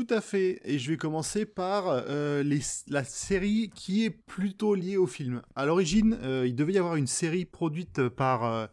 Tout 0.07 0.15
à 0.15 0.21
fait. 0.21 0.61
Et 0.65 0.79
je 0.79 0.91
vais 0.91 0.97
commencer 0.97 1.47
par 1.47 1.89
euh, 1.89 2.43
les- 2.43 2.61
la 2.89 3.05
série 3.05 3.71
qui 3.75 4.05
est 4.05 4.11
plutôt 4.11 4.75
liée 4.75 4.97
au 4.97 5.07
film. 5.07 5.41
À 5.55 5.65
l'origine, 5.65 6.19
euh, 6.23 6.47
il 6.47 6.55
devait 6.55 6.75
y 6.75 6.79
avoir 6.79 6.97
une 6.97 7.07
série 7.07 7.45
produite 7.45 8.09
par, 8.09 8.45
euh, 8.45 8.67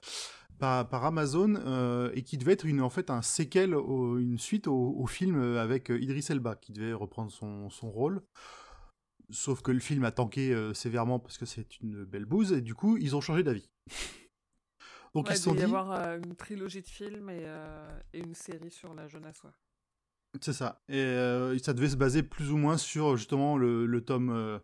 par, 0.59 0.89
par 0.89 1.05
Amazon 1.05 1.55
et 2.13 2.23
qui 2.23 2.37
devait 2.37 2.53
être 2.53 2.65
une, 2.65 2.81
en 2.81 2.89
fait 2.89 3.09
un 3.09 3.21
séquel, 3.21 3.75
au- 3.75 4.17
une 4.17 4.37
suite 4.37 4.67
au, 4.67 4.95
au 4.97 5.07
film 5.07 5.41
avec 5.57 5.89
Idris 5.89 6.25
Elba 6.29 6.55
qui 6.55 6.73
devait 6.73 6.93
reprendre 6.93 7.31
son, 7.31 7.69
son 7.69 7.89
rôle. 7.89 8.21
Sauf 9.29 9.61
que 9.61 9.71
le 9.71 9.79
film 9.79 10.03
a 10.03 10.11
tanké 10.11 10.53
sévèrement 10.73 11.19
parce 11.19 11.37
que 11.37 11.45
c'est 11.45 11.79
une 11.79 12.03
belle 12.03 12.25
bouse 12.25 12.51
et 12.51 12.61
du 12.61 12.75
coup 12.75 12.97
ils 12.97 13.15
ont 13.15 13.21
changé 13.21 13.43
d'avis. 13.43 13.69
Donc 15.15 15.27
Ouais, 15.27 15.33
ils 15.33 15.35
il 15.35 15.37
se 15.37 15.43
sont 15.43 15.53
y 15.53 15.57
dit, 15.57 15.63
avoir 15.63 15.91
euh, 15.91 16.19
une 16.23 16.35
trilogie 16.35 16.81
de 16.81 16.87
films 16.87 17.29
et, 17.29 17.45
et 18.13 18.19
une 18.19 18.35
série 18.35 18.71
sur 18.71 18.93
la 18.93 19.07
jeunesse. 19.07 19.41
ouais. 19.43 19.51
C'est 20.39 20.53
ça. 20.53 20.81
Et 20.87 21.57
ça 21.61 21.73
devait 21.73 21.89
se 21.89 21.97
baser 21.97 22.23
plus 22.23 22.51
ou 22.51 22.57
moins 22.57 22.77
sur 22.77 23.17
justement 23.17 23.57
le, 23.57 24.01
tome, 24.01 24.61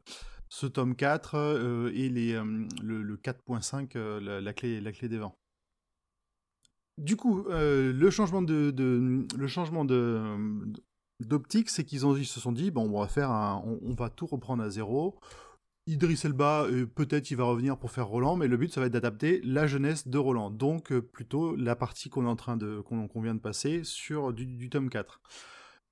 ce 0.50 0.66
tome 0.66 0.96
4 0.96 1.36
euh, 1.36 1.92
et 1.94 2.10
les, 2.10 2.34
le, 2.82 3.04
le 3.04 3.18
4.5, 3.18 3.92
euh, 3.96 4.20
la, 4.20 4.42
la 4.42 4.54
clé, 4.54 4.80
la 4.82 4.92
clé 4.92 5.10
des 5.10 5.18
vents. 5.18 5.38
Du 6.98 7.16
coup, 7.16 7.46
le 7.48 8.10
changement 8.10 8.42
de, 8.42 8.74
le 9.38 9.48
changement 9.48 9.86
d'optique, 11.20 11.70
c'est 11.70 11.84
qu'ils 11.84 12.00
se 12.00 12.40
sont 12.40 12.52
dit 12.52 12.72
bon, 12.72 12.90
on 12.90 13.00
va 13.00 13.08
faire 13.08 13.30
on, 13.30 13.94
va 13.94 14.10
tout 14.10 14.26
reprendre 14.26 14.64
à 14.64 14.70
zéro. 14.72 15.20
Idriss 15.86 16.26
Elba, 16.26 16.66
peut-être 16.96 17.30
il 17.30 17.38
va 17.38 17.44
revenir 17.44 17.78
pour 17.78 17.92
faire 17.92 18.08
Roland, 18.08 18.36
mais 18.36 18.48
le 18.48 18.58
but 18.58 18.74
ça 18.74 18.82
va 18.82 18.88
être 18.88 18.94
d'adapter 18.94 19.42
la 19.44 19.68
jeunesse 19.68 20.08
de 20.08 20.18
Roland. 20.18 20.50
Donc 20.50 20.92
plutôt 21.00 21.56
la 21.56 21.76
partie 21.76 22.10
qu'on 22.10 22.26
est 22.26 22.30
en 22.30 22.36
train 22.36 22.58
de 22.58 22.82
qu'on 22.82 23.22
vient 23.22 23.36
de 23.36 23.40
passer 23.40 23.84
sur 23.84 24.34
du, 24.34 24.48
du 24.48 24.72
tome 24.72 24.90
4. 24.90 25.22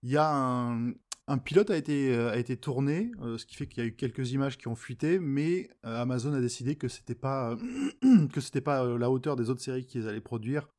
Il 0.05 0.11
y 0.11 0.17
a 0.17 0.31
un, 0.31 0.91
un 1.27 1.37
pilote 1.39 1.71
a 1.71 1.77
été, 1.77 2.13
euh, 2.15 2.29
a 2.31 2.37
été 2.37 2.55
tourné, 2.57 3.09
euh, 3.21 3.39
ce 3.39 3.47
qui 3.47 3.55
fait 3.55 3.65
qu'il 3.65 3.81
y 3.83 3.85
a 3.87 3.89
eu 3.89 3.95
quelques 3.95 4.33
images 4.33 4.55
qui 4.55 4.67
ont 4.67 4.75
fuité, 4.75 5.17
mais 5.17 5.67
euh, 5.83 5.99
Amazon 5.99 6.31
a 6.33 6.41
décidé 6.41 6.75
que 6.75 6.87
c'était 6.87 7.15
pas 7.15 7.57
que 8.31 8.39
c'était 8.39 8.61
pas 8.61 8.85
la 8.85 9.09
hauteur 9.09 9.35
des 9.35 9.49
autres 9.49 9.61
séries 9.63 9.87
qu'ils 9.87 10.07
allaient 10.07 10.21
produire 10.21 10.69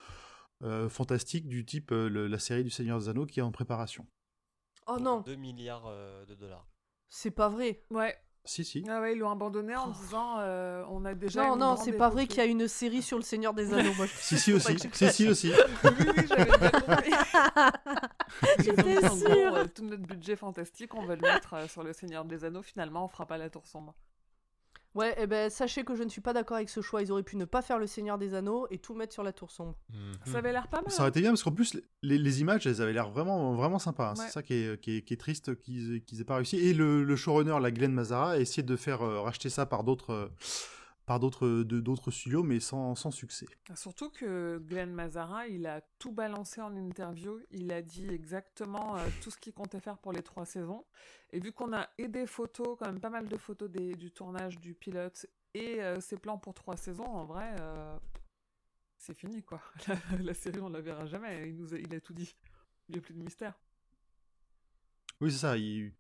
euh, 0.63 0.89
fantastiques 0.89 1.49
du 1.49 1.65
type 1.67 1.91
euh, 1.91 2.09
le- 2.09 2.29
la 2.29 2.39
série 2.39 2.63
du 2.63 2.71
Seigneur 2.71 3.01
des 3.01 3.09
Anneaux 3.09 3.27
qui 3.27 3.41
est 3.41 3.43
en 3.43 3.51
préparation. 3.51 4.07
Oh 4.87 4.99
non, 5.01 5.23
2 5.23 5.35
milliards 5.35 5.87
euh, 5.89 6.25
de 6.27 6.37
dollars. 6.37 6.69
c'est 7.09 7.33
pas 7.33 7.49
vrai. 7.49 7.83
Ouais, 7.91 8.17
Si, 8.47 8.65
si. 8.65 8.85
Ah 8.89 9.01
ouais, 9.01 9.15
ils 9.15 9.19
l'ont 9.19 9.31
abandonné 9.31 9.75
en 9.77 9.89
Oh. 9.89 9.93
disant 10.01 10.37
euh, 10.39 10.85
on 10.91 11.05
a 11.05 11.15
déjà. 11.15 11.45
Non, 11.45 11.57
non, 11.57 11.77
c'est 11.77 11.93
pas 11.93 12.09
vrai 12.09 12.27
qu'il 12.27 12.39
y 12.39 12.41
a 12.41 12.45
une 12.45 12.69
série 12.69 13.03
sur 13.03 13.17
le 13.19 13.23
Seigneur 13.25 13.53
des 13.53 13.75
Anneaux. 13.75 13.93
Moi, 13.97 14.07
je- 14.07 14.13
Si, 14.17 14.39
si 14.39 14.53
aussi. 14.53 14.77
Si, 14.93 15.11
si 15.13 15.29
aussi. 15.29 15.53
Oui, 15.85 15.91
oui, 15.99 16.27
j'avais 16.29 16.47
J'étais 18.59 18.95
gros, 19.03 19.17
sûre. 19.17 19.55
euh, 19.55 19.65
tout 19.75 19.85
notre 19.85 20.03
budget 20.03 20.37
fantastique, 20.37 20.95
on 20.95 21.05
va 21.05 21.17
le 21.17 21.23
mettre 21.23 21.55
euh, 21.55 21.69
sur 21.69 21.83
le 21.83 21.93
Seigneur 21.93 22.25
des 22.25 22.45
Anneaux. 22.45 22.63
Finalement, 22.63 23.05
on 23.05 23.09
fera 23.09 23.27
pas 23.27 23.39
la 23.39 23.51
tour 23.51 23.67
sombre. 23.67 23.95
Ouais, 24.97 25.15
et 25.23 25.27
ben 25.27 25.51
sachez 25.51 25.85
que 25.85 25.95
je 25.95 26.03
ne 26.03 26.09
suis 26.09 26.21
pas 26.21 26.33
d'accord 26.33 26.57
avec 26.57 26.69
ce 26.71 26.81
choix. 26.81 27.03
Ils 27.03 27.13
auraient 27.13 27.23
pu 27.23 27.37
ne 27.37 27.45
pas 27.45 27.63
faire 27.63 27.79
le 27.79 27.87
Seigneur 27.87 28.17
des 28.19 28.35
Anneaux 28.35 28.67
et 28.71 28.79
tout 28.79 28.95
mettre 28.95 29.13
sur 29.13 29.23
la 29.23 29.33
Tour 29.33 29.51
Sombre. 29.51 29.77
Mhm. 29.93 30.33
Ça 30.33 30.39
avait 30.39 30.53
l'air 30.53 30.69
pas 30.69 30.81
mal. 30.81 30.91
Ça 30.91 31.03
aurait 31.03 31.11
été 31.11 31.21
bien 31.21 31.31
parce 31.31 31.43
qu'en 31.43 31.53
plus, 31.53 31.77
les, 32.03 32.19
les 32.19 32.41
images, 32.41 32.67
elles 32.67 32.81
avaient 32.83 32.93
l'air 32.95 33.11
vraiment, 33.11 33.55
vraiment 33.55 33.79
sympas. 33.79 34.09
hein. 34.11 34.15
Ouais. 34.19 34.25
C'est 34.27 34.33
ça 34.33 34.43
qui 34.43 34.55
est, 34.55 34.81
qui 34.81 34.97
est- 34.97 35.03
qui 35.03 35.15
est 35.15 35.19
triste 35.19 35.55
qu'ils 35.61 36.03
qu'ils 36.05 36.21
aient 36.21 36.25
pas 36.25 36.37
réussi. 36.37 36.57
Et 36.59 36.73
le, 36.75 37.05
le 37.05 37.17
showrunner, 37.17 37.59
la 37.61 37.71
Glenn 37.71 37.93
Mazara, 37.93 38.33
a 38.33 38.39
essayé 38.39 38.63
de 38.63 38.75
faire 38.77 39.03
euh, 39.03 39.21
racheter 39.21 39.51
ça 39.51 39.67
par 39.67 39.85
d'autres 39.85 40.11
euh, 40.13 40.29
par 41.07 41.21
d'autres 41.21 41.63
d'autres 41.63 42.11
studios, 42.11 42.43
mais 42.43 42.59
sans, 42.61 42.95
sans 42.97 43.13
succès. 43.13 43.47
Surtout 43.75 44.11
que 44.11 44.59
Glenn 44.59 44.93
Mazara, 44.93 45.47
il 45.47 45.67
a 45.67 45.81
tout 45.99 46.13
balancé 46.13 46.61
en 46.61 46.75
interview. 46.77 47.41
Il 47.53 47.71
a 47.73 47.81
dit 47.81 48.09
exactement 48.09 48.97
euh, 48.97 49.07
tout 49.23 49.31
ce 49.31 49.39
qu'il 49.39 49.53
comptait 49.55 49.81
faire 49.81 49.99
pour 49.99 50.13
les 50.13 50.23
trois 50.23 50.45
saisons. 50.45 50.85
Et 51.33 51.39
vu 51.39 51.53
qu'on 51.53 51.73
a 51.73 51.89
et 51.99 52.09
des 52.09 52.27
photos, 52.27 52.77
quand 52.79 52.87
même 52.87 53.01
pas 53.01 53.11
mal 53.11 53.29
de 53.29 53.37
photos 53.37 53.71
des- 53.71 53.95
du 53.95 54.11
tournage 54.11 54.59
du 54.59 54.75
pilote 54.75 55.27
et 55.55 55.81
euh, 55.81 56.01
ses 56.01 56.17
plans 56.19 56.39
pour 56.39 56.55
trois 56.55 56.77
saisons, 56.77 57.07
en 57.07 57.25
vrai, 57.25 57.55
euh, 57.61 57.97
c'est 58.99 59.15
fini 59.15 59.43
quoi. 59.45 59.61
La, 59.87 59.97
la 60.23 60.35
série, 60.35 60.61
on 60.61 60.69
la 60.71 60.81
verra 60.81 61.07
jamais. 61.07 61.49
Il, 61.49 61.57
nous 61.57 61.73
a, 61.73 61.79
il 61.79 61.95
a 61.95 62.01
tout 62.01 62.15
dit. 62.15 62.35
Il 62.89 62.93
n'y 62.95 62.99
a 62.99 63.03
plus 63.03 63.15
de 63.15 63.21
mystère. 63.21 63.55
Oui, 65.21 65.31
c'est 65.31 65.39
ça. 65.39 65.57
Il, 65.57 65.93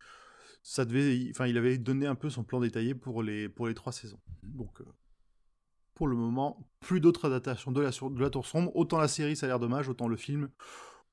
ça 0.68 0.84
devait, 0.84 1.28
enfin, 1.30 1.46
il 1.46 1.56
avait 1.58 1.78
donné 1.78 2.06
un 2.06 2.16
peu 2.16 2.28
son 2.28 2.42
plan 2.42 2.58
détaillé 2.58 2.96
pour 2.96 3.22
les, 3.22 3.48
pour 3.48 3.68
les 3.68 3.74
trois 3.74 3.92
saisons. 3.92 4.18
Donc, 4.42 4.80
euh, 4.80 4.84
pour 5.94 6.08
le 6.08 6.16
moment, 6.16 6.68
plus 6.80 6.98
d'autres 7.00 7.26
adaptations 7.26 7.70
de 7.70 7.80
la, 7.80 7.92
sur- 7.92 8.10
de 8.10 8.20
la 8.20 8.30
Tour 8.30 8.44
Sombre. 8.46 8.74
Autant 8.74 8.98
la 8.98 9.06
série, 9.06 9.36
ça 9.36 9.46
a 9.46 9.48
l'air 9.48 9.60
dommage, 9.60 9.88
autant 9.88 10.08
le 10.08 10.16
film, 10.16 10.50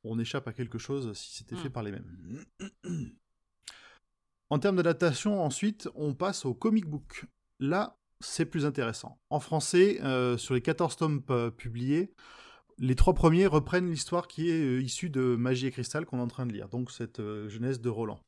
on 0.03 0.17
échappe 0.17 0.47
à 0.47 0.53
quelque 0.53 0.79
chose 0.79 1.13
si 1.13 1.37
c'était 1.37 1.55
fait 1.55 1.69
Mm. 1.69 1.71
par 1.71 1.83
les 1.83 1.91
mêmes. 1.91 2.43
en 4.49 4.57
termes 4.59 4.77
d'adaptation, 4.77 5.41
ensuite, 5.43 5.87
on 5.95 6.13
passe 6.15 6.45
au 6.45 6.53
comic 6.55 6.85
book. 6.87 7.25
Là, 7.59 7.97
c'est 8.21 8.45
plus 8.45 8.65
intéressant. 8.65 9.19
En 9.29 9.39
français, 9.39 10.01
euh, 10.01 10.37
sur 10.37 10.53
les 10.55 10.61
14 10.61 10.95
tomes 10.97 11.21
euh, 11.29 11.51
publiés, 11.51 12.11
les 12.79 12.95
trois 12.95 13.13
premiers 13.13 13.45
reprennent 13.45 13.89
l'histoire 13.89 14.27
qui 14.27 14.49
est 14.49 14.61
euh, 14.63 14.81
issue 14.81 15.09
de 15.11 15.35
Magie 15.35 15.67
et 15.67 15.71
Cristal 15.71 16.05
qu'on 16.07 16.17
est 16.17 16.21
en 16.23 16.27
train 16.27 16.45
de 16.47 16.53
lire, 16.53 16.69
donc 16.69 16.91
cette 16.91 17.19
euh, 17.19 17.47
jeunesse 17.49 17.79
de 17.79 17.89
Roland. 17.89 18.19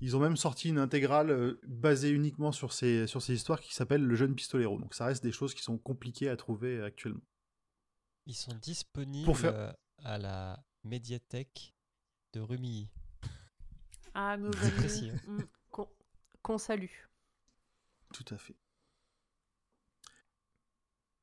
Ils 0.00 0.16
ont 0.16 0.20
même 0.20 0.36
sorti 0.36 0.68
une 0.70 0.78
intégrale 0.78 1.30
euh, 1.30 1.60
basée 1.66 2.10
uniquement 2.10 2.52
sur 2.52 2.72
ces, 2.72 3.06
sur 3.06 3.20
ces 3.20 3.34
histoires 3.34 3.60
qui 3.60 3.74
s'appelle 3.74 4.02
Le 4.02 4.14
jeune 4.14 4.34
pistolero. 4.34 4.78
Donc 4.78 4.94
ça 4.94 5.04
reste 5.06 5.22
des 5.22 5.32
choses 5.32 5.52
qui 5.54 5.62
sont 5.62 5.76
compliquées 5.78 6.28
à 6.30 6.36
trouver 6.36 6.82
actuellement. 6.82 7.20
Ils 8.26 8.34
sont 8.34 8.54
disponibles 8.62 9.24
Pour 9.26 9.38
faire- 9.38 9.54
euh, 9.54 9.72
à 9.98 10.16
la 10.18 10.62
médiathèque 10.84 11.74
de 12.32 12.40
Rumilly. 12.40 12.88
Ah, 14.14 14.36
nos 14.36 14.50
amis. 14.56 15.10
hein. 15.10 15.20
Mm. 15.26 15.38
Qu'on 15.70 15.88
qu'on 16.42 16.58
salue. 16.58 16.90
Tout 18.14 18.24
à 18.30 18.38
fait. 18.38 18.56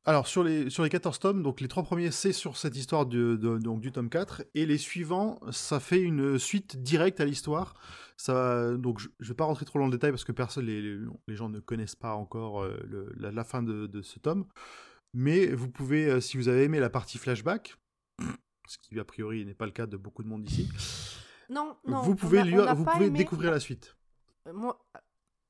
Alors, 0.08 0.26
sur 0.26 0.42
les, 0.44 0.70
sur 0.70 0.84
les 0.84 0.90
14 0.90 1.20
tomes, 1.20 1.44
donc 1.44 1.60
les 1.60 1.68
trois 1.68 1.84
premiers, 1.84 2.12
c'est 2.12 2.32
sur 2.32 2.56
cette 2.56 2.78
histoire 2.78 3.06
de, 3.06 3.36
de- 3.36 3.58
donc, 3.58 3.82
du 3.82 3.92
tome 3.92 4.10
4, 4.10 4.42
et 4.56 4.66
les 4.66 4.78
suivants, 4.78 5.38
ça 5.52 5.82
fait 5.82 6.00
une 6.00 6.40
suite 6.40 6.82
directe 6.82 7.20
à 7.20 7.26
l'histoire. 7.26 7.74
Ça, 8.16 8.74
donc, 8.78 9.00
je 9.00 9.10
ne 9.20 9.26
vais 9.28 9.34
pas 9.34 9.44
rentrer 9.44 9.66
trop 9.66 9.80
dans 9.80 9.86
le 9.86 9.92
détail 9.92 10.12
parce 10.12 10.24
que 10.24 10.32
personne, 10.32 10.66
les, 10.66 10.82
les- 10.82 11.06
les 11.28 11.36
gens 11.36 11.50
ne 11.50 11.60
connaissent 11.60 11.98
pas 11.98 12.14
encore 12.14 12.64
euh, 12.64 12.80
le- 12.88 13.12
la, 13.18 13.32
la 13.32 13.44
fin 13.44 13.62
de, 13.62 13.86
de 13.86 14.02
ce 14.02 14.18
tome. 14.20 14.48
Mais 15.14 15.48
vous 15.48 15.70
pouvez, 15.70 16.06
euh, 16.10 16.22
si 16.22 16.38
vous 16.38 16.48
avez 16.48 16.64
aimé 16.64 16.80
la 16.80 16.90
partie 16.90 17.18
flashback, 17.18 17.76
ce 18.68 18.78
qui 18.78 18.98
a 19.00 19.04
priori 19.04 19.46
n'est 19.46 19.54
pas 19.56 19.66
le 19.66 19.72
cas 19.74 19.88
de 19.88 19.98
beaucoup 19.98 20.24
de 20.24 20.30
monde 20.30 20.50
ici, 20.50 20.70
Non, 21.50 21.76
non. 21.86 22.02
vous 22.02 22.14
on 22.14 22.16
pouvez, 22.16 22.40
a- 22.40 22.74
vous 22.74 22.86
pouvez 22.86 23.08
aimé- 23.08 23.18
découvrir 23.18 23.52
la 23.52 23.60
suite. 23.60 23.98
Euh, 24.48 24.54
Moi, 24.54 24.80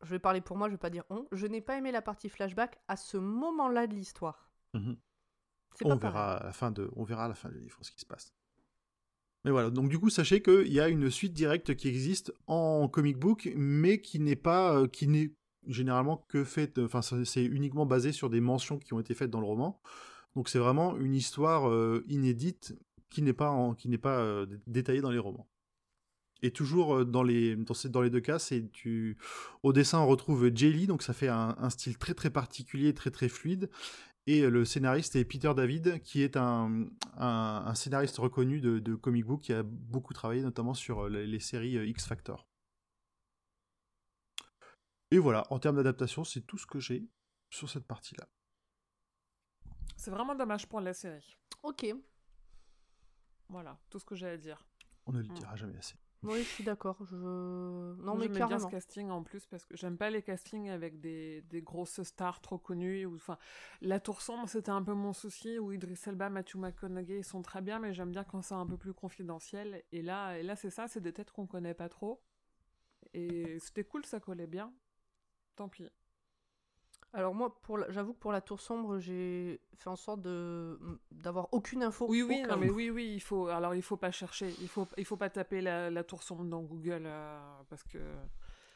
je 0.03 0.09
vais 0.09 0.19
parler 0.19 0.41
pour 0.41 0.57
moi, 0.57 0.67
je 0.67 0.73
vais 0.73 0.77
pas 0.79 0.89
dire 0.89 1.03
on. 1.11 1.27
Je 1.31 1.45
n'ai 1.45 1.61
pas 1.61 1.77
aimé 1.77 1.91
la 1.91 2.01
partie 2.01 2.29
flashback 2.29 2.79
à 2.87 2.95
ce 2.95 3.17
moment-là 3.17 3.85
de 3.85 3.93
l'histoire. 3.93 4.46
C'est 4.73 5.85
on 5.85 5.97
pas 5.97 6.07
verra 6.09 6.37
à 6.37 6.45
la 6.45 6.53
fin 6.53 6.71
de, 6.71 6.89
on 6.95 7.03
verra 7.03 7.25
à 7.25 7.27
la 7.27 7.35
fin 7.35 7.49
du 7.49 7.59
livre 7.59 7.77
ce 7.81 7.91
qui 7.91 7.99
se 7.99 8.05
passe. 8.05 8.33
Mais 9.45 9.51
voilà, 9.51 9.69
donc 9.69 9.89
du 9.89 9.99
coup, 9.99 10.09
sachez 10.09 10.41
qu'il 10.41 10.73
y 10.73 10.79
a 10.79 10.89
une 10.89 11.09
suite 11.09 11.33
directe 11.33 11.75
qui 11.75 11.87
existe 11.87 12.33
en 12.47 12.87
comic 12.89 13.17
book, 13.17 13.49
mais 13.55 14.01
qui 14.01 14.19
n'est 14.19 14.35
pas, 14.35 14.75
euh, 14.75 14.87
qui 14.87 15.07
n'est 15.07 15.31
généralement 15.67 16.25
que 16.27 16.43
faite, 16.43 16.79
enfin, 16.79 17.01
ça- 17.01 17.23
c'est 17.25 17.45
uniquement 17.45 17.85
basé 17.85 18.11
sur 18.11 18.29
des 18.29 18.41
mentions 18.41 18.79
qui 18.79 18.93
ont 18.93 18.99
été 18.99 19.13
faites 19.13 19.29
dans 19.29 19.39
le 19.39 19.45
roman. 19.45 19.79
Donc 20.35 20.49
c'est 20.49 20.59
vraiment 20.59 20.97
une 20.97 21.13
histoire 21.15 21.69
euh, 21.69 22.03
inédite 22.07 22.75
qui 23.09 23.21
n'est 23.21 23.33
pas, 23.33 23.49
en- 23.49 23.73
qui 23.73 23.87
n'est 23.89 23.97
pas 23.97 24.19
euh, 24.19 24.45
dé- 24.45 24.59
détaillée 24.67 25.01
dans 25.01 25.11
les 25.11 25.19
romans. 25.19 25.47
Et 26.43 26.51
toujours 26.51 26.97
euh, 26.97 27.05
dans 27.05 27.23
les, 27.23 27.55
dans, 27.55 27.73
ces- 27.73 27.89
dans 27.89 28.01
les 28.01 28.09
deux 28.09 28.19
cas, 28.19 28.37
c'est 28.39 28.69
tu, 28.71 29.17
au 29.63 29.73
dessin 29.73 29.99
on 29.99 30.07
retrouve 30.07 30.47
Lee, 30.47 30.87
donc 30.87 31.01
ça 31.01 31.13
fait 31.13 31.29
un, 31.29 31.55
un 31.57 31.69
style 31.69 31.97
très 31.97 32.13
très 32.13 32.29
particulier, 32.29 32.93
très 32.93 33.11
très 33.11 33.29
fluide. 33.29 33.69
Et 34.29 34.41
le 34.49 34.65
scénariste 34.65 35.15
est 35.15 35.23
Peter 35.23 35.53
David, 35.55 36.01
qui 36.03 36.21
est 36.21 36.35
un, 36.35 36.85
un- 37.15 37.63
un 37.65 37.75
scénariste 37.75 38.17
reconnu 38.17 38.59
de, 38.59 38.77
de 38.79 38.93
comic 38.95 39.25
book 39.25 39.41
qui 39.41 39.53
a 39.53 39.63
beaucoup 39.63 40.13
travaillé 40.13 40.41
notamment 40.41 40.73
sur 40.73 41.05
euh, 41.05 41.09
les, 41.09 41.25
les 41.25 41.39
séries 41.39 41.77
euh, 41.77 41.85
X 41.87 42.05
Factor. 42.05 42.45
Et 45.11 45.17
voilà, 45.17 45.45
en 45.49 45.59
termes 45.59 45.77
d'adaptation, 45.77 46.25
c'est 46.25 46.41
tout 46.41 46.57
ce 46.57 46.65
que 46.65 46.79
j'ai 46.81 47.07
sur 47.49 47.69
cette 47.69 47.87
partie-là. 47.87 48.27
C'est 49.95 50.11
vraiment 50.11 50.35
dommage 50.35 50.67
pour 50.67 50.81
la 50.81 50.93
série. 50.93 51.37
Ok. 51.63 51.85
Voilà, 53.47 53.79
tout 53.89 53.99
ce 53.99 54.05
que 54.05 54.15
j'ai 54.15 54.27
à 54.27 54.37
dire. 54.37 54.61
On 55.05 55.13
ne 55.13 55.19
le 55.21 55.29
Mm. 55.29 55.33
dira 55.35 55.55
jamais 55.55 55.77
assez. 55.77 55.95
Oui, 56.23 56.43
je 56.43 56.49
suis 56.49 56.63
d'accord. 56.63 56.97
Je... 57.05 57.15
Non, 57.15 58.15
mais 58.15 58.27
j'aimais 58.27 58.41
bien 58.43 58.59
ce 58.59 58.67
carrément. 58.67 58.67
casting 58.67 59.09
en 59.09 59.23
plus 59.23 59.45
parce 59.45 59.65
que 59.65 59.77
j'aime 59.77 59.97
pas 59.97 60.09
les 60.09 60.23
castings 60.23 60.69
avec 60.69 60.99
des, 60.99 61.41
des 61.43 61.61
grosses 61.61 62.01
stars 62.03 62.41
trop 62.41 62.57
connues. 62.57 63.05
Ou, 63.05 63.15
enfin, 63.15 63.37
la 63.81 63.99
Tour 63.99 64.21
Sombre, 64.21 64.49
c'était 64.49 64.71
un 64.71 64.83
peu 64.83 64.93
mon 64.93 65.13
souci 65.13 65.59
où 65.59 65.71
Idris 65.71 65.99
Elba, 66.07 66.29
Matthew 66.29 66.55
McConaughey 66.55 67.19
ils 67.19 67.23
sont 67.23 67.41
très 67.43 67.61
bien, 67.61 67.79
mais 67.79 67.93
j'aime 67.93 68.11
bien 68.11 68.23
quand 68.23 68.41
c'est 68.41 68.55
un 68.55 68.65
peu 68.65 68.77
plus 68.77 68.93
confidentiel. 68.93 69.83
Et 69.91 70.01
là, 70.01 70.37
et 70.37 70.43
là 70.43 70.55
c'est 70.55 70.71
ça, 70.71 70.87
c'est 70.87 71.01
des 71.01 71.13
têtes 71.13 71.31
qu'on 71.31 71.47
connaît 71.47 71.75
pas 71.75 71.89
trop. 71.89 72.21
Et 73.13 73.59
c'était 73.59 73.83
cool, 73.83 74.05
ça 74.05 74.19
collait 74.19 74.47
bien. 74.47 74.73
Tant 75.55 75.69
pis. 75.69 75.87
Alors 77.17 77.33
moi, 77.33 77.59
pour 77.63 77.79
la- 77.79 77.89
j'avoue 77.89 78.13
que 78.13 78.19
pour 78.19 78.31
la 78.31 78.41
Tour 78.41 78.61
Sombre, 78.61 78.99
j'ai 78.99 79.59
fait 79.75 79.89
en 79.89 79.95
sorte 79.95 80.21
de 80.21 80.79
d'avoir 81.11 81.47
aucune 81.51 81.81
info. 81.81 82.05
Oui, 82.07 82.21
oui, 82.21 82.43
non, 82.47 82.57
mais 82.57 82.69
oui, 82.69 82.91
oui, 82.91 83.11
il 83.15 83.19
faut. 83.19 83.47
Alors, 83.47 83.73
il 83.73 83.81
faut 83.81 83.97
pas 83.97 84.11
chercher. 84.11 84.53
Il 84.61 84.67
faut, 84.67 84.87
il 84.97 85.03
faut 85.05 85.17
pas 85.17 85.31
taper 85.31 85.61
la, 85.61 85.89
la 85.89 86.03
Tour 86.03 86.21
Sombre 86.21 86.43
dans 86.45 86.61
Google 86.61 87.03
euh, 87.07 87.39
parce 87.69 87.83
que. 87.83 87.97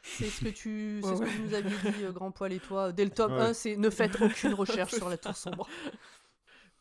C'est 0.02 0.26
ce 0.28 0.44
que 0.44 0.48
tu, 0.48 1.00
c'est 1.04 1.10
Ouais, 1.10 1.16
ce 1.16 1.22
que 1.22 1.42
nous 1.42 1.54
aviez 1.54 1.92
dit, 1.92 2.04
euh, 2.04 2.10
Grand 2.10 2.32
Poil 2.32 2.52
et 2.52 2.58
toi, 2.58 2.90
dès 2.90 3.04
le 3.04 3.12
tome 3.12 3.34
Ouais. 3.34 3.40
1, 3.42 3.54
c'est 3.54 3.76
ne 3.76 3.88
faites 3.90 4.20
aucune 4.20 4.54
recherche 4.54 4.92
sur 4.96 5.08
la 5.08 5.16
Tour 5.16 5.36
Sombre. 5.36 5.68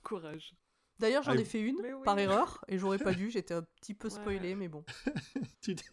Courage. 0.02 0.56
D'ailleurs, 0.98 1.22
j'en 1.22 1.34
Ah, 1.34 1.36
ai 1.36 1.46
fait 1.46 1.60
une 1.62 1.78
oui. 1.84 1.90
par 2.04 2.18
erreur 2.18 2.66
et 2.68 2.80
j'aurais 2.80 2.98
pas 2.98 3.14
dû. 3.14 3.30
J'étais 3.30 3.54
un 3.54 3.62
petit 3.62 3.94
peu 3.94 4.08
Ouais. 4.08 4.16
spoilé, 4.16 4.56
mais 4.56 4.68
bon. 4.68 4.84
Tu 5.62 5.76
dis- 5.76 5.84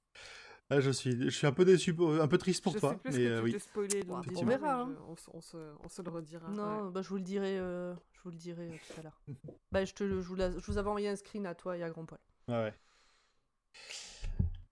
Ah, 0.75 0.81
je, 0.81 0.91
suis, 0.91 1.13
je 1.25 1.29
suis 1.31 1.47
un 1.47 1.53
peu 1.53 1.65
déçu, 1.65 1.93
pour- 1.95 2.15
un 2.21 2.29
peu 2.29 2.39
triste 2.39 2.63
pour 2.63 2.73
je 2.73 2.79
toi. 2.79 2.91
sais 2.93 2.97
plus 2.99 3.11
mais 3.13 3.19
que 3.19 3.31
euh, 3.31 3.39
tu 3.41 3.45
oui. 3.55 3.61
spoilé. 3.61 4.03
donc 4.05 4.25
On 4.37 4.45
verra, 4.45 4.81
hein. 4.81 4.89
je- 4.91 5.03
on, 5.13 5.17
se- 5.17 5.31
on 5.35 5.41
se, 5.41 5.57
on 5.85 5.89
se 5.89 6.03
le 6.03 6.11
redira. 6.11 6.49
Non, 6.49 6.87
ouais. 6.87 6.91
bah, 6.93 7.03
je 7.03 7.09
vous 7.09 7.17
le 7.17 7.23
dirai, 7.23 7.59
euh, 7.59 7.95
je 8.13 8.21
vous 8.25 8.31
le 8.31 8.37
dirai 8.37 8.69
euh, 8.69 8.77
tout 8.87 9.01
à 9.01 9.03
l'heure. 9.03 9.21
bah, 9.73 9.85
je 9.85 9.93
te, 9.93 10.05
je 10.09 10.15
vous, 10.15 10.35
la- 10.35 10.51
je 10.51 10.65
vous 10.67 10.79
avais 10.79 10.89
envoyé 10.89 11.09
un 11.09 11.17
screen 11.17 11.45
à 11.47 11.55
toi 11.55 11.77
et 11.77 11.83
à 11.83 11.91
Grand 11.91 12.05
Poil. 12.07 12.21
Ouais, 12.49 12.55
ouais. 12.55 12.75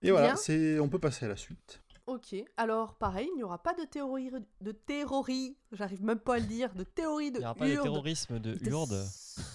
Et 0.01 0.11
voilà, 0.11 0.35
c'est, 0.35 0.79
on 0.79 0.89
peut 0.89 0.99
passer 0.99 1.25
à 1.25 1.29
la 1.29 1.35
suite. 1.35 1.81
Ok, 2.07 2.35
alors 2.57 2.95
pareil, 2.95 3.29
il 3.33 3.37
n'y 3.37 3.43
aura 3.43 3.61
pas 3.61 3.75
de 3.75 3.83
théorie, 3.83 4.31
de 4.59 4.71
théorie, 4.71 5.55
j'arrive 5.71 6.03
même 6.03 6.19
pas 6.19 6.35
à 6.35 6.39
le 6.39 6.45
dire, 6.45 6.73
de 6.73 6.83
théorie 6.83 7.31
de 7.31 7.37
Il 7.37 7.39
n'y 7.41 7.45
aura 7.45 7.55
pas 7.55 7.67
de 7.69 7.75
terrorisme 7.75 8.39
de 8.39 8.57
Urde. 8.67 9.05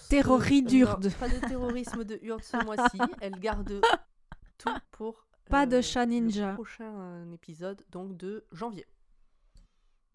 Terrorie 0.08 0.62
Non, 0.62 0.68
d'Urde. 0.68 1.12
Pas 1.18 1.28
de 1.28 1.38
terrorisme 1.40 2.04
de 2.04 2.18
Urde 2.22 2.42
ce 2.44 2.64
mois-ci. 2.64 2.98
Elle 3.20 3.38
garde 3.40 3.80
tout 4.58 4.70
pour 4.92 5.25
Pas 5.48 5.66
de 5.66 5.76
euh, 5.76 5.82
chat 5.82 6.06
ninja. 6.06 6.48
Le 6.50 6.54
prochain 6.54 6.92
euh, 7.00 7.32
épisode, 7.34 7.84
donc 7.90 8.16
de 8.16 8.44
janvier. 8.52 8.86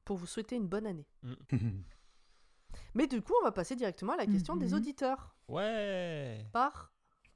Pour 0.05 0.17
vous 0.17 0.25
souhaiter 0.27 0.55
une 0.55 0.67
bonne 0.67 0.85
année. 0.87 1.07
Mais 2.93 3.07
du 3.07 3.21
coup, 3.21 3.33
on 3.41 3.43
va 3.43 3.51
passer 3.51 3.75
directement 3.75 4.13
à 4.13 4.17
la 4.17 4.25
question 4.25 4.55
des 4.55 4.67
Mhm. 4.69 4.73
auditeurs. 4.75 5.35
Ouais 5.47 6.45
Par, 6.53 6.91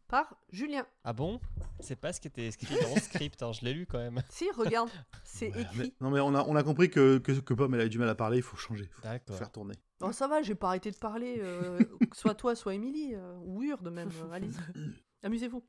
par 0.07 0.35
Julien. 0.51 0.85
Ah 1.03 1.13
bon? 1.13 1.39
C'est 1.79 1.95
pas 1.95 2.13
ce 2.13 2.19
qui 2.21 2.27
était 2.27 2.47
écrit 2.47 2.75
dans 2.81 2.93
le 2.95 3.01
script, 3.01 3.41
hein, 3.43 3.51
je 3.51 3.63
l'ai 3.65 3.73
lu 3.73 3.85
quand 3.85 3.97
même. 3.97 4.21
Si, 4.29 4.49
regarde, 4.51 4.89
c'est 5.23 5.53
Ouais, 5.53 5.61
écrit. 5.61 5.77
mais- 5.77 5.93
non, 6.01 6.09
mais 6.11 6.19
on 6.21 6.33
a, 6.35 6.43
on 6.43 6.55
a 6.55 6.63
compris 6.63 6.89
que, 6.89 7.17
que, 7.17 7.31
que 7.33 7.53
Pomme, 7.53 7.73
elle 7.75 7.81
a 7.81 7.87
du 7.89 7.97
mal 7.99 8.09
à 8.09 8.15
parler, 8.15 8.37
il 8.37 8.43
faut 8.43 8.57
changer, 8.57 8.89
il 9.03 9.19
faut 9.27 9.33
faire 9.33 9.51
tourner. 9.51 9.75
Bon, 9.99 10.11
ça 10.11 10.27
va, 10.27 10.41
j'ai 10.41 10.55
pas 10.55 10.67
arrêté 10.67 10.91
de 10.91 10.97
parler. 10.97 11.37
euh, 11.39 11.79
soit 12.13 12.35
toi, 12.35 12.55
soit 12.55 12.73
Émilie, 12.75 13.13
euh, 13.15 13.35
ou 13.43 13.63
Urde 13.63 13.89
même. 13.89 14.09
euh, 14.23 14.31
Allez-y. 14.31 14.57
Amusez-vous. 15.23 15.63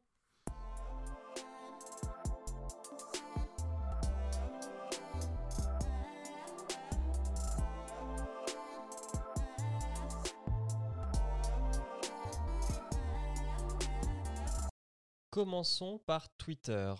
Commençons 15.36 15.98
par 15.98 16.34
Twitter. 16.38 16.94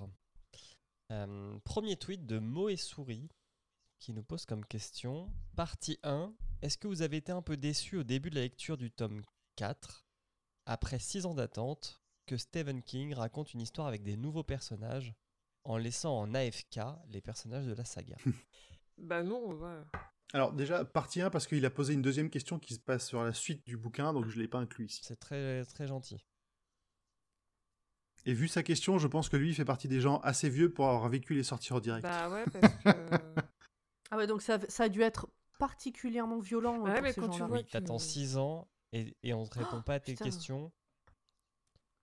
Euh, 1.10 1.58
premier 1.64 1.96
tweet 1.96 2.26
de 2.26 2.38
Moe 2.38 2.76
Souris 2.76 3.30
qui 3.98 4.12
nous 4.12 4.22
pose 4.22 4.44
comme 4.44 4.62
question 4.66 5.32
Partie 5.56 5.98
1. 6.02 6.34
Est-ce 6.60 6.76
que 6.76 6.86
vous 6.86 7.00
avez 7.00 7.16
été 7.16 7.32
un 7.32 7.40
peu 7.40 7.56
déçu 7.56 7.96
au 7.96 8.02
début 8.02 8.28
de 8.28 8.34
la 8.34 8.42
lecture 8.42 8.76
du 8.76 8.90
tome 8.90 9.22
4, 9.56 10.06
après 10.66 10.98
6 10.98 11.24
ans 11.24 11.32
d'attente, 11.32 12.02
que 12.26 12.36
Stephen 12.36 12.82
King 12.82 13.14
raconte 13.14 13.54
une 13.54 13.62
histoire 13.62 13.86
avec 13.86 14.02
des 14.02 14.18
nouveaux 14.18 14.44
personnages 14.44 15.14
en 15.64 15.78
laissant 15.78 16.18
en 16.18 16.34
AFK 16.34 16.80
les 17.08 17.22
personnages 17.22 17.64
de 17.64 17.72
la 17.72 17.86
saga? 17.86 18.16
Bah 18.98 19.22
non, 19.22 19.52
ouais. 19.54 19.82
Alors 20.34 20.52
déjà, 20.52 20.84
partie 20.84 21.22
1, 21.22 21.30
parce 21.30 21.46
qu'il 21.46 21.64
a 21.64 21.70
posé 21.70 21.94
une 21.94 22.02
deuxième 22.02 22.28
question 22.28 22.58
qui 22.58 22.74
se 22.74 22.80
passe 22.80 23.06
sur 23.06 23.22
la 23.22 23.32
suite 23.32 23.64
du 23.66 23.78
bouquin, 23.78 24.12
donc 24.12 24.28
je 24.28 24.36
ne 24.36 24.42
l'ai 24.42 24.48
pas 24.48 24.58
inclus 24.58 24.86
ici. 24.86 25.00
C'est 25.04 25.16
très, 25.16 25.64
très 25.64 25.86
gentil. 25.86 26.22
Et 28.26 28.34
vu 28.34 28.48
sa 28.48 28.62
question, 28.62 28.98
je 28.98 29.06
pense 29.06 29.28
que 29.28 29.36
lui 29.36 29.50
il 29.50 29.54
fait 29.54 29.64
partie 29.64 29.88
des 29.88 30.00
gens 30.00 30.18
assez 30.18 30.48
vieux 30.48 30.70
pour 30.72 30.88
avoir 30.88 31.08
vécu 31.08 31.32
les 31.34 31.44
sorties 31.44 31.72
en 31.72 31.80
direct. 31.80 32.02
Bah 32.06 32.28
ouais, 32.28 32.44
parce 32.52 32.74
que. 32.74 32.90
Ah 34.10 34.16
ouais, 34.18 34.26
donc 34.28 34.40
ça, 34.42 34.58
ça 34.68 34.84
a 34.84 34.88
dû 34.88 35.02
être 35.02 35.28
particulièrement 35.58 36.38
violent. 36.38 36.78
Ouais, 36.78 37.00
mais 37.00 37.12
quand 37.12 37.28
tu 37.28 37.42
vois 37.42 37.56
Oui, 37.58 37.64
que- 37.64 37.70
t'attends 37.70 37.98
6 37.98 38.36
ans 38.36 38.68
et, 38.92 39.16
et 39.24 39.34
on 39.34 39.44
te 39.46 39.58
répond 39.58 39.82
pas 39.82 39.94
à 39.94 40.00
tes 40.00 40.12
putain. 40.12 40.26
questions. 40.26 40.70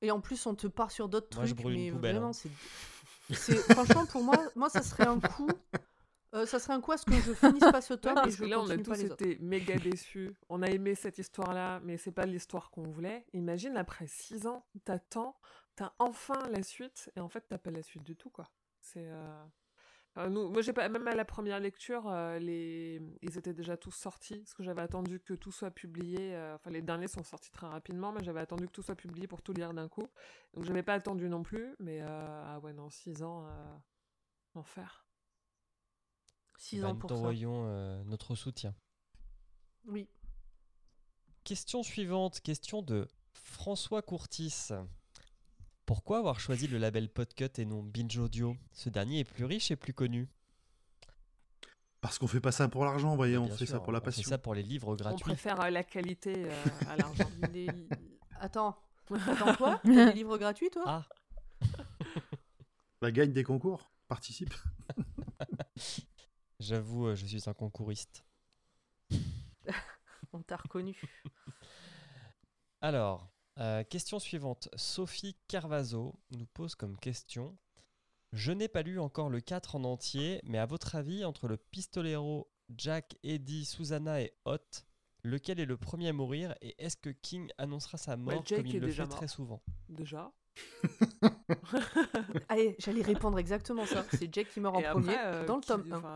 Et 0.01 0.11
en 0.11 0.19
plus, 0.19 0.45
on 0.45 0.53
te 0.55 0.67
part 0.67 0.91
sur 0.91 1.07
d'autres 1.07 1.37
Moi, 1.37 1.45
je 1.45 1.53
trucs, 1.53 1.63
brûle 1.63 1.75
une 1.77 1.83
mais 1.85 1.91
poubelle, 1.91 2.15
vraiment, 2.15 2.29
hein. 2.29 2.33
c'est. 2.33 2.49
c'est- 3.33 3.73
Franchement, 3.73 4.05
pour 4.05 4.21
moi, 4.23 4.37
moi, 4.55 4.69
ça 4.69 4.81
serait 4.81 5.07
un 5.07 5.19
coup. 5.21 5.47
euh, 6.35 6.45
ça 6.45 6.59
serait 6.59 6.73
un 6.73 6.81
coup 6.81 6.91
à 6.91 6.97
ce 6.97 7.05
que 7.05 7.13
je 7.13 7.33
finisse 7.33 7.59
pas 7.71 7.79
ce 7.81 7.93
Ouais, 7.93 7.99
tome 8.01 8.11
et 8.11 8.15
parce 8.15 8.31
je 8.31 8.37
que 8.39 8.45
là, 8.45 8.59
on 8.59 8.69
a 8.69 8.77
tous 8.77 8.99
été 9.01 9.37
méga 9.39 9.77
déçus. 9.79 10.33
On 10.49 10.61
a 10.61 10.67
aimé 10.69 10.93
cette 10.95 11.19
histoire-là, 11.19 11.79
mais 11.85 11.95
c'est 11.95 12.11
pas 12.11 12.25
l'histoire 12.25 12.69
qu'on 12.69 12.83
voulait. 12.83 13.25
Imagine, 13.33 13.77
après 13.77 14.07
6 14.07 14.45
ans, 14.45 14.65
t'attends, 14.83 15.37
t'as 15.75 15.93
enfin 15.99 16.47
la 16.49 16.63
suite, 16.63 17.11
et 17.15 17.19
en 17.19 17.29
fait, 17.29 17.45
t'as 17.49 17.57
pas 17.57 17.71
la 17.71 17.83
suite 17.83 18.03
du 18.03 18.15
tout, 18.15 18.29
quoi. 18.29 18.49
C'est. 18.81 19.05
euh, 19.07 20.29
nous, 20.29 20.49
moi, 20.49 20.61
j'ai 20.61 20.73
pas, 20.73 20.89
même 20.89 21.07
à 21.07 21.15
la 21.15 21.25
première 21.25 21.59
lecture, 21.59 22.07
euh, 22.09 22.37
les... 22.39 23.01
ils 23.23 23.37
étaient 23.37 23.53
déjà 23.53 23.77
tous 23.77 23.91
sortis, 23.91 24.37
parce 24.39 24.53
que 24.53 24.63
j'avais 24.63 24.81
attendu 24.83 25.19
que 25.19 25.33
tout 25.33 25.51
soit 25.51 25.71
publié. 25.71 26.35
euh, 26.35 26.55
Enfin, 26.55 26.69
les 26.71 26.81
derniers 26.83 27.07
sont 27.07 27.23
sortis 27.23 27.51
très 27.51 27.67
rapidement, 27.67 28.11
mais 28.11 28.23
j'avais 28.23 28.41
attendu 28.41 28.67
que 28.67 28.71
tout 28.71 28.83
soit 28.83 28.95
publié 28.95 29.27
pour 29.27 29.41
tout 29.41 29.53
lire 29.53 29.73
d'un 29.73 29.87
coup. 29.89 30.07
Donc, 30.53 30.65
j'avais 30.65 30.83
pas 30.83 30.93
attendu 30.93 31.29
non 31.29 31.43
plus, 31.43 31.75
mais 31.79 32.01
euh, 32.01 32.43
ah 32.47 32.59
ouais, 32.59 32.73
non, 32.73 32.89
6 32.89 33.23
ans, 33.23 33.45
euh. 33.47 33.75
6 36.57 36.81
Bah, 36.81 36.89
ans 36.89 36.93
nous 36.93 36.99
pour 36.99 37.09
ça. 37.09 37.15
t'envoyons 37.15 37.65
euh, 37.67 38.03
notre 38.05 38.35
soutien. 38.35 38.75
Oui. 39.85 40.07
Question 41.45 41.83
suivante, 41.83 42.41
question 42.41 42.81
de 42.81 43.07
François 43.33 44.01
Courtis. 44.01 44.69
Pourquoi 45.85 46.19
avoir 46.19 46.39
choisi 46.39 46.67
le 46.67 46.77
label 46.77 47.09
Podcut 47.09 47.49
et 47.57 47.65
non 47.65 47.83
Binge 47.83 48.17
Audio? 48.17 48.55
Ce 48.71 48.89
dernier 48.89 49.19
est 49.19 49.23
plus 49.25 49.45
riche 49.45 49.69
et 49.71 49.75
plus 49.75 49.93
connu. 49.93 50.29
Parce 51.99 52.17
qu'on 52.19 52.27
fait 52.27 52.41
pas 52.41 52.51
ça 52.51 52.67
pour 52.67 52.83
l'argent, 52.85 53.15
voyez, 53.15 53.37
on 53.37 53.47
fait 53.47 53.65
sûr, 53.65 53.75
ça 53.75 53.79
pour 53.79 53.91
la 53.93 53.99
On 53.99 54.01
fait 54.01 54.05
passion. 54.07 54.29
ça 54.29 54.37
pour 54.37 54.53
les 54.55 54.63
livres 54.63 54.89
On 54.93 54.95
gratuits. 54.95 55.23
préfère 55.23 55.59
euh, 55.61 55.69
la 55.69 55.83
qualité 55.83 56.33
euh, 56.51 56.65
à 56.89 56.95
l'argent. 56.97 57.29
Les- 57.53 57.87
Attends. 58.39 58.77
Attends 59.27 59.55
quoi? 59.55 59.81
T'as 59.83 60.05
des 60.07 60.13
livres 60.13 60.37
gratuits, 60.37 60.69
toi? 60.69 60.83
Ah, 60.85 61.05
Bah, 63.01 63.11
gagne 63.11 63.33
des 63.33 63.43
concours, 63.43 63.89
participe. 64.07 64.53
j'avoue, 66.59 67.07
euh, 67.07 67.15
je 67.15 67.25
suis 67.25 67.49
un 67.49 67.53
concouriste. 67.53 68.23
On 70.31 70.41
t'a 70.41 70.55
reconnu. 70.57 70.99
Alors, 72.81 73.29
euh, 73.59 73.83
question 73.83 74.19
suivante. 74.19 74.69
Sophie 74.75 75.35
Carvazo 75.47 76.15
nous 76.31 76.45
pose 76.45 76.75
comme 76.75 76.97
question. 76.97 77.57
Je 78.31 78.51
n'ai 78.51 78.67
pas 78.67 78.81
lu 78.81 78.99
encore 78.99 79.29
le 79.29 79.41
4 79.41 79.75
en 79.75 79.83
entier, 79.83 80.41
mais 80.43 80.57
à 80.57 80.65
votre 80.65 80.95
avis, 80.95 81.23
entre 81.23 81.47
le 81.47 81.57
pistolero, 81.57 82.49
Jack, 82.75 83.15
Eddie, 83.23 83.65
Susanna 83.65 84.21
et 84.21 84.33
Hot, 84.45 84.57
lequel 85.23 85.59
est 85.59 85.65
le 85.65 85.77
premier 85.77 86.09
à 86.09 86.13
mourir 86.13 86.55
et 86.61 86.75
est-ce 86.83 86.97
que 86.97 87.09
King 87.09 87.51
annoncera 87.57 87.97
sa 87.97 88.17
mort 88.17 88.43
comme 88.43 88.65
il 88.65 88.79
le 88.79 88.87
déjà 88.87 89.03
fait 89.03 89.11
très 89.11 89.27
souvent? 89.27 89.61
Déjà. 89.87 90.31
Allez, 92.49 92.75
j'allais 92.79 93.01
répondre 93.01 93.37
exactement 93.39 93.85
ça. 93.85 94.05
C'est 94.13 94.33
Jack 94.33 94.49
qui 94.49 94.59
meurt 94.59 94.75
en 94.75 94.81
premier 94.81 95.17
euh, 95.17 95.45
dans 95.45 95.57
le 95.57 95.63
tome 95.63 95.91
1. 95.91 95.97
enfin, 95.97 96.15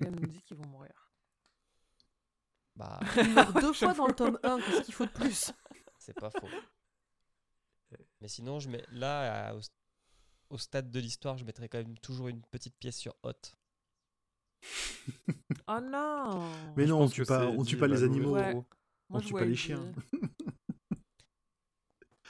Elle 0.00 0.14
nous 0.14 0.26
dit 0.26 0.42
qu'ils 0.42 0.56
vont 0.56 0.66
mourir. 0.66 1.12
Bah, 2.76 3.00
Il 3.16 3.34
meurt 3.34 3.60
deux 3.60 3.72
fois 3.72 3.94
dans 3.94 4.06
le 4.06 4.14
tome 4.14 4.38
1. 4.42 4.60
Qu'est-ce 4.60 4.82
qu'il 4.82 4.94
faut 4.94 5.06
de 5.06 5.10
plus? 5.10 5.52
C'est 6.08 6.18
pas 6.18 6.30
faux. 6.30 6.48
Mais 8.20 8.28
sinon, 8.28 8.60
je 8.60 8.68
mets 8.70 8.84
là, 8.90 9.48
à- 9.48 9.54
au, 9.54 9.60
au 10.50 10.58
stade 10.58 10.90
de 10.90 11.00
l'histoire, 11.00 11.36
je 11.36 11.44
mettrais 11.44 11.68
quand 11.68 11.78
même 11.78 11.98
toujours 11.98 12.28
une 12.28 12.40
petite 12.42 12.76
pièce 12.78 12.96
sur 12.96 13.14
Hot. 13.22 13.32
Oh 15.70 15.80
non 15.82 16.50
Mais 16.76 16.86
non, 16.86 17.02
on 17.02 17.08
tue 17.08 17.24
pas, 17.26 17.44
on 17.46 17.62
tue 17.62 17.76
pas 17.76 17.86
les 17.88 18.02
animaux. 18.02 18.32
Ouais. 18.34 18.52
Taureau. 18.52 18.64
Moi, 19.10 19.18
on 19.18 19.20
je 19.20 19.26
tue 19.26 19.30
vois 19.32 19.40
pas 19.40 19.46
les 19.46 19.56
chiens. 19.56 19.92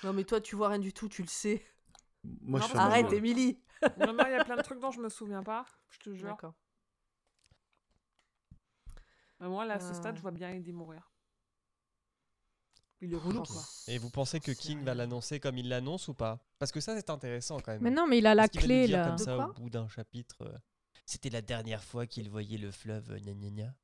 Non, 0.04 0.12
mais 0.12 0.22
toi, 0.24 0.40
tu 0.40 0.54
vois 0.56 0.68
rien 0.68 0.78
du 0.78 0.92
tout, 0.92 1.08
tu 1.08 1.22
le 1.22 1.28
sais. 1.28 1.64
Moi, 2.42 2.60
Non, 2.60 2.66
je 2.68 2.76
Arrête. 2.76 3.12
Émilie. 3.12 3.58
Non, 3.98 4.12
non, 4.12 4.24
il 4.26 4.32
y 4.32 4.34
a 4.34 4.44
plein 4.44 4.56
de 4.56 4.62
trucs 4.62 4.78
dont 4.80 4.90
je 4.92 5.00
me 5.00 5.08
souviens 5.08 5.42
pas, 5.42 5.64
je 5.88 5.98
te 5.98 6.14
jure. 6.14 6.28
D'accord. 6.28 6.54
Moi, 9.40 9.64
là, 9.64 9.74
à 9.74 9.80
ce 9.80 9.90
Euh. 9.90 9.94
stade, 9.94 10.16
je 10.16 10.22
vois 10.22 10.30
bien 10.30 10.50
Eddie 10.50 10.72
mourir. 10.72 11.07
Il 13.00 13.12
est 13.14 13.16
relou, 13.16 13.40
Ok. 13.40 13.46
quoi. 13.48 13.62
Et 13.86 13.98
vous 13.98 14.10
pensez 14.10 14.40
que 14.40 14.52
sais 14.52 14.56
King 14.56 14.82
va 14.84 14.94
l'annoncer 14.94 15.38
comme 15.40 15.56
il 15.56 15.68
l'annonce 15.68 16.08
ou 16.08 16.14
pas? 16.14 16.40
Parce 16.58 16.72
que 16.72 16.80
ça, 16.80 16.96
c'est 16.96 17.10
intéressant 17.10 17.58
quand 17.60 17.72
même. 17.72 17.82
Mais 17.82 17.90
non, 17.90 18.06
mais 18.08 18.18
il 18.18 18.26
a 18.26 18.34
la 18.34 18.48
clé 18.48 18.86
là. 18.88 19.06
comme 19.06 19.16
De 19.16 19.22
ça 19.22 19.36
quoi? 19.36 19.48
au 19.50 19.52
bout 19.52 19.70
d'un 19.70 19.88
chapitre. 19.88 20.36
euh, 20.42 20.58
C'était 21.06 21.30
la 21.30 21.40
dernière 21.42 21.84
fois 21.84 22.06
qu'il 22.06 22.28
voyait 22.28 22.58
le 22.58 22.70
fleuve 22.72 23.12
euh, 23.12 23.18
gna 23.18 23.34
gna 23.34 23.50
gna. 23.50 23.74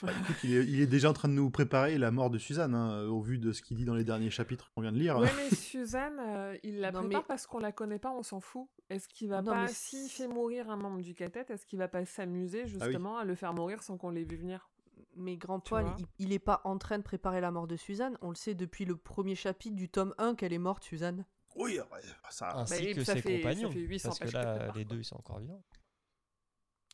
Bah, 0.00 0.12
écoute, 0.22 0.36
il, 0.44 0.54
est, 0.54 0.64
il 0.64 0.80
est 0.80 0.86
déjà 0.86 1.10
en 1.10 1.12
train 1.12 1.28
de 1.28 1.34
nous 1.34 1.50
préparer 1.50 1.98
la 1.98 2.12
mort 2.12 2.30
de 2.30 2.38
Suzanne, 2.38 2.72
hein, 2.74 3.02
au 3.08 3.20
vu 3.20 3.38
de 3.38 3.50
ce 3.52 3.60
qu'il 3.62 3.76
dit 3.76 3.84
dans 3.84 3.96
les 3.96 4.04
derniers 4.04 4.30
chapitres 4.30 4.70
qu'on 4.72 4.80
vient 4.80 4.92
de 4.92 4.98
lire. 4.98 5.18
Ouais, 5.18 5.28
mais 5.36 5.50
Suzanne, 5.54 6.18
euh, 6.20 6.56
il 6.62 6.78
la 6.78 6.92
Non, 6.92 7.00
prépare 7.00 7.22
mais- 7.22 7.26
parce 7.26 7.46
qu'on 7.48 7.58
la 7.58 7.72
connaît 7.72 7.98
pas, 7.98 8.12
on 8.12 8.22
s'en 8.22 8.40
fout. 8.40 8.68
Est-ce 8.90 9.08
qu'il 9.08 9.28
va 9.28 9.42
Non, 9.42 9.50
pas, 9.52 9.66
s'il 9.68 10.08
fait 10.08 10.28
mourir 10.28 10.70
un 10.70 10.76
membre 10.76 11.02
du 11.02 11.14
catet, 11.16 11.44
est-ce 11.48 11.66
qu'il 11.66 11.80
va 11.80 11.88
pas 11.88 12.04
s'amuser 12.04 12.66
justement 12.68 13.18
à 13.18 13.24
le 13.24 13.34
faire 13.34 13.52
mourir 13.52 13.82
sans 13.82 13.98
qu'on 13.98 14.10
l'ait 14.10 14.22
vu 14.24 14.36
venir? 14.36 14.70
Mais 15.16 15.36
grand 15.36 15.60
poil, 15.60 15.86
il, 15.98 16.06
il 16.18 16.32
est 16.32 16.38
pas 16.38 16.60
en 16.64 16.78
train 16.78 16.98
de 16.98 17.02
préparer 17.02 17.40
la 17.40 17.50
mort 17.50 17.66
de 17.66 17.76
Suzanne. 17.76 18.16
On 18.22 18.28
le 18.30 18.34
sait 18.36 18.54
depuis 18.54 18.84
le 18.84 18.96
premier 18.96 19.34
chapitre 19.34 19.76
du 19.76 19.88
tome 19.88 20.14
1 20.18 20.34
qu'elle 20.34 20.52
est 20.52 20.58
morte, 20.58 20.84
Suzanne. 20.84 21.24
Oui, 21.56 21.78
ouais, 21.78 22.00
ça. 22.30 22.56
Ainsi 22.56 22.84
et 22.84 22.94
que 22.94 23.02
ça 23.04 23.14
ses 23.14 23.22
fait- 23.22 23.42
ça 23.42 23.48
compagnons. 23.48 23.70
fait 23.72 23.80
800 23.80 24.08
parce 24.10 24.18
que 24.30 24.36
là, 24.36 24.72
les 24.74 24.84
deux, 24.84 24.98
ils 24.98 25.04
sont 25.04 25.16
encore 25.16 25.38
vivants. 25.40 25.62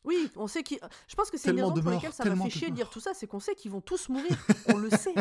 Oui, 0.03 0.29
on 0.35 0.47
sait 0.47 0.61
qui. 0.63 0.79
Je 1.07 1.15
pense 1.15 1.31
que 1.31 1.37
c'est 1.37 1.49
une 1.51 1.61
raison 1.61 1.73
pour 1.81 1.91
laquelle 1.91 2.13
ça 2.13 2.23
m'a 2.25 2.35
fait 2.35 2.43
de 2.45 2.49
chier 2.49 2.69
de 2.69 2.75
dire 2.75 2.89
tout 2.89 2.99
ça, 2.99 3.13
c'est 3.13 3.25
qu'on 3.27 3.39
sait 3.39 3.55
qu'ils 3.55 3.71
vont 3.71 3.81
tous 3.81 4.09
mourir. 4.09 4.37
on 4.73 4.77
le 4.77 4.89
sait. 4.91 5.15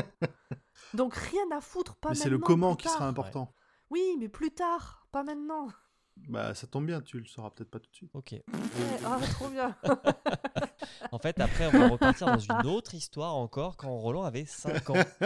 Donc 0.93 1.15
rien 1.15 1.51
à 1.52 1.61
foutre, 1.61 1.97
pas 1.97 2.11
Mais 2.11 2.15
maintenant. 2.15 2.23
c'est 2.24 2.31
le 2.31 2.39
comment 2.39 2.77
qui 2.77 2.89
sera 2.89 3.06
important. 3.09 3.52
Oui, 3.90 4.16
mais 4.19 4.28
plus 4.28 4.51
tard, 4.52 5.06
pas 5.11 5.23
maintenant. 5.24 5.69
Bah, 6.16 6.55
ça 6.55 6.66
tombe 6.66 6.86
bien, 6.86 7.01
tu 7.03 7.19
le 7.19 7.27
sauras 7.27 7.51
peut-être 7.51 7.70
pas 7.70 7.81
tout 7.81 7.91
de 7.91 7.97
suite. 7.97 8.11
Ok. 8.15 8.35
Ah, 9.07 9.19
trop 9.32 9.49
bien. 9.49 9.77
En 11.12 11.19
fait, 11.19 11.39
après, 11.41 11.66
on 11.66 11.78
va 11.78 11.89
repartir 11.89 12.27
dans 12.27 12.39
une 12.39 12.66
autre 12.66 12.95
histoire 12.95 13.35
encore 13.35 13.77
quand 13.77 13.91
Roland 13.97 14.24
avait 14.24 14.45
5 14.47 14.91
ans. 14.91 14.95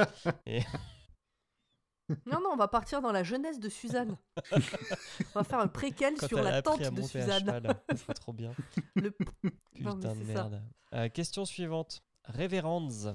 Non, 2.26 2.40
non, 2.40 2.50
on 2.52 2.56
va 2.56 2.68
partir 2.68 3.02
dans 3.02 3.12
la 3.12 3.22
jeunesse 3.22 3.60
de 3.60 3.68
Suzanne. 3.68 4.16
on 4.52 4.58
va 5.34 5.44
faire 5.44 5.58
un 5.60 5.68
préquel 5.68 6.14
Quand 6.18 6.26
sur 6.26 6.42
la 6.42 6.62
tante 6.62 6.80
à 6.80 6.90
de 6.90 7.02
Suzanne. 7.02 7.62
ça 7.90 7.96
serait 7.96 8.14
trop 8.14 8.32
bien. 8.32 8.54
Le- 8.94 9.10
Putain 9.10 9.90
Non, 9.90 9.94
de 9.96 10.08
c'est 10.08 10.14
merde. 10.24 10.62
Euh, 10.94 11.08
question 11.10 11.44
suivante. 11.44 12.02
Révérenze 12.24 13.14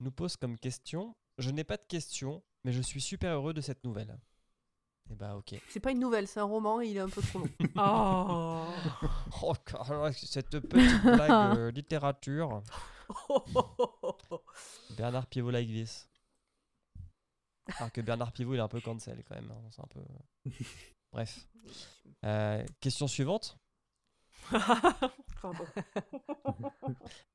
nous 0.00 0.10
pose 0.10 0.36
comme 0.36 0.58
question 0.58 1.14
Je 1.36 1.50
n'ai 1.50 1.64
pas 1.64 1.76
de 1.76 1.84
question, 1.86 2.42
mais 2.64 2.72
je 2.72 2.80
suis 2.80 3.02
super 3.02 3.34
heureux 3.34 3.52
de 3.52 3.60
cette 3.60 3.84
nouvelle. 3.84 4.18
Eh 5.10 5.14
bah, 5.14 5.36
ok. 5.36 5.54
C'est 5.68 5.80
pas 5.80 5.90
une 5.92 6.00
nouvelle, 6.00 6.26
c'est 6.26 6.40
un 6.40 6.44
roman 6.44 6.80
et 6.80 6.88
il 6.88 6.96
est 6.96 7.00
un 7.00 7.08
peu 7.08 7.20
trop 7.22 7.38
long. 7.40 7.48
Oh 7.76 8.66
Oh, 9.90 10.10
cette 10.12 10.58
petite 10.60 11.02
blague 11.02 11.30
euh, 11.58 11.70
littérature. 11.70 12.62
Bernard 14.96 15.26
Pivot 15.26 15.50
like 15.50 15.68
this. 15.68 16.08
Alors 17.78 17.92
que 17.92 18.00
Bernard 18.00 18.32
Pivot, 18.32 18.54
il 18.54 18.58
est 18.58 18.60
un 18.62 18.68
peu 18.68 18.80
cancel 18.80 19.22
quand 19.28 19.34
même. 19.34 19.50
hein, 19.50 19.68
C'est 19.70 19.82
un 19.82 19.86
peu. 19.88 20.00
Bref. 21.12 21.46
Euh, 22.24 22.64
question 22.80 23.06
suivante. 23.06 23.58
Pardon. 24.50 25.64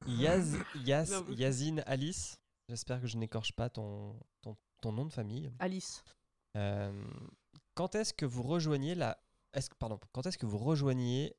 Yaz, 0.07 0.57
Yazine 1.29 1.83
Alice. 1.85 2.39
J'espère 2.67 3.01
que 3.01 3.07
je 3.07 3.17
n'écorche 3.17 3.53
pas 3.53 3.69
ton, 3.69 4.19
ton, 4.41 4.55
ton 4.81 4.91
nom 4.91 5.05
de 5.05 5.11
famille. 5.13 5.51
Alice. 5.59 6.03
Euh, 6.57 6.91
quand 7.79 7.95
est-ce 7.95 8.13
que 8.13 8.25
vous 8.25 8.43
rejoignez 8.43 8.93
la. 8.93 9.17
Pardon, 9.79 10.01
quand 10.11 10.25
est-ce 10.25 10.37
que 10.37 10.45
vous 10.45 10.57
rejoignez 10.57 11.37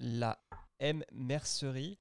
la 0.00 0.36
M 0.80 1.04
Mercerie? 1.12 2.00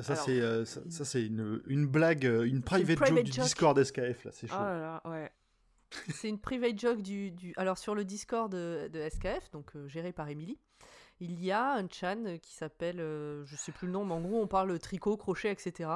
Ça, 0.00 0.16
c'est 0.16 0.40
euh, 0.40 0.64
ça, 0.64 0.80
ça, 0.88 1.04
c'est 1.04 1.22
une, 1.26 1.60
une 1.66 1.86
blague, 1.86 2.24
euh, 2.24 2.44
une 2.44 2.62
private, 2.62 2.96
private 2.96 3.26
joke 3.26 3.34
du. 3.34 3.40
Discord 3.42 3.84
SKF, 3.84 4.24
là, 4.24 4.30
c'est 4.32 4.46
chaud. 4.46 4.56
Oh 4.58 4.62
là 4.62 4.80
là, 5.04 5.10
ouais. 5.10 5.30
C'est 6.08 6.30
une 6.30 6.40
private 6.40 6.78
joke 6.80 7.02
du, 7.02 7.32
du- 7.32 7.52
Alors, 7.58 7.76
sur 7.76 7.94
le 7.94 8.06
Discord 8.06 8.50
de, 8.50 8.88
de 8.90 9.06
SKF, 9.10 9.50
donc 9.50 9.76
euh, 9.76 9.88
géré 9.88 10.12
par 10.12 10.26
Émilie, 10.30 10.58
il 11.18 11.44
y 11.44 11.52
a 11.52 11.74
un 11.74 11.86
chan 11.88 12.38
qui 12.40 12.54
s'appelle, 12.54 12.98
euh, 13.00 13.44
je 13.44 13.56
sais 13.56 13.72
plus 13.72 13.88
le 13.88 13.92
nom, 13.92 14.06
mais 14.06 14.14
en 14.14 14.22
gros, 14.22 14.40
on 14.40 14.46
parle 14.46 14.78
tricot, 14.78 15.18
crochet, 15.18 15.52
etc. 15.52 15.90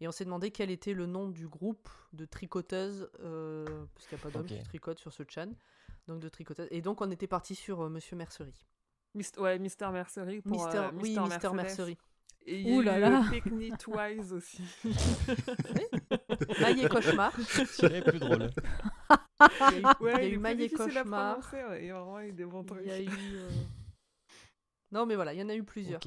Et 0.00 0.08
on 0.08 0.12
s'est 0.12 0.24
demandé 0.24 0.50
quel 0.50 0.70
était 0.70 0.92
le 0.92 1.06
nom 1.06 1.28
du 1.28 1.46
groupe 1.48 1.88
de 2.12 2.24
tricoteuses, 2.24 3.08
euh, 3.20 3.64
parce 3.94 4.06
qu'il 4.08 4.16
n'y 4.16 4.22
a 4.22 4.24
pas 4.24 4.30
d'hommes 4.30 4.46
qui 4.46 4.62
tricotent 4.62 4.98
sur 4.98 5.12
ce 5.12 5.22
chan. 5.28 5.52
Donc, 6.08 6.20
de 6.20 6.28
tricoteuses. 6.28 6.68
Et 6.70 6.82
donc, 6.82 7.00
on 7.00 7.10
était 7.10 7.26
parti 7.28 7.54
sur 7.54 7.80
euh, 7.82 7.88
Monsieur 7.88 8.16
Mercerie. 8.16 8.54
Mist- 9.16 9.38
ouais, 9.40 9.58
Mister 9.58 9.88
Mercery 9.92 10.40
pour 10.42 10.52
Mister, 10.52 10.78
euh, 10.78 10.90
oui, 11.00 11.14
Mr. 11.16 11.22
Mister. 11.22 11.50
Mercerie. 11.54 11.98
Et 12.46 12.60
il 12.60 12.68
y 12.68 12.72
a 12.72 12.76
Ouh 12.76 12.82
eu 12.82 12.84
là 12.84 12.98
là. 12.98 13.24
Twice 13.78 14.32
aussi. 14.32 14.62
Maille 16.60 16.84
et 16.84 16.88
cauchemar. 16.88 17.32
C'est 17.66 18.02
plus 18.04 18.18
drôle. 18.18 18.50
Il 19.70 19.72
y 19.72 19.76
a 19.76 19.78
eu, 19.78 19.84
Ouais, 20.00 20.12
il 20.12 20.12
y 20.12 20.14
a 20.14 20.22
il 20.24 20.32
eu 20.32 20.34
est 20.34 20.38
Maille 20.38 20.54
plus 20.56 20.64
et 20.64 20.68
difficile 20.68 20.98
à 20.98 21.02
cauchemar. 21.02 21.52
ouais, 21.54 21.80
il 21.84 21.86
y 21.86 21.90
a 21.90 22.32
des 22.32 22.44
bons 22.44 22.62
Il 22.62 22.66
trucs. 22.66 22.86
y 22.86 22.90
a 22.90 23.00
eu. 23.00 23.08
euh, 23.08 23.50
Non, 24.92 25.06
mais 25.06 25.14
voilà, 25.14 25.32
il 25.32 25.40
y 25.40 25.42
en 25.42 25.48
a 25.48 25.54
eu 25.54 25.64
plusieurs. 25.64 25.96
Ok. 26.04 26.06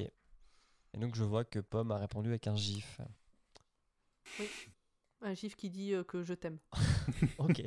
Et 0.93 0.97
donc 0.99 1.15
je 1.15 1.23
vois 1.23 1.43
que 1.43 1.59
Pomme 1.59 1.91
a 1.91 1.97
répondu 1.97 2.29
avec 2.29 2.45
un 2.47 2.55
gif. 2.55 3.01
Un 5.21 5.33
gif 5.33 5.55
qui 5.55 5.69
dit 5.69 5.93
euh, 5.93 6.03
que 6.03 6.23
je 6.23 6.33
t'aime. 6.33 6.59
Ok. 7.39 7.63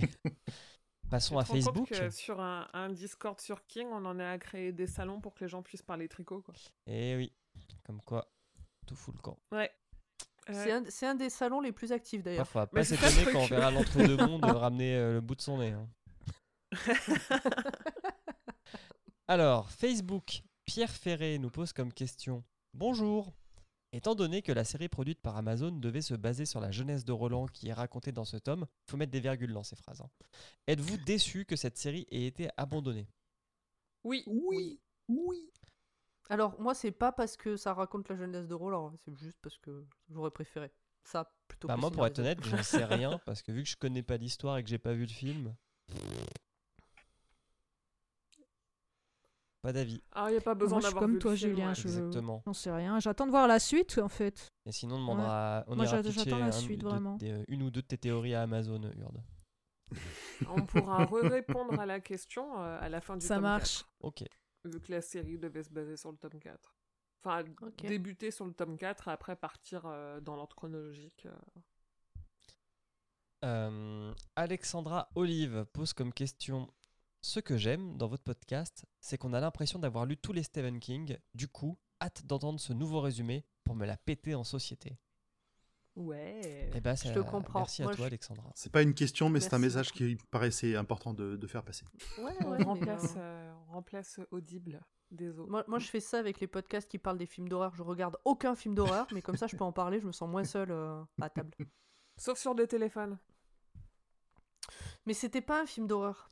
Passons 1.10 1.38
à 1.38 1.44
Facebook. 1.44 1.88
que 1.88 2.10
sur 2.10 2.40
un, 2.40 2.68
un 2.72 2.88
Discord 2.90 3.40
sur 3.40 3.66
King, 3.66 3.88
on 3.90 4.04
en 4.04 4.18
est 4.20 4.24
à 4.26 4.38
créer 4.38 4.70
des 4.72 4.86
salons 4.86 5.20
pour 5.20 5.34
que 5.34 5.42
les 5.44 5.48
gens 5.48 5.62
puissent 5.62 5.82
parler 5.82 6.08
tricot. 6.08 6.40
Quoi. 6.42 6.54
Et 6.86 7.10
Eh 7.10 7.16
oui. 7.16 7.32
Comme 7.84 8.00
quoi, 8.02 8.30
tout 8.86 8.94
fout 8.94 9.14
le 9.16 9.20
camp. 9.20 9.36
Ouais. 9.50 9.70
C'est 10.52 10.72
un, 10.72 10.84
c'est 10.88 11.06
un 11.06 11.14
des 11.14 11.30
salons 11.30 11.60
les 11.60 11.72
plus 11.72 11.92
actifs 11.92 12.20
Il 12.20 12.22
d'ailleurs. 12.22 12.48
Mais 12.54 12.66
pas 12.66 12.84
s'étonner 12.84 13.32
quand 13.32 13.40
on 13.40 13.46
verra 13.46 13.70
l'entre-deux 13.70 14.16
mondes 14.16 14.44
ramener 14.44 14.94
euh, 14.96 15.14
le 15.14 15.20
bout 15.20 15.34
de 15.34 15.40
son 15.40 15.58
nez. 15.58 15.72
hein. 15.72 15.88
Alors, 19.28 19.70
Facebook, 19.70 20.42
Pierre 20.64 20.90
Ferré 20.90 21.38
nous 21.38 21.50
pose 21.50 21.72
comme 21.72 21.92
question 21.92 22.44
Bonjour 22.74 23.32
Étant 23.92 24.14
donné 24.14 24.40
que 24.42 24.52
la 24.52 24.64
série 24.64 24.88
produite 24.88 25.20
par 25.20 25.36
Amazon 25.36 25.72
devait 25.72 26.00
se 26.00 26.14
baser 26.14 26.44
sur 26.46 26.60
la 26.60 26.70
jeunesse 26.70 27.04
de 27.04 27.12
Roland 27.12 27.46
qui 27.46 27.68
est 27.68 27.72
racontée 27.72 28.12
dans 28.12 28.24
ce 28.24 28.36
tome, 28.36 28.66
faut 28.88 28.96
mettre 28.96 29.10
des 29.10 29.20
virgules 29.20 29.52
dans 29.52 29.64
ces 29.64 29.74
phrases. 29.76 30.00
hein. 30.00 30.10
Êtes-vous 30.68 30.96
déçu 31.04 31.44
que 31.44 31.56
cette 31.56 31.76
série 31.76 32.06
ait 32.10 32.26
été 32.26 32.48
abandonnée? 32.56 33.08
Oui. 34.04 34.22
Oui, 34.26 34.80
oui. 35.08 35.50
Alors, 36.28 36.60
moi, 36.60 36.74
c'est 36.74 36.92
pas 36.92 37.10
parce 37.10 37.36
que 37.36 37.56
ça 37.56 37.74
raconte 37.74 38.08
la 38.08 38.16
jeunesse 38.16 38.46
de 38.46 38.54
Roland, 38.54 38.90
hein, 38.90 38.96
c'est 39.04 39.16
juste 39.16 39.38
parce 39.42 39.58
que 39.58 39.84
j'aurais 40.08 40.30
préféré 40.30 40.70
ça 41.02 41.32
plutôt 41.48 41.66
Bah 41.66 41.74
que 41.74 41.80
moi, 41.80 41.90
pour 41.90 42.06
être 42.06 42.20
honnête, 42.20 42.38
j'en 42.44 42.62
sais 42.62 42.84
rien 42.84 43.18
parce 43.26 43.42
que 43.42 43.50
vu 43.50 43.64
que 43.64 43.68
je 43.68 43.76
connais 43.76 44.02
pas 44.04 44.16
l'histoire 44.16 44.56
et 44.58 44.62
que 44.62 44.68
j'ai 44.68 44.78
pas 44.78 44.92
vu 44.92 45.02
le 45.02 45.08
film, 45.08 45.54
pas 49.62 49.72
d'avis. 49.72 50.02
Ah, 50.12 50.26
il 50.28 50.32
n'y 50.32 50.38
a 50.38 50.40
pas 50.40 50.54
besoin 50.54 50.78
Moi, 50.78 50.80
je 50.80 50.86
suis 50.86 50.94
d'avoir 50.94 51.02
comme 51.02 51.10
vu 51.10 51.16
le 51.16 51.20
toi, 51.22 51.36
film, 51.36 51.50
Julien, 51.50 51.68
ouais. 51.68 51.74
je- 51.74 51.82
Exactement. 51.82 52.42
J'en 52.46 52.52
sais 52.52 52.70
rien. 52.70 52.98
J'attends 53.00 53.26
de 53.26 53.30
voir 53.30 53.46
la 53.46 53.58
suite, 53.58 53.98
en 53.98 54.08
fait. 54.08 54.48
Et 54.66 54.72
sinon, 54.72 54.96
on 54.96 55.00
demandera, 55.00 55.64
on 55.66 55.76
Moi, 55.76 55.84
j'attends 55.84 56.38
la 56.38 56.46
un 56.46 56.52
suite, 56.52 56.80
de- 56.80 56.86
vraiment. 56.88 57.16
des- 57.16 57.44
une 57.48 57.62
ou 57.62 57.70
deux 57.70 57.82
de 57.82 57.86
tes 57.86 57.98
théories 57.98 58.34
à 58.34 58.42
Amazon, 58.42 58.80
Urde. 58.82 59.22
On 60.48 60.64
pourra 60.66 61.04
répondre 61.06 61.78
à 61.80 61.84
la 61.84 61.98
question 62.00 62.60
euh, 62.60 62.78
à 62.80 62.88
la 62.88 63.00
fin 63.00 63.16
du 63.16 63.26
Ça 63.26 63.34
tome 63.34 63.42
marche. 63.42 63.78
4, 63.80 63.88
Ok. 64.00 64.24
vu 64.64 64.80
que 64.80 64.92
la 64.92 65.00
série 65.02 65.36
devait 65.36 65.64
se 65.64 65.70
baser 65.70 65.96
sur 65.96 66.12
le 66.12 66.16
tome 66.16 66.38
4. 66.40 66.76
Enfin, 67.24 67.42
Ok. 67.60 67.86
débuter 67.86 68.30
sur 68.30 68.46
le 68.46 68.52
tome 68.52 68.78
4 68.78 69.08
et 69.08 69.10
après 69.10 69.34
partir 69.36 69.82
euh, 69.86 70.20
dans 70.20 70.36
l'ordre 70.36 70.54
chronologique. 70.54 71.26
euh. 71.26 71.60
Euh, 73.44 74.14
Alexandra 74.36 75.08
Olive 75.14 75.64
pose 75.72 75.92
comme 75.94 76.12
question 76.12 76.68
Ce 77.22 77.38
que 77.40 77.56
j'aime 77.56 77.96
dans 77.98 78.06
votre 78.08 78.22
podcast, 78.22 78.86
c'est 79.00 79.18
qu'on 79.18 79.32
a 79.34 79.40
l'impression 79.40 79.78
d'avoir 79.78 80.06
lu 80.06 80.16
tous 80.16 80.32
les 80.32 80.42
Stephen 80.42 80.80
King. 80.80 81.18
Du 81.34 81.48
coup, 81.48 81.78
hâte 82.00 82.24
d'entendre 82.26 82.58
ce 82.58 82.72
nouveau 82.72 83.00
résumé 83.00 83.44
pour 83.64 83.74
me 83.74 83.84
la 83.86 83.96
péter 83.98 84.34
en 84.34 84.44
société. 84.44 84.98
Ouais. 85.96 86.70
Eh 86.74 86.80
ben, 86.80 86.96
Je 86.96 87.12
te 87.12 87.18
comprends. 87.18 87.58
Merci 87.60 87.82
à 87.82 87.86
Moi, 87.86 87.94
toi, 87.94 88.04
je- 88.04 88.06
Alexandra. 88.08 88.50
C'est 88.54 88.72
pas 88.72 88.80
une 88.82 88.94
question, 88.94 89.28
mais 89.28 89.40
c'est 89.40 89.52
un 89.52 89.58
message 89.58 89.92
qui 89.92 90.16
paraissait 90.30 90.76
important 90.76 91.12
de, 91.12 91.36
de 91.36 91.46
faire 91.46 91.62
passer. 91.62 91.84
Ouais, 92.18 92.64
remplace, 92.64 93.14
euh, 93.16 93.20
euh, 93.20 93.52
on 93.68 93.72
remplace 93.72 94.18
Audible 94.30 94.80
des 95.10 95.38
autres. 95.38 95.50
Moi, 95.50 95.64
moi, 95.68 95.78
je 95.78 95.88
fais 95.88 96.00
ça 96.00 96.18
avec 96.20 96.40
les 96.40 96.46
podcasts 96.46 96.88
qui 96.88 96.98
parlent 96.98 97.18
des 97.18 97.26
films 97.26 97.48
d'horreur. 97.48 97.74
Je 97.74 97.82
regarde 97.82 98.16
aucun 98.24 98.54
film 98.54 98.74
d'horreur, 98.74 99.06
mais 99.12 99.20
comme 99.20 99.36
ça, 99.36 99.46
je 99.46 99.56
peux 99.56 99.64
en 99.64 99.72
parler. 99.72 100.00
Je 100.00 100.06
me 100.06 100.12
sens 100.12 100.28
moins 100.30 100.44
seule 100.44 100.70
euh, 100.70 101.02
à 101.20 101.28
table. 101.28 101.50
Sauf 102.16 102.38
sur 102.38 102.54
des 102.54 102.66
téléphones. 102.68 103.18
Mais 105.04 105.12
c'était 105.12 105.42
pas 105.42 105.60
un 105.60 105.66
film 105.66 105.86
d'horreur. 105.86 106.30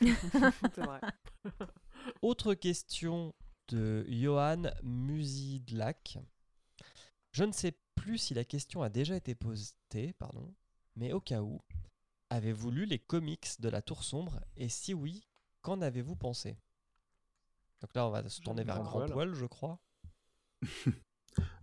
C'est 0.00 0.78
vrai. 0.78 1.00
Autre 2.22 2.54
question 2.54 3.34
de 3.68 4.04
Johan 4.08 4.64
Musidlak. 4.82 6.18
Je 7.32 7.44
ne 7.44 7.52
sais 7.52 7.76
plus 7.94 8.18
si 8.18 8.34
la 8.34 8.44
question 8.44 8.82
a 8.82 8.88
déjà 8.88 9.16
été 9.16 9.34
posée, 9.34 9.74
pardon, 10.18 10.54
mais 10.96 11.12
au 11.12 11.20
cas 11.20 11.40
où, 11.40 11.60
avez-vous 12.30 12.70
lu 12.70 12.84
les 12.84 12.98
comics 12.98 13.60
de 13.60 13.68
la 13.68 13.82
Tour 13.82 14.04
Sombre? 14.04 14.40
Et 14.56 14.68
si 14.68 14.92
oui, 14.94 15.26
qu'en 15.62 15.80
avez-vous 15.80 16.16
pensé? 16.16 16.56
Donc 17.80 17.94
là, 17.94 18.06
on 18.06 18.10
va 18.10 18.28
se 18.28 18.40
tourner 18.40 18.64
vers. 18.64 18.80
Grand. 18.82 19.06
Poil, 19.06 19.34
je 19.34 19.46
crois. 19.46 19.80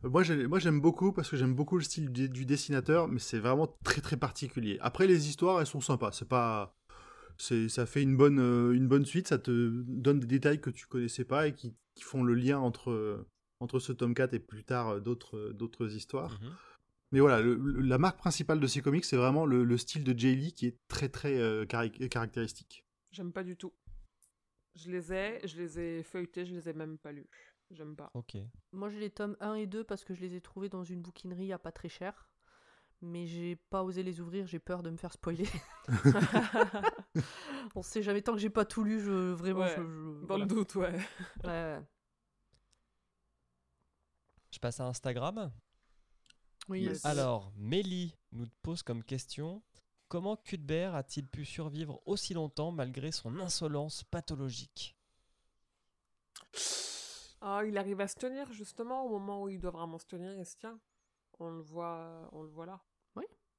Moi, 0.02 0.24
j'ai- 0.24 0.48
moi, 0.48 0.58
j'aime 0.60 0.82
beaucoup 0.82 1.12
parce 1.14 1.30
que 1.30 1.38
j'aime 1.38 1.54
beaucoup 1.54 1.78
le 1.78 1.84
style 1.84 2.12
du, 2.12 2.28
du 2.30 2.46
dessinateur, 2.46 3.08
mais 3.08 3.20
c'est 3.20 3.38
vraiment 3.38 3.68
très 3.84 4.02
très 4.02 4.18
particulier. 4.18 4.80
Après, 4.82 5.06
les 5.06 5.28
histoires, 5.30 5.60
elles 5.60 5.68
sont 5.68 5.82
sympas. 5.82 6.12
C'est 6.12 6.28
pas, 6.28 6.76
ça 7.40 7.86
fait 7.86 8.02
une 8.04 8.16
bonne, 8.18 8.40
euh, 8.40 8.72
une 8.74 8.88
bonne 8.88 9.06
suite. 9.06 9.28
Ça 9.28 9.40
te 9.40 9.70
donne 9.88 10.20
des 10.20 10.28
détails 10.28 10.62
que 10.62 10.70
tu 10.70 10.86
connaissais 10.86 11.26
pas 11.26 11.48
et 11.48 11.54
qui, 11.54 11.76
qui 11.96 12.04
font 12.04 12.24
le 12.24 12.34
lien 12.36 12.60
entre, 12.60 12.92
euh, 12.92 13.28
entre 13.60 13.80
ce 13.80 13.92
tome 13.92 14.14
4 14.14 14.34
et 14.34 14.40
plus 14.40 14.64
tard 14.64 14.90
euh, 14.90 15.00
d'autres, 15.00 15.38
euh, 15.38 15.54
d'autres 15.54 15.96
histoires. 15.96 16.40
Mhm. 16.42 16.52
Mais 17.12 17.20
voilà, 17.22 17.42
le- 17.42 17.56
le- 17.56 17.82
la 17.82 17.98
marque 17.98 18.18
principale 18.20 18.60
de 18.60 18.68
ces 18.68 18.82
comics, 18.82 19.04
c'est 19.06 19.18
vraiment 19.18 19.46
le, 19.48 19.64
le 19.64 19.78
style 19.78 20.04
de 20.04 20.18
Jay 20.18 20.36
Lee 20.36 20.54
qui 20.54 20.68
est 20.68 20.78
très 20.88 21.10
très 21.10 21.38
euh, 21.40 21.66
cari- 21.66 21.92
caractéristique. 22.10 22.86
J'aime 23.12 23.32
pas 23.34 23.44
du 23.44 23.58
tout. 23.58 23.74
Je 24.76 24.92
les 24.92 25.12
ai, 25.12 25.40
je 25.48 25.58
les 25.58 25.80
ai 25.80 26.04
feuilletés, 26.04 26.46
je 26.46 26.54
les 26.54 26.70
ai 26.70 26.74
même 26.74 26.98
pas 27.00 27.12
lus. 27.12 27.28
J'aime 27.72 27.96
pas. 27.96 28.12
Ok. 28.14 28.38
Moi, 28.72 28.90
j'ai 28.90 29.00
les 29.00 29.10
tomes 29.10 29.36
1 29.40 29.56
et 29.56 29.66
2 29.68 29.84
parce 29.84 30.04
que 30.04 30.14
je 30.14 30.22
les 30.22 30.36
ai 30.36 30.42
trouvés 30.42 30.70
dans 30.70 30.84
une 30.84 31.02
bouquinerie 31.02 31.52
à 31.52 31.58
pas 31.60 31.72
très 31.72 31.90
cher. 31.90 32.29
Mais 33.02 33.26
j'ai 33.28 33.56
pas 33.56 33.82
osé 33.84 34.04
les 34.04 34.20
ouvrir, 34.20 34.46
j'ai 34.46 34.60
peur 34.60 34.84
de 34.84 34.90
me 34.90 34.98
faire 34.98 35.14
spoiler. 35.14 35.48
On 37.76 37.82
sait 37.82 38.02
jamais, 38.02 38.22
tant 38.22 38.34
que 38.34 38.40
j'ai 38.40 38.50
pas 38.50 38.66
tout 38.66 38.84
lu, 38.84 39.00
je, 39.02 39.32
vraiment, 39.32 39.62
Ouais, 39.62 39.76
je, 39.78 39.82
je- 39.82 40.20
Dans 40.22 40.28
voilà. 40.28 40.44
le 40.44 40.48
doute, 40.50 40.76
ouais. 40.76 40.92
Ouais, 41.44 41.50
ouais. 41.50 41.82
Je 44.52 44.60
passe 44.60 44.80
à 44.80 44.86
Instagram. 44.88 45.52
Oui, 46.68 46.82
Yes. 46.82 47.06
Alors, 47.06 47.52
Mélie 47.56 48.16
nous 48.32 48.48
pose 48.62 48.84
comme 48.84 49.04
question 49.04 49.64
Comment 50.10 50.36
Cuthbert 50.38 50.96
a-t-il 50.96 51.28
pu 51.28 51.46
survivre 51.46 52.02
aussi 52.06 52.34
longtemps 52.34 52.72
malgré 52.72 53.12
son 53.12 53.40
insolence 53.40 54.04
pathologique? 54.04 54.96
Ah, 57.42 57.62
il 57.66 57.78
arrive 57.78 58.02
à 58.02 58.08
se 58.08 58.16
tenir 58.16 58.52
justement 58.52 59.06
au 59.06 59.10
moment 59.10 59.44
où 59.44 59.50
il 59.50 59.60
doit 59.60 59.72
vraiment 59.72 60.00
se 60.00 60.06
tenir, 60.08 60.34
il 60.34 60.46
se 60.46 60.58
tient. 60.58 60.80
On 61.40 61.50
le 61.50 61.62
voit, 61.62 62.28
on 62.34 62.42
le 62.42 62.50
voit 62.50 62.66
là. 62.66 62.82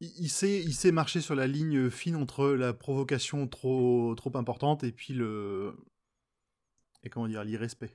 Il, 0.00 0.12
il 0.24 0.28
sait, 0.30 0.60
il 0.60 0.74
sait 0.74 0.92
marcher 0.92 1.20
sur 1.20 1.34
la 1.34 1.46
ligne 1.46 1.90
fine 1.90 2.16
entre 2.16 2.48
la 2.48 2.72
provocation 2.72 3.46
trop, 3.48 4.14
trop 4.16 4.36
importante 4.36 4.82
et 4.84 4.92
puis 4.92 5.12
le. 5.14 5.76
Et 7.02 7.10
comment 7.10 7.28
dire, 7.28 7.44
l'irrespect. 7.44 7.94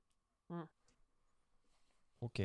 Ok. 2.22 2.42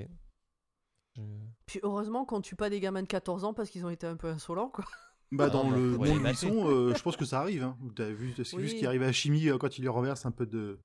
Je- 1.16 1.22
Puis 1.66 1.80
heureusement 1.82 2.24
qu'on 2.24 2.40
tue 2.40 2.56
pas 2.56 2.70
des 2.70 2.80
gamins 2.80 3.02
de 3.02 3.08
14 3.08 3.44
ans 3.44 3.54
parce 3.54 3.70
qu'ils 3.70 3.84
ont 3.86 3.90
été 3.90 4.06
un 4.06 4.16
peu 4.16 4.28
insolents, 4.28 4.68
quoi. 4.68 4.84
Bah, 5.32 5.44
Ah, 5.46 5.50
dans 5.50 5.70
le 5.70 5.90
monde 5.96 6.08
où 6.08 6.26
ils 6.26 6.36
sont, 6.36 6.68
euh, 6.68 6.92
je 6.94 7.02
pense 7.02 7.16
que 7.16 7.24
ça 7.24 7.40
arrive. 7.40 7.62
Hein. 7.62 7.78
T'as 7.94 8.10
vu, 8.10 8.34
t'as 8.34 8.42
vu 8.42 8.48
Oui. 8.56 8.68
ce 8.70 8.74
qui 8.74 8.84
arrive 8.86 9.02
à 9.04 9.12
Chimie 9.12 9.48
euh, 9.48 9.58
quand 9.58 9.78
il 9.78 9.82
lui 9.82 9.88
renverse 9.88 10.26
un 10.26 10.32
peu 10.32 10.44
de, 10.44 10.80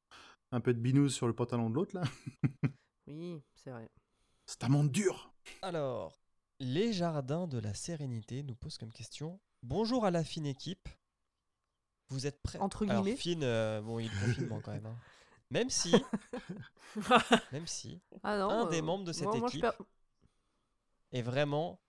un 0.52 0.62
peu 0.62 0.74
de 0.74 0.80
binouze 0.80 1.14
sur 1.16 1.26
le 1.28 1.34
pantalon 1.34 1.70
de 1.70 1.76
l'autre, 1.76 1.96
là 1.96 2.04
Oui, 3.08 3.42
c'est 3.56 3.72
vrai. 3.72 3.90
C'est 4.46 4.64
un 4.64 4.70
monde 4.70 4.92
dur 4.92 5.34
Alors, 5.64 6.16
les 6.60 6.94
jardins 6.94 7.48
de 7.48 7.58
la 7.60 7.74
sérénité 7.74 8.44
nous 8.44 8.56
posent 8.56 8.78
comme 8.78 8.92
question 8.92 9.40
Bonjour 9.64 10.06
à 10.06 10.12
la 10.12 10.24
fine 10.24 10.46
équipe. 10.46 10.88
Vous 12.10 12.28
êtes 12.28 12.42
prêts? 12.44 12.60
Entre 12.60 12.88
Alors, 12.88 13.04
guillemets. 13.04 13.18
fine, 13.18 13.44
euh, 13.44 13.82
bon, 13.82 13.98
il 14.00 14.06
est 14.06 14.10
le 14.14 14.26
confinement 14.28 14.62
quand 14.62 14.72
même. 14.72 14.86
hein. 14.86 14.98
Même 15.52 15.70
si, 15.70 15.94
même 17.52 17.68
si, 17.68 18.02
Ah 18.24 18.38
non, 18.40 18.50
Un 18.50 18.66
des 18.66 18.80
euh, 18.80 18.82
membres 18.82 19.04
de 19.04 19.14
cette 19.14 19.26
moi- 19.28 19.38
moi, 19.38 19.48
je 19.48 19.58
équipe 19.58 19.62
per- 19.78 19.84
est 21.12 21.22
vraiment 21.22 21.80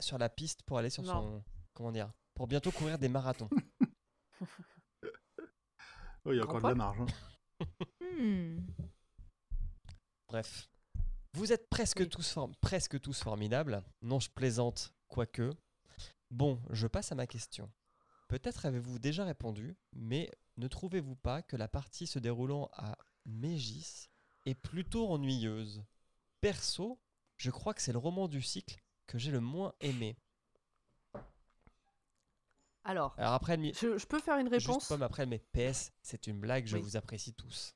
sur 0.00 0.16
la 0.16 0.30
piste 0.30 0.62
pour 0.62 0.78
aller 0.78 0.88
sur 0.88 1.02
Non. 1.02 1.12
son. 1.12 1.44
Comment 1.74 1.92
dire 1.92 2.10
Pour 2.34 2.46
bientôt 2.46 2.70
courir 2.72 2.98
des 2.98 3.08
marathons. 3.08 3.50
Oui, 6.24 6.36
il 6.36 6.38
y 6.38 6.40
a 6.40 6.44
encore 6.44 6.62
de 6.62 6.68
la 6.68 6.74
marge. 6.76 7.00
hein. 7.00 7.06
Hmm. 8.00 8.60
Bref. 10.28 10.68
Vous 11.34 11.52
êtes 11.52 11.68
presque, 11.70 11.98
Oui. 12.00 12.08
tous 12.08 12.38
presque 12.60 13.00
tous 13.00 13.22
formidables. 13.22 13.82
Non, 14.02 14.20
je 14.20 14.28
plaisante, 14.30 14.92
quoique. 15.08 15.50
Bon, 16.30 16.60
je 16.70 16.86
passe 16.86 17.12
à 17.12 17.14
ma 17.14 17.26
question. 17.26 17.70
peut-être 18.28 18.64
avez-vous 18.64 18.98
déjà 18.98 19.24
répondu, 19.26 19.76
mais 19.92 20.30
ne 20.56 20.66
trouvez-vous 20.66 21.16
pas 21.16 21.42
que 21.42 21.54
la 21.56 21.68
partie 21.68 22.06
se 22.06 22.18
déroulant 22.18 22.70
à 22.72 22.96
Mégis 23.26 24.08
est 24.46 24.54
plutôt 24.54 25.10
ennuyeuse? 25.10 25.84
Perso, 26.40 26.98
je 27.36 27.50
crois 27.50 27.74
que 27.74 27.82
c'est 27.82 27.92
le 27.92 27.98
roman 27.98 28.28
du 28.28 28.40
cycle 28.40 28.80
que 29.06 29.18
j'ai 29.18 29.30
le 29.30 29.40
moins 29.40 29.74
aimé. 29.80 30.16
Alors, 32.84 33.14
Alors 33.18 33.34
après, 33.34 33.56
je, 33.74 33.96
je 33.98 34.06
peux 34.06 34.18
faire 34.18 34.38
une 34.38 34.52
juste 34.52 34.66
réponse? 34.66 34.88
pomme 34.88 35.02
après, 35.02 35.26
met 35.26 35.38
PS, 35.38 35.92
c'est 36.02 36.26
une 36.26 36.40
blague, 36.40 36.66
je 36.66 36.76
Oui. 36.76 36.82
vous 36.82 36.96
apprécie 36.96 37.34
tous. 37.34 37.74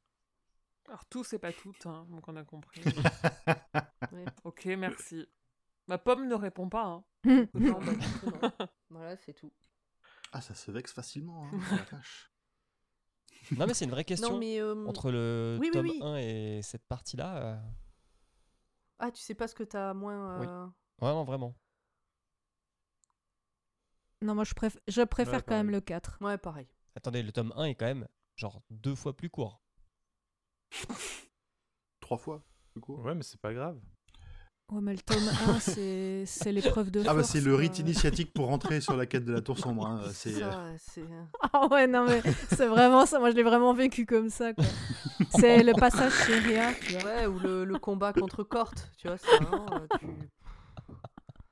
Alors, 0.88 1.04
tout, 1.06 1.24
c'est 1.24 1.38
pas 1.38 1.52
tout, 1.52 1.74
hein, 1.84 2.06
donc 2.10 2.26
on 2.28 2.36
a 2.36 2.44
compris. 2.44 2.80
Ouais. 4.12 4.24
ok, 4.44 4.66
merci. 4.78 5.26
Ma 5.88 5.98
pomme 5.98 6.28
ne 6.28 6.34
répond 6.34 6.68
pas. 6.68 6.84
Hein. 6.84 7.04
Non, 7.54 7.80
bah, 7.80 7.92
non. 8.24 8.68
Voilà, 8.90 9.16
c'est 9.16 9.32
tout. 9.34 9.52
Ah, 10.32 10.40
ça 10.40 10.54
se 10.54 10.70
vexe 10.70 10.92
facilement. 10.92 11.46
Hein, 11.46 11.58
la. 11.92 12.00
Non 13.58 13.66
mais 13.66 13.74
c'est 13.74 13.84
une 13.84 13.90
vraie 13.92 14.04
question. 14.04 14.32
Non, 14.32 14.38
mais. 14.38 14.60
euh, 14.60 14.86
Entre 14.86 15.10
le 15.10 15.56
Oui, 15.60 15.70
tome 15.72 15.86
oui. 15.86 16.00
1 16.02 16.16
et 16.16 16.60
cette 16.62 16.84
partie-là, 16.86 17.36
euh, 17.36 17.56
Ah, 18.98 19.10
tu 19.10 19.20
sais 19.22 19.34
pas 19.34 19.46
ce 19.48 19.54
que 19.54 19.62
t'as 19.64 19.92
moins. 19.94 20.40
Oui. 20.40 20.46
euh, 20.48 20.66
vraiment, 20.98 21.24
vraiment. 21.24 21.54
Non, 24.22 24.34
moi 24.34 24.44
je, 24.44 24.54
préf- 24.54 24.78
je 24.88 25.02
préfère 25.02 25.44
quand 25.44 25.54
même 25.56 25.70
le 25.70 25.80
4. 25.80 26.18
Ouais, 26.22 26.38
pareil. 26.38 26.68
Attendez, 26.94 27.22
le 27.22 27.32
tome 27.32 27.52
1 27.56 27.64
est 27.64 27.74
quand 27.74 27.86
même 27.86 28.08
genre 28.36 28.62
deux 28.70 28.94
fois 28.94 29.16
plus 29.16 29.30
court. 29.30 29.62
Trois 32.00 32.18
fois, 32.18 32.42
du 32.74 32.80
coup. 32.80 32.96
Ouais, 33.02 33.14
mais 33.14 33.22
c'est 33.22 33.40
pas 33.40 33.52
grave. 33.52 33.78
Ouais, 34.72 34.80
mais 34.80 34.92
le 34.94 34.98
tome 35.00 35.28
1, 35.28 35.58
c'est 36.26 36.52
l'épreuve 36.52 36.90
de 36.90 37.04
Ah 37.06 37.14
bah 37.14 37.22
c'est 37.22 37.40
le 37.40 37.54
rite 37.54 37.78
initiatique 37.78 38.32
pour 38.32 38.46
rentrer 38.46 38.80
sur 38.80 38.96
la 38.96 39.06
quête 39.06 39.24
de 39.24 39.32
la 39.32 39.40
tour 39.40 39.58
sombre. 39.58 39.86
hein, 39.86 40.10
C'est 40.12 40.42
euh, 40.42 40.50
Ça, 40.50 40.76
c'est. 40.78 41.00
euh, 41.02 41.24
Ah 41.52 41.66
ouais, 41.70 41.86
non, 41.86 42.04
mais 42.06 42.20
c'est 42.48 42.66
vraiment 42.66 43.06
ça. 43.06 43.18
Moi, 43.20 43.30
je 43.30 43.36
l'ai 43.36 43.42
vraiment 43.44 43.74
vécu 43.74 44.06
comme 44.06 44.28
ça. 44.30 44.52
quoi. 44.54 44.64
C'est 45.30 45.62
le 45.62 45.72
passage 45.74 46.12
chez 46.12 46.38
Ria. 46.38 46.72
tu 46.74 46.92
vois. 46.92 47.02
Ouais, 47.04 47.26
ou 47.26 47.38
le, 47.38 47.64
le 47.64 47.78
combat 47.78 48.12
contre 48.12 48.42
Corte, 48.44 48.90
tu 48.96 49.06
vois, 49.08 49.18
c'est 49.18 49.36
vraiment. 49.36 49.66
euh, 49.78 49.86
tu- 49.98 50.06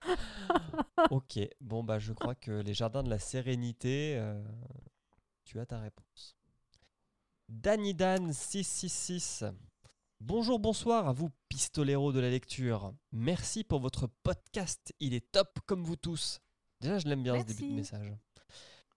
ok, 1.10 1.38
bon 1.60 1.82
bah 1.84 1.98
je 1.98 2.12
crois 2.12 2.34
que 2.34 2.50
les 2.62 2.74
jardins 2.74 3.02
de 3.02 3.10
la 3.10 3.18
sérénité, 3.18 4.16
euh, 4.18 4.42
tu 5.44 5.58
as 5.60 5.66
ta 5.66 5.80
réponse. 5.80 6.36
Danidan666. 7.50 9.52
Bonjour, 10.20 10.58
bonsoir 10.58 11.08
à 11.08 11.12
vous, 11.12 11.30
pistoleros 11.48 12.12
de 12.12 12.20
la 12.20 12.30
lecture. 12.30 12.94
Merci 13.12 13.64
pour 13.64 13.80
votre 13.80 14.06
podcast, 14.22 14.94
il 15.00 15.12
est 15.14 15.30
top 15.32 15.58
comme 15.66 15.82
vous 15.84 15.96
tous. 15.96 16.40
Déjà, 16.80 16.98
je 16.98 17.06
l'aime 17.08 17.22
bien 17.22 17.38
ce 17.40 17.44
début 17.46 17.68
de 17.68 17.74
message. 17.74 18.12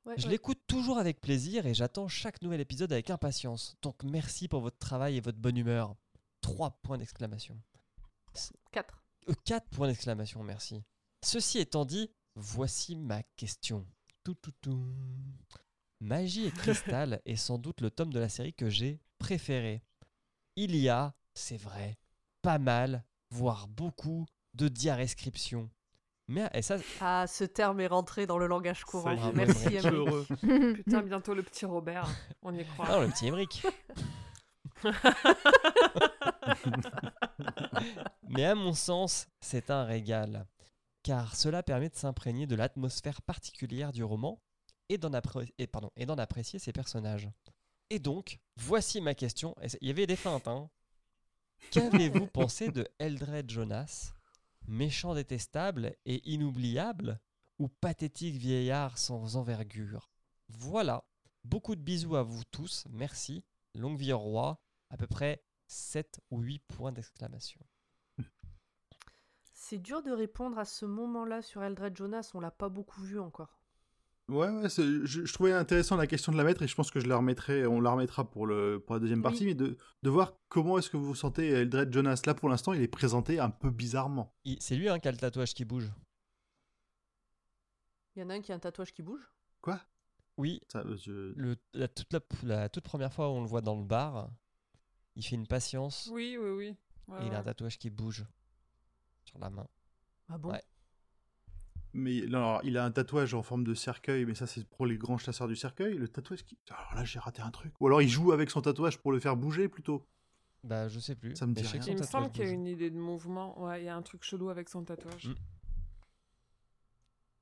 Ouais, 0.05 0.13
Je 0.17 0.25
ouais. 0.25 0.31
l'écoute 0.31 0.59
toujours 0.67 0.99
avec 0.99 1.19
plaisir 1.19 1.65
et 1.65 1.73
j'attends 1.73 2.07
chaque 2.07 2.41
nouvel 2.41 2.61
épisode 2.61 2.93
avec 2.93 3.09
impatience. 3.09 3.75
Donc 3.81 4.03
merci 4.03 4.47
pour 4.47 4.61
votre 4.61 4.77
travail 4.77 5.17
et 5.17 5.21
votre 5.21 5.39
bonne 5.39 5.57
humeur. 5.57 5.95
Trois 6.41 6.79
points 6.81 6.97
d'exclamation. 6.97 7.59
Quatre. 8.71 9.03
Euh, 9.29 9.33
Quatre 9.43 9.67
points 9.69 9.87
d'exclamation, 9.87 10.43
merci. 10.43 10.81
Ceci 11.25 11.59
étant 11.59 11.83
dit, 11.83 12.09
voici 12.35 12.95
ma 12.95 13.23
question. 13.35 13.85
Tout, 14.23 14.35
tout, 14.35 14.53
tout. 14.61 14.79
Magie 15.99 16.45
et 16.45 16.51
cristal 16.51 17.21
est 17.25 17.35
sans 17.35 17.57
doute 17.57 17.81
le 17.81 17.89
tome 17.89 18.13
de 18.13 18.19
la 18.19 18.29
série 18.29 18.53
que 18.53 18.69
j'ai 18.69 18.99
préféré. 19.17 19.81
Il 20.55 20.75
y 20.75 20.89
a, 20.89 21.13
c'est 21.33 21.57
vrai, 21.57 21.97
pas 22.41 22.59
mal, 22.59 23.03
voire 23.31 23.67
beaucoup, 23.67 24.25
de 24.53 24.67
diarescriptions. 24.67 25.69
Mais 26.27 26.49
et 26.53 26.61
ça, 26.61 26.77
Ah, 26.99 27.25
ce 27.27 27.43
terme 27.45 27.79
est 27.79 27.87
rentré 27.87 28.25
dans 28.27 28.37
le 28.37 28.47
langage 28.47 28.83
courant. 28.83 29.15
Ça 29.15 29.25
y 29.25 29.29
est, 29.29 29.33
Merci, 29.33 29.77
heureux. 29.87 30.25
Putain, 30.75 31.01
bientôt 31.03 31.33
le 31.33 31.43
petit 31.43 31.65
Robert. 31.65 32.07
On 32.41 32.53
y 32.53 32.65
croit. 32.65 32.85
ah, 32.89 32.99
le 32.99 33.07
petit 33.07 33.27
Émeric. 33.27 33.65
Mais 38.27 38.45
à 38.45 38.55
mon 38.55 38.73
sens, 38.73 39.27
c'est 39.39 39.71
un 39.71 39.83
régal, 39.85 40.45
car 41.03 41.35
cela 41.35 41.63
permet 41.63 41.89
de 41.89 41.95
s'imprégner 41.95 42.45
de 42.45 42.55
l'atmosphère 42.55 43.21
particulière 43.21 43.91
du 43.93 44.03
roman 44.03 44.41
et 44.89 44.97
d'en 44.97 45.11
appré- 45.11 45.53
apprécier 46.19 46.59
ses 46.59 46.73
personnages. 46.73 47.29
Et 47.89 47.99
donc, 47.99 48.39
voici 48.57 49.01
ma 49.01 49.15
question. 49.15 49.55
Il 49.81 49.87
y 49.87 49.91
avait 49.91 50.07
des 50.07 50.15
feintes, 50.15 50.47
hein. 50.47 50.69
Qu'avez-vous 51.71 52.27
pensé 52.33 52.69
de 52.69 52.87
Eldred 52.99 53.49
Jonas 53.49 54.13
Méchant 54.67 55.15
détestable 55.15 55.95
et 56.05 56.29
inoubliable 56.29 57.21
ou 57.57 57.69
pathétique 57.69 58.35
vieillard 58.35 58.97
sans 58.97 59.37
envergure? 59.37 60.11
Voilà. 60.49 61.05
Beaucoup 61.45 61.75
de 61.75 61.81
bisous 61.81 62.17
à 62.17 62.23
vous 62.23 62.43
tous. 62.51 62.85
Merci. 62.89 63.45
Longue 63.75 63.97
vie 63.97 64.11
au 64.11 64.19
roi. 64.19 64.61
À 64.89 64.97
peu 64.97 65.07
près 65.07 65.43
7 65.67 66.19
ou 66.31 66.41
8 66.41 66.59
points 66.59 66.91
d'exclamation. 66.91 67.61
C'est 69.53 69.79
dur 69.79 70.01
de 70.01 70.11
répondre 70.11 70.57
à 70.59 70.65
ce 70.65 70.85
moment-là 70.85 71.41
sur 71.41 71.61
Eldred 71.61 71.95
Jonas, 71.95 72.31
on 72.33 72.39
l'a 72.39 72.51
pas 72.51 72.69
beaucoup 72.69 73.01
vu 73.01 73.19
encore. 73.19 73.56
Ouais, 74.29 74.49
ouais, 74.49 74.69
c'est- 74.69 74.83
je, 75.05 75.25
je 75.25 75.33
trouvais 75.33 75.53
intéressant 75.53 75.95
la 75.95 76.05
question 76.05 76.33
de 76.33 76.37
la 76.37 76.43
mettre 76.43 76.61
et 76.61 76.67
je 76.67 76.75
pense 76.75 76.91
que 76.91 76.99
je 76.99 77.07
la 77.07 77.15
remettrai, 77.15 77.65
on 77.65 77.79
la 77.79 77.91
remettra 77.91 78.29
pour, 78.29 78.45
le, 78.45 78.77
pour 78.85 78.95
la 78.95 78.99
deuxième 78.99 79.21
partie, 79.21 79.39
Oui. 79.43 79.45
mais 79.47 79.55
de, 79.55 79.77
de 80.03 80.09
voir 80.09 80.33
comment 80.49 80.77
est-ce 80.77 80.89
que 80.89 80.97
vous 80.97 81.15
sentez 81.15 81.47
Eldred 81.47 81.93
Jonas. 81.93 82.21
Là, 82.25 82.33
pour 82.33 82.49
l'instant, 82.49 82.73
il 82.73 82.81
est 82.81 82.89
présenté 82.89 83.39
un 83.39 83.49
peu 83.49 83.69
bizarrement. 83.69 84.35
Il- 84.43 84.61
C'est 84.61 84.75
lui 84.75 84.89
hein, 84.89 84.99
qui 84.99 85.07
a 85.07 85.11
le 85.11 85.17
tatouage 85.17 85.53
qui 85.53 85.63
bouge. 85.63 85.89
Il 88.15 88.19
y 88.21 88.23
en 88.23 88.29
a 88.29 88.33
un 88.33 88.41
qui 88.41 88.51
a 88.51 88.55
un 88.55 88.59
tatouage 88.59 88.93
qui 88.93 89.01
bouge? 89.01 89.21
Quoi? 89.61 89.79
Oui, 90.35 90.59
Ça, 90.71 90.79
euh, 90.79 90.97
je- 90.97 91.33
le, 91.35 91.55
la, 91.73 91.87
toute 91.87 92.11
la, 92.11 92.19
la 92.43 92.69
toute 92.69 92.83
première 92.83 93.13
fois 93.13 93.29
où 93.29 93.35
on 93.35 93.41
le 93.41 93.47
voit 93.47 93.61
dans 93.61 93.77
le 93.79 93.85
bar, 93.85 94.29
il 95.15 95.23
fait 95.25 95.35
une 95.35 95.47
patience 95.47 96.09
Oui, 96.11 96.37
oui, 96.39 96.49
oui. 96.49 96.75
Ouais, 97.07 97.23
et 97.23 97.27
il 97.27 97.33
a 97.33 97.39
un 97.39 97.43
tatouage 97.43 97.79
qui 97.79 97.89
bouge 97.89 98.25
sur 99.23 99.39
la 99.39 99.49
main. 99.49 99.67
Ah 100.27 100.37
bon? 100.37 100.51
Ouais. 100.51 100.61
Mais 101.99 102.21
non, 102.27 102.37
alors, 102.37 102.61
il 102.63 102.77
a 102.77 102.85
un 102.85 102.91
tatouage 102.91 103.33
en 103.33 103.41
forme 103.41 103.63
de 103.63 103.73
cercueil, 103.73 104.23
mais 104.25 104.35
ça, 104.35 104.45
c'est 104.45 104.63
pour 104.69 104.85
les 104.85 104.97
grands 104.97 105.17
chasseurs 105.17 105.47
du 105.47 105.55
cercueil. 105.55 105.95
Le 105.95 106.07
tatouage 106.07 106.43
qui. 106.43 106.55
Alors 106.69 106.93
là, 106.93 107.03
j'ai 107.03 107.17
raté 107.17 107.41
un 107.41 107.49
truc. 107.49 107.73
Ou 107.79 107.87
alors, 107.87 108.03
il 108.03 108.07
joue 108.07 108.31
avec 108.33 108.51
son 108.51 108.61
tatouage 108.61 108.99
pour 108.99 109.11
le 109.11 109.19
faire 109.19 109.35
bouger 109.35 109.67
plutôt. 109.67 110.05
Bah, 110.63 110.87
je 110.89 110.99
sais 110.99 111.15
plus. 111.15 111.35
Ça 111.35 111.47
me 111.47 111.53
dit 111.53 111.63
rien. 111.65 111.81
Il 111.87 111.97
me 111.97 112.03
semble 112.03 112.29
qu'il 112.31 112.45
y 112.45 112.47
a 112.47 112.51
une 112.51 112.67
idée 112.67 112.91
de 112.91 112.97
mouvement. 112.99 113.59
Ouais, 113.63 113.81
il 113.81 113.85
y 113.85 113.89
a 113.89 113.95
un 113.95 114.01
truc 114.03 114.23
chelou 114.23 114.49
avec 114.49 114.69
son 114.69 114.83
tatouage. 114.83 115.29
Mm. 115.29 115.35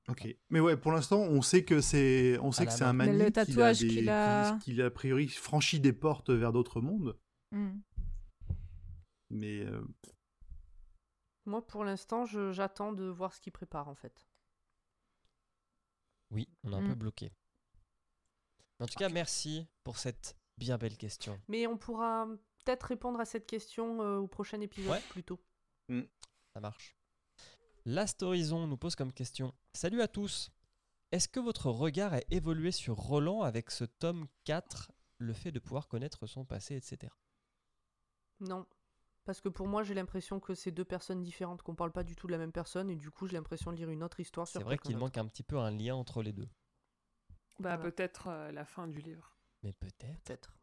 Ok. 0.08 0.36
Mais 0.50 0.60
ouais, 0.60 0.78
pour 0.78 0.92
l'instant, 0.92 1.20
on 1.20 1.42
sait 1.42 1.66
que 1.66 1.82
c'est, 1.82 2.38
on 2.40 2.52
sait 2.52 2.64
À 2.64 2.66
que 2.68 2.72
c'est 2.72 2.84
un 2.84 2.94
main. 2.94 3.06
Mais 3.08 3.12
mani 3.12 3.24
le 3.26 3.30
qu'il 3.32 3.40
a 3.40 3.46
tatouage 3.46 3.80
des- 3.80 3.88
qu'il 4.64 4.82
a- 4.82 4.92
priori 4.92 5.28
franchi 5.28 5.80
des 5.80 5.94
portes 5.94 6.30
vers 6.30 6.54
d'autres 6.54 6.80
mondes. 6.80 7.18
Hmm. 7.52 7.80
Mais 9.32 9.66
euh, 9.66 9.82
Moi, 11.48 11.66
pour 11.66 11.84
l'instant, 11.84 12.26
je- 12.26 12.52
j'attends 12.52 12.94
de 12.94 13.04
voir 13.06 13.34
ce 13.34 13.42
qu'il 13.42 13.52
prépare 13.52 13.88
en 13.88 13.96
fait. 13.96 14.28
Oui, 16.32 16.48
on 16.64 16.72
est 16.72 16.76
un 16.76 16.82
Mm. 16.82 16.88
peu 16.90 16.96
bloqué. 16.96 17.32
En 18.80 18.86
tout 18.88 18.96
cas, 18.96 19.10
merci 19.10 19.68
pour 19.84 19.98
cette 19.98 20.36
bien 20.58 20.78
belle 20.78 20.98
question. 20.98 21.40
Mais 21.48 21.66
on 21.68 21.78
pourra 21.78 22.28
peut-être 22.64 22.84
répondre 22.84 23.20
à 23.20 23.26
cette 23.26 23.46
question 23.48 24.02
euh, 24.02 24.18
au 24.18 24.28
prochain 24.28 24.60
épisode 24.62 24.92
Ouais. 24.92 25.02
plus 25.10 25.24
tôt. 25.24 25.40
Ça 25.90 26.60
marche. 26.60 26.96
Last 27.86 28.24
Horizon 28.24 28.66
nous 28.68 28.78
pose 28.78 28.96
comme 28.96 29.14
question 29.14 29.54
Salut 29.74 30.02
à 30.02 30.08
tous 30.08 30.50
Est-ce 31.12 31.28
que 31.30 31.40
votre 31.40 31.70
regard 31.70 32.14
a 32.14 32.20
évolué 32.32 32.72
sur 32.72 32.96
Roland 32.96 33.44
avec 33.44 33.70
ce 33.72 33.86
tome 33.86 34.28
4, 34.46 34.92
le 35.20 35.34
fait 35.34 35.52
de 35.52 35.60
pouvoir 35.60 35.88
connaître 35.88 36.26
son 36.28 36.44
passé, 36.46 36.76
etc. 36.76 37.14
Non. 38.40 38.66
Parce 39.26 39.42
que 39.42 39.50
pour 39.50 39.68
moi, 39.68 39.82
j'ai 39.84 39.96
l'impression 39.96 40.40
que 40.40 40.54
c'est 40.54 40.72
deux 40.72 40.86
personnes 40.86 41.22
différentes, 41.22 41.64
qu'on 41.64 41.74
parle 41.76 41.92
pas 41.92 42.04
du 42.04 42.16
tout 42.16 42.28
de 42.28 42.32
la 42.32 42.38
même 42.38 42.52
personne, 42.52 42.92
et 42.92 42.96
du 42.96 43.10
coup, 43.10 43.28
j'ai 43.28 43.36
l'impression 43.38 43.72
de 43.72 43.78
lire 43.78 43.90
une 43.90 44.04
autre 44.04 44.20
histoire 44.20 44.48
sur 44.48 44.60
C'est 44.60 44.64
vrai 44.64 44.78
qu'il 44.78 44.98
manque 44.98 45.18
un 45.18 45.26
petit 45.26 45.44
peu 45.44 45.58
un 45.58 45.72
lien 45.72 45.96
entre 45.96 46.22
les 46.22 46.32
deux. 46.32 46.48
Bah, 47.60 47.76
Voilà. 47.76 47.78
peut-être 47.78 48.28
euh, 48.28 48.52
la 48.52 48.66
fin 48.66 48.88
du 48.88 49.00
livre. 49.02 49.36
Mais 49.64 49.74
peut-être. 49.74 50.24
Peut-être. 50.24 50.54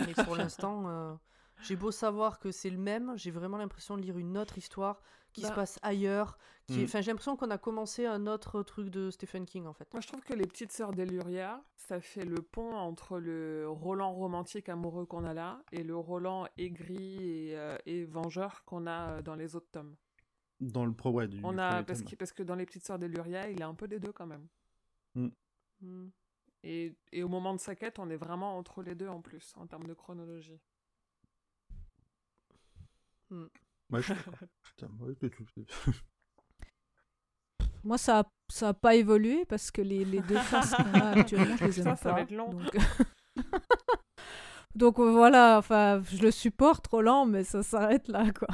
Mais 0.00 0.14
pour 0.24 0.34
l'instant, 0.36 0.88
euh, 0.88 1.14
j'ai 1.62 1.76
beau 1.76 1.90
savoir 1.90 2.38
que 2.38 2.50
c'est 2.50 2.70
le 2.70 2.78
même, 2.78 3.12
j'ai 3.16 3.30
vraiment 3.30 3.56
l'impression 3.56 3.96
de 3.96 4.02
lire 4.02 4.18
une 4.18 4.36
autre 4.38 4.58
histoire 4.58 5.02
qui 5.32 5.42
se 5.42 5.48
Bah. 5.48 5.54
passe 5.54 5.78
ailleurs. 5.82 6.38
Qui... 6.66 6.74
est- 6.80 6.82
Mm. 6.82 6.84
Enfin, 6.84 7.00
j'ai 7.00 7.10
l'impression 7.12 7.36
qu'on 7.36 7.50
a 7.50 7.58
commencé 7.58 8.06
un 8.06 8.26
autre 8.26 8.62
truc 8.62 8.88
de 8.90 9.10
Stephen 9.10 9.44
King 9.46 9.66
en 9.66 9.72
fait. 9.72 9.92
Moi, 9.92 10.00
je 10.00 10.08
trouve 10.08 10.22
que 10.22 10.32
les 10.34 10.46
petites 10.46 10.72
sœurs 10.72 10.92
d'Eluria, 10.92 11.62
ça 11.76 12.00
fait 12.00 12.24
le 12.24 12.42
pont 12.42 12.74
entre 12.74 13.18
le 13.18 13.68
Roland 13.68 14.12
romantique 14.12 14.68
amoureux 14.68 15.06
qu'on 15.06 15.24
a 15.24 15.34
là 15.34 15.62
et 15.72 15.82
le 15.84 15.96
Roland 15.96 16.46
aigri 16.58 17.48
et, 17.50 17.58
euh, 17.58 17.76
et 17.86 18.04
vengeur 18.04 18.64
qu'on 18.64 18.86
a 18.86 19.10
euh, 19.18 19.22
dans 19.22 19.34
les 19.36 19.54
autres 19.56 19.70
tomes. 19.70 19.94
dans 20.60 20.86
le 20.86 20.92
pro, 20.92 21.10
ouais, 21.12 21.28
du 21.28 21.40
On 21.44 21.58
a 21.58 21.82
parce 21.84 22.02
que, 22.02 22.16
parce 22.16 22.32
que 22.32 22.42
dans 22.42 22.54
les 22.54 22.64
petites 22.66 22.84
sœurs 22.86 22.98
d'Eluria, 22.98 23.48
il 23.50 23.62
a 23.62 23.68
un 23.68 23.74
peu 23.74 23.86
des 23.86 24.00
deux 24.00 24.12
quand 24.12 24.26
même. 24.26 24.46
Mm. 25.14 26.08
Et, 26.64 26.96
et 27.12 27.22
au 27.22 27.28
moment 27.28 27.54
de 27.54 27.60
sa 27.60 27.76
quête, 27.76 27.98
on 27.98 28.08
est 28.10 28.16
vraiment 28.16 28.56
entre 28.58 28.82
les 28.82 28.94
deux 28.94 29.08
en 29.08 29.20
plus 29.20 29.52
en 29.56 29.66
termes 29.66 29.86
de 29.86 29.94
chronologie. 29.94 30.58
Ouais, 33.30 34.02
je 34.02 34.02
suis 34.02 34.14
d'accord. 34.14 34.34
Putain, 34.64 34.88
ouais, 35.00 35.14
tu- 35.20 35.30
tu- 35.30 35.66
Moi, 37.84 37.98
ça 37.98 38.20
a, 38.20 38.24
ça 38.52 38.68
a 38.70 38.74
pas 38.74 38.94
évolué 38.96 39.44
parce 39.46 39.70
que 39.70 39.80
les, 39.82 40.04
les 40.04 40.20
deux 40.20 40.38
faces 40.38 40.74
qu'on 40.74 40.92
a 41.00 41.10
actuellement, 41.20 41.56
je 41.56 41.64
les 41.64 41.72
Ça, 41.72 41.90
aime 41.90 41.96
ça 41.96 42.08
va 42.10 42.14
pas. 42.14 42.20
être 42.22 42.30
lent. 42.32 42.52
Donc, 42.52 42.76
donc 44.74 44.98
voilà, 44.98 45.58
enfin, 45.58 46.02
je 46.04 46.22
le 46.22 46.30
supporte, 46.30 46.86
Roland, 46.88 47.26
mais 47.26 47.44
ça 47.44 47.62
s'arrête 47.62 48.08
là, 48.08 48.30
quoi. 48.32 48.48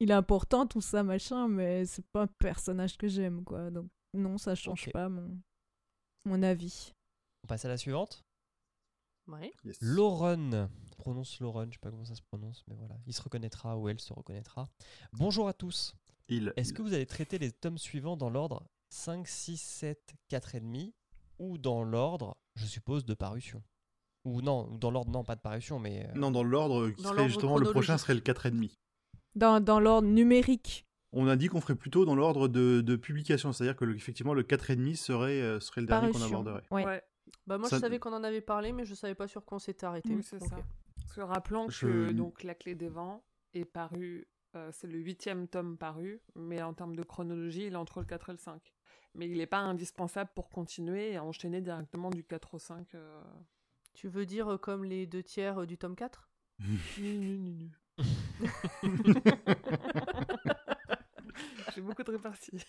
Il 0.00 0.10
est 0.10 0.14
important, 0.14 0.66
tout 0.66 0.80
ça, 0.80 1.02
machin, 1.02 1.48
mais 1.48 1.84
c'est 1.86 2.04
pas 2.12 2.22
un 2.22 2.26
personnage 2.38 2.96
que 2.96 3.08
j'aime, 3.08 3.44
quoi. 3.44 3.70
Donc 3.70 3.88
non, 4.14 4.38
ça 4.38 4.54
change 4.54 4.90
pas 4.92 5.08
mon, 5.08 5.38
mon 6.24 6.42
avis. 6.42 6.92
On 7.44 7.46
passe 7.46 7.64
à 7.64 7.68
la 7.68 7.76
suivante. 7.76 8.23
Ouais. 9.26 9.52
Yes. 9.64 9.78
Lauren, 9.80 10.68
prononce 10.98 11.40
Lauren, 11.40 11.66
je 11.68 11.72
sais 11.74 11.78
pas 11.80 11.90
comment 11.90 12.04
ça 12.04 12.14
se 12.14 12.22
prononce, 12.22 12.62
mais 12.68 12.74
voilà, 12.76 12.94
il 13.06 13.12
se 13.14 13.22
reconnaîtra 13.22 13.76
ou 13.78 13.88
elle 13.88 13.98
se 13.98 14.12
reconnaîtra. 14.12 14.68
Bonjour 15.14 15.48
à 15.48 15.54
tous. 15.54 15.94
Il. 16.28 16.52
Est-ce 16.56 16.70
il- 16.70 16.74
que 16.74 16.82
vous 16.82 16.92
allez 16.94 17.06
traiter 17.06 17.38
les 17.38 17.50
tomes 17.52 17.78
suivants 17.78 18.16
dans 18.16 18.28
l'ordre 18.30 18.62
5, 18.90 19.26
6, 19.26 19.56
7, 19.60 20.14
4 20.28 20.54
et 20.54 20.60
demi 20.60 20.94
ou 21.38 21.56
dans 21.58 21.84
l'ordre, 21.84 22.36
je 22.54 22.66
suppose, 22.66 23.04
de 23.04 23.14
parution? 23.14 23.62
Ou 24.24 24.40
non, 24.42 24.64
dans 24.78 24.90
l'ordre, 24.90 25.10
non, 25.10 25.24
pas 25.24 25.36
de 25.36 25.40
parution, 25.40 25.78
mais. 25.78 26.06
euh, 26.08 26.12
Non, 26.18 26.30
dans 26.30 26.42
l'ordre 26.42 26.90
qui 26.90 26.96
Dans 27.02 27.08
serait 27.10 27.16
l'ordre 27.16 27.28
justement 27.30 27.58
le 27.58 27.70
prochain 27.70 27.98
serait 27.98 28.14
le 28.14 28.20
4,5. 28.20 28.70
Dans, 29.34 29.60
dans 29.60 29.80
l'ordre 29.80 30.08
numérique. 30.08 30.86
On 31.12 31.28
a 31.28 31.36
dit 31.36 31.48
qu'on 31.48 31.60
ferait 31.60 31.74
plutôt 31.76 32.04
dans 32.04 32.14
l'ordre 32.14 32.48
de, 32.48 32.80
de 32.80 32.96
publication, 32.96 33.52
c'est-à-dire 33.52 33.76
que 33.76 33.84
le- 33.84 33.94
effectivement 33.96 34.34
le 34.34 34.42
4,5 34.42 34.96
serait, 34.96 35.40
euh, 35.40 35.60
serait 35.60 35.80
le 35.82 35.86
dernier 35.86 36.10
qu'on 36.12 36.22
aborderait. 36.22 36.62
Ouais. 36.70 36.84
Ouais. 36.84 37.02
Bah 37.46 37.58
moi 37.58 37.68
Ça- 37.68 37.76
je 37.76 37.80
savais 37.80 37.98
qu'on 37.98 38.12
en 38.12 38.24
avait 38.24 38.40
parlé, 38.40 38.72
mais 38.72 38.84
je 38.84 38.94
savais 38.94 39.14
pas 39.14 39.28
sur 39.28 39.44
quoi 39.44 39.56
on 39.56 39.58
s'était 39.58 39.86
arrêté. 39.86 40.14
Oui, 40.14 40.22
c'est 40.22 40.40
ça. 40.40 40.56
Parce 40.96 41.12
que 41.14 41.20
rappelons 41.20 41.68
Je- 41.68 41.86
que 41.86 42.12
donc, 42.12 42.42
La 42.42 42.54
Clé 42.54 42.74
des 42.74 42.88
Vents 42.88 43.22
est 43.52 43.64
paru, 43.64 44.26
euh, 44.56 44.70
c'est 44.72 44.86
le 44.86 44.98
huitième 44.98 45.46
tome 45.48 45.76
paru, 45.76 46.20
mais 46.34 46.62
en 46.62 46.72
termes 46.74 46.96
de 46.96 47.02
chronologie, 47.02 47.66
il 47.66 47.72
est 47.74 47.76
entre 47.76 48.00
le 48.00 48.06
4 48.06 48.30
et 48.30 48.32
le 48.32 48.38
5. 48.38 48.72
Mais 49.14 49.28
il 49.28 49.38
n'est 49.38 49.46
pas 49.46 49.58
indispensable 49.58 50.30
pour 50.34 50.48
continuer 50.50 51.12
et 51.12 51.18
enchaîner 51.18 51.60
directement 51.60 52.10
du 52.10 52.24
4 52.24 52.54
au 52.54 52.58
5. 52.58 52.94
euh. 52.94 53.22
Tu 53.92 54.08
veux 54.08 54.26
dire 54.26 54.52
euh, 54.54 54.58
comme 54.58 54.84
les 54.84 55.06
deux 55.06 55.22
tiers 55.22 55.58
euh, 55.58 55.66
du 55.66 55.78
tome 55.78 55.94
4 55.94 56.28
Nu, 56.98 57.18
nu, 57.18 57.38
nu, 57.38 57.52
nu. 57.52 57.70
J'ai 61.74 61.80
beaucoup 61.80 62.02
de 62.02 62.10
réparties. 62.12 62.64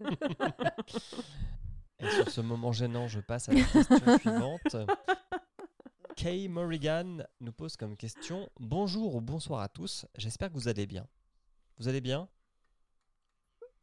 Et 2.02 2.10
sur 2.10 2.28
ce 2.30 2.40
moment 2.40 2.72
gênant, 2.72 3.06
je 3.08 3.20
passe 3.20 3.48
à 3.48 3.52
la 3.52 3.62
question 3.62 4.18
suivante. 4.18 4.76
Kay 6.16 6.48
Morrigan 6.48 7.24
nous 7.40 7.52
pose 7.52 7.76
comme 7.76 7.96
question 7.96 8.48
Bonjour 8.60 9.14
ou 9.14 9.20
bonsoir 9.20 9.60
à 9.60 9.68
tous, 9.68 10.06
j'espère 10.16 10.48
que 10.50 10.54
vous 10.54 10.68
allez 10.68 10.86
bien. 10.86 11.06
Vous 11.78 11.88
allez 11.88 12.00
bien? 12.00 12.28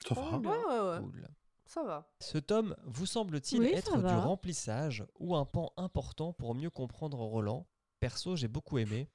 Ça 0.07 0.13
va. 0.15 0.29
Oh, 0.33 0.37
Ouais, 0.37 0.47
ouais, 0.47 0.89
ouais. 0.91 0.99
Cool. 0.99 1.27
Ça 1.65 1.83
va. 1.83 2.09
Ce 2.19 2.37
tome 2.37 2.75
vous 2.85 3.05
semble-t-il 3.05 3.61
Oui, 3.61 3.71
être 3.73 3.97
du 3.97 4.13
remplissage 4.13 5.05
ou 5.19 5.35
un 5.35 5.45
pan 5.45 5.71
important 5.77 6.33
pour 6.33 6.55
mieux 6.55 6.69
comprendre 6.69 7.17
Roland? 7.19 7.67
Perso, 7.99 8.35
j'ai 8.35 8.47
beaucoup 8.47 8.77
aimé. 8.79 9.07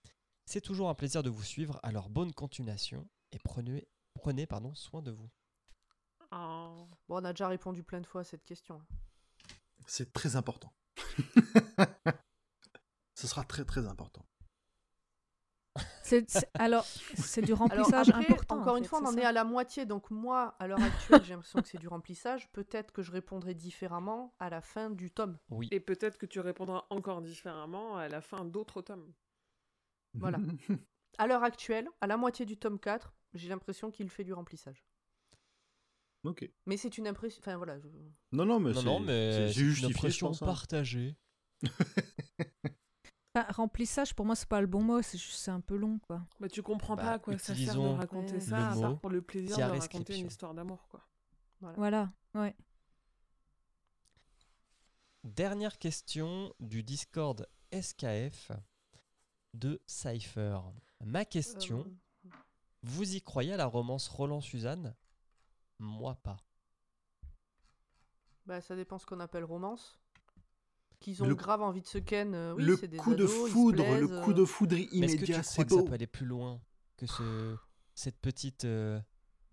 C'est 0.45 0.61
toujours 0.61 0.89
un 0.89 0.95
plaisir 0.95 1.23
de 1.23 1.31
vous 1.31 1.43
suivre, 1.43 1.81
alors 1.83 2.09
bonne 2.11 2.33
continuation 2.33 3.09
et 3.33 3.39
prenez, 3.39 3.89
prenez 4.15 4.47
pardon, 4.47 4.75
soin 4.75 5.03
de 5.03 5.11
vous. 5.11 5.29
Oh. 6.37 6.89
Bon, 7.09 7.17
on 7.21 7.25
a 7.25 7.33
déjà 7.33 7.49
répondu 7.49 7.83
plein 7.83 8.01
de 8.01 8.07
fois 8.07 8.23
à 8.23 8.25
cette 8.25 8.45
question. 8.45 8.83
C'est 9.87 10.13
très 10.13 10.37
important. 10.37 10.73
Ce 13.15 13.27
sera 13.29 13.45
très 13.45 13.65
très 13.65 13.87
important. 13.87 14.27
C'est- 16.03 16.29
c'est- 16.31 16.51
alors, 16.55 16.85
c'est 16.85 17.41
du 17.43 17.53
Alors 17.53 17.69
remplissage 17.69 18.09
après, 18.11 18.25
important. 18.33 18.61
encore 18.61 18.75
en 18.75 18.77
une 18.77 18.85
fois, 18.85 19.01
on 19.01 19.07
en 19.07 19.13
ça 19.13 19.21
est 19.21 19.25
à 19.25 19.33
la 19.33 19.45
moitié. 19.45 19.87
Donc 19.87 20.11
moi, 20.11 20.55
à 20.59 20.67
l'heure 20.67 20.81
actuelle, 20.83 21.23
j'ai 21.25 21.33
l'impression 21.35 21.61
que 21.63 21.69
c'est 21.69 21.79
du 21.79 21.89
remplissage. 21.89 22.51
Peut-être 22.53 22.93
que 22.93 23.03
je 23.03 23.11
répondrai 23.11 23.55
différemment 23.55 24.35
à 24.39 24.51
la 24.51 24.61
fin 24.61 24.91
du 24.91 25.11
tome. 25.11 25.39
Oui, 25.51 25.69
Et 25.71 25.81
peut-être 25.81 26.19
que 26.19 26.27
tu 26.27 26.41
répondras 26.41 26.85
encore 26.91 27.23
différemment 27.23 27.97
à 27.97 28.09
la 28.09 28.21
fin 28.21 28.45
d'autres 28.45 28.83
tomes. 28.83 29.13
Voilà. 30.15 30.39
À 31.17 31.29
l'heure 31.29 31.45
actuelle, 31.45 31.89
à 32.01 32.09
la 32.09 32.17
moitié 32.17 32.45
du 32.45 32.57
tome 32.57 32.81
4, 32.81 33.15
j'ai 33.35 33.49
l'impression 33.49 33.93
qu'il 33.93 34.11
fait 34.11 34.25
du 34.25 34.33
remplissage. 34.33 34.85
Ok. 36.25 36.51
Mais 36.67 36.77
c'est 36.77 36.99
une 36.99 37.07
impression... 37.07 37.41
Enfin 37.41 37.57
voilà, 37.57 37.79
je- 37.79 37.87
Non, 38.33 38.45
non, 38.45 38.59
mais 38.61 38.73
non, 38.73 39.01
mais 39.01 39.53
une 39.53 39.71
je 39.73 39.87
impression 39.87 40.29
pense, 40.29 40.41
partagée. 40.41 41.17
Bah, 43.35 43.47
remplissage, 43.51 44.15
pour 44.15 44.25
moi, 44.27 44.37
c'est 44.37 44.49
pas 44.49 44.61
le 44.61 44.69
bon 44.69 44.81
mot, 44.81 45.03
c'est 45.03 45.51
un 45.51 45.61
peu 45.61 45.75
long, 45.75 45.99
quoi. 45.99 46.25
Bah, 46.39 46.49
tu 46.49 46.63
comprends 46.63 46.95
Bah, 46.95 47.03
pas 47.03 47.13
à 47.15 47.19
quoi 47.19 47.37
ça 47.37 47.53
sert 47.57 47.75
de 47.75 47.81
raconter 47.81 48.35
le 48.35 48.41
ça, 48.41 48.71
à 48.71 48.77
part 48.81 49.01
pour 49.01 49.11
le 49.11 49.23
plaisir 49.23 49.57
de 49.57 49.63
raconter 49.81 50.17
une 50.17 50.27
histoire 50.29 50.55
d'amour, 50.55 50.87
quoi. 50.89 51.05
Voilà, 51.77 52.13
ouais. 52.35 52.55
Dernière 55.25 55.79
question 55.79 56.55
du 56.61 56.83
Discord 56.85 57.49
SKF 57.73 58.53
de 59.55 59.81
Cypher. 59.87 60.59
Ma 61.05 61.25
question, 61.25 61.85
Euh, 62.27 62.31
vous 62.83 63.17
y 63.17 63.21
croyez 63.23 63.53
à 63.53 63.57
la 63.57 63.67
romance 63.67 64.07
Roland-Suzanne? 64.09 64.95
Moi 65.85 66.15
pas. 66.23 66.39
bah, 68.47 68.61
ça 68.63 68.75
dépend 68.75 68.99
ce 68.99 69.05
qu'on 69.07 69.21
appelle 69.21 69.45
romance. 69.45 70.01
Qu'ils 71.01 71.23
ont 71.23 71.27
Le- 71.27 71.35
grave 71.35 71.61
envie 71.61 71.83
de 71.83 71.87
se 71.87 71.99
ken. 71.99 72.35
euh, 72.35 72.55
oui, 72.55 72.65
le 72.65 72.77
c'est 72.79 72.89
des 72.89 72.97
coup 72.97 73.15
de 73.15 73.25
ados, 73.25 73.51
foudre, 73.51 73.85
le 73.99 74.09
coup 74.23 74.31
euh. 74.31 74.35
de 74.35 74.45
foudre 74.47 74.75
Mais 74.77 74.83
est-ce 74.83 75.17
que 75.17 75.25
tu 75.27 75.33
immédiat, 75.33 75.41
crois 75.43 75.43
c'est 75.43 75.65
que 75.65 75.71
ça 75.71 75.77
beau. 75.77 75.85
peut 75.85 75.93
aller 75.93 76.07
plus 76.07 76.25
loin 76.27 76.63
que 76.97 77.07
ce, 77.07 77.57
cette 77.95 78.19
petite... 78.21 78.65
euh, 78.65 78.99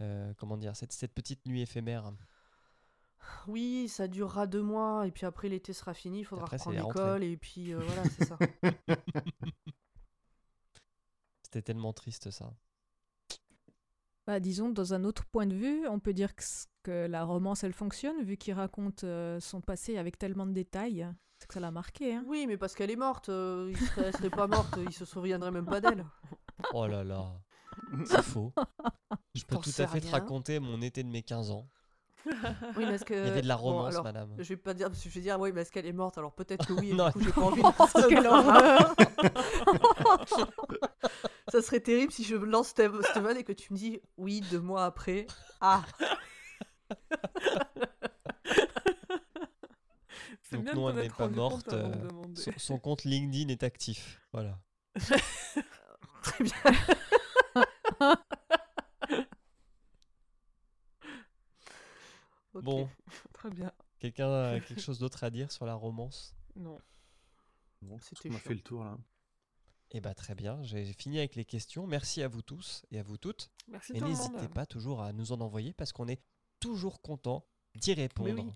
euh, 0.02 0.34
comment 0.38 0.56
dire 0.58 0.76
cette, 0.76 0.94
cette 0.94 1.14
petite 1.14 1.46
nuit 1.46 1.62
éphémère? 1.62 2.14
Oui, 3.48 3.88
ça 3.90 4.08
durera 4.08 4.48
deux 4.48 4.62
mois, 4.64 5.06
et 5.06 5.12
puis 5.12 5.26
après 5.26 5.50
l'été 5.50 5.74
sera 5.74 5.94
fini, 5.94 6.20
il 6.22 6.24
faudra 6.24 6.46
Après, 6.46 6.58
reprendre 6.58 6.78
l'école, 6.88 7.24
et 7.24 7.36
puis 7.38 7.74
euh, 7.74 7.80
voilà, 7.80 8.04
c'est 8.06 8.26
ça. 8.26 8.38
C'était 11.44 11.62
tellement 11.62 11.92
triste 11.94 12.32
ça. 12.32 12.54
Bah, 14.32 14.40
disons, 14.40 14.70
dans 14.70 14.94
un 14.94 15.04
autre 15.04 15.26
point 15.26 15.46
de 15.46 15.54
vue, 15.54 15.86
on 15.90 16.00
peut 16.00 16.14
dire 16.14 16.30
que, 16.84 17.06
la 17.06 17.26
romance, 17.26 17.66
elle 17.66 17.74
fonctionne, 17.74 18.24
vu 18.24 18.38
qu'il 18.38 18.54
raconte 18.54 19.04
euh, 19.04 19.42
son 19.42 19.60
passé 19.60 19.98
avec 19.98 20.18
tellement 20.18 20.46
de 20.46 20.54
détails. 20.54 21.06
C'est 21.38 21.48
que 21.50 21.54
ça 21.54 21.60
l'a 21.60 21.70
marqué, 21.70 22.16
hein. 22.16 22.24
Oui, 22.28 22.46
mais 22.48 22.56
parce 22.56 22.74
qu'elle 22.74 22.92
est 22.92 22.96
morte, 22.96 23.28
euh, 23.28 23.74
il 23.74 23.78
serait, 23.78 24.04
elle 24.06 24.14
serait 24.16 24.30
pas 24.30 24.48
morte, 24.48 24.80
il 24.82 24.94
se 24.94 25.04
souviendrait 25.04 25.52
même 25.52 25.66
pas 25.66 25.82
d'elle. 25.82 26.06
Oh 26.74 26.88
là 26.88 27.04
là, 27.04 27.26
c'est 28.06 28.22
faux. 28.22 28.54
Je 29.36 29.44
peux 29.44 29.58
tout 29.58 29.82
à 29.82 29.88
fait 29.88 30.00
te 30.00 30.08
raconter 30.08 30.62
mon 30.62 30.82
été 30.82 31.04
de 31.04 31.10
mes 31.10 31.24
15 31.24 31.52
ans. 31.52 31.68
Oui, 32.78 32.86
mais 32.86 32.94
est-ce 32.96 33.06
que... 33.06 33.14
Il 33.14 33.26
y 33.26 33.30
avait 33.30 33.42
de 33.42 33.48
la 33.48 33.56
bon, 33.58 33.64
romance, 33.64 33.94
alors, 33.94 34.04
madame. 34.04 34.36
Je 34.38 34.44
vais 34.44 34.58
pas 34.58 34.74
dire, 34.74 34.90
parce 34.90 35.04
que 35.04 35.10
je 35.10 35.16
vais 35.16 35.22
dire, 35.22 35.40
oui, 35.40 35.52
mais 35.54 35.62
est-ce 35.62 35.72
qu'elle 35.72 35.86
est 35.86 35.94
morte? 35.94 36.18
Alors 36.18 36.34
peut-être 36.34 36.66
que 36.68 36.74
oui, 36.74 36.90
et 36.92 36.94
Non, 36.94 37.10
du 37.10 37.14
coup, 37.14 37.22
j'ai 37.26 37.32
pas 37.32 37.42
envie 37.42 37.62
de 37.62 38.08
Quelle 38.08 38.28
horreur 38.28 38.96
Ça 41.52 41.62
serait 41.62 41.80
terrible 41.80 42.12
si 42.12 42.24
je 42.24 42.36
lance 42.36 42.70
Steven 42.70 43.38
et 43.38 43.44
que 43.44 43.54
tu 43.54 43.74
me 43.74 43.78
dis, 43.78 44.02
oui, 44.18 44.42
deux 44.52 44.60
mois 44.62 44.86
après. 44.86 45.28
Ah 45.60 45.84
Donc 50.52 50.64
bien 50.64 50.74
non, 50.74 50.90
elle 50.90 50.96
n'est 50.98 51.10
pas 51.10 51.28
morte. 51.30 51.70
compte 51.70 51.76
de 51.76 51.82
euh, 51.82 52.10
son, 52.36 52.52
son 52.58 52.78
compte 52.78 53.04
LinkedIn 53.06 53.50
est 53.50 53.64
actif. 53.64 54.22
Voilà. 54.34 54.60
Très 56.24 56.44
bien. 56.44 56.54
Bon, 62.54 62.90
Très 63.34 63.50
bien. 63.50 63.72
quelqu'un 64.00 64.32
a 64.32 64.60
quelque 64.62 64.82
chose 64.82 65.00
d'autre 65.00 65.24
à 65.24 65.30
dire 65.30 65.52
sur 65.52 65.66
la 65.66 65.76
romance? 65.76 66.36
Non. 66.56 66.80
Bon, 67.82 67.98
C'était 68.00 68.30
on 68.32 68.36
a 68.36 68.40
fait 68.40 68.54
le 68.54 68.62
tour 68.62 68.84
là. 68.84 68.98
Eh 69.94 70.00
bah 70.00 70.14
très 70.14 70.36
bien, 70.36 70.62
j'ai 70.64 70.86
fini 70.94 71.18
avec 71.18 71.36
les 71.36 71.44
questions. 71.44 71.86
Merci 71.86 72.22
à 72.24 72.28
vous 72.30 72.42
tous 72.42 72.86
et 72.92 73.00
à 73.00 73.04
vous 73.04 73.18
toutes. 73.18 73.52
Merci 73.68 73.92
Et 73.94 74.00
n'hésitez 74.02 74.48
pas 74.48 74.66
toujours 74.66 75.02
à 75.02 75.12
nous 75.12 75.32
en 75.34 75.42
envoyer 75.42 75.74
parce 75.74 75.92
qu'on 75.92 76.08
est 76.08 76.22
toujours 76.62 77.02
content 77.02 77.46
d'y 77.76 77.94
répondre. 77.94 78.44
oui. 78.44 78.54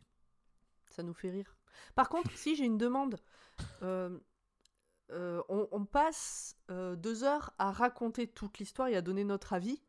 Ça 0.89 1.03
nous 1.03 1.13
fait 1.13 1.29
rire. 1.31 1.57
Par 1.95 2.07
contre, 2.07 2.31
si 2.37 2.55
j'ai 2.55 2.63
une 2.63 2.77
demande, 2.77 3.17
euh, 3.81 4.17
euh, 5.11 5.41
on, 5.49 5.67
on 5.71 5.85
passe 5.85 6.55
euh, 6.71 6.95
deux 6.95 7.23
heures 7.25 7.53
à 7.57 7.71
raconter 7.71 8.27
toute 8.27 8.59
l'histoire 8.59 8.87
et 8.87 8.95
à 8.95 9.01
donner 9.01 9.25
notre 9.25 9.51
avis. 9.51 9.81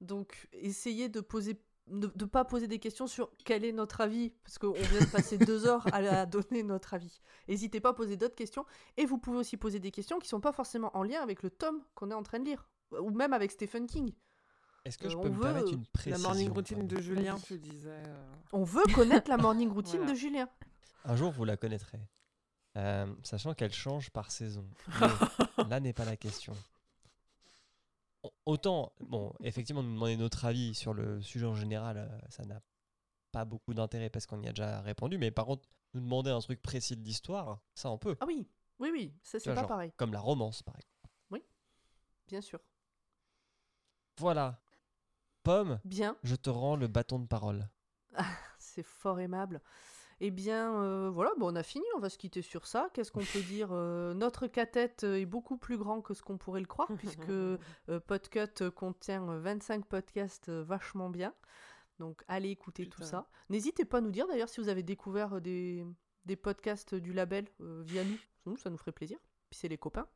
Donc, 0.00 0.48
essayez 0.52 1.08
de 1.10 1.20
poser, 1.20 1.60
de, 1.90 2.10
de 2.14 2.24
pas 2.24 2.44
poser 2.44 2.66
des 2.68 2.78
questions 2.78 3.06
sur 3.06 3.30
quel 3.44 3.64
est 3.64 3.72
notre 3.72 4.00
avis, 4.00 4.30
parce 4.44 4.58
qu'on 4.58 4.72
vient 4.72 5.00
de 5.00 5.10
passer 5.10 5.38
deux 5.38 5.66
heures 5.66 5.86
à, 5.92 5.98
à 5.98 6.26
donner 6.26 6.62
notre 6.62 6.94
avis. 6.94 7.20
N'hésitez 7.48 7.80
pas 7.80 7.90
à 7.90 7.94
poser 7.94 8.16
d'autres 8.16 8.34
questions, 8.34 8.64
et 8.96 9.06
vous 9.06 9.18
pouvez 9.18 9.38
aussi 9.38 9.56
poser 9.56 9.78
des 9.78 9.90
questions 9.90 10.18
qui 10.18 10.28
sont 10.28 10.40
pas 10.40 10.52
forcément 10.52 10.96
en 10.96 11.02
lien 11.02 11.20
avec 11.22 11.42
le 11.42 11.50
tome 11.50 11.82
qu'on 11.94 12.10
est 12.10 12.14
en 12.14 12.22
train 12.22 12.38
de 12.38 12.44
lire, 12.44 12.68
ou 13.00 13.10
même 13.10 13.32
avec 13.32 13.50
Stephen 13.50 13.86
King. 13.86 14.12
Est-ce 14.84 14.96
que 14.98 15.06
Euh, 15.06 15.10
je 15.10 15.16
on 15.16 15.22
peux 15.22 15.28
me 15.28 15.34
veut 15.34 15.40
permettre 15.42 15.72
une 15.72 15.80
La 15.80 15.86
précision 15.92 16.28
morning 16.28 16.50
routine 16.50 16.86
de 16.86 17.00
Julien, 17.00 17.36
tu 17.36 17.58
disais. 17.58 17.88
euh, 17.90 18.26
On 18.52 18.62
veut 18.64 18.84
connaître 18.94 19.28
la 19.28 19.36
morning 19.36 19.70
routine 19.70 19.98
Voilà. 19.98 20.12
de 20.12 20.16
Julien. 20.16 20.48
Un 21.04 21.16
jour, 21.16 21.30
vous 21.32 21.44
la 21.44 21.56
connaîtrez. 21.56 21.98
Euh, 22.76 23.06
sachant 23.24 23.54
qu'elle 23.54 23.72
change 23.72 24.10
par 24.10 24.30
saison. 24.30 24.64
Mais 25.58 25.64
là 25.68 25.80
n'est 25.80 25.92
pas 25.92 26.04
la 26.04 26.16
question. 26.16 26.54
Autant, 28.48 28.94
bon, 29.00 29.30
effectivement, 29.42 29.82
nous 29.82 29.92
demander 29.92 30.16
notre 30.16 30.46
avis 30.46 30.74
sur 30.74 30.94
le 30.94 31.20
sujet 31.20 31.44
en 31.44 31.54
général, 31.54 31.98
euh, 31.98 32.18
ça 32.30 32.46
n'a 32.46 32.62
pas 33.30 33.44
beaucoup 33.44 33.74
d'intérêt 33.74 34.08
parce 34.08 34.24
qu'on 34.24 34.40
y 34.42 34.48
a 34.48 34.52
déjà 34.52 34.80
répondu. 34.80 35.18
Mais 35.18 35.30
par 35.30 35.44
contre, 35.44 35.68
nous 35.92 36.00
demander 36.00 36.30
un 36.30 36.40
truc 36.40 36.62
précis 36.62 36.96
de 36.96 37.04
l'histoire, 37.04 37.60
ça 37.74 37.90
on 37.90 37.98
peut. 37.98 38.16
Ah 38.20 38.24
oui, 38.26 38.48
oui, 38.78 38.88
oui, 38.90 39.14
ça 39.22 39.38
c'est 39.38 39.50
pas 39.50 39.60
genre, 39.60 39.68
pareil, 39.68 39.92
Comme 39.98 40.14
la 40.14 40.20
romance, 40.20 40.62
par 40.62 40.76
exemple. 40.76 41.44
bien 42.26 42.40
sûr. 42.40 42.58
Voilà. 44.16 44.62
Pomme, 45.42 45.78
Bien, 45.84 46.16
je 46.22 46.34
te 46.34 46.48
rends 46.48 46.76
le 46.76 46.88
bâton 46.88 47.18
de 47.18 47.26
parole. 47.26 47.68
c'est 48.58 48.82
fort 48.82 49.20
aimable. 49.20 49.60
Eh 50.20 50.30
bien, 50.32 50.74
euh, 50.82 51.10
voilà, 51.10 51.30
bon, 51.38 51.52
on 51.52 51.56
a 51.56 51.62
fini, 51.62 51.84
on 51.96 52.00
va 52.00 52.08
se 52.10 52.18
quitter 52.18 52.42
sur 52.42 52.66
ça. 52.66 52.90
Qu'est-ce 52.92 53.12
qu'on 53.12 53.20
peut 53.24 53.40
dire 53.40 53.68
Euh, 53.70 54.14
Notre 54.14 54.48
cathète 54.48 55.04
est 55.04 55.26
beaucoup 55.26 55.56
plus 55.56 55.78
grand 55.78 56.00
que 56.00 56.12
ce 56.12 56.22
qu'on 56.22 56.38
pourrait 56.38 56.60
le 56.60 56.66
croire, 56.66 56.88
puisque 56.96 57.28
euh, 57.30 57.56
Podcut 58.06 58.70
contient 58.74 59.24
25 59.38 59.86
podcasts 59.86 60.48
euh, 60.48 60.64
vachement 60.64 61.08
bien. 61.08 61.32
Donc, 62.00 62.22
allez 62.28 62.50
écouter 62.50 62.88
tout 62.88 63.02
ça. 63.02 63.28
N'hésitez 63.48 63.84
pas 63.84 63.98
à 63.98 64.00
nous 64.00 64.10
dire 64.10 64.26
d'ailleurs 64.26 64.48
si 64.48 64.60
vous 64.60 64.68
avez 64.68 64.82
découvert 64.82 65.34
euh, 65.36 65.40
des, 65.40 65.86
des 66.24 66.36
podcasts 66.36 66.94
du 66.96 67.12
label 67.12 67.46
euh, 67.60 67.82
via 67.86 68.02
nous. 68.04 68.18
Nous, 68.46 68.56
ça 68.56 68.70
nous 68.70 68.76
ferait 68.76 68.92
plaisir. 68.92 69.18
Puis 69.50 69.58
c'est 69.60 69.68
les 69.68 69.78
copains. 69.78 70.06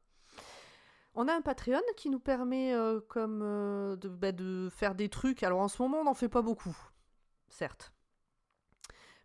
On 1.14 1.28
a 1.28 1.34
un 1.34 1.42
Patreon 1.42 1.80
qui 1.96 2.08
nous 2.10 2.20
permet 2.20 2.72
euh, 2.74 3.00
comme 3.08 3.40
euh, 3.42 3.96
de, 3.96 4.08
bah, 4.08 4.32
de 4.32 4.68
faire 4.70 4.94
des 4.94 5.08
trucs. 5.08 5.42
Alors 5.42 5.60
en 5.60 5.68
ce 5.68 5.80
moment, 5.82 5.98
on 6.00 6.04
n'en 6.04 6.14
fait 6.14 6.28
pas 6.28 6.42
beaucoup, 6.42 6.76
certes. 7.48 7.92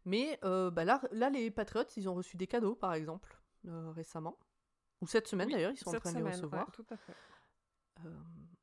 Mais 0.08 0.40
euh, 0.46 0.72
bah 0.72 0.86
là, 0.86 1.02
là, 1.12 1.30
les 1.30 1.52
Patriotes, 1.52 1.98
ils 1.98 2.08
ont 2.08 2.14
reçu 2.14 2.38
des 2.38 2.48
cadeaux, 2.48 2.76
par 2.76 2.94
exemple, 2.94 3.38
euh, 3.68 3.92
récemment. 3.92 4.40
Ou 5.02 5.08
cette 5.08 5.28
semaine 5.28 5.48
Oui, 5.48 5.54
d'ailleurs, 5.54 5.74
ils 5.74 5.78
sont 5.78 5.90
en 5.94 6.00
train 6.00 6.14
de 6.14 6.20
les 6.20 6.32
recevoir. 6.32 6.66
ouais, 6.66 6.72
tout 6.74 6.86
à 6.90 6.96
fait. 6.96 7.14
Euh, 8.06 8.10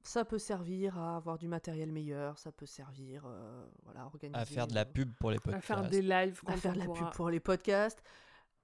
ça 0.03 0.25
peut 0.25 0.39
servir 0.39 0.99
à 0.99 1.17
avoir 1.17 1.37
du 1.37 1.47
matériel 1.47 1.93
meilleur, 1.93 2.39
ça 2.39 2.51
peut 2.51 2.65
servir 2.67 3.25
euh, 3.27 3.67
voilà, 3.83 4.03
à 4.03 4.07
organiser. 4.07 4.41
À 4.41 4.47
faire 4.47 4.67
de 4.67 4.75
la 4.75 4.87
pub 4.87 5.13
pour 5.21 5.31
les 5.31 5.37
À 5.37 5.41
podcasts. 5.41 5.67
faire 5.67 5.89
des 5.89 6.01
lives 6.03 6.41
à 6.47 6.57
faire 6.57 6.73
on 6.73 6.75
de 6.75 6.79
la 6.81 6.87
pub 6.87 7.11
pour 7.13 7.29
les 7.31 7.41
podcasts. 7.41 8.03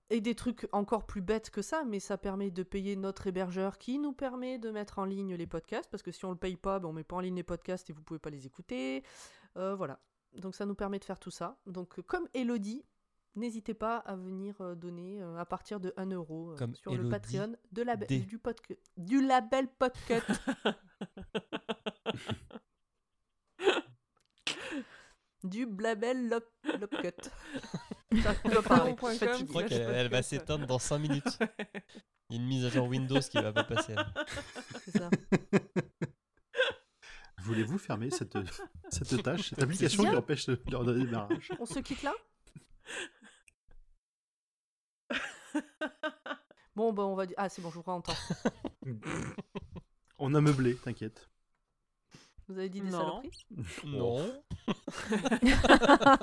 Et 0.09 0.21
des 0.21 0.35
trucs 0.35 0.67
encore 0.73 1.07
plus 1.07 1.21
bêtes 1.21 1.51
que 1.51 1.63
ça, 1.63 1.85
mais 1.85 2.01
ça 2.01 2.19
permet 2.19 2.51
de 2.51 2.63
payer 2.63 2.97
notre 2.97 3.27
hébergeur 3.27 3.79
qui 3.79 3.99
nous 3.99 4.13
permet 4.13 4.59
de 4.59 4.71
mettre 4.71 4.99
en 4.99 5.05
ligne 5.05 5.35
les 5.35 5.47
podcasts, 5.47 5.89
parce 5.91 6.03
que 6.03 6.11
si 6.13 6.25
on 6.25 6.31
le 6.31 6.37
paye 6.37 6.57
pas, 6.57 6.81
ben 6.81 6.89
on 6.89 6.93
met 6.93 7.05
pas 7.05 7.17
en 7.17 7.21
ligne 7.21 7.37
les 7.37 7.43
podcasts 7.45 7.89
et 7.91 7.93
vous 7.93 8.03
pouvez 8.03 8.19
pas 8.19 8.31
les 8.31 8.47
écouter. 8.47 9.05
Euh, 9.57 9.75
voilà. 9.77 10.01
Donc 10.37 10.55
ça 10.55 10.67
nous 10.67 10.75
permet 10.75 10.99
de 10.99 11.05
faire 11.05 11.19
tout 11.19 11.31
ça. 11.31 11.59
Donc 11.67 11.99
euh, 11.99 12.03
comme 12.03 12.29
Elodie, 12.35 12.85
n'hésitez 13.35 13.75
pas 13.75 13.97
à 13.99 14.17
venir 14.17 14.61
euh, 14.61 14.75
donner 14.75 15.21
euh, 15.21 15.37
à 15.39 15.45
partir 15.45 15.81
de 15.81 15.93
1 15.97 16.11
euro 16.11 16.55
Comme 16.59 16.75
sur 16.75 16.95
le 16.95 17.09
Patreon 17.09 17.57
de 17.73 17.83
la, 17.83 17.97
D. 17.97 18.27
du, 18.97 19.21
label 19.27 19.69
Podcut. 19.79 20.23
du 25.45 25.67
label 25.79 26.29
Lop- 26.29 26.53
Lopcut. 26.79 27.31
Je 28.13 29.45
crois 29.45 29.63
qu'elle 29.65 29.83
elle 29.83 30.09
va 30.09 30.23
s'éteindre 30.23 30.67
dans 30.67 30.79
5 30.79 30.99
minutes. 30.99 31.39
Il 32.31 32.37
y 32.37 32.39
a 32.39 32.43
une 32.43 32.49
mise 32.49 32.65
à 32.65 32.69
jour 32.69 32.87
Windows 32.87 33.19
qui 33.21 33.39
va 33.41 33.53
pas 33.53 33.65
passer. 33.65 33.95
C'est 34.85 34.99
ça. 34.99 35.11
Voulez-vous 37.43 37.79
fermer 37.79 38.11
cette, 38.11 38.37
cette 38.91 39.23
tâche, 39.23 39.51
cette 39.51 39.63
application 39.63 40.03
qui 40.05 40.17
empêche 40.17 40.47
le, 40.49 40.61
le 40.71 41.05
démarrage 41.05 41.51
On 41.59 41.67
se 41.67 41.79
quitte 41.81 42.03
là? 42.03 42.13
Bon, 46.77 46.93
bah 46.93 47.03
on 47.03 47.17
va 47.17 47.27
dire. 47.27 47.35
Ah, 47.39 47.49
c'est 47.49 47.61
bon, 47.61 47.71
je 47.71 47.79
vous 47.81 47.91
entends. 47.91 48.15
On 50.19 50.33
a 50.35 50.41
meublé, 50.41 50.77
t'inquiète. 50.77 51.29
Vous 52.49 52.57
avez 52.59 52.69
dit 52.69 52.81
des 52.81 52.91
Non. 52.91 53.21
saloperies? 53.23 53.47
Non. 53.85 54.43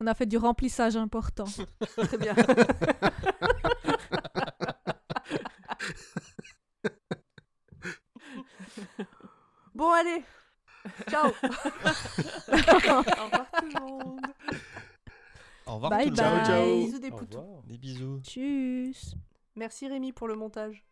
On 0.00 0.06
a 0.06 0.14
fait 0.14 0.26
du 0.26 0.36
remplissage 0.38 0.96
important. 0.96 1.44
Très 1.96 2.16
bien. 2.18 2.34
Bon, 9.80 9.90
allez. 9.92 10.22
Ciao. 11.08 11.26
Au 11.28 11.30
revoir 12.52 13.46
tout 13.58 13.66
le 13.66 13.80
monde. 13.80 14.20
Au 15.66 15.74
revoir 15.74 15.90
Bye 15.90 16.04
tout 16.04 16.10
le 16.10 16.16
Ciao, 16.16 16.34
monde. 16.36 16.46
ciao. 16.46 16.76
Bisous 16.84 16.98
des 16.98 17.10
poutous. 17.10 17.62
Des 17.66 17.78
bisous. 17.78 18.20
Tchuss. 18.22 19.14
Merci 19.56 19.88
Rémi 19.88 20.12
pour 20.12 20.28
le 20.28 20.34
montage. 20.36 20.84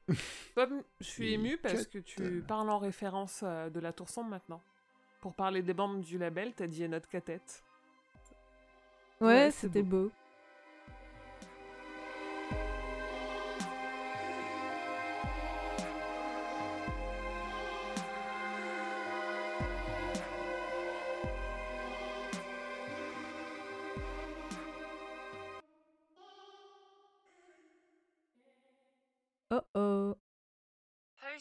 Pomme, 0.55 0.83
je 1.01 1.07
suis 1.07 1.33
émue 1.35 1.59
parce 1.59 1.87
que 1.87 1.99
tu 1.99 2.43
parles 2.47 2.69
en 2.71 2.79
référence 2.79 3.41
euh, 3.43 3.71
de 3.71 3.81
la 3.81 3.93
tour 3.93 4.09
sombre 4.09 4.31
maintenant. 4.31 4.61
Pour 5.21 5.35
parler 5.35 5.63
des 5.63 5.75
membres 5.75 6.01
du 6.01 6.17
label, 6.19 6.53
t'as 6.55 6.67
dit 6.67 6.87
notre 6.89 7.09
catette. 7.09 7.63
Ouais, 9.21 9.51
c'était 9.51 9.83
beau. 9.83 10.11